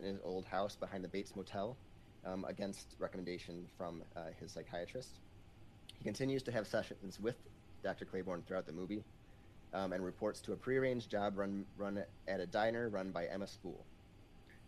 in 0.00 0.14
his 0.14 0.18
old 0.24 0.44
house 0.44 0.76
behind 0.76 1.04
the 1.04 1.08
Bates 1.08 1.34
Motel 1.36 1.76
um, 2.24 2.44
against 2.48 2.96
recommendation 2.98 3.66
from 3.76 4.02
uh, 4.16 4.20
his 4.40 4.52
psychiatrist. 4.52 5.20
He 5.98 6.04
continues 6.04 6.42
to 6.44 6.52
have 6.52 6.66
sessions 6.66 7.20
with 7.20 7.36
Dr. 7.82 8.04
Claiborne 8.04 8.42
throughout 8.46 8.66
the 8.66 8.72
movie 8.72 9.04
um, 9.72 9.92
and 9.92 10.04
reports 10.04 10.40
to 10.42 10.52
a 10.52 10.56
prearranged 10.56 11.10
job 11.10 11.38
run, 11.38 11.64
run 11.76 12.02
at 12.28 12.40
a 12.40 12.46
diner 12.46 12.88
run 12.88 13.10
by 13.10 13.26
Emma 13.26 13.46
Spool. 13.46 13.84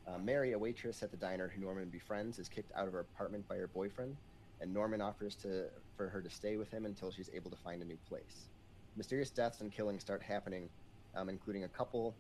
Uh, 0.06 0.18
Mary, 0.18 0.52
a 0.52 0.58
waitress 0.58 1.02
at 1.02 1.10
the 1.10 1.16
diner 1.16 1.48
who 1.48 1.60
Norman 1.60 1.88
befriends, 1.88 2.38
is 2.38 2.48
kicked 2.48 2.72
out 2.74 2.86
of 2.86 2.92
her 2.92 3.00
apartment 3.00 3.46
by 3.48 3.56
her 3.56 3.66
boyfriend, 3.66 4.16
and 4.60 4.72
Norman 4.72 5.00
offers 5.00 5.34
to, 5.36 5.64
for 5.98 6.08
her 6.08 6.22
to 6.22 6.30
stay 6.30 6.56
with 6.56 6.70
him 6.70 6.86
until 6.86 7.10
she's 7.10 7.28
able 7.34 7.50
to 7.50 7.56
find 7.56 7.82
a 7.82 7.84
new 7.84 7.98
place. 8.08 8.48
Mysterious 8.96 9.30
deaths 9.30 9.60
and 9.60 9.70
killings 9.70 10.00
start 10.00 10.22
happening, 10.22 10.70
um, 11.14 11.28
including 11.28 11.64
a 11.64 11.68
couple 11.68 12.14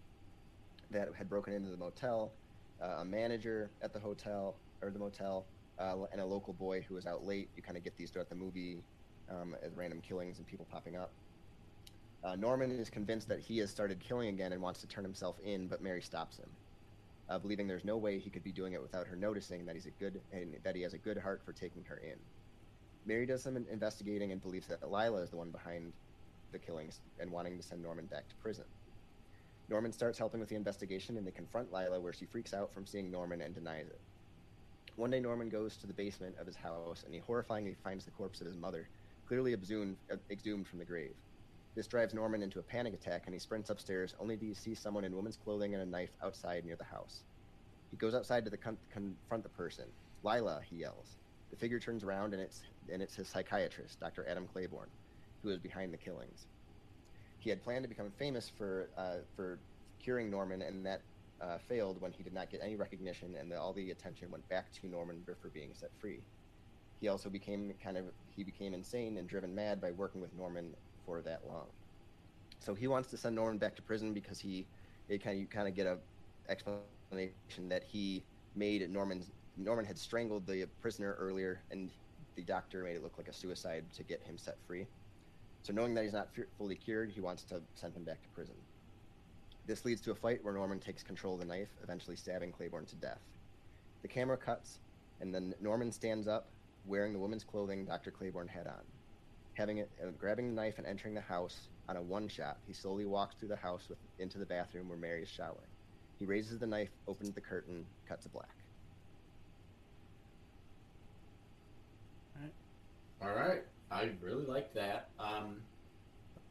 that 0.90 1.08
had 1.16 1.30
broken 1.30 1.54
into 1.54 1.70
the 1.70 1.76
motel, 1.76 2.32
uh, 2.82 2.98
a 2.98 3.04
manager 3.04 3.70
at 3.80 3.92
the 3.92 3.98
hotel 3.98 4.56
or 4.82 4.90
the 4.90 4.98
motel, 4.98 5.46
uh, 5.78 5.94
and 6.12 6.20
a 6.20 6.24
local 6.24 6.52
boy 6.52 6.84
who 6.88 6.94
was 6.94 7.06
out 7.06 7.24
late. 7.24 7.48
You 7.56 7.62
kind 7.62 7.76
of 7.76 7.84
get 7.84 7.96
these 7.96 8.10
throughout 8.10 8.28
the 8.28 8.34
movie 8.34 8.82
um, 9.30 9.54
as 9.62 9.74
random 9.74 10.00
killings 10.00 10.38
and 10.38 10.46
people 10.46 10.66
popping 10.70 10.96
up. 10.96 11.10
Uh, 12.24 12.34
Norman 12.34 12.72
is 12.72 12.90
convinced 12.90 13.28
that 13.28 13.38
he 13.38 13.58
has 13.58 13.70
started 13.70 14.00
killing 14.00 14.28
again 14.28 14.52
and 14.52 14.60
wants 14.60 14.80
to 14.80 14.88
turn 14.88 15.04
himself 15.04 15.36
in, 15.44 15.68
but 15.68 15.80
Mary 15.80 16.02
stops 16.02 16.36
him, 16.36 16.48
uh, 17.28 17.38
believing 17.38 17.68
there's 17.68 17.84
no 17.84 17.96
way 17.96 18.18
he 18.18 18.28
could 18.28 18.42
be 18.42 18.50
doing 18.50 18.72
it 18.72 18.82
without 18.82 19.06
her 19.06 19.14
noticing 19.14 19.64
that 19.66 19.76
he's 19.76 19.86
a 19.86 19.90
good 19.90 20.20
and 20.32 20.56
that 20.64 20.74
he 20.74 20.82
has 20.82 20.94
a 20.94 20.98
good 20.98 21.16
heart 21.16 21.42
for 21.44 21.52
taking 21.52 21.84
her 21.84 21.98
in. 21.98 22.18
Mary 23.08 23.24
does 23.24 23.42
some 23.42 23.56
investigating 23.56 24.32
and 24.32 24.42
believes 24.42 24.66
that 24.66 24.82
Lila 24.82 25.22
is 25.22 25.30
the 25.30 25.36
one 25.38 25.50
behind 25.50 25.94
the 26.52 26.58
killings 26.58 27.00
and 27.18 27.32
wanting 27.32 27.56
to 27.56 27.62
send 27.62 27.82
Norman 27.82 28.06
back 28.06 28.28
to 28.28 28.36
prison. 28.36 28.66
Norman 29.70 29.92
starts 29.92 30.18
helping 30.18 30.40
with 30.40 30.50
the 30.50 30.56
investigation 30.56 31.16
and 31.16 31.26
they 31.26 31.30
confront 31.32 31.72
Lila 31.72 32.00
where 32.00 32.12
she 32.12 32.26
freaks 32.26 32.52
out 32.52 32.74
from 32.74 32.86
seeing 32.86 33.10
Norman 33.10 33.40
and 33.40 33.54
denies 33.54 33.88
it. 33.88 34.02
One 34.96 35.10
day, 35.10 35.20
Norman 35.20 35.48
goes 35.48 35.78
to 35.78 35.86
the 35.86 35.94
basement 35.94 36.36
of 36.38 36.46
his 36.46 36.56
house 36.56 37.02
and 37.04 37.14
he 37.14 37.20
horrifyingly 37.20 37.78
finds 37.78 38.04
the 38.04 38.10
corpse 38.10 38.42
of 38.42 38.46
his 38.46 38.56
mother, 38.56 38.90
clearly 39.26 39.54
exhumed, 39.54 39.96
exhumed 40.30 40.68
from 40.68 40.78
the 40.78 40.84
grave. 40.84 41.14
This 41.74 41.86
drives 41.86 42.12
Norman 42.12 42.42
into 42.42 42.58
a 42.58 42.62
panic 42.62 42.92
attack 42.92 43.22
and 43.24 43.34
he 43.34 43.38
sprints 43.40 43.70
upstairs 43.70 44.14
only 44.18 44.36
to 44.36 44.54
see 44.54 44.74
someone 44.74 45.04
in 45.04 45.16
woman's 45.16 45.36
clothing 45.38 45.72
and 45.72 45.82
a 45.82 45.86
knife 45.86 46.14
outside 46.22 46.66
near 46.66 46.76
the 46.76 46.84
house. 46.84 47.24
He 47.90 47.96
goes 47.96 48.14
outside 48.14 48.44
to 48.44 48.50
the 48.50 48.58
con- 48.58 48.78
confront 48.90 49.44
the 49.44 49.48
person. 49.48 49.94
Lila, 50.22 50.60
he 50.68 50.76
yells. 50.76 51.16
The 51.50 51.56
figure 51.56 51.78
turns 51.78 52.04
around 52.04 52.34
and 52.34 52.42
it's, 52.42 52.62
and 52.92 53.02
it's 53.02 53.14
his 53.14 53.28
psychiatrist, 53.28 54.00
Dr. 54.00 54.26
Adam 54.28 54.46
Claiborne, 54.46 54.90
who 55.42 55.50
is 55.50 55.58
behind 55.58 55.92
the 55.92 55.98
killings. 55.98 56.46
He 57.38 57.50
had 57.50 57.62
planned 57.62 57.84
to 57.84 57.88
become 57.88 58.10
famous 58.18 58.50
for, 58.50 58.90
uh, 58.96 59.18
for 59.34 59.60
curing 60.02 60.30
Norman, 60.30 60.62
and 60.62 60.84
that 60.84 61.02
uh, 61.40 61.58
failed 61.58 62.00
when 62.00 62.12
he 62.12 62.22
did 62.22 62.32
not 62.32 62.50
get 62.50 62.60
any 62.62 62.76
recognition 62.76 63.36
and 63.36 63.50
the, 63.50 63.58
all 63.58 63.72
the 63.72 63.90
attention 63.90 64.30
went 64.30 64.48
back 64.48 64.72
to 64.72 64.88
Norman 64.88 65.24
for 65.40 65.48
being 65.50 65.72
set 65.74 65.90
free. 66.00 66.20
He 67.00 67.08
also 67.08 67.30
became 67.30 67.72
kind 67.82 67.96
of 67.96 68.06
he 68.28 68.42
became 68.42 68.74
insane 68.74 69.18
and 69.18 69.28
driven 69.28 69.54
mad 69.54 69.80
by 69.80 69.92
working 69.92 70.20
with 70.20 70.34
Norman 70.34 70.74
for 71.04 71.22
that 71.22 71.46
long. 71.46 71.66
So 72.58 72.74
he 72.74 72.88
wants 72.88 73.08
to 73.10 73.16
send 73.16 73.36
Norman 73.36 73.58
back 73.58 73.76
to 73.76 73.82
prison 73.82 74.12
because 74.12 74.40
he 74.40 74.66
it 75.08 75.22
kind 75.22 75.36
of 75.36 75.40
you 75.40 75.46
kind 75.46 75.68
of 75.68 75.74
get 75.74 75.86
a 75.86 75.98
explanation 76.48 77.68
that 77.68 77.84
he 77.84 78.24
made 78.54 78.88
Norman's 78.90 79.30
Norman 79.58 79.84
had 79.84 79.98
strangled 79.98 80.46
the 80.46 80.66
prisoner 80.80 81.16
earlier 81.18 81.60
and 81.70 81.90
the 82.36 82.42
doctor 82.42 82.84
made 82.84 82.94
it 82.94 83.02
look 83.02 83.18
like 83.18 83.28
a 83.28 83.32
suicide 83.32 83.84
to 83.96 84.04
get 84.04 84.22
him 84.22 84.38
set 84.38 84.56
free. 84.66 84.86
So 85.62 85.72
knowing 85.72 85.94
that 85.94 86.04
he's 86.04 86.12
not 86.12 86.28
fully 86.56 86.76
cured, 86.76 87.10
he 87.10 87.20
wants 87.20 87.42
to 87.44 87.60
send 87.74 87.94
him 87.94 88.04
back 88.04 88.22
to 88.22 88.28
prison. 88.28 88.54
This 89.66 89.84
leads 89.84 90.00
to 90.02 90.12
a 90.12 90.14
fight 90.14 90.42
where 90.42 90.54
Norman 90.54 90.78
takes 90.78 91.02
control 91.02 91.34
of 91.34 91.40
the 91.40 91.46
knife, 91.46 91.68
eventually 91.82 92.16
stabbing 92.16 92.52
Claiborne 92.52 92.86
to 92.86 92.94
death. 92.96 93.20
The 94.02 94.08
camera 94.08 94.36
cuts, 94.36 94.78
and 95.20 95.34
then 95.34 95.54
Norman 95.60 95.90
stands 95.90 96.28
up, 96.28 96.46
wearing 96.86 97.12
the 97.12 97.18
woman's 97.18 97.44
clothing 97.44 97.84
Dr. 97.84 98.12
Claiborne 98.12 98.48
had 98.48 98.66
on. 98.68 98.80
Having 99.54 99.78
it, 99.78 99.90
uh, 100.00 100.10
grabbing 100.18 100.48
the 100.48 100.54
knife 100.54 100.78
and 100.78 100.86
entering 100.86 101.14
the 101.14 101.20
house 101.20 101.68
on 101.88 101.96
a 101.96 102.02
one 102.02 102.28
shot, 102.28 102.58
he 102.66 102.72
slowly 102.72 103.04
walks 103.04 103.34
through 103.34 103.48
the 103.48 103.56
house 103.56 103.88
with, 103.88 103.98
into 104.20 104.38
the 104.38 104.46
bathroom 104.46 104.88
where 104.88 104.96
Mary 104.96 105.22
is 105.22 105.28
showering. 105.28 105.58
He 106.18 106.24
raises 106.24 106.60
the 106.60 106.66
knife, 106.66 106.90
opens 107.08 107.32
the 107.32 107.40
curtain, 107.40 107.84
cuts 108.08 108.22
to 108.22 108.28
black. 108.28 108.54
All 113.22 113.34
right. 113.34 113.62
I 113.90 114.10
really 114.22 114.44
like 114.44 114.74
that. 114.74 115.08
Um, 115.18 115.56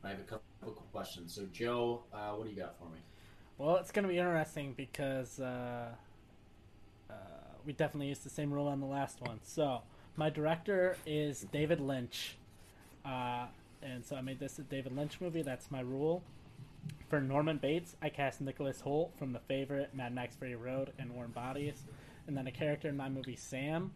I 0.04 0.10
have 0.10 0.20
a 0.20 0.24
couple 0.24 0.44
of 0.64 0.92
questions. 0.92 1.34
So, 1.34 1.44
Joe, 1.54 2.04
uh, 2.14 2.32
what 2.32 2.46
do 2.46 2.50
you 2.50 2.60
got 2.60 2.78
for 2.78 2.86
me? 2.86 3.00
Well, 3.58 3.78
it's 3.78 3.92
going 3.92 4.04
to 4.04 4.10
be 4.10 4.18
interesting 4.18 4.74
because 4.76 5.40
uh, 5.40 5.90
uh, 7.10 7.14
we 7.66 7.74
definitely 7.74 8.08
used 8.08 8.24
the 8.24 8.30
same 8.30 8.52
rule 8.52 8.68
on 8.68 8.80
the 8.80 8.86
last 8.86 9.22
one. 9.22 9.40
So, 9.44 9.82
my 10.16 10.30
director 10.30 10.98
is 11.06 11.46
David 11.52 11.80
Lynch. 11.80 12.36
Uh, 13.06 13.46
and 13.82 14.06
so 14.06 14.16
I 14.16 14.22
made 14.22 14.40
this 14.40 14.60
a 14.60 14.64
David 14.64 14.96
Lynch 14.96 15.22
movie. 15.22 15.42
That's 15.42 15.72
my 15.72 15.82
rule. 15.82 16.24
For 17.10 17.22
Norman 17.22 17.58
Bates, 17.58 17.96
I 18.02 18.10
cast 18.10 18.42
Nicholas 18.42 18.82
Hoult 18.82 19.12
from 19.18 19.32
The 19.32 19.40
Favorite, 19.40 19.96
Mad 19.96 20.14
Max 20.14 20.36
Fury 20.36 20.56
Road, 20.56 20.92
and 21.00 21.14
Warm 21.16 21.32
Bodies. 21.32 21.84
And 22.28 22.36
then 22.36 22.48
a 22.48 22.52
character 22.52 22.90
in 22.90 22.98
my 22.98 23.08
movie, 23.08 23.36
Sam, 23.36 23.92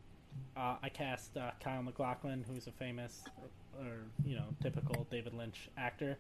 uh, 0.56 0.76
I 0.82 0.90
cast 0.90 1.38
uh, 1.38 1.52
Kyle 1.64 1.84
MacLachlan, 1.84 2.46
who's 2.48 2.68
a 2.68 2.72
famous, 2.72 3.24
or, 3.42 3.86
or, 3.86 3.98
you 4.26 4.36
know, 4.36 4.48
typical 4.62 5.08
David 5.10 5.34
Lynch 5.34 5.70
actor. 5.78 6.18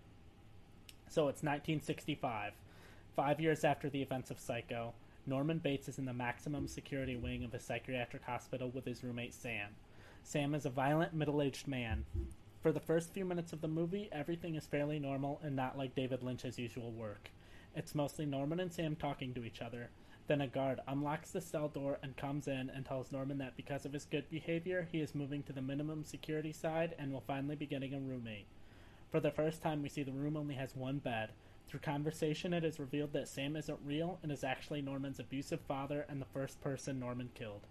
So 1.10 1.24
it's 1.24 1.44
1965, 1.44 2.54
five 3.16 3.40
years 3.40 3.64
after 3.64 3.90
the 3.90 4.02
events 4.02 4.32
of 4.32 4.40
Psycho. 4.40 4.94
Norman 5.28 5.60
Bates 5.60 5.88
is 5.88 6.00
in 6.00 6.06
the 6.06 6.14
maximum 6.14 6.68
security 6.68 7.16
wing 7.16 7.44
of 7.44 7.54
a 7.54 7.60
psychiatric 7.60 8.24
hospital 8.24 8.70
with 8.70 8.86
his 8.86 9.04
roommate 9.04 9.34
Sam. 9.34 9.70
Sam 10.24 10.56
is 10.56 10.66
a 10.66 10.70
violent, 10.70 11.14
middle 11.14 11.42
aged 11.42 11.68
man. 11.68 12.06
For 12.62 12.72
the 12.72 12.80
first 12.80 13.14
few 13.14 13.26
minutes 13.26 13.54
of 13.54 13.62
the 13.62 13.68
movie, 13.68 14.10
everything 14.12 14.56
is 14.56 14.66
fairly 14.66 15.00
normal 15.00 15.40
and 15.44 15.56
not 15.56 15.78
like 15.78 15.96
David 15.96 16.24
Lynch's 16.24 16.60
usual 16.60 16.92
work. 16.92 17.32
It's 17.76 17.96
mostly 17.96 18.26
Norman 18.26 18.60
and 18.60 18.72
Sam 18.72 18.96
talking 18.96 19.34
to 19.34 19.44
each 19.44 19.62
other. 19.62 19.90
Then 20.28 20.42
a 20.42 20.48
guard 20.48 20.80
unlocks 20.88 21.32
the 21.32 21.42
cell 21.42 21.68
door 21.68 21.98
and 22.02 22.16
comes 22.16 22.48
in 22.48 22.70
and 22.70 22.86
tells 22.86 23.12
Norman 23.12 23.38
that 23.40 23.58
because 23.58 23.86
of 23.86 23.94
his 23.94 24.06
good 24.06 24.30
behavior, 24.30 24.88
he 24.92 25.02
is 25.02 25.16
moving 25.16 25.44
to 25.44 25.54
the 25.54 25.62
minimum 25.62 26.04
security 26.04 26.54
side 26.54 26.96
and 26.98 27.12
will 27.12 27.24
finally 27.28 27.56
be 27.56 27.66
getting 27.66 27.94
a 27.94 28.00
roommate. 28.00 28.46
For 29.12 29.20
the 29.20 29.32
first 29.32 29.62
time, 29.62 29.82
we 29.82 29.90
see 29.90 30.04
the 30.04 30.12
room 30.12 30.38
only 30.38 30.56
has 30.56 30.76
one 30.76 31.00
bed. 31.00 31.32
Through 31.68 31.82
conversation, 31.82 32.54
it 32.54 32.64
is 32.64 32.80
revealed 32.80 33.14
that 33.14 33.28
Sam 33.28 33.56
isn't 33.56 33.80
real 33.86 34.20
and 34.24 34.32
is 34.32 34.44
actually 34.44 34.82
Norman's 34.82 35.20
abusive 35.20 35.62
father 35.68 36.06
and 36.08 36.22
the 36.22 36.26
first 36.26 36.62
person 36.62 37.00
Norman 37.00 37.30
killed. 37.34 37.62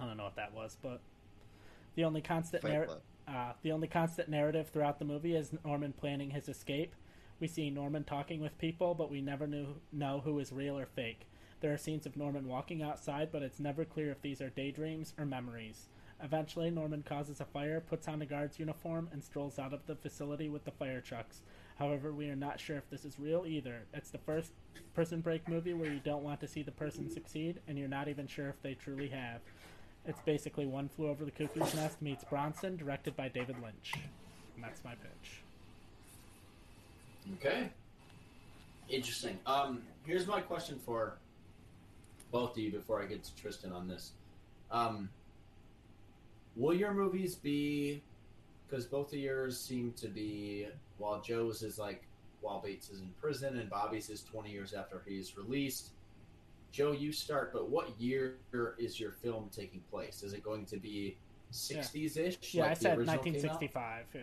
I 0.00 0.06
don't 0.06 0.16
know 0.16 0.24
what 0.24 0.36
that 0.36 0.54
was, 0.54 0.76
but 0.82 1.00
the 1.94 2.04
only 2.04 2.20
constant 2.22 2.64
narrative. 2.64 3.00
Uh, 3.28 3.52
the 3.62 3.70
only 3.70 3.86
constant 3.86 4.28
narrative 4.28 4.68
throughout 4.68 4.98
the 4.98 5.04
movie 5.04 5.36
is 5.36 5.52
Norman 5.64 5.92
planning 5.92 6.30
his 6.30 6.48
escape. 6.48 6.94
We 7.42 7.48
see 7.48 7.70
Norman 7.70 8.04
talking 8.04 8.40
with 8.40 8.56
people, 8.58 8.94
but 8.94 9.10
we 9.10 9.20
never 9.20 9.48
knew, 9.48 9.74
know 9.92 10.22
who 10.24 10.38
is 10.38 10.52
real 10.52 10.78
or 10.78 10.86
fake. 10.86 11.26
There 11.60 11.72
are 11.72 11.76
scenes 11.76 12.06
of 12.06 12.16
Norman 12.16 12.46
walking 12.46 12.84
outside, 12.84 13.30
but 13.32 13.42
it's 13.42 13.58
never 13.58 13.84
clear 13.84 14.12
if 14.12 14.22
these 14.22 14.40
are 14.40 14.50
daydreams 14.50 15.12
or 15.18 15.24
memories. 15.24 15.88
Eventually, 16.22 16.70
Norman 16.70 17.02
causes 17.02 17.40
a 17.40 17.44
fire, 17.44 17.80
puts 17.80 18.06
on 18.06 18.22
a 18.22 18.26
guard's 18.26 18.60
uniform, 18.60 19.08
and 19.10 19.24
strolls 19.24 19.58
out 19.58 19.72
of 19.72 19.84
the 19.86 19.96
facility 19.96 20.48
with 20.48 20.64
the 20.64 20.70
fire 20.70 21.00
trucks. 21.00 21.42
However, 21.80 22.12
we 22.12 22.30
are 22.30 22.36
not 22.36 22.60
sure 22.60 22.76
if 22.76 22.88
this 22.90 23.04
is 23.04 23.18
real 23.18 23.44
either. 23.44 23.86
It's 23.92 24.12
the 24.12 24.18
first 24.18 24.52
Prison 24.94 25.20
Break 25.20 25.48
movie 25.48 25.74
where 25.74 25.92
you 25.92 25.98
don't 25.98 26.22
want 26.22 26.38
to 26.42 26.46
see 26.46 26.62
the 26.62 26.70
person 26.70 27.10
succeed, 27.10 27.58
and 27.66 27.76
you're 27.76 27.88
not 27.88 28.06
even 28.06 28.28
sure 28.28 28.50
if 28.50 28.62
they 28.62 28.74
truly 28.74 29.08
have. 29.08 29.40
It's 30.06 30.20
basically 30.20 30.66
One 30.66 30.88
Flew 30.88 31.08
Over 31.08 31.24
the 31.24 31.32
Cuckoo's 31.32 31.74
Nest 31.74 32.00
meets 32.00 32.22
Bronson, 32.22 32.76
directed 32.76 33.16
by 33.16 33.26
David 33.26 33.56
Lynch. 33.60 33.94
And 34.54 34.62
that's 34.62 34.84
my 34.84 34.94
pitch. 34.94 35.41
Okay. 37.34 37.70
Interesting. 38.88 39.38
Um, 39.46 39.82
here's 40.04 40.26
my 40.26 40.40
question 40.40 40.78
for 40.84 41.18
both 42.30 42.52
of 42.52 42.58
you 42.58 42.70
before 42.70 43.02
I 43.02 43.06
get 43.06 43.22
to 43.24 43.34
Tristan 43.36 43.72
on 43.72 43.88
this. 43.88 44.12
Um, 44.70 45.08
will 46.56 46.74
your 46.74 46.92
movies 46.92 47.34
be 47.34 48.02
because 48.66 48.86
both 48.86 49.12
of 49.12 49.18
yours 49.18 49.58
seem 49.60 49.92
to 49.92 50.08
be 50.08 50.66
while 50.96 51.20
Joe's 51.20 51.62
is 51.62 51.78
like 51.78 52.04
while 52.40 52.60
Bates 52.60 52.88
is 52.90 53.00
in 53.00 53.10
prison 53.20 53.58
and 53.58 53.68
Bobby's 53.68 54.08
is 54.08 54.22
20 54.22 54.50
years 54.50 54.72
after 54.72 55.02
he's 55.06 55.36
released. 55.36 55.90
Joe, 56.72 56.92
you 56.92 57.12
start, 57.12 57.52
but 57.52 57.68
what 57.68 57.88
year 58.00 58.36
is 58.78 58.98
your 58.98 59.12
film 59.12 59.50
taking 59.54 59.80
place? 59.90 60.22
Is 60.22 60.32
it 60.32 60.42
going 60.42 60.64
to 60.66 60.78
be 60.78 61.18
60s 61.52 62.16
ish? 62.16 62.38
Yeah, 62.54 62.62
like 62.62 62.70
I 62.70 62.74
said 62.74 62.96
1965. 62.96 64.06
Yeah, 64.14 64.20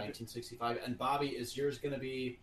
1965. 0.00 0.78
And 0.84 0.98
Bobby, 0.98 1.28
is 1.28 1.56
yours 1.56 1.78
going 1.78 1.94
to 1.94 2.00
be 2.00 2.38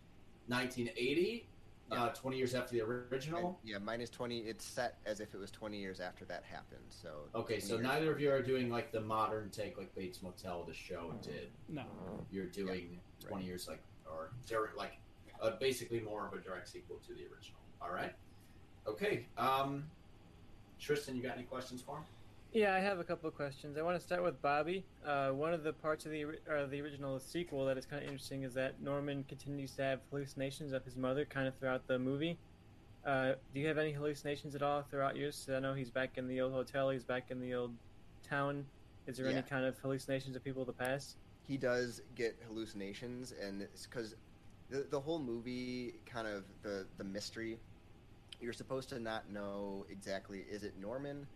1980 0.48 1.46
uh, 1.92 2.08
20 2.10 2.36
years 2.36 2.54
after 2.54 2.74
the 2.74 2.82
original. 2.82 3.58
Yeah, 3.64 3.78
mine 3.78 4.00
is 4.00 4.10
20. 4.10 4.38
It's 4.40 4.64
set 4.64 4.98
as 5.06 5.20
if 5.20 5.34
it 5.34 5.38
was 5.38 5.50
20 5.50 5.78
years 5.78 6.00
after 6.00 6.24
that 6.26 6.44
happened. 6.44 6.84
So 6.88 7.28
Okay, 7.34 7.58
so 7.58 7.74
years- 7.74 7.82
neither 7.82 8.12
of 8.12 8.20
you 8.20 8.30
are 8.30 8.42
doing 8.42 8.70
like 8.70 8.92
the 8.92 9.00
modern 9.00 9.50
take, 9.50 9.76
like 9.76 9.94
Bates 9.94 10.22
Motel, 10.22 10.64
the 10.64 10.74
show 10.74 11.12
did. 11.22 11.50
No. 11.68 11.84
You're 12.30 12.46
doing 12.46 13.00
20 13.20 13.34
right. 13.34 13.44
years, 13.44 13.66
like 13.68 13.82
or 14.06 14.30
direct, 14.46 14.76
like 14.76 14.98
uh, 15.42 15.52
basically 15.58 16.00
more 16.00 16.26
of 16.26 16.32
a 16.32 16.38
direct 16.38 16.68
sequel 16.68 16.98
to 17.06 17.14
the 17.14 17.22
original. 17.22 17.60
All 17.82 17.90
right. 17.90 18.14
Okay. 18.86 19.26
Um, 19.36 19.84
Tristan, 20.78 21.16
you 21.16 21.22
got 21.22 21.36
any 21.36 21.44
questions 21.44 21.82
for 21.82 21.96
him? 21.96 22.04
Yeah, 22.52 22.74
I 22.74 22.80
have 22.80 22.98
a 22.98 23.04
couple 23.04 23.28
of 23.28 23.36
questions. 23.36 23.78
I 23.78 23.82
want 23.82 23.96
to 23.96 24.02
start 24.04 24.24
with 24.24 24.42
Bobby. 24.42 24.84
Uh, 25.06 25.30
one 25.30 25.54
of 25.54 25.62
the 25.62 25.72
parts 25.72 26.04
of 26.04 26.10
the 26.10 26.24
or 26.24 26.66
the 26.68 26.80
original 26.80 27.20
sequel 27.20 27.64
that 27.66 27.78
is 27.78 27.86
kind 27.86 28.02
of 28.02 28.08
interesting 28.08 28.42
is 28.42 28.54
that 28.54 28.82
Norman 28.82 29.24
continues 29.28 29.70
to 29.76 29.82
have 29.82 30.00
hallucinations 30.10 30.72
of 30.72 30.84
his 30.84 30.96
mother 30.96 31.24
kind 31.24 31.46
of 31.46 31.54
throughout 31.58 31.86
the 31.86 31.96
movie. 31.98 32.38
Uh, 33.06 33.34
do 33.54 33.60
you 33.60 33.68
have 33.68 33.78
any 33.78 33.92
hallucinations 33.92 34.54
at 34.56 34.62
all 34.62 34.82
throughout 34.82 35.16
yours? 35.16 35.48
I 35.54 35.60
know 35.60 35.74
he's 35.74 35.90
back 35.90 36.18
in 36.18 36.26
the 36.26 36.40
old 36.40 36.52
hotel. 36.52 36.90
He's 36.90 37.04
back 37.04 37.30
in 37.30 37.40
the 37.40 37.54
old 37.54 37.72
town. 38.28 38.66
Is 39.06 39.16
there 39.16 39.26
Yeah. 39.26 39.32
any 39.38 39.42
kind 39.42 39.64
of 39.64 39.78
hallucinations 39.78 40.34
of 40.36 40.42
people 40.44 40.62
of 40.62 40.66
the 40.66 40.72
past? 40.72 41.16
he 41.46 41.56
does 41.56 42.00
get 42.14 42.38
hallucinations, 42.46 43.32
and 43.32 43.60
it's 43.60 43.84
because 43.84 44.14
the 44.68 44.86
the 44.90 45.00
whole 45.00 45.18
movie 45.18 45.94
kind 46.06 46.26
of 46.28 46.44
the 46.62 46.86
the 46.96 47.02
mystery. 47.04 47.58
You're 48.40 48.52
supposed 48.52 48.88
to 48.90 49.00
not 49.00 49.28
know 49.30 49.84
exactly 49.90 50.44
is 50.48 50.62
it 50.62 50.78
Norman, 50.78 51.26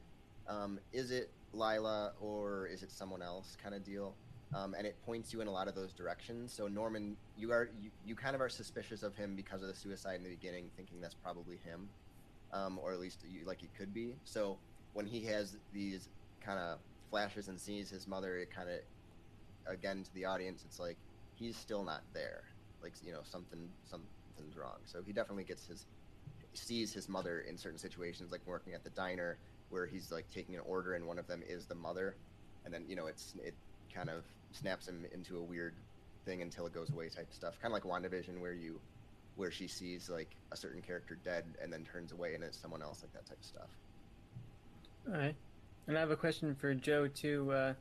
um, 0.48 0.78
is 0.92 1.10
it 1.10 1.30
Lila, 1.54 2.12
or 2.20 2.66
is 2.66 2.82
it 2.82 2.90
someone 2.90 3.22
else 3.22 3.56
kind 3.62 3.74
of 3.74 3.84
deal. 3.84 4.14
Um, 4.54 4.74
and 4.78 4.86
it 4.86 4.94
points 5.04 5.32
you 5.32 5.40
in 5.40 5.48
a 5.48 5.50
lot 5.50 5.66
of 5.66 5.74
those 5.74 5.92
directions. 5.92 6.52
So 6.52 6.68
Norman, 6.68 7.16
you 7.36 7.50
are 7.50 7.70
you, 7.80 7.90
you 8.06 8.14
kind 8.14 8.36
of 8.36 8.40
are 8.40 8.48
suspicious 8.48 9.02
of 9.02 9.16
him 9.16 9.34
because 9.34 9.62
of 9.62 9.68
the 9.68 9.74
suicide 9.74 10.16
in 10.16 10.22
the 10.22 10.30
beginning, 10.30 10.70
thinking 10.76 11.00
that's 11.00 11.14
probably 11.14 11.58
him, 11.64 11.88
um, 12.52 12.78
or 12.80 12.92
at 12.92 13.00
least 13.00 13.24
you, 13.28 13.44
like 13.44 13.62
it 13.64 13.70
could 13.76 13.92
be. 13.92 14.14
So 14.24 14.58
when 14.92 15.06
he 15.06 15.24
has 15.24 15.56
these 15.72 16.08
kind 16.40 16.60
of 16.60 16.78
flashes 17.10 17.48
and 17.48 17.58
sees 17.58 17.90
his 17.90 18.06
mother, 18.06 18.36
it 18.38 18.50
kind 18.54 18.68
of 18.68 18.78
again 19.72 20.04
to 20.04 20.14
the 20.14 20.24
audience, 20.24 20.62
it's 20.64 20.78
like 20.78 20.98
he's 21.34 21.56
still 21.56 21.82
not 21.82 22.02
there. 22.12 22.44
Like 22.80 22.92
you 23.04 23.12
know 23.12 23.22
something 23.24 23.68
something's 23.90 24.56
wrong. 24.56 24.78
So 24.84 25.00
he 25.04 25.12
definitely 25.12 25.44
gets 25.44 25.66
his 25.66 25.86
sees 26.52 26.92
his 26.92 27.08
mother 27.08 27.40
in 27.40 27.58
certain 27.58 27.78
situations, 27.78 28.30
like 28.30 28.42
working 28.46 28.72
at 28.74 28.84
the 28.84 28.90
diner 28.90 29.36
where 29.70 29.86
he's 29.86 30.12
like 30.12 30.30
taking 30.32 30.54
an 30.54 30.62
order 30.66 30.94
and 30.94 31.06
one 31.06 31.18
of 31.18 31.26
them 31.26 31.42
is 31.46 31.66
the 31.66 31.74
mother, 31.74 32.16
and 32.64 32.72
then 32.72 32.84
you 32.88 32.96
know 32.96 33.06
it's 33.06 33.34
it 33.44 33.54
kind 33.94 34.08
of 34.08 34.24
snaps 34.52 34.88
him 34.88 35.04
into 35.12 35.38
a 35.38 35.42
weird 35.42 35.74
thing 36.24 36.42
until 36.42 36.66
it 36.66 36.72
goes 36.72 36.90
away 36.90 37.08
type 37.08 37.28
stuff. 37.30 37.54
Kind 37.60 37.74
of 37.74 37.84
like 37.84 37.84
WandaVision 37.84 38.40
where 38.40 38.52
you 38.52 38.80
where 39.36 39.50
she 39.50 39.66
sees 39.66 40.08
like 40.08 40.30
a 40.52 40.56
certain 40.56 40.80
character 40.80 41.18
dead 41.24 41.44
and 41.62 41.72
then 41.72 41.84
turns 41.84 42.12
away 42.12 42.34
and 42.34 42.44
it's 42.44 42.56
someone 42.56 42.82
else, 42.82 43.02
like 43.02 43.12
that 43.12 43.26
type 43.26 43.38
of 43.38 43.44
stuff. 43.44 43.68
All 45.08 45.18
right. 45.18 45.34
And 45.86 45.96
I 45.96 46.00
have 46.00 46.10
a 46.10 46.16
question 46.16 46.54
for 46.54 46.72
Joe 46.74 47.08
too. 47.08 47.52
Uh, 47.52 47.74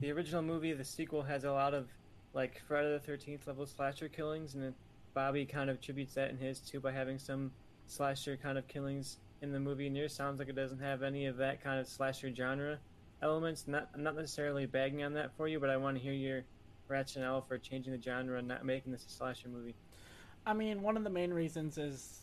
the 0.00 0.10
original 0.10 0.42
movie, 0.42 0.72
the 0.72 0.84
sequel, 0.84 1.22
has 1.22 1.44
a 1.44 1.52
lot 1.52 1.72
of 1.72 1.88
like 2.34 2.60
Friday 2.66 2.92
the 2.92 2.98
Thirteenth 2.98 3.46
level 3.46 3.64
slasher 3.66 4.08
killings, 4.08 4.54
and 4.54 4.74
Bobby 5.14 5.46
kind 5.46 5.70
of 5.70 5.76
attributes 5.76 6.14
that 6.14 6.30
in 6.30 6.36
his 6.36 6.60
too 6.60 6.80
by 6.80 6.92
having 6.92 7.18
some 7.18 7.52
slasher 7.86 8.36
kind 8.36 8.58
of 8.58 8.68
killings 8.68 9.18
in 9.42 9.52
the 9.52 9.60
movie. 9.60 9.86
Yours 9.86 10.14
sounds 10.14 10.38
like 10.38 10.48
it 10.48 10.56
doesn't 10.56 10.80
have 10.80 11.02
any 11.02 11.26
of 11.26 11.36
that 11.38 11.62
kind 11.62 11.80
of 11.80 11.86
slasher 11.86 12.34
genre 12.34 12.78
elements. 13.22 13.66
Not 13.66 13.98
not 13.98 14.16
necessarily 14.16 14.66
bagging 14.66 15.02
on 15.02 15.14
that 15.14 15.36
for 15.36 15.48
you, 15.48 15.60
but 15.60 15.70
I 15.70 15.76
want 15.76 15.96
to 15.96 16.02
hear 16.02 16.12
your 16.12 16.44
rationale 16.88 17.40
for 17.42 17.58
changing 17.58 17.92
the 17.92 18.02
genre 18.02 18.38
and 18.38 18.48
not 18.48 18.64
making 18.64 18.92
this 18.92 19.06
a 19.06 19.10
slasher 19.10 19.48
movie. 19.48 19.74
I 20.46 20.54
mean, 20.54 20.82
one 20.82 20.96
of 20.96 21.04
the 21.04 21.10
main 21.10 21.32
reasons 21.32 21.78
is 21.78 22.20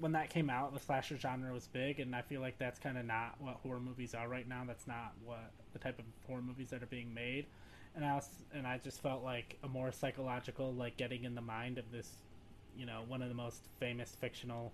when 0.00 0.12
that 0.12 0.30
came 0.30 0.48
out, 0.48 0.72
the 0.72 0.80
slasher 0.80 1.18
genre 1.18 1.52
was 1.52 1.68
big, 1.68 2.00
and 2.00 2.16
I 2.16 2.22
feel 2.22 2.40
like 2.40 2.58
that's 2.58 2.78
kind 2.78 2.96
of 2.96 3.04
not 3.04 3.34
what 3.38 3.56
horror 3.56 3.80
movies 3.80 4.14
are 4.14 4.28
right 4.28 4.48
now. 4.48 4.62
That's 4.66 4.86
not 4.86 5.12
what 5.24 5.50
the 5.72 5.78
type 5.78 5.98
of 5.98 6.04
horror 6.26 6.42
movies 6.42 6.70
that 6.70 6.82
are 6.82 6.86
being 6.86 7.12
made. 7.12 7.46
And 7.94 8.04
I 8.04 8.14
was, 8.14 8.28
and 8.54 8.66
I 8.66 8.78
just 8.78 9.02
felt 9.02 9.22
like 9.22 9.58
a 9.62 9.68
more 9.68 9.92
psychological, 9.92 10.72
like 10.72 10.96
getting 10.96 11.24
in 11.24 11.34
the 11.34 11.42
mind 11.42 11.76
of 11.76 11.90
this, 11.92 12.10
you 12.74 12.86
know, 12.86 13.02
one 13.06 13.20
of 13.20 13.28
the 13.28 13.34
most 13.34 13.68
famous 13.78 14.16
fictional 14.18 14.72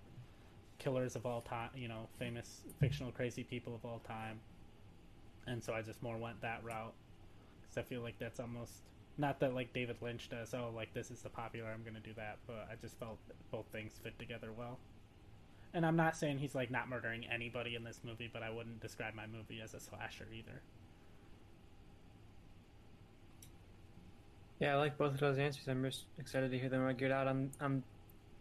killers 0.79 1.15
of 1.15 1.25
all 1.25 1.41
time. 1.41 1.69
You 1.75 1.87
know, 1.87 2.07
famous 2.17 2.61
fictional 2.79 3.11
crazy 3.11 3.43
people 3.43 3.75
of 3.75 3.85
all 3.85 4.01
time. 4.07 4.39
And 5.47 5.63
so 5.63 5.73
I 5.73 5.81
just 5.81 6.01
more 6.01 6.17
went 6.17 6.41
that 6.41 6.63
route 6.63 6.93
because 7.61 7.77
I 7.77 7.81
feel 7.81 8.01
like 8.01 8.17
that's 8.19 8.39
almost 8.39 8.71
not 9.17 9.39
that 9.39 9.53
like 9.53 9.73
David 9.73 9.97
Lynch 10.01 10.29
does. 10.29 10.53
Oh, 10.53 10.71
like 10.75 10.93
this 10.93 11.11
is 11.11 11.21
the 11.21 11.29
popular. 11.29 11.69
I'm 11.69 11.83
gonna 11.83 11.99
do 11.99 12.13
that. 12.15 12.37
But 12.47 12.67
I 12.71 12.75
just 12.81 12.97
felt 12.99 13.17
both 13.51 13.65
things 13.71 13.93
fit 14.03 14.17
together 14.17 14.49
well. 14.57 14.79
And 15.73 15.85
I'm 15.85 15.95
not 15.95 16.17
saying 16.17 16.39
he's 16.39 16.55
like 16.55 16.71
not 16.71 16.89
murdering 16.89 17.25
anybody 17.31 17.75
in 17.75 17.83
this 17.83 17.99
movie, 18.03 18.29
but 18.31 18.41
I 18.41 18.49
wouldn't 18.49 18.79
describe 18.79 19.13
my 19.13 19.27
movie 19.27 19.61
as 19.61 19.73
a 19.73 19.79
slasher 19.79 20.27
either. 20.33 20.61
Yeah, 24.59 24.73
I 24.73 24.77
like 24.77 24.97
both 24.97 25.13
of 25.13 25.19
those 25.19 25.37
answers. 25.37 25.67
I'm 25.67 25.83
just 25.83 26.03
excited 26.17 26.51
to 26.51 26.59
hear 26.59 26.69
them 26.69 26.87
it 26.87 27.11
out. 27.11 27.27
I'm, 27.27 27.51
I'm. 27.61 27.83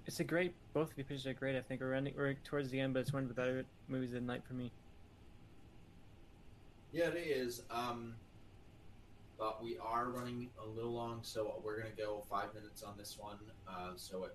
It's 0.09 0.21
a 0.21 0.25
great. 0.25 0.55
Both 0.73 0.93
of 0.93 0.97
your 0.97 1.05
pitches 1.05 1.27
are 1.27 1.35
great. 1.35 1.55
I 1.55 1.61
think 1.61 1.83
we're 1.83 1.93
ending. 1.93 2.15
We're 2.17 2.33
towards 2.43 2.71
the 2.71 2.81
end, 2.81 2.95
but 2.95 3.01
it's 3.01 3.13
one 3.13 3.25
of 3.25 3.29
the 3.29 3.35
better 3.35 3.67
movies 3.89 4.09
of 4.15 4.15
the 4.15 4.21
night 4.23 4.41
for 4.49 4.55
me. 4.55 4.73
Yeah, 6.93 7.09
it 7.09 7.17
is. 7.17 7.63
Um, 7.71 8.15
but 9.39 9.63
we 9.63 9.77
are 9.77 10.07
running 10.07 10.49
a 10.65 10.67
little 10.67 10.93
long, 10.93 11.19
so 11.21 11.61
we're 11.63 11.77
gonna 11.77 11.91
go 11.95 12.25
five 12.31 12.55
minutes 12.55 12.83
on 12.83 12.95
this 12.97 13.19
one. 13.21 13.37
Uh, 13.69 13.91
so 13.97 14.25
it, 14.25 14.35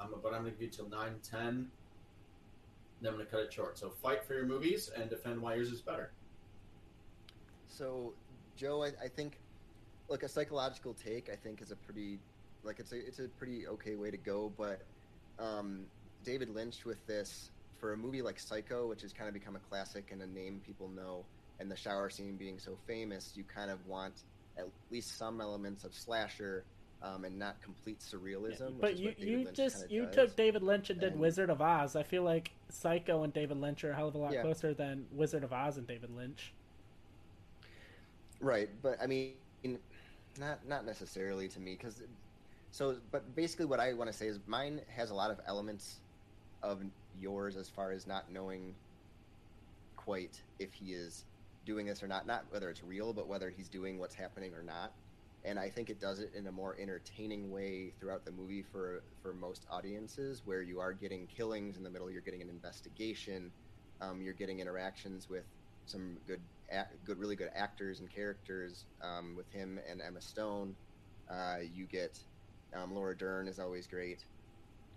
I'm, 0.00 0.08
but 0.22 0.32
I'm 0.32 0.40
gonna 0.40 0.52
give 0.52 0.62
you 0.62 0.68
till 0.68 0.88
nine 0.88 1.16
ten. 1.22 1.70
Then 3.02 3.12
I'm 3.12 3.18
gonna 3.18 3.28
cut 3.28 3.40
it 3.40 3.52
short. 3.52 3.76
So 3.78 3.90
fight 3.90 4.24
for 4.24 4.32
your 4.32 4.46
movies 4.46 4.90
and 4.96 5.10
defend 5.10 5.42
why 5.42 5.54
yours 5.54 5.70
is 5.70 5.82
better. 5.82 6.12
So, 7.68 8.14
Joe, 8.56 8.84
I, 8.84 8.92
I 9.04 9.08
think, 9.08 9.38
look, 10.08 10.22
a 10.22 10.28
psychological 10.28 10.94
take, 10.94 11.28
I 11.30 11.36
think, 11.36 11.60
is 11.60 11.72
a 11.72 11.76
pretty, 11.76 12.18
like, 12.64 12.80
it's 12.80 12.92
a 12.92 13.06
it's 13.06 13.18
a 13.18 13.28
pretty 13.28 13.66
okay 13.66 13.96
way 13.96 14.10
to 14.10 14.16
go. 14.16 14.50
But 14.56 14.80
um, 15.38 15.84
David 16.24 16.50
Lynch 16.54 16.84
with 16.84 17.04
this 17.06 17.50
for 17.78 17.92
a 17.92 17.96
movie 17.96 18.22
like 18.22 18.38
Psycho, 18.38 18.86
which 18.88 19.02
has 19.02 19.12
kind 19.12 19.28
of 19.28 19.34
become 19.34 19.56
a 19.56 19.60
classic 19.70 20.10
and 20.12 20.20
a 20.22 20.26
name 20.26 20.60
people 20.66 20.88
know, 20.88 21.24
and 21.60 21.70
the 21.70 21.76
shower 21.76 22.10
scene 22.10 22.36
being 22.36 22.58
so 22.58 22.76
famous, 22.86 23.32
you 23.36 23.44
kind 23.44 23.70
of 23.70 23.84
want 23.86 24.14
at 24.58 24.66
least 24.90 25.16
some 25.16 25.40
elements 25.40 25.84
of 25.84 25.94
slasher. 25.94 26.64
Um, 27.02 27.24
and 27.24 27.38
not 27.38 27.58
complete 27.62 28.00
surrealism. 28.00 28.72
which 28.74 28.80
but 28.82 28.96
you 28.98 29.14
you 29.16 29.44
Lynch 29.44 29.56
just 29.56 29.90
you 29.90 30.04
does. 30.04 30.14
took 30.14 30.36
David 30.36 30.62
Lynch 30.62 30.90
and 30.90 31.00
did 31.00 31.12
And- 31.12 31.20
Wizard 31.22 31.48
of 31.48 31.62
Oz. 31.62 31.96
I 31.96 32.02
feel 32.02 32.22
like 32.24 32.50
Psycho 32.68 33.22
and 33.22 33.32
David 33.32 33.56
Lynch 33.56 33.82
are 33.84 33.92
a 33.92 33.96
hell 33.96 34.08
of 34.08 34.14
a 34.16 34.18
lot 34.18 34.34
Yeah. 34.34 34.42
closer 34.42 34.74
than 34.74 35.06
Wizard 35.10 35.42
of 35.42 35.50
Oz 35.50 35.78
and 35.78 35.86
David 35.86 36.10
Lynch. 36.14 36.52
Right, 38.40 38.68
but 38.82 39.00
I 39.00 39.06
mean, 39.06 39.32
not 40.38 40.66
not 40.66 40.84
necessarily 40.84 41.48
to 41.48 41.60
me 41.60 41.72
because 41.74 42.02
so. 42.70 42.96
But 43.10 43.34
basically, 43.34 43.66
what 43.66 43.80
I 43.80 43.92
want 43.92 44.10
to 44.10 44.16
say 44.16 44.26
is 44.26 44.38
mine 44.46 44.80
has 44.88 45.10
a 45.10 45.14
lot 45.14 45.30
of 45.30 45.40
elements 45.46 46.00
of 46.62 46.82
yours 47.20 47.56
as 47.56 47.68
far 47.68 47.92
as 47.92 48.06
not 48.06 48.30
knowing 48.30 48.74
quite 49.96 50.40
if 50.58 50.72
he 50.72 50.92
is 50.92 51.24
doing 51.66 51.86
this 51.86 52.02
or 52.02 52.08
not. 52.08 52.26
Not 52.26 52.44
whether 52.50 52.70
it's 52.70 52.82
real, 52.82 53.12
but 53.12 53.28
whether 53.28 53.50
he's 53.50 53.68
doing 53.68 53.98
what's 53.98 54.14
happening 54.14 54.52
or 54.54 54.62
not. 54.62 54.92
And 55.44 55.58
I 55.58 55.70
think 55.70 55.88
it 55.88 56.00
does 56.00 56.20
it 56.20 56.32
in 56.34 56.46
a 56.48 56.52
more 56.52 56.76
entertaining 56.78 57.50
way 57.50 57.92
throughout 57.98 58.24
the 58.26 58.32
movie 58.32 58.62
for 58.62 59.02
for 59.22 59.32
most 59.32 59.66
audiences, 59.70 60.42
where 60.44 60.62
you 60.62 60.80
are 60.80 60.92
getting 60.92 61.26
killings 61.26 61.76
in 61.76 61.82
the 61.82 61.90
middle, 61.90 62.10
you're 62.10 62.20
getting 62.20 62.42
an 62.42 62.50
investigation, 62.50 63.50
um, 64.00 64.20
you're 64.20 64.34
getting 64.34 64.60
interactions 64.60 65.28
with 65.30 65.44
some 65.86 66.18
good, 66.26 66.40
good, 67.04 67.18
really 67.18 67.36
good 67.36 67.50
actors 67.54 68.00
and 68.00 68.14
characters 68.14 68.84
um, 69.02 69.34
with 69.36 69.50
him 69.50 69.78
and 69.90 70.00
Emma 70.00 70.20
Stone. 70.20 70.74
Uh, 71.30 71.56
you 71.74 71.84
get 71.86 72.18
um, 72.74 72.94
Laura 72.94 73.16
Dern 73.16 73.48
is 73.48 73.58
always 73.58 73.86
great, 73.86 74.26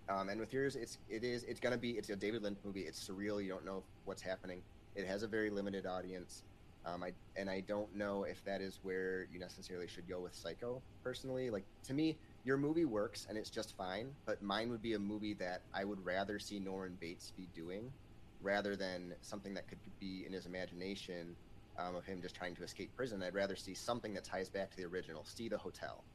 um, 0.08 0.28
and 0.28 0.40
with 0.40 0.52
yours, 0.52 0.76
it's 0.76 0.98
it 1.08 1.24
is 1.24 1.44
it's 1.44 1.60
gonna 1.60 1.78
be 1.78 1.92
it's 1.92 2.10
a 2.10 2.16
David 2.16 2.42
Lynch 2.42 2.58
movie. 2.64 2.82
It's 2.82 3.06
surreal. 3.08 3.42
You 3.42 3.48
don't 3.48 3.64
know 3.64 3.86
what's 4.04 4.22
happening. 4.22 4.64
It 4.94 5.06
has 5.06 5.22
a 5.22 5.28
very 5.28 5.50
limited 5.50 5.86
audience. 5.86 6.44
Um, 6.84 7.02
I 7.02 7.12
and 7.36 7.48
I 7.48 7.60
don't 7.60 7.94
know 7.94 8.24
if 8.24 8.44
that 8.44 8.60
is 8.60 8.80
where 8.82 9.26
you 9.30 9.38
necessarily 9.38 9.88
should 9.88 10.08
go 10.08 10.20
with 10.20 10.34
Psycho. 10.34 10.84
Personally, 11.02 11.48
like 11.50 11.66
to 11.84 11.94
me, 11.94 12.20
your 12.42 12.58
movie 12.58 12.84
works 12.84 13.26
and 13.28 13.38
it's 13.38 13.50
just 13.50 13.76
fine. 13.76 14.16
But 14.26 14.42
mine 14.42 14.70
would 14.70 14.82
be 14.82 14.92
a 14.92 14.98
movie 14.98 15.34
that 15.34 15.62
I 15.74 15.84
would 15.84 16.04
rather 16.04 16.38
see 16.38 16.60
Norman 16.60 16.98
Bates 17.00 17.32
be 17.34 17.46
doing 17.46 17.94
rather 18.40 18.76
than 18.76 19.14
something 19.22 19.54
that 19.54 19.68
could 19.68 19.80
be 20.00 20.24
in 20.26 20.32
his 20.34 20.46
imagination 20.46 21.36
um, 21.78 21.96
of 21.96 22.04
him 22.04 22.20
just 22.20 22.36
trying 22.36 22.54
to 22.56 22.62
escape 22.64 22.94
prison. 22.94 23.22
I'd 23.22 23.34
rather 23.34 23.56
see 23.56 23.74
something 23.74 24.12
that 24.14 24.24
ties 24.24 24.50
back 24.50 24.70
to 24.70 24.76
the 24.76 24.86
original. 24.86 25.24
See 25.24 25.48
the 25.48 25.58
hotel, 25.58 26.06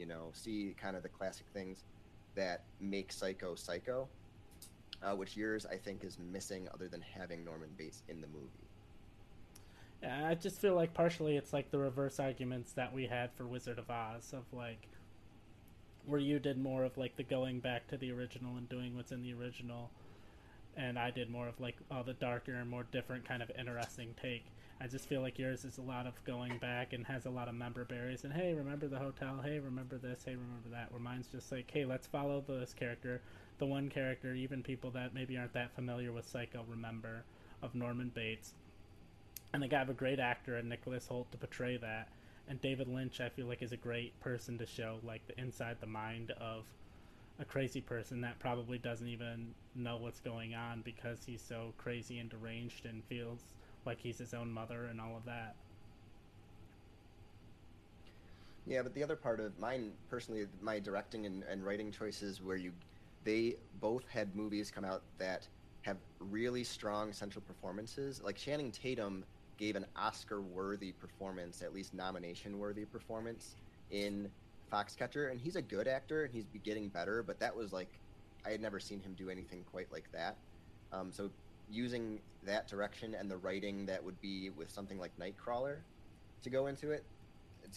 you 0.00 0.06
know, 0.06 0.30
see 0.32 0.74
kind 0.80 0.96
of 0.96 1.02
the 1.02 1.08
classic 1.10 1.44
things 1.52 1.84
that 2.34 2.64
make 2.80 3.12
Psycho 3.12 3.54
Psycho, 3.54 4.08
uh, 5.02 5.14
which 5.14 5.36
yours 5.36 5.66
I 5.66 5.76
think 5.76 6.02
is 6.02 6.18
missing 6.32 6.66
other 6.72 6.88
than 6.88 7.02
having 7.02 7.44
Norman 7.44 7.68
Bates 7.76 8.02
in 8.08 8.22
the 8.22 8.26
movie. 8.28 8.48
Yeah, 10.02 10.26
I 10.26 10.34
just 10.34 10.58
feel 10.58 10.74
like 10.74 10.94
partially 10.94 11.36
it's 11.36 11.52
like 11.52 11.70
the 11.70 11.78
reverse 11.78 12.18
arguments 12.18 12.72
that 12.72 12.94
we 12.94 13.06
had 13.06 13.30
for 13.36 13.44
Wizard 13.46 13.78
of 13.78 13.90
Oz 13.90 14.32
of 14.32 14.44
like 14.56 14.88
where 16.06 16.18
you 16.18 16.38
did 16.38 16.56
more 16.56 16.84
of 16.84 16.96
like 16.96 17.16
the 17.16 17.22
going 17.22 17.60
back 17.60 17.86
to 17.88 17.98
the 17.98 18.10
original 18.10 18.56
and 18.56 18.66
doing 18.70 18.96
what's 18.96 19.12
in 19.12 19.22
the 19.22 19.34
original, 19.34 19.90
and 20.78 20.98
I 20.98 21.10
did 21.10 21.28
more 21.28 21.46
of 21.46 21.60
like 21.60 21.76
all 21.90 22.02
the 22.02 22.14
darker 22.14 22.54
and 22.54 22.70
more 22.70 22.86
different 22.90 23.28
kind 23.28 23.42
of 23.42 23.50
interesting 23.58 24.14
take. 24.20 24.46
I 24.82 24.86
just 24.86 25.06
feel 25.06 25.20
like 25.20 25.38
yours 25.38 25.66
is 25.66 25.76
a 25.76 25.82
lot 25.82 26.06
of 26.06 26.24
going 26.24 26.56
back 26.56 26.94
and 26.94 27.06
has 27.06 27.26
a 27.26 27.30
lot 27.30 27.48
of 27.48 27.54
member 27.54 27.84
berries 27.84 28.24
and 28.24 28.32
hey, 28.32 28.54
remember 28.54 28.88
the 28.88 28.98
hotel? 28.98 29.38
Hey, 29.44 29.58
remember 29.58 29.98
this? 29.98 30.22
Hey, 30.24 30.32
remember 30.32 30.70
that? 30.70 30.90
Where 30.90 31.00
mine's 31.00 31.26
just 31.26 31.52
like, 31.52 31.70
hey, 31.70 31.84
let's 31.84 32.06
follow 32.06 32.42
this 32.48 32.72
character, 32.72 33.20
the 33.58 33.66
one 33.66 33.90
character, 33.90 34.34
even 34.34 34.62
people 34.62 34.90
that 34.92 35.12
maybe 35.12 35.36
aren't 35.36 35.52
that 35.52 35.74
familiar 35.74 36.12
with 36.12 36.26
Psycho 36.26 36.64
remember 36.66 37.24
of 37.60 37.74
Norman 37.74 38.10
Bates. 38.14 38.54
And 39.52 39.62
they 39.62 39.68
got 39.68 39.90
a 39.90 39.92
great 39.92 40.18
actor 40.18 40.56
and 40.56 40.70
Nicholas 40.70 41.08
Hoult 41.08 41.30
to 41.32 41.36
portray 41.36 41.76
that. 41.76 42.08
And 42.48 42.58
David 42.62 42.88
Lynch, 42.88 43.20
I 43.20 43.28
feel 43.28 43.46
like, 43.46 43.60
is 43.60 43.72
a 43.72 43.76
great 43.76 44.18
person 44.20 44.56
to 44.58 44.66
show 44.66 44.98
like 45.02 45.26
the 45.26 45.38
inside 45.38 45.76
the 45.80 45.86
mind 45.86 46.30
of 46.40 46.64
a 47.38 47.44
crazy 47.44 47.82
person 47.82 48.22
that 48.22 48.38
probably 48.38 48.78
doesn't 48.78 49.08
even 49.08 49.48
know 49.74 49.98
what's 49.98 50.20
going 50.20 50.54
on 50.54 50.80
because 50.82 51.18
he's 51.26 51.42
so 51.42 51.74
crazy 51.76 52.18
and 52.18 52.30
deranged 52.30 52.86
and 52.86 53.04
feels 53.04 53.44
like 53.86 53.98
he's 54.00 54.18
his 54.18 54.34
own 54.34 54.52
mother 54.52 54.86
and 54.86 55.00
all 55.00 55.16
of 55.16 55.24
that. 55.24 55.56
Yeah, 58.66 58.82
but 58.82 58.94
the 58.94 59.02
other 59.02 59.16
part 59.16 59.40
of 59.40 59.58
mine 59.58 59.92
personally, 60.08 60.46
my 60.60 60.78
directing 60.78 61.26
and, 61.26 61.42
and 61.42 61.64
writing 61.64 61.90
choices, 61.90 62.40
where 62.42 62.56
you, 62.56 62.72
they 63.24 63.56
both 63.80 64.06
had 64.08 64.36
movies 64.36 64.70
come 64.70 64.84
out 64.84 65.02
that 65.18 65.48
have 65.82 65.96
really 66.20 66.62
strong 66.62 67.12
central 67.12 67.42
performances. 67.42 68.22
Like 68.22 68.36
Channing 68.36 68.70
Tatum 68.70 69.24
gave 69.58 69.76
an 69.76 69.86
Oscar-worthy 69.96 70.92
performance, 70.92 71.62
at 71.62 71.72
least 71.72 71.94
nomination-worthy 71.94 72.84
performance 72.84 73.56
in 73.90 74.30
Foxcatcher, 74.70 75.30
and 75.30 75.40
he's 75.40 75.56
a 75.56 75.62
good 75.62 75.88
actor 75.88 76.24
and 76.24 76.32
he's 76.32 76.46
getting 76.62 76.88
better. 76.90 77.22
But 77.22 77.40
that 77.40 77.56
was 77.56 77.72
like, 77.72 78.00
I 78.44 78.50
had 78.50 78.60
never 78.60 78.78
seen 78.78 79.00
him 79.00 79.14
do 79.14 79.30
anything 79.30 79.64
quite 79.64 79.90
like 79.90 80.10
that. 80.12 80.36
Um, 80.92 81.12
so 81.12 81.30
using 81.70 82.20
that 82.44 82.68
direction 82.68 83.14
and 83.14 83.30
the 83.30 83.36
writing 83.36 83.86
that 83.86 84.02
would 84.02 84.20
be 84.20 84.50
with 84.50 84.70
something 84.70 84.98
like 84.98 85.12
Nightcrawler 85.18 85.76
to 86.42 86.50
go 86.50 86.66
into 86.66 86.90
it, 86.90 87.04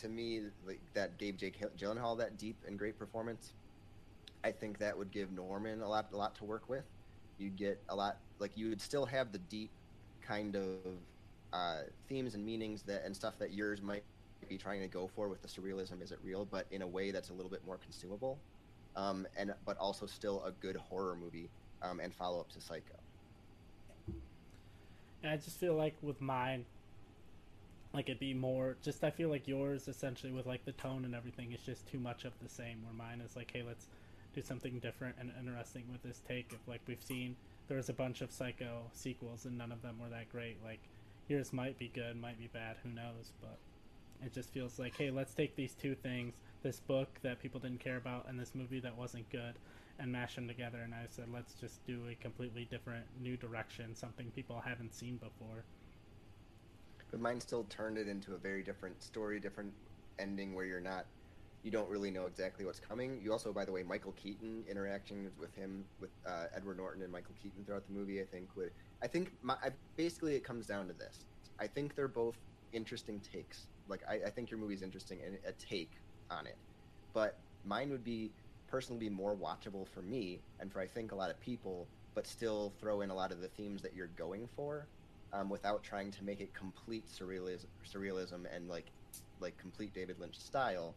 to 0.01 0.09
me, 0.09 0.41
like 0.65 0.79
that 0.93 1.17
gave 1.17 1.37
Jake 1.37 1.61
Gyllenhaal 1.77 2.17
that 2.17 2.37
deep 2.37 2.55
and 2.67 2.77
great 2.79 2.97
performance. 2.97 3.53
I 4.43 4.51
think 4.51 4.77
that 4.79 4.97
would 4.97 5.11
give 5.11 5.31
Norman 5.31 5.81
a 5.81 5.87
lot, 5.87 6.07
a 6.13 6.17
lot 6.17 6.35
to 6.35 6.45
work 6.45 6.67
with. 6.67 6.83
You'd 7.37 7.55
get 7.55 7.79
a 7.89 7.95
lot, 7.95 8.17
like 8.39 8.51
you 8.55 8.69
would 8.69 8.81
still 8.81 9.05
have 9.05 9.31
the 9.31 9.37
deep 9.37 9.69
kind 10.21 10.55
of 10.55 10.77
uh, 11.51 11.79
themes 12.07 12.35
and 12.35 12.45
meanings 12.45 12.81
that 12.83 13.03
and 13.05 13.15
stuff 13.15 13.37
that 13.39 13.53
yours 13.53 13.81
might 13.81 14.03
be 14.49 14.57
trying 14.57 14.81
to 14.81 14.87
go 14.87 15.09
for 15.15 15.27
with 15.27 15.41
the 15.41 15.47
surrealism. 15.47 16.01
Is 16.01 16.11
it 16.11 16.19
real? 16.23 16.45
But 16.45 16.65
in 16.71 16.81
a 16.81 16.87
way 16.87 17.11
that's 17.11 17.29
a 17.29 17.33
little 17.33 17.51
bit 17.51 17.65
more 17.65 17.77
consumable, 17.77 18.39
um, 18.95 19.27
and 19.37 19.53
but 19.65 19.77
also 19.77 20.05
still 20.05 20.43
a 20.43 20.51
good 20.51 20.75
horror 20.75 21.15
movie 21.15 21.49
um, 21.81 21.99
and 21.99 22.13
follow 22.13 22.39
up 22.39 22.49
to 22.51 22.61
Psycho. 22.61 23.02
I 25.29 25.37
just 25.37 25.57
feel 25.59 25.75
like 25.75 25.95
with 26.01 26.21
mine, 26.21 26.65
like 27.93 28.09
it'd 28.09 28.19
be 28.19 28.33
more 28.33 28.75
just 28.81 29.03
I 29.03 29.11
feel 29.11 29.29
like 29.29 29.47
yours 29.47 29.87
essentially 29.87 30.31
with 30.31 30.45
like 30.45 30.65
the 30.65 30.71
tone 30.73 31.05
and 31.05 31.13
everything 31.15 31.51
is 31.51 31.61
just 31.61 31.87
too 31.87 31.99
much 31.99 32.25
of 32.25 32.33
the 32.41 32.49
same. 32.49 32.83
Where 32.83 32.93
mine 32.93 33.21
is 33.21 33.35
like, 33.35 33.51
hey, 33.51 33.63
let's 33.63 33.87
do 34.33 34.41
something 34.41 34.79
different 34.79 35.15
and 35.19 35.31
interesting 35.39 35.83
with 35.91 36.01
this 36.03 36.21
take. 36.27 36.51
If 36.51 36.67
like 36.67 36.81
we've 36.87 37.01
seen 37.01 37.35
there 37.67 37.77
was 37.77 37.89
a 37.89 37.93
bunch 37.93 38.21
of 38.21 38.31
Psycho 38.31 38.83
sequels 38.93 39.45
and 39.45 39.57
none 39.57 39.71
of 39.71 39.81
them 39.81 39.97
were 40.01 40.09
that 40.09 40.29
great. 40.29 40.57
Like 40.63 40.79
yours 41.27 41.53
might 41.53 41.77
be 41.77 41.91
good, 41.93 42.19
might 42.19 42.39
be 42.39 42.47
bad, 42.47 42.77
who 42.83 42.89
knows? 42.89 43.31
But 43.41 43.57
it 44.25 44.33
just 44.33 44.51
feels 44.51 44.79
like, 44.79 44.95
hey, 44.97 45.11
let's 45.11 45.33
take 45.33 45.55
these 45.55 45.73
two 45.73 45.95
things, 45.95 46.33
this 46.61 46.79
book 46.79 47.09
that 47.23 47.41
people 47.41 47.59
didn't 47.59 47.79
care 47.79 47.97
about 47.97 48.25
and 48.27 48.39
this 48.39 48.53
movie 48.55 48.79
that 48.79 48.97
wasn't 48.97 49.29
good, 49.29 49.53
and 49.99 50.11
mash 50.11 50.35
them 50.35 50.47
together. 50.47 50.79
And 50.83 50.93
I 50.93 51.05
said, 51.09 51.25
let's 51.33 51.53
just 51.53 51.85
do 51.85 52.01
a 52.09 52.15
completely 52.15 52.65
different, 52.65 53.05
new 53.21 53.37
direction, 53.37 53.95
something 53.95 54.31
people 54.31 54.61
haven't 54.63 54.93
seen 54.93 55.17
before. 55.17 55.63
But 57.11 57.19
mine 57.19 57.39
still 57.39 57.65
turned 57.65 57.97
it 57.97 58.07
into 58.07 58.33
a 58.33 58.37
very 58.37 58.63
different 58.63 59.01
story, 59.03 59.39
different 59.39 59.71
ending 60.19 60.55
where 60.55 60.65
you're 60.65 60.81
not, 60.81 61.05
you 61.63 61.71
don't 61.71 61.87
really 61.89 62.09
know 62.09 62.25
exactly 62.25 62.65
what's 62.65 62.79
coming. 62.79 63.21
You 63.23 63.31
also, 63.31 63.53
by 63.53 63.65
the 63.65 63.71
way, 63.71 63.83
Michael 63.83 64.13
Keaton 64.13 64.63
interacting 64.69 65.29
with 65.39 65.53
him, 65.55 65.85
with 65.99 66.09
uh, 66.25 66.45
Edward 66.55 66.77
Norton 66.77 67.03
and 67.03 67.11
Michael 67.11 67.35
Keaton 67.41 67.63
throughout 67.65 67.85
the 67.87 67.93
movie, 67.93 68.19
I 68.19 68.25
think 68.25 68.49
would, 68.55 68.71
I 69.01 69.07
think 69.07 69.31
my, 69.41 69.53
I, 69.63 69.69
basically 69.95 70.35
it 70.35 70.43
comes 70.43 70.65
down 70.65 70.87
to 70.87 70.93
this. 70.93 71.25
I 71.59 71.67
think 71.67 71.95
they're 71.95 72.07
both 72.07 72.37
interesting 72.73 73.19
takes. 73.19 73.67
Like 73.87 74.01
I, 74.09 74.15
I 74.25 74.29
think 74.31 74.49
your 74.49 74.59
movie's 74.59 74.81
interesting 74.81 75.19
and 75.25 75.37
a 75.47 75.51
take 75.53 75.91
on 76.31 76.47
it, 76.47 76.57
but 77.13 77.37
mine 77.63 77.91
would 77.91 78.03
be 78.03 78.31
personally 78.73 79.07
be 79.07 79.07
more 79.07 79.35
watchable 79.35 79.87
for 79.87 80.01
me 80.01 80.39
and 80.59 80.73
for 80.73 80.79
I 80.79 80.87
think 80.87 81.11
a 81.11 81.15
lot 81.15 81.29
of 81.29 81.39
people, 81.39 81.85
but 82.15 82.25
still 82.25 82.73
throw 82.79 83.01
in 83.01 83.11
a 83.11 83.13
lot 83.13 83.31
of 83.31 83.39
the 83.39 83.47
themes 83.49 83.83
that 83.83 83.95
you're 83.95 84.09
going 84.17 84.49
for, 84.55 84.87
um, 85.31 85.47
without 85.47 85.83
trying 85.83 86.09
to 86.09 86.23
make 86.23 86.41
it 86.41 86.51
complete 86.55 87.05
surrealism, 87.07 87.67
surrealism 87.87 88.47
and 88.51 88.67
like 88.67 88.87
like 89.39 89.55
complete 89.59 89.93
David 89.93 90.19
Lynch 90.19 90.39
style 90.39 90.95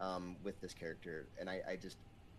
um, 0.00 0.34
with 0.42 0.60
this 0.60 0.74
character. 0.74 1.26
And 1.38 1.48
I, 1.48 1.60
I, 1.68 1.76
just 1.76 1.96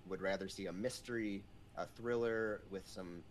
would 0.09 0.21
rather 0.21 0.49
see 0.49 0.65
a 0.65 0.73
mystery, 0.73 1.43
a 1.77 1.85
thriller 1.85 2.59
with 2.69 2.85
some 2.85 3.23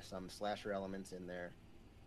some 0.00 0.30
slasher 0.30 0.72
elements 0.72 1.12
in 1.12 1.26
there. 1.26 1.52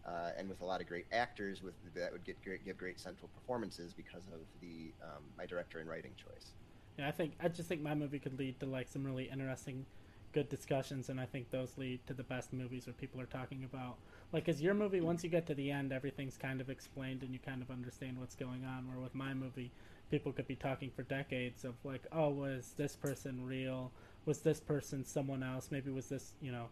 Uh, 0.07 0.31
and 0.39 0.49
with 0.49 0.61
a 0.61 0.65
lot 0.65 0.81
of 0.81 0.87
great 0.87 1.05
actors, 1.11 1.61
with 1.61 1.75
that 1.93 2.11
would 2.11 2.23
get 2.23 2.41
great, 2.43 2.65
give 2.65 2.77
great 2.77 2.99
central 2.99 3.29
performances 3.35 3.93
because 3.93 4.23
of 4.33 4.39
the 4.59 4.91
um, 5.03 5.21
my 5.37 5.45
director 5.45 5.77
and 5.77 5.87
writing 5.87 6.13
choice. 6.17 6.53
Yeah, 6.97 7.07
I 7.07 7.11
think 7.11 7.33
I 7.41 7.47
just 7.47 7.69
think 7.69 7.81
my 7.81 7.95
movie 7.95 8.19
could 8.19 8.37
lead 8.39 8.59
to 8.59 8.65
like 8.65 8.87
some 8.87 9.03
really 9.05 9.29
interesting, 9.31 9.85
good 10.33 10.49
discussions, 10.49 11.09
and 11.09 11.19
I 11.19 11.25
think 11.25 11.51
those 11.51 11.77
lead 11.77 12.05
to 12.07 12.13
the 12.13 12.23
best 12.23 12.53
movies 12.53 12.87
where 12.87 12.93
people 12.93 13.21
are 13.21 13.25
talking 13.25 13.63
about 13.63 13.97
like, 14.33 14.49
as 14.49 14.61
your 14.61 14.73
movie, 14.73 14.99
once 14.99 15.23
you 15.23 15.29
get 15.29 15.45
to 15.47 15.55
the 15.55 15.71
end, 15.71 15.93
everything's 15.93 16.37
kind 16.37 16.59
of 16.59 16.69
explained 16.69 17.23
and 17.23 17.31
you 17.31 17.39
kind 17.39 17.61
of 17.61 17.71
understand 17.71 18.19
what's 18.19 18.35
going 18.35 18.65
on. 18.65 18.87
Where 18.87 18.99
with 18.99 19.15
my 19.15 19.33
movie, 19.33 19.71
people 20.11 20.31
could 20.33 20.47
be 20.47 20.55
talking 20.55 20.89
for 20.89 21.03
decades 21.03 21.63
of 21.63 21.75
like, 21.83 22.05
oh, 22.11 22.29
was 22.29 22.73
this 22.77 22.95
person 22.95 23.45
real? 23.45 23.91
Was 24.25 24.39
this 24.41 24.59
person 24.59 25.05
someone 25.05 25.43
else? 25.43 25.69
Maybe 25.71 25.91
was 25.91 26.09
this, 26.09 26.33
you 26.41 26.51
know, 26.51 26.67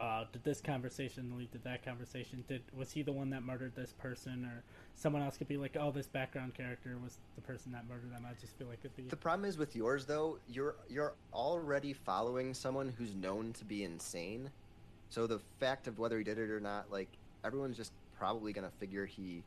uh, 0.00 0.24
did 0.32 0.42
this 0.42 0.60
conversation 0.60 1.32
lead 1.38 1.52
to 1.52 1.58
that 1.58 1.84
conversation? 1.84 2.42
Did 2.48 2.62
was 2.76 2.90
he 2.90 3.02
the 3.02 3.12
one 3.12 3.30
that 3.30 3.44
murdered 3.44 3.74
this 3.76 3.92
person, 3.92 4.44
or 4.44 4.62
someone 4.96 5.22
else 5.22 5.36
could 5.36 5.46
be 5.46 5.56
like, 5.56 5.76
oh, 5.78 5.92
this 5.92 6.08
background 6.08 6.54
character 6.54 6.96
was 7.02 7.18
the 7.36 7.42
person 7.42 7.70
that 7.72 7.88
murdered 7.88 8.12
them? 8.12 8.26
I 8.28 8.34
just 8.40 8.58
feel 8.58 8.66
like 8.66 8.80
it'd 8.80 8.96
be. 8.96 9.04
The 9.04 9.16
problem 9.16 9.48
is 9.48 9.56
with 9.56 9.76
yours 9.76 10.04
though, 10.04 10.38
you're 10.48 10.74
you're 10.88 11.14
already 11.32 11.92
following 11.92 12.54
someone 12.54 12.92
who's 12.98 13.14
known 13.14 13.52
to 13.54 13.64
be 13.64 13.84
insane, 13.84 14.50
so 15.10 15.28
the 15.28 15.40
fact 15.60 15.86
of 15.86 15.98
whether 15.98 16.18
he 16.18 16.24
did 16.24 16.38
it 16.38 16.50
or 16.50 16.60
not, 16.60 16.90
like 16.90 17.08
everyone's 17.44 17.76
just 17.76 17.92
probably 18.18 18.52
gonna 18.52 18.72
figure 18.80 19.06
he. 19.06 19.44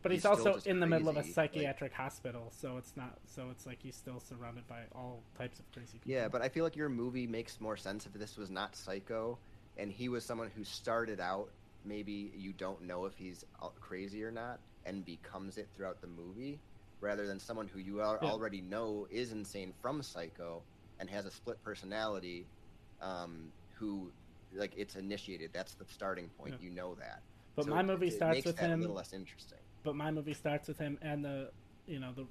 But 0.00 0.10
he's, 0.10 0.22
he's 0.22 0.26
also 0.26 0.58
in 0.64 0.80
the 0.80 0.86
middle 0.86 1.10
of 1.10 1.16
a 1.16 1.22
psychiatric 1.22 1.92
like, 1.92 2.00
hospital, 2.00 2.50
so 2.50 2.76
it's 2.78 2.96
not. 2.96 3.18
So 3.26 3.50
it's 3.50 3.66
like 3.66 3.78
he's 3.82 3.94
still 3.94 4.20
surrounded 4.20 4.66
by 4.66 4.80
all 4.94 5.20
types 5.36 5.60
of 5.60 5.70
crazy 5.70 5.98
people. 5.98 6.12
Yeah, 6.12 6.28
but 6.28 6.40
I 6.40 6.48
feel 6.48 6.64
like 6.64 6.76
your 6.76 6.88
movie 6.88 7.26
makes 7.26 7.60
more 7.60 7.76
sense 7.76 8.06
if 8.06 8.14
this 8.14 8.38
was 8.38 8.50
not 8.50 8.74
Psycho 8.74 9.38
and 9.76 9.90
he 9.90 10.08
was 10.08 10.24
someone 10.24 10.50
who 10.54 10.64
started 10.64 11.20
out 11.20 11.48
maybe 11.84 12.32
you 12.36 12.52
don't 12.52 12.82
know 12.82 13.04
if 13.06 13.16
he's 13.16 13.44
crazy 13.80 14.22
or 14.22 14.30
not 14.30 14.60
and 14.86 15.04
becomes 15.04 15.58
it 15.58 15.68
throughout 15.74 16.00
the 16.00 16.06
movie 16.06 16.58
rather 17.00 17.26
than 17.26 17.38
someone 17.38 17.68
who 17.68 17.80
you 17.80 17.98
yeah. 17.98 18.16
already 18.22 18.60
know 18.60 19.06
is 19.10 19.32
insane 19.32 19.72
from 19.82 20.02
psycho 20.02 20.62
and 21.00 21.10
has 21.10 21.26
a 21.26 21.30
split 21.30 21.62
personality 21.64 22.46
um, 23.02 23.50
who 23.74 24.10
like 24.54 24.72
it's 24.76 24.96
initiated. 24.96 25.50
That's 25.52 25.74
the 25.74 25.84
starting 25.84 26.28
point. 26.38 26.54
Yeah. 26.58 26.68
you 26.68 26.74
know 26.74 26.94
that. 26.94 27.22
But 27.56 27.64
so 27.64 27.70
my 27.70 27.82
movie 27.82 28.08
it, 28.08 28.14
starts 28.14 28.38
it 28.40 28.46
with 28.46 28.58
him 28.58 28.72
a 28.72 28.76
little 28.76 28.96
less 28.96 29.12
interesting. 29.12 29.58
but 29.82 29.96
my 29.96 30.10
movie 30.10 30.34
starts 30.34 30.68
with 30.68 30.78
him 30.78 30.98
and 31.02 31.24
the 31.24 31.50
you 31.86 31.98
know 31.98 32.12
the 32.14 32.26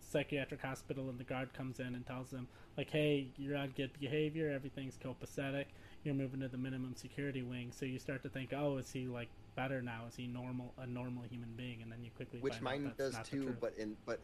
psychiatric 0.00 0.60
hospital 0.60 1.08
and 1.08 1.18
the 1.18 1.24
guard 1.24 1.52
comes 1.52 1.80
in 1.80 1.86
and 1.86 2.06
tells 2.06 2.30
him 2.30 2.46
like 2.76 2.90
hey 2.90 3.28
you're 3.36 3.56
on 3.56 3.72
good 3.76 3.90
behavior. 4.00 4.50
Everything's 4.50 4.98
copacetic 4.98 5.66
you're 6.06 6.14
moving 6.14 6.40
to 6.40 6.48
the 6.48 6.56
minimum 6.56 6.94
security 6.94 7.42
wing, 7.42 7.72
so 7.76 7.84
you 7.84 7.98
start 7.98 8.22
to 8.22 8.28
think, 8.28 8.52
oh, 8.56 8.78
is 8.78 8.90
he 8.90 9.06
like 9.06 9.28
better 9.56 9.82
now? 9.82 10.04
Is 10.08 10.16
he 10.16 10.26
normal, 10.26 10.72
a 10.78 10.86
normal 10.86 11.24
human 11.24 11.50
being? 11.56 11.82
And 11.82 11.90
then 11.90 12.02
you 12.02 12.10
quickly 12.16 12.38
which 12.40 12.60
mine 12.60 12.92
does 12.96 13.18
too, 13.24 13.54
but 13.60 13.74
in 13.76 13.96
but 14.06 14.20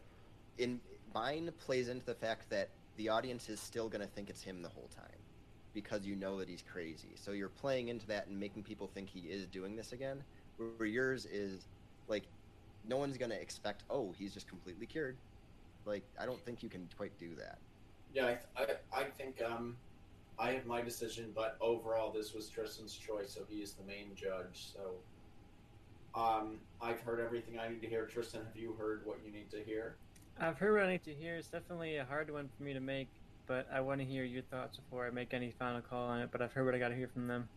in 0.57 0.79
mine 1.13 1.51
plays 1.59 1.89
into 1.89 2.05
the 2.05 2.15
fact 2.15 2.49
that 2.49 2.69
the 2.95 3.09
audience 3.09 3.49
is 3.49 3.59
still 3.59 3.89
going 3.89 4.01
to 4.01 4.07
think 4.07 4.29
it's 4.29 4.41
him 4.41 4.61
the 4.61 4.69
whole 4.69 4.89
time 4.95 5.05
because 5.73 6.05
you 6.05 6.15
know 6.15 6.39
that 6.39 6.47
he's 6.47 6.63
crazy. 6.71 7.09
So 7.15 7.31
you're 7.31 7.49
playing 7.49 7.89
into 7.89 8.07
that 8.07 8.27
and 8.27 8.39
making 8.39 8.63
people 8.63 8.87
think 8.87 9.09
he 9.09 9.21
is 9.21 9.45
doing 9.47 9.75
this 9.75 9.91
again. 9.91 10.23
Where 10.57 10.87
yours 10.87 11.25
is 11.25 11.65
like 12.07 12.23
no 12.87 12.97
one's 12.97 13.17
going 13.17 13.31
to 13.31 13.41
expect, 13.41 13.83
oh, 13.89 14.13
he's 14.17 14.33
just 14.33 14.47
completely 14.47 14.85
cured. 14.85 15.17
Like 15.85 16.03
I 16.19 16.25
don't 16.25 16.43
think 16.45 16.63
you 16.63 16.69
can 16.69 16.87
quite 16.95 17.17
do 17.19 17.35
that. 17.35 17.57
Yeah, 18.13 18.35
I, 18.55 18.61
I, 18.61 19.01
I 19.01 19.03
think 19.05 19.41
um, 19.41 19.75
I 20.39 20.51
have 20.51 20.65
my 20.65 20.81
decision, 20.81 21.31
but 21.35 21.57
overall, 21.61 22.11
this 22.11 22.33
was 22.33 22.49
Tristan's 22.49 22.93
choice, 22.95 23.31
so 23.33 23.41
he 23.47 23.57
is 23.61 23.73
the 23.73 23.83
main 23.83 24.15
judge. 24.15 24.67
So, 24.73 24.95
um, 26.19 26.57
I've 26.81 26.99
heard 27.01 27.19
everything 27.19 27.59
I 27.59 27.69
need 27.69 27.81
to 27.81 27.87
hear. 27.87 28.05
Tristan, 28.05 28.41
have 28.45 28.55
you 28.55 28.73
heard 28.73 29.01
what 29.05 29.19
you 29.25 29.31
need 29.31 29.49
to 29.51 29.63
hear? 29.63 29.95
I've 30.39 30.57
heard 30.57 30.73
what 30.73 30.83
I 30.83 30.91
need 30.93 31.03
to 31.05 31.13
hear. 31.13 31.35
It's 31.35 31.47
definitely 31.49 31.97
a 31.97 32.05
hard 32.05 32.31
one 32.31 32.49
for 32.57 32.63
me 32.63 32.73
to 32.73 32.79
make. 32.79 33.07
but 33.45 33.67
I 33.71 33.81
want 33.81 33.99
to 33.99 34.05
hear 34.05 34.23
your 34.23 34.41
thoughts 34.43 34.77
before 34.77 35.05
I 35.05 35.09
make 35.11 35.33
any 35.33 35.51
final 35.59 35.81
call 35.81 36.07
on 36.07 36.21
it. 36.21 36.29
But 36.31 36.41
I've 36.41 36.53
heard 36.53 36.65
what 36.65 36.73
I 36.73 36.79
got 36.79 36.89
to 36.89 36.95
hear 36.95 37.09
from 37.09 37.27
them. 37.27 37.47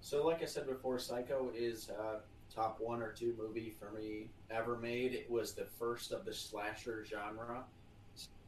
So, 0.00 0.26
like 0.26 0.42
I 0.42 0.46
said 0.46 0.66
before, 0.66 0.98
Psycho 0.98 1.50
is 1.54 1.90
uh, 1.90 2.20
top 2.54 2.80
one 2.80 3.02
or 3.02 3.12
two 3.12 3.34
movie 3.38 3.70
for 3.78 3.90
me 3.90 4.28
ever 4.50 4.76
made. 4.76 5.12
It 5.14 5.30
was 5.30 5.52
the 5.54 5.64
first 5.64 6.12
of 6.12 6.24
the 6.24 6.32
slasher 6.34 7.04
genre. 7.04 7.64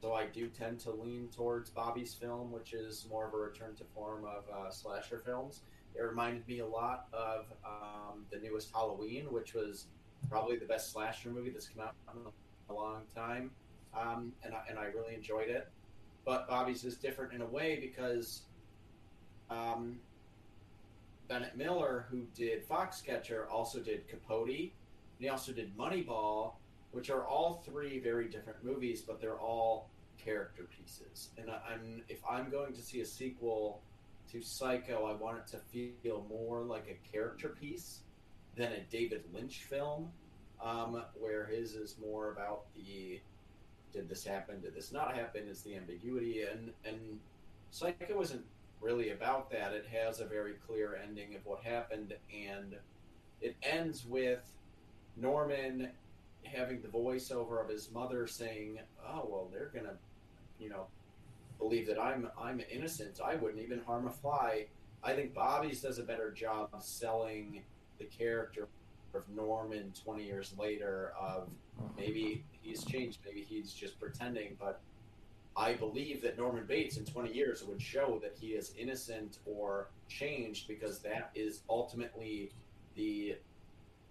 So 0.01 0.15
I 0.15 0.27
do 0.27 0.49
tend 0.49 0.81
to 0.81 0.91
lean 0.91 1.29
towards 1.35 1.71
Bobby's 1.71 2.13
film, 2.13 2.51
which 2.51 2.73
is 2.73 3.07
more 3.09 3.29
of 3.29 3.35
a 3.35 3.37
return 3.37 3.75
to 3.77 3.85
form 3.95 4.25
of 4.25 4.45
uh, 4.53 4.71
slasher 4.71 5.19
films. 5.25 5.61
It 5.95 6.03
reminded 6.03 6.47
me 6.49 6.59
a 6.61 6.67
lot 6.67 7.07
of 7.13 7.47
um, 7.65 8.25
the 8.31 8.39
newest 8.39 8.73
Halloween, 8.73 9.27
which 9.31 9.55
was 9.55 9.87
probably 10.29 10.57
the 10.57 10.67
best 10.67 10.93
slasher 10.93 11.31
movie 11.31 11.51
that's 11.51 11.69
come 11.69 11.85
out 11.85 11.95
in 12.15 12.33
a 12.69 12.73
long 12.73 13.03
time, 13.15 13.51
um, 13.97 14.33
and 14.43 14.55
I, 14.55 14.63
and 14.69 14.79
I 14.79 14.87
really 14.87 15.15
enjoyed 15.15 15.49
it. 15.49 15.69
But 16.25 16.49
Bobby's 16.49 16.85
is 16.85 16.97
different 16.97 17.33
in 17.33 17.43
a 17.43 17.47
way 17.47 17.79
because 17.81 18.43
um, 19.51 19.99
Bennett 21.29 21.57
Miller, 21.57 22.07
who 22.11 22.23
did 22.35 22.67
Foxcatcher, 22.67 23.49
also 23.51 23.81
did 23.81 24.09
Capote, 24.09 24.49
and 24.49 24.71
he 25.21 25.29
also 25.29 25.53
did 25.53 25.77
Moneyball, 25.77 26.55
which 26.93 27.11
are 27.11 27.27
all 27.27 27.63
three 27.65 27.99
very 27.99 28.29
different 28.29 28.63
movies, 28.65 29.03
but 29.03 29.21
they're 29.21 29.41
all 29.41 29.91
character 30.23 30.65
pieces. 30.65 31.31
And 31.37 31.51
I, 31.51 31.61
I'm 31.73 32.03
if 32.09 32.21
I'm 32.29 32.51
going 32.51 32.73
to 32.75 32.83
see 32.83 33.01
a 33.01 33.07
sequel 33.07 33.83
to 34.31 34.41
Psycho, 34.41 35.07
I 35.07 35.15
want 35.15 35.39
it 35.39 35.47
to 35.49 35.59
feel 36.03 36.25
more 36.29 36.63
like 36.63 36.87
a 36.89 37.13
character 37.13 37.49
piece 37.49 38.01
than 38.57 38.73
a 38.73 38.81
David 38.91 39.25
Lynch 39.33 39.65
film, 39.65 40.11
um, 40.63 41.03
where 41.19 41.47
his 41.47 41.75
is 41.75 41.97
more 42.01 42.31
about 42.31 42.65
the 42.75 43.21
did 43.93 44.09
this 44.09 44.25
happen, 44.25 44.61
did 44.61 44.75
this 44.75 44.91
not 44.91 45.15
happen, 45.15 45.47
is 45.49 45.63
the 45.63 45.75
ambiguity, 45.75 46.43
and 46.43 46.73
and 46.85 47.19
Psycho 47.71 48.21
isn't 48.21 48.45
really 48.81 49.11
about 49.11 49.51
that. 49.51 49.73
It 49.73 49.87
has 49.87 50.21
a 50.21 50.27
very 50.27 50.55
clear 50.67 50.99
ending 51.03 51.35
of 51.35 51.45
what 51.47 51.63
happened, 51.63 52.15
and 52.35 52.77
it 53.41 53.57
ends 53.63 54.05
with 54.07 54.41
Norman 55.17 55.89
having 56.45 56.81
the 56.81 56.89
voiceover 56.89 57.63
of 57.63 57.69
his 57.69 57.91
mother 57.91 58.27
saying, 58.27 58.81
"Oh 59.07 59.27
well, 59.29 59.49
they're 59.53 59.71
gonna, 59.75 59.97
you 60.59 60.69
know, 60.69 60.87
believe 61.59 61.87
that 61.87 62.01
I'm 62.01 62.29
I'm 62.39 62.61
innocent. 62.71 63.21
I 63.25 63.37
wouldn't 63.37 63.63
even 63.63 63.81
harm 63.81 64.07
a 64.07 64.11
fly." 64.11 64.67
I 65.05 65.15
think 65.15 65.35
Bobby's 65.35 65.83
does 65.83 65.99
a 65.99 66.05
better 66.05 66.31
job 66.31 66.69
of 66.73 66.85
selling 66.85 67.63
the 67.99 68.05
character 68.05 68.69
of 69.15 69.29
Norman 69.29 69.93
20 70.05 70.25
years 70.25 70.55
later. 70.59 71.13
Of 71.19 71.49
uh-huh. 71.79 71.89
maybe 71.97 72.45
he's 72.61 72.85
changed, 72.85 73.19
maybe 73.25 73.43
he's 73.43 73.73
just 73.73 73.99
pretending, 73.99 74.57
but 74.59 74.81
I 75.57 75.75
believe 75.75 76.23
that 76.23 76.39
Norman 76.39 76.65
Bates 76.67 76.97
in 76.97 77.05
20 77.05 77.33
years 77.33 77.63
would 77.65 77.81
show 77.81 78.19
that 78.23 78.37
he 78.41 78.49
is 78.49 78.73
innocent 78.79 79.39
or 79.45 79.89
changed 80.09 80.67
because 80.67 81.01
that 81.01 81.31
is 81.35 81.63
ultimately 81.69 82.53
the, 82.95 83.37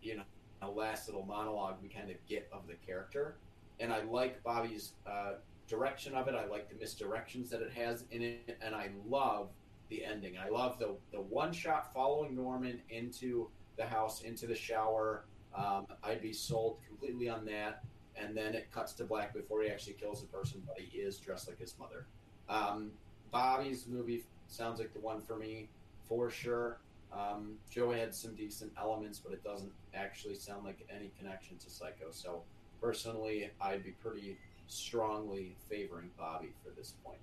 you 0.04 0.18
know, 0.18 0.24
last 0.70 1.08
little 1.08 1.26
monologue 1.26 1.76
we 1.82 1.90
kind 1.90 2.10
of 2.10 2.18
get 2.28 2.50
of 2.52 2.68
the 2.68 2.76
character. 2.86 3.38
And 3.80 3.92
I 3.92 4.04
like 4.04 4.44
Bobby's 4.44 4.94
uh, 5.08 5.34
direction 5.68 6.14
of 6.14 6.28
it. 6.28 6.36
I 6.36 6.46
like 6.46 6.70
the 6.70 6.76
misdirections 6.76 7.50
that 7.50 7.62
it 7.62 7.72
has 7.74 8.06
in 8.12 8.22
it, 8.22 8.58
and 8.62 8.76
I 8.76 8.90
love 9.08 9.50
the 9.90 10.06
ending. 10.06 10.38
I 10.38 10.50
love 10.50 10.80
the 10.80 10.96
the 11.12 11.22
one 11.22 11.52
shot 11.52 11.94
following 11.94 12.36
Norman 12.36 12.82
into 12.90 13.50
the 13.78 13.86
house, 13.86 14.22
into 14.22 14.48
the 14.48 14.56
shower. 14.56 15.26
Um, 15.56 15.88
I'd 16.04 16.22
be 16.22 16.32
sold 16.32 16.78
completely 16.88 17.28
on 17.28 17.46
that 17.46 17.84
and 18.16 18.36
then 18.36 18.54
it 18.56 18.72
cuts 18.72 18.94
to 18.94 19.04
black 19.04 19.34
before 19.34 19.62
he 19.62 19.70
actually 19.70 19.94
kills 19.94 20.22
the 20.22 20.28
person, 20.28 20.62
but 20.66 20.78
he 20.80 21.00
is 21.00 21.18
dressed 21.18 21.48
like 21.48 21.60
his 21.60 21.76
mother. 21.80 22.06
Um, 22.50 22.92
Bobby's 23.32 23.88
movie 23.88 24.26
sounds 24.48 24.80
like 24.80 24.94
the 24.94 25.00
one 25.00 25.22
for 25.22 25.38
me 25.38 25.70
for 26.08 26.30
sure. 26.30 26.80
Um, 27.14 27.56
Joe 27.70 27.92
had 27.92 28.16
some 28.16 28.36
decent 28.36 28.72
elements, 28.78 29.20
but 29.20 29.34
it 29.34 29.44
doesn't 29.44 29.72
actually 29.94 30.36
sound 30.36 30.64
like 30.64 30.88
any 30.94 31.12
connection 31.20 31.58
to 31.58 31.70
Psycho. 31.70 32.12
So 32.12 32.44
personally, 32.82 33.52
I'd 33.60 33.84
be 33.84 33.92
pretty 33.92 34.38
strongly 34.68 35.56
favoring 35.70 36.10
Bobby 36.18 36.54
for 36.64 36.72
this 36.72 36.94
point. 37.04 37.20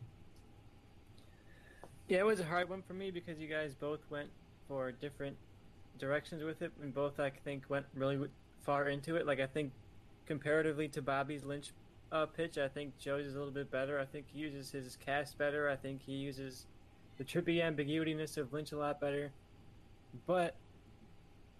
Yeah, 2.08 2.18
it 2.18 2.26
was 2.26 2.40
a 2.40 2.44
hard 2.44 2.68
one 2.68 2.82
for 2.82 2.94
me 2.94 3.10
because 3.10 3.38
you 3.38 3.48
guys 3.48 3.74
both 3.74 4.00
went 4.10 4.28
for 4.66 4.92
different 4.92 5.36
directions 5.98 6.42
with 6.42 6.62
it, 6.62 6.72
and 6.82 6.94
both 6.94 7.18
I 7.18 7.30
think 7.30 7.64
went 7.68 7.86
really 7.94 8.28
far 8.62 8.88
into 8.88 9.16
it. 9.16 9.26
Like 9.26 9.40
I 9.40 9.46
think 9.46 9.72
comparatively 10.26 10.88
to 10.88 11.02
Bobby's 11.02 11.44
Lynch 11.44 11.72
uh, 12.12 12.26
pitch, 12.26 12.58
I 12.58 12.68
think 12.68 12.98
Joe's 12.98 13.26
is 13.26 13.34
a 13.34 13.38
little 13.38 13.52
bit 13.52 13.70
better. 13.70 13.98
I 13.98 14.04
think 14.04 14.26
he 14.32 14.38
uses 14.38 14.70
his 14.70 14.96
cast 15.04 15.38
better. 15.38 15.68
I 15.68 15.76
think 15.76 16.02
he 16.04 16.12
uses 16.12 16.66
the 17.16 17.24
trippy 17.24 17.62
ambiguityness 17.62 18.36
of 18.36 18.52
Lynch 18.52 18.72
a 18.72 18.78
lot 18.78 19.00
better. 19.00 19.32
But 20.26 20.54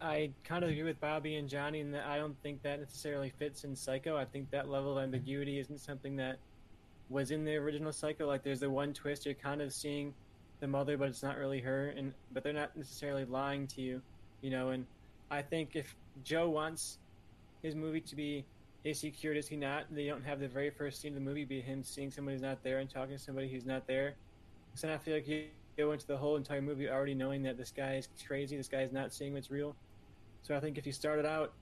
I 0.01 0.31
kind 0.45 0.65
of 0.65 0.71
agree 0.71 0.85
with 0.85 1.01
Bobby 1.01 1.37
and 1.37 1.49
Johnny 1.49 1.81
in 1.81 1.91
that 1.93 2.07
I 2.07 2.19
don't 2.19 2.41
think 2.43 2.63
that 2.63 2.81
necessarily 2.81 3.31
fits 3.39 3.65
in 3.65 3.75
Psycho. 3.75 4.17
I 4.17 4.25
think 4.25 4.51
that 4.51 4.69
level 4.69 4.97
of 4.97 5.03
ambiguity 5.03 5.59
isn't 5.59 5.81
something 5.81 6.17
that 6.17 6.39
was 7.09 7.31
in 7.31 7.45
the 7.45 7.57
original 7.57 7.93
Psycho. 7.93 8.27
Like 8.27 8.43
there's 8.43 8.61
the 8.61 8.71
one 8.71 8.93
twist 8.93 9.27
you're 9.27 9.35
kind 9.35 9.61
of 9.61 9.73
seeing 9.73 10.15
the 10.61 10.69
mother, 10.69 10.97
but 10.97 11.09
it's 11.09 11.23
not 11.23 11.37
really 11.37 11.61
her, 11.61 11.89
and 11.97 12.13
but 12.33 12.43
they're 12.43 12.53
not 12.53 12.77
necessarily 12.77 13.25
lying 13.25 13.67
to 13.69 13.81
you, 13.81 14.01
you 14.41 14.51
know. 14.51 14.71
And 14.71 14.87
I 15.31 15.43
think 15.43 15.75
if 15.75 15.95
Joe 16.25 16.49
wants 16.49 16.99
his 17.63 17.75
movie 17.75 18.01
to 18.03 18.17
be 18.17 18.45
is 18.85 19.01
he 19.01 19.11
cured? 19.11 19.37
Is 19.37 19.49
he 19.49 19.57
not? 19.57 19.85
They 19.91 20.07
don't 20.07 20.25
have 20.25 20.41
the 20.41 20.49
very 20.49 20.71
first 20.71 21.01
scene 21.01 21.13
of 21.13 21.17
the 21.17 21.21
movie 21.21 21.45
be 21.45 21.61
him 21.61 21.83
seeing 21.83 22.11
somebody 22.11 22.37
who's 22.37 22.43
not 22.43 22.63
there 22.63 22.79
and 22.79 22.89
talking 22.89 23.17
to 23.17 23.23
somebody 23.23 23.49
who's 23.49 23.67
not 23.67 23.87
there. 23.87 24.15
So 24.75 24.93
I 24.93 24.99
feel 24.99 25.15
like 25.15 25.27
you 25.27 25.45
go 25.79 25.93
into 25.93 26.07
the 26.07 26.17
whole 26.17 26.37
entire 26.37 26.61
movie 26.61 26.91
already 26.91 27.15
knowing 27.15 27.43
that 27.45 27.57
this 27.57 27.71
guy 27.71 27.95
is 27.95 28.09
crazy. 28.27 28.57
This 28.57 28.69
guy 28.69 28.83
is 28.83 28.93
not 28.93 29.13
seeing 29.13 29.33
what's 29.35 29.51
real. 29.51 29.77
So 30.43 30.55
I 30.55 30.61
think 30.61 30.77
if 30.77 30.87
you 30.87 30.93
started 30.93 31.25
out 31.25 31.53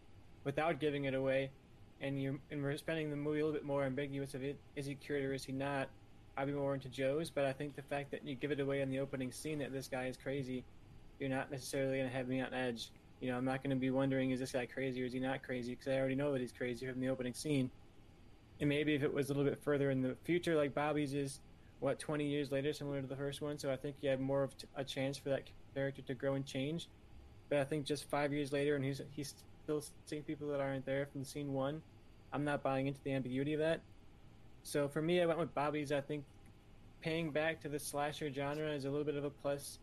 without 0.44 0.80
giving 0.80 1.04
it 1.04 1.14
away, 1.14 1.50
and 2.00 2.20
you 2.20 2.38
and 2.50 2.62
we're 2.62 2.76
spending 2.76 3.10
the 3.10 3.16
movie 3.16 3.40
a 3.40 3.44
little 3.44 3.58
bit 3.58 3.64
more 3.64 3.84
ambiguous 3.84 4.34
of 4.34 4.42
it, 4.42 4.58
is 4.74 4.86
he 4.86 4.94
cured 4.94 5.24
or 5.24 5.34
is 5.34 5.44
he 5.44 5.52
not? 5.52 5.88
I'd 6.36 6.46
be 6.46 6.52
more 6.52 6.74
into 6.74 6.88
Joe's, 6.88 7.30
but 7.30 7.44
I 7.44 7.52
think 7.52 7.76
the 7.76 7.82
fact 7.82 8.10
that 8.10 8.26
you 8.26 8.34
give 8.34 8.50
it 8.50 8.60
away 8.60 8.82
in 8.82 8.90
the 8.90 8.98
opening 8.98 9.32
scene 9.32 9.58
that 9.60 9.72
this 9.72 9.88
guy 9.88 10.06
is 10.06 10.16
crazy, 10.16 10.64
you're 11.18 11.30
not 11.30 11.50
necessarily 11.50 11.98
going 11.98 12.10
to 12.10 12.14
have 12.14 12.28
me 12.28 12.42
on 12.42 12.52
edge. 12.52 12.90
You 13.20 13.30
know, 13.30 13.38
I'm 13.38 13.46
not 13.46 13.62
going 13.62 13.70
to 13.70 13.76
be 13.76 13.90
wondering, 13.90 14.30
is 14.30 14.40
this 14.40 14.52
guy 14.52 14.66
crazy 14.66 15.02
or 15.02 15.06
is 15.06 15.14
he 15.14 15.18
not 15.18 15.42
crazy? 15.42 15.72
Because 15.74 15.88
I 15.88 15.98
already 15.98 16.14
know 16.14 16.32
that 16.32 16.42
he's 16.42 16.52
crazy 16.52 16.86
from 16.86 17.00
the 17.00 17.08
opening 17.08 17.32
scene. 17.32 17.70
And 18.60 18.68
maybe 18.68 18.94
if 18.94 19.02
it 19.02 19.12
was 19.12 19.30
a 19.30 19.34
little 19.34 19.50
bit 19.50 19.58
further 19.62 19.90
in 19.90 20.02
the 20.02 20.14
future, 20.24 20.54
like 20.56 20.74
Bobby's 20.74 21.14
is, 21.14 21.40
what, 21.80 21.98
20 21.98 22.26
years 22.26 22.50
later, 22.50 22.72
similar 22.72 23.00
to 23.00 23.06
the 23.06 23.16
first 23.16 23.40
one. 23.40 23.58
So 23.58 23.70
I 23.70 23.76
think 23.76 23.96
you 24.00 24.10
have 24.10 24.20
more 24.20 24.42
of 24.42 24.54
a 24.74 24.84
chance 24.84 25.18
for 25.18 25.28
that 25.30 25.42
character 25.74 26.02
to 26.02 26.14
grow 26.14 26.34
and 26.34 26.44
change. 26.44 26.88
But 27.48 27.58
I 27.58 27.64
think 27.64 27.84
just 27.84 28.08
five 28.10 28.32
years 28.32 28.52
later, 28.52 28.74
and 28.74 28.84
he's 28.84 29.00
he's 29.12 29.34
still 29.62 29.82
seeing 30.06 30.22
people 30.22 30.48
that 30.48 30.60
aren't 30.60 30.86
there 30.86 31.06
from 31.06 31.24
scene 31.24 31.52
one. 31.52 31.82
I'm 32.32 32.44
not 32.44 32.62
buying 32.62 32.86
into 32.86 33.00
the 33.04 33.12
ambiguity 33.12 33.54
of 33.54 33.60
that. 33.60 33.80
So 34.62 34.88
for 34.88 35.00
me, 35.00 35.20
I 35.20 35.26
went 35.26 35.38
with 35.38 35.54
Bobby's. 35.54 35.92
I 35.92 36.00
think 36.00 36.24
paying 37.00 37.30
back 37.30 37.60
to 37.60 37.68
the 37.68 37.78
slasher 37.78 38.32
genre 38.32 38.68
is 38.70 38.84
a 38.84 38.90
little 38.90 39.04
bit 39.04 39.16
of 39.16 39.24
a 39.24 39.30
plus. 39.30 39.78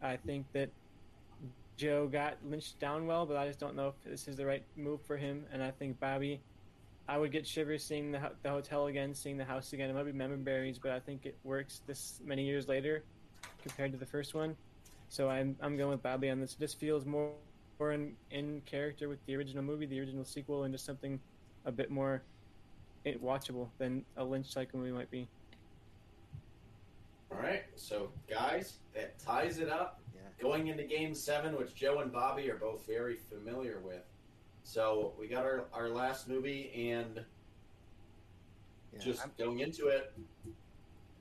I 0.00 0.16
think 0.16 0.46
that 0.52 0.70
Joe 1.76 2.06
got 2.06 2.36
lynched 2.48 2.78
down 2.78 3.06
well, 3.06 3.26
but 3.26 3.36
I 3.36 3.46
just 3.46 3.58
don't 3.58 3.74
know 3.74 3.88
if 3.88 3.94
this 4.04 4.28
is 4.28 4.36
the 4.36 4.46
right 4.46 4.62
move 4.76 5.00
for 5.02 5.16
him. 5.16 5.44
And 5.52 5.62
I 5.62 5.72
think 5.72 5.98
Bobby, 5.98 6.40
I 7.08 7.18
would 7.18 7.32
get 7.32 7.46
shivers 7.46 7.84
seeing 7.84 8.12
the, 8.12 8.32
the 8.42 8.48
hotel 8.50 8.86
again, 8.86 9.14
seeing 9.14 9.36
the 9.36 9.44
house 9.44 9.72
again. 9.72 9.90
It 9.90 9.94
might 9.94 10.06
be 10.06 10.12
memory 10.12 10.38
berries, 10.38 10.78
but 10.78 10.90
I 10.92 11.00
think 11.00 11.26
it 11.26 11.36
works 11.44 11.82
this 11.86 12.20
many 12.24 12.44
years 12.44 12.66
later 12.66 13.02
compared 13.62 13.92
to 13.92 13.98
the 13.98 14.06
first 14.06 14.34
one. 14.34 14.56
So 15.10 15.28
I'm 15.28 15.56
I'm 15.60 15.76
going 15.76 15.90
with 15.90 16.02
Bobby 16.02 16.30
on 16.30 16.40
this. 16.40 16.54
It 16.54 16.60
just 16.60 16.78
feels 16.78 17.04
more 17.04 17.32
more 17.80 17.92
in, 17.92 18.14
in 18.30 18.62
character 18.66 19.08
with 19.08 19.18
the 19.26 19.34
original 19.36 19.62
movie, 19.62 19.84
the 19.84 19.98
original 20.00 20.24
sequel, 20.24 20.62
and 20.62 20.72
just 20.72 20.86
something 20.86 21.18
a 21.66 21.72
bit 21.72 21.90
more 21.90 22.22
eh, 23.04 23.14
watchable 23.22 23.68
than 23.78 24.04
a 24.16 24.24
Lynch 24.24 24.46
Psycho 24.46 24.78
movie 24.78 24.92
might 24.92 25.10
be. 25.10 25.26
All 27.32 27.38
right, 27.38 27.64
so 27.74 28.10
guys, 28.30 28.78
that 28.94 29.18
ties 29.18 29.58
it 29.58 29.68
up 29.68 30.00
Yeah. 30.14 30.20
going 30.40 30.68
into 30.68 30.84
game 30.84 31.14
seven, 31.14 31.56
which 31.56 31.74
Joe 31.74 31.98
and 31.98 32.12
Bobby 32.12 32.48
are 32.48 32.56
both 32.56 32.86
very 32.86 33.16
familiar 33.16 33.80
with. 33.80 34.04
So 34.64 35.12
we 35.20 35.28
got 35.28 35.44
our, 35.44 35.66
our 35.72 35.88
last 35.90 36.28
movie, 36.28 36.72
and 36.90 37.24
yeah, 38.92 38.98
just 38.98 39.22
I'm... 39.22 39.30
going 39.38 39.60
into 39.60 39.86
it, 39.88 40.12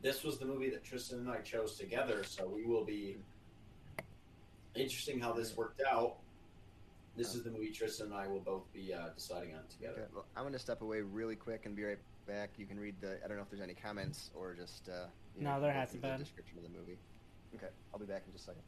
this 0.01 0.23
was 0.23 0.39
the 0.39 0.45
movie 0.45 0.69
that 0.71 0.83
Tristan 0.83 1.19
and 1.19 1.29
I 1.29 1.37
chose 1.39 1.77
together. 1.77 2.23
So 2.23 2.47
we 2.47 2.65
will 2.65 2.83
be 2.83 3.17
interesting 4.75 5.19
how 5.19 5.33
this 5.33 5.55
worked 5.55 5.81
out. 5.87 6.15
This 7.15 7.35
is 7.35 7.43
the 7.43 7.51
movie 7.51 7.69
Tristan 7.69 8.07
and 8.07 8.15
I 8.15 8.27
will 8.27 8.39
both 8.39 8.63
be 8.73 8.91
uh, 8.91 9.09
deciding 9.15 9.53
on 9.53 9.61
together. 9.69 10.01
Okay. 10.01 10.11
Well, 10.15 10.25
I'm 10.35 10.43
going 10.43 10.53
to 10.53 10.59
step 10.59 10.81
away 10.81 11.01
really 11.01 11.35
quick 11.35 11.65
and 11.65 11.75
be 11.75 11.83
right 11.83 11.99
back. 12.27 12.49
You 12.57 12.65
can 12.65 12.79
read 12.79 12.95
the. 13.01 13.19
I 13.23 13.27
don't 13.27 13.37
know 13.37 13.43
if 13.43 13.49
there's 13.51 13.61
any 13.61 13.75
comments 13.75 14.31
or 14.33 14.53
just. 14.53 14.89
Uh, 14.89 15.05
no, 15.37 15.55
know, 15.55 15.61
there 15.61 15.71
hasn't 15.71 16.01
been. 16.01 16.17
The 16.17 16.23
description 16.23 16.57
of 16.57 16.63
the 16.63 16.77
movie. 16.77 16.97
Okay, 17.55 17.67
I'll 17.93 17.99
be 17.99 18.05
back 18.05 18.23
in 18.25 18.33
just 18.33 18.45
a 18.45 18.47
second. 18.47 18.63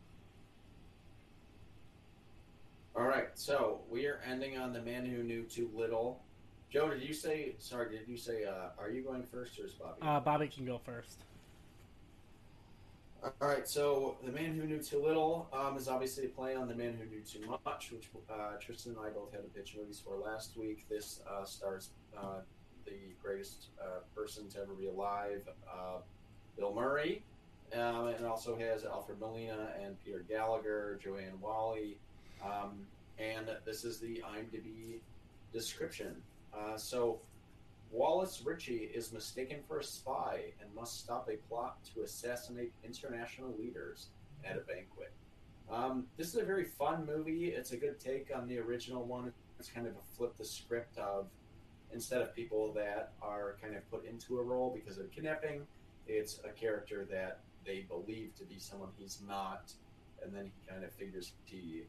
All 2.98 3.04
right, 3.04 3.28
so 3.34 3.82
we 3.90 4.06
are 4.06 4.22
ending 4.26 4.58
on 4.58 4.72
the 4.72 4.82
man 4.82 5.06
who 5.06 5.22
knew 5.22 5.44
too 5.44 5.70
little. 5.76 6.22
Joe, 6.70 6.90
did 6.90 7.02
you 7.02 7.14
say? 7.14 7.56
Sorry, 7.60 7.90
did 7.90 8.08
you 8.08 8.16
say? 8.16 8.46
Uh, 8.46 8.70
are 8.80 8.90
you 8.90 9.02
going 9.02 9.24
first 9.24 9.60
or 9.60 9.66
is 9.66 9.74
Bobby? 9.74 9.98
Uh, 10.02 10.20
Bobby 10.22 10.48
can 10.48 10.66
go 10.66 10.78
first. 10.78 11.20
All 13.22 13.50
right, 13.50 13.68
so 13.68 14.18
The 14.24 14.32
Man 14.32 14.54
Who 14.54 14.66
Knew 14.66 14.80
Too 14.80 15.04
Little 15.04 15.50
um, 15.52 15.76
is 15.76 15.90
obviously 15.90 16.26
a 16.26 16.30
play 16.30 16.56
on 16.56 16.68
The 16.68 16.76
Man 16.76 16.94
Who 16.94 17.06
Knew 17.10 17.22
Too 17.22 17.42
Much, 17.66 17.92
which 17.92 18.10
uh, 18.30 18.58
Tristan 18.62 18.94
and 18.94 19.02
I 19.06 19.10
both 19.10 19.32
had 19.32 19.42
a 19.42 19.58
pitch 19.58 19.76
movies 19.78 20.02
for 20.04 20.16
last 20.16 20.56
week. 20.56 20.86
This 20.90 21.22
uh, 21.30 21.44
stars 21.44 21.90
uh, 22.18 22.42
the 22.86 22.92
greatest 23.22 23.70
uh, 23.82 24.02
person 24.16 24.48
to 24.50 24.60
ever 24.62 24.74
be 24.74 24.88
alive, 24.88 25.42
uh, 25.68 25.98
Bill 26.56 26.74
Murray, 26.74 27.24
um, 27.74 28.08
and 28.08 28.26
also 28.26 28.56
has 28.58 28.86
Alfred 28.86 29.20
Molina 29.20 29.70
and 29.84 30.02
Peter 30.06 30.24
Gallagher, 30.30 31.00
Joanne 31.04 31.42
Whalley, 31.42 31.98
um, 32.44 32.86
and 33.20 33.50
this 33.66 33.84
is 33.84 34.00
the 34.00 34.24
IMDb 34.36 35.00
description. 35.54 36.16
Uh, 36.54 36.78
so 36.78 37.20
Wallace 37.92 38.42
Ritchie 38.46 38.92
is 38.94 39.14
mistaken 39.14 39.60
for 39.68 39.80
a 39.80 39.84
spy 39.84 40.54
and 40.62 40.74
must 40.76 41.00
stop 41.00 41.30
a 41.30 41.38
plot 41.48 41.78
to 41.94 42.02
assassinate 42.02 42.74
international 42.84 43.56
leaders 43.58 44.08
at 44.44 44.58
a 44.58 44.62
banquet. 44.62 45.12
Um, 45.72 46.06
this 46.18 46.28
is 46.28 46.36
a 46.36 46.44
very 46.46 46.66
fun 46.66 47.06
movie. 47.06 47.48
It's 47.48 47.72
a 47.72 47.78
good 47.78 48.00
take 48.00 48.32
on 48.36 48.48
the 48.48 48.60
original 48.60 49.04
one. 49.04 49.32
It's 49.60 49.70
kind 49.70 49.88
of 49.88 49.94
a 49.94 50.16
flip 50.18 50.38
the 50.38 50.46
script 50.46 50.98
of 50.98 51.28
instead 51.94 52.22
of 52.22 52.36
people 52.36 52.74
that 52.74 53.14
are 53.22 53.56
kind 53.62 53.76
of 53.76 53.90
put 53.90 54.06
into 54.06 54.40
a 54.40 54.44
role 54.44 54.72
because 54.76 54.98
of 54.98 55.10
kidnapping, 55.12 55.62
it's 56.08 56.40
a 56.44 56.50
character 56.50 57.08
that 57.10 57.40
they 57.66 57.86
believe 57.88 58.36
to 58.36 58.44
be 58.44 58.60
someone 58.60 58.90
he's 58.98 59.22
not, 59.28 59.72
and 60.22 60.36
then 60.36 60.46
he 60.46 60.70
kind 60.70 60.84
of 60.84 60.92
figures 60.92 61.32
he 61.46 61.84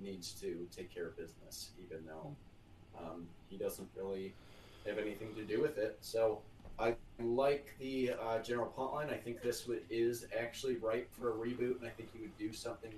needs 0.00 0.32
to 0.40 0.66
take 0.74 0.92
care 0.92 1.06
of 1.06 1.16
business, 1.16 1.70
even 1.84 2.04
though 2.06 2.34
um, 2.98 3.26
he 3.48 3.56
doesn't 3.56 3.88
really 3.96 4.34
have 4.86 4.98
anything 4.98 5.34
to 5.34 5.42
do 5.42 5.60
with 5.60 5.78
it. 5.78 5.98
So 6.00 6.40
I 6.78 6.94
like 7.20 7.74
the 7.78 8.12
uh, 8.20 8.38
general 8.40 8.72
plotline. 8.76 9.12
I 9.12 9.16
think 9.16 9.42
this 9.42 9.66
would, 9.66 9.82
is 9.90 10.26
actually 10.38 10.76
ripe 10.76 11.08
for 11.12 11.30
a 11.30 11.34
reboot, 11.34 11.78
and 11.78 11.86
I 11.86 11.90
think 11.90 12.10
you 12.14 12.22
would 12.22 12.38
do 12.38 12.52
something 12.52 12.92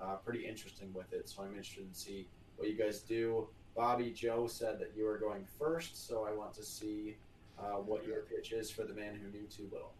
uh, 0.00 0.16
pretty 0.16 0.46
interesting 0.46 0.92
with 0.94 1.12
it. 1.12 1.28
So 1.28 1.42
I'm 1.42 1.50
interested 1.50 1.92
to 1.92 1.98
see 1.98 2.26
what 2.56 2.68
you 2.68 2.76
guys 2.76 3.00
do. 3.00 3.48
Bobby 3.76 4.10
Joe 4.10 4.46
said 4.46 4.78
that 4.80 4.92
you 4.96 5.06
are 5.06 5.18
going 5.18 5.44
first, 5.58 6.08
so 6.08 6.26
I 6.28 6.34
want 6.34 6.54
to 6.54 6.64
see 6.64 7.16
uh, 7.58 7.76
what 7.76 8.06
your 8.06 8.22
pitch 8.22 8.52
is 8.52 8.70
for 8.70 8.84
the 8.84 8.94
man 8.94 9.14
who 9.14 9.30
knew 9.36 9.46
too 9.46 9.68
little. 9.72 9.92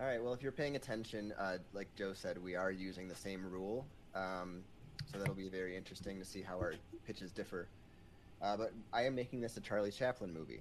All 0.00 0.06
right. 0.06 0.22
Well, 0.22 0.32
if 0.32 0.42
you're 0.42 0.50
paying 0.50 0.76
attention, 0.76 1.34
uh, 1.38 1.58
like 1.72 1.88
Joe 1.94 2.12
said, 2.14 2.42
we 2.42 2.56
are 2.56 2.70
using 2.70 3.06
the 3.06 3.14
same 3.14 3.44
rule, 3.44 3.86
um, 4.14 4.62
so 5.06 5.18
that'll 5.18 5.34
be 5.34 5.48
very 5.48 5.76
interesting 5.76 6.18
to 6.18 6.24
see 6.24 6.42
how 6.42 6.56
our 6.56 6.74
pitches 7.06 7.32
differ. 7.32 7.68
Uh, 8.42 8.56
but 8.56 8.72
I 8.92 9.02
am 9.02 9.14
making 9.14 9.40
this 9.40 9.56
a 9.56 9.60
Charlie 9.60 9.90
Chaplin 9.90 10.32
movie, 10.32 10.60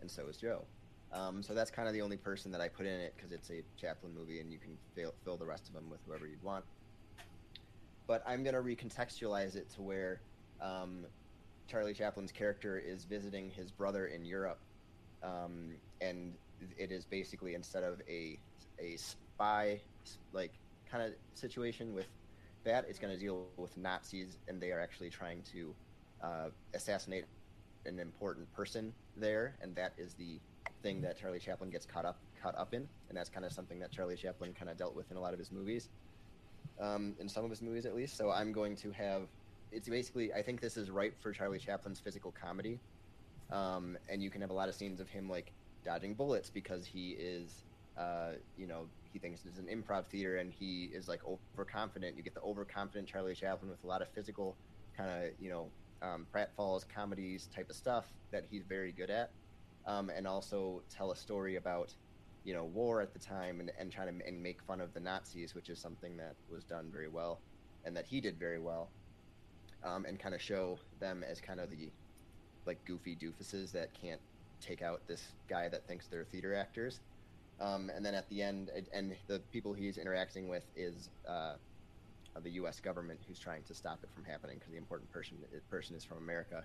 and 0.00 0.10
so 0.10 0.26
is 0.26 0.36
Joe. 0.36 0.64
Um, 1.12 1.42
so 1.42 1.54
that's 1.54 1.70
kind 1.70 1.86
of 1.86 1.94
the 1.94 2.00
only 2.00 2.16
person 2.16 2.50
that 2.52 2.60
I 2.60 2.68
put 2.68 2.86
in 2.86 3.00
it 3.00 3.14
because 3.16 3.32
it's 3.32 3.50
a 3.50 3.62
Chaplin 3.78 4.14
movie, 4.14 4.40
and 4.40 4.50
you 4.50 4.58
can 4.58 4.76
fill, 4.94 5.12
fill 5.24 5.36
the 5.36 5.46
rest 5.46 5.68
of 5.68 5.74
them 5.74 5.90
with 5.90 6.00
whoever 6.06 6.26
you'd 6.26 6.42
want. 6.42 6.64
But 8.06 8.22
I'm 8.26 8.42
going 8.42 8.54
to 8.54 8.62
recontextualize 8.62 9.54
it 9.54 9.70
to 9.74 9.82
where 9.82 10.20
um, 10.60 11.04
Charlie 11.68 11.94
Chaplin's 11.94 12.32
character 12.32 12.78
is 12.78 13.04
visiting 13.04 13.50
his 13.50 13.70
brother 13.70 14.06
in 14.06 14.24
Europe, 14.24 14.58
um, 15.22 15.74
and 16.00 16.34
it 16.78 16.90
is 16.90 17.04
basically 17.04 17.54
instead 17.54 17.82
of 17.82 18.00
a 18.08 18.38
a 18.78 18.96
spy 18.96 19.80
like 20.32 20.52
kind 20.90 21.04
of 21.04 21.12
situation 21.34 21.94
with 21.94 22.06
that, 22.64 22.86
it's 22.88 22.98
going 22.98 23.12
to 23.12 23.18
deal 23.18 23.46
with 23.56 23.76
Nazis, 23.76 24.38
and 24.48 24.60
they 24.60 24.70
are 24.70 24.80
actually 24.80 25.10
trying 25.10 25.42
to 25.52 25.74
uh, 26.22 26.48
assassinate 26.74 27.24
an 27.86 27.98
important 27.98 28.52
person 28.52 28.92
there, 29.16 29.56
and 29.60 29.74
that 29.74 29.92
is 29.98 30.14
the 30.14 30.38
thing 30.82 31.00
that 31.02 31.18
Charlie 31.18 31.38
Chaplin 31.38 31.70
gets 31.70 31.86
caught 31.86 32.04
up 32.04 32.18
caught 32.42 32.56
up 32.56 32.74
in, 32.74 32.88
and 33.08 33.16
that's 33.16 33.28
kind 33.28 33.46
of 33.46 33.52
something 33.52 33.78
that 33.78 33.90
Charlie 33.90 34.16
Chaplin 34.16 34.52
kind 34.52 34.70
of 34.70 34.76
dealt 34.76 34.96
with 34.96 35.10
in 35.10 35.16
a 35.16 35.20
lot 35.20 35.32
of 35.32 35.38
his 35.38 35.52
movies, 35.52 35.88
um, 36.80 37.14
in 37.20 37.28
some 37.28 37.44
of 37.44 37.50
his 37.50 37.62
movies 37.62 37.86
at 37.86 37.94
least. 37.94 38.16
So 38.16 38.30
I'm 38.30 38.52
going 38.52 38.76
to 38.76 38.90
have 38.92 39.22
it's 39.70 39.88
basically 39.88 40.32
I 40.32 40.42
think 40.42 40.60
this 40.60 40.76
is 40.76 40.90
ripe 40.90 41.20
for 41.20 41.32
Charlie 41.32 41.58
Chaplin's 41.58 42.00
physical 42.00 42.32
comedy, 42.32 42.78
um, 43.50 43.96
and 44.08 44.22
you 44.22 44.30
can 44.30 44.40
have 44.40 44.50
a 44.50 44.54
lot 44.54 44.68
of 44.68 44.74
scenes 44.74 45.00
of 45.00 45.08
him 45.08 45.28
like 45.28 45.52
dodging 45.84 46.14
bullets 46.14 46.50
because 46.50 46.86
he 46.86 47.10
is, 47.10 47.64
uh, 47.98 48.32
you 48.56 48.66
know, 48.66 48.86
he 49.12 49.18
thinks 49.18 49.44
it's 49.44 49.58
an 49.58 49.66
improv 49.66 50.06
theater 50.06 50.36
and 50.38 50.52
he 50.52 50.90
is 50.92 51.08
like 51.08 51.20
overconfident. 51.26 52.16
You 52.16 52.22
get 52.22 52.34
the 52.34 52.40
overconfident 52.40 53.08
Charlie 53.08 53.34
Chaplin 53.34 53.70
with 53.70 53.84
a 53.84 53.86
lot 53.86 54.02
of 54.02 54.08
physical 54.14 54.56
kind 54.96 55.10
of 55.10 55.30
you 55.38 55.50
know 55.50 55.70
um, 56.02 56.26
pratfalls, 56.34 56.88
comedies 56.88 57.48
type 57.54 57.70
of 57.70 57.76
stuff 57.76 58.06
that 58.32 58.44
he's 58.50 58.64
very 58.64 58.92
good 58.92 59.10
at, 59.10 59.30
um, 59.86 60.10
and 60.10 60.26
also 60.26 60.82
tell 60.90 61.12
a 61.12 61.16
story 61.16 61.56
about 61.56 61.94
you 62.44 62.54
know 62.54 62.64
war 62.64 63.00
at 63.00 63.12
the 63.12 63.20
time 63.20 63.60
and, 63.60 63.70
and 63.78 63.92
try 63.92 64.04
to 64.04 64.12
and 64.26 64.42
make 64.42 64.62
fun 64.62 64.80
of 64.80 64.92
the 64.94 65.00
Nazis, 65.00 65.54
which 65.54 65.68
is 65.68 65.78
something 65.78 66.16
that 66.16 66.34
was 66.50 66.64
done 66.64 66.90
very 66.90 67.08
well, 67.08 67.40
and 67.84 67.96
that 67.96 68.06
he 68.06 68.20
did 68.20 68.38
very 68.38 68.58
well, 68.58 68.90
um, 69.84 70.04
and 70.06 70.18
kind 70.18 70.34
of 70.34 70.40
show 70.40 70.78
them 70.98 71.22
as 71.22 71.40
kind 71.40 71.60
of 71.60 71.70
the 71.70 71.90
like 72.66 72.84
goofy 72.86 73.16
doofuses 73.16 73.72
that 73.72 73.92
can't 73.92 74.20
take 74.60 74.82
out 74.82 75.06
this 75.08 75.34
guy 75.48 75.68
that 75.68 75.86
thinks 75.86 76.06
they're 76.08 76.24
theater 76.24 76.54
actors. 76.54 77.00
Um, 77.60 77.90
and 77.94 78.04
then 78.04 78.14
at 78.14 78.28
the 78.28 78.42
end, 78.42 78.70
and 78.92 79.14
the 79.28 79.38
people 79.52 79.72
he's 79.72 79.98
interacting 79.98 80.48
with 80.48 80.64
is 80.74 81.10
uh, 81.28 81.54
the 82.42 82.50
U.S. 82.50 82.80
government 82.80 83.20
who's 83.28 83.38
trying 83.38 83.62
to 83.64 83.74
stop 83.74 84.00
it 84.02 84.10
from 84.14 84.24
happening 84.24 84.58
because 84.58 84.72
the 84.72 84.78
important 84.78 85.10
person 85.12 85.36
person 85.70 85.94
is 85.94 86.04
from 86.04 86.18
America. 86.18 86.64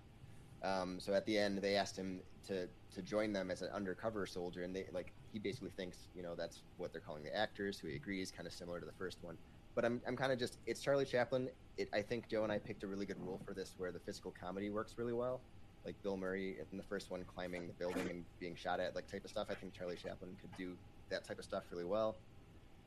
Um, 0.63 0.99
so 0.99 1.13
at 1.13 1.25
the 1.25 1.37
end, 1.37 1.59
they 1.59 1.75
asked 1.75 1.97
him 1.97 2.21
to 2.47 2.67
to 2.95 3.01
join 3.01 3.33
them 3.33 3.51
as 3.51 3.61
an 3.61 3.69
undercover 3.73 4.25
soldier, 4.25 4.63
and 4.63 4.75
they 4.75 4.85
like 4.91 5.13
he 5.31 5.39
basically 5.39 5.71
thinks 5.77 6.09
you 6.15 6.23
know 6.23 6.35
that's 6.35 6.63
what 6.77 6.91
they're 6.91 7.01
calling 7.01 7.23
the 7.23 7.35
actors, 7.35 7.77
who 7.79 7.89
he 7.89 7.95
agrees, 7.95 8.31
kind 8.31 8.47
of 8.47 8.53
similar 8.53 8.79
to 8.79 8.85
the 8.85 8.93
first 8.93 9.17
one. 9.21 9.37
But 9.75 9.85
I'm 9.85 10.01
I'm 10.07 10.15
kind 10.15 10.31
of 10.31 10.39
just 10.39 10.57
it's 10.65 10.81
Charlie 10.81 11.05
Chaplin. 11.05 11.49
It, 11.77 11.89
I 11.93 12.01
think 12.01 12.27
Joe 12.27 12.43
and 12.43 12.51
I 12.51 12.57
picked 12.57 12.83
a 12.83 12.87
really 12.87 13.05
good 13.05 13.19
rule 13.19 13.39
for 13.45 13.53
this, 13.53 13.75
where 13.77 13.91
the 13.91 13.99
physical 13.99 14.33
comedy 14.39 14.69
works 14.69 14.95
really 14.97 15.13
well. 15.13 15.41
Like 15.85 16.01
Bill 16.03 16.17
Murray 16.17 16.57
in 16.71 16.77
the 16.77 16.83
first 16.83 17.09
one, 17.09 17.23
climbing 17.23 17.67
the 17.67 17.73
building 17.73 18.09
and 18.09 18.25
being 18.39 18.55
shot 18.55 18.79
at, 18.79 18.95
like 18.95 19.09
type 19.09 19.23
of 19.23 19.29
stuff. 19.29 19.47
I 19.49 19.53
think 19.53 19.73
Charlie 19.73 19.95
Chaplin 19.95 20.35
could 20.41 20.55
do 20.57 20.75
that 21.09 21.23
type 21.23 21.39
of 21.39 21.45
stuff 21.45 21.63
really 21.71 21.85
well. 21.85 22.17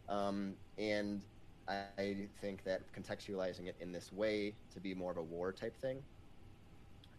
Um, 0.08 0.54
and 0.76 1.22
I 1.68 2.16
think 2.40 2.64
that 2.64 2.82
contextualizing 2.92 3.66
it 3.66 3.76
in 3.80 3.92
this 3.92 4.12
way 4.12 4.54
to 4.74 4.80
be 4.80 4.94
more 4.94 5.10
of 5.10 5.16
a 5.16 5.22
war 5.22 5.52
type 5.52 5.76
thing 5.80 6.02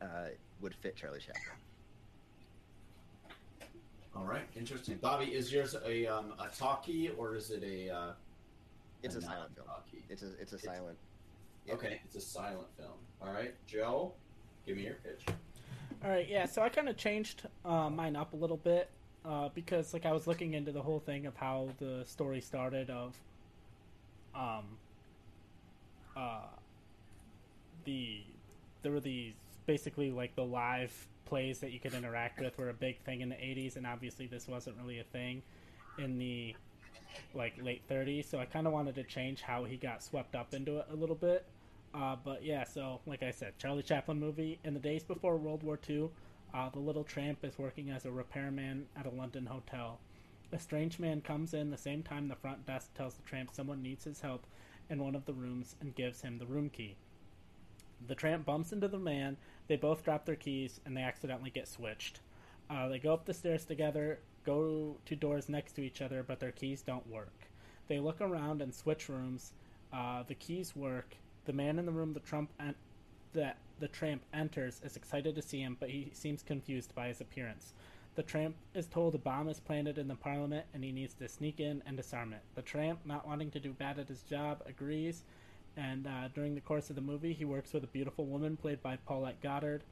uh, 0.02 0.30
would 0.62 0.76
fit 0.76 0.96
Charlie 0.96 1.20
Chaplin. 1.20 1.58
All 4.16 4.26
right, 4.26 4.48
interesting. 4.58 4.98
Bobby, 5.02 5.26
is 5.26 5.54
yours 5.54 5.76
a 5.86 6.06
um, 6.06 6.34
a 6.38 6.50
talkie 6.56 7.12
or 7.18 7.36
is 7.36 7.50
it 7.50 7.64
a? 7.64 7.90
Uh, 7.90 8.12
it's 9.04 9.16
a, 9.16 9.20
a 9.20 9.22
silent 9.22 9.56
film. 9.56 9.68
Talkie? 9.68 10.04
It's 10.10 10.22
a 10.22 10.34
it's 10.40 10.52
a 10.52 10.56
it's, 10.56 10.66
silent. 10.66 10.98
Okay, 11.70 12.02
it's 12.04 12.16
a 12.18 12.22
silent 12.22 12.68
film. 12.78 12.98
All 13.22 13.32
right, 13.32 13.54
Joe, 13.66 14.14
give 14.66 14.76
me 14.76 14.84
your 14.84 14.96
pitch. 14.96 15.24
All 16.04 16.10
right, 16.10 16.28
yeah. 16.28 16.46
So 16.46 16.62
I 16.64 16.70
kind 16.70 16.90
of 16.90 16.98
changed 16.98 17.44
uh, 17.64 17.90
mine 17.90 18.16
up 18.16 18.34
a 18.34 18.36
little 18.36 18.58
bit 18.58 18.90
uh, 19.24 19.50
because, 19.54 19.94
like, 19.94 20.06
I 20.06 20.12
was 20.12 20.26
looking 20.26 20.56
into 20.56 20.72
the 20.72 20.82
whole 20.82 21.00
thing 21.00 21.28
of 21.28 21.36
how 21.36 21.70
the 21.78 22.04
story 22.06 22.42
started 22.42 22.90
of 22.90 23.16
um, 24.34 24.64
uh, 26.18 26.42
the 27.86 28.22
there 28.82 28.92
were 28.92 29.00
these 29.00 29.34
basically 29.66 30.12
like 30.12 30.36
the 30.36 30.44
live 30.44 31.08
plays 31.26 31.60
that 31.60 31.72
you 31.72 31.80
could 31.80 31.94
interact 31.94 32.40
with 32.40 32.58
were 32.58 32.70
a 32.70 32.74
big 32.74 33.00
thing 33.02 33.22
in 33.22 33.30
the 33.30 33.36
80s 33.36 33.76
and 33.76 33.86
obviously 33.86 34.28
this 34.28 34.48
wasn't 34.48 34.76
really 34.82 35.00
a 35.00 35.04
thing 35.04 35.42
in 35.98 36.18
the 36.18 36.56
like 37.34 37.54
late 37.62 37.82
30s 37.90 38.26
so 38.26 38.40
i 38.40 38.46
kind 38.46 38.68
of 38.68 38.74
wanted 38.74 38.96
to 38.96 39.04
change 39.04 39.42
how 39.42 39.64
he 39.64 39.78
got 39.78 40.04
swept 40.04 40.36
up 40.36 40.54
into 40.54 40.78
it 40.78 40.88
a 40.92 40.96
little 40.96 41.16
bit 41.16 41.46
uh, 41.94 42.16
but 42.24 42.44
yeah 42.44 42.64
so 42.64 43.00
like 43.06 43.24
i 43.24 43.32
said 43.32 43.58
charlie 43.58 43.84
chaplin 43.84 44.20
movie 44.20 44.60
in 44.64 44.74
the 44.74 44.80
days 44.80 45.04
before 45.04 45.38
world 45.38 45.64
war 45.64 45.80
ii 45.90 46.08
uh, 46.54 46.70
the 46.70 46.80
little 46.80 47.04
tramp 47.04 47.44
is 47.44 47.58
working 47.58 47.90
as 47.90 48.06
a 48.06 48.12
repairman 48.12 48.86
at 48.98 49.06
a 49.06 49.10
london 49.10 49.46
hotel 49.46 50.00
a 50.54 50.60
strange 50.60 51.00
man 51.00 51.22
comes 51.22 51.54
in 51.54 51.70
the 51.72 51.78
same 51.78 52.04
time 52.04 52.28
the 52.28 52.36
front 52.36 52.66
desk 52.66 52.94
tells 52.94 53.14
the 53.16 53.24
tramp 53.24 53.50
someone 53.54 53.82
needs 53.82 54.04
his 54.04 54.22
help 54.22 54.46
in 54.90 55.00
one 55.02 55.16
of 55.16 55.26
the 55.26 55.34
rooms 55.34 55.76
and 55.80 55.96
gives 55.96 56.22
him 56.22 56.38
the 56.38 56.46
room 56.46 56.70
key. 56.70 56.96
The 58.06 58.16
tramp 58.16 58.46
bumps 58.46 58.74
into 58.74 58.90
the 58.90 59.00
man, 59.00 59.38
they 59.68 59.78
both 59.78 60.04
drop 60.04 60.26
their 60.26 60.36
keys, 60.36 60.82
and 60.86 60.98
they 60.98 61.02
accidentally 61.02 61.52
get 61.52 61.68
switched. 61.68 62.20
Uh, 62.70 62.90
they 62.90 63.00
go 63.00 63.14
up 63.14 63.26
the 63.26 63.34
stairs 63.34 63.64
together, 63.64 64.20
go 64.46 64.98
to 65.06 65.16
doors 65.16 65.48
next 65.48 65.74
to 65.74 65.82
each 65.82 66.02
other, 66.02 66.24
but 66.24 66.40
their 66.40 66.52
keys 66.52 66.82
don't 66.82 67.08
work. 67.08 67.48
They 67.88 68.00
look 68.00 68.20
around 68.20 68.62
and 68.62 68.74
switch 68.74 69.08
rooms. 69.08 69.54
Uh, 69.94 70.24
the 70.24 70.36
keys 70.36 70.76
work. 70.76 71.16
The 71.46 71.54
man 71.54 71.80
in 71.80 71.86
the 71.86 71.92
room 71.92 72.14
the 72.14 72.20
Trump 72.20 72.52
en- 72.60 72.76
that 73.34 73.58
the 73.80 73.88
tramp 73.88 74.24
enters 74.34 74.82
is 74.84 74.96
excited 74.96 75.36
to 75.36 75.42
see 75.42 75.62
him, 75.62 75.78
but 75.80 75.90
he 75.90 76.12
seems 76.14 76.44
confused 76.44 76.94
by 76.96 77.08
his 77.08 77.22
appearance. 77.22 77.74
The 78.16 78.24
tramp 78.24 78.56
is 78.76 78.88
told 78.88 79.16
a 79.16 79.20
bomb 79.20 79.50
is 79.50 79.60
planted 79.60 79.98
in 79.98 80.08
the 80.08 80.16
parliament 80.16 80.66
and 80.74 80.84
he 80.84 80.92
needs 80.92 81.14
to 81.16 81.30
sneak 81.30 81.60
in 81.60 81.82
and 81.86 81.98
disarm 81.98 82.34
it. 82.34 82.42
The 82.56 82.62
tramp, 82.62 83.00
not 83.06 83.28
wanting 83.28 83.52
to 83.52 83.60
do 83.60 83.74
bad 83.74 84.00
at 84.00 84.10
his 84.10 84.24
job, 84.24 84.64
agrees. 84.68 85.24
And 85.78 86.08
uh, 86.08 86.28
during 86.36 86.56
the 86.56 86.62
course 86.62 86.90
of 86.90 86.96
the 86.98 87.02
movie, 87.02 87.34
he 87.34 87.46
works 87.46 87.74
with 87.74 87.84
a 87.86 87.88
beautiful 87.88 88.26
woman 88.26 88.58
played 88.58 88.84
by 88.84 88.98
Paulette 88.98 89.42
Goddard. 89.42 89.84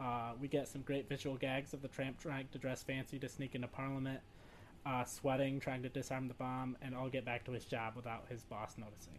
Uh, 0.00 0.32
we 0.40 0.48
get 0.48 0.68
some 0.68 0.82
great 0.82 1.08
visual 1.08 1.36
gags 1.36 1.72
of 1.72 1.82
the 1.82 1.88
tramp 1.88 2.18
trying 2.20 2.48
to 2.52 2.58
dress 2.58 2.82
fancy 2.82 3.18
to 3.20 3.28
sneak 3.28 3.54
into 3.54 3.68
parliament. 3.68 4.20
uh, 4.86 5.04
sweating, 5.04 5.60
trying 5.60 5.82
to 5.82 5.88
disarm 5.88 6.28
the 6.28 6.34
bomb, 6.34 6.76
and 6.82 6.94
all 6.94 7.08
get 7.08 7.24
back 7.24 7.44
to 7.44 7.52
his 7.52 7.64
job 7.64 7.94
without 7.96 8.26
his 8.28 8.42
boss 8.44 8.76
noticing. 8.78 9.18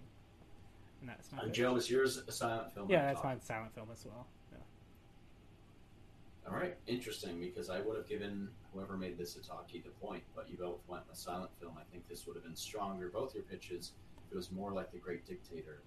And 1.01 1.09
that's 1.09 1.31
my 1.31 1.39
And 1.39 1.47
pitch. 1.49 1.57
Joe, 1.57 1.75
is 1.75 1.89
yours 1.89 2.17
a 2.27 2.31
silent 2.31 2.73
film? 2.73 2.89
Yeah, 2.89 2.99
or 3.03 3.07
that's 3.07 3.21
talkie? 3.21 3.35
my 3.35 3.39
silent 3.41 3.73
film 3.73 3.89
as 3.91 4.05
well. 4.05 4.27
Yeah. 4.51 4.59
All 6.47 6.55
right, 6.55 6.75
interesting. 6.87 7.39
Because 7.39 7.69
I 7.69 7.81
would 7.81 7.97
have 7.97 8.07
given 8.07 8.47
whoever 8.73 8.95
made 8.97 9.17
this 9.17 9.35
a 9.35 9.41
talkie 9.41 9.81
the 9.83 9.89
point, 10.05 10.23
but 10.35 10.49
you 10.49 10.57
both 10.57 10.79
went 10.87 11.07
with 11.09 11.17
silent 11.17 11.51
film. 11.59 11.73
I 11.77 11.83
think 11.91 12.07
this 12.07 12.25
would 12.27 12.35
have 12.35 12.43
been 12.43 12.55
stronger. 12.55 13.09
Both 13.09 13.33
your 13.33 13.43
pitches. 13.43 13.93
It 14.31 14.35
was 14.35 14.51
more 14.51 14.71
like 14.71 14.91
the 14.91 14.99
Great 14.99 15.25
Dictator. 15.25 15.81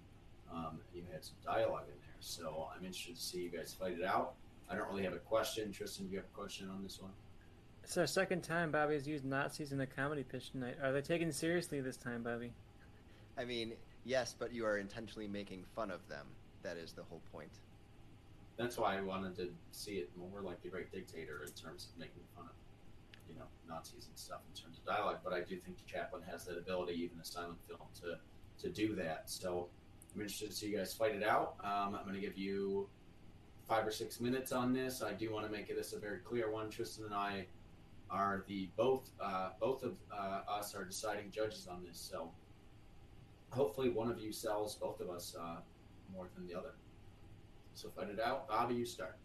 Um, 0.53 0.79
you 0.93 1.01
had 1.11 1.23
some 1.25 1.35
dialogue 1.43 1.85
in 1.87 1.95
there, 2.01 2.15
so 2.19 2.69
I'm 2.75 2.85
interested 2.85 3.15
to 3.15 3.21
see 3.21 3.39
you 3.41 3.49
guys 3.49 3.73
fight 3.77 3.93
it 3.99 4.05
out. 4.05 4.33
I 4.69 4.75
don't 4.75 4.87
really 4.89 5.03
have 5.03 5.13
a 5.13 5.17
question. 5.19 5.71
Tristan, 5.71 6.05
do 6.05 6.11
you 6.11 6.17
have 6.19 6.25
a 6.31 6.37
question 6.37 6.69
on 6.69 6.83
this 6.83 7.01
one? 7.01 7.11
It's 7.83 7.97
our 7.97 8.05
second 8.07 8.43
time 8.43 8.71
Bobby 8.71 8.93
has 8.95 9.07
used 9.07 9.25
Nazis 9.25 9.71
in 9.71 9.79
a 9.81 9.87
comedy 9.87 10.23
pitch 10.23 10.51
tonight. 10.51 10.75
Are 10.83 10.91
they 10.91 11.01
taken 11.01 11.31
seriously 11.31 11.81
this 11.81 11.97
time, 11.97 12.21
Bobby? 12.23 12.51
I 13.37 13.45
mean, 13.45 13.73
yes, 14.05 14.35
but 14.37 14.53
you 14.53 14.65
are 14.65 14.77
intentionally 14.77 15.27
making 15.27 15.63
fun 15.75 15.91
of 15.91 16.07
them. 16.07 16.27
That 16.63 16.77
is 16.77 16.93
the 16.93 17.03
whole 17.03 17.21
point. 17.31 17.51
That's 18.57 18.77
why 18.77 18.97
I 18.97 19.01
wanted 19.01 19.35
to 19.35 19.49
see 19.71 19.95
it 19.95 20.09
more 20.17 20.41
like 20.41 20.61
the 20.63 20.69
Great 20.69 20.91
Dictator 20.91 21.41
in 21.45 21.51
terms 21.51 21.89
of 21.91 21.99
making 21.99 22.23
fun 22.35 22.45
of, 22.45 22.55
you 23.27 23.35
know, 23.35 23.45
Nazis 23.67 24.07
and 24.07 24.17
stuff 24.17 24.39
in 24.49 24.61
terms 24.61 24.77
of 24.77 24.85
dialogue. 24.85 25.17
But 25.23 25.33
I 25.33 25.41
do 25.41 25.57
think 25.57 25.77
Chaplin 25.85 26.21
has 26.31 26.45
that 26.45 26.57
ability, 26.57 26.93
even 26.93 27.19
a 27.19 27.25
silent 27.25 27.57
film, 27.67 27.81
to 28.01 28.17
to 28.57 28.69
do 28.69 28.95
that. 28.95 29.29
So 29.29 29.67
I'm 30.13 30.21
interested 30.21 30.49
to 30.49 30.55
see 30.55 30.67
you 30.67 30.77
guys 30.77 30.93
fight 30.93 31.13
it 31.13 31.23
out. 31.23 31.55
Um, 31.61 31.95
I'm 31.95 32.03
going 32.03 32.15
to 32.15 32.21
give 32.21 32.37
you 32.37 32.87
five 33.67 33.85
or 33.85 33.91
six 33.91 34.21
minutes 34.21 34.53
on 34.53 34.71
this. 34.71 35.01
I 35.01 35.11
do 35.11 35.33
want 35.33 35.45
to 35.45 35.51
make 35.51 35.67
this 35.67 35.91
a 35.91 35.99
very 35.99 36.19
clear 36.19 36.49
one. 36.49 36.69
Tristan 36.69 37.05
and 37.05 37.13
I 37.13 37.47
are 38.09 38.45
the 38.47 38.69
both 38.77 39.09
uh, 39.19 39.49
both 39.59 39.83
of 39.83 39.95
uh, 40.11 40.41
us 40.49 40.73
are 40.73 40.85
deciding 40.85 41.31
judges 41.31 41.67
on 41.67 41.83
this. 41.85 41.99
So 41.99 42.31
hopefully 43.55 43.89
one 43.89 44.11
of 44.11 44.19
you 44.19 44.31
sells 44.31 44.75
both 44.75 44.99
of 44.99 45.09
us 45.09 45.35
uh, 45.39 45.57
more 46.13 46.27
than 46.35 46.47
the 46.47 46.53
other. 46.53 46.73
So 47.73 47.89
fight 47.89 48.09
it 48.09 48.19
out. 48.19 48.47
Bobby, 48.47 48.75
you 48.75 48.85
start. 48.85 49.17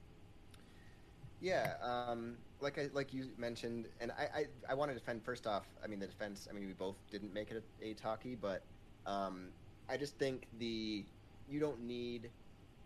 Yeah, 1.41 1.75
um, 1.83 2.37
like 2.61 2.79
I 2.79 2.89
like 2.93 3.15
you 3.15 3.29
mentioned, 3.39 3.89
and 4.01 4.13
I, 4.13 4.41
I, 4.41 4.47
I 4.71 4.75
want 4.75 4.91
to 4.91 4.95
defend 4.95 5.23
first 5.23 5.47
off. 5.47 5.67
I 5.83 5.87
mean, 5.87 5.99
the 5.99 6.07
defense. 6.07 6.49
I 6.51 6.55
mean, 6.55 6.67
we 6.67 6.73
both 6.75 6.97
didn't 7.11 7.33
make 7.33 7.51
it 7.51 7.63
a, 7.83 7.89
a 7.89 7.95
talkie, 7.95 8.35
but 8.35 8.63
um, 9.07 9.49
I 9.89 9.97
just 9.97 10.17
think 10.19 10.47
the 10.59 11.05
you 11.49 11.61
don't 11.61 11.81
need 11.83 12.31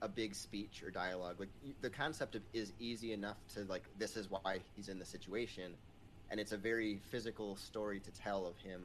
a 0.02 0.08
big 0.08 0.34
speech 0.34 0.82
or 0.84 0.90
dialogue. 0.90 1.36
Like 1.40 1.48
the 1.80 1.90
concept 1.90 2.36
of 2.36 2.42
is 2.52 2.72
easy 2.78 3.12
enough 3.12 3.38
to 3.54 3.64
like 3.64 3.82
this 3.98 4.16
is 4.16 4.30
why 4.30 4.58
he's 4.76 4.88
in 4.88 4.98
the 4.98 5.04
situation, 5.04 5.74
and 6.30 6.38
it's 6.38 6.52
a 6.52 6.58
very 6.58 7.00
physical 7.10 7.56
story 7.56 7.98
to 8.00 8.10
tell 8.12 8.46
of 8.46 8.56
him, 8.58 8.82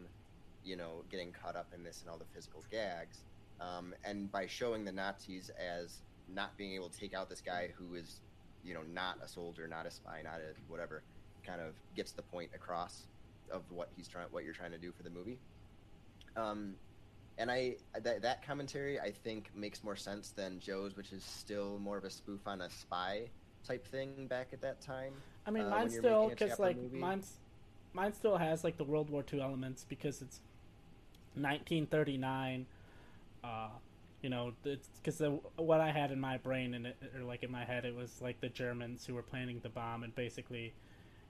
you 0.70 0.76
know, 0.76 1.04
getting 1.10 1.32
caught 1.32 1.56
up 1.56 1.68
in 1.74 1.84
this 1.84 2.02
and 2.02 2.10
all 2.10 2.18
the 2.18 2.26
physical 2.34 2.64
gags. 2.72 3.24
Um, 3.60 3.94
and 4.06 4.32
by 4.32 4.46
showing 4.46 4.86
the 4.86 4.92
Nazis 4.92 5.50
as 5.60 5.98
not 6.34 6.56
being 6.58 6.74
able 6.74 6.90
to 6.90 7.00
take 7.00 7.14
out 7.14 7.30
this 7.30 7.42
guy 7.42 7.70
who 7.76 7.96
is 7.96 8.22
you 8.64 8.74
know, 8.74 8.82
not 8.94 9.18
a 9.24 9.28
soldier, 9.28 9.68
not 9.68 9.86
a 9.86 9.92
spy, 9.92 10.22
not 10.24 10.36
a 10.36 10.54
whatever, 10.68 11.04
kind 11.46 11.62
of 11.62 11.74
gets 11.96 12.12
the 12.12 12.22
point 12.22 12.50
across 12.54 13.08
of 13.52 13.64
what 13.70 13.90
he's 13.96 14.08
trying, 14.08 14.28
what 14.32 14.44
you're 14.44 14.54
trying 14.54 14.72
to 14.72 14.78
do 14.78 14.92
for 14.92 15.04
the 15.04 15.10
movie. 15.10 15.40
Um, 16.36 16.76
and 17.38 17.50
I 17.50 17.78
that 18.02 18.22
that 18.22 18.46
commentary 18.46 19.00
I 19.00 19.12
think 19.12 19.50
makes 19.56 19.84
more 19.84 19.96
sense 19.96 20.30
than 20.32 20.60
Joe's, 20.60 20.98
which 20.98 21.14
is 21.14 21.24
still 21.24 21.80
more 21.80 21.98
of 21.98 22.04
a 22.04 22.10
spoof 22.10 22.42
on 22.46 22.62
a 22.62 22.70
spy 22.70 23.30
type 23.66 23.86
thing 23.88 24.28
back 24.28 24.50
at 24.52 24.62
that 24.62 24.82
time. 24.82 25.14
I 25.46 25.52
mean, 25.52 25.66
uh, 25.66 25.70
mine 25.70 25.90
still 25.90 26.30
because 26.30 26.60
like 26.60 26.76
movie. 26.76 26.98
mine's 26.98 27.34
mine 27.94 28.14
still 28.14 28.38
has 28.38 28.64
like 28.64 28.78
the 28.78 28.84
World 28.84 29.10
War 29.10 29.24
II 29.32 29.42
elements 29.42 29.86
because 29.88 30.22
it's 30.22 30.42
1939. 31.36 32.66
Uh, 33.44 33.70
you 34.22 34.30
know, 34.30 34.52
because 34.64 35.22
what 35.56 35.80
I 35.80 35.92
had 35.92 36.12
in 36.12 36.20
my 36.20 36.38
brain 36.38 36.74
and 36.74 36.88
or 36.88 37.24
like 37.24 37.44
in 37.44 37.52
my 37.52 37.64
head, 37.64 37.86
it 37.86 37.96
was 37.96 38.22
like 38.22 38.42
the 38.42 38.50
Germans 38.50 39.06
who 39.06 39.14
were 39.14 39.22
planning 39.22 39.60
the 39.64 39.70
bomb 39.70 40.04
and 40.04 40.14
basically, 40.14 40.74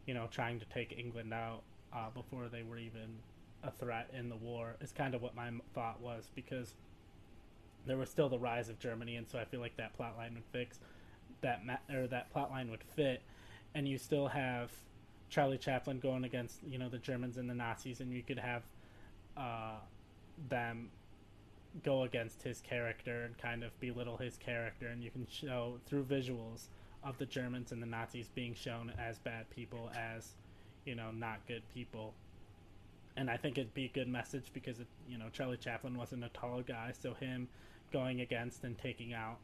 you 0.08 0.14
know, 0.14 0.28
trying 0.32 0.60
to 0.60 0.66
take 0.66 0.98
England 0.98 1.34
out 1.34 1.62
uh, 1.94 2.10
before 2.14 2.48
they 2.48 2.64
were 2.64 2.80
even 2.80 3.18
a 3.64 3.72
threat 3.72 4.10
in 4.18 4.30
the 4.30 4.36
war. 4.36 4.76
Is 4.82 4.92
kind 4.92 5.14
of 5.14 5.22
what 5.22 5.36
my 5.36 5.52
thought 5.76 6.02
was 6.02 6.30
because 6.34 6.74
there 7.86 7.98
was 7.98 8.10
still 8.10 8.30
the 8.30 8.40
rise 8.40 8.70
of 8.70 8.80
Germany, 8.80 9.16
and 9.18 9.28
so 9.28 9.38
I 9.38 9.46
feel 9.46 9.60
like 9.60 9.78
that 9.78 9.96
plot 9.96 10.18
line 10.18 10.34
would 10.34 10.46
fix 10.52 10.80
that 11.42 11.66
ma- 11.66 11.96
or 11.96 12.08
that 12.08 12.32
plot 12.32 12.50
line 12.52 12.72
would 12.72 12.84
fit, 12.96 13.22
and 13.76 13.88
you 13.88 13.98
still 13.98 14.28
have 14.28 14.72
Charlie 15.30 15.58
Chaplin 15.58 16.00
going 16.00 16.24
against 16.24 16.58
you 16.68 16.78
know 16.78 16.90
the 16.90 16.98
Germans 16.98 17.38
and 17.38 17.50
the 17.50 17.54
Nazis, 17.54 18.00
and 18.00 18.12
you 18.12 18.24
could 18.24 18.40
have 18.40 18.64
uh, 19.40 19.78
them 20.50 20.90
go 21.84 22.04
against 22.04 22.42
his 22.42 22.62
character 22.62 23.24
and 23.24 23.38
kind 23.38 23.64
of 23.64 23.78
belittle 23.80 24.18
his 24.18 24.38
character, 24.38 24.88
and 24.88 25.04
you 25.04 25.12
can 25.12 25.26
show 25.30 25.80
through 25.86 26.04
visuals 26.04 26.68
of 27.04 27.18
the 27.18 27.26
Germans 27.26 27.72
and 27.72 27.82
the 27.82 27.88
Nazis 27.88 28.30
being 28.36 28.54
shown 28.54 28.92
as 29.00 29.20
bad 29.20 29.50
people, 29.50 29.90
as 29.96 30.34
you 30.86 30.96
know 30.96 31.12
not 31.12 31.46
good 31.48 31.64
people. 31.74 32.14
And 33.16 33.30
I 33.30 33.38
think 33.38 33.58
it'd 33.58 33.74
be 33.74 33.86
a 33.86 33.90
good 33.90 34.08
message 34.08 34.52
because 34.54 34.80
it, 34.80 34.88
you 35.08 35.18
know 35.18 35.30
Charlie 35.32 35.58
Chaplin 35.58 35.98
wasn't 35.98 36.24
a 36.24 36.30
tall 36.30 36.62
guy, 36.62 36.92
so 37.00 37.14
him 37.14 37.48
going 37.92 38.22
against 38.22 38.64
and 38.64 38.78
taking 38.78 39.14
out, 39.14 39.38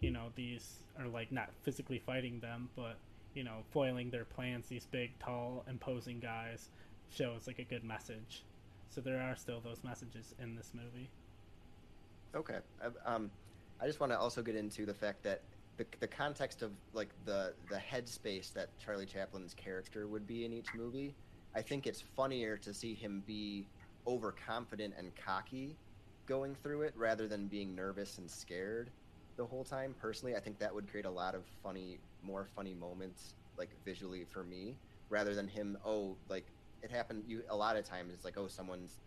you 0.00 0.10
know 0.10 0.28
these 0.36 0.78
or 0.98 1.06
like 1.06 1.32
not 1.32 1.50
physically 1.62 1.98
fighting 1.98 2.40
them, 2.40 2.70
but 2.76 2.96
you 3.34 3.44
know 3.44 3.58
foiling 3.72 4.10
their 4.10 4.24
plans. 4.24 4.68
These 4.68 4.86
big, 4.86 5.18
tall, 5.18 5.64
imposing 5.68 6.20
guys 6.20 6.68
shows 7.10 7.46
like 7.46 7.58
a 7.58 7.64
good 7.64 7.84
message. 7.84 8.42
So 8.94 9.00
there 9.00 9.20
are 9.20 9.34
still 9.34 9.60
those 9.60 9.82
messages 9.82 10.32
in 10.38 10.54
this 10.54 10.70
movie. 10.72 11.10
Okay. 12.32 12.60
Um, 13.04 13.32
I 13.80 13.88
just 13.88 13.98
want 13.98 14.12
to 14.12 14.18
also 14.20 14.40
get 14.40 14.54
into 14.54 14.86
the 14.86 14.94
fact 14.94 15.24
that 15.24 15.42
the, 15.78 15.86
the 15.98 16.06
context 16.06 16.62
of 16.62 16.70
like 16.92 17.08
the 17.24 17.56
the 17.68 17.74
headspace 17.74 18.52
that 18.52 18.78
Charlie 18.78 19.06
Chaplin's 19.06 19.52
character 19.52 20.06
would 20.06 20.28
be 20.28 20.44
in 20.44 20.52
each 20.52 20.72
movie. 20.76 21.16
I 21.56 21.62
think 21.62 21.88
it's 21.88 22.00
funnier 22.00 22.56
to 22.58 22.72
see 22.72 22.94
him 22.94 23.24
be 23.26 23.66
overconfident 24.06 24.94
and 24.96 25.10
cocky 25.16 25.80
going 26.28 26.54
through 26.54 26.82
it 26.82 26.94
rather 26.96 27.26
than 27.26 27.48
being 27.48 27.74
nervous 27.74 28.18
and 28.18 28.30
scared 28.30 28.92
the 29.36 29.44
whole 29.46 29.64
time. 29.64 29.92
Personally, 29.92 30.36
I 30.36 30.40
think 30.40 30.60
that 30.60 30.72
would 30.72 30.88
create 30.88 31.06
a 31.06 31.10
lot 31.10 31.34
of 31.34 31.48
funny, 31.64 31.98
more 32.22 32.46
funny 32.46 32.74
moments 32.74 33.34
like 33.58 33.74
visually 33.84 34.24
for 34.24 34.44
me 34.44 34.78
rather 35.10 35.34
than 35.34 35.48
him. 35.48 35.76
Oh, 35.84 36.20
like 36.28 36.53
it 36.84 36.90
happened. 36.90 37.24
You 37.26 37.42
a 37.48 37.56
lot 37.56 37.76
of 37.76 37.84
times 37.84 38.12
it's 38.14 38.24
like 38.24 38.36
oh 38.36 38.46
someone's 38.46 39.00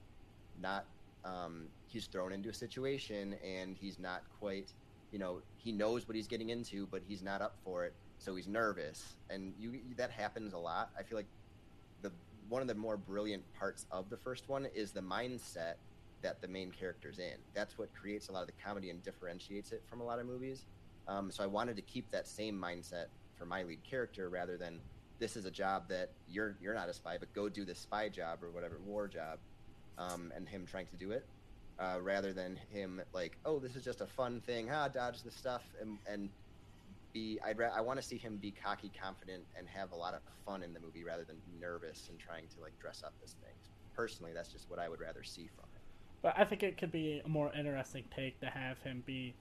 not 0.61 0.85
um, 1.23 1.67
he's 1.85 2.07
thrown 2.07 2.33
into 2.33 2.49
a 2.49 2.53
situation 2.53 3.35
and 3.45 3.75
he's 3.79 3.99
not 3.99 4.23
quite 4.39 4.73
you 5.11 5.19
know 5.19 5.41
he 5.55 5.71
knows 5.71 6.07
what 6.07 6.15
he's 6.15 6.27
getting 6.27 6.49
into 6.49 6.87
but 6.87 7.01
he's 7.07 7.21
not 7.21 7.41
up 7.41 7.55
for 7.63 7.85
it 7.85 7.93
so 8.19 8.35
he's 8.35 8.47
nervous. 8.47 9.15
And 9.29 9.53
you 9.59 9.79
that 9.97 10.11
happens 10.11 10.53
a 10.53 10.57
lot. 10.57 10.89
I 10.97 11.03
feel 11.03 11.17
like 11.17 11.27
the 12.01 12.11
one 12.49 12.61
of 12.61 12.67
the 12.67 12.75
more 12.75 12.97
brilliant 12.97 13.43
parts 13.53 13.85
of 13.91 14.09
the 14.09 14.17
first 14.17 14.49
one 14.49 14.67
is 14.73 14.91
the 14.91 15.01
mindset 15.01 15.75
that 16.21 16.41
the 16.41 16.47
main 16.47 16.71
character's 16.71 17.19
in. 17.19 17.37
That's 17.53 17.77
what 17.77 17.93
creates 17.93 18.29
a 18.29 18.31
lot 18.31 18.41
of 18.41 18.47
the 18.47 18.53
comedy 18.63 18.89
and 18.89 19.03
differentiates 19.03 19.71
it 19.71 19.83
from 19.87 20.01
a 20.01 20.03
lot 20.03 20.19
of 20.19 20.25
movies. 20.25 20.65
Um, 21.07 21.31
so 21.31 21.41
i 21.41 21.47
wanted 21.47 21.77
to 21.77 21.81
keep 21.83 22.09
that 22.11 22.27
same 22.27 22.59
mindset 22.59 23.05
for 23.37 23.45
my 23.45 23.63
lead 23.63 23.81
character 23.83 24.27
rather 24.27 24.57
than 24.57 24.79
this 25.19 25.35
is 25.35 25.45
a 25.45 25.51
job 25.51 25.87
that 25.89 26.11
you're 26.29 26.55
you're 26.61 26.73
not 26.73 26.89
a 26.89 26.93
spy 26.93 27.17
but 27.17 27.33
go 27.33 27.49
do 27.49 27.65
this 27.65 27.79
spy 27.79 28.07
job 28.09 28.43
or 28.43 28.49
whatever 28.51 28.77
war 28.85 29.07
job 29.07 29.39
um, 29.97 30.31
and 30.35 30.47
him 30.47 30.65
trying 30.65 30.87
to 30.87 30.95
do 30.95 31.11
it, 31.11 31.25
uh, 31.79 31.97
rather 32.01 32.33
than 32.33 32.59
him 32.71 33.01
like, 33.13 33.37
oh, 33.45 33.59
this 33.59 33.75
is 33.75 33.83
just 33.83 34.01
a 34.01 34.07
fun 34.07 34.41
thing, 34.41 34.69
ah, 34.71 34.87
dodge 34.87 35.23
the 35.23 35.31
stuff, 35.31 35.63
and 35.81 35.97
and 36.07 36.29
be. 37.13 37.39
I'd 37.43 37.57
ra- 37.57 37.73
I 37.75 37.81
want 37.81 37.99
to 37.99 38.05
see 38.05 38.17
him 38.17 38.37
be 38.37 38.51
cocky, 38.51 38.91
confident, 38.99 39.43
and 39.57 39.67
have 39.67 39.91
a 39.91 39.95
lot 39.95 40.13
of 40.13 40.21
fun 40.45 40.63
in 40.63 40.73
the 40.73 40.79
movie 40.79 41.03
rather 41.03 41.23
than 41.23 41.37
nervous 41.59 42.07
and 42.09 42.19
trying 42.19 42.47
to 42.55 42.61
like 42.61 42.77
dress 42.79 43.03
up 43.03 43.13
as 43.23 43.33
things. 43.33 43.69
Personally, 43.95 44.31
that's 44.33 44.49
just 44.49 44.69
what 44.69 44.79
I 44.79 44.89
would 44.89 44.99
rather 44.99 45.23
see 45.23 45.49
from 45.55 45.65
it. 45.75 45.81
But 46.21 46.35
I 46.37 46.45
think 46.45 46.63
it 46.63 46.77
could 46.77 46.91
be 46.91 47.21
a 47.23 47.27
more 47.27 47.51
interesting 47.53 48.03
take 48.15 48.39
to 48.41 48.47
have 48.47 48.79
him 48.79 49.03
be 49.05 49.33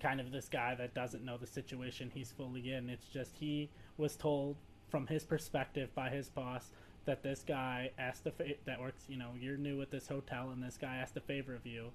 kind 0.00 0.20
of 0.20 0.30
this 0.30 0.48
guy 0.48 0.74
that 0.74 0.92
doesn't 0.94 1.24
know 1.24 1.38
the 1.38 1.46
situation 1.46 2.10
he's 2.12 2.32
fully 2.32 2.72
in. 2.72 2.90
It's 2.90 3.06
just 3.06 3.36
he 3.38 3.70
was 3.96 4.16
told 4.16 4.56
from 4.94 5.08
his 5.08 5.24
perspective 5.24 5.92
by 5.96 6.08
his 6.08 6.28
boss 6.28 6.70
that 7.04 7.20
this 7.24 7.42
guy 7.44 7.90
asked 7.98 8.22
the 8.22 8.30
fa- 8.30 8.54
that 8.64 8.80
works. 8.80 9.02
You 9.08 9.16
know, 9.16 9.30
you're 9.40 9.56
new 9.56 9.82
at 9.82 9.90
this 9.90 10.06
hotel, 10.06 10.50
and 10.52 10.62
this 10.62 10.78
guy 10.80 10.98
asked 10.98 11.16
a 11.16 11.20
favor 11.20 11.52
of 11.52 11.66
you, 11.66 11.90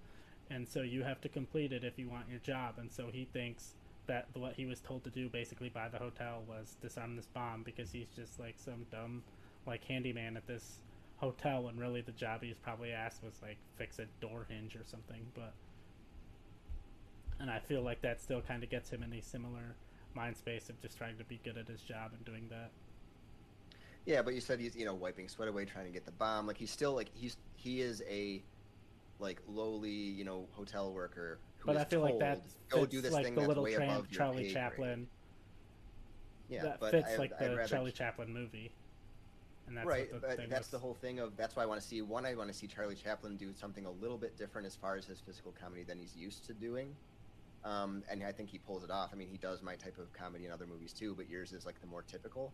and 0.50 0.68
so 0.68 0.82
you 0.82 1.04
have 1.04 1.22
to 1.22 1.30
complete 1.30 1.72
it 1.72 1.86
if 1.86 1.98
you 1.98 2.10
want 2.10 2.26
your 2.30 2.40
job. 2.40 2.74
And 2.78 2.92
so 2.92 3.08
he 3.10 3.26
thinks 3.32 3.76
that 4.08 4.28
what 4.34 4.56
he 4.56 4.66
was 4.66 4.82
told 4.82 5.06
to 5.06 5.10
do 5.10 5.30
basically 5.30 5.70
by 5.70 5.88
the 5.88 5.98
hotel 5.98 6.44
was 6.46 6.76
disarm 6.82 7.16
this 7.16 7.28
bomb 7.28 7.64
because 7.64 7.90
he's 7.90 8.10
just 8.14 8.38
like 8.38 8.56
some 8.58 8.86
dumb 8.92 9.24
like 9.66 9.86
handyman 9.86 10.36
at 10.36 10.46
this 10.46 10.80
hotel 11.20 11.64
when 11.64 11.78
really 11.78 12.02
the 12.02 12.12
job 12.12 12.44
he's 12.44 12.58
probably 12.58 12.92
asked 12.92 13.24
was 13.24 13.40
like 13.42 13.58
fix 13.78 14.00
a 14.00 14.06
door 14.20 14.46
hinge 14.50 14.76
or 14.76 14.84
something 14.84 15.22
but 15.36 15.54
and 17.40 17.52
i 17.52 17.60
feel 17.60 17.84
like 17.84 18.02
that 18.02 18.20
still 18.20 18.42
kind 18.42 18.64
of 18.64 18.70
gets 18.72 18.90
him 18.90 19.04
in 19.04 19.14
a 19.14 19.22
similar 19.22 19.76
mind 20.16 20.36
space 20.36 20.70
of 20.70 20.82
just 20.82 20.98
trying 20.98 21.16
to 21.16 21.24
be 21.26 21.40
good 21.44 21.58
at 21.58 21.68
his 21.68 21.82
job 21.82 22.12
and 22.16 22.26
doing 22.26 22.48
that 22.50 22.72
Yeah, 24.06 24.22
but 24.22 24.34
you 24.34 24.42
said 24.42 24.60
he's 24.60 24.76
you 24.76 24.86
know 24.86 24.96
wiping 24.96 25.28
sweat 25.28 25.48
away, 25.50 25.66
trying 25.66 25.86
to 25.86 25.92
get 25.92 26.06
the 26.06 26.12
bomb. 26.12 26.48
Like 26.48 26.58
he's 26.58 26.72
still 26.72 26.94
like 26.94 27.10
he's 27.14 27.38
he 27.56 27.82
is 27.82 28.02
a 28.10 28.44
like 29.20 29.42
lowly 29.48 29.90
you 29.92 30.24
know 30.24 30.48
hotel 30.52 30.92
worker. 30.94 31.40
Who 31.60 31.68
But 31.68 31.78
I 31.78 31.84
feel 31.84 32.02
like 32.02 32.20
that 32.20 32.42
Go 32.70 32.86
do 32.86 33.02
this 33.02 33.12
like 33.12 33.26
thing 33.26 33.36
the 33.36 33.42
that's 33.42 33.48
little 33.50 33.64
way 33.64 33.76
tramp 33.76 33.92
above 33.92 34.12
your 34.12 34.18
Charlie. 34.18 34.54
Chaplin. 34.54 35.08
Yeah, 36.48 36.64
that 36.64 36.80
but 36.80 36.92
fits 36.92 37.14
I, 37.14 37.18
like 37.18 37.32
I'd 37.40 37.52
the 37.52 37.56
rather 37.58 37.70
Charlie 37.70 37.92
Chaplin 37.92 38.34
movie. 38.34 38.72
And 39.68 39.78
that's 39.78 39.86
right, 39.86 40.12
what 40.12 40.22
the 40.22 40.28
but 40.28 40.38
thing 40.38 40.50
that's 40.50 40.68
was. 40.68 40.72
the 40.72 40.80
whole 40.80 40.96
thing 40.96 41.20
of 41.20 41.38
that's 41.38 41.56
why 41.56 41.62
I 41.62 41.66
want 41.68 41.80
to 41.80 41.86
see 41.86 42.02
one. 42.02 42.26
I 42.26 42.34
want 42.34 42.50
to 42.50 42.58
see 42.58 42.66
Charlie 42.66 42.96
Chaplin 42.96 43.38
do 43.38 43.54
something 43.54 43.86
a 43.86 43.92
little 43.92 44.18
bit 44.18 44.36
different 44.36 44.66
as 44.66 44.76
far 44.76 44.96
as 44.96 45.06
his 45.06 45.20
physical 45.20 45.52
comedy 45.52 45.84
than 45.84 46.00
he's 46.00 46.16
used 46.16 46.44
to 46.46 46.54
doing, 46.54 46.96
um, 47.64 48.04
and 48.10 48.24
I 48.24 48.32
think 48.32 48.50
he 48.50 48.58
pulls 48.58 48.84
it 48.84 48.90
off. 48.90 49.12
I 49.14 49.16
mean, 49.16 49.28
he 49.30 49.38
does 49.38 49.62
my 49.62 49.76
type 49.76 50.00
of 50.00 50.12
comedy 50.12 50.46
in 50.46 50.52
other 50.52 50.66
movies 50.66 50.92
too, 50.92 51.14
but 51.14 51.30
yours 51.30 51.54
is 51.54 51.68
like 51.68 51.80
the 51.82 51.88
more 51.88 52.02
typical, 52.02 52.52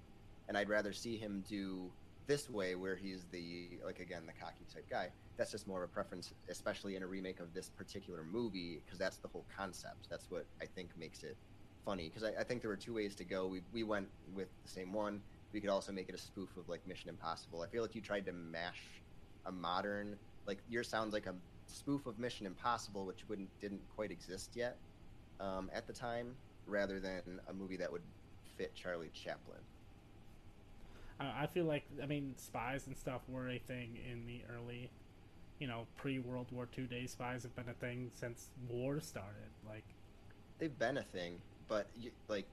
and 0.48 0.58
I'd 0.58 0.70
rather 0.70 0.94
see 0.94 1.18
him 1.18 1.44
do 1.48 1.92
this 2.28 2.50
way 2.50 2.74
where 2.76 2.96
he's 2.96 3.26
the 3.32 3.80
like 3.86 4.00
again 4.00 4.26
the 4.26 4.34
cocky 4.34 4.66
type 4.74 4.90
guy. 4.90 5.10
That's 5.38 5.52
just 5.52 5.68
more 5.68 5.84
of 5.84 5.90
a 5.90 5.94
preference, 5.94 6.34
especially 6.50 6.96
in 6.96 7.04
a 7.04 7.08
remake 7.08 7.40
of 7.40 7.54
this 7.54 7.70
particular 7.70 8.24
movie, 8.24 8.82
because 8.86 8.98
that's 8.98 9.18
the 9.18 9.28
whole 9.28 9.46
concept. 9.56 10.08
That's 10.10 10.32
what 10.32 10.46
I 10.62 10.66
think 10.66 10.90
makes 10.98 11.24
it 11.24 11.38
funny. 11.84 12.10
Because 12.10 12.24
I, 12.24 12.40
I 12.40 12.44
think 12.44 12.62
there 12.62 12.70
were 12.70 12.78
two 12.78 12.94
ways 12.94 13.16
to 13.16 13.24
go. 13.26 13.48
We 13.48 13.62
we 13.74 13.84
went 13.84 14.08
with 14.34 14.48
the 14.64 14.70
same 14.70 14.94
one 14.94 15.22
we 15.56 15.62
could 15.62 15.70
also 15.70 15.94
make 15.94 16.10
it 16.10 16.16
a 16.16 16.18
spoof 16.18 16.50
of 16.58 16.68
like 16.68 16.86
Mission 16.86 17.10
Impossible. 17.10 17.62
I 17.62 17.68
feel 17.68 17.82
like 17.82 17.96
you 17.96 18.02
tried 18.02 18.26
to 18.26 18.34
mash 18.34 18.82
a 19.46 19.52
modern 19.52 20.18
like 20.46 20.60
yours 20.70 20.90
sounds 20.90 21.14
like 21.14 21.28
a 21.28 21.36
spoof 21.66 22.06
of 22.06 22.20
Mission 22.20 22.46
Impossible, 22.46 23.06
which 23.06 23.28
wouldn't 23.30 23.50
didn't 23.60 23.82
quite 23.96 24.12
exist 24.12 24.52
yet 24.54 24.78
um, 25.40 25.70
at 25.74 25.88
the 25.88 25.94
time, 25.94 26.36
rather 26.68 27.00
than 27.00 27.40
a 27.48 27.54
movie 27.54 27.78
that 27.78 27.92
would 27.92 28.02
fit 28.58 28.76
Charlie 28.76 29.12
Chaplin. 29.14 29.60
I 31.20 31.48
feel 31.48 31.66
like 31.66 31.86
I 32.02 32.06
mean 32.06 32.34
spies 32.38 32.88
and 32.88 32.98
stuff 32.98 33.22
were 33.30 33.50
a 33.50 33.60
thing 33.60 33.98
in 34.12 34.26
the 34.26 34.42
early, 34.54 34.90
you 35.60 35.68
know, 35.68 35.88
pre 35.98 36.20
World 36.20 36.48
War 36.52 36.68
II 36.78 36.86
days. 36.86 37.12
Spies 37.12 37.44
have 37.44 37.56
been 37.56 37.70
a 37.70 37.74
thing 37.74 38.12
since 38.14 38.50
war 38.70 39.00
started. 39.00 39.50
Like 39.68 39.86
They've 40.60 40.78
been 40.78 40.98
a 40.98 41.04
thing, 41.04 41.40
but 41.68 41.88
you, 42.00 42.12
like, 42.28 42.46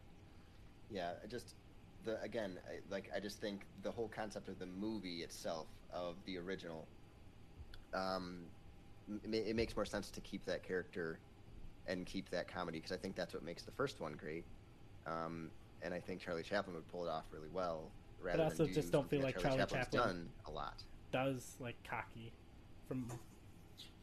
yeah, 0.90 1.12
just 1.28 1.54
the 2.04 2.20
again, 2.22 2.58
I, 2.68 2.80
like 2.92 3.10
I 3.14 3.20
just 3.20 3.40
think 3.40 3.66
the 3.82 3.90
whole 3.90 4.08
concept 4.08 4.48
of 4.48 4.58
the 4.58 4.66
movie 4.66 5.22
itself 5.22 5.66
of 5.92 6.16
the 6.26 6.38
original, 6.38 6.86
um, 7.94 8.40
it 9.24 9.56
makes 9.56 9.76
more 9.76 9.84
sense 9.84 10.10
to 10.10 10.20
keep 10.20 10.44
that 10.46 10.62
character 10.62 11.18
and 11.86 12.06
keep 12.06 12.30
that 12.30 12.48
comedy 12.48 12.78
because 12.78 12.92
I 12.92 12.96
think 12.96 13.16
that's 13.16 13.34
what 13.34 13.42
makes 13.44 13.62
the 13.62 13.72
first 13.72 14.00
one 14.00 14.14
great. 14.14 14.44
Um, 15.06 15.50
and 15.82 15.92
I 15.92 16.00
think 16.00 16.20
Charlie 16.20 16.44
Chaplin 16.44 16.74
would 16.76 16.88
pull 16.88 17.04
it 17.04 17.10
off 17.10 17.24
really 17.32 17.48
well. 17.52 17.90
Rather 18.22 18.44
also 18.44 18.64
than 18.64 18.74
just 18.74 18.88
do 18.88 18.92
don't 18.98 19.08
feel 19.10 19.20
like 19.22 19.38
Charlie, 19.38 19.58
Charlie 19.58 19.70
Chaplin's 19.72 19.84
Chaplin- 19.86 20.16
done 20.16 20.28
a 20.46 20.50
lot. 20.50 20.82
does 21.12 21.56
like 21.60 21.76
cocky, 21.84 22.32
from 22.86 23.06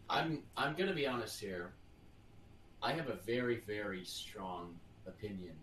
I'm 0.10 0.44
I'm 0.58 0.76
gonna 0.76 0.94
be 0.94 1.08
honest 1.08 1.40
here. 1.40 1.74
I 2.82 2.94
have 2.94 3.10
a 3.10 3.16
very 3.16 3.58
very 3.62 4.04
strong 4.06 4.76
opinion 5.08 5.56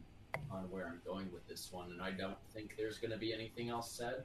on 0.50 0.70
where 0.70 0.86
I'm 0.86 1.00
going 1.04 1.30
with 1.32 1.46
this 1.48 1.72
one, 1.72 1.90
and 1.92 2.00
I 2.02 2.10
don't 2.10 2.38
think 2.52 2.74
there's 2.76 2.98
gonna 2.98 3.16
be 3.16 3.32
anything 3.32 3.68
else 3.70 3.90
said 3.90 4.24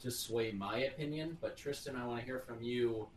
to 0.00 0.10
sway 0.10 0.52
my 0.52 0.78
opinion. 0.84 1.38
But 1.40 1.56
Tristan, 1.56 1.96
I 1.96 2.04
want 2.06 2.20
to 2.20 2.26
hear 2.26 2.40
from 2.40 2.62
you. 2.62 3.08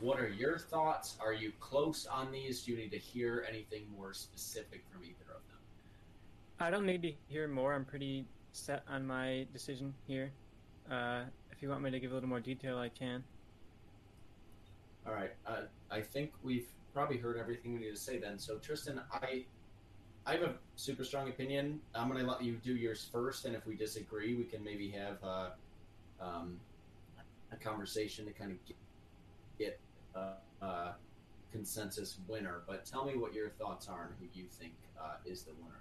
What 0.00 0.20
are 0.20 0.28
your 0.28 0.58
thoughts? 0.58 1.16
Are 1.20 1.32
you 1.32 1.52
close 1.58 2.06
on 2.06 2.30
these? 2.30 2.64
Do 2.64 2.72
you 2.72 2.76
need 2.78 2.90
to 2.90 2.98
hear 2.98 3.46
anything 3.48 3.86
more 3.96 4.12
specific 4.12 4.84
from 4.92 5.02
either 5.04 5.24
of 5.34 5.40
them? 5.48 5.58
I 6.60 6.70
don't 6.70 6.84
need 6.86 7.02
to 7.02 7.12
hear 7.28 7.48
more. 7.48 7.72
I'm 7.74 7.84
pretty 7.84 8.26
set 8.56 8.82
on 8.88 9.06
my 9.06 9.46
decision 9.52 9.94
here. 10.06 10.32
Uh, 10.90 11.22
if 11.52 11.62
you 11.62 11.68
want 11.68 11.82
me 11.82 11.90
to 11.90 12.00
give 12.00 12.10
a 12.10 12.14
little 12.14 12.28
more 12.28 12.40
detail, 12.40 12.78
I 12.78 12.88
can. 12.88 13.22
All 15.06 15.12
right. 15.12 15.32
Uh, 15.46 15.62
I 15.90 16.00
think 16.00 16.32
we've 16.42 16.66
probably 16.92 17.18
heard 17.18 17.36
everything 17.36 17.74
we 17.74 17.80
need 17.80 17.90
to 17.90 17.96
say 17.96 18.18
then. 18.18 18.38
So 18.38 18.56
Tristan, 18.56 19.00
I 19.12 19.44
I 20.26 20.32
have 20.32 20.42
a 20.42 20.54
super 20.74 21.04
strong 21.04 21.28
opinion. 21.28 21.80
I'm 21.94 22.10
going 22.10 22.24
to 22.24 22.28
let 22.28 22.42
you 22.42 22.54
do 22.56 22.74
yours 22.74 23.08
first, 23.12 23.44
and 23.44 23.54
if 23.54 23.64
we 23.64 23.76
disagree, 23.76 24.34
we 24.34 24.44
can 24.44 24.64
maybe 24.64 24.90
have 24.90 25.22
uh, 25.22 25.50
um, 26.20 26.58
a 27.52 27.56
conversation 27.56 28.24
to 28.26 28.32
kind 28.32 28.50
of 28.50 28.66
get, 28.66 28.76
get 29.56 29.80
a, 30.16 30.64
a 30.64 30.94
consensus 31.52 32.16
winner. 32.26 32.62
But 32.66 32.84
tell 32.84 33.04
me 33.04 33.16
what 33.16 33.34
your 33.34 33.50
thoughts 33.50 33.86
are 33.88 34.06
and 34.06 34.14
who 34.18 34.26
you 34.32 34.48
think 34.48 34.72
uh, 35.00 35.14
is 35.24 35.42
the 35.42 35.52
winner. 35.62 35.78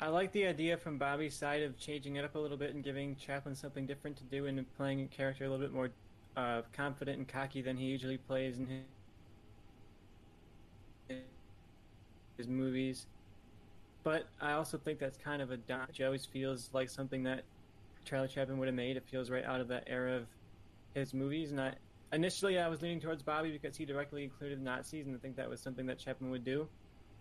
I 0.00 0.08
like 0.08 0.30
the 0.30 0.46
idea 0.46 0.76
from 0.76 0.96
Bobby's 0.96 1.34
side 1.34 1.62
of 1.62 1.76
changing 1.76 2.16
it 2.16 2.24
up 2.24 2.36
a 2.36 2.38
little 2.38 2.56
bit 2.56 2.72
and 2.72 2.84
giving 2.84 3.16
Chaplin 3.16 3.56
something 3.56 3.84
different 3.84 4.16
to 4.18 4.24
do 4.24 4.46
and 4.46 4.64
playing 4.76 5.00
a 5.00 5.06
character 5.06 5.44
a 5.44 5.48
little 5.48 5.64
bit 5.64 5.72
more 5.74 5.90
uh, 6.36 6.62
confident 6.72 7.18
and 7.18 7.26
cocky 7.26 7.62
than 7.62 7.76
he 7.76 7.86
usually 7.86 8.16
plays 8.16 8.58
in 8.58 8.84
his, 11.08 11.18
his 12.36 12.46
movies. 12.46 13.06
But 14.04 14.28
I 14.40 14.52
also 14.52 14.78
think 14.78 15.00
that's 15.00 15.18
kind 15.18 15.42
of 15.42 15.50
a 15.50 15.56
dodge. 15.56 15.98
It 15.98 16.04
always 16.04 16.24
feels 16.24 16.70
like 16.72 16.88
something 16.88 17.24
that 17.24 17.42
Charlie 18.04 18.28
Chaplin 18.28 18.56
would 18.58 18.68
have 18.68 18.76
made. 18.76 18.96
It 18.96 19.04
feels 19.10 19.30
right 19.30 19.44
out 19.44 19.60
of 19.60 19.66
that 19.68 19.82
era 19.88 20.14
of 20.14 20.26
his 20.94 21.12
movies. 21.12 21.50
And 21.50 21.60
I, 21.60 21.74
initially, 22.12 22.60
I 22.60 22.68
was 22.68 22.82
leaning 22.82 23.00
towards 23.00 23.24
Bobby 23.24 23.50
because 23.50 23.76
he 23.76 23.84
directly 23.84 24.22
included 24.22 24.62
Nazis, 24.62 25.08
and 25.08 25.16
I 25.16 25.18
think 25.18 25.34
that 25.36 25.50
was 25.50 25.60
something 25.60 25.86
that 25.86 25.98
Chaplin 25.98 26.30
would 26.30 26.44
do. 26.44 26.68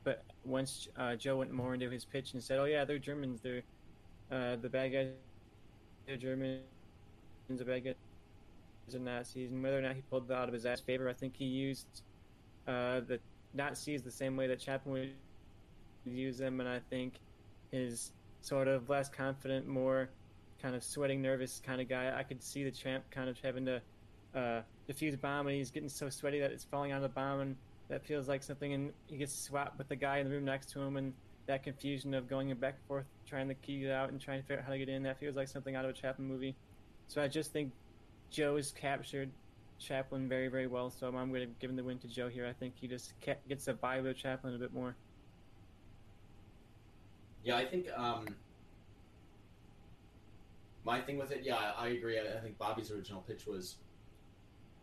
But 0.04 0.24
once 0.46 0.88
uh, 0.98 1.16
Joe 1.16 1.38
went 1.38 1.52
more 1.52 1.74
into 1.74 1.90
his 1.90 2.06
pitch 2.06 2.34
and 2.34 2.44
said, 2.44 2.60
"Oh 2.60 2.66
yeah, 2.66 2.86
they're 2.86 3.00
Germans. 3.00 3.42
They're 3.42 3.64
uh, 4.32 4.56
the 4.56 4.70
bad 4.70 4.92
guys. 4.92 5.08
They're 6.06 6.18
Germans. 6.18 6.62
The 7.50 7.66
bad 7.66 7.84
guys 7.84 7.96
are 8.96 9.00
Nazis." 9.00 9.52
And 9.52 9.62
whether 9.62 9.78
or 9.78 9.82
not 9.82 9.96
he 9.96 10.02
pulled 10.10 10.28
that 10.30 10.36
out 10.36 10.48
of 10.48 10.54
his 10.54 10.66
ass 10.66 10.80
favor, 10.80 11.10
I 11.10 11.14
think 11.14 11.36
he 11.36 11.46
used 11.46 12.04
uh, 12.68 13.02
the 13.02 13.20
Nazis 13.54 14.02
the 14.02 14.12
same 14.12 14.38
way 14.38 14.48
that 14.48 14.60
Chaplin 14.60 14.94
would 16.06 16.14
use 16.14 16.38
them. 16.38 16.60
And 16.60 16.70
I 16.70 16.80
think 16.90 17.16
his 17.72 18.12
sort 18.42 18.68
of 18.68 18.90
less 18.90 19.10
confident, 19.10 19.68
more 19.68 20.10
kind 20.62 20.76
of 20.76 20.84
sweating, 20.84 21.22
nervous 21.22 21.62
kind 21.66 21.82
of 21.82 21.90
guy. 21.90 22.14
I 22.18 22.24
could 22.24 22.42
see 22.42 22.64
the 22.64 22.72
tramp 22.72 23.04
kind 23.12 23.30
of 23.30 23.38
having 23.40 23.66
to 23.66 23.82
uh, 24.36 24.62
defuse 24.90 25.14
a 25.14 25.18
bomb, 25.18 25.48
and 25.48 25.56
he's 25.56 25.72
getting 25.72 25.90
so 25.90 26.10
sweaty 26.10 26.40
that 26.40 26.52
it's 26.52 26.64
falling 26.64 26.92
out 26.92 26.98
of 26.98 27.04
the 27.04 27.10
bomb, 27.10 27.40
and 27.42 27.56
that 27.90 28.06
feels 28.06 28.28
like 28.28 28.44
something. 28.44 28.74
And 28.74 28.94
he 29.08 29.18
gets 29.18 29.34
swapped 29.34 29.78
with 29.78 29.88
the 29.88 29.96
guy 29.96 30.18
in 30.20 30.28
the 30.28 30.34
room 30.34 30.46
next 30.46 30.70
to 30.72 30.82
him, 30.82 30.98
and 30.98 31.14
that 31.48 31.64
confusion 31.64 32.14
of 32.14 32.28
going 32.28 32.54
back 32.56 32.76
and 32.76 32.88
forth, 32.88 33.06
trying 33.26 33.48
to 33.48 33.54
key 33.56 33.86
it 33.86 33.92
out 33.92 34.10
and 34.10 34.20
trying 34.20 34.42
to 34.42 34.48
figure 34.48 34.60
out 34.60 34.66
how 34.66 34.74
to 34.74 34.80
get 34.80 34.90
in. 34.90 35.04
That 35.04 35.20
feels 35.20 35.36
like 35.36 35.48
something 35.48 35.76
out 35.76 35.86
of 35.86 35.92
a 35.92 35.94
Chaplin 35.94 36.28
movie. 36.28 36.56
So 37.08 37.22
I 37.22 37.28
just 37.28 37.54
think 37.54 37.72
Joe 38.30 38.58
has 38.58 38.72
captured 38.72 39.32
Chaplin 39.80 40.28
very, 40.28 40.50
very 40.50 40.68
well. 40.68 40.90
So 40.90 41.08
I'm 41.08 41.30
going 41.30 41.48
to 41.48 41.54
give 41.60 41.70
him 41.70 41.76
the 41.76 41.84
win 41.84 42.00
to 42.00 42.08
Joe 42.08 42.28
here. 42.28 42.46
I 42.46 42.54
think 42.54 42.74
he 42.76 42.88
just 42.88 43.14
gets 43.48 43.66
the 43.66 43.74
vibe 43.74 44.10
of 44.10 44.18
Chaplin 44.18 44.54
a 44.56 44.58
bit 44.58 44.74
more. 44.74 44.96
Yeah, 47.44 47.56
I 47.56 47.66
think 47.66 47.88
um, 47.96 48.28
my 50.84 51.00
thing 51.00 51.18
with 51.18 51.32
it. 51.32 51.42
Yeah, 51.44 51.56
I, 51.56 51.86
I 51.86 51.88
agree. 51.90 52.20
I, 52.20 52.38
I 52.38 52.42
think 52.42 52.58
Bobby's 52.58 52.92
original 52.92 53.22
pitch 53.22 53.46
was 53.46 53.78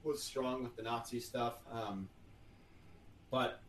was 0.02 0.23
strong 0.23 0.62
with 0.62 0.76
the 0.76 0.83
Nazi 0.83 1.20
stuff. 1.20 1.55
Um, 1.70 2.08
but 3.34 3.60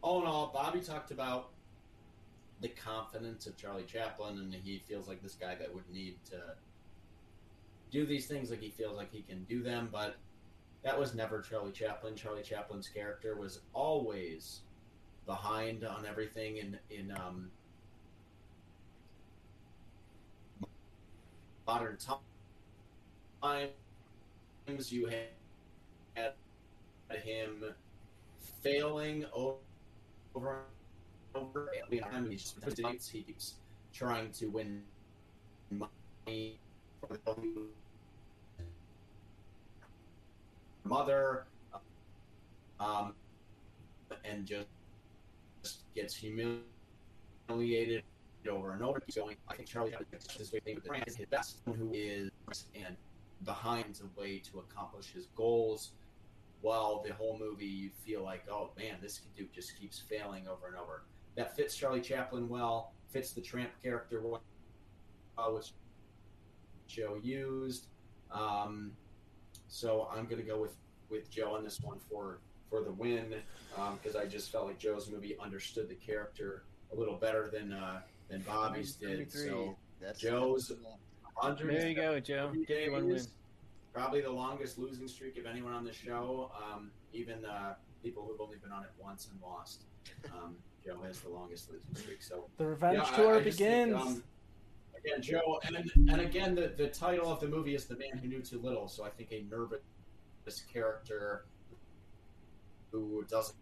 all 0.00 0.22
in 0.22 0.26
all, 0.26 0.50
Bobby 0.50 0.80
talked 0.80 1.10
about 1.10 1.50
the 2.62 2.68
confidence 2.68 3.46
of 3.46 3.54
Charlie 3.54 3.82
Chaplin, 3.82 4.38
and 4.38 4.54
he 4.54 4.82
feels 4.88 5.06
like 5.06 5.22
this 5.22 5.34
guy 5.34 5.54
that 5.56 5.74
would 5.74 5.86
need 5.92 6.16
to 6.30 6.40
do 7.90 8.06
these 8.06 8.26
things 8.26 8.48
like 8.48 8.62
he 8.62 8.70
feels 8.70 8.96
like 8.96 9.12
he 9.12 9.20
can 9.20 9.44
do 9.44 9.62
them. 9.62 9.90
But 9.92 10.16
that 10.84 10.98
was 10.98 11.14
never 11.14 11.42
Charlie 11.42 11.70
Chaplin. 11.70 12.16
Charlie 12.16 12.42
Chaplin's 12.42 12.88
character 12.88 13.36
was 13.36 13.60
always 13.74 14.60
behind 15.26 15.84
on 15.84 16.06
everything 16.06 16.56
in 16.56 16.78
in 16.88 17.12
um, 17.12 17.50
modern 21.66 21.98
times. 23.42 23.70
You 24.90 25.10
had 26.14 26.32
him 27.22 27.74
failing 28.68 29.24
over 29.32 29.56
and 30.34 30.56
over. 31.34 31.70
and 31.90 32.32
He 32.32 33.22
keeps 33.22 33.54
trying 33.92 34.30
to 34.32 34.46
win 34.46 34.82
money 35.70 36.58
for 37.00 37.18
the 37.24 37.34
mother, 40.84 41.46
um, 42.80 43.14
and 44.24 44.46
just 44.46 44.66
gets 45.94 46.14
humiliated 46.14 48.02
over 48.48 48.72
and 48.72 48.82
over. 48.82 49.02
He's 49.04 49.16
going, 49.16 49.36
I 49.48 49.54
think 49.54 49.68
Charlie 49.68 49.94
this 50.38 50.52
way 50.52 50.60
the 50.64 50.74
brand 50.76 51.04
is 51.06 51.16
his 51.16 51.26
best, 51.26 51.60
who 51.66 51.90
is 51.92 52.30
and 52.74 52.96
behind 53.44 54.00
a 54.02 54.20
way 54.20 54.38
to 54.38 54.60
accomplish 54.60 55.12
his 55.12 55.26
goals. 55.36 55.92
While 56.60 57.02
the 57.06 57.14
whole 57.14 57.38
movie, 57.38 57.66
you 57.66 57.90
feel 58.04 58.22
like, 58.22 58.44
oh 58.50 58.70
man, 58.76 58.96
this 59.00 59.20
dude 59.36 59.52
just 59.52 59.78
keeps 59.78 59.98
failing 59.98 60.48
over 60.48 60.66
and 60.66 60.76
over. 60.76 61.04
That 61.36 61.56
fits 61.56 61.76
Charlie 61.76 62.00
Chaplin 62.00 62.48
well, 62.48 62.92
fits 63.10 63.32
the 63.32 63.40
tramp 63.40 63.70
character 63.82 64.20
well, 64.20 64.42
uh, 65.36 65.50
which 65.50 65.72
Joe 66.88 67.16
used. 67.22 67.86
Um, 68.32 68.92
so 69.68 70.08
I'm 70.12 70.24
going 70.24 70.38
to 70.38 70.46
go 70.46 70.60
with, 70.60 70.76
with 71.10 71.30
Joe 71.30 71.54
on 71.54 71.62
this 71.62 71.80
one 71.80 71.98
for 72.10 72.40
for 72.68 72.82
the 72.82 72.92
win 72.92 73.34
because 73.94 74.14
um, 74.14 74.22
I 74.22 74.26
just 74.26 74.52
felt 74.52 74.66
like 74.66 74.78
Joe's 74.78 75.10
movie 75.10 75.36
understood 75.40 75.88
the 75.88 75.94
character 75.94 76.64
a 76.92 76.96
little 76.96 77.14
better 77.14 77.48
than 77.52 77.72
uh, 77.72 78.00
than 78.28 78.40
Bobby's 78.42 78.94
did. 78.94 79.30
So 79.30 79.76
That's 80.00 80.20
Joe's 80.20 80.72
There 81.42 81.88
you 81.88 81.94
go, 81.94 82.20
Joe. 82.20 82.52
Give 82.66 82.80
you 82.80 82.92
one 82.92 83.06
win. 83.06 83.26
Probably 83.98 84.20
the 84.20 84.30
longest 84.30 84.78
losing 84.78 85.08
streak 85.08 85.36
of 85.38 85.46
anyone 85.46 85.72
on 85.72 85.84
the 85.84 85.92
show. 85.92 86.52
Um, 86.56 86.90
even 87.12 87.44
uh, 87.44 87.74
people 88.02 88.24
who've 88.24 88.40
only 88.40 88.56
been 88.58 88.70
on 88.70 88.84
it 88.84 88.90
once 88.96 89.28
and 89.30 89.40
lost. 89.42 89.86
Um, 90.32 90.56
Joe 90.84 91.00
has 91.04 91.20
the 91.20 91.28
longest 91.28 91.68
losing 91.70 91.94
streak. 91.94 92.22
So 92.22 92.48
The 92.58 92.66
revenge 92.66 92.98
yeah, 93.10 93.16
tour 93.16 93.34
I 93.36 93.42
think, 93.42 93.56
begins. 93.56 93.94
um, 94.00 94.22
again, 94.96 95.20
Joe, 95.20 95.60
and 95.66 95.90
and 96.10 96.20
again, 96.20 96.54
the, 96.54 96.72
the 96.76 96.88
title 96.88 97.30
of 97.30 97.40
the 97.40 97.48
movie 97.48 97.74
is 97.74 97.86
"The 97.86 97.96
Man 97.96 98.16
Who 98.22 98.28
Knew 98.28 98.40
Too 98.40 98.60
Little." 98.60 98.86
So 98.88 99.04
I 99.04 99.10
think 99.10 99.32
a 99.32 99.44
nervous 99.50 99.80
character 100.72 101.46
who 102.92 103.24
doesn't 103.28 103.56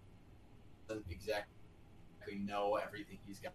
exactly 1.10 1.48
know 2.44 2.76
everything 2.76 3.18
he's 3.26 3.40
got, 3.40 3.54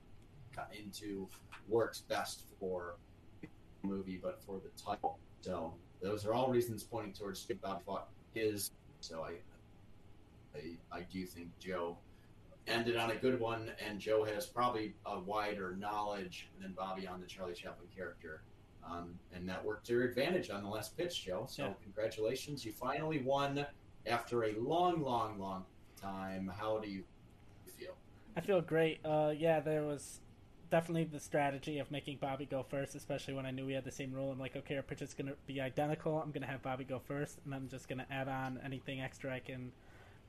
got 0.56 0.70
into 0.76 1.30
works 1.70 2.00
best 2.02 2.44
for 2.60 2.96
the 3.42 3.48
movie, 3.84 4.20
but 4.22 4.42
for 4.44 4.60
the 4.60 4.70
title. 4.84 5.20
So 5.42 5.74
those 6.02 6.26
are 6.26 6.34
all 6.34 6.50
reasons 6.50 6.84
pointing 6.84 7.14
towards 7.14 7.46
Bob 7.62 7.84
fought 7.86 8.10
his. 8.34 8.72
So 9.02 9.24
I, 9.24 10.58
I, 10.58 10.98
I 11.00 11.02
do 11.12 11.26
think 11.26 11.50
Joe 11.60 11.98
ended 12.68 12.96
on 12.96 13.12
a 13.12 13.16
good 13.16 13.40
one, 13.40 13.72
and 13.86 14.00
Joe 14.00 14.24
has 14.24 14.46
probably 14.46 14.94
a 15.06 15.20
wider 15.20 15.76
knowledge 15.76 16.50
than 16.62 16.74
Bobby 16.74 17.08
on 17.08 17.20
the 17.20 17.26
Charlie 17.28 17.54
Chaplin 17.54 17.88
character. 17.96 18.42
Um, 18.84 19.14
and 19.34 19.48
that 19.48 19.64
worked 19.64 19.86
to 19.88 19.94
your 19.94 20.04
advantage 20.04 20.50
on 20.50 20.64
the 20.64 20.70
last 20.70 20.98
pitch, 20.98 21.26
Joe. 21.26 21.46
So 21.48 21.66
Yeah. 21.66 21.74
congratulations. 21.84 22.66
You 22.66 22.72
finally 22.72 23.20
won 23.20 23.66
after 24.08 24.46
a 24.46 24.54
long, 24.54 25.02
long, 25.04 25.40
long 25.40 25.66
time. 26.00 26.52
How 26.56 26.80
do 26.80 26.90
you 26.90 27.04
feel? 27.78 27.94
I 28.36 28.42
feel 28.42 28.62
great. 28.62 29.00
Uh, 29.06 29.34
yeah, 29.38 29.60
there 29.60 29.84
was 29.84 30.22
definitely 30.72 31.04
the 31.04 31.20
strategy 31.20 31.78
of 31.78 31.92
making 31.92 32.18
Bobby 32.20 32.46
go 32.46 32.64
first, 32.68 32.96
especially 32.96 33.34
when 33.34 33.46
I 33.46 33.52
knew 33.52 33.66
we 33.66 33.74
had 33.74 33.84
the 33.84 33.92
same 33.92 34.12
rule. 34.14 34.32
I'm 34.32 34.40
like, 34.40 34.56
okay, 34.56 34.78
our 34.78 34.82
pitch 34.82 35.02
is 35.02 35.14
going 35.14 35.28
to 35.28 35.36
be 35.46 35.62
identical. 35.62 36.20
I'm 36.20 36.32
going 36.32 36.42
to 36.42 36.48
have 36.48 36.64
Bobby 36.64 36.86
go 36.86 37.00
first, 37.00 37.38
and 37.46 37.54
I'm 37.54 37.68
just 37.70 37.88
going 37.88 38.00
to 38.00 38.12
add 38.12 38.28
on 38.28 38.60
anything 38.66 39.02
extra 39.02 39.34
I 39.34 39.40
can 39.40 39.72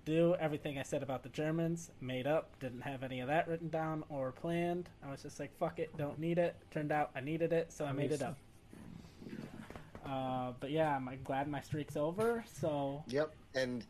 do. 0.04 0.34
Everything 0.40 0.78
I 0.78 0.82
said 0.82 1.02
about 1.02 1.22
the 1.22 1.28
Germans, 1.30 1.90
made 2.00 2.26
up. 2.26 2.58
Didn't 2.60 2.82
have 2.82 3.02
any 3.02 3.20
of 3.20 3.28
that 3.28 3.48
written 3.48 3.68
down 3.68 4.04
or 4.10 4.32
planned. 4.32 4.88
I 5.06 5.10
was 5.10 5.22
just 5.22 5.38
like, 5.38 5.56
fuck 5.58 5.78
it, 5.78 5.96
don't 5.96 6.18
need 6.18 6.38
it. 6.38 6.56
Turned 6.70 6.92
out 6.92 7.10
I 7.14 7.20
needed 7.20 7.52
it, 7.52 7.72
so 7.72 7.84
I 7.84 7.92
made 7.92 8.12
it 8.12 8.22
up. 8.22 8.36
Uh, 10.04 10.52
but 10.58 10.72
yeah, 10.72 10.96
I'm, 10.96 11.08
glad 11.22 11.48
my 11.48 11.60
streak's 11.60 11.96
over. 11.96 12.44
So 12.60 13.04
Yep, 13.06 13.32
and 13.54 13.84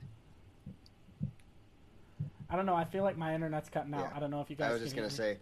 I 2.51 2.57
don't 2.57 2.67
know. 2.67 2.75
I 2.75 2.85
feel 2.85 3.03
like 3.03 3.17
my 3.17 3.35
internet's 3.35 3.71
cutting 3.71 3.95
out. 3.95 4.11
Yeah. 4.11 4.17
I 4.17 4.21
don't 4.21 4.31
know 4.31 4.43
if 4.43 4.51
you 4.51 4.57
guys. 4.57 4.71
I 4.71 4.73
was 4.75 4.83
just 4.83 4.95
gonna 4.95 5.09
me. 5.09 5.15
say, 5.15 5.39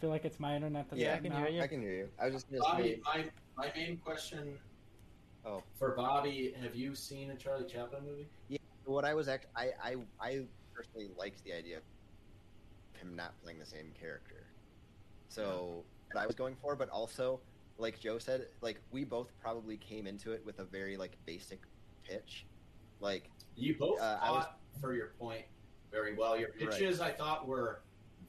feel 0.00 0.10
like 0.10 0.24
it's 0.24 0.40
my 0.40 0.56
internet 0.56 0.88
that's 0.88 1.00
Yeah, 1.00 1.12
I 1.12 1.16
cutting 1.16 1.32
can 1.32 1.40
hear 1.40 1.50
you. 1.50 1.62
I 1.62 1.66
can 1.66 1.80
hear 1.80 1.92
you. 1.92 2.08
I 2.20 2.24
was 2.26 2.34
just 2.34 2.46
Bobby, 2.58 3.00
my, 3.04 3.24
my 3.56 3.72
main 3.76 3.98
question 3.98 4.58
Oh. 5.44 5.62
for 5.78 5.90
Bobby 5.92 6.54
have 6.62 6.74
you 6.74 6.94
seen 6.94 7.30
a 7.30 7.36
Charlie 7.36 7.66
Chaplin 7.66 8.04
movie? 8.04 8.26
Yeah, 8.48 8.58
what 8.84 9.04
I 9.04 9.14
was 9.14 9.28
act, 9.28 9.46
I, 9.56 9.70
I, 9.82 9.96
I 10.20 10.40
personally 10.74 11.08
liked 11.16 11.44
the 11.44 11.52
idea 11.52 11.78
of 11.78 11.82
him 13.00 13.14
not 13.16 13.32
playing 13.42 13.58
the 13.58 13.66
same 13.66 13.92
character. 13.98 14.46
So 15.28 15.84
what 16.12 16.22
I 16.22 16.26
was 16.26 16.34
going 16.34 16.56
for, 16.60 16.74
but 16.76 16.88
also, 16.90 17.40
like 17.78 17.98
Joe 18.00 18.18
said, 18.18 18.48
like 18.60 18.80
we 18.90 19.04
both 19.04 19.28
probably 19.40 19.76
came 19.76 20.06
into 20.06 20.32
it 20.32 20.44
with 20.44 20.58
a 20.58 20.64
very 20.64 20.96
like 20.96 21.16
basic 21.26 21.60
pitch, 22.04 22.46
like 23.00 23.30
You 23.56 23.76
both 23.78 24.00
Uh, 24.00 24.18
I 24.20 24.30
was- 24.30 24.46
for 24.80 24.94
your 24.94 25.08
point 25.18 25.44
very 25.90 26.14
well. 26.14 26.38
Your 26.38 26.50
Right. 26.50 26.70
pitches 26.70 27.00
I 27.00 27.10
thought 27.12 27.46
were 27.48 27.80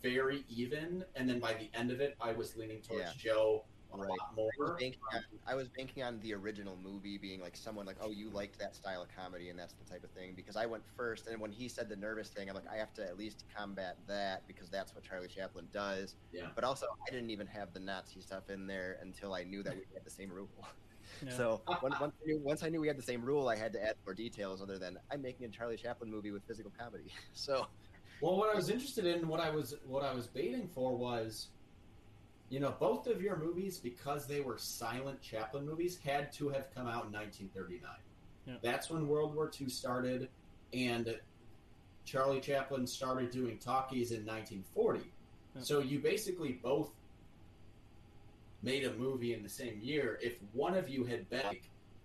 very 0.01 0.43
even, 0.49 1.03
and 1.15 1.29
then 1.29 1.39
by 1.39 1.53
the 1.53 1.69
end 1.77 1.91
of 1.91 2.01
it, 2.01 2.15
I 2.19 2.31
was 2.33 2.55
leaning 2.55 2.81
towards 2.81 3.03
Yeah. 3.05 3.13
Joe 3.17 3.65
a 3.93 3.97
Right. 3.97 4.07
lot 4.09 4.17
I 4.21 4.33
was, 4.35 4.49
more. 4.57 4.77
banking 4.77 5.01
on, 5.13 5.21
I 5.45 5.53
was 5.53 5.67
banking 5.67 6.01
on 6.03 6.17
the 6.21 6.33
original 6.33 6.77
movie 6.77 7.17
being 7.17 7.41
like 7.41 7.57
someone 7.57 7.85
like, 7.85 7.97
oh, 7.99 8.09
you 8.09 8.29
liked 8.29 8.57
that 8.59 8.73
style 8.73 9.01
of 9.01 9.09
comedy, 9.13 9.49
and 9.49 9.59
that's 9.59 9.73
the 9.73 9.83
type 9.83 10.03
of 10.05 10.11
thing. 10.11 10.33
Because 10.33 10.55
I 10.55 10.65
went 10.65 10.85
first, 10.95 11.27
and 11.27 11.41
when 11.41 11.51
he 11.51 11.67
said 11.67 11.89
the 11.89 11.95
nervous 11.97 12.29
thing, 12.29 12.47
I'm 12.47 12.55
like, 12.55 12.69
I 12.71 12.77
have 12.77 12.93
to 12.93 13.05
at 13.05 13.17
least 13.17 13.43
combat 13.53 13.97
that 14.07 14.47
because 14.47 14.69
that's 14.69 14.95
what 14.95 15.03
Charlie 15.03 15.27
Chaplin 15.27 15.67
does. 15.73 16.15
Yeah. 16.31 16.47
But 16.55 16.63
also, 16.63 16.85
I 17.05 17.11
didn't 17.11 17.31
even 17.31 17.47
have 17.47 17.73
the 17.73 17.81
Nazi 17.81 18.21
stuff 18.21 18.49
in 18.49 18.65
there 18.65 18.97
until 19.01 19.33
I 19.33 19.43
knew 19.43 19.61
that 19.63 19.73
we 19.75 19.81
had 19.93 20.05
the 20.05 20.09
same 20.11 20.31
rule. 20.31 20.49
Yeah. 21.25 21.35
So 21.35 21.61
once, 21.81 21.99
once, 21.99 22.13
I 22.23 22.25
knew, 22.25 22.39
once 22.39 22.63
I 22.63 22.69
knew 22.69 22.79
we 22.79 22.87
had 22.87 22.97
the 22.97 23.01
same 23.03 23.21
rule, 23.21 23.49
I 23.49 23.55
had 23.57 23.73
to 23.73 23.83
add 23.83 23.95
more 24.05 24.13
details 24.13 24.61
other 24.61 24.77
than 24.77 24.97
I'm 25.11 25.21
making 25.21 25.45
a 25.45 25.49
Charlie 25.49 25.75
Chaplin 25.75 26.09
movie 26.09 26.31
with 26.31 26.43
physical 26.47 26.71
comedy. 26.79 27.11
So 27.33 27.67
Well, 28.21 28.37
what 28.37 28.53
I 28.53 28.55
was 28.55 28.69
interested 28.69 29.05
in, 29.05 29.27
what 29.27 29.39
I 29.39 29.49
was 29.49 29.75
what 29.85 30.03
I 30.03 30.13
was 30.13 30.27
baiting 30.27 30.67
for 30.67 30.95
was, 30.95 31.47
you 32.49 32.59
know, 32.59 32.75
both 32.79 33.07
of 33.07 33.21
your 33.21 33.37
movies 33.37 33.79
because 33.79 34.27
they 34.27 34.41
were 34.41 34.57
silent 34.57 35.21
Chaplin 35.21 35.65
movies 35.65 35.97
had 35.97 36.31
to 36.33 36.49
have 36.49 36.73
come 36.73 36.87
out 36.87 37.05
in 37.05 37.11
1939. 37.11 37.89
Yeah. 38.45 38.53
That's 38.61 38.89
when 38.89 39.07
World 39.07 39.35
War 39.35 39.51
II 39.59 39.69
started, 39.69 40.29
and 40.73 41.15
Charlie 42.05 42.39
Chaplin 42.41 42.85
started 42.85 43.31
doing 43.31 43.57
talkies 43.57 44.11
in 44.11 44.25
1940. 44.25 44.99
Yeah. 45.55 45.61
So 45.61 45.79
you 45.79 45.99
basically 45.99 46.59
both 46.63 46.91
made 48.63 48.85
a 48.85 48.93
movie 48.93 49.33
in 49.33 49.43
the 49.43 49.49
same 49.49 49.79
year. 49.81 50.19
If 50.21 50.35
one 50.53 50.75
of 50.75 50.87
you 50.87 51.05
had 51.05 51.29
been 51.29 51.45
like, 51.45 51.63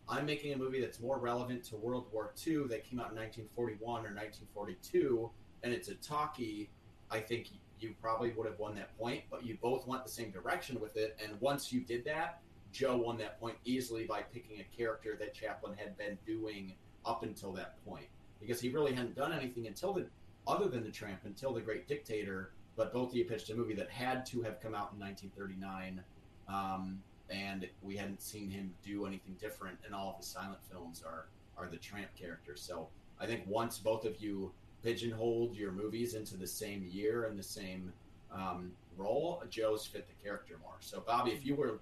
I'm 0.08 0.24
making 0.24 0.52
a 0.52 0.56
movie 0.56 0.80
that's 0.80 1.00
more 1.00 1.18
relevant 1.18 1.64
to 1.64 1.76
World 1.76 2.06
War 2.12 2.32
II 2.46 2.68
that 2.68 2.84
came 2.88 3.00
out 3.00 3.10
in 3.10 3.16
1941 3.16 3.82
or 3.82 4.14
1942, 4.14 5.30
and 5.66 5.74
it's 5.74 5.88
a 5.88 5.94
talkie, 5.96 6.70
I 7.10 7.18
think 7.18 7.48
you 7.80 7.94
probably 8.00 8.30
would 8.30 8.46
have 8.46 8.58
won 8.58 8.74
that 8.76 8.96
point. 8.96 9.22
But 9.30 9.44
you 9.44 9.58
both 9.60 9.86
went 9.86 10.04
the 10.04 10.10
same 10.10 10.30
direction 10.30 10.80
with 10.80 10.96
it, 10.96 11.18
and 11.22 11.38
once 11.40 11.72
you 11.72 11.80
did 11.80 12.04
that, 12.04 12.40
Joe 12.72 12.96
won 12.96 13.18
that 13.18 13.40
point 13.40 13.56
easily 13.64 14.04
by 14.04 14.22
picking 14.22 14.60
a 14.60 14.76
character 14.76 15.16
that 15.18 15.34
Chaplin 15.34 15.76
had 15.76 15.98
been 15.98 16.16
doing 16.24 16.74
up 17.04 17.24
until 17.24 17.52
that 17.52 17.84
point, 17.84 18.06
because 18.40 18.60
he 18.60 18.70
really 18.70 18.92
hadn't 18.92 19.16
done 19.16 19.32
anything 19.32 19.66
until 19.66 19.92
the 19.92 20.06
other 20.46 20.68
than 20.68 20.84
the 20.84 20.90
Tramp 20.90 21.20
until 21.24 21.52
the 21.52 21.60
Great 21.60 21.88
Dictator. 21.88 22.52
But 22.76 22.92
both 22.92 23.10
of 23.10 23.16
you 23.16 23.24
pitched 23.24 23.50
a 23.50 23.54
movie 23.54 23.74
that 23.74 23.90
had 23.90 24.24
to 24.26 24.42
have 24.42 24.60
come 24.60 24.74
out 24.74 24.92
in 24.92 25.00
1939. 25.00 26.02
Um, 26.48 27.02
and 27.28 27.68
we 27.82 27.96
hadn't 27.96 28.22
seen 28.22 28.48
him 28.48 28.72
do 28.84 29.04
anything 29.04 29.34
different 29.40 29.76
and 29.84 29.92
all 29.92 30.10
of 30.10 30.16
his 30.16 30.26
silent 30.26 30.60
films 30.70 31.02
are 31.04 31.26
are 31.58 31.66
the 31.68 31.76
tramp 31.76 32.08
characters 32.16 32.62
so 32.62 32.88
i 33.18 33.26
think 33.26 33.42
once 33.46 33.78
both 33.78 34.04
of 34.04 34.20
you 34.20 34.52
pigeonholed 34.86 35.56
your 35.56 35.72
movies 35.72 36.14
into 36.14 36.36
the 36.36 36.46
same 36.46 36.86
year 36.88 37.24
and 37.24 37.36
the 37.36 37.42
same 37.42 37.92
um, 38.32 38.70
role 38.96 39.42
joe's 39.50 39.84
fit 39.84 40.06
the 40.06 40.14
character 40.22 40.58
more. 40.62 40.76
So 40.80 41.00
bobby 41.00 41.32
if 41.32 41.44
you 41.44 41.56
were 41.56 41.80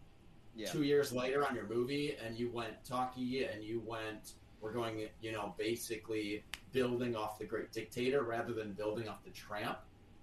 yeah, 0.57 0.71
two 0.71 0.85
years 0.85 1.13
later 1.13 1.47
on 1.47 1.55
your 1.55 1.67
movie 1.67 2.17
and 2.25 2.39
you 2.39 2.49
went 2.51 2.83
talkie 2.85 3.45
and 3.45 3.63
you 3.63 3.83
went 3.85 4.33
we're 4.61 4.73
going 4.73 5.07
you 5.21 5.33
know 5.33 5.55
basically 5.59 6.43
building 6.73 7.15
off 7.15 7.39
the 7.39 7.45
great 7.45 7.73
dictator 7.73 8.23
rather 8.23 8.55
than 8.55 8.73
building 8.73 9.07
off 9.09 9.23
the 9.25 9.31
tramp 9.31 9.79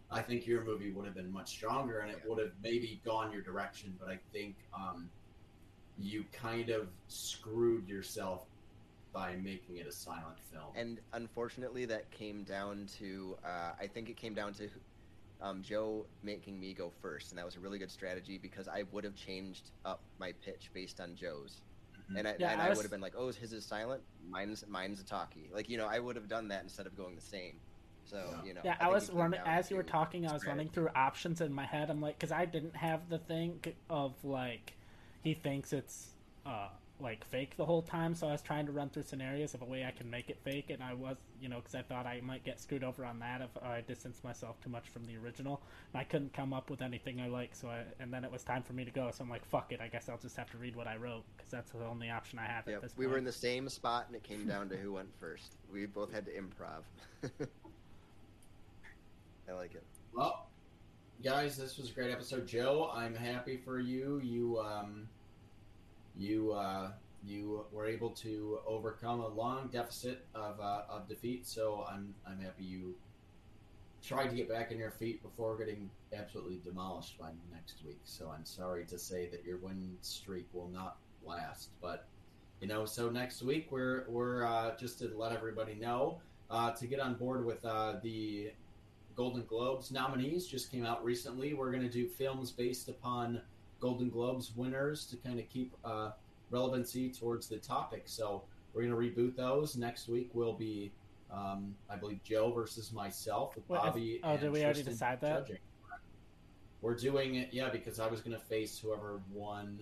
i 0.09 0.21
think 0.21 0.47
your 0.47 0.63
movie 0.63 0.91
would 0.91 1.05
have 1.05 1.13
been 1.13 1.31
much 1.31 1.49
stronger 1.49 1.99
and 1.99 2.09
it 2.09 2.21
would 2.25 2.39
have 2.39 2.51
maybe 2.63 2.99
gone 3.05 3.31
your 3.31 3.41
direction. 3.41 3.93
But 3.99 4.09
i 4.09 4.17
think 4.33 4.55
um, 4.73 5.09
you 5.99 6.25
kind 6.31 6.69
of 6.69 6.87
screwed 7.07 7.87
yourself 7.87 8.45
by 9.13 9.35
making 9.35 9.77
it 9.77 9.87
a 9.87 9.91
silent 9.91 10.37
film 10.51 10.71
and 10.75 10.99
unfortunately, 11.13 11.85
that 11.85 12.09
came 12.11 12.43
down 12.43 12.87
to 12.99 13.37
uh, 13.43 13.71
I 13.79 13.87
think 13.87 14.09
it 14.09 14.17
came 14.17 14.33
down 14.33 14.53
to 14.55 14.69
um, 15.41 15.61
Joe 15.63 16.05
making 16.23 16.59
me 16.59 16.73
go 16.73 16.91
first, 17.01 17.31
and 17.31 17.37
that 17.39 17.45
was 17.45 17.55
a 17.55 17.59
really 17.59 17.79
good 17.79 17.91
strategy 17.91 18.37
because 18.37 18.67
I 18.67 18.83
would 18.91 19.03
have 19.03 19.15
changed 19.15 19.71
up 19.85 20.01
my 20.19 20.31
pitch 20.33 20.69
based 20.73 21.01
on 21.01 21.15
Joe's. 21.15 21.61
Mhm. 22.11 22.19
And 22.19 22.27
I, 22.27 22.35
Yeah, 22.39 22.51
and 22.51 22.61
I 22.61 22.67
I, 22.67 22.69
would 22.69 22.83
have 22.83 22.91
been 22.91 23.01
like, 23.01 23.15
"Oh, 23.17 23.31
his 23.31 23.51
is 23.53 23.65
silent. 23.65 24.03
Mine's 24.29 24.65
mine's 24.67 25.01
a 25.01 25.03
talkie." 25.03 25.49
Like 25.53 25.67
you 25.69 25.77
know, 25.77 25.87
I 25.87 25.99
would 25.99 26.15
have 26.15 26.27
done 26.27 26.47
that 26.49 26.63
instead 26.63 26.85
of 26.85 26.95
going 26.95 27.15
the 27.15 27.21
same. 27.21 27.59
So 28.05 28.17
Yeah. 28.17 28.43
you 28.45 28.53
know, 28.53 28.61
Yeah, 28.63 28.75
I, 28.79 28.83
think 28.83 28.93
was 28.93 29.09
running 29.11 29.39
as 29.45 29.69
you 29.69 29.77
were 29.77 29.83
to 29.83 29.89
talking. 29.89 30.27
I 30.27 30.33
was 30.33 30.45
running 30.45 30.69
through 30.69 30.89
options 30.95 31.41
in 31.41 31.53
my 31.53 31.65
head. 31.65 31.89
I'm 31.89 32.01
like, 32.01 32.17
because 32.19 32.31
I 32.31 32.45
didn't 32.45 32.75
have 32.75 33.09
the 33.09 33.19
thing 33.19 33.61
of 33.89 34.13
like, 34.23 34.73
he 35.23 35.33
thinks 35.33 35.73
it's 35.73 36.09
uh 36.45 36.69
like 37.01 37.25
fake 37.25 37.57
the 37.57 37.65
whole 37.65 37.81
time. 37.81 38.13
So 38.15 38.27
I 38.27 38.31
was 38.31 38.41
trying 38.41 38.65
to 38.67 38.71
run 38.71 38.89
through 38.89 39.03
scenarios 39.03 39.53
of 39.53 39.61
a 39.61 39.65
way 39.65 39.83
I 39.85 39.91
can 39.91 40.09
make 40.09 40.29
it 40.29 40.37
fake, 40.43 40.69
and 40.69 40.81
I 40.83 40.93
was, 40.93 41.17
you 41.41 41.49
know, 41.49 41.57
because 41.57 41.75
I 41.75 41.81
thought 41.81 42.05
I 42.05 42.21
might 42.21 42.43
get 42.43 42.59
screwed 42.59 42.83
over 42.83 43.03
on 43.05 43.19
that 43.19 43.41
if 43.41 43.49
I 43.63 43.81
distanced 43.81 44.23
myself 44.23 44.61
too 44.61 44.69
much 44.69 44.89
from 44.89 45.05
the 45.05 45.17
original. 45.17 45.61
And 45.93 45.99
I 46.01 46.03
couldn't 46.03 46.33
come 46.33 46.53
up 46.53 46.69
with 46.69 46.81
anything 46.81 47.19
I 47.19 47.27
like. 47.27 47.55
So 47.55 47.67
I, 47.69 47.83
and 47.99 48.13
then 48.13 48.23
it 48.23 48.31
was 48.31 48.43
time 48.43 48.63
for 48.63 48.73
me 48.73 48.85
to 48.85 48.91
go. 48.91 49.09
So 49.11 49.23
I'm 49.23 49.29
like, 49.29 49.45
fuck 49.45 49.71
it. 49.71 49.81
I 49.81 49.87
guess 49.87 50.07
I'll 50.09 50.17
just 50.17 50.37
have 50.37 50.49
to 50.51 50.57
read 50.57 50.75
what 50.75 50.87
I 50.87 50.95
wrote 50.97 51.23
because 51.35 51.51
that's 51.51 51.71
the 51.71 51.85
only 51.85 52.09
option 52.09 52.39
I 52.39 52.45
have 52.45 52.65
Yep, 52.67 52.75
at 52.77 52.81
this 52.83 52.93
we 52.95 53.05
point. 53.05 53.11
were 53.13 53.17
in 53.17 53.23
the 53.25 53.31
same 53.31 53.67
spot, 53.69 54.05
and 54.07 54.15
it 54.15 54.23
came 54.23 54.47
down 54.47 54.69
to 54.69 54.77
who 54.77 54.93
went 54.93 55.09
first. 55.19 55.55
We 55.71 55.85
both 55.85 56.11
had 56.13 56.25
to 56.25 56.31
improv. 56.31 56.83
I 59.49 59.53
like 59.53 59.75
it. 59.75 59.83
Well, 60.13 60.47
guys, 61.23 61.57
this 61.57 61.77
was 61.77 61.89
a 61.89 61.93
great 61.93 62.11
episode. 62.11 62.47
Joe, 62.47 62.91
I'm 62.93 63.15
happy 63.15 63.57
for 63.57 63.79
you. 63.79 64.19
You 64.23 64.59
um, 64.59 65.07
you 66.15 66.51
uh, 66.51 66.91
you 67.23 67.65
were 67.71 67.85
able 67.85 68.09
to 68.09 68.59
overcome 68.65 69.19
a 69.21 69.27
long 69.27 69.69
deficit 69.71 70.25
of, 70.33 70.59
uh, 70.59 70.81
of 70.89 71.07
defeat. 71.07 71.47
So 71.47 71.85
I'm 71.89 72.13
I'm 72.25 72.39
happy 72.39 72.63
you 72.63 72.95
tried 74.03 74.27
to 74.29 74.35
get 74.35 74.49
back 74.49 74.69
on 74.71 74.77
your 74.77 74.91
feet 74.91 75.21
before 75.21 75.57
getting 75.57 75.89
absolutely 76.11 76.59
demolished 76.63 77.19
by 77.19 77.29
next 77.53 77.83
week. 77.85 77.99
So 78.03 78.33
I'm 78.35 78.45
sorry 78.45 78.85
to 78.85 78.97
say 78.97 79.27
that 79.29 79.45
your 79.45 79.57
win 79.57 79.95
streak 80.01 80.47
will 80.53 80.69
not 80.69 80.97
last, 81.23 81.69
but 81.81 82.07
you 82.61 82.67
know, 82.67 82.85
so 82.85 83.09
next 83.09 83.41
week 83.41 83.67
we're 83.71 84.05
we're 84.07 84.45
uh, 84.45 84.75
just 84.77 84.99
to 84.99 85.11
let 85.15 85.31
everybody 85.31 85.75
know 85.75 86.19
uh, 86.49 86.71
to 86.71 86.87
get 86.87 86.99
on 86.99 87.15
board 87.15 87.45
with 87.45 87.63
uh, 87.65 87.95
the 88.01 88.51
Golden 89.15 89.43
Globes 89.45 89.91
nominees 89.91 90.47
just 90.47 90.71
came 90.71 90.85
out 90.85 91.03
recently. 91.03 91.53
We're 91.53 91.71
going 91.71 91.83
to 91.83 91.89
do 91.89 92.07
films 92.07 92.51
based 92.51 92.87
upon 92.89 93.41
Golden 93.81 94.09
Globes 94.09 94.53
winners 94.55 95.05
to 95.07 95.17
kind 95.17 95.39
of 95.39 95.49
keep 95.49 95.75
uh, 95.83 96.11
relevancy 96.51 97.09
towards 97.09 97.47
the 97.49 97.57
topic. 97.57 98.03
So 98.05 98.43
we're 98.73 98.83
going 98.83 98.93
to 99.13 99.21
reboot 99.21 99.35
those 99.35 99.75
next 99.75 100.07
week. 100.07 100.29
Will 100.33 100.53
be, 100.53 100.91
um, 101.31 101.75
I 101.89 101.95
believe, 101.97 102.23
Joe 102.23 102.51
versus 102.53 102.93
myself 102.93 103.55
with 103.55 103.67
Wait, 103.67 103.77
is- 103.79 103.83
Bobby. 103.83 104.21
oh, 104.23 104.29
and 104.31 104.39
did 104.39 104.51
we 104.51 104.63
already 104.63 104.83
decide 104.83 105.19
that? 105.21 105.47
judging. 105.47 105.57
We're 106.81 106.95
doing 106.95 107.35
it, 107.35 107.49
yeah, 107.51 107.69
because 107.69 107.99
I 107.99 108.07
was 108.07 108.21
going 108.21 108.35
to 108.37 108.43
face 108.43 108.79
whoever 108.79 109.21
won 109.31 109.79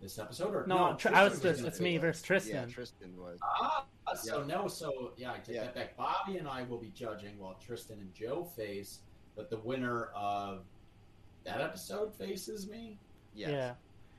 this 0.00 0.18
episode. 0.18 0.54
Or 0.54 0.66
No, 0.66 0.94
Tr- 0.96 1.14
I 1.14 1.22
was 1.24 1.34
Tristan 1.34 1.52
just 1.52 1.66
it's 1.66 1.80
me 1.80 1.92
do 1.92 1.96
it. 1.98 2.00
versus 2.00 2.22
Tristan. 2.22 2.68
Yeah, 2.68 2.74
Tristan 2.74 3.16
was. 3.16 3.38
Ah, 3.44 3.86
so 4.16 4.40
Yeah. 4.40 4.46
no, 4.46 4.66
so 4.68 5.12
yeah, 5.16 5.32
I 5.32 5.38
take 5.38 5.56
Yeah. 5.56 5.64
that 5.64 5.74
back. 5.74 5.96
Bobby 5.96 6.38
and 6.38 6.48
I 6.48 6.62
will 6.64 6.78
be 6.78 6.88
judging 6.90 7.38
while 7.38 7.54
Tristan 7.64 7.98
and 8.00 8.12
Joe 8.14 8.44
face, 8.56 9.00
but 9.36 9.48
the 9.50 9.58
winner 9.58 10.06
of 10.14 10.64
that 11.44 11.60
episode 11.60 12.12
faces 12.16 12.68
me. 12.68 12.98
Yes. 13.34 13.50
Yeah. 13.50 13.72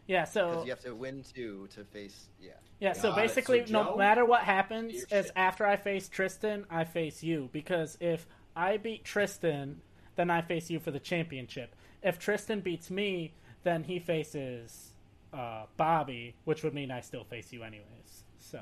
Yeah, 0.08 0.24
so 0.26 0.50
Because 0.50 0.66
you 0.66 0.72
have 0.72 0.80
to 0.82 0.96
win 0.96 1.24
two 1.34 1.68
to 1.74 1.84
face. 1.86 2.28
Yeah. 2.42 2.52
Yeah, 2.80 2.94
so 2.94 3.10
Got 3.10 3.18
basically, 3.18 3.66
So, 3.66 3.72
no 3.72 3.96
matter 3.96 4.26
what 4.26 4.42
happens, 4.42 4.94
is 4.94 5.08
shit. 5.10 5.32
after 5.36 5.66
I 5.66 5.78
face 5.78 6.10
Tristan, 6.10 6.66
I 6.70 6.84
face 6.84 7.24
you. 7.24 7.50
Because 7.54 7.98
if 8.02 8.28
I 8.56 8.78
beat 8.78 9.06
Tristan, 9.06 9.82
then 10.16 10.30
I 10.30 10.42
face 10.42 10.70
you 10.70 10.80
for 10.80 10.92
the 10.92 11.00
championship. 11.00 11.76
If 12.02 12.20
Tristan 12.20 12.60
beats 12.62 12.90
me, 12.90 13.34
then 13.64 13.84
he 13.84 14.00
faces 14.00 14.94
uh, 15.34 15.66
Bobby, 15.78 16.36
which 16.46 16.64
would 16.64 16.74
mean 16.74 16.92
I 16.92 17.02
still 17.02 17.24
face 17.24 17.54
you 17.54 17.64
anyways. 17.64 18.24
So, 18.40 18.60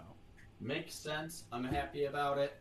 Makes 0.59 0.93
sense. 0.93 1.45
I'm 1.51 1.63
happy 1.63 2.05
about 2.05 2.37
it. 2.37 2.53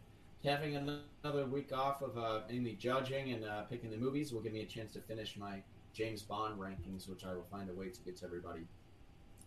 Having 0.45 0.77
another 0.77 1.47
week 1.47 1.73
off 1.73 2.01
of 2.01 2.17
uh, 2.17 2.41
mainly 2.49 2.75
judging 2.75 3.33
and 3.33 3.45
uh, 3.45 3.63
picking 3.63 3.91
the 3.91 3.97
movies 3.97 4.33
will 4.33 4.41
give 4.41 4.53
me 4.53 4.61
a 4.63 4.67
chance 4.67 4.93
to 4.93 5.01
finish 5.01 5.37
my 5.37 5.61
James 5.93 6.23
Bond 6.23 6.59
rankings, 6.59 7.09
which 7.09 7.25
I 7.25 7.35
will 7.35 7.47
find 7.51 7.71
a 7.71 7.73
way 7.73 7.89
to 7.89 8.01
get 8.03 8.17
to 8.19 8.25
everybody. 8.25 8.63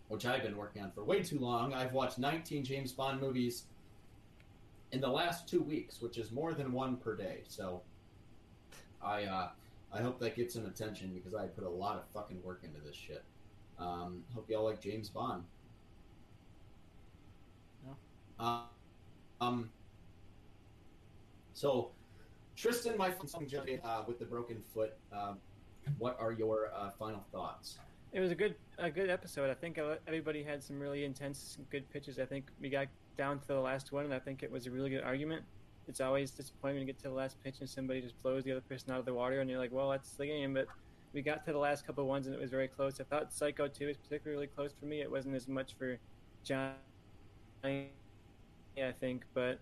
Which 0.08 0.26
I've 0.26 0.42
been 0.42 0.56
working 0.56 0.82
on 0.82 0.90
for 0.90 1.04
way 1.04 1.22
too 1.22 1.38
long. 1.38 1.72
I've 1.72 1.92
watched 1.92 2.18
19 2.18 2.64
James 2.64 2.92
Bond 2.92 3.20
movies 3.20 3.64
in 4.90 5.00
the 5.00 5.08
last 5.08 5.48
two 5.48 5.62
weeks, 5.62 6.02
which 6.02 6.18
is 6.18 6.30
more 6.30 6.52
than 6.52 6.72
one 6.72 6.96
per 6.96 7.16
day. 7.16 7.40
So 7.48 7.82
I 9.02 9.24
uh, 9.24 9.48
I 9.92 10.00
hope 10.00 10.18
that 10.20 10.36
gets 10.36 10.54
some 10.54 10.66
attention 10.66 11.12
because 11.14 11.34
I 11.34 11.46
put 11.46 11.64
a 11.64 11.70
lot 11.70 11.96
of 11.96 12.02
fucking 12.14 12.42
work 12.42 12.60
into 12.64 12.80
this 12.80 12.96
shit. 12.96 13.24
Um, 13.78 14.22
hope 14.34 14.48
y'all 14.48 14.64
like 14.64 14.80
James 14.80 15.08
Bond. 15.08 15.44
Uh, 18.38 18.62
um, 19.40 19.70
so, 21.52 21.90
Tristan, 22.56 22.96
my 22.96 23.10
friend, 23.10 23.80
uh, 23.84 24.02
with 24.06 24.18
the 24.18 24.24
broken 24.24 24.62
foot. 24.74 24.94
Um, 25.12 25.38
what 25.98 26.16
are 26.20 26.32
your 26.32 26.70
uh, 26.74 26.90
final 26.98 27.24
thoughts? 27.32 27.78
It 28.12 28.20
was 28.20 28.30
a 28.30 28.34
good 28.34 28.54
a 28.78 28.90
good 28.90 29.08
episode. 29.08 29.50
I 29.50 29.54
think 29.54 29.78
everybody 30.06 30.42
had 30.42 30.62
some 30.62 30.78
really 30.78 31.04
intense, 31.04 31.56
good 31.70 31.90
pitches. 31.90 32.18
I 32.18 32.26
think 32.26 32.50
we 32.60 32.68
got 32.68 32.88
down 33.16 33.38
to 33.40 33.48
the 33.48 33.60
last 33.60 33.92
one, 33.92 34.04
and 34.04 34.14
I 34.14 34.18
think 34.18 34.42
it 34.42 34.50
was 34.50 34.66
a 34.66 34.70
really 34.70 34.90
good 34.90 35.02
argument. 35.02 35.44
It's 35.88 36.00
always 36.00 36.30
disappointing 36.30 36.80
to 36.80 36.84
get 36.84 36.98
to 36.98 37.04
the 37.04 37.14
last 37.14 37.42
pitch 37.42 37.56
and 37.60 37.68
somebody 37.68 38.00
just 38.00 38.20
blows 38.22 38.44
the 38.44 38.52
other 38.52 38.60
person 38.60 38.92
out 38.92 38.98
of 38.98 39.04
the 39.04 39.14
water, 39.14 39.40
and 39.40 39.50
you're 39.50 39.58
like, 39.58 39.72
well, 39.72 39.90
that's 39.90 40.10
the 40.12 40.26
game. 40.26 40.54
But 40.54 40.66
we 41.12 41.22
got 41.22 41.44
to 41.46 41.52
the 41.52 41.58
last 41.58 41.86
couple 41.86 42.06
ones, 42.06 42.26
and 42.26 42.34
it 42.34 42.40
was 42.40 42.50
very 42.50 42.68
close. 42.68 43.00
I 43.00 43.04
thought 43.04 43.32
Psycho 43.32 43.68
2 43.68 43.86
was 43.86 43.96
particularly 43.96 44.46
close 44.46 44.72
for 44.78 44.86
me. 44.86 45.00
It 45.00 45.10
wasn't 45.10 45.34
as 45.34 45.48
much 45.48 45.74
for 45.78 45.98
John, 46.44 46.74
I 47.64 47.88
think, 49.00 49.24
but 49.34 49.58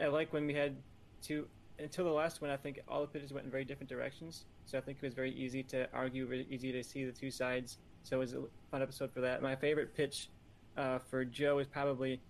I 0.00 0.06
like 0.06 0.32
when 0.32 0.46
we 0.46 0.54
had 0.54 0.76
two 1.22 1.46
until 1.78 2.04
the 2.04 2.10
last 2.10 2.40
one. 2.40 2.50
I 2.50 2.56
think 2.56 2.80
all 2.88 3.00
the 3.02 3.06
pitches 3.06 3.32
went 3.32 3.44
in 3.44 3.50
very 3.50 3.64
different 3.64 3.88
directions, 3.88 4.44
so 4.66 4.76
I 4.76 4.80
think 4.80 4.98
it 5.00 5.06
was 5.06 5.14
very 5.14 5.32
easy 5.32 5.62
to 5.64 5.88
argue, 5.92 6.26
very 6.26 6.46
easy 6.50 6.72
to 6.72 6.82
see 6.82 7.04
the 7.04 7.12
two 7.12 7.30
sides. 7.30 7.78
So 8.02 8.16
it 8.16 8.20
was 8.20 8.34
a 8.34 8.42
fun 8.70 8.82
episode 8.82 9.12
for 9.12 9.20
that. 9.20 9.42
My 9.42 9.56
favorite 9.56 9.94
pitch 9.96 10.28
uh, 10.76 10.98
for 10.98 11.24
Joe 11.24 11.58
is 11.58 11.66
probably 11.66 12.20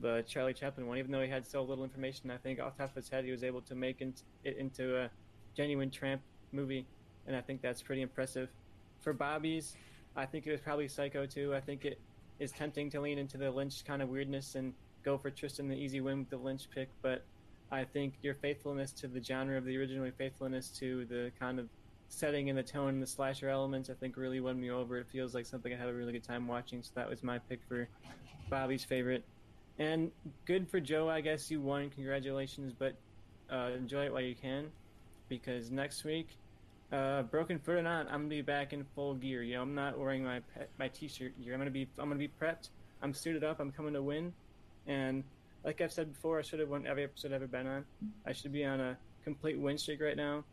the 0.00 0.24
Charlie 0.26 0.54
Chaplin 0.54 0.86
one, 0.86 0.98
even 0.98 1.10
though 1.10 1.20
he 1.20 1.28
had 1.28 1.46
so 1.46 1.62
little 1.62 1.84
information. 1.84 2.30
I 2.30 2.36
think 2.36 2.60
off 2.60 2.76
the 2.76 2.84
top 2.84 2.90
of 2.90 2.96
his 2.96 3.08
head, 3.08 3.24
he 3.24 3.30
was 3.30 3.44
able 3.44 3.60
to 3.62 3.74
make 3.74 4.00
it 4.00 4.22
into 4.56 4.96
a 5.00 5.10
genuine 5.56 5.90
tramp 5.90 6.22
movie, 6.52 6.86
and 7.26 7.36
I 7.36 7.40
think 7.40 7.60
that's 7.60 7.82
pretty 7.82 8.02
impressive. 8.02 8.48
For 9.00 9.12
Bobby's, 9.12 9.76
I 10.16 10.26
think 10.26 10.46
it 10.46 10.52
was 10.52 10.60
probably 10.60 10.88
Psycho 10.88 11.26
2. 11.26 11.54
I 11.54 11.60
think 11.60 11.84
it 11.84 12.00
is 12.38 12.52
tempting 12.52 12.90
to 12.90 13.00
lean 13.00 13.18
into 13.18 13.36
the 13.36 13.50
Lynch 13.50 13.84
kind 13.84 14.02
of 14.02 14.08
weirdness 14.08 14.54
and 14.54 14.72
go 15.04 15.18
for 15.18 15.30
Tristan 15.30 15.68
the 15.68 15.76
easy 15.76 16.00
win 16.00 16.20
with 16.20 16.30
the 16.30 16.36
Lynch 16.36 16.68
pick, 16.70 16.88
but 17.02 17.24
I 17.70 17.84
think 17.84 18.14
your 18.22 18.34
faithfulness 18.34 18.92
to 18.92 19.08
the 19.08 19.22
genre 19.22 19.56
of 19.56 19.64
the 19.64 19.76
original, 19.76 20.08
faithfulness 20.16 20.68
to 20.78 21.04
the 21.06 21.32
kind 21.38 21.58
of 21.58 21.68
setting 22.08 22.48
and 22.48 22.58
the 22.58 22.62
tone 22.62 22.90
and 22.90 23.02
the 23.02 23.06
slasher 23.06 23.48
elements, 23.48 23.90
I 23.90 23.94
think 23.94 24.16
really 24.16 24.40
won 24.40 24.60
me 24.60 24.70
over. 24.70 24.98
It 24.98 25.06
feels 25.10 25.34
like 25.34 25.46
something 25.46 25.72
I 25.72 25.76
had 25.76 25.88
a 25.88 25.94
really 25.94 26.12
good 26.12 26.24
time 26.24 26.46
watching, 26.46 26.82
so 26.82 26.92
that 26.94 27.08
was 27.08 27.22
my 27.22 27.38
pick 27.38 27.60
for 27.68 27.88
Bobby's 28.50 28.84
favorite. 28.84 29.24
And 29.78 30.12
good 30.44 30.68
for 30.68 30.78
Joe, 30.78 31.08
I 31.08 31.20
guess 31.20 31.50
you 31.50 31.60
won. 31.60 31.90
Congratulations, 31.90 32.72
but 32.78 32.94
uh, 33.50 33.70
enjoy 33.76 34.04
it 34.06 34.12
while 34.12 34.22
you 34.22 34.36
can, 34.36 34.70
because 35.28 35.70
next 35.70 36.04
week, 36.04 36.28
uh, 36.92 37.22
broken 37.22 37.58
foot 37.58 37.74
or 37.76 37.82
not, 37.82 38.06
I'm 38.06 38.20
gonna 38.20 38.28
be 38.28 38.42
back 38.42 38.72
in 38.72 38.84
full 38.94 39.14
gear. 39.14 39.42
You 39.42 39.56
know, 39.56 39.62
I'm 39.62 39.74
not 39.74 39.98
wearing 39.98 40.22
my 40.22 40.40
pe- 40.54 40.66
my 40.78 40.88
t-shirt 40.88 41.32
gear. 41.42 41.54
I'm 41.54 41.58
gonna 41.58 41.70
be 41.70 41.88
I'm 41.98 42.08
gonna 42.08 42.18
be 42.18 42.28
prepped. 42.28 42.68
I'm 43.02 43.12
suited 43.12 43.42
up. 43.42 43.58
I'm 43.58 43.72
coming 43.72 43.94
to 43.94 44.02
win, 44.02 44.32
and 44.86 45.24
like 45.64 45.80
I've 45.80 45.92
said 45.92 46.12
before, 46.12 46.38
I 46.38 46.42
should 46.42 46.60
have 46.60 46.68
won 46.68 46.86
every 46.86 47.04
episode 47.04 47.28
I've 47.28 47.36
ever 47.36 47.46
been 47.46 47.66
on. 47.66 47.84
I 48.26 48.32
should 48.32 48.52
be 48.52 48.64
on 48.64 48.80
a 48.80 48.96
complete 49.24 49.58
win 49.58 49.78
streak 49.78 50.00
right 50.02 50.16
now. 50.16 50.44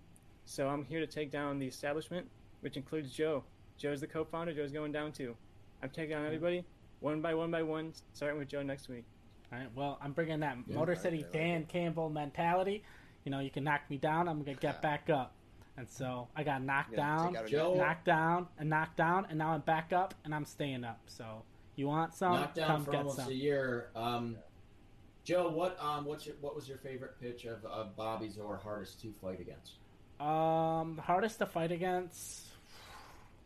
So 0.46 0.68
I'm 0.68 0.86
here 0.86 1.00
to 1.00 1.08
take 1.08 1.32
down 1.32 1.60
the 1.60 1.68
establishment, 1.68 2.28
which 2.62 2.78
includes 2.78 3.12
Joe. 3.12 3.44
Joe's 3.78 4.02
the 4.02 4.08
co-founder. 4.08 4.54
Joe's 4.54 4.72
going 4.72 4.92
down 4.92 5.12
too. 5.12 5.36
I'm 5.84 5.90
taking 5.90 6.16
on 6.16 6.26
everybody 6.26 6.64
one 7.00 7.22
by 7.22 7.34
one 7.34 7.52
by 7.52 7.64
one, 7.64 7.94
starting 8.14 8.38
with 8.40 8.48
Joe 8.48 8.62
next 8.62 8.88
week. 8.88 9.04
all 9.52 9.60
right, 9.60 9.68
well, 9.76 9.98
I'm 10.02 10.14
bringing 10.14 10.40
that 10.42 10.58
Yeah, 10.68 10.76
Motor 10.76 10.96
City 10.96 11.18
like 11.18 11.32
Dan 11.34 11.66
Campbell 11.66 12.10
mentality. 12.10 12.84
You 13.26 13.32
know, 13.32 13.40
you 13.40 13.50
can 13.50 13.64
knock 13.64 13.82
me 13.90 13.98
down, 13.98 14.28
I'm 14.30 14.40
gonna 14.40 14.54
get 14.54 14.76
Yeah. 14.76 14.82
back 14.82 15.10
up. 15.10 15.34
And 15.78 15.90
so 15.90 16.28
I 16.36 16.44
got 16.44 16.62
knocked 16.62 16.92
Yeah, 16.92 16.98
down, 16.98 17.28
take 17.34 17.38
out 17.42 17.46
a 17.46 17.50
Joe- 17.50 17.74
knocked 17.76 18.06
down, 18.06 18.48
and 18.60 18.70
knocked 18.70 18.98
down, 18.98 19.26
and 19.30 19.38
now 19.40 19.50
I'm 19.52 19.62
back 19.62 19.92
up, 19.94 20.14
and 20.24 20.34
I'm 20.34 20.46
staying 20.46 20.84
up. 20.84 21.00
So 21.08 21.44
you 21.76 21.88
want 21.88 22.14
some? 22.14 22.34
Knocked 22.34 22.56
down 22.56 22.68
Come 22.68 22.86
for 22.86 22.92
get 22.92 22.98
almost 23.00 23.18
some. 23.18 23.30
a 23.30 23.34
year. 23.34 23.90
Um, 23.96 24.38
Joe, 25.24 25.50
what 25.50 25.78
um, 25.80 26.06
what's 26.06 26.26
your, 26.26 26.36
what 26.42 26.56
was 26.56 26.68
your 26.68 26.78
favorite 26.78 27.20
pitch 27.22 27.46
of, 27.46 27.64
of 27.66 27.96
Bobby's 27.96 28.38
or 28.38 28.58
hardest 28.58 29.02
to 29.02 29.14
fight 29.22 29.40
against? 29.40 29.74
Um, 30.20 30.96
the 30.96 31.02
hardest 31.02 31.40
to 31.40 31.46
fight 31.46 31.72
against. 31.72 32.48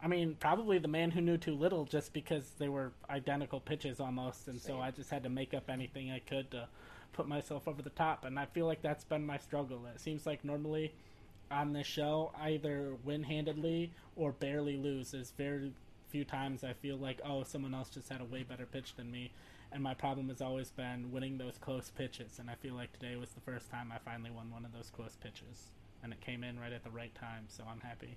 I 0.02 0.08
mean, 0.08 0.36
probably 0.40 0.78
the 0.78 0.88
man 0.88 1.12
who 1.12 1.22
knew 1.22 1.38
too 1.38 1.56
little, 1.56 1.86
just 1.86 2.14
because 2.14 2.52
they 2.60 2.70
were 2.70 2.92
identical 3.10 3.60
pitches 3.60 4.00
almost, 4.00 4.48
and 4.48 4.62
so 4.62 4.80
I 4.80 4.92
just 4.92 5.10
had 5.10 5.24
to 5.24 5.30
make 5.30 5.54
up 5.54 5.70
anything 5.70 6.12
I 6.12 6.20
could 6.20 6.52
to 6.52 6.68
put 7.14 7.28
myself 7.28 7.68
over 7.68 7.82
the 7.82 7.90
top. 7.92 8.26
And 8.26 8.38
I 8.38 8.46
feel 8.46 8.66
like 8.66 8.82
that's 8.82 9.04
been 9.04 9.26
my 9.26 9.38
struggle. 9.38 9.86
It 9.94 10.00
seems 10.00 10.26
like 10.26 10.44
normally 10.44 10.94
on 11.50 11.74
this 11.74 11.88
show, 11.88 12.32
I 12.38 12.52
either 12.52 12.96
win 13.04 13.24
handedly 13.24 13.92
or 14.16 14.34
barely 14.34 14.78
lose. 14.78 15.12
There's 15.12 15.32
very 15.32 15.72
few 16.10 16.26
times 16.26 16.64
I 16.64 16.74
feel 16.74 16.98
like, 16.98 17.20
oh, 17.26 17.44
someone 17.44 17.74
else 17.74 17.90
just 17.90 18.10
had 18.10 18.22
a 18.22 18.26
way 18.26 18.44
better 18.44 18.66
pitch 18.66 18.96
than 18.96 19.12
me. 19.12 19.32
And 19.76 19.84
my 19.84 19.94
problem 19.94 20.30
has 20.30 20.42
always 20.42 20.72
been 20.72 21.12
winning 21.12 21.38
those 21.38 21.58
close 21.60 21.92
pitches. 21.92 22.40
And 22.40 22.50
I 22.50 22.56
feel 22.56 22.74
like 22.74 22.94
today 22.94 23.18
was 23.18 23.30
the 23.32 23.42
first 23.42 23.70
time 23.70 23.92
I 23.94 24.00
finally 24.00 24.32
won 24.32 24.50
one 24.50 24.64
of 24.64 24.72
those 24.72 24.90
close 24.90 25.18
pitches 25.22 25.70
and 26.02 26.14
it 26.14 26.22
came 26.22 26.44
in 26.44 26.60
right 26.60 26.72
at 26.72 26.84
the 26.84 26.90
right 26.92 27.14
time, 27.16 27.46
so 27.48 27.64
I'm 27.70 27.80
happy. 27.82 28.16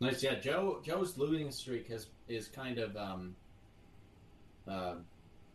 Nice, 0.00 0.22
yeah. 0.22 0.34
Joe 0.36 0.80
Joe's 0.82 1.16
losing 1.16 1.50
streak 1.52 1.88
has 1.88 2.06
is 2.28 2.48
kind 2.48 2.78
of 2.78 2.96
um, 2.96 3.36
uh, 4.66 4.96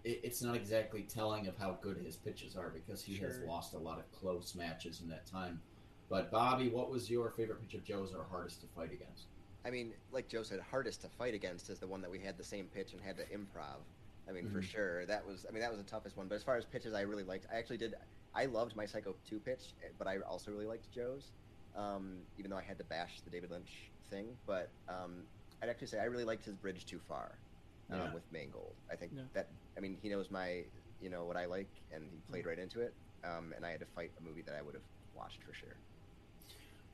it, 0.03 0.21
it's 0.23 0.41
not 0.43 0.55
exactly 0.55 1.01
telling 1.01 1.47
of 1.47 1.57
how 1.57 1.77
good 1.81 1.97
his 1.97 2.15
pitches 2.15 2.55
are 2.55 2.69
because 2.69 3.03
he 3.03 3.17
has 3.17 3.39
lost 3.39 3.73
a 3.73 3.77
lot 3.77 3.97
of 3.97 4.09
close 4.11 4.55
matches 4.55 5.01
in 5.01 5.09
that 5.09 5.25
time. 5.25 5.59
But 6.07 6.31
Bobby, 6.31 6.69
what 6.69 6.91
was 6.91 7.09
your 7.09 7.31
favorite 7.31 7.61
pitch 7.61 7.73
of 7.73 7.83
Joe's 7.83 8.13
or 8.13 8.25
hardest 8.29 8.61
to 8.61 8.67
fight 8.75 8.93
against? 8.93 9.25
I 9.63 9.71
mean, 9.71 9.99
like 10.09 10.27
Joe 10.29 10.43
said, 10.43 10.59
hardest 10.59 11.01
to 11.01 11.09
fight 11.09 11.33
against 11.33 11.69
is 11.69 11.79
the 11.79 11.87
one 11.87 12.01
that 12.01 12.11
we 12.11 12.19
had 12.19 12.37
the 12.37 12.43
same 12.43 12.69
pitch 12.69 12.93
and 12.93 13.01
had 13.01 13.17
to 13.17 13.27
improv. 13.27 13.87
I 14.27 14.31
mean, 14.31 14.47
for 14.47 14.61
Mhm. 14.61 14.63
sure, 14.63 15.05
that 15.05 15.25
was. 15.25 15.45
I 15.45 15.51
mean, 15.51 15.61
that 15.61 15.69
was 15.71 15.79
the 15.79 15.83
toughest 15.85 16.15
one. 16.17 16.27
But 16.27 16.35
as 16.35 16.43
far 16.43 16.57
as 16.57 16.65
pitches, 16.65 16.93
I 16.93 17.01
really 17.01 17.23
liked. 17.23 17.45
I 17.49 17.55
actually 17.55 17.77
did. 17.77 17.95
I 18.33 18.45
loved 18.45 18.75
my 18.75 18.85
Psycho 18.85 19.13
two 19.23 19.39
pitch, 19.39 19.75
but 19.97 20.07
I 20.07 20.19
also 20.19 20.51
really 20.51 20.65
liked 20.67 20.91
Joe's. 20.91 21.33
Um, 21.73 22.29
even 22.35 22.51
though 22.51 22.57
I 22.57 22.61
had 22.63 22.79
to 22.79 22.83
bash 22.83 23.21
the 23.21 23.29
David 23.29 23.49
Lynch 23.51 23.93
thing, 24.09 24.41
but 24.45 24.75
um, 24.87 25.29
I'd 25.61 25.69
actually 25.69 25.87
say 25.87 25.99
I 25.99 26.05
really 26.05 26.25
liked 26.25 26.43
his 26.45 26.55
Bridge 26.57 26.85
Too 26.85 26.99
Far 26.99 27.43
um, 27.89 27.99
Yeah. 27.99 28.13
with 28.13 28.31
Mangold. 28.31 28.81
I 28.89 28.95
think 28.97 29.13
Yeah. 29.15 29.29
that 29.33 29.51
I 29.77 29.79
mean 29.79 29.97
he 29.97 30.09
knows 30.09 30.29
my 30.31 30.71
you 30.99 31.09
know 31.09 31.25
what 31.25 31.37
I 31.37 31.45
like, 31.45 31.83
and 31.89 32.13
he 32.13 32.21
played 32.21 32.45
right 32.45 32.59
into 32.59 32.81
it. 32.81 32.99
Um, 33.23 33.53
and 33.53 33.65
I 33.65 33.71
had 33.71 33.79
to 33.81 33.85
fight 33.85 34.13
a 34.17 34.21
movie 34.21 34.41
that 34.43 34.55
I 34.55 34.61
would 34.61 34.75
have 34.75 34.87
watched 35.13 35.43
for 35.43 35.53
sure. 35.53 35.81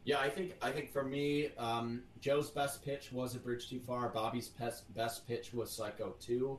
Yeah, 0.07 0.19
I 0.19 0.29
think 0.29 0.53
I 0.61 0.71
think 0.71 0.89
for 0.93 1.03
me, 1.03 1.49
um, 1.57 2.01
Joe's 2.21 2.49
best 2.49 2.81
pitch 2.81 3.11
was 3.11 3.35
a 3.35 3.39
bridge 3.39 3.69
too 3.69 3.81
far. 3.81 4.07
Bobby's 4.07 4.47
best 4.47 4.95
best 4.95 5.27
pitch 5.27 5.53
was 5.53 5.69
Psycho 5.69 6.15
two, 6.21 6.57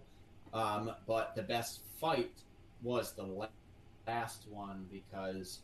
um, 0.53 0.93
but 1.07 1.35
the 1.35 1.45
best 1.45 1.81
fight 1.99 2.43
was 2.83 3.13
the 3.13 3.49
last 4.07 4.45
one 4.51 4.85
because 4.93 5.61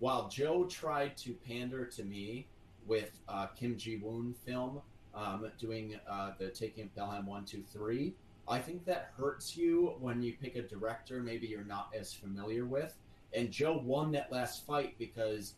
while 0.00 0.28
Joe 0.28 0.64
tried 0.64 1.16
to 1.18 1.32
pander 1.46 1.84
to 1.84 2.02
me 2.02 2.48
with 2.88 3.20
uh, 3.28 3.46
Kim 3.46 3.78
Ji 3.78 3.98
Woon 3.98 4.34
film, 4.44 4.80
um, 5.14 5.48
doing 5.60 6.00
uh, 6.10 6.32
the 6.40 6.48
Taking 6.48 6.86
of 6.86 6.96
Pelham 6.96 7.26
one 7.26 7.44
two 7.44 7.62
three, 7.72 8.16
I 8.48 8.58
think 8.58 8.84
that 8.86 9.12
hurts 9.16 9.56
you 9.56 9.94
when 10.00 10.24
you 10.24 10.32
pick 10.42 10.56
a 10.56 10.62
director 10.62 11.22
maybe 11.22 11.46
you're 11.46 11.62
not 11.62 11.94
as 11.96 12.12
familiar 12.12 12.64
with. 12.64 12.96
And 13.32 13.52
Joe 13.52 13.80
won 13.84 14.10
that 14.10 14.32
last 14.32 14.66
fight 14.66 14.98
because 14.98 15.54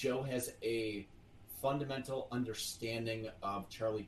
Joe 0.00 0.22
has 0.22 0.54
a 0.62 1.06
fundamental 1.60 2.26
understanding 2.32 3.28
of 3.42 3.68
Charlie 3.68 4.06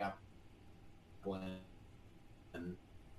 Chaplin, 0.00 0.14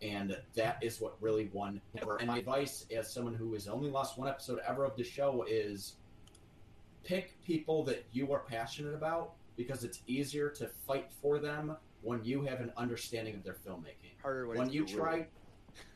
and, 0.01 0.37
that 0.55 0.77
is 0.81 0.99
what 0.99 1.15
really 1.21 1.49
won. 1.53 1.79
him. 1.93 2.09
And 2.19 2.27
my 2.27 2.39
advice, 2.39 2.85
as 2.93 3.09
someone 3.09 3.35
who 3.35 3.53
has 3.53 3.69
only 3.69 3.89
lost 3.89 4.17
one 4.17 4.27
episode 4.27 4.59
ever 4.67 4.83
of 4.83 4.97
the 4.97 5.03
show, 5.05 5.45
is 5.47 5.93
pick 7.05 7.41
people 7.41 7.85
that 7.85 8.03
you 8.11 8.33
are 8.33 8.39
passionate 8.39 8.93
about 8.93 9.35
because 9.55 9.85
it's 9.85 10.01
easier 10.07 10.49
to 10.49 10.67
fight 10.67 11.09
for 11.21 11.39
them 11.39 11.77
when 12.01 12.21
you 12.25 12.41
have 12.41 12.59
an 12.59 12.73
understanding 12.75 13.33
of 13.33 13.45
their 13.45 13.55
filmmaking 13.65 14.11
Harder 14.21 14.45
when, 14.47 14.57
when 14.57 14.69
you 14.69 14.85
try 14.85 15.25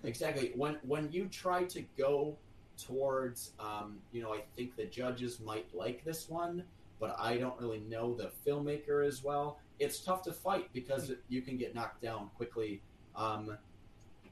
exactly 0.03 0.53
when 0.55 0.77
when 0.83 1.11
you 1.11 1.27
try 1.27 1.63
to 1.65 1.81
go 1.97 2.37
towards 2.83 3.51
um, 3.59 3.97
you 4.11 4.21
know 4.21 4.33
i 4.33 4.41
think 4.55 4.75
the 4.75 4.85
judges 4.85 5.39
might 5.39 5.67
like 5.73 6.03
this 6.03 6.29
one 6.29 6.63
but 6.99 7.15
i 7.19 7.37
don't 7.37 7.59
really 7.59 7.79
know 7.89 8.13
the 8.13 8.31
filmmaker 8.45 9.05
as 9.05 9.23
well. 9.23 9.59
It's 9.79 9.99
tough 9.99 10.21
to 10.23 10.31
fight 10.31 10.69
because 10.73 11.11
you 11.27 11.41
can 11.41 11.57
get 11.57 11.73
knocked 11.73 12.01
down 12.01 12.29
quickly 12.37 12.81
um, 13.15 13.57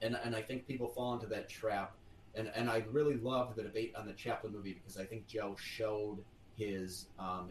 and 0.02 0.18
and 0.24 0.36
i 0.36 0.42
think 0.42 0.68
people 0.68 0.88
fall 0.88 1.14
into 1.14 1.28
that 1.28 1.50
trap. 1.50 1.95
And 2.36 2.52
and 2.56 2.69
i 2.69 2.84
really 2.92 3.18
loved 3.18 3.56
the 3.56 3.64
debate 3.64 3.94
on 3.98 4.06
the 4.06 4.14
chaplin 4.14 4.53
movie 4.53 4.74
because 4.74 4.98
i 4.98 5.03
think 5.03 5.26
joe 5.28 5.56
showed 5.60 6.19
his 6.58 7.08
um, 7.18 7.50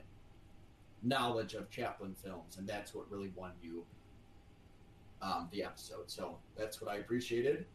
knowledge 1.02 1.54
of 1.54 1.68
chaplin 1.70 2.14
films 2.22 2.56
and 2.58 2.68
that's 2.68 2.94
what 2.94 3.10
really 3.10 3.32
won 3.34 3.50
you 3.62 3.84
um, 5.20 5.48
the 5.50 5.64
episode. 5.64 6.08
So 6.08 6.36
that's 6.56 6.80
what 6.80 6.90
i 6.90 6.96
appreciated 6.98 7.66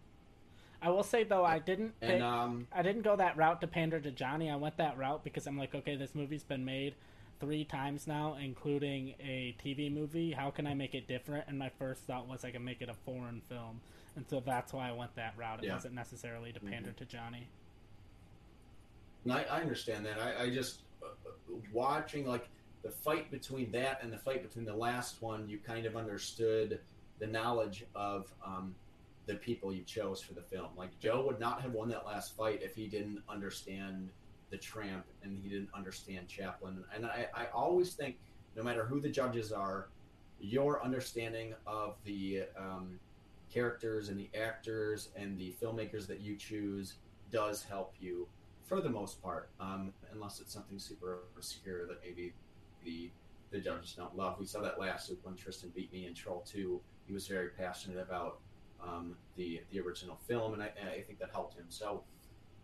I 0.84 0.90
will 0.90 1.04
say 1.04 1.24
though, 1.24 1.46
I 1.46 1.60
didn't. 1.60 1.94
and 2.02 2.22
um, 2.22 2.68
I 2.74 2.82
didn't 2.82 3.04
go 3.04 3.16
that 3.16 3.38
route 3.38 3.62
to 3.62 3.68
pander 3.68 4.00
to 4.02 4.12
Johnny. 4.12 4.52
I 4.52 4.58
went 4.58 4.76
that 4.78 4.98
route 4.98 5.24
because 5.24 5.48
I'm 5.48 5.58
like, 5.58 5.74
okay, 5.74 5.96
this 5.96 6.14
movie's 6.14 6.44
been 6.44 6.66
made 6.66 6.94
three 7.40 7.64
times 7.64 8.06
now, 8.06 8.36
including 8.42 9.16
a 9.22 9.56
TV 9.64 9.92
movie. 9.92 10.32
How 10.34 10.52
can 10.52 10.68
I 10.68 10.74
make 10.74 10.94
it 10.94 11.08
different? 11.08 11.46
And 11.48 11.58
my 11.58 11.70
first 11.80 12.04
thought 12.04 12.28
was 12.28 12.44
I 12.44 12.52
can 12.52 12.66
make 12.66 12.82
it 12.82 12.90
a 12.90 12.94
foreign 13.06 13.42
film, 13.48 13.80
and 14.18 14.26
so 14.30 14.42
that's 14.46 14.74
why 14.74 14.90
I 14.90 14.92
went 14.92 15.16
that 15.16 15.34
route. 15.38 15.64
It 15.64 15.68
Yeah. 15.68 15.76
wasn't 15.76 15.94
necessarily 15.96 16.52
to 16.52 16.60
pander 16.60 16.92
to 16.92 17.06
Johnny. 17.06 17.48
I, 19.30 19.46
I 19.46 19.62
understand 19.62 20.06
that. 20.06 20.20
I, 20.20 20.44
I 20.44 20.50
just 20.50 20.82
uh, 21.02 21.08
watching 21.72 22.28
like 22.28 22.50
the 22.84 22.92
fight 22.92 23.32
between 23.32 23.72
that 23.72 24.04
and 24.04 24.12
the 24.12 24.18
fight 24.18 24.44
between 24.44 24.66
the 24.66 24.76
last 24.76 25.22
one. 25.22 25.48
You 25.48 25.60
kind 25.60 25.86
of 25.86 25.96
understood 25.96 26.82
the 27.20 27.28
knowledge 27.28 27.86
of 27.96 28.28
um, 28.46 28.76
the 29.26 29.36
people 29.36 29.74
you 29.74 29.84
chose 29.84 30.22
for 30.22 30.34
the 30.34 30.42
film. 30.42 30.68
Like 30.76 30.98
Joe 31.00 31.24
would 31.26 31.40
not 31.40 31.62
have 31.62 31.74
won 31.74 31.90
that 31.90 32.06
last 32.06 32.36
fight 32.36 32.62
if 32.62 32.76
he 32.76 32.88
didn't 32.88 33.20
understand 33.30 34.10
the 34.50 34.58
Tramp 34.58 35.06
and 35.24 35.38
he 35.38 35.50
didn't 35.50 35.70
understand 35.74 36.28
Chaplin. 36.28 36.84
And 36.94 37.06
I, 37.06 37.28
I 37.34 37.46
always 37.54 37.94
think, 37.94 38.18
no 38.56 38.64
matter 38.64 38.86
who 38.86 39.00
the 39.00 39.10
judges 39.10 39.52
are, 39.52 39.90
your 40.40 40.84
understanding 40.84 41.56
of 41.66 41.96
the 42.04 42.44
um, 42.58 43.00
characters 43.52 44.10
and 44.10 44.20
the 44.20 44.30
actors 44.38 45.10
and 45.16 45.38
the 45.40 45.56
filmmakers 45.62 46.06
that 46.08 46.20
you 46.20 46.36
choose 46.36 46.96
does 47.32 47.64
help 47.64 47.94
you 48.00 48.28
for 48.64 48.82
the 48.82 48.90
most 48.90 49.22
part, 49.22 49.50
um, 49.60 49.94
unless 50.12 50.40
it's 50.40 50.54
something 50.54 50.80
super 50.80 51.20
obscure 51.36 51.88
that 51.88 51.98
maybe 52.04 52.34
the 52.84 53.10
the 53.52 53.60
judges 53.60 53.94
don't 53.94 54.18
love. 54.18 54.38
We 54.40 54.48
saw 54.48 54.62
that 54.62 54.80
last 54.80 55.12
week 55.12 55.20
when 55.22 55.36
Tristan 55.36 55.72
beat 55.76 55.94
me 55.94 56.08
in 56.08 56.14
Troll 56.16 56.44
Two. 56.46 56.82
He 57.06 57.14
was 57.14 57.28
very 57.28 57.50
passionate 57.50 58.00
about 58.00 58.40
um, 58.88 59.16
the 59.36 59.62
the 59.72 59.80
original 59.80 60.20
film, 60.28 60.54
and 60.54 60.62
I, 60.62 60.72
I 60.98 61.02
think 61.02 61.20
that 61.20 61.30
helped 61.32 61.56
him. 61.56 61.66
So, 61.70 62.04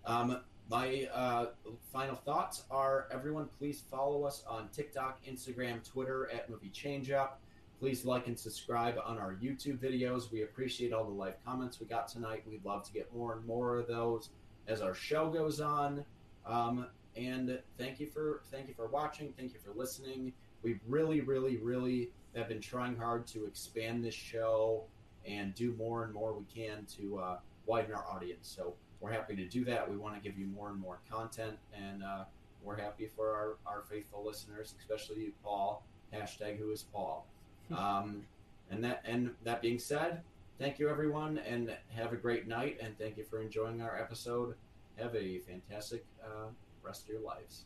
um, 0.06 0.41
my 0.69 1.07
uh, 1.14 1.48
final 1.91 2.15
thoughts 2.15 2.64
are: 2.69 3.07
everyone, 3.11 3.48
please 3.57 3.83
follow 3.89 4.23
us 4.23 4.43
on 4.48 4.69
TikTok, 4.69 5.19
Instagram, 5.25 5.83
Twitter 5.88 6.30
at 6.31 6.49
Movie 6.49 6.69
Change 6.69 7.11
Up. 7.11 7.41
Please 7.80 8.03
like 8.03 8.27
and 8.27 8.38
subscribe 8.38 8.95
on 9.06 9.17
our 9.17 9.35
YouTube 9.41 9.77
videos. 9.77 10.31
We 10.31 10.43
appreciate 10.43 10.91
all 10.91 11.06
the 11.06 11.11
live 11.11 11.35
comments 11.45 11.80
we 11.80 11.85
got 11.85 12.09
tonight. 12.09 12.43
We'd 12.45 12.65
love 12.65 12.83
to 12.83 12.91
get 12.91 13.14
more 13.15 13.33
and 13.33 13.45
more 13.45 13.77
of 13.77 13.88
those 13.88 14.30
as 14.67 14.81
our 14.81 14.93
show 14.93 15.30
goes 15.30 15.61
on. 15.61 16.03
Um, 16.45 16.88
and 17.15 17.59
thank 17.77 17.99
you 17.99 18.07
for 18.07 18.41
thank 18.51 18.67
you 18.67 18.73
for 18.73 18.88
watching. 18.88 19.33
Thank 19.38 19.53
you 19.53 19.59
for 19.59 19.72
listening. 19.77 20.33
We 20.61 20.80
really, 20.88 21.22
really, 21.22 21.57
really 21.57 22.11
have 22.35 22.49
been 22.49 22.61
trying 22.61 22.95
hard 22.95 23.25
to 23.27 23.45
expand 23.45 24.03
this 24.03 24.14
show 24.14 24.83
and 25.30 25.53
do 25.56 25.74
more 25.77 26.03
and 26.03 26.14
more 26.14 26.33
we 26.33 26.45
can 26.53 26.85
to 26.98 27.19
uh, 27.19 27.38
widen 27.66 27.93
our 27.93 28.06
audience. 28.09 28.53
So 28.56 28.74
we're 28.99 29.11
happy 29.11 29.35
to 29.35 29.45
do 29.45 29.64
that. 29.66 29.90
We 29.90 29.98
want 29.98 30.16
to 30.16 30.22
give 30.22 30.38
you 30.38 30.48
more 30.48 30.69
and 30.69 30.80
more 30.80 30.99
content, 31.09 31.58
and 31.74 32.03
uh, 32.03 32.24
we're 32.64 32.77
happy 32.77 33.08
for 33.08 33.30
our, 33.30 33.58
our 33.66 33.83
faithful 33.83 34.25
listeners, 34.25 34.75
especially 34.80 35.22
you, 35.22 35.32
Paul. 35.43 35.83
Hashtag 36.14 36.58
Who 36.58 36.72
is 36.72 36.83
Paul? 36.93 37.25
Um, 37.77 38.24
and 38.72 38.83
that 38.83 39.03
and 39.06 39.30
that 39.43 39.61
being 39.61 39.77
said, 39.77 40.22
thank 40.58 40.80
you 40.80 40.90
everyone, 40.90 41.38
and 41.38 41.77
have 41.90 42.14
a 42.14 42.16
great 42.16 42.48
night. 42.48 42.80
And 42.82 42.98
thank 42.98 43.16
you 43.16 43.24
for 43.24 43.40
enjoying 43.40 43.80
our 43.83 43.99
episode. 43.99 44.56
Have 44.98 45.16
a 45.16 45.38
fantastic 45.38 46.03
uh, 46.24 46.48
rest 46.83 47.03
of 47.03 47.09
your 47.09 47.22
lives. 47.22 47.66